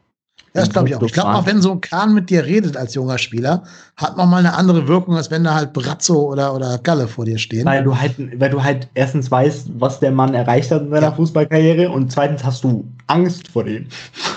Ja, 0.54 0.60
das 0.60 0.70
glaube 0.70 0.88
ich 0.88 0.94
auch. 0.94 1.02
Ich 1.02 1.12
glaube 1.12 1.34
auch, 1.34 1.46
wenn 1.46 1.60
so 1.60 1.72
ein 1.72 1.80
Kahn 1.80 2.14
mit 2.14 2.30
dir 2.30 2.44
redet 2.44 2.76
als 2.76 2.94
junger 2.94 3.18
Spieler, 3.18 3.64
hat 3.96 4.16
noch 4.16 4.26
mal 4.26 4.36
eine 4.36 4.54
andere 4.54 4.86
Wirkung, 4.86 5.16
als 5.16 5.28
wenn 5.32 5.42
da 5.42 5.54
halt 5.54 5.72
Brazzo 5.72 6.30
oder, 6.30 6.54
oder 6.54 6.78
Galle 6.78 7.08
vor 7.08 7.24
dir 7.24 7.38
stehen. 7.38 7.66
Weil 7.66 7.82
du 7.82 7.98
halt, 7.98 8.14
weil 8.38 8.50
du 8.50 8.62
halt 8.62 8.88
erstens 8.94 9.28
weißt, 9.32 9.70
was 9.78 9.98
der 9.98 10.12
Mann 10.12 10.32
erreicht 10.32 10.70
hat 10.70 10.82
in 10.82 10.90
seiner 10.90 11.08
ja. 11.08 11.12
Fußballkarriere 11.12 11.90
und 11.90 12.12
zweitens 12.12 12.44
hast 12.44 12.62
du 12.62 12.88
Angst 13.08 13.48
vor 13.48 13.64
dem. 13.64 13.88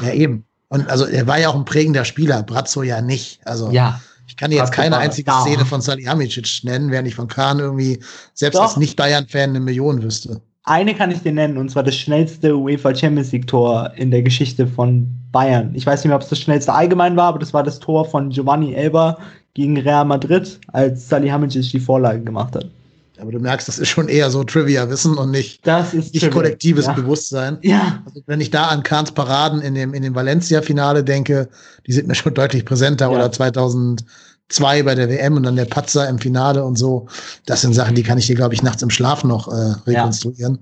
Ja, 0.04 0.12
eben. 0.12 0.44
Und 0.70 0.90
also 0.90 1.06
er 1.06 1.28
war 1.28 1.40
ja 1.40 1.50
auch 1.50 1.56
ein 1.56 1.66
prägender 1.66 2.04
Spieler, 2.04 2.42
Brazzo 2.42 2.82
ja 2.82 3.00
nicht. 3.02 3.40
Also 3.46 3.70
ja. 3.70 4.02
ich 4.28 4.36
kann 4.38 4.50
dir 4.50 4.58
jetzt 4.58 4.72
keine 4.72 4.98
einzige. 4.98 5.32
Szene 5.32 5.66
von 5.66 5.82
Salihamidzic 5.82 6.64
nennen, 6.64 6.90
während 6.90 7.08
ich 7.08 7.16
von 7.16 7.28
Kahn 7.28 7.60
irgendwie 7.60 8.04
selbst 8.34 8.58
Doch. 8.58 8.64
als 8.64 8.78
Nicht-Bayern-Fan 8.78 9.52
eine 9.52 9.60
Million 9.60 10.02
wüsste. 10.02 10.42
Eine 10.68 10.94
kann 10.96 11.12
ich 11.12 11.22
dir 11.22 11.32
nennen, 11.32 11.58
und 11.58 11.72
zwar 11.72 11.84
das 11.84 11.96
schnellste 11.96 12.54
UEFA 12.54 12.94
Champions 12.94 13.32
League 13.32 13.48
Tor 13.48 13.90
in 13.96 14.12
der 14.12 14.22
Geschichte 14.22 14.68
von 14.68 15.08
Bayern. 15.32 15.72
Ich 15.74 15.86
weiß 15.86 16.02
nicht 16.02 16.10
mehr, 16.10 16.18
ob 16.18 16.24
es 16.24 16.28
das 16.28 16.40
schnellste 16.40 16.74
allgemein 16.74 17.16
war, 17.16 17.28
aber 17.28 17.40
das 17.40 17.54
war 17.54 17.64
das 17.64 17.80
Tor 17.80 18.04
von 18.04 18.30
Giovanni 18.32 18.74
Elba 18.74 19.18
gegen 19.54 19.78
Real 19.78 20.04
Madrid, 20.04 20.60
als 20.74 21.08
Salihamidzic 21.08 21.72
die 21.72 21.80
Vorlage 21.80 22.20
gemacht 22.20 22.54
hat. 22.54 22.70
Aber 23.18 23.32
du 23.32 23.40
merkst, 23.40 23.68
das 23.70 23.80
ist 23.80 23.88
schon 23.88 24.10
eher 24.10 24.30
so 24.30 24.44
Trivia-Wissen 24.44 25.18
und 25.18 25.32
nicht, 25.32 25.66
das 25.66 25.94
ist 25.94 26.14
nicht 26.14 26.30
kollektives 26.30 26.86
ja. 26.86 26.94
Bewusstsein. 26.94 27.58
Ja. 27.62 28.04
Also 28.06 28.22
wenn 28.28 28.42
ich 28.42 28.52
da 28.52 28.68
an 28.68 28.84
Kahns 28.84 29.12
Paraden 29.12 29.62
in 29.62 29.74
dem, 29.74 29.94
in 29.94 30.04
dem 30.04 30.16
Valencia-Finale 30.16 31.04
denke, 31.04 31.48
die 31.88 31.94
sind 31.94 32.10
mir 32.10 32.16
schon 32.16 32.34
deutlich 32.34 32.66
präsenter. 32.66 33.06
Ja. 33.06 33.16
Oder 33.16 33.32
2002 34.50 34.84
bei 34.84 34.96
der 34.96 35.10
WM 35.10 35.36
und 35.36 35.44
dann 35.44 35.56
der 35.56 35.66
Patzer 35.66 36.08
im 36.08 36.20
Finale 36.20 36.64
und 36.64 36.78
so. 36.78 37.08
Das 37.46 37.62
sind 37.62 37.74
Sachen, 37.74 37.96
die 37.96 38.04
kann 38.04 38.18
ich 38.18 38.28
dir, 38.28 38.36
glaube 38.36 38.54
ich, 38.54 38.64
nachts 38.64 38.82
im 38.82 38.90
Schlaf 38.90 39.24
noch 39.24 39.48
äh, 39.48 39.76
rekonstruieren. 39.86 40.60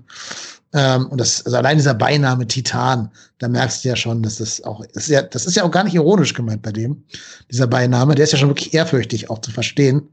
Ja. 0.74 0.96
Ähm, 0.96 1.06
und 1.06 1.20
das, 1.20 1.46
also 1.46 1.56
allein 1.56 1.76
dieser 1.76 1.94
Beiname 1.94 2.46
Titan, 2.46 3.10
da 3.38 3.48
merkst 3.48 3.84
du 3.84 3.88
ja 3.88 3.96
schon, 3.96 4.22
dass 4.22 4.36
das 4.36 4.62
auch, 4.64 4.84
das 4.92 5.04
ist 5.04 5.10
ja, 5.10 5.22
das 5.22 5.46
ist 5.46 5.56
ja 5.56 5.62
auch 5.62 5.70
gar 5.70 5.84
nicht 5.84 5.94
ironisch 5.94 6.34
gemeint 6.34 6.62
bei 6.62 6.72
dem, 6.72 7.04
dieser 7.50 7.66
Beiname, 7.66 8.14
der 8.14 8.24
ist 8.24 8.32
ja 8.32 8.38
schon 8.38 8.50
wirklich 8.50 8.74
ehrfürchtig 8.74 9.30
auch 9.30 9.40
zu 9.40 9.52
verstehen. 9.52 10.08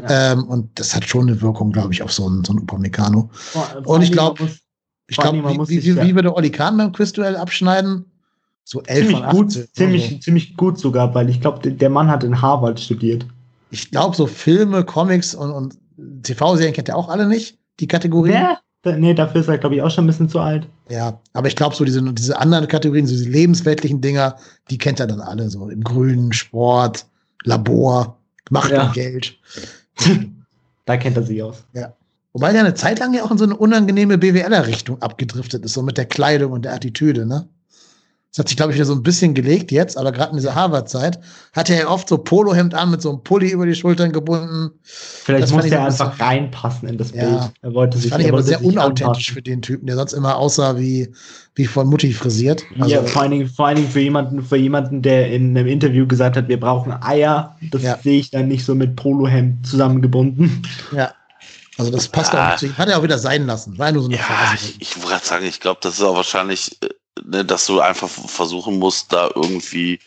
Ja. 0.00 0.32
Ähm, 0.32 0.44
und 0.44 0.78
das 0.78 0.94
hat 0.94 1.04
schon 1.04 1.28
eine 1.28 1.42
Wirkung, 1.42 1.72
glaube 1.72 1.92
ich, 1.92 2.02
auf 2.02 2.12
so 2.12 2.26
einen, 2.26 2.44
so 2.44 2.52
einen 2.52 2.62
Upamecano. 2.62 3.30
und 3.84 4.02
ich 4.02 4.12
glaube, 4.12 4.48
ich 5.08 5.16
glaube, 5.16 5.38
wie, 5.38 5.68
wie, 5.68 5.84
wie, 5.84 6.02
wie 6.02 6.14
würde 6.14 6.34
Oli 6.34 6.50
Kahn 6.50 6.76
beim 6.76 6.92
Quizduell 6.92 7.36
abschneiden? 7.36 8.04
So 8.68 8.82
11 8.82 8.98
ziemlich 8.98 9.16
von 9.16 9.24
18. 9.24 9.38
Gut, 9.38 9.68
ziemlich, 9.74 10.10
so. 10.10 10.18
ziemlich 10.18 10.56
gut 10.58 10.78
sogar, 10.78 11.14
weil 11.14 11.30
ich 11.30 11.40
glaube, 11.40 11.72
der 11.72 11.88
Mann 11.88 12.08
hat 12.08 12.22
in 12.22 12.42
Harvard 12.42 12.78
studiert. 12.78 13.24
Ich 13.70 13.90
glaube, 13.90 14.14
so 14.14 14.26
Filme, 14.26 14.84
Comics 14.84 15.34
und, 15.34 15.50
und 15.50 15.78
TV-Serien 16.22 16.74
kennt 16.74 16.90
er 16.90 16.96
auch 16.98 17.08
alle 17.08 17.26
nicht, 17.26 17.56
die 17.80 17.86
Kategorien. 17.86 18.34
Ja, 18.34 18.58
Nee, 18.84 19.12
dafür 19.12 19.40
ist 19.40 19.48
er, 19.48 19.58
glaube 19.58 19.74
ich, 19.74 19.82
auch 19.82 19.90
schon 19.90 20.04
ein 20.04 20.06
bisschen 20.06 20.28
zu 20.28 20.38
alt. 20.38 20.66
Ja, 20.88 21.20
aber 21.34 21.48
ich 21.48 21.56
glaube, 21.56 21.74
so 21.74 21.84
diese, 21.84 22.00
diese 22.14 22.38
anderen 22.38 22.68
Kategorien, 22.68 23.06
so 23.06 23.12
diese 23.12 23.28
lebensweltlichen 23.28 24.00
Dinger, 24.00 24.36
die 24.70 24.78
kennt 24.78 25.00
er 25.00 25.06
dann 25.06 25.20
alle. 25.20 25.50
So 25.50 25.68
im 25.68 25.82
Grünen, 25.82 26.32
Sport, 26.32 27.04
Labor, 27.44 28.16
Macht 28.50 28.70
ja. 28.70 28.86
und 28.86 28.94
Geld. 28.94 29.36
da 30.86 30.96
kennt 30.96 31.16
er 31.16 31.22
sich 31.24 31.42
aus. 31.42 31.64
Ja. 31.74 31.92
Wobei 32.32 32.52
er 32.52 32.60
eine 32.60 32.74
Zeit 32.74 32.98
lang 33.00 33.12
ja 33.12 33.24
auch 33.24 33.30
in 33.30 33.38
so 33.38 33.44
eine 33.44 33.56
unangenehme 33.56 34.16
BWLer-Richtung 34.16 35.02
abgedriftet 35.02 35.64
ist, 35.64 35.74
so 35.74 35.82
mit 35.82 35.98
der 35.98 36.06
Kleidung 36.06 36.52
und 36.52 36.64
der 36.64 36.74
Attitüde, 36.74 37.26
ne? 37.26 37.48
Das 38.30 38.40
hat 38.40 38.48
sich, 38.48 38.58
glaube 38.58 38.72
ich, 38.72 38.76
wieder 38.76 38.84
so 38.84 38.92
ein 38.92 39.02
bisschen 39.02 39.32
gelegt 39.32 39.72
jetzt, 39.72 39.96
aber 39.96 40.12
gerade 40.12 40.32
in 40.32 40.36
dieser 40.36 40.54
Harvard-Zeit 40.54 41.18
hat 41.54 41.70
er 41.70 41.78
ja 41.78 41.88
oft 41.88 42.08
so 42.08 42.18
Polohemd 42.18 42.74
an 42.74 42.90
mit 42.90 43.00
so 43.00 43.08
einem 43.08 43.22
Pulli 43.22 43.50
über 43.50 43.64
die 43.64 43.74
Schultern 43.74 44.12
gebunden. 44.12 44.70
Vielleicht 44.82 45.50
muss 45.50 45.64
er 45.64 45.86
einfach 45.86 46.20
reinpassen 46.20 46.90
in 46.90 46.98
das 46.98 47.12
Bild. 47.12 47.24
Ja, 47.24 47.52
er 47.62 47.74
wollte 47.74 47.96
sich, 47.96 48.10
das 48.10 48.16
fand 48.16 48.24
ich 48.24 48.32
aber 48.32 48.42
sehr 48.42 48.62
unauthentisch 48.62 49.06
anpassen. 49.06 49.34
für 49.34 49.42
den 49.42 49.62
Typen, 49.62 49.86
der 49.86 49.96
sonst 49.96 50.12
immer 50.12 50.36
aussah 50.36 50.78
wie, 50.78 51.10
wie 51.54 51.64
von 51.64 51.88
Mutti 51.88 52.12
frisiert. 52.12 52.64
Also, 52.78 52.94
ja, 52.94 53.02
vor 53.02 53.22
allen, 53.22 53.30
Dingen, 53.30 53.48
vor 53.48 53.66
allen 53.66 53.76
Dingen 53.76 53.90
für 53.90 54.00
jemanden, 54.00 54.42
für 54.42 54.56
jemanden, 54.56 55.00
der 55.00 55.32
in 55.32 55.56
einem 55.56 55.66
Interview 55.66 56.06
gesagt 56.06 56.36
hat, 56.36 56.48
wir 56.48 56.60
brauchen 56.60 56.92
Eier. 56.92 57.56
Das 57.70 57.82
ja. 57.82 57.98
sehe 58.02 58.20
ich 58.20 58.30
dann 58.30 58.48
nicht 58.48 58.64
so 58.64 58.74
mit 58.74 58.94
Polohemd 58.94 59.66
zusammengebunden. 59.66 60.62
Ja. 60.94 61.12
Also 61.78 61.92
das 61.92 62.08
passt 62.08 62.34
ah. 62.34 62.54
auch 62.54 62.60
nicht. 62.60 62.76
Hat 62.76 62.88
er 62.88 62.98
auch 62.98 63.02
wieder 63.04 63.18
sein 63.18 63.46
lassen. 63.46 63.78
War 63.78 63.86
ja 63.86 63.92
nur 63.92 64.02
so 64.02 64.08
eine 64.08 64.18
ja, 64.18 64.22
Phase. 64.22 64.66
Ich, 64.78 64.82
ich 64.82 64.96
wollte 64.96 65.08
gerade 65.10 65.24
sagen, 65.24 65.46
ich 65.46 65.60
glaube, 65.60 65.78
das 65.80 65.94
ist 65.94 66.02
auch 66.02 66.16
wahrscheinlich 66.16 66.76
äh, 66.82 66.88
dass 67.24 67.66
du 67.66 67.80
einfach 67.80 68.08
versuchen 68.08 68.78
musst, 68.78 69.12
da 69.12 69.30
irgendwie 69.34 70.00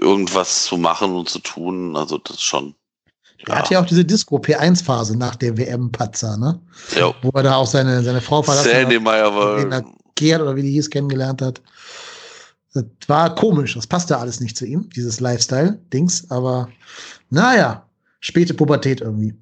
irgendwas 0.00 0.64
zu 0.64 0.76
machen 0.76 1.14
und 1.14 1.28
zu 1.28 1.38
tun. 1.40 1.96
Also 1.96 2.18
das 2.18 2.40
schon. 2.40 2.74
Er 3.46 3.56
hatte 3.56 3.74
ja 3.74 3.80
auch 3.80 3.86
diese 3.86 4.04
Disco 4.04 4.36
P1-Phase 4.36 5.16
nach 5.16 5.34
der 5.34 5.56
WM-Patzer, 5.56 6.36
ne? 6.36 6.60
Ja. 6.94 7.14
Wo 7.22 7.30
er 7.34 7.42
da 7.42 7.54
auch 7.56 7.66
seine, 7.66 8.02
seine 8.02 8.20
Frau 8.20 8.42
verlassen 8.42 8.70
hat. 8.70 9.04
war. 9.04 9.84
Gerd 10.14 10.42
oder 10.42 10.56
wie 10.56 10.62
die 10.62 10.72
hieß, 10.72 10.90
kennengelernt 10.90 11.40
hat. 11.40 11.62
Das 12.74 12.84
war 13.06 13.34
komisch. 13.34 13.74
Das 13.74 13.86
passte 13.86 14.18
alles 14.18 14.40
nicht 14.40 14.56
zu 14.56 14.66
ihm, 14.66 14.90
dieses 14.90 15.20
Lifestyle-Dings. 15.20 16.30
Aber 16.30 16.68
naja, 17.30 17.86
späte 18.20 18.52
Pubertät 18.52 19.00
irgendwie. 19.00 19.34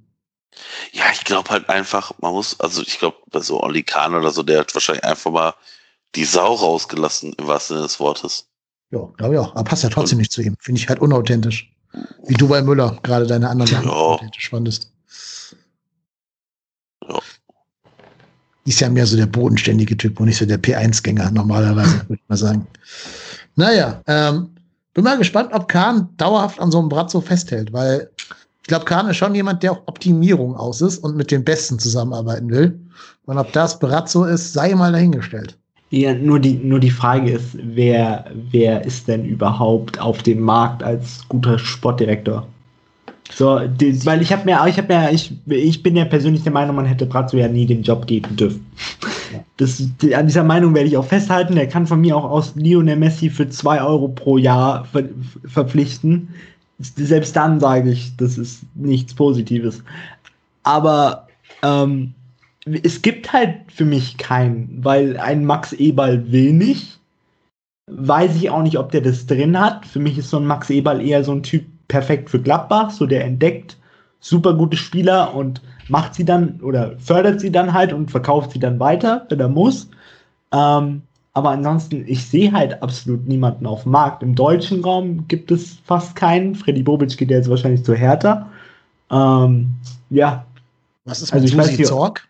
Ja, 0.93 1.05
ich 1.13 1.25
glaube 1.25 1.51
halt 1.51 1.69
einfach, 1.69 2.13
man 2.21 2.33
muss, 2.33 2.59
also 2.61 2.83
ich 2.83 2.99
glaube, 2.99 3.17
bei 3.31 3.41
so 3.41 3.61
Oli 3.61 3.83
Kahn 3.83 4.15
oder 4.15 4.31
so, 4.31 4.43
der 4.43 4.61
hat 4.61 4.75
wahrscheinlich 4.75 5.05
einfach 5.05 5.31
mal 5.31 5.55
die 6.15 6.25
Sau 6.25 6.55
rausgelassen, 6.55 7.35
im 7.35 7.47
wahrsten 7.47 7.77
Sinne 7.77 7.87
des 7.87 8.01
Wortes. 8.01 8.49
Ja, 8.91 9.01
glaube 9.17 9.35
ich 9.35 9.41
auch. 9.41 9.55
Aber 9.55 9.65
passt 9.65 9.83
ja 9.83 9.91
trotzdem 9.91 10.17
Und, 10.17 10.21
nicht 10.21 10.33
zu 10.33 10.43
ihm. 10.43 10.57
Finde 10.61 10.81
ich 10.81 10.89
halt 10.89 11.01
unauthentisch. 11.01 11.71
Wie 12.27 12.35
du 12.35 12.49
bei 12.49 12.63
Müller 12.63 12.99
gerade 13.03 13.27
deine 13.27 13.49
anderen 13.49 13.71
Sachen 13.71 13.89
ja. 13.89 13.93
authentisch 13.93 14.51
fandest. 14.51 14.93
Ja. 17.09 17.19
Ist 18.65 18.81
ja 18.81 18.89
mehr 18.91 19.07
so 19.07 19.17
der 19.17 19.27
bodenständige 19.27 19.97
Typ 19.97 20.21
und 20.21 20.27
nicht 20.27 20.39
so 20.39 20.45
der 20.45 20.61
P1-Gänger 20.61 21.31
normalerweise, 21.31 22.01
würde 22.09 22.21
ich 22.23 22.29
mal 22.29 22.37
sagen. 22.37 22.67
Naja, 23.57 24.03
ähm, 24.07 24.51
bin 24.95 25.05
mal 25.05 25.19
gespannt, 25.19 25.51
ob 25.53 25.69
Kahn 25.69 26.09
dauerhaft 26.17 26.61
an 26.61 26.71
so 26.71 26.79
einem 26.79 26.89
Brat 26.89 27.11
so 27.11 27.21
festhält, 27.21 27.73
weil 27.73 28.11
ich 28.63 28.69
glaube, 28.69 28.85
Kahn 28.85 29.09
ist 29.09 29.17
schon 29.17 29.35
jemand, 29.35 29.63
der 29.63 29.73
auf 29.73 29.83
Optimierung 29.87 30.55
aus 30.55 30.83
ist 30.83 30.99
und 30.99 31.17
mit 31.17 31.31
den 31.31 31.45
Besten 31.45 31.79
zusammenarbeiten 31.79 32.51
will. 32.51 32.79
Und 33.25 33.39
ob 33.39 33.53
das 33.53 33.79
Brazzo 33.79 34.25
ist, 34.25 34.53
sei 34.53 34.75
mal 34.75 34.93
dahingestellt. 34.93 35.59
Ja, 35.91 36.15
nur 36.15 36.39
die, 36.39 36.55
nur 36.55 36.81
die 36.81 36.91
Frage 36.91 37.31
ist, 37.31 37.57
wer, 37.63 38.27
wer 38.51 38.85
ist 38.85 39.09
denn 39.09 39.25
überhaupt 39.25 39.99
auf 40.01 40.23
dem 40.23 40.41
Markt 40.41 40.83
als 40.83 41.27
guter 41.29 41.59
Sportdirektor? 41.59 42.47
So, 43.31 43.61
die, 43.67 44.05
weil 44.07 44.23
ich 44.23 44.33
habe 44.33 44.45
mir, 44.45 44.59
ich 44.67 44.79
habe 44.79 44.93
mir, 44.93 45.11
ich, 45.13 45.33
ich 45.47 45.83
bin 45.83 45.97
ja 45.97 46.05
persönlich 46.05 46.43
der 46.43 46.53
Meinung, 46.53 46.77
man 46.77 46.87
hätte 46.87 47.07
Brazzo 47.07 47.37
ja 47.37 47.49
nie 47.49 47.67
den 47.67 47.83
Job 47.83 48.07
geben 48.07 48.37
dürfen. 48.37 48.67
Das, 49.59 49.83
die, 50.01 50.15
an 50.15 50.27
dieser 50.27 50.45
Meinung 50.45 50.75
werde 50.75 50.89
ich 50.89 50.97
auch 50.97 51.05
festhalten. 51.05 51.55
Der 51.55 51.69
kann 51.69 51.87
von 51.87 52.01
mir 52.01 52.17
auch 52.17 52.25
aus 52.25 52.55
Lionel 52.55 52.97
Messi 52.97 53.29
für 53.29 53.49
zwei 53.49 53.83
Euro 53.83 54.09
pro 54.09 54.39
Jahr 54.39 54.85
ver, 54.87 55.05
verpflichten. 55.45 56.29
Selbst 56.79 57.35
dann 57.35 57.61
sage 57.61 57.91
ich, 57.91 58.17
das 58.17 58.39
ist 58.39 58.63
nichts 58.75 59.15
Positives. 59.15 59.83
Aber 60.63 61.27
ähm, 61.63 62.15
es 62.83 63.03
gibt 63.03 63.33
halt 63.33 63.57
für 63.69 63.85
mich 63.85 64.19
keinen, 64.19 64.81
weil 64.83 65.17
ein 65.19 65.45
Max 65.45 65.73
Eberl 65.73 66.31
will 66.31 66.53
nicht. 66.53 67.01
Weiß 67.87 68.37
ich 68.37 68.51
auch 68.51 68.63
nicht, 68.63 68.79
ob 68.79 68.91
der 68.91 69.01
das 69.01 69.27
drin 69.27 69.59
hat. 69.59 69.87
Für 69.87 69.99
mich 69.99 70.19
ist 70.19 70.31
so 70.31 70.39
ein 70.39 70.47
Max 70.47 70.69
Eberl 70.71 71.01
eher 71.01 71.25
so 71.25 71.33
ein 71.33 71.43
Typ 71.43 71.65
perfekt 71.89 72.29
für 72.31 72.41
Gladbach, 72.41 72.91
so 72.91 73.07
der 73.07 73.25
entdeckt 73.25 73.77
super 74.21 74.55
gute 74.55 74.77
Spieler 74.77 75.35
und 75.35 75.63
macht 75.89 76.15
sie 76.15 76.25
dann 76.25 76.61
oder 76.61 76.99
fördert 76.99 77.41
sie 77.41 77.51
dann 77.51 77.73
halt 77.73 77.93
und 77.93 78.11
verkauft 78.11 78.53
sie 78.53 78.59
dann 78.59 78.79
weiter, 78.79 79.27
wenn 79.29 79.41
er 79.41 79.49
muss. 79.49 79.89
Ähm, 80.53 81.03
aber 81.35 81.51
ansonsten, 81.51 82.05
ich 82.07 82.27
sehe 82.27 82.53
halt 82.53 82.83
absolut 82.83 83.27
niemanden 83.27 83.67
auf 83.67 83.85
dem 83.85 83.93
Markt. 83.93 84.23
Im 84.23 84.35
deutschen 84.35 84.83
Raum 84.83 85.27
gibt 85.29 85.51
es 85.51 85.79
fast 85.85 86.17
keinen. 86.17 86.55
Freddy 86.55 86.83
Bobic 86.83 87.17
geht 87.17 87.31
jetzt 87.31 87.49
wahrscheinlich 87.49 87.85
zu 87.85 87.95
Hertha. 87.95 88.49
Ähm, 89.11 89.71
ja. 90.11 90.45
Was 91.05 91.23
ist 91.23 91.33
mit 91.33 91.45
also 91.45 91.63
Susi 91.63 91.85
Zorg? 91.85 92.28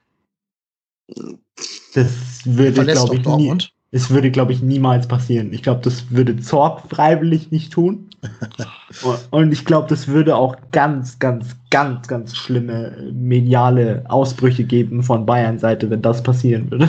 Das 1.95 2.09
würde, 2.45 2.85
glaube 2.85 3.17
ich, 3.17 3.27
nie, 3.27 3.55
es 3.91 4.11
würde, 4.11 4.31
glaube 4.31 4.53
ich, 4.53 4.62
niemals 4.62 5.09
passieren. 5.09 5.53
Ich 5.53 5.62
glaube, 5.62 5.81
das 5.83 6.11
würde 6.11 6.37
Zorg 6.39 6.83
freiwillig 6.91 7.51
nicht 7.51 7.73
tun. 7.73 8.11
Und 9.31 9.53
ich 9.53 9.65
glaube, 9.65 9.89
das 9.89 10.09
würde 10.09 10.37
auch 10.37 10.57
ganz, 10.73 11.19
ganz, 11.19 11.57
ganz, 11.70 12.07
ganz 12.09 12.37
schlimme 12.37 13.11
mediale 13.12 14.05
Ausbrüche 14.09 14.65
geben 14.65 15.03
von 15.03 15.25
Bayern 15.25 15.59
Seite, 15.59 15.89
wenn 15.89 16.03
das 16.03 16.23
passieren 16.23 16.70
würde. 16.70 16.89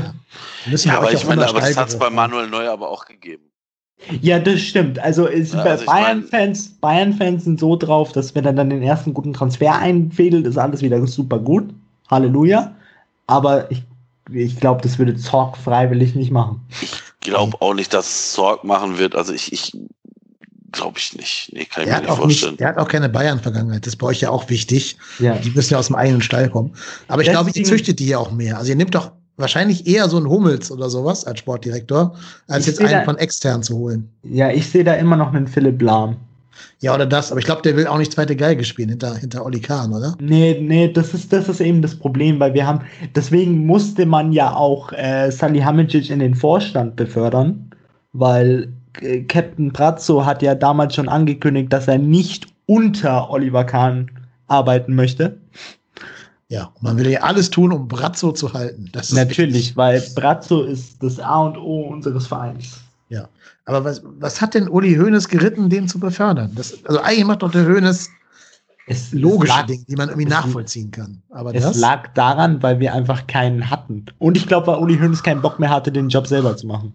Ja, 0.66 0.98
aber 0.98 1.14
ich 1.14 1.26
meine, 1.26 1.48
aber 1.48 1.62
das 1.62 1.78
hat 1.78 1.90
es 1.90 1.98
bei 1.98 2.10
Manuel 2.10 2.50
Neuer 2.50 2.74
aber 2.74 2.90
auch 2.90 3.06
gegeben. 3.06 3.44
Ja, 4.22 4.40
das 4.40 4.62
stimmt. 4.62 4.98
Also, 5.00 5.26
ist 5.26 5.54
ja, 5.54 5.62
also 5.62 5.86
Bayern-Fans 5.86 6.70
Bayern 6.80 7.14
-Fans 7.14 7.42
sind 7.42 7.60
so 7.60 7.76
drauf, 7.76 8.12
dass 8.14 8.34
wenn 8.34 8.46
er 8.46 8.54
dann 8.54 8.70
den 8.70 8.82
ersten 8.82 9.14
guten 9.14 9.34
Transfer 9.34 9.76
einfädelt, 9.76 10.48
ist 10.48 10.58
alles 10.58 10.82
wieder 10.82 11.06
super 11.06 11.38
gut. 11.38 11.66
Halleluja. 12.10 12.74
Aber 13.28 13.70
ich 13.70 13.84
ich 14.34 14.60
glaube, 14.60 14.82
das 14.82 14.98
würde 14.98 15.16
Zorg 15.16 15.58
freiwillig 15.58 16.16
nicht 16.16 16.32
machen. 16.32 16.62
Ich 16.82 16.92
glaube 17.22 17.58
auch 17.62 17.74
nicht, 17.74 17.94
dass 17.94 18.34
Zorg 18.34 18.64
machen 18.64 18.98
wird. 18.98 19.16
Also 19.16 19.34
ich, 19.34 19.52
ich 19.54 19.76
glaube 20.72 20.98
ich 21.00 21.16
nicht. 21.16 21.50
Nee, 21.54 21.66
kann 21.66 21.84
ich 21.84 21.90
der 21.90 22.02
mir 22.02 22.08
nicht 22.08 22.16
vorstellen. 22.18 22.52
Nicht, 22.52 22.60
der 22.62 22.68
hat 22.70 22.78
auch 22.78 22.88
keine 22.88 23.10
Bayern-Vergangenheit. 23.10 23.86
Das 23.86 23.94
ist 23.94 23.98
bei 23.98 24.08
euch 24.08 24.22
ja 24.22 24.30
auch 24.30 24.50
wichtig. 24.50 24.98
Ja. 25.20 25.36
Die 25.36 25.50
müssen 25.52 25.74
ja 25.74 25.80
aus 25.80 25.88
dem 25.88 25.96
eigenen 25.96 26.22
Stall 26.22 26.50
kommen. 26.50 26.74
Aber 27.08 27.22
ich 27.22 27.30
glaube, 27.30 27.52
ihr 27.54 27.64
züchtet 27.64 28.00
die 28.00 28.08
ja 28.08 28.18
auch 28.20 28.32
mehr. 28.32 28.58
Also 28.58 28.70
ihr 28.70 28.76
nehmt 28.76 28.94
doch 28.96 29.12
wahrscheinlich 29.38 29.88
eher 29.88 30.10
so 30.10 30.18
ein 30.18 30.28
Hummels 30.28 30.70
oder 30.72 30.90
sowas 30.90 31.26
als 31.26 31.40
Sportdirektor, 31.40 32.16
als 32.48 32.62
Ich 32.68 32.74
jetzt 32.74 32.80
einen 32.82 32.92
da- 32.92 33.04
von 33.04 33.18
extern 33.18 33.64
zu 33.64 33.78
holen. 33.78 34.10
Ja, 34.24 34.52
ich 34.52 34.70
sehe 34.70 34.84
da 34.84 34.94
immer 34.96 35.16
noch 35.16 35.34
einen 35.34 35.48
Philipp 35.48 35.82
Lahm. 35.82 36.18
Ja, 36.82 36.96
oder 36.96 37.06
das, 37.06 37.32
aber 37.32 37.40
ich 37.40 37.46
glaube, 37.46 37.62
der 37.62 37.76
will 37.76 37.88
auch 37.88 37.98
nicht 37.98 38.14
zweite 38.14 38.38
Geige 38.38 38.64
spielen 38.64 38.90
hinter, 38.90 39.16
hinter 39.16 39.46
Olli 39.46 39.60
Kahn, 39.60 39.94
oder? 39.94 40.16
Nee, 40.22 40.60
nee, 40.62 40.88
das 40.92 41.14
ist, 41.14 41.34
das 41.34 41.50
ist 41.50 41.60
eben 41.60 41.82
das 41.82 41.94
Problem, 41.94 42.40
weil 42.40 42.54
wir 42.54 42.66
haben, 42.66 42.82
deswegen 43.16 43.66
musste 43.66 44.06
man 44.06 44.32
ja 44.32 44.56
auch 44.56 44.94
äh, 44.94 45.30
Salihamidzic 45.30 46.10
in 46.10 46.20
den 46.20 46.36
Vorstand 46.36 46.96
befördern, 46.96 47.72
weil 48.14 48.72
äh, 49.02 49.24
Captain 49.24 49.74
Brazzo 49.74 50.26
hat 50.26 50.42
ja 50.42 50.56
damals 50.56 50.96
schon 50.96 51.10
angekündigt, 51.10 51.74
dass 51.74 51.90
er 51.90 51.98
nicht 51.98 52.48
unter 52.66 53.30
Oliver 53.30 53.66
Kahn 53.66 54.10
arbeiten 54.48 54.96
möchte. 54.96 55.38
Ja, 56.48 56.72
man 56.82 56.98
will 56.98 57.10
ja 57.10 57.22
alles 57.22 57.50
tun, 57.50 57.74
um 57.74 57.88
Brazzo 57.88 58.32
zu 58.32 58.54
halten. 58.54 58.90
Das 58.94 59.10
ist 59.10 59.16
Natürlich, 59.16 59.76
weil 59.76 60.02
Brazzo 60.16 60.64
ist 60.64 61.04
das 61.04 61.20
A 61.20 61.44
und 61.44 61.58
O 61.58 61.82
unseres 61.82 62.26
Vereins. 62.26 62.80
Aber 63.66 63.84
was, 63.84 64.02
was 64.20 64.42
hat 64.42 64.54
denn 64.54 64.70
Uli 64.70 64.96
Hoeneß 64.96 65.28
geritten, 65.28 65.70
den 65.70 65.88
zu 65.88 66.00
befördern? 66.00 66.52
Das, 66.56 66.74
also 66.86 67.02
eigentlich 67.02 67.26
macht 67.26 67.42
doch 67.42 67.52
der 67.52 67.68
Hoeneß 67.68 68.10
Es, 68.88 69.12
logische 69.12 69.54
lag, 69.54 69.66
Dinge, 69.66 69.84
die 69.88 69.96
man 69.96 70.10
irgendwie 70.10 70.28
nachvollziehen 70.28 70.92
kann. 70.92 71.22
Aber 71.30 71.54
Es 71.54 71.64
das, 71.64 71.78
lag 71.78 72.08
daran, 72.14 72.62
weil 72.64 72.80
wir 72.80 72.94
einfach 72.94 73.28
keinen 73.28 73.70
hatten. 73.70 74.06
Und 74.18 74.38
ich 74.38 74.48
glaube, 74.48 74.68
weil 74.68 74.80
Uli 74.80 74.98
Hoeneß 74.98 75.24
keinen 75.24 75.42
Bock 75.42 75.60
mehr 75.60 75.70
hatte, 75.70 75.92
den 75.92 76.10
Job 76.10 76.28
selber 76.28 76.56
zu 76.58 76.68
machen. 76.68 76.94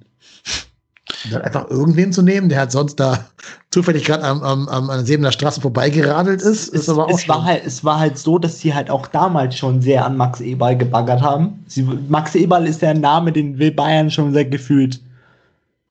dann 1.30 1.42
einfach 1.42 1.68
irgendwen 1.70 2.12
zu 2.12 2.22
nehmen, 2.22 2.48
der 2.48 2.58
halt 2.58 2.72
sonst 2.72 2.96
da 2.96 3.24
zufällig 3.70 4.04
gerade 4.04 4.24
am, 4.24 4.42
am, 4.42 4.68
am, 4.68 4.90
an 4.90 4.98
der 4.98 5.06
Sebener 5.06 5.32
Straße 5.32 5.60
vorbeigeradelt 5.60 6.42
ist, 6.42 6.68
ist 6.68 6.82
es, 6.82 6.88
aber 6.88 7.06
auch 7.06 7.18
es, 7.18 7.28
war 7.28 7.44
halt, 7.44 7.64
es 7.64 7.84
war 7.84 7.98
halt 7.98 8.18
so, 8.18 8.38
dass 8.38 8.60
sie 8.60 8.74
halt 8.74 8.90
auch 8.90 9.06
damals 9.08 9.56
schon 9.56 9.80
sehr 9.80 10.04
an 10.04 10.16
Max 10.16 10.40
Eberl 10.40 10.76
gebaggert 10.76 11.22
haben. 11.22 11.64
Sie, 11.66 11.82
Max 11.82 12.34
Eberl 12.34 12.66
ist 12.66 12.82
der 12.82 12.94
Name, 12.94 13.32
den 13.32 13.58
will 13.58 13.70
Bayern 13.70 14.10
schon 14.10 14.32
seit 14.32 14.50
gefühlt 14.50 15.00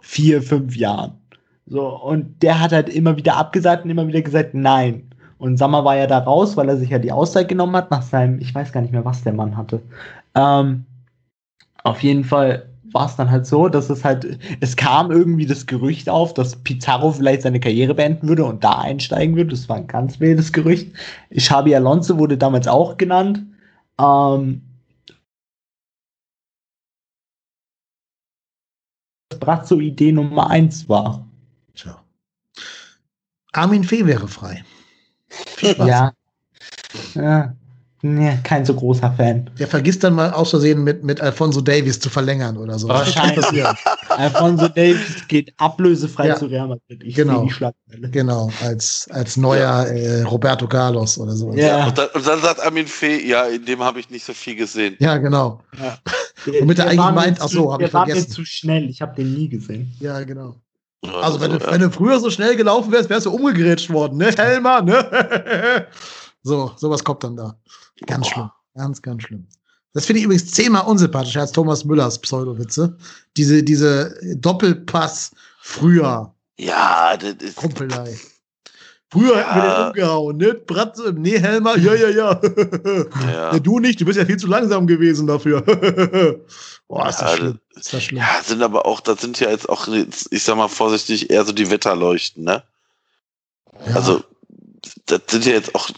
vier, 0.04 0.42
fünf 0.42 0.76
Jahren. 0.76 1.14
So, 1.66 1.88
und 1.88 2.44
der 2.44 2.60
hat 2.60 2.74
halt 2.74 2.90
immer 2.90 3.16
wieder 3.18 3.38
abgesagt 3.38 3.86
und 3.86 3.90
immer 3.90 4.08
wieder 4.08 4.22
gesagt, 4.22 4.54
nein. 4.54 5.10
Und 5.38 5.58
Sammer 5.58 5.84
war 5.84 5.96
ja 5.98 6.08
da 6.08 6.20
raus, 6.20 6.56
weil 6.56 6.70
er 6.70 6.78
sich 6.78 6.90
ja 6.90 7.00
die 7.00 7.12
Auszeit 7.12 7.48
genommen 7.48 7.76
hat 7.76 7.90
nach 7.90 8.02
seinem, 8.02 8.40
ich 8.40 8.54
weiß 8.54 8.72
gar 8.72 8.82
nicht 8.82 8.92
mehr, 8.92 9.06
was 9.06 9.24
der 9.24 9.34
Mann 9.34 9.58
hatte. 9.58 9.82
Ähm, 10.36 10.86
auf 11.84 12.04
jeden 12.04 12.24
Fall 12.24 12.70
war 12.92 13.08
es 13.08 13.16
dann 13.16 13.32
halt 13.32 13.46
so, 13.46 13.70
dass 13.70 13.90
es 13.90 14.06
halt, 14.06 14.38
es 14.60 14.76
kam 14.76 15.10
irgendwie 15.10 15.46
das 15.46 15.66
Gerücht 15.66 16.10
auf, 16.10 16.34
dass 16.34 16.56
Pizarro 16.58 17.12
vielleicht 17.12 17.42
seine 17.42 17.60
Karriere 17.60 17.96
beenden 17.96 18.28
würde 18.28 18.46
und 18.46 18.64
da 18.64 18.80
einsteigen 18.80 19.36
würde. 19.36 19.52
Das 19.52 19.68
war 19.68 19.78
ein 19.78 19.88
ganz 19.88 20.20
wildes 20.20 20.54
Gerücht. 20.54 20.92
Xabi 21.36 21.76
Alonso 21.76 22.20
wurde 22.20 22.38
damals 22.38 22.68
auch 22.68 22.98
genannt. 22.98 23.42
Ähm, 24.00 24.62
Brazzo 29.44 29.80
Idee 29.80 30.12
Nummer 30.12 30.50
eins 30.50 30.88
war. 30.90 31.26
Tja. 31.76 31.98
Armin 33.52 33.84
Fee 33.84 34.06
wäre 34.06 34.28
frei. 34.28 34.64
Viel 35.30 35.72
Spaß. 35.74 35.88
Ja. 35.88 36.14
ja. 37.16 37.56
Nee, 38.06 38.38
kein 38.44 38.66
so 38.66 38.74
großer 38.74 39.14
Fan. 39.14 39.50
Der 39.58 39.66
vergisst 39.66 40.04
dann 40.04 40.14
mal 40.14 40.30
aus 40.34 40.50
Versehen 40.50 40.84
mit, 40.84 41.06
mit 41.06 41.22
Alfonso 41.22 41.62
Davies 41.62 42.02
zu 42.02 42.10
verlängern 42.10 42.58
oder 42.58 42.78
so. 42.78 42.90
Wahrscheinlich. 42.90 43.46
Alfonso 44.10 44.68
Davis 44.68 45.26
geht 45.30 45.54
ablösefrei 45.56 46.28
Ja. 46.28 46.36
zu 46.36 46.48
Real 46.48 46.68
Madrid. 46.68 47.02
Ich 47.02 47.16
Genau. 47.16 47.40
sehe 47.40 47.48
die 47.48 47.54
Schlagzeile. 47.54 48.10
Genau, 48.10 48.52
als, 48.62 49.08
als 49.12 49.38
neuer 49.38 49.86
äh, 49.88 50.22
Roberto 50.24 50.68
Carlos 50.68 51.18
oder 51.18 51.32
so. 51.32 51.54
Ja. 51.54 51.88
Und, 51.88 51.98
dann, 51.98 52.10
und 52.14 52.28
dann 52.28 52.42
sagt 52.42 52.60
Armin 52.60 52.88
Fee, 52.88 53.26
ja, 53.26 53.44
in 53.46 53.64
dem 53.64 53.82
habe 53.82 54.02
ich 54.02 54.10
nicht 54.10 54.26
so 54.26 54.34
viel 54.34 54.58
gesehen. 54.58 54.98
Ja, 55.00 55.16
genau. 55.18 55.62
Der- 55.80 55.98
Womit 56.46 56.80
er 56.80 56.86
der 56.86 56.92
eigentlich 56.92 57.16
meint, 57.16 57.42
ach 57.42 57.50
so, 57.50 57.72
hab 57.72 57.82
ich 57.82 57.88
der 57.88 57.94
war 57.94 58.06
mir 58.06 58.14
vergessen. 58.14 58.32
zu 58.32 58.46
schnell. 58.46 58.90
Ich 58.90 59.02
habe 59.02 59.16
den 59.16 59.34
nie 59.34 59.50
gesehen. 59.50 59.94
Ja, 60.00 60.24
genau. 60.24 60.56
Also, 61.22 61.42
wenn, 61.42 61.52
du, 61.52 61.60
wenn 61.60 61.82
du 61.82 61.92
früher 61.92 62.20
so 62.20 62.30
schnell 62.30 62.56
gelaufen 62.56 62.92
wärst, 62.92 63.10
wärst 63.10 63.26
du 63.26 63.32
umgegrätscht 63.32 63.90
worden, 63.90 64.18
ne? 64.18 64.32
Helmer, 64.38 64.82
ne? 64.82 65.88
so, 66.44 66.72
sowas 66.78 67.04
kommt 67.04 67.24
dann 67.26 67.36
da. 67.36 67.58
Ganz 68.06 68.28
Boah. 68.28 68.34
schlimm. 68.34 68.50
Ganz, 68.76 69.02
ganz 69.02 69.24
schlimm. 69.24 69.48
Das 69.94 70.06
finde 70.06 70.20
ich 70.20 70.26
übrigens 70.26 70.50
zehnmal 70.52 70.86
unsympathischer 70.86 71.42
als 71.42 71.52
Thomas 71.52 71.84
Müllers 71.86 72.20
Pseudowitze. 72.20 72.98
Diese, 73.38 73.62
diese 73.64 74.18
Doppelpass 74.38 75.32
früher, 75.62 76.34
Ja, 76.58 77.16
das 77.18 77.36
ist. 77.42 77.58
Kumpelei. 77.58 78.18
Früher 79.14 79.38
hätten 79.38 79.56
wir 79.56 79.64
Ja. 79.64 79.78
den 79.78 79.88
umgehauen, 79.90 80.38
ne? 80.38 80.54
Bratze, 80.56 81.14
nee, 81.16 81.40
Helmer, 81.40 81.78
ja, 81.78 81.94
ja, 81.94 82.10
ja. 82.10 82.42
Ja. 83.28 83.54
ja. 83.54 83.60
Du 83.60 83.80
nicht, 83.80 84.02
du 84.02 84.06
bist 84.06 84.18
ja 84.18 84.26
viel 84.26 84.38
zu 84.38 84.48
langsam 84.48 84.88
gewesen 84.88 85.28
dafür. 85.28 85.62
Boah, 86.88 87.08
ist 87.10 87.20
das 87.20 87.32
Ja, 87.32 87.38
schlimm. 87.38 87.60
Ist 87.76 87.94
das 87.94 88.04
schlimm. 88.04 88.18
Ja, 88.20 88.42
sind 88.44 88.64
aber 88.64 88.88
auch, 88.88 89.00
das 89.02 89.22
sind 89.22 89.40
ja 89.40 89.52
jetzt 89.52 89.70
auch, 89.70 89.88
ich 89.88 90.44
sag 90.44 90.58
mal 90.58 90.68
vorsichtig, 90.68 91.30
eher 91.30 91.46
so 91.46 91.52
die 91.52 91.70
Wetterleuchten, 91.70 92.44
ne? 92.44 92.64
Ja. 93.88 93.96
Also, 93.96 94.24
das 95.06 95.22
sind 95.30 95.46
ja 95.46 95.52
jetzt 95.54 95.76
auch. 95.76 95.90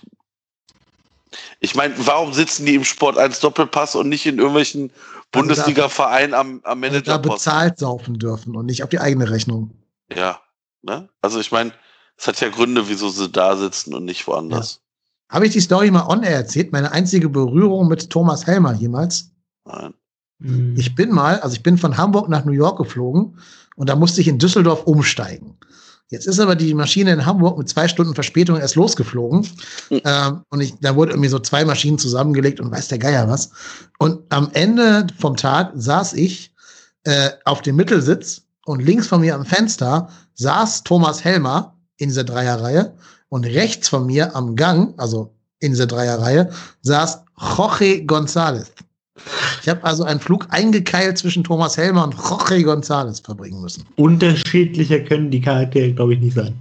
Ich 1.62 1.74
meine, 1.74 1.94
warum 1.98 2.34
sitzen 2.34 2.66
die 2.66 2.76
im 2.76 2.84
Sport 2.84 3.18
1 3.18 3.40
Doppelpass 3.40 3.96
und 3.96 4.10
nicht 4.10 4.26
in 4.26 4.38
irgendwelchen 4.40 4.92
Bundesliga-Vereinen 5.32 6.34
am, 6.34 6.60
am 6.64 6.84
Also 6.84 7.00
da 7.00 7.18
bezahlt 7.18 7.80
saufen 7.80 8.20
dürfen 8.20 8.56
und 8.58 8.66
nicht 8.66 8.84
auf 8.84 8.90
die 8.90 9.00
eigene 9.00 9.30
Rechnung. 9.30 9.72
Ja, 10.14 10.42
ne? 10.82 11.08
Also 11.22 11.40
ich 11.40 11.52
meine, 11.52 11.72
es 12.18 12.28
hat 12.28 12.40
ja 12.42 12.50
Gründe, 12.50 12.88
wieso 12.88 13.10
sie 13.10 13.30
da 13.30 13.56
sitzen 13.58 13.94
und 13.94 14.06
nicht 14.06 14.28
woanders. 14.28 14.82
Habe 15.30 15.48
ich 15.48 15.54
die 15.54 15.60
Story 15.60 15.92
mal 15.92 16.08
on 16.08 16.24
air 16.24 16.36
erzählt? 16.36 16.72
Meine 16.72 16.92
einzige 16.92 17.30
Berührung 17.30 17.88
mit 17.88 18.10
Thomas 18.10 18.46
Helmer 18.46 18.74
jemals? 18.74 19.32
Nein. 19.66 19.94
Mhm. 20.40 20.76
Ich 20.78 20.96
bin 20.96 21.12
mal, 21.12 21.40
also 21.40 21.56
ich 21.56 21.64
bin 21.64 21.78
von 21.78 21.98
Hamburg 21.98 22.30
nach 22.30 22.46
New 22.46 22.52
York 22.52 22.78
geflogen 22.78 23.38
und 23.76 23.90
da 23.90 23.96
musste 23.96 24.22
ich 24.22 24.28
in 24.28 24.38
Düsseldorf 24.38 24.84
umsteigen. 24.84 25.58
Jetzt 26.10 26.28
ist 26.28 26.40
aber 26.40 26.56
die 26.56 26.74
Maschine 26.76 27.12
in 27.14 27.26
Hamburg 27.26 27.58
mit 27.58 27.68
zwei 27.68 27.88
Stunden 27.88 28.14
Verspätung 28.14 28.58
erst 28.58 28.76
losgeflogen. 28.76 29.48
Mhm. 29.90 30.02
Ähm, 30.06 30.42
und 30.50 30.62
ich, 30.62 30.76
da 30.80 30.96
wurde 30.96 31.14
irgendwie 31.14 31.30
so 31.30 31.40
zwei 31.40 31.66
Maschinen 31.66 31.98
zusammengelegt 31.98 32.60
und 32.60 32.72
weiß 32.72 32.90
der 32.90 33.00
Geier 33.00 33.28
was. 33.28 33.50
Und 33.98 34.22
am 34.30 34.50
Ende 34.54 35.08
vom 35.18 35.36
Tag 35.36 35.72
saß 35.76 36.14
ich 36.14 36.54
äh, 37.04 37.32
auf 37.46 37.64
dem 37.64 37.76
Mittelsitz 37.76 38.44
und 38.66 38.84
links 38.84 39.08
von 39.08 39.22
mir 39.22 39.36
am 39.36 39.46
Fenster 39.46 40.10
saß 40.36 40.84
Thomas 40.84 41.24
Helmer 41.24 41.75
in 41.98 42.10
dieser 42.10 42.24
Dreierreihe 42.24 42.94
und 43.30 43.46
rechts 43.46 43.90
von 43.90 44.06
mir 44.06 44.36
am 44.36 44.56
Gang, 44.56 44.94
also 44.98 45.34
in 45.60 45.72
dieser 45.72 45.88
Dreierreihe, 45.88 46.52
saß 46.82 47.24
Jorge 47.58 48.04
González. 48.06 48.68
Ich 49.62 49.70
habe 49.70 49.84
also 49.84 50.04
einen 50.04 50.20
Flug 50.20 50.48
eingekeilt 50.50 51.18
zwischen 51.18 51.44
Thomas 51.44 51.78
Helmer 51.78 52.04
und 52.04 52.14
Jorge 52.16 52.58
González 52.58 53.24
verbringen 53.24 53.62
müssen. 53.62 53.86
Unterschiedlicher 53.96 55.00
können 55.00 55.32
die 55.32 55.42
Charaktere, 55.42 55.94
glaube 55.94 56.14
ich, 56.14 56.20
nicht 56.20 56.36
sein. 56.36 56.54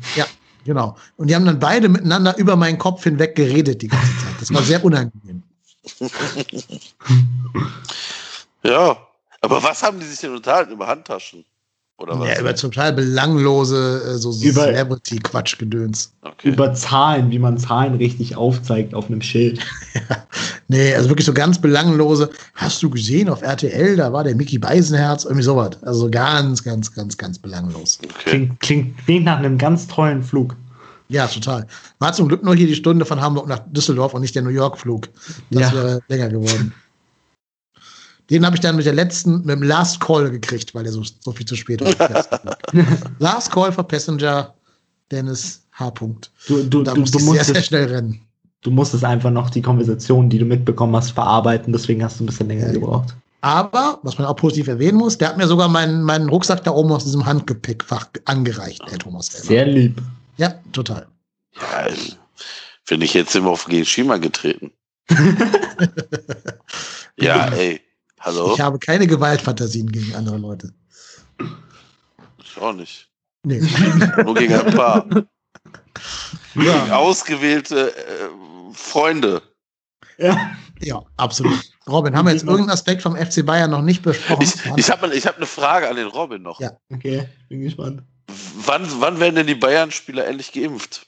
Genau. 0.64 0.96
Und 1.16 1.28
die 1.28 1.34
haben 1.34 1.44
dann 1.44 1.58
beide 1.58 1.88
miteinander 1.88 2.36
über 2.38 2.56
meinen 2.56 2.78
Kopf 2.78 3.04
hinweg 3.04 3.34
geredet 3.34 3.82
die 3.82 3.88
ganze 3.88 4.18
Zeit. 4.18 4.40
Das 4.40 4.52
war 4.52 4.62
sehr 4.62 4.82
unangenehm. 4.84 5.42
Ja, 8.64 8.96
aber 9.42 9.62
was 9.62 9.82
haben 9.82 10.00
die 10.00 10.06
sich 10.06 10.20
denn 10.20 10.34
unterhalten? 10.34 10.72
Über 10.72 10.86
Handtaschen? 10.86 11.44
Oder 11.96 12.18
was? 12.18 12.28
Ja, 12.28 12.40
über 12.40 12.54
total 12.56 12.92
belanglose 12.92 14.02
äh, 14.14 14.18
so, 14.18 14.32
so 14.32 14.44
Über- 14.44 14.64
Celebrity-Quatsch-Gedöns. 14.64 16.12
okay. 16.22 16.48
Über 16.48 16.74
Zahlen, 16.74 17.30
wie 17.30 17.38
man 17.38 17.56
Zahlen 17.56 17.94
richtig 17.94 18.36
aufzeigt 18.36 18.94
auf 18.94 19.06
einem 19.08 19.22
Schild. 19.22 19.60
Nee, 20.68 20.94
also 20.94 21.10
wirklich 21.10 21.26
so 21.26 21.34
ganz 21.34 21.60
belanglose. 21.60 22.30
Hast 22.54 22.82
du 22.82 22.88
gesehen 22.88 23.28
auf 23.28 23.42
RTL, 23.42 23.96
da 23.96 24.12
war 24.14 24.24
der 24.24 24.34
Mickey 24.34 24.58
Beisenherz, 24.58 25.24
irgendwie 25.24 25.42
sowas. 25.42 25.72
Also 25.82 26.10
ganz, 26.10 26.64
ganz, 26.64 26.90
ganz, 26.92 27.18
ganz 27.18 27.38
belanglos. 27.38 27.98
okay. 28.02 28.14
Klingt, 28.24 28.60
klingt, 28.60 28.98
klingt 29.04 29.24
nach 29.26 29.38
einem 29.38 29.58
ganz 29.58 29.86
tollen 29.86 30.22
Flug. 30.22 30.56
Ja, 31.08 31.26
total. 31.26 31.66
War 31.98 32.14
zum 32.14 32.28
Glück 32.28 32.42
nur 32.42 32.54
hier 32.56 32.66
die 32.66 32.74
Stunde 32.74 33.04
von 33.04 33.20
Hamburg 33.20 33.46
nach 33.46 33.60
Düsseldorf 33.70 34.14
und 34.14 34.22
nicht 34.22 34.34
der 34.34 34.42
New 34.42 34.48
York-Flug. 34.48 35.08
Das 35.50 35.70
Ja. 35.70 35.72
wäre 35.74 36.00
länger 36.08 36.28
geworden. 36.30 36.72
Den 38.30 38.46
habe 38.46 38.56
ich 38.56 38.60
dann 38.60 38.76
mit 38.76 38.86
der 38.86 38.94
letzten, 38.94 39.40
mit 39.40 39.50
dem 39.50 39.62
Last 39.62 40.00
Call 40.00 40.30
gekriegt, 40.30 40.74
weil 40.74 40.86
er 40.86 40.92
so, 40.92 41.02
so 41.20 41.32
viel 41.32 41.46
zu 41.46 41.56
spät 41.56 41.80
war. 41.82 42.24
Last 43.18 43.50
Call 43.52 43.70
for 43.72 43.84
Passenger, 43.86 44.54
Dennis 45.10 45.62
H. 45.72 45.88
-Punkt. 45.88 46.30
Du, 46.46 46.62
du, 46.62 46.82
Da 46.82 46.94
du, 46.94 47.00
musste 47.00 47.18
du, 47.18 47.24
ich 47.24 47.24
sehr, 47.24 47.34
musst 47.34 47.46
sehr 47.46 47.56
es, 47.60 47.66
schnell 47.66 47.84
rennen. 47.86 48.20
du 48.62 48.70
musstest 48.70 49.04
einfach 49.04 49.30
noch 49.30 49.50
die 49.50 49.60
Konversation, 49.60 50.30
die 50.30 50.38
du 50.38 50.44
mitbekommen 50.46 50.96
hast, 50.96 51.10
verarbeiten. 51.10 51.72
Deswegen 51.72 52.02
hast 52.02 52.18
du 52.18 52.24
ein 52.24 52.26
bisschen 52.26 52.48
länger 52.48 52.66
Ja, 52.68 52.72
gebraucht. 52.72 53.14
Aber, 53.42 53.98
was 54.02 54.16
man 54.16 54.26
auch 54.26 54.36
positiv 54.36 54.68
erwähnen 54.68 54.96
muss, 54.96 55.18
der 55.18 55.28
hat 55.28 55.36
mir 55.36 55.46
sogar 55.46 55.68
meinen, 55.68 56.02
meinen 56.02 56.30
Rucksack 56.30 56.64
da 56.64 56.70
oben 56.70 56.92
aus 56.92 57.04
diesem 57.04 57.26
Handgepäckfach 57.26 58.06
angereicht, 58.24 58.80
der 58.90 58.98
Thomas 58.98 59.30
Helmer. 59.34 59.44
Sehr 59.44 59.66
lieb. 59.66 60.00
Ja, 60.38 60.54
total. 60.72 61.06
Ja, 61.56 61.88
wenn 62.86 63.02
ich 63.02 63.12
jetzt 63.12 63.36
immer 63.36 63.50
auf 63.50 63.66
Geshima 63.66 64.16
getreten. 64.16 64.70
ja, 67.18 67.48
ey. 67.48 67.80
Hallo? 68.24 68.54
Ich 68.54 68.60
habe 68.60 68.78
keine 68.78 69.06
Gewaltfantasien 69.06 69.92
gegen 69.92 70.14
andere 70.14 70.38
Leute. 70.38 70.72
Ich 72.42 72.58
auch 72.58 72.72
nicht. 72.72 73.10
Nee. 73.42 73.60
Nur 74.24 74.34
gegen 74.34 74.54
ein 74.54 74.74
paar 74.74 75.06
ja. 76.54 76.96
ausgewählte 76.96 77.94
äh, 77.94 78.30
Freunde. 78.72 79.42
Ja. 80.16 80.52
Ja, 80.80 81.02
absolut. 81.18 81.60
Robin, 81.86 82.16
haben 82.16 82.26
wir 82.26 82.32
jetzt 82.32 82.44
irgendeinen 82.44 82.70
Aspekt 82.70 83.02
vom 83.02 83.14
FC 83.14 83.44
Bayern 83.44 83.70
noch 83.70 83.82
nicht 83.82 84.02
besprochen? 84.02 84.42
Ich, 84.42 84.54
ich 84.76 84.90
habe 84.90 85.14
ich 85.14 85.26
hab 85.26 85.36
eine 85.36 85.46
Frage 85.46 85.88
an 85.88 85.96
den 85.96 86.06
Robin 86.08 86.42
noch. 86.42 86.60
Ja. 86.60 86.72
Okay, 86.92 87.28
bin 87.48 87.60
gespannt. 87.60 88.02
Wann, 88.56 88.86
wann 89.00 89.20
werden 89.20 89.34
denn 89.34 89.46
die 89.46 89.54
Bayern-Spieler 89.54 90.26
endlich 90.26 90.52
geimpft? 90.52 91.06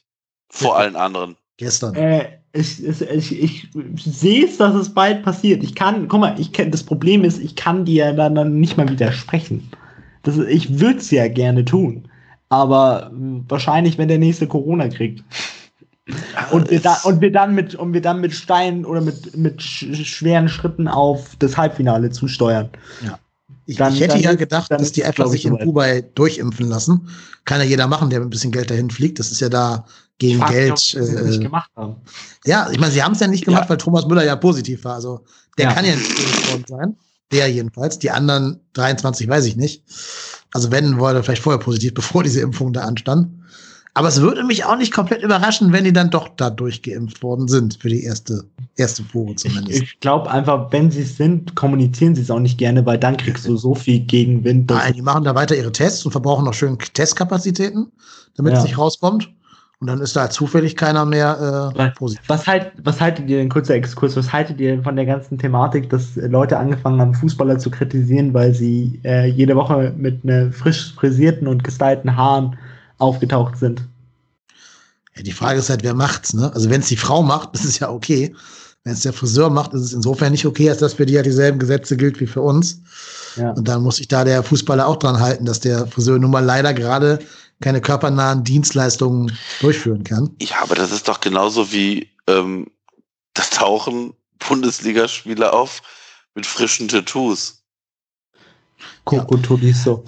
Vor 0.50 0.74
Ja. 0.74 0.80
allen 0.80 0.96
anderen. 0.96 1.36
Gestern. 1.56 1.94
Äh, 1.94 2.40
ich, 2.56 2.84
ich, 2.84 3.32
ich, 3.32 4.04
sehe 4.04 4.46
es, 4.46 4.56
dass 4.56 4.74
es 4.74 4.88
bald 4.92 5.22
passiert. 5.22 5.62
Ich 5.62 5.74
kann, 5.74 6.08
guck 6.08 6.20
mal, 6.20 6.34
ich 6.38 6.52
kann, 6.52 6.70
das 6.70 6.82
Problem 6.82 7.24
ist, 7.24 7.38
ich 7.38 7.56
kann 7.56 7.84
dir 7.84 8.12
dann, 8.12 8.34
dann 8.34 8.58
nicht 8.58 8.76
mal 8.76 8.88
widersprechen. 8.88 9.68
Das, 10.22 10.38
ich 10.38 10.78
würde 10.80 10.98
es 10.98 11.10
ja 11.10 11.28
gerne 11.28 11.64
tun. 11.64 12.08
Aber 12.48 13.10
wahrscheinlich, 13.48 13.98
wenn 13.98 14.08
der 14.08 14.18
nächste 14.18 14.46
Corona 14.46 14.88
kriegt. 14.88 15.22
Und 16.52 16.70
wir, 16.70 16.80
da, 16.80 16.98
und 17.04 17.20
wir 17.20 17.32
dann 17.32 17.54
mit 17.54 17.74
und 17.74 17.92
wir 17.92 18.00
dann 18.00 18.20
mit 18.20 18.32
Steinen 18.32 18.84
oder 18.84 19.00
mit, 19.00 19.36
mit 19.36 19.60
sch 19.60 19.86
schweren 20.06 20.48
Schritten 20.48 20.86
auf 20.86 21.34
das 21.40 21.56
Halbfinale 21.56 22.10
zusteuern. 22.10 22.68
Ich, 23.66 23.76
Dann- 23.76 23.92
ich 23.92 24.00
hätte 24.00 24.14
dann 24.14 24.22
ja 24.22 24.34
gedacht, 24.34 24.70
dass 24.70 24.92
die 24.92 25.02
ich, 25.02 25.28
sich 25.30 25.44
in. 25.44 25.58
Dubai 25.58 26.04
durchimpfen 26.14 26.68
lassen. 26.68 27.08
Kann 27.44 27.60
ja 27.60 27.66
jeder 27.66 27.88
machen, 27.88 28.10
der 28.10 28.20
mit 28.20 28.28
ein 28.28 28.30
bisschen 28.30 28.52
Geld 28.52 28.70
dahin 28.70 28.90
fliegt. 28.90 29.18
Das 29.18 29.32
ist 29.32 29.40
ja 29.40 29.48
da 29.48 29.84
gegen 30.18 30.38
mich, 30.38 30.48
Geld. 30.48 30.72
ob 30.72 30.78
sie 30.78 30.98
Äh, 30.98 31.22
nicht 31.22 31.40
gemacht 31.42 31.70
haben. 31.76 31.96
ja, 32.44 32.68
ich 32.70 32.78
meine, 32.78 32.92
sie 32.92 33.02
haben 33.02 33.12
es 33.12 33.20
ja 33.20 33.26
nicht 33.26 33.44
gemacht, 33.44 33.64
Ja. 33.64 33.68
weil 33.70 33.76
Thomas 33.78 34.06
Müller 34.06 34.24
ja 34.24 34.36
positiv 34.36 34.84
war. 34.84 34.94
Also 34.94 35.24
der 35.58 35.66
Ja. 35.66 35.72
kann 35.72 35.84
ja 35.84 35.94
nicht 35.94 36.16
geimpft 36.16 36.50
worden 36.50 36.64
sein. 36.68 36.96
Der 37.32 37.48
jedenfalls. 37.50 37.98
Die 37.98 38.10
anderen 38.10 38.60
23 38.74 39.28
weiß 39.28 39.46
ich 39.46 39.56
nicht. 39.56 39.82
Also 40.52 40.70
wenn, 40.70 41.00
war 41.00 41.12
er 41.14 41.22
vielleicht 41.24 41.42
vorher 41.42 41.58
positiv, 41.60 41.94
bevor 41.94 42.22
diese 42.22 42.40
Impfung 42.40 42.72
da 42.72 42.82
anstand. 42.82 43.28
Aber 43.94 44.08
es 44.08 44.20
würde 44.20 44.44
mich 44.44 44.62
auch 44.66 44.76
nicht 44.76 44.92
komplett 44.92 45.22
überraschen, 45.22 45.72
wenn 45.72 45.84
die 45.84 45.92
dann 45.92 46.10
doch 46.10 46.28
da 46.36 46.50
durchgeimpft 46.50 47.22
worden 47.22 47.48
sind, 47.48 47.78
für 47.80 47.88
die 47.88 48.02
erste, 48.04 48.44
erste 48.76 49.02
Probe 49.02 49.34
zumindest. 49.36 49.80
Ich 49.82 49.98
glaube 50.00 50.30
einfach, 50.30 50.70
wenn 50.70 50.90
sie 50.90 51.00
es 51.00 51.16
sind, 51.16 51.54
kommunizieren 51.54 52.14
sie 52.14 52.20
es 52.20 52.30
auch 52.30 52.38
nicht 52.38 52.58
gerne, 52.58 52.84
weil 52.84 52.98
dann 52.98 53.16
kriegst 53.16 53.48
du 53.48 53.56
so 53.56 53.74
viel 53.74 54.00
Gegenwind. 54.00 54.68
Nein, 54.68 54.92
die 54.92 55.00
machen 55.00 55.24
da 55.24 55.34
weiter 55.34 55.56
ihre 55.56 55.72
Tests 55.72 56.04
und 56.04 56.12
verbrauchen 56.12 56.44
noch 56.44 56.52
schön 56.52 56.76
Testkapazitäten, 56.78 57.90
damit 58.36 58.52
Ja. 58.52 58.58
es 58.58 58.64
nicht 58.64 58.76
rauskommt. 58.76 59.30
Und 59.78 59.88
dann 59.88 60.00
ist 60.00 60.16
da 60.16 60.30
zufällig 60.30 60.74
keiner 60.74 61.04
mehr 61.04 61.72
äh, 61.76 61.90
positiv. 61.90 62.24
Was, 62.28 62.46
halt, 62.46 62.72
was 62.82 62.98
haltet 62.98 63.28
ihr 63.28 63.36
denn, 63.36 63.50
kurzer 63.50 63.74
Exkurs, 63.74 64.16
was 64.16 64.32
haltet 64.32 64.58
ihr 64.58 64.70
denn 64.70 64.82
von 64.82 64.96
der 64.96 65.04
ganzen 65.04 65.36
Thematik, 65.36 65.90
dass 65.90 66.16
Leute 66.16 66.56
angefangen 66.56 66.98
haben, 66.98 67.14
Fußballer 67.14 67.58
zu 67.58 67.70
kritisieren, 67.70 68.32
weil 68.32 68.54
sie 68.54 69.00
äh, 69.04 69.26
jede 69.26 69.54
Woche 69.54 69.92
mit 69.94 70.24
ne 70.24 70.50
frisch 70.50 70.94
frisierten 70.94 71.46
und 71.46 71.62
gestylten 71.62 72.16
Haaren 72.16 72.56
aufgetaucht 72.96 73.58
sind? 73.58 73.82
Ja, 75.14 75.22
die 75.22 75.32
Frage 75.32 75.58
ist 75.58 75.68
halt, 75.68 75.84
wer 75.84 75.94
macht's, 75.94 76.32
ne? 76.32 76.50
Also 76.54 76.70
wenn 76.70 76.80
es 76.80 76.88
die 76.88 76.96
Frau 76.96 77.22
macht, 77.22 77.54
ist 77.54 77.66
es 77.66 77.78
ja 77.78 77.90
okay. 77.90 78.34
Wenn 78.84 78.94
es 78.94 79.00
der 79.00 79.12
Friseur 79.12 79.50
macht, 79.50 79.74
ist 79.74 79.82
es 79.82 79.92
insofern 79.92 80.32
nicht 80.32 80.46
okay, 80.46 80.70
als 80.70 80.78
dass 80.78 80.94
für 80.94 81.04
die 81.04 81.14
ja 81.14 81.22
dieselben 81.22 81.58
Gesetze 81.58 81.98
gilt 81.98 82.18
wie 82.20 82.26
für 82.26 82.40
uns. 82.40 82.80
Ja. 83.34 83.50
Und 83.50 83.68
dann 83.68 83.82
muss 83.82 83.96
sich 83.96 84.08
da 84.08 84.24
der 84.24 84.42
Fußballer 84.42 84.86
auch 84.86 84.96
dran 84.96 85.20
halten, 85.20 85.44
dass 85.44 85.60
der 85.60 85.86
Friseur 85.88 86.18
nun 86.18 86.30
mal 86.30 86.44
leider 86.44 86.72
gerade 86.72 87.18
keine 87.60 87.80
körpernahen 87.80 88.44
Dienstleistungen 88.44 89.36
durchführen 89.60 90.04
kann. 90.04 90.30
Ja, 90.40 90.62
aber 90.62 90.74
das 90.74 90.92
ist 90.92 91.08
doch 91.08 91.20
genauso 91.20 91.72
wie, 91.72 92.10
ähm, 92.26 92.70
da 93.34 93.42
tauchen 93.42 94.12
Bundesligaspieler 94.46 95.52
auf 95.52 95.82
mit 96.34 96.46
frischen 96.46 96.88
Tattoos. 96.88 97.62
Coco 99.04 99.36
Todiso. 99.38 100.04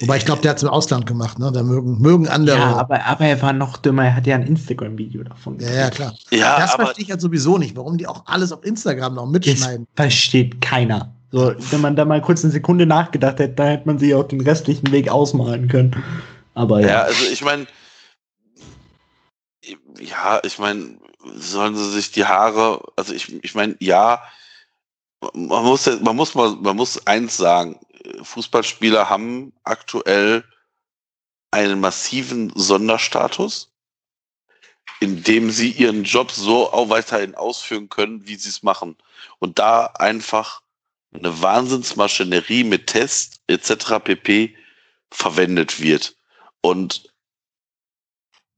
Wobei 0.00 0.16
ich 0.16 0.24
glaube, 0.24 0.42
der 0.42 0.50
hat 0.50 0.56
es 0.56 0.64
im 0.64 0.68
Ausland 0.68 1.06
gemacht, 1.06 1.38
ne? 1.38 1.52
Da 1.52 1.62
mögen, 1.62 2.00
mögen 2.00 2.26
andere. 2.26 2.56
Ja, 2.56 2.76
aber, 2.76 3.04
aber 3.04 3.24
er 3.24 3.40
war 3.40 3.52
noch 3.52 3.76
dümmer, 3.76 4.06
er 4.06 4.16
hat 4.16 4.26
ja 4.26 4.34
ein 4.34 4.46
Instagram-Video 4.46 5.22
davon. 5.22 5.60
ja, 5.60 5.70
ja, 5.70 5.90
klar. 5.90 6.12
Ja, 6.30 6.58
das 6.58 6.74
aber 6.74 6.86
verstehe 6.86 7.04
ich 7.04 7.10
halt 7.10 7.20
sowieso 7.20 7.56
nicht, 7.56 7.76
warum 7.76 7.98
die 7.98 8.08
auch 8.08 8.26
alles 8.26 8.50
auf 8.50 8.64
Instagram 8.64 9.14
noch 9.14 9.26
mitschneiden. 9.26 9.86
Das 9.94 10.06
versteht 10.06 10.60
keiner. 10.60 11.14
So, 11.30 11.54
wenn 11.70 11.80
man 11.80 11.94
da 11.94 12.04
mal 12.04 12.20
kurz 12.20 12.42
eine 12.42 12.52
Sekunde 12.52 12.84
nachgedacht 12.84 13.38
hätte, 13.38 13.54
dann 13.54 13.68
hätte 13.68 13.86
man 13.86 13.98
sich 13.98 14.12
auch 14.14 14.26
den 14.26 14.40
restlichen 14.40 14.90
Weg 14.90 15.08
ausmalen 15.08 15.68
können. 15.68 15.94
Aber 16.54 16.80
ja. 16.80 16.88
Ja, 16.88 17.02
also 17.02 17.24
ich 17.26 17.42
meine, 17.42 17.66
ja, 19.98 20.40
ich 20.44 20.58
meine, 20.58 20.98
sollen 21.34 21.76
sie 21.76 21.90
sich 21.90 22.10
die 22.12 22.24
Haare, 22.24 22.82
also 22.96 23.14
ich, 23.14 23.32
ich 23.44 23.54
meine, 23.54 23.76
ja, 23.80 24.22
man 25.32 25.64
muss, 25.64 25.86
man 25.86 26.16
muss 26.16 26.34
mal, 26.34 26.56
man 26.56 26.76
muss 26.76 27.06
eins 27.06 27.36
sagen, 27.36 27.78
Fußballspieler 28.22 29.08
haben 29.08 29.52
aktuell 29.62 30.44
einen 31.52 31.80
massiven 31.80 32.52
Sonderstatus, 32.56 33.70
in 35.00 35.22
dem 35.22 35.50
sie 35.50 35.70
ihren 35.70 36.04
Job 36.04 36.32
so 36.32 36.72
auch 36.72 36.88
weiterhin 36.88 37.34
ausführen 37.34 37.88
können, 37.88 38.26
wie 38.26 38.36
sie 38.36 38.48
es 38.48 38.62
machen. 38.62 38.96
Und 39.38 39.58
da 39.58 39.86
einfach 39.86 40.62
eine 41.12 41.42
Wahnsinnsmaschinerie 41.42 42.64
mit 42.64 42.86
Tests 42.86 43.40
etc. 43.46 43.98
pp. 44.02 44.56
verwendet 45.10 45.80
wird. 45.80 46.16
Und 46.62 47.12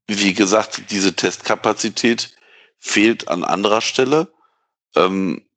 wie 0.07 0.35
gesagt, 0.35 0.91
diese 0.91 1.15
Testkapazität 1.15 2.37
fehlt 2.79 3.29
an 3.29 3.45
anderer 3.45 3.81
Stelle. 3.81 4.33
Ähm, 4.95 5.49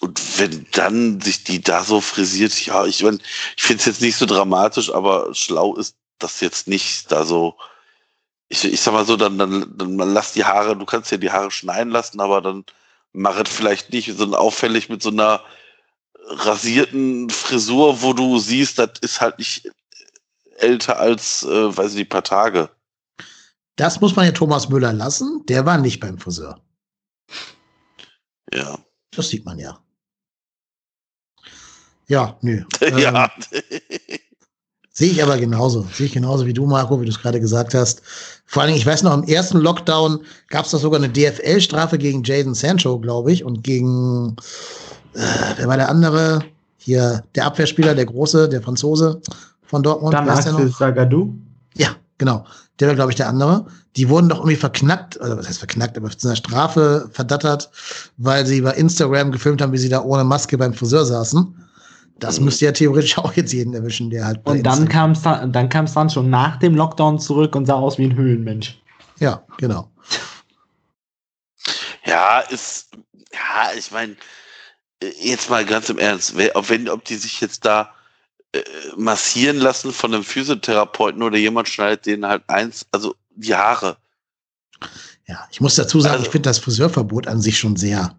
und 0.00 0.38
wenn 0.38 0.66
dann 0.72 1.20
sich 1.20 1.44
die 1.44 1.60
da 1.60 1.82
so 1.82 2.00
frisiert, 2.00 2.66
ja, 2.66 2.84
ich 2.84 3.02
mein, 3.02 3.22
ich 3.56 3.62
finde 3.62 3.80
es 3.80 3.86
jetzt 3.86 4.00
nicht 4.02 4.16
so 4.16 4.26
dramatisch, 4.26 4.92
aber 4.92 5.34
schlau 5.34 5.76
ist 5.76 5.96
das 6.18 6.40
jetzt 6.40 6.68
nicht 6.68 7.10
da 7.10 7.24
so. 7.24 7.56
Ich, 8.48 8.64
ich 8.64 8.80
sag 8.80 8.92
mal 8.92 9.06
so, 9.06 9.16
dann, 9.16 9.38
dann, 9.38 9.76
dann 9.76 9.96
lass 9.96 10.32
die 10.32 10.44
Haare, 10.44 10.76
du 10.76 10.84
kannst 10.86 11.10
ja 11.10 11.18
die 11.18 11.30
Haare 11.30 11.50
schneiden 11.50 11.92
lassen, 11.92 12.20
aber 12.20 12.40
dann 12.40 12.64
mach 13.12 13.38
es 13.38 13.50
vielleicht 13.50 13.92
nicht 13.92 14.16
so 14.16 14.36
auffällig 14.36 14.88
mit 14.88 15.02
so 15.02 15.10
einer 15.10 15.42
rasierten 16.28 17.30
Frisur, 17.30 18.02
wo 18.02 18.12
du 18.12 18.38
siehst, 18.38 18.78
das 18.78 18.90
ist 19.00 19.20
halt 19.20 19.38
nicht 19.38 19.70
älter 20.58 20.98
als, 20.98 21.42
äh, 21.44 21.76
weiß 21.76 21.92
ich 21.92 21.98
nicht, 21.98 22.10
paar 22.10 22.24
Tage. 22.24 22.68
Das 23.76 24.00
muss 24.00 24.16
man 24.16 24.26
ja 24.26 24.32
Thomas 24.32 24.68
Müller 24.68 24.92
lassen. 24.92 25.44
Der 25.48 25.64
war 25.64 25.78
nicht 25.78 26.00
beim 26.00 26.18
Friseur. 26.18 26.60
Ja. 28.52 28.78
Das 29.12 29.28
sieht 29.28 29.44
man 29.44 29.58
ja. 29.58 29.78
Ja, 32.08 32.36
nö. 32.40 32.64
ja. 32.80 33.30
Ähm, 33.52 34.18
Sehe 34.98 35.12
ich 35.12 35.22
aber 35.22 35.38
genauso. 35.38 35.86
Sehe 35.92 36.06
ich 36.06 36.12
genauso 36.12 36.44
wie 36.44 36.52
du, 36.52 36.66
Marco, 36.66 37.00
wie 37.00 37.04
du 37.04 37.12
es 37.12 37.20
gerade 37.20 37.38
gesagt 37.38 37.72
hast. 37.72 38.02
Vor 38.46 38.62
allen 38.62 38.70
Dingen, 38.70 38.80
ich 38.80 38.86
weiß 38.86 39.04
noch, 39.04 39.14
im 39.14 39.22
ersten 39.22 39.58
Lockdown 39.58 40.24
gab 40.48 40.64
es 40.64 40.72
doch 40.72 40.80
sogar 40.80 40.98
eine 40.98 41.08
DFL-Strafe 41.08 41.98
gegen 41.98 42.24
Jaden 42.24 42.54
Sancho, 42.54 42.98
glaube 42.98 43.30
ich, 43.30 43.44
und 43.44 43.62
gegen, 43.62 44.34
äh, 45.14 45.20
wer 45.56 45.68
war 45.68 45.76
der 45.76 45.88
andere? 45.88 46.40
Hier, 46.76 47.24
der 47.34 47.46
Abwehrspieler, 47.46 47.94
der 47.94 48.06
Große, 48.06 48.48
der 48.48 48.62
Franzose 48.62 49.20
von 49.64 49.82
Dortmund. 49.82 50.14
Dann 50.14 50.26
Wer 50.26 50.34
ist 50.38 50.44
der 50.44 50.52
noch? 50.52 50.68
Sagadou. 50.68 51.34
Ja, 51.76 51.88
genau. 52.18 52.44
Der 52.80 52.88
war, 52.88 52.94
glaube 52.94 53.10
ich, 53.10 53.16
der 53.16 53.28
andere. 53.28 53.66
Die 53.96 54.08
wurden 54.08 54.28
doch 54.28 54.38
irgendwie 54.38 54.56
verknackt, 54.56 55.16
oder 55.20 55.36
was 55.36 55.48
heißt 55.48 55.58
verknackt, 55.58 55.96
aber 55.98 56.08
zu 56.10 56.28
einer 56.28 56.36
Strafe 56.36 57.08
verdattert, 57.12 57.68
weil 58.16 58.46
sie 58.46 58.60
bei 58.60 58.70
Instagram 58.74 59.32
gefilmt 59.32 59.60
haben, 59.60 59.72
wie 59.72 59.78
sie 59.78 59.88
da 59.88 60.02
ohne 60.02 60.22
Maske 60.24 60.56
beim 60.56 60.72
Friseur 60.72 61.04
saßen. 61.04 61.64
Das 62.20 62.38
Mhm. 62.38 62.46
müsste 62.46 62.66
ja 62.66 62.72
theoretisch 62.72 63.18
auch 63.18 63.32
jetzt 63.34 63.52
jeden 63.52 63.74
erwischen, 63.74 64.10
der 64.10 64.24
halt 64.26 64.40
Und 64.44 64.62
dann 64.64 64.88
kam, 64.88 65.14
Sa- 65.16 65.44
dann 65.46 65.68
kam 65.68 65.86
Sancho 65.88 66.22
nach 66.22 66.56
dem 66.58 66.74
Lockdown 66.76 67.18
zurück 67.18 67.56
und 67.56 67.66
sah 67.66 67.74
aus 67.74 67.98
wie 67.98 68.04
ein 68.04 68.14
Höhlenmensch. 68.16 68.80
Ja, 69.18 69.42
genau. 69.56 69.90
Ja, 72.06 72.40
ist, 72.40 72.88
ja, 73.32 73.76
ich 73.76 73.90
meine, 73.90 74.16
jetzt 75.20 75.50
mal 75.50 75.64
ganz 75.64 75.88
im 75.88 75.98
Ernst, 75.98 76.34
ob, 76.54 76.68
wenn, 76.70 76.88
ob 76.88 77.04
die 77.04 77.16
sich 77.16 77.40
jetzt 77.40 77.64
da 77.64 77.92
äh, 78.52 78.62
massieren 78.96 79.58
lassen 79.58 79.92
von 79.92 80.14
einem 80.14 80.24
Physiotherapeuten 80.24 81.22
oder 81.22 81.36
jemand 81.38 81.68
schneidet 81.68 82.06
denen 82.06 82.26
halt 82.26 82.42
eins, 82.48 82.86
also 82.90 83.14
die 83.34 83.54
Haare. 83.54 83.96
Ja, 85.26 85.46
ich 85.50 85.60
muss 85.60 85.74
dazu 85.76 86.00
sagen, 86.00 86.14
Also- 86.14 86.24
ich 86.26 86.30
finde 86.32 86.48
das 86.48 86.58
Friseurverbot 86.58 87.26
an 87.26 87.40
sich 87.40 87.58
schon 87.58 87.76
sehr 87.76 88.16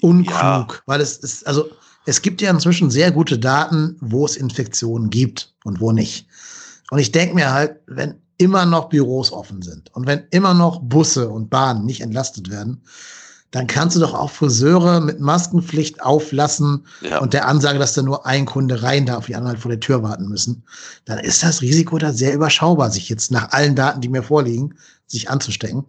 unklug, 0.00 0.32
Ja. 0.32 0.80
weil 0.86 1.00
es 1.00 1.16
ist, 1.18 1.46
also 1.46 1.70
es 2.04 2.20
gibt 2.22 2.40
ja 2.42 2.50
inzwischen 2.50 2.90
sehr 2.90 3.10
gute 3.12 3.38
Daten, 3.38 3.96
wo 4.00 4.24
es 4.26 4.36
Infektionen 4.36 5.10
gibt 5.10 5.54
und 5.64 5.80
wo 5.80 5.92
nicht. 5.92 6.26
Und 6.90 6.98
ich 6.98 7.12
denke 7.12 7.34
mir 7.34 7.52
halt, 7.52 7.76
wenn 7.86 8.20
immer 8.38 8.66
noch 8.66 8.88
Büros 8.88 9.32
offen 9.32 9.62
sind 9.62 9.94
und 9.94 10.06
wenn 10.06 10.26
immer 10.30 10.52
noch 10.52 10.80
Busse 10.82 11.28
und 11.28 11.48
Bahnen 11.48 11.86
nicht 11.86 12.00
entlastet 12.00 12.50
werden, 12.50 12.82
dann 13.52 13.66
kannst 13.66 13.94
du 13.94 14.00
doch 14.00 14.14
auch 14.14 14.30
Friseure 14.30 15.00
mit 15.00 15.20
Maskenpflicht 15.20 16.02
auflassen 16.02 16.86
ja. 17.02 17.20
und 17.20 17.34
der 17.34 17.46
Ansage, 17.46 17.78
dass 17.78 17.92
da 17.92 18.02
nur 18.02 18.26
ein 18.26 18.46
Kunde 18.46 18.82
rein 18.82 19.06
darf, 19.06 19.26
die 19.26 19.34
anderen 19.34 19.52
halt 19.52 19.62
vor 19.62 19.70
der 19.70 19.78
Tür 19.78 20.02
warten 20.02 20.26
müssen, 20.26 20.64
dann 21.04 21.18
ist 21.18 21.42
das 21.42 21.60
Risiko 21.60 21.98
da 21.98 22.12
sehr 22.12 22.34
überschaubar, 22.34 22.90
sich 22.90 23.10
jetzt 23.10 23.30
nach 23.30 23.52
allen 23.52 23.76
Daten, 23.76 24.00
die 24.00 24.08
mir 24.08 24.22
vorliegen, 24.22 24.74
sich 25.06 25.30
anzustecken. 25.30 25.84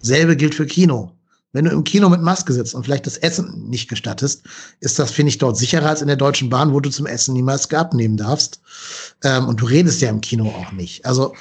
Selbe 0.00 0.36
gilt 0.36 0.56
für 0.56 0.66
Kino. 0.66 1.12
Wenn 1.52 1.64
du 1.64 1.70
im 1.70 1.84
Kino 1.84 2.08
mit 2.08 2.20
Maske 2.20 2.52
sitzt 2.52 2.74
und 2.74 2.84
vielleicht 2.84 3.06
das 3.06 3.16
Essen 3.16 3.68
nicht 3.70 3.88
gestattest, 3.88 4.42
ist 4.80 4.98
das, 4.98 5.12
finde 5.12 5.30
ich, 5.30 5.38
dort 5.38 5.56
sicherer 5.56 5.88
als 5.88 6.02
in 6.02 6.08
der 6.08 6.16
Deutschen 6.16 6.50
Bahn, 6.50 6.74
wo 6.74 6.80
du 6.80 6.90
zum 6.90 7.06
Essen 7.06 7.34
die 7.34 7.42
Maske 7.42 7.78
abnehmen 7.78 8.16
darfst. 8.16 8.60
Ähm, 9.22 9.46
und 9.46 9.60
du 9.60 9.66
redest 9.66 10.00
ja 10.00 10.10
im 10.10 10.20
Kino 10.20 10.48
auch 10.48 10.72
nicht. 10.72 11.06
Also 11.06 11.32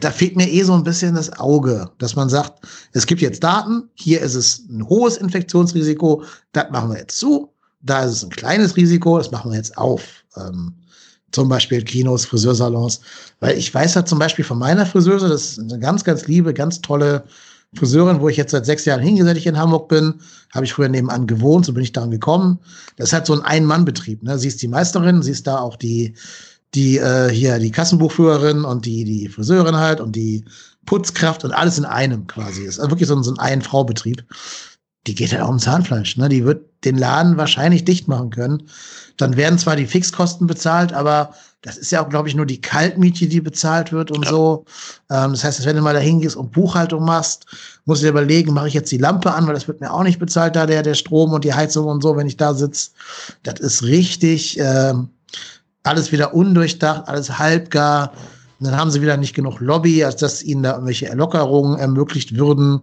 da 0.00 0.10
fehlt 0.10 0.36
mir 0.36 0.48
eh 0.48 0.62
so 0.62 0.74
ein 0.74 0.84
bisschen 0.84 1.14
das 1.14 1.32
Auge, 1.38 1.90
dass 1.98 2.16
man 2.16 2.28
sagt, 2.28 2.66
es 2.92 3.06
gibt 3.06 3.20
jetzt 3.20 3.42
Daten, 3.42 3.88
hier 3.94 4.20
ist 4.20 4.34
es 4.34 4.64
ein 4.68 4.86
hohes 4.88 5.16
Infektionsrisiko, 5.16 6.24
das 6.52 6.70
machen 6.70 6.90
wir 6.90 6.98
jetzt 6.98 7.18
zu, 7.18 7.52
da 7.80 8.04
ist 8.04 8.12
es 8.12 8.24
ein 8.24 8.30
kleines 8.30 8.76
Risiko, 8.76 9.18
das 9.18 9.30
machen 9.30 9.50
wir 9.50 9.58
jetzt 9.58 9.76
auf. 9.76 10.02
Ähm, 10.36 10.74
zum 11.32 11.48
Beispiel 11.48 11.82
Kinos, 11.82 12.26
Friseursalons. 12.26 13.00
Weil 13.40 13.56
ich 13.56 13.72
weiß 13.72 13.94
ja 13.94 14.04
zum 14.04 14.18
Beispiel 14.18 14.44
von 14.44 14.58
meiner 14.58 14.86
Friseuse, 14.86 15.28
das 15.28 15.52
ist 15.52 15.58
eine 15.58 15.78
ganz, 15.78 16.04
ganz 16.04 16.26
liebe, 16.26 16.52
ganz 16.52 16.80
tolle 16.80 17.24
Friseurin, 17.74 18.20
wo 18.20 18.28
ich 18.28 18.36
jetzt 18.36 18.50
seit 18.50 18.66
sechs 18.66 18.84
Jahren 18.84 19.00
hingesetzt 19.00 19.46
in 19.46 19.58
Hamburg 19.58 19.88
bin, 19.88 20.14
habe 20.52 20.66
ich 20.66 20.74
früher 20.74 20.90
nebenan 20.90 21.26
gewohnt, 21.26 21.64
so 21.64 21.72
bin 21.72 21.82
ich 21.82 21.92
daran 21.92 22.10
gekommen. 22.10 22.58
Das 22.96 23.14
halt 23.14 23.24
so 23.24 23.32
ein 23.32 23.40
Ein-Mann-Betrieb. 23.40 24.22
Ne? 24.22 24.38
Sie 24.38 24.48
ist 24.48 24.60
die 24.60 24.68
Meisterin, 24.68 25.22
sie 25.22 25.30
ist 25.30 25.46
da 25.46 25.58
auch 25.58 25.76
die, 25.76 26.14
die 26.74 26.98
äh, 26.98 27.28
hier 27.30 27.58
die 27.58 27.70
Kassenbuchführerin 27.70 28.64
und 28.64 28.86
die, 28.86 29.04
die 29.04 29.28
Friseurin 29.28 29.76
halt 29.76 30.00
und 30.00 30.16
die 30.16 30.44
Putzkraft 30.86 31.44
und 31.44 31.52
alles 31.52 31.78
in 31.78 31.84
einem 31.84 32.26
quasi. 32.26 32.64
Das 32.64 32.78
ist 32.78 32.90
wirklich 32.90 33.08
so 33.08 33.16
ein, 33.16 33.22
so 33.22 33.32
ein 33.32 33.38
Ein-Frau-Betrieb. 33.38 34.24
Die 35.06 35.14
geht 35.14 35.32
halt 35.32 35.42
auch 35.42 35.48
um 35.48 35.58
Zahnfleisch. 35.58 36.16
Ne? 36.16 36.28
Die 36.28 36.44
wird 36.44 36.64
den 36.84 36.96
Laden 36.96 37.36
wahrscheinlich 37.36 37.84
dicht 37.84 38.08
machen 38.08 38.30
können. 38.30 38.68
Dann 39.16 39.36
werden 39.36 39.58
zwar 39.58 39.76
die 39.76 39.86
Fixkosten 39.86 40.46
bezahlt, 40.46 40.92
aber 40.92 41.34
das 41.60 41.76
ist 41.76 41.92
ja 41.92 42.04
auch, 42.04 42.08
glaube 42.08 42.28
ich, 42.28 42.34
nur 42.34 42.46
die 42.46 42.60
Kaltmiete, 42.60 43.28
die 43.28 43.40
bezahlt 43.40 43.92
wird 43.92 44.10
und 44.10 44.24
ja. 44.24 44.30
so. 44.30 44.64
Ähm, 45.10 45.32
das 45.32 45.44
heißt, 45.44 45.64
wenn 45.64 45.76
du 45.76 45.82
mal 45.82 45.94
dahin 45.94 46.20
gehst 46.20 46.36
und 46.36 46.50
Buchhaltung 46.50 47.04
machst, 47.04 47.46
musst 47.84 48.02
du 48.02 48.06
dir 48.06 48.10
überlegen, 48.10 48.52
mache 48.52 48.68
ich 48.68 48.74
jetzt 48.74 48.90
die 48.90 48.98
Lampe 48.98 49.32
an, 49.32 49.46
weil 49.46 49.54
das 49.54 49.68
wird 49.68 49.80
mir 49.80 49.92
auch 49.92 50.02
nicht 50.02 50.18
bezahlt, 50.18 50.56
da 50.56 50.66
der, 50.66 50.82
der 50.82 50.94
Strom 50.94 51.32
und 51.32 51.44
die 51.44 51.54
Heizung 51.54 51.86
und 51.86 52.02
so, 52.02 52.16
wenn 52.16 52.26
ich 52.26 52.36
da 52.36 52.54
sitze. 52.54 52.90
Das 53.44 53.60
ist 53.60 53.84
richtig 53.84 54.58
ähm, 54.58 55.10
alles 55.82 56.12
wieder 56.12 56.34
undurchdacht, 56.34 57.08
alles 57.08 57.38
halbgar. 57.38 58.12
Und 58.58 58.66
dann 58.66 58.76
haben 58.76 58.90
sie 58.90 59.02
wieder 59.02 59.16
nicht 59.16 59.34
genug 59.34 59.60
Lobby, 59.60 60.04
als 60.04 60.16
dass 60.16 60.42
ihnen 60.42 60.62
da 60.62 60.72
irgendwelche 60.72 61.08
Erlockerungen 61.08 61.78
ermöglicht 61.78 62.36
würden. 62.36 62.80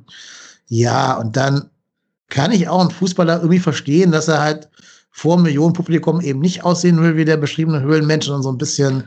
Ja, 0.68 1.18
und 1.18 1.38
dann 1.38 1.70
kann 2.30 2.52
ich 2.52 2.68
auch 2.68 2.82
einen 2.82 2.92
Fußballer 2.92 3.38
irgendwie 3.38 3.60
verstehen, 3.60 4.12
dass 4.12 4.28
er 4.28 4.42
halt 4.42 4.70
vor 5.12 5.36
einem 5.36 5.44
Millionenpublikum 5.44 6.22
eben 6.22 6.40
nicht 6.40 6.64
aussehen 6.64 7.02
will 7.02 7.18
wie 7.18 7.26
der 7.26 7.38
beschriebene 7.38 7.82
Höhlenmensch, 7.82 8.26
sondern 8.26 8.44
so 8.44 8.52
ein 8.52 8.58
bisschen 8.58 9.04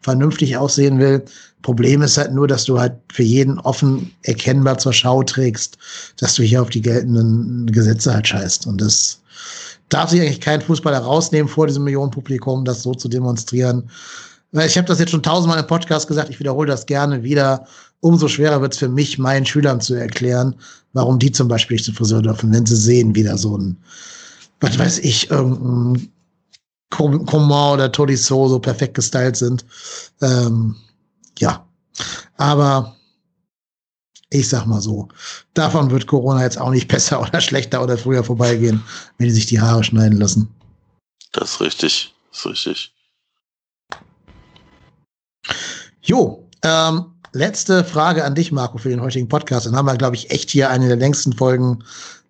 vernünftig 0.00 0.56
aussehen 0.56 0.98
will. 0.98 1.24
Problem 1.62 2.02
ist 2.02 2.18
halt 2.18 2.32
nur, 2.32 2.46
dass 2.46 2.64
du 2.64 2.78
halt 2.78 2.94
für 3.10 3.22
jeden 3.22 3.58
offen 3.60 4.12
erkennbar 4.22 4.78
zur 4.78 4.92
Schau 4.92 5.22
trägst, 5.22 5.78
dass 6.18 6.34
du 6.34 6.42
hier 6.42 6.62
auf 6.62 6.70
die 6.70 6.82
geltenden 6.82 7.66
Gesetze 7.66 8.14
halt 8.14 8.28
scheißt. 8.28 8.66
Und 8.66 8.80
das 8.80 9.20
darf 9.88 10.10
sich 10.10 10.20
eigentlich 10.20 10.40
kein 10.40 10.60
Fußballer 10.60 10.98
rausnehmen, 10.98 11.48
vor 11.48 11.66
diesem 11.66 11.84
Millionenpublikum 11.84 12.64
das 12.64 12.82
so 12.82 12.94
zu 12.94 13.08
demonstrieren. 13.08 13.88
Ich 14.52 14.76
habe 14.78 14.88
das 14.88 14.98
jetzt 14.98 15.10
schon 15.10 15.22
tausendmal 15.22 15.60
im 15.60 15.66
Podcast 15.66 16.08
gesagt, 16.08 16.30
ich 16.30 16.40
wiederhole 16.40 16.68
das 16.68 16.86
gerne 16.86 17.22
wieder. 17.22 17.66
Umso 18.00 18.28
schwerer 18.28 18.60
wird 18.60 18.72
es 18.72 18.78
für 18.78 18.88
mich, 18.88 19.18
meinen 19.18 19.44
Schülern 19.44 19.80
zu 19.80 19.94
erklären, 19.94 20.54
warum 20.92 21.18
die 21.18 21.32
zum 21.32 21.48
Beispiel 21.48 21.76
nicht 21.76 21.84
zum 21.84 21.94
Friseur 21.94 22.22
dürfen, 22.22 22.52
wenn 22.52 22.66
sie 22.66 22.76
sehen, 22.76 23.14
wie 23.14 23.24
da 23.24 23.36
so 23.36 23.56
ein 23.56 23.76
was 24.60 24.78
weiß 24.78 24.98
ich, 25.00 25.30
irgendein 25.30 26.10
Coman 26.90 27.74
oder 27.74 27.92
Tolisso 27.92 28.48
so 28.48 28.58
perfekt 28.58 28.94
gestylt 28.94 29.36
sind. 29.36 29.64
Ähm, 30.22 30.76
ja, 31.38 31.66
aber 32.36 32.95
ich 34.30 34.48
sag 34.48 34.66
mal 34.66 34.80
so, 34.80 35.08
davon 35.54 35.90
wird 35.90 36.06
Corona 36.06 36.42
jetzt 36.42 36.58
auch 36.58 36.70
nicht 36.70 36.88
besser 36.92 37.20
oder 37.20 37.40
schlechter 37.40 37.82
oder 37.82 37.96
früher 37.96 38.24
vorbeigehen, 38.24 38.82
wenn 39.18 39.26
die 39.26 39.32
sich 39.32 39.46
die 39.46 39.60
Haare 39.60 39.84
schneiden 39.84 40.18
lassen. 40.18 40.48
Das 41.32 41.52
ist 41.52 41.60
richtig, 41.60 42.14
das 42.30 42.40
ist 42.40 42.46
richtig. 42.46 42.92
Jo, 46.02 46.48
ähm, 46.62 47.06
letzte 47.32 47.84
Frage 47.84 48.24
an 48.24 48.34
dich, 48.34 48.52
Marco, 48.52 48.78
für 48.78 48.88
den 48.88 49.00
heutigen 49.00 49.28
Podcast. 49.28 49.66
Dann 49.66 49.76
haben 49.76 49.86
wir, 49.86 49.96
glaube 49.96 50.16
ich, 50.16 50.30
echt 50.30 50.50
hier 50.50 50.70
eine 50.70 50.88
der 50.88 50.96
längsten 50.96 51.32
Folgen 51.32 51.84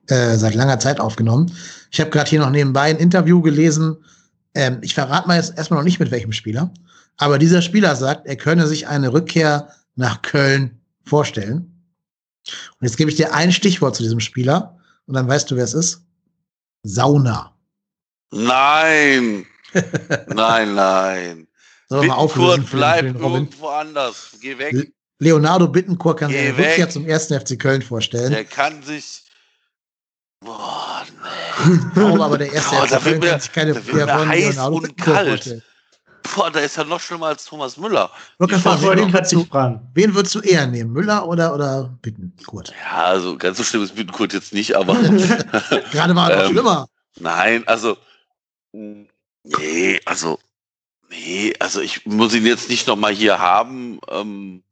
äh, 0.08 0.36
seit 0.36 0.54
langer 0.54 0.78
Zeit 0.78 1.00
aufgenommen. 1.00 1.52
Ich 1.90 2.00
habe 2.00 2.10
gerade 2.10 2.28
hier 2.28 2.40
noch 2.40 2.50
nebenbei 2.50 2.82
ein 2.82 2.96
Interview 2.96 3.40
gelesen. 3.40 3.96
Ähm, 4.54 4.78
ich 4.82 4.94
verrate 4.94 5.28
mal 5.28 5.36
jetzt 5.36 5.56
erstmal 5.56 5.80
noch 5.80 5.84
nicht 5.84 6.00
mit 6.00 6.10
welchem 6.10 6.32
Spieler. 6.32 6.72
Aber 7.16 7.38
dieser 7.38 7.62
Spieler 7.62 7.96
sagt, 7.96 8.26
er 8.26 8.36
könne 8.36 8.66
sich 8.66 8.88
eine 8.88 9.12
Rückkehr 9.12 9.68
nach 9.94 10.22
Köln 10.22 10.78
vorstellen. 11.04 11.75
Und 12.80 12.86
jetzt 12.86 12.96
gebe 12.96 13.10
ich 13.10 13.16
dir 13.16 13.34
ein 13.34 13.52
Stichwort 13.52 13.96
zu 13.96 14.02
diesem 14.02 14.20
Spieler 14.20 14.78
und 15.06 15.14
dann 15.14 15.28
weißt 15.28 15.50
du, 15.50 15.56
wer 15.56 15.64
es 15.64 15.74
ist. 15.74 16.02
Sauna. 16.82 17.56
Nein. 18.30 19.46
nein, 20.28 20.74
nein. 20.74 21.48
Wir 21.88 22.02
mal 22.02 22.14
auflösen? 22.14 22.66
Bleib 22.70 23.04
irgendwo 23.04 23.68
anders. 23.68 24.36
Geh 24.40 24.58
weg. 24.58 24.92
Leonardo 25.18 25.68
Bittencourt 25.68 26.18
kann 26.18 26.30
sich 26.30 26.58
Rückkehr 26.58 26.90
zum 26.90 27.06
ersten 27.06 27.40
FC 27.40 27.58
Köln 27.58 27.82
vorstellen. 27.82 28.32
Der 28.32 28.44
kann 28.44 28.82
sich 28.82 29.22
Boah, 30.40 31.04
nee. 31.66 31.78
Warum 31.94 32.20
aber 32.20 32.38
der 32.38 32.52
erste 32.52 32.76
Boah, 32.76 32.86
da 32.86 33.04
wird 33.04 33.20
mir, 33.20 33.40
sich 33.40 33.52
keine 33.52 33.72
da 33.72 33.86
wird 33.86 33.96
mir 33.96 34.28
heiß 34.28 34.58
und 34.58 34.96
kalt. 34.98 35.62
Boah, 36.36 36.50
da 36.50 36.60
ist 36.60 36.76
ja 36.76 36.84
noch 36.84 37.00
schlimmer 37.00 37.28
als 37.28 37.46
Thomas 37.46 37.78
Müller. 37.78 38.10
Wirklich, 38.36 38.62
wen, 38.62 39.10
würdest 39.10 39.32
du, 39.32 39.46
wen 39.94 40.14
würdest 40.14 40.34
du 40.34 40.40
eher 40.40 40.66
nehmen? 40.66 40.92
Müller 40.92 41.26
oder, 41.26 41.54
oder 41.54 41.84
Bittenkurt? 42.02 42.74
Ja, 42.78 43.04
also 43.04 43.38
ganz 43.38 43.56
so 43.56 43.64
schlimm 43.64 43.82
ist 43.82 43.94
Bittenkurt 43.94 44.34
jetzt 44.34 44.52
nicht, 44.52 44.76
aber. 44.76 44.92
Gerade 45.92 46.14
war 46.14 46.30
er 46.30 46.44
ähm, 46.44 46.52
schlimmer. 46.52 46.88
Nein, 47.18 47.66
also. 47.66 47.96
Nee, 48.72 49.98
also. 50.04 50.38
Nee, 51.08 51.54
also 51.58 51.80
ich 51.80 52.04
muss 52.04 52.34
ihn 52.34 52.44
jetzt 52.44 52.68
nicht 52.68 52.86
noch 52.86 52.96
mal 52.96 53.14
hier 53.14 53.38
haben. 53.38 53.98
Ähm, 54.08 54.62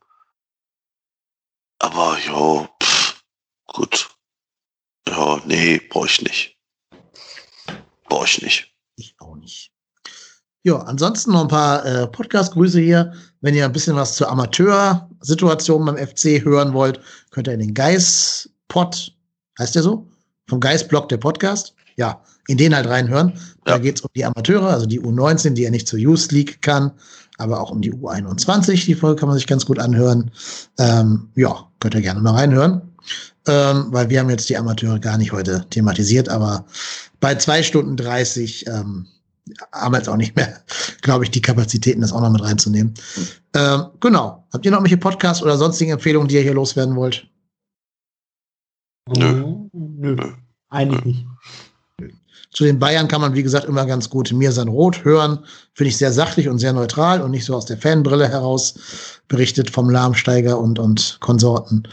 aber 1.78 2.18
ja, 2.26 2.68
gut. 3.68 4.10
Ja, 5.08 5.40
nee, 5.46 5.78
brauche 5.78 6.08
ich 6.08 6.20
nicht. 6.20 6.58
Brauche 8.04 8.26
ich 8.26 8.42
nicht. 8.42 8.74
Ich 8.96 9.14
auch 9.18 9.36
nicht. 9.36 9.73
Ja, 10.66 10.78
ansonsten 10.78 11.32
noch 11.32 11.42
ein 11.42 11.48
paar 11.48 11.84
äh, 11.84 12.06
Podcast-Grüße 12.06 12.80
hier. 12.80 13.12
Wenn 13.42 13.54
ihr 13.54 13.66
ein 13.66 13.72
bisschen 13.72 13.96
was 13.96 14.16
zur 14.16 14.30
Amateursituation 14.30 15.84
beim 15.84 15.98
FC 15.98 16.42
hören 16.42 16.72
wollt, 16.72 17.00
könnt 17.30 17.48
ihr 17.48 17.52
in 17.52 17.60
den 17.60 17.74
Geist-Pod, 17.74 19.12
heißt 19.58 19.74
der 19.74 19.82
so? 19.82 20.08
Vom 20.48 20.60
Geist-Blog 20.60 21.10
der 21.10 21.18
Podcast. 21.18 21.74
Ja, 21.96 22.22
in 22.48 22.56
den 22.56 22.74
halt 22.74 22.88
reinhören. 22.88 23.34
Ja. 23.34 23.74
Da 23.74 23.78
geht 23.78 23.96
es 23.96 24.00
um 24.00 24.10
die 24.16 24.24
Amateure, 24.24 24.70
also 24.70 24.86
die 24.86 25.02
U19, 25.02 25.50
die 25.50 25.62
ja 25.62 25.70
nicht 25.70 25.86
zur 25.86 25.98
Youth 25.98 26.32
League 26.32 26.62
kann, 26.62 26.92
aber 27.36 27.60
auch 27.60 27.70
um 27.70 27.82
die 27.82 27.92
U21. 27.92 28.86
Die 28.86 28.94
Folge 28.94 29.20
kann 29.20 29.28
man 29.28 29.36
sich 29.36 29.46
ganz 29.46 29.66
gut 29.66 29.78
anhören. 29.78 30.30
Ähm, 30.78 31.28
ja, 31.34 31.68
könnt 31.78 31.94
ihr 31.94 32.00
gerne 32.00 32.20
mal 32.20 32.32
reinhören 32.32 32.80
ähm, 33.46 33.86
weil 33.90 34.08
wir 34.08 34.20
haben 34.20 34.30
jetzt 34.30 34.48
die 34.48 34.56
Amateure 34.56 34.98
gar 34.98 35.18
nicht 35.18 35.32
heute 35.32 35.66
thematisiert, 35.70 36.28
aber 36.28 36.64
bei 37.20 37.34
zwei 37.34 37.62
Stunden 37.62 37.96
30 37.96 38.66
ähm, 38.66 39.06
haben 39.72 39.92
wir 39.92 39.98
jetzt 39.98 40.08
auch 40.08 40.16
nicht 40.16 40.36
mehr, 40.36 40.60
glaube 41.02 41.24
ich, 41.24 41.30
die 41.30 41.42
Kapazitäten, 41.42 42.00
das 42.00 42.12
auch 42.12 42.20
noch 42.20 42.30
mit 42.30 42.42
reinzunehmen. 42.42 42.94
Ähm, 43.54 43.86
genau. 44.00 44.46
Habt 44.52 44.64
ihr 44.64 44.72
noch 44.72 44.82
welche 44.82 44.96
Podcasts 44.96 45.42
oder 45.42 45.56
sonstige 45.56 45.92
Empfehlungen, 45.92 46.28
die 46.28 46.36
ihr 46.36 46.42
hier 46.42 46.54
loswerden 46.54 46.96
wollt? 46.96 47.26
Nö. 49.16 49.68
Nö. 49.72 50.16
Eigentlich 50.70 51.04
nicht. 51.04 51.26
Zu 52.54 52.62
den 52.62 52.78
Bayern 52.78 53.08
kann 53.08 53.20
man, 53.20 53.34
wie 53.34 53.42
gesagt, 53.42 53.66
immer 53.66 53.84
ganz 53.84 54.08
gut 54.08 54.32
Mir 54.32 54.52
sein 54.52 54.68
Rot 54.68 55.04
hören. 55.04 55.40
Finde 55.74 55.88
ich 55.88 55.98
sehr 55.98 56.12
sachlich 56.12 56.48
und 56.48 56.60
sehr 56.60 56.72
neutral 56.72 57.20
und 57.20 57.32
nicht 57.32 57.44
so 57.44 57.54
aus 57.56 57.66
der 57.66 57.78
Fanbrille 57.78 58.28
heraus 58.28 58.74
berichtet 59.26 59.70
vom 59.70 59.90
Lahmsteiger 59.90 60.58
und, 60.58 60.78
und 60.78 61.18
Konsorten. 61.20 61.86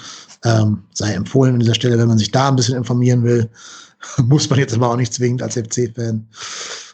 Ähm, 0.44 0.84
sei 0.94 1.14
empfohlen 1.14 1.56
an 1.56 1.60
dieser 1.62 1.74
Stelle, 1.74 1.98
wenn 1.98 2.08
man 2.08 2.20
sich 2.20 2.32
da 2.32 2.48
ein 2.48 2.56
bisschen 2.56 2.78
informieren 2.78 3.24
will. 3.24 3.50
Muss 4.18 4.50
man 4.52 4.60
jetzt 4.60 4.76
aber 4.76 4.92
auch 4.92 4.98
nicht 4.98 5.14
zwingend 5.14 5.42
als 5.42 5.56
FC-Fan. 5.56 6.28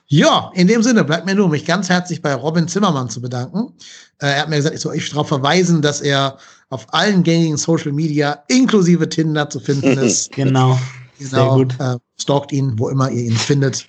Ja, 0.09 0.51
in 0.53 0.67
dem 0.67 0.83
Sinne 0.83 1.03
bleibt 1.03 1.25
mir 1.25 1.35
nur, 1.35 1.49
mich 1.49 1.65
ganz 1.65 1.89
herzlich 1.89 2.21
bei 2.21 2.33
Robin 2.33 2.69
Zimmermann 2.69 3.09
zu 3.09 3.19
bedanken. 3.21 3.73
Äh, 4.19 4.27
er 4.27 4.39
hat 4.41 4.49
mir 4.49 4.55
gesagt, 4.55 4.75
ich 4.75 4.81
soll 4.81 4.95
euch 4.95 5.09
darauf 5.09 5.27
verweisen, 5.27 5.81
dass 5.81 5.99
er 5.99 6.37
auf 6.69 6.87
allen 6.93 7.23
gängigen 7.23 7.57
Social 7.57 7.91
Media 7.91 8.41
inklusive 8.47 9.09
Tinder 9.09 9.49
zu 9.49 9.59
finden 9.59 9.97
ist. 9.99 10.31
genau. 10.31 10.79
Genau. 11.19 11.29
Sehr 11.29 11.45
gut. 11.47 11.73
Äh, 11.79 11.97
stalkt 12.19 12.51
ihn, 12.51 12.77
wo 12.77 12.89
immer 12.89 13.09
ihr 13.09 13.23
ihn 13.23 13.35
findet. 13.35 13.87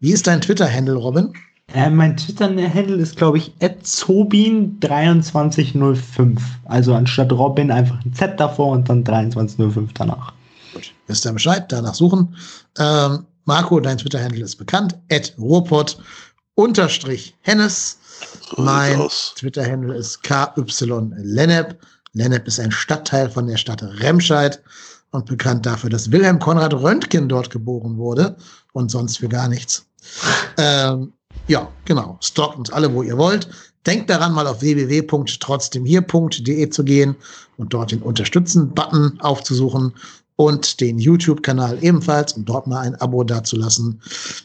Wie 0.00 0.12
ist 0.12 0.26
dein 0.26 0.40
Twitter-Handle, 0.40 0.94
Robin? 0.96 1.34
Äh, 1.74 1.90
mein 1.90 2.16
Twitter-Handle 2.16 2.96
ist, 2.96 3.16
glaube 3.16 3.36
ich, 3.38 3.52
zobin2305. 3.60 6.38
Also 6.64 6.94
anstatt 6.94 7.30
Robin 7.32 7.70
einfach 7.70 8.04
ein 8.04 8.12
Z 8.14 8.40
davor 8.40 8.72
und 8.72 8.88
dann 8.88 9.04
2305 9.04 9.92
danach. 9.94 10.32
Gut, 10.74 10.92
wisst 11.06 11.24
ihr 11.26 11.32
Bescheid, 11.32 11.70
danach 11.70 11.94
suchen. 11.94 12.34
Ähm, 12.78 13.26
Marco, 13.44 13.80
dein 13.80 13.98
Twitter-Handle 13.98 14.44
ist 14.44 14.56
bekannt. 14.56 14.96
At 15.10 15.34
Ruhrpott 15.38 15.98
unterstrich 16.54 17.36
Hennes. 17.40 17.98
Mein 18.56 19.08
Twitter-Handle 19.36 19.96
ist 19.96 20.22
KY 20.22 20.64
Lennep. 21.16 21.78
Lennep 22.12 22.46
ist 22.46 22.60
ein 22.60 22.70
Stadtteil 22.70 23.30
von 23.30 23.46
der 23.46 23.56
Stadt 23.56 23.82
Remscheid 23.82 24.62
und 25.10 25.26
bekannt 25.26 25.66
dafür, 25.66 25.90
dass 25.90 26.12
Wilhelm 26.12 26.38
Konrad 26.38 26.74
Röntgen 26.74 27.28
dort 27.28 27.50
geboren 27.50 27.96
wurde 27.96 28.36
und 28.72 28.90
sonst 28.90 29.18
für 29.18 29.28
gar 29.28 29.48
nichts. 29.48 29.86
Ähm, 30.58 31.12
ja, 31.48 31.68
genau. 31.84 32.18
Stalkt 32.20 32.58
uns 32.58 32.70
alle, 32.70 32.92
wo 32.92 33.02
ihr 33.02 33.18
wollt. 33.18 33.48
Denkt 33.86 34.10
daran, 34.10 34.32
mal 34.32 34.46
auf 34.46 34.60
www.trotzdemhier.de 34.60 36.70
zu 36.70 36.84
gehen 36.84 37.16
und 37.56 37.74
dort 37.74 37.90
den 37.90 38.02
Unterstützen-Button 38.02 39.18
aufzusuchen 39.20 39.94
und 40.46 40.80
den 40.80 40.98
YouTube-Kanal 40.98 41.78
ebenfalls 41.82 42.32
und 42.32 42.48
dort 42.48 42.66
mal 42.66 42.80
ein 42.80 42.94
Abo 42.96 43.24
dazulassen. 43.24 44.00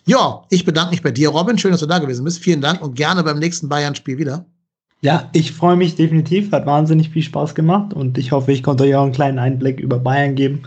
Ja, 0.05 0.43
ich 0.49 0.65
bedanke 0.65 0.91
mich 0.91 1.01
bei 1.01 1.11
dir, 1.11 1.29
Robin. 1.29 1.57
Schön, 1.57 1.71
dass 1.71 1.79
du 1.79 1.87
da 1.87 1.99
gewesen 1.99 2.23
bist. 2.23 2.39
Vielen 2.39 2.61
Dank 2.61 2.81
und 2.81 2.95
gerne 2.95 3.23
beim 3.23 3.39
nächsten 3.39 3.67
Bayern-Spiel 3.67 4.17
wieder. 4.17 4.45
Ja, 5.01 5.29
ich 5.33 5.51
freue 5.51 5.75
mich 5.75 5.95
definitiv. 5.95 6.51
Hat 6.51 6.65
wahnsinnig 6.65 7.09
viel 7.09 7.23
Spaß 7.23 7.55
gemacht 7.55 7.93
und 7.93 8.17
ich 8.17 8.31
hoffe, 8.31 8.51
ich 8.51 8.63
konnte 8.63 8.83
euch 8.83 8.95
auch 8.95 9.03
einen 9.03 9.11
kleinen 9.11 9.39
Einblick 9.39 9.79
über 9.79 9.99
Bayern 9.99 10.35
geben. 10.35 10.63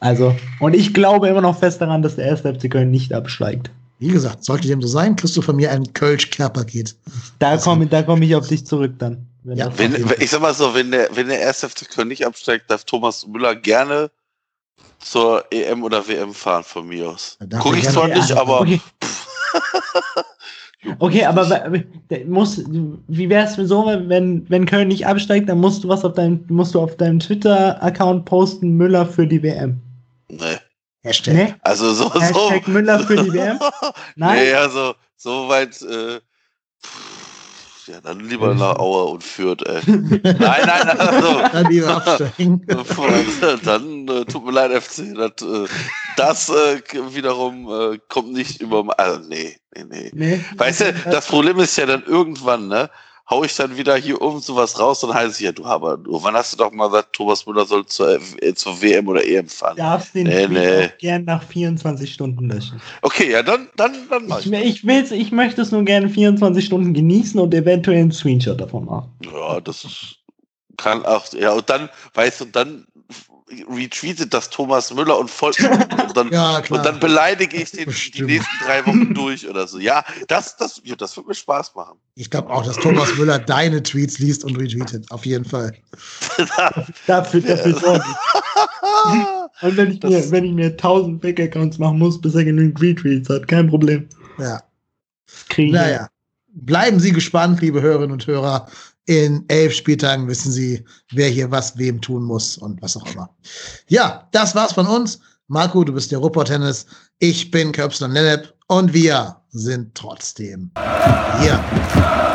Also, 0.00 0.34
und 0.60 0.74
ich 0.74 0.94
glaube 0.94 1.28
immer 1.28 1.40
noch 1.40 1.58
fest 1.58 1.80
daran, 1.80 2.02
dass 2.02 2.16
der 2.16 2.26
erste 2.26 2.54
FC 2.54 2.70
Köln 2.70 2.90
nicht 2.90 3.12
absteigt. 3.12 3.70
Wie 3.98 4.08
gesagt, 4.08 4.44
sollte 4.44 4.68
dem 4.68 4.82
so 4.82 4.88
sein, 4.88 5.16
kriegst 5.16 5.36
du 5.36 5.42
von 5.42 5.56
mir 5.56 5.70
ein 5.70 5.92
Kölsch-Care-Paket. 5.94 6.94
Da 7.38 7.56
komme 7.56 7.86
da 7.86 8.02
komm 8.02 8.20
ich 8.20 8.34
auf 8.34 8.46
dich 8.46 8.66
zurück 8.66 8.92
dann. 8.98 9.26
Ja, 9.44 9.70
wenn, 9.78 9.94
ich 10.18 10.30
sag 10.30 10.42
mal 10.42 10.52
so, 10.52 10.74
wenn 10.74 10.90
der, 10.90 11.08
wenn 11.14 11.28
der 11.28 11.40
erste 11.40 11.68
FC 11.68 11.88
Köln 11.88 12.08
nicht 12.08 12.26
absteigt, 12.26 12.70
darf 12.70 12.84
Thomas 12.84 13.26
Müller 13.26 13.54
gerne 13.54 14.10
zur 15.06 15.44
EM 15.50 15.84
oder 15.84 16.06
WM 16.06 16.34
fahren 16.34 16.64
von 16.64 16.88
mir 16.88 17.10
aus. 17.10 17.38
Gucke 17.60 17.78
ich 17.78 17.88
zwar 17.88 18.08
nicht, 18.08 18.32
aber. 18.32 18.60
Okay. 18.62 18.80
okay, 20.98 21.24
aber 21.24 21.72
muss, 22.26 22.64
wie 23.06 23.28
wäre 23.28 23.46
es 23.46 23.54
so, 23.54 23.86
wenn, 23.86 24.48
wenn 24.50 24.66
Köln 24.66 24.88
nicht 24.88 25.06
absteigt, 25.06 25.48
dann 25.48 25.60
musst 25.60 25.84
du 25.84 25.88
was 25.88 26.04
auf 26.04 26.14
deinem, 26.14 26.44
musst 26.48 26.74
du 26.74 26.80
auf 26.80 26.96
deinem 26.96 27.20
Twitter-Account 27.20 28.24
posten, 28.24 28.76
Müller 28.76 29.06
für 29.06 29.26
die 29.26 29.42
WM. 29.42 29.80
Nee. 30.28 30.56
Hashtag. 31.04 31.34
Nee? 31.34 31.54
Also 31.62 31.94
so, 31.94 32.12
Hashtag 32.12 32.64
so. 32.64 32.70
Müller 32.70 32.98
für 32.98 33.16
die 33.16 33.32
WM? 33.32 33.60
Nein. 34.16 34.44
Nee, 34.44 34.54
also 34.54 34.94
so 35.16 35.48
weit. 35.48 35.80
Äh, 35.82 36.20
ja, 37.86 38.00
dann 38.00 38.20
lieber 38.20 38.54
nach 38.54 38.76
Aue 38.76 39.04
und 39.04 39.22
Fürth, 39.22 39.62
ey. 39.62 39.80
nein, 39.86 40.40
nein, 40.40 40.88
also. 40.98 41.40
Dann 41.52 41.70
lieber 41.70 41.96
absteigen. 41.96 42.66
dann 43.64 44.08
äh, 44.08 44.24
tut 44.24 44.44
mir 44.44 44.52
leid, 44.52 44.82
FC. 44.82 45.14
Das, 45.14 45.42
äh, 45.42 45.68
das 46.16 46.48
äh, 46.48 46.80
wiederum 47.14 47.68
äh, 47.68 47.98
kommt 48.08 48.32
nicht 48.32 48.60
über. 48.60 48.84
Also, 48.98 49.28
nee, 49.28 49.56
nee, 49.74 49.84
nee, 49.84 50.10
nee. 50.12 50.44
Weißt 50.56 50.80
du, 50.80 50.92
das 51.10 51.26
Problem 51.26 51.58
ist 51.58 51.76
ja 51.76 51.86
dann 51.86 52.02
irgendwann, 52.04 52.68
ne? 52.68 52.90
Hau 53.28 53.42
ich 53.44 53.54
dann 53.56 53.76
wieder 53.76 53.96
hier 53.96 54.20
irgend 54.20 54.44
sowas 54.44 54.78
raus, 54.78 55.00
dann 55.00 55.12
heißt 55.12 55.32
es 55.32 55.40
ja, 55.40 55.52
du 55.52 55.64
aber, 55.64 55.96
du, 55.96 56.22
wann 56.22 56.34
hast 56.34 56.52
du 56.52 56.56
doch 56.58 56.70
mal 56.72 56.86
gesagt, 56.88 57.12
Thomas 57.12 57.44
Müller 57.46 57.66
soll 57.66 57.84
zur, 57.86 58.20
äh, 58.40 58.54
zur 58.54 58.80
WM 58.80 59.08
oder 59.08 59.24
EM 59.26 59.48
fahren? 59.48 59.76
Darfst 59.76 60.14
den 60.14 60.28
Nee, 60.28 60.46
nee. 60.46 60.88
gern 60.98 61.24
nach 61.24 61.42
24 61.42 62.12
Stunden 62.12 62.48
löschen. 62.48 62.80
Okay, 63.02 63.30
ja, 63.32 63.42
dann, 63.42 63.68
dann, 63.76 63.92
dann 64.08 64.26
mach 64.28 64.40
Ich, 64.40 64.52
ich. 64.52 64.64
ich, 64.64 64.86
will's, 64.86 65.10
ich 65.10 65.32
möchte 65.32 65.62
es 65.62 65.72
nur 65.72 65.84
gerne 65.84 66.08
24 66.08 66.64
Stunden 66.64 66.94
genießen 66.94 67.38
und 67.40 67.52
eventuell 67.52 67.98
einen 67.98 68.12
Screenshot 68.12 68.60
davon 68.60 68.84
machen. 68.84 69.10
Ja, 69.32 69.60
das 69.60 69.84
ist, 69.84 70.16
kann 70.76 71.04
auch, 71.04 71.24
ja, 71.32 71.52
und 71.52 71.68
dann, 71.68 71.88
weißt 72.14 72.42
du, 72.42 72.44
dann 72.46 72.86
retweetet 73.48 74.34
das 74.34 74.50
Thomas 74.50 74.92
Müller 74.92 75.18
und 75.18 75.30
folgt 75.30 75.60
und 76.08 76.16
dann, 76.16 76.30
Ja, 76.32 76.58
und 76.68 76.84
dann 76.84 76.98
beleidige 76.98 77.56
ich 77.56 77.70
den 77.70 77.88
die 78.14 78.22
nächsten 78.22 78.64
drei 78.64 78.84
Wochen 78.86 79.14
durch 79.14 79.48
oder 79.48 79.66
so. 79.68 79.78
Ja, 79.78 80.04
das, 80.28 80.56
das, 80.56 80.80
ja, 80.84 80.96
das 80.96 81.16
wird 81.16 81.28
mir 81.28 81.34
Spaß 81.34 81.74
machen. 81.74 81.98
Ich 82.16 82.28
glaube 82.30 82.50
auch, 82.50 82.64
dass 82.64 82.76
Thomas 82.76 83.14
Müller 83.16 83.38
deine 83.38 83.82
Tweets 83.82 84.18
liest 84.18 84.44
und 84.44 84.56
retweetet. 84.56 85.10
Auf 85.10 85.24
jeden 85.24 85.44
Fall. 85.44 85.72
Dafür, 87.06 87.40
dafür 87.40 87.74
sorge 87.78 88.04
ich. 88.08 89.62
Und 89.62 89.76
wenn 89.76 89.92
ich, 89.92 90.00
Das- 90.00 90.10
mir, 90.10 90.30
wenn 90.32 90.44
ich 90.44 90.52
mir 90.52 90.70
1000 90.70 91.20
Back-Accounts 91.20 91.78
machen 91.78 91.98
muss, 91.98 92.20
bis 92.20 92.34
er 92.34 92.44
genügend 92.44 92.80
Retweets 92.82 93.28
hat, 93.28 93.46
kein 93.48 93.68
Problem. 93.68 94.08
Ja. 94.38 94.60
Das 95.26 95.46
kriege 95.48 95.68
ich. 95.68 95.74
Naja. 95.74 96.08
Bleiben 96.48 96.98
Sie 97.00 97.12
gespannt, 97.12 97.60
liebe 97.60 97.82
Hörerinnen 97.82 98.12
und 98.12 98.26
Hörer. 98.26 98.66
In 99.06 99.44
elf 99.48 99.72
Spieltagen 99.72 100.26
wissen 100.26 100.50
Sie, 100.50 100.84
wer 101.12 101.28
hier 101.28 101.50
was 101.50 101.78
wem 101.78 102.00
tun 102.00 102.24
muss 102.24 102.58
und 102.58 102.82
was 102.82 102.96
auch 102.96 103.06
immer. 103.12 103.30
Ja, 103.88 104.28
das 104.32 104.54
war's 104.54 104.72
von 104.72 104.86
uns. 104.86 105.20
Marco, 105.46 105.84
du 105.84 105.92
bist 105.92 106.10
der 106.10 106.18
Ruhrpott-Tennis. 106.18 106.86
Ich 107.20 107.50
bin 107.52 107.70
Köpsler 107.70 108.08
Lennep 108.08 108.52
und 108.66 108.92
wir 108.92 109.36
sind 109.50 109.94
trotzdem 109.94 110.72
hier. 111.40 112.25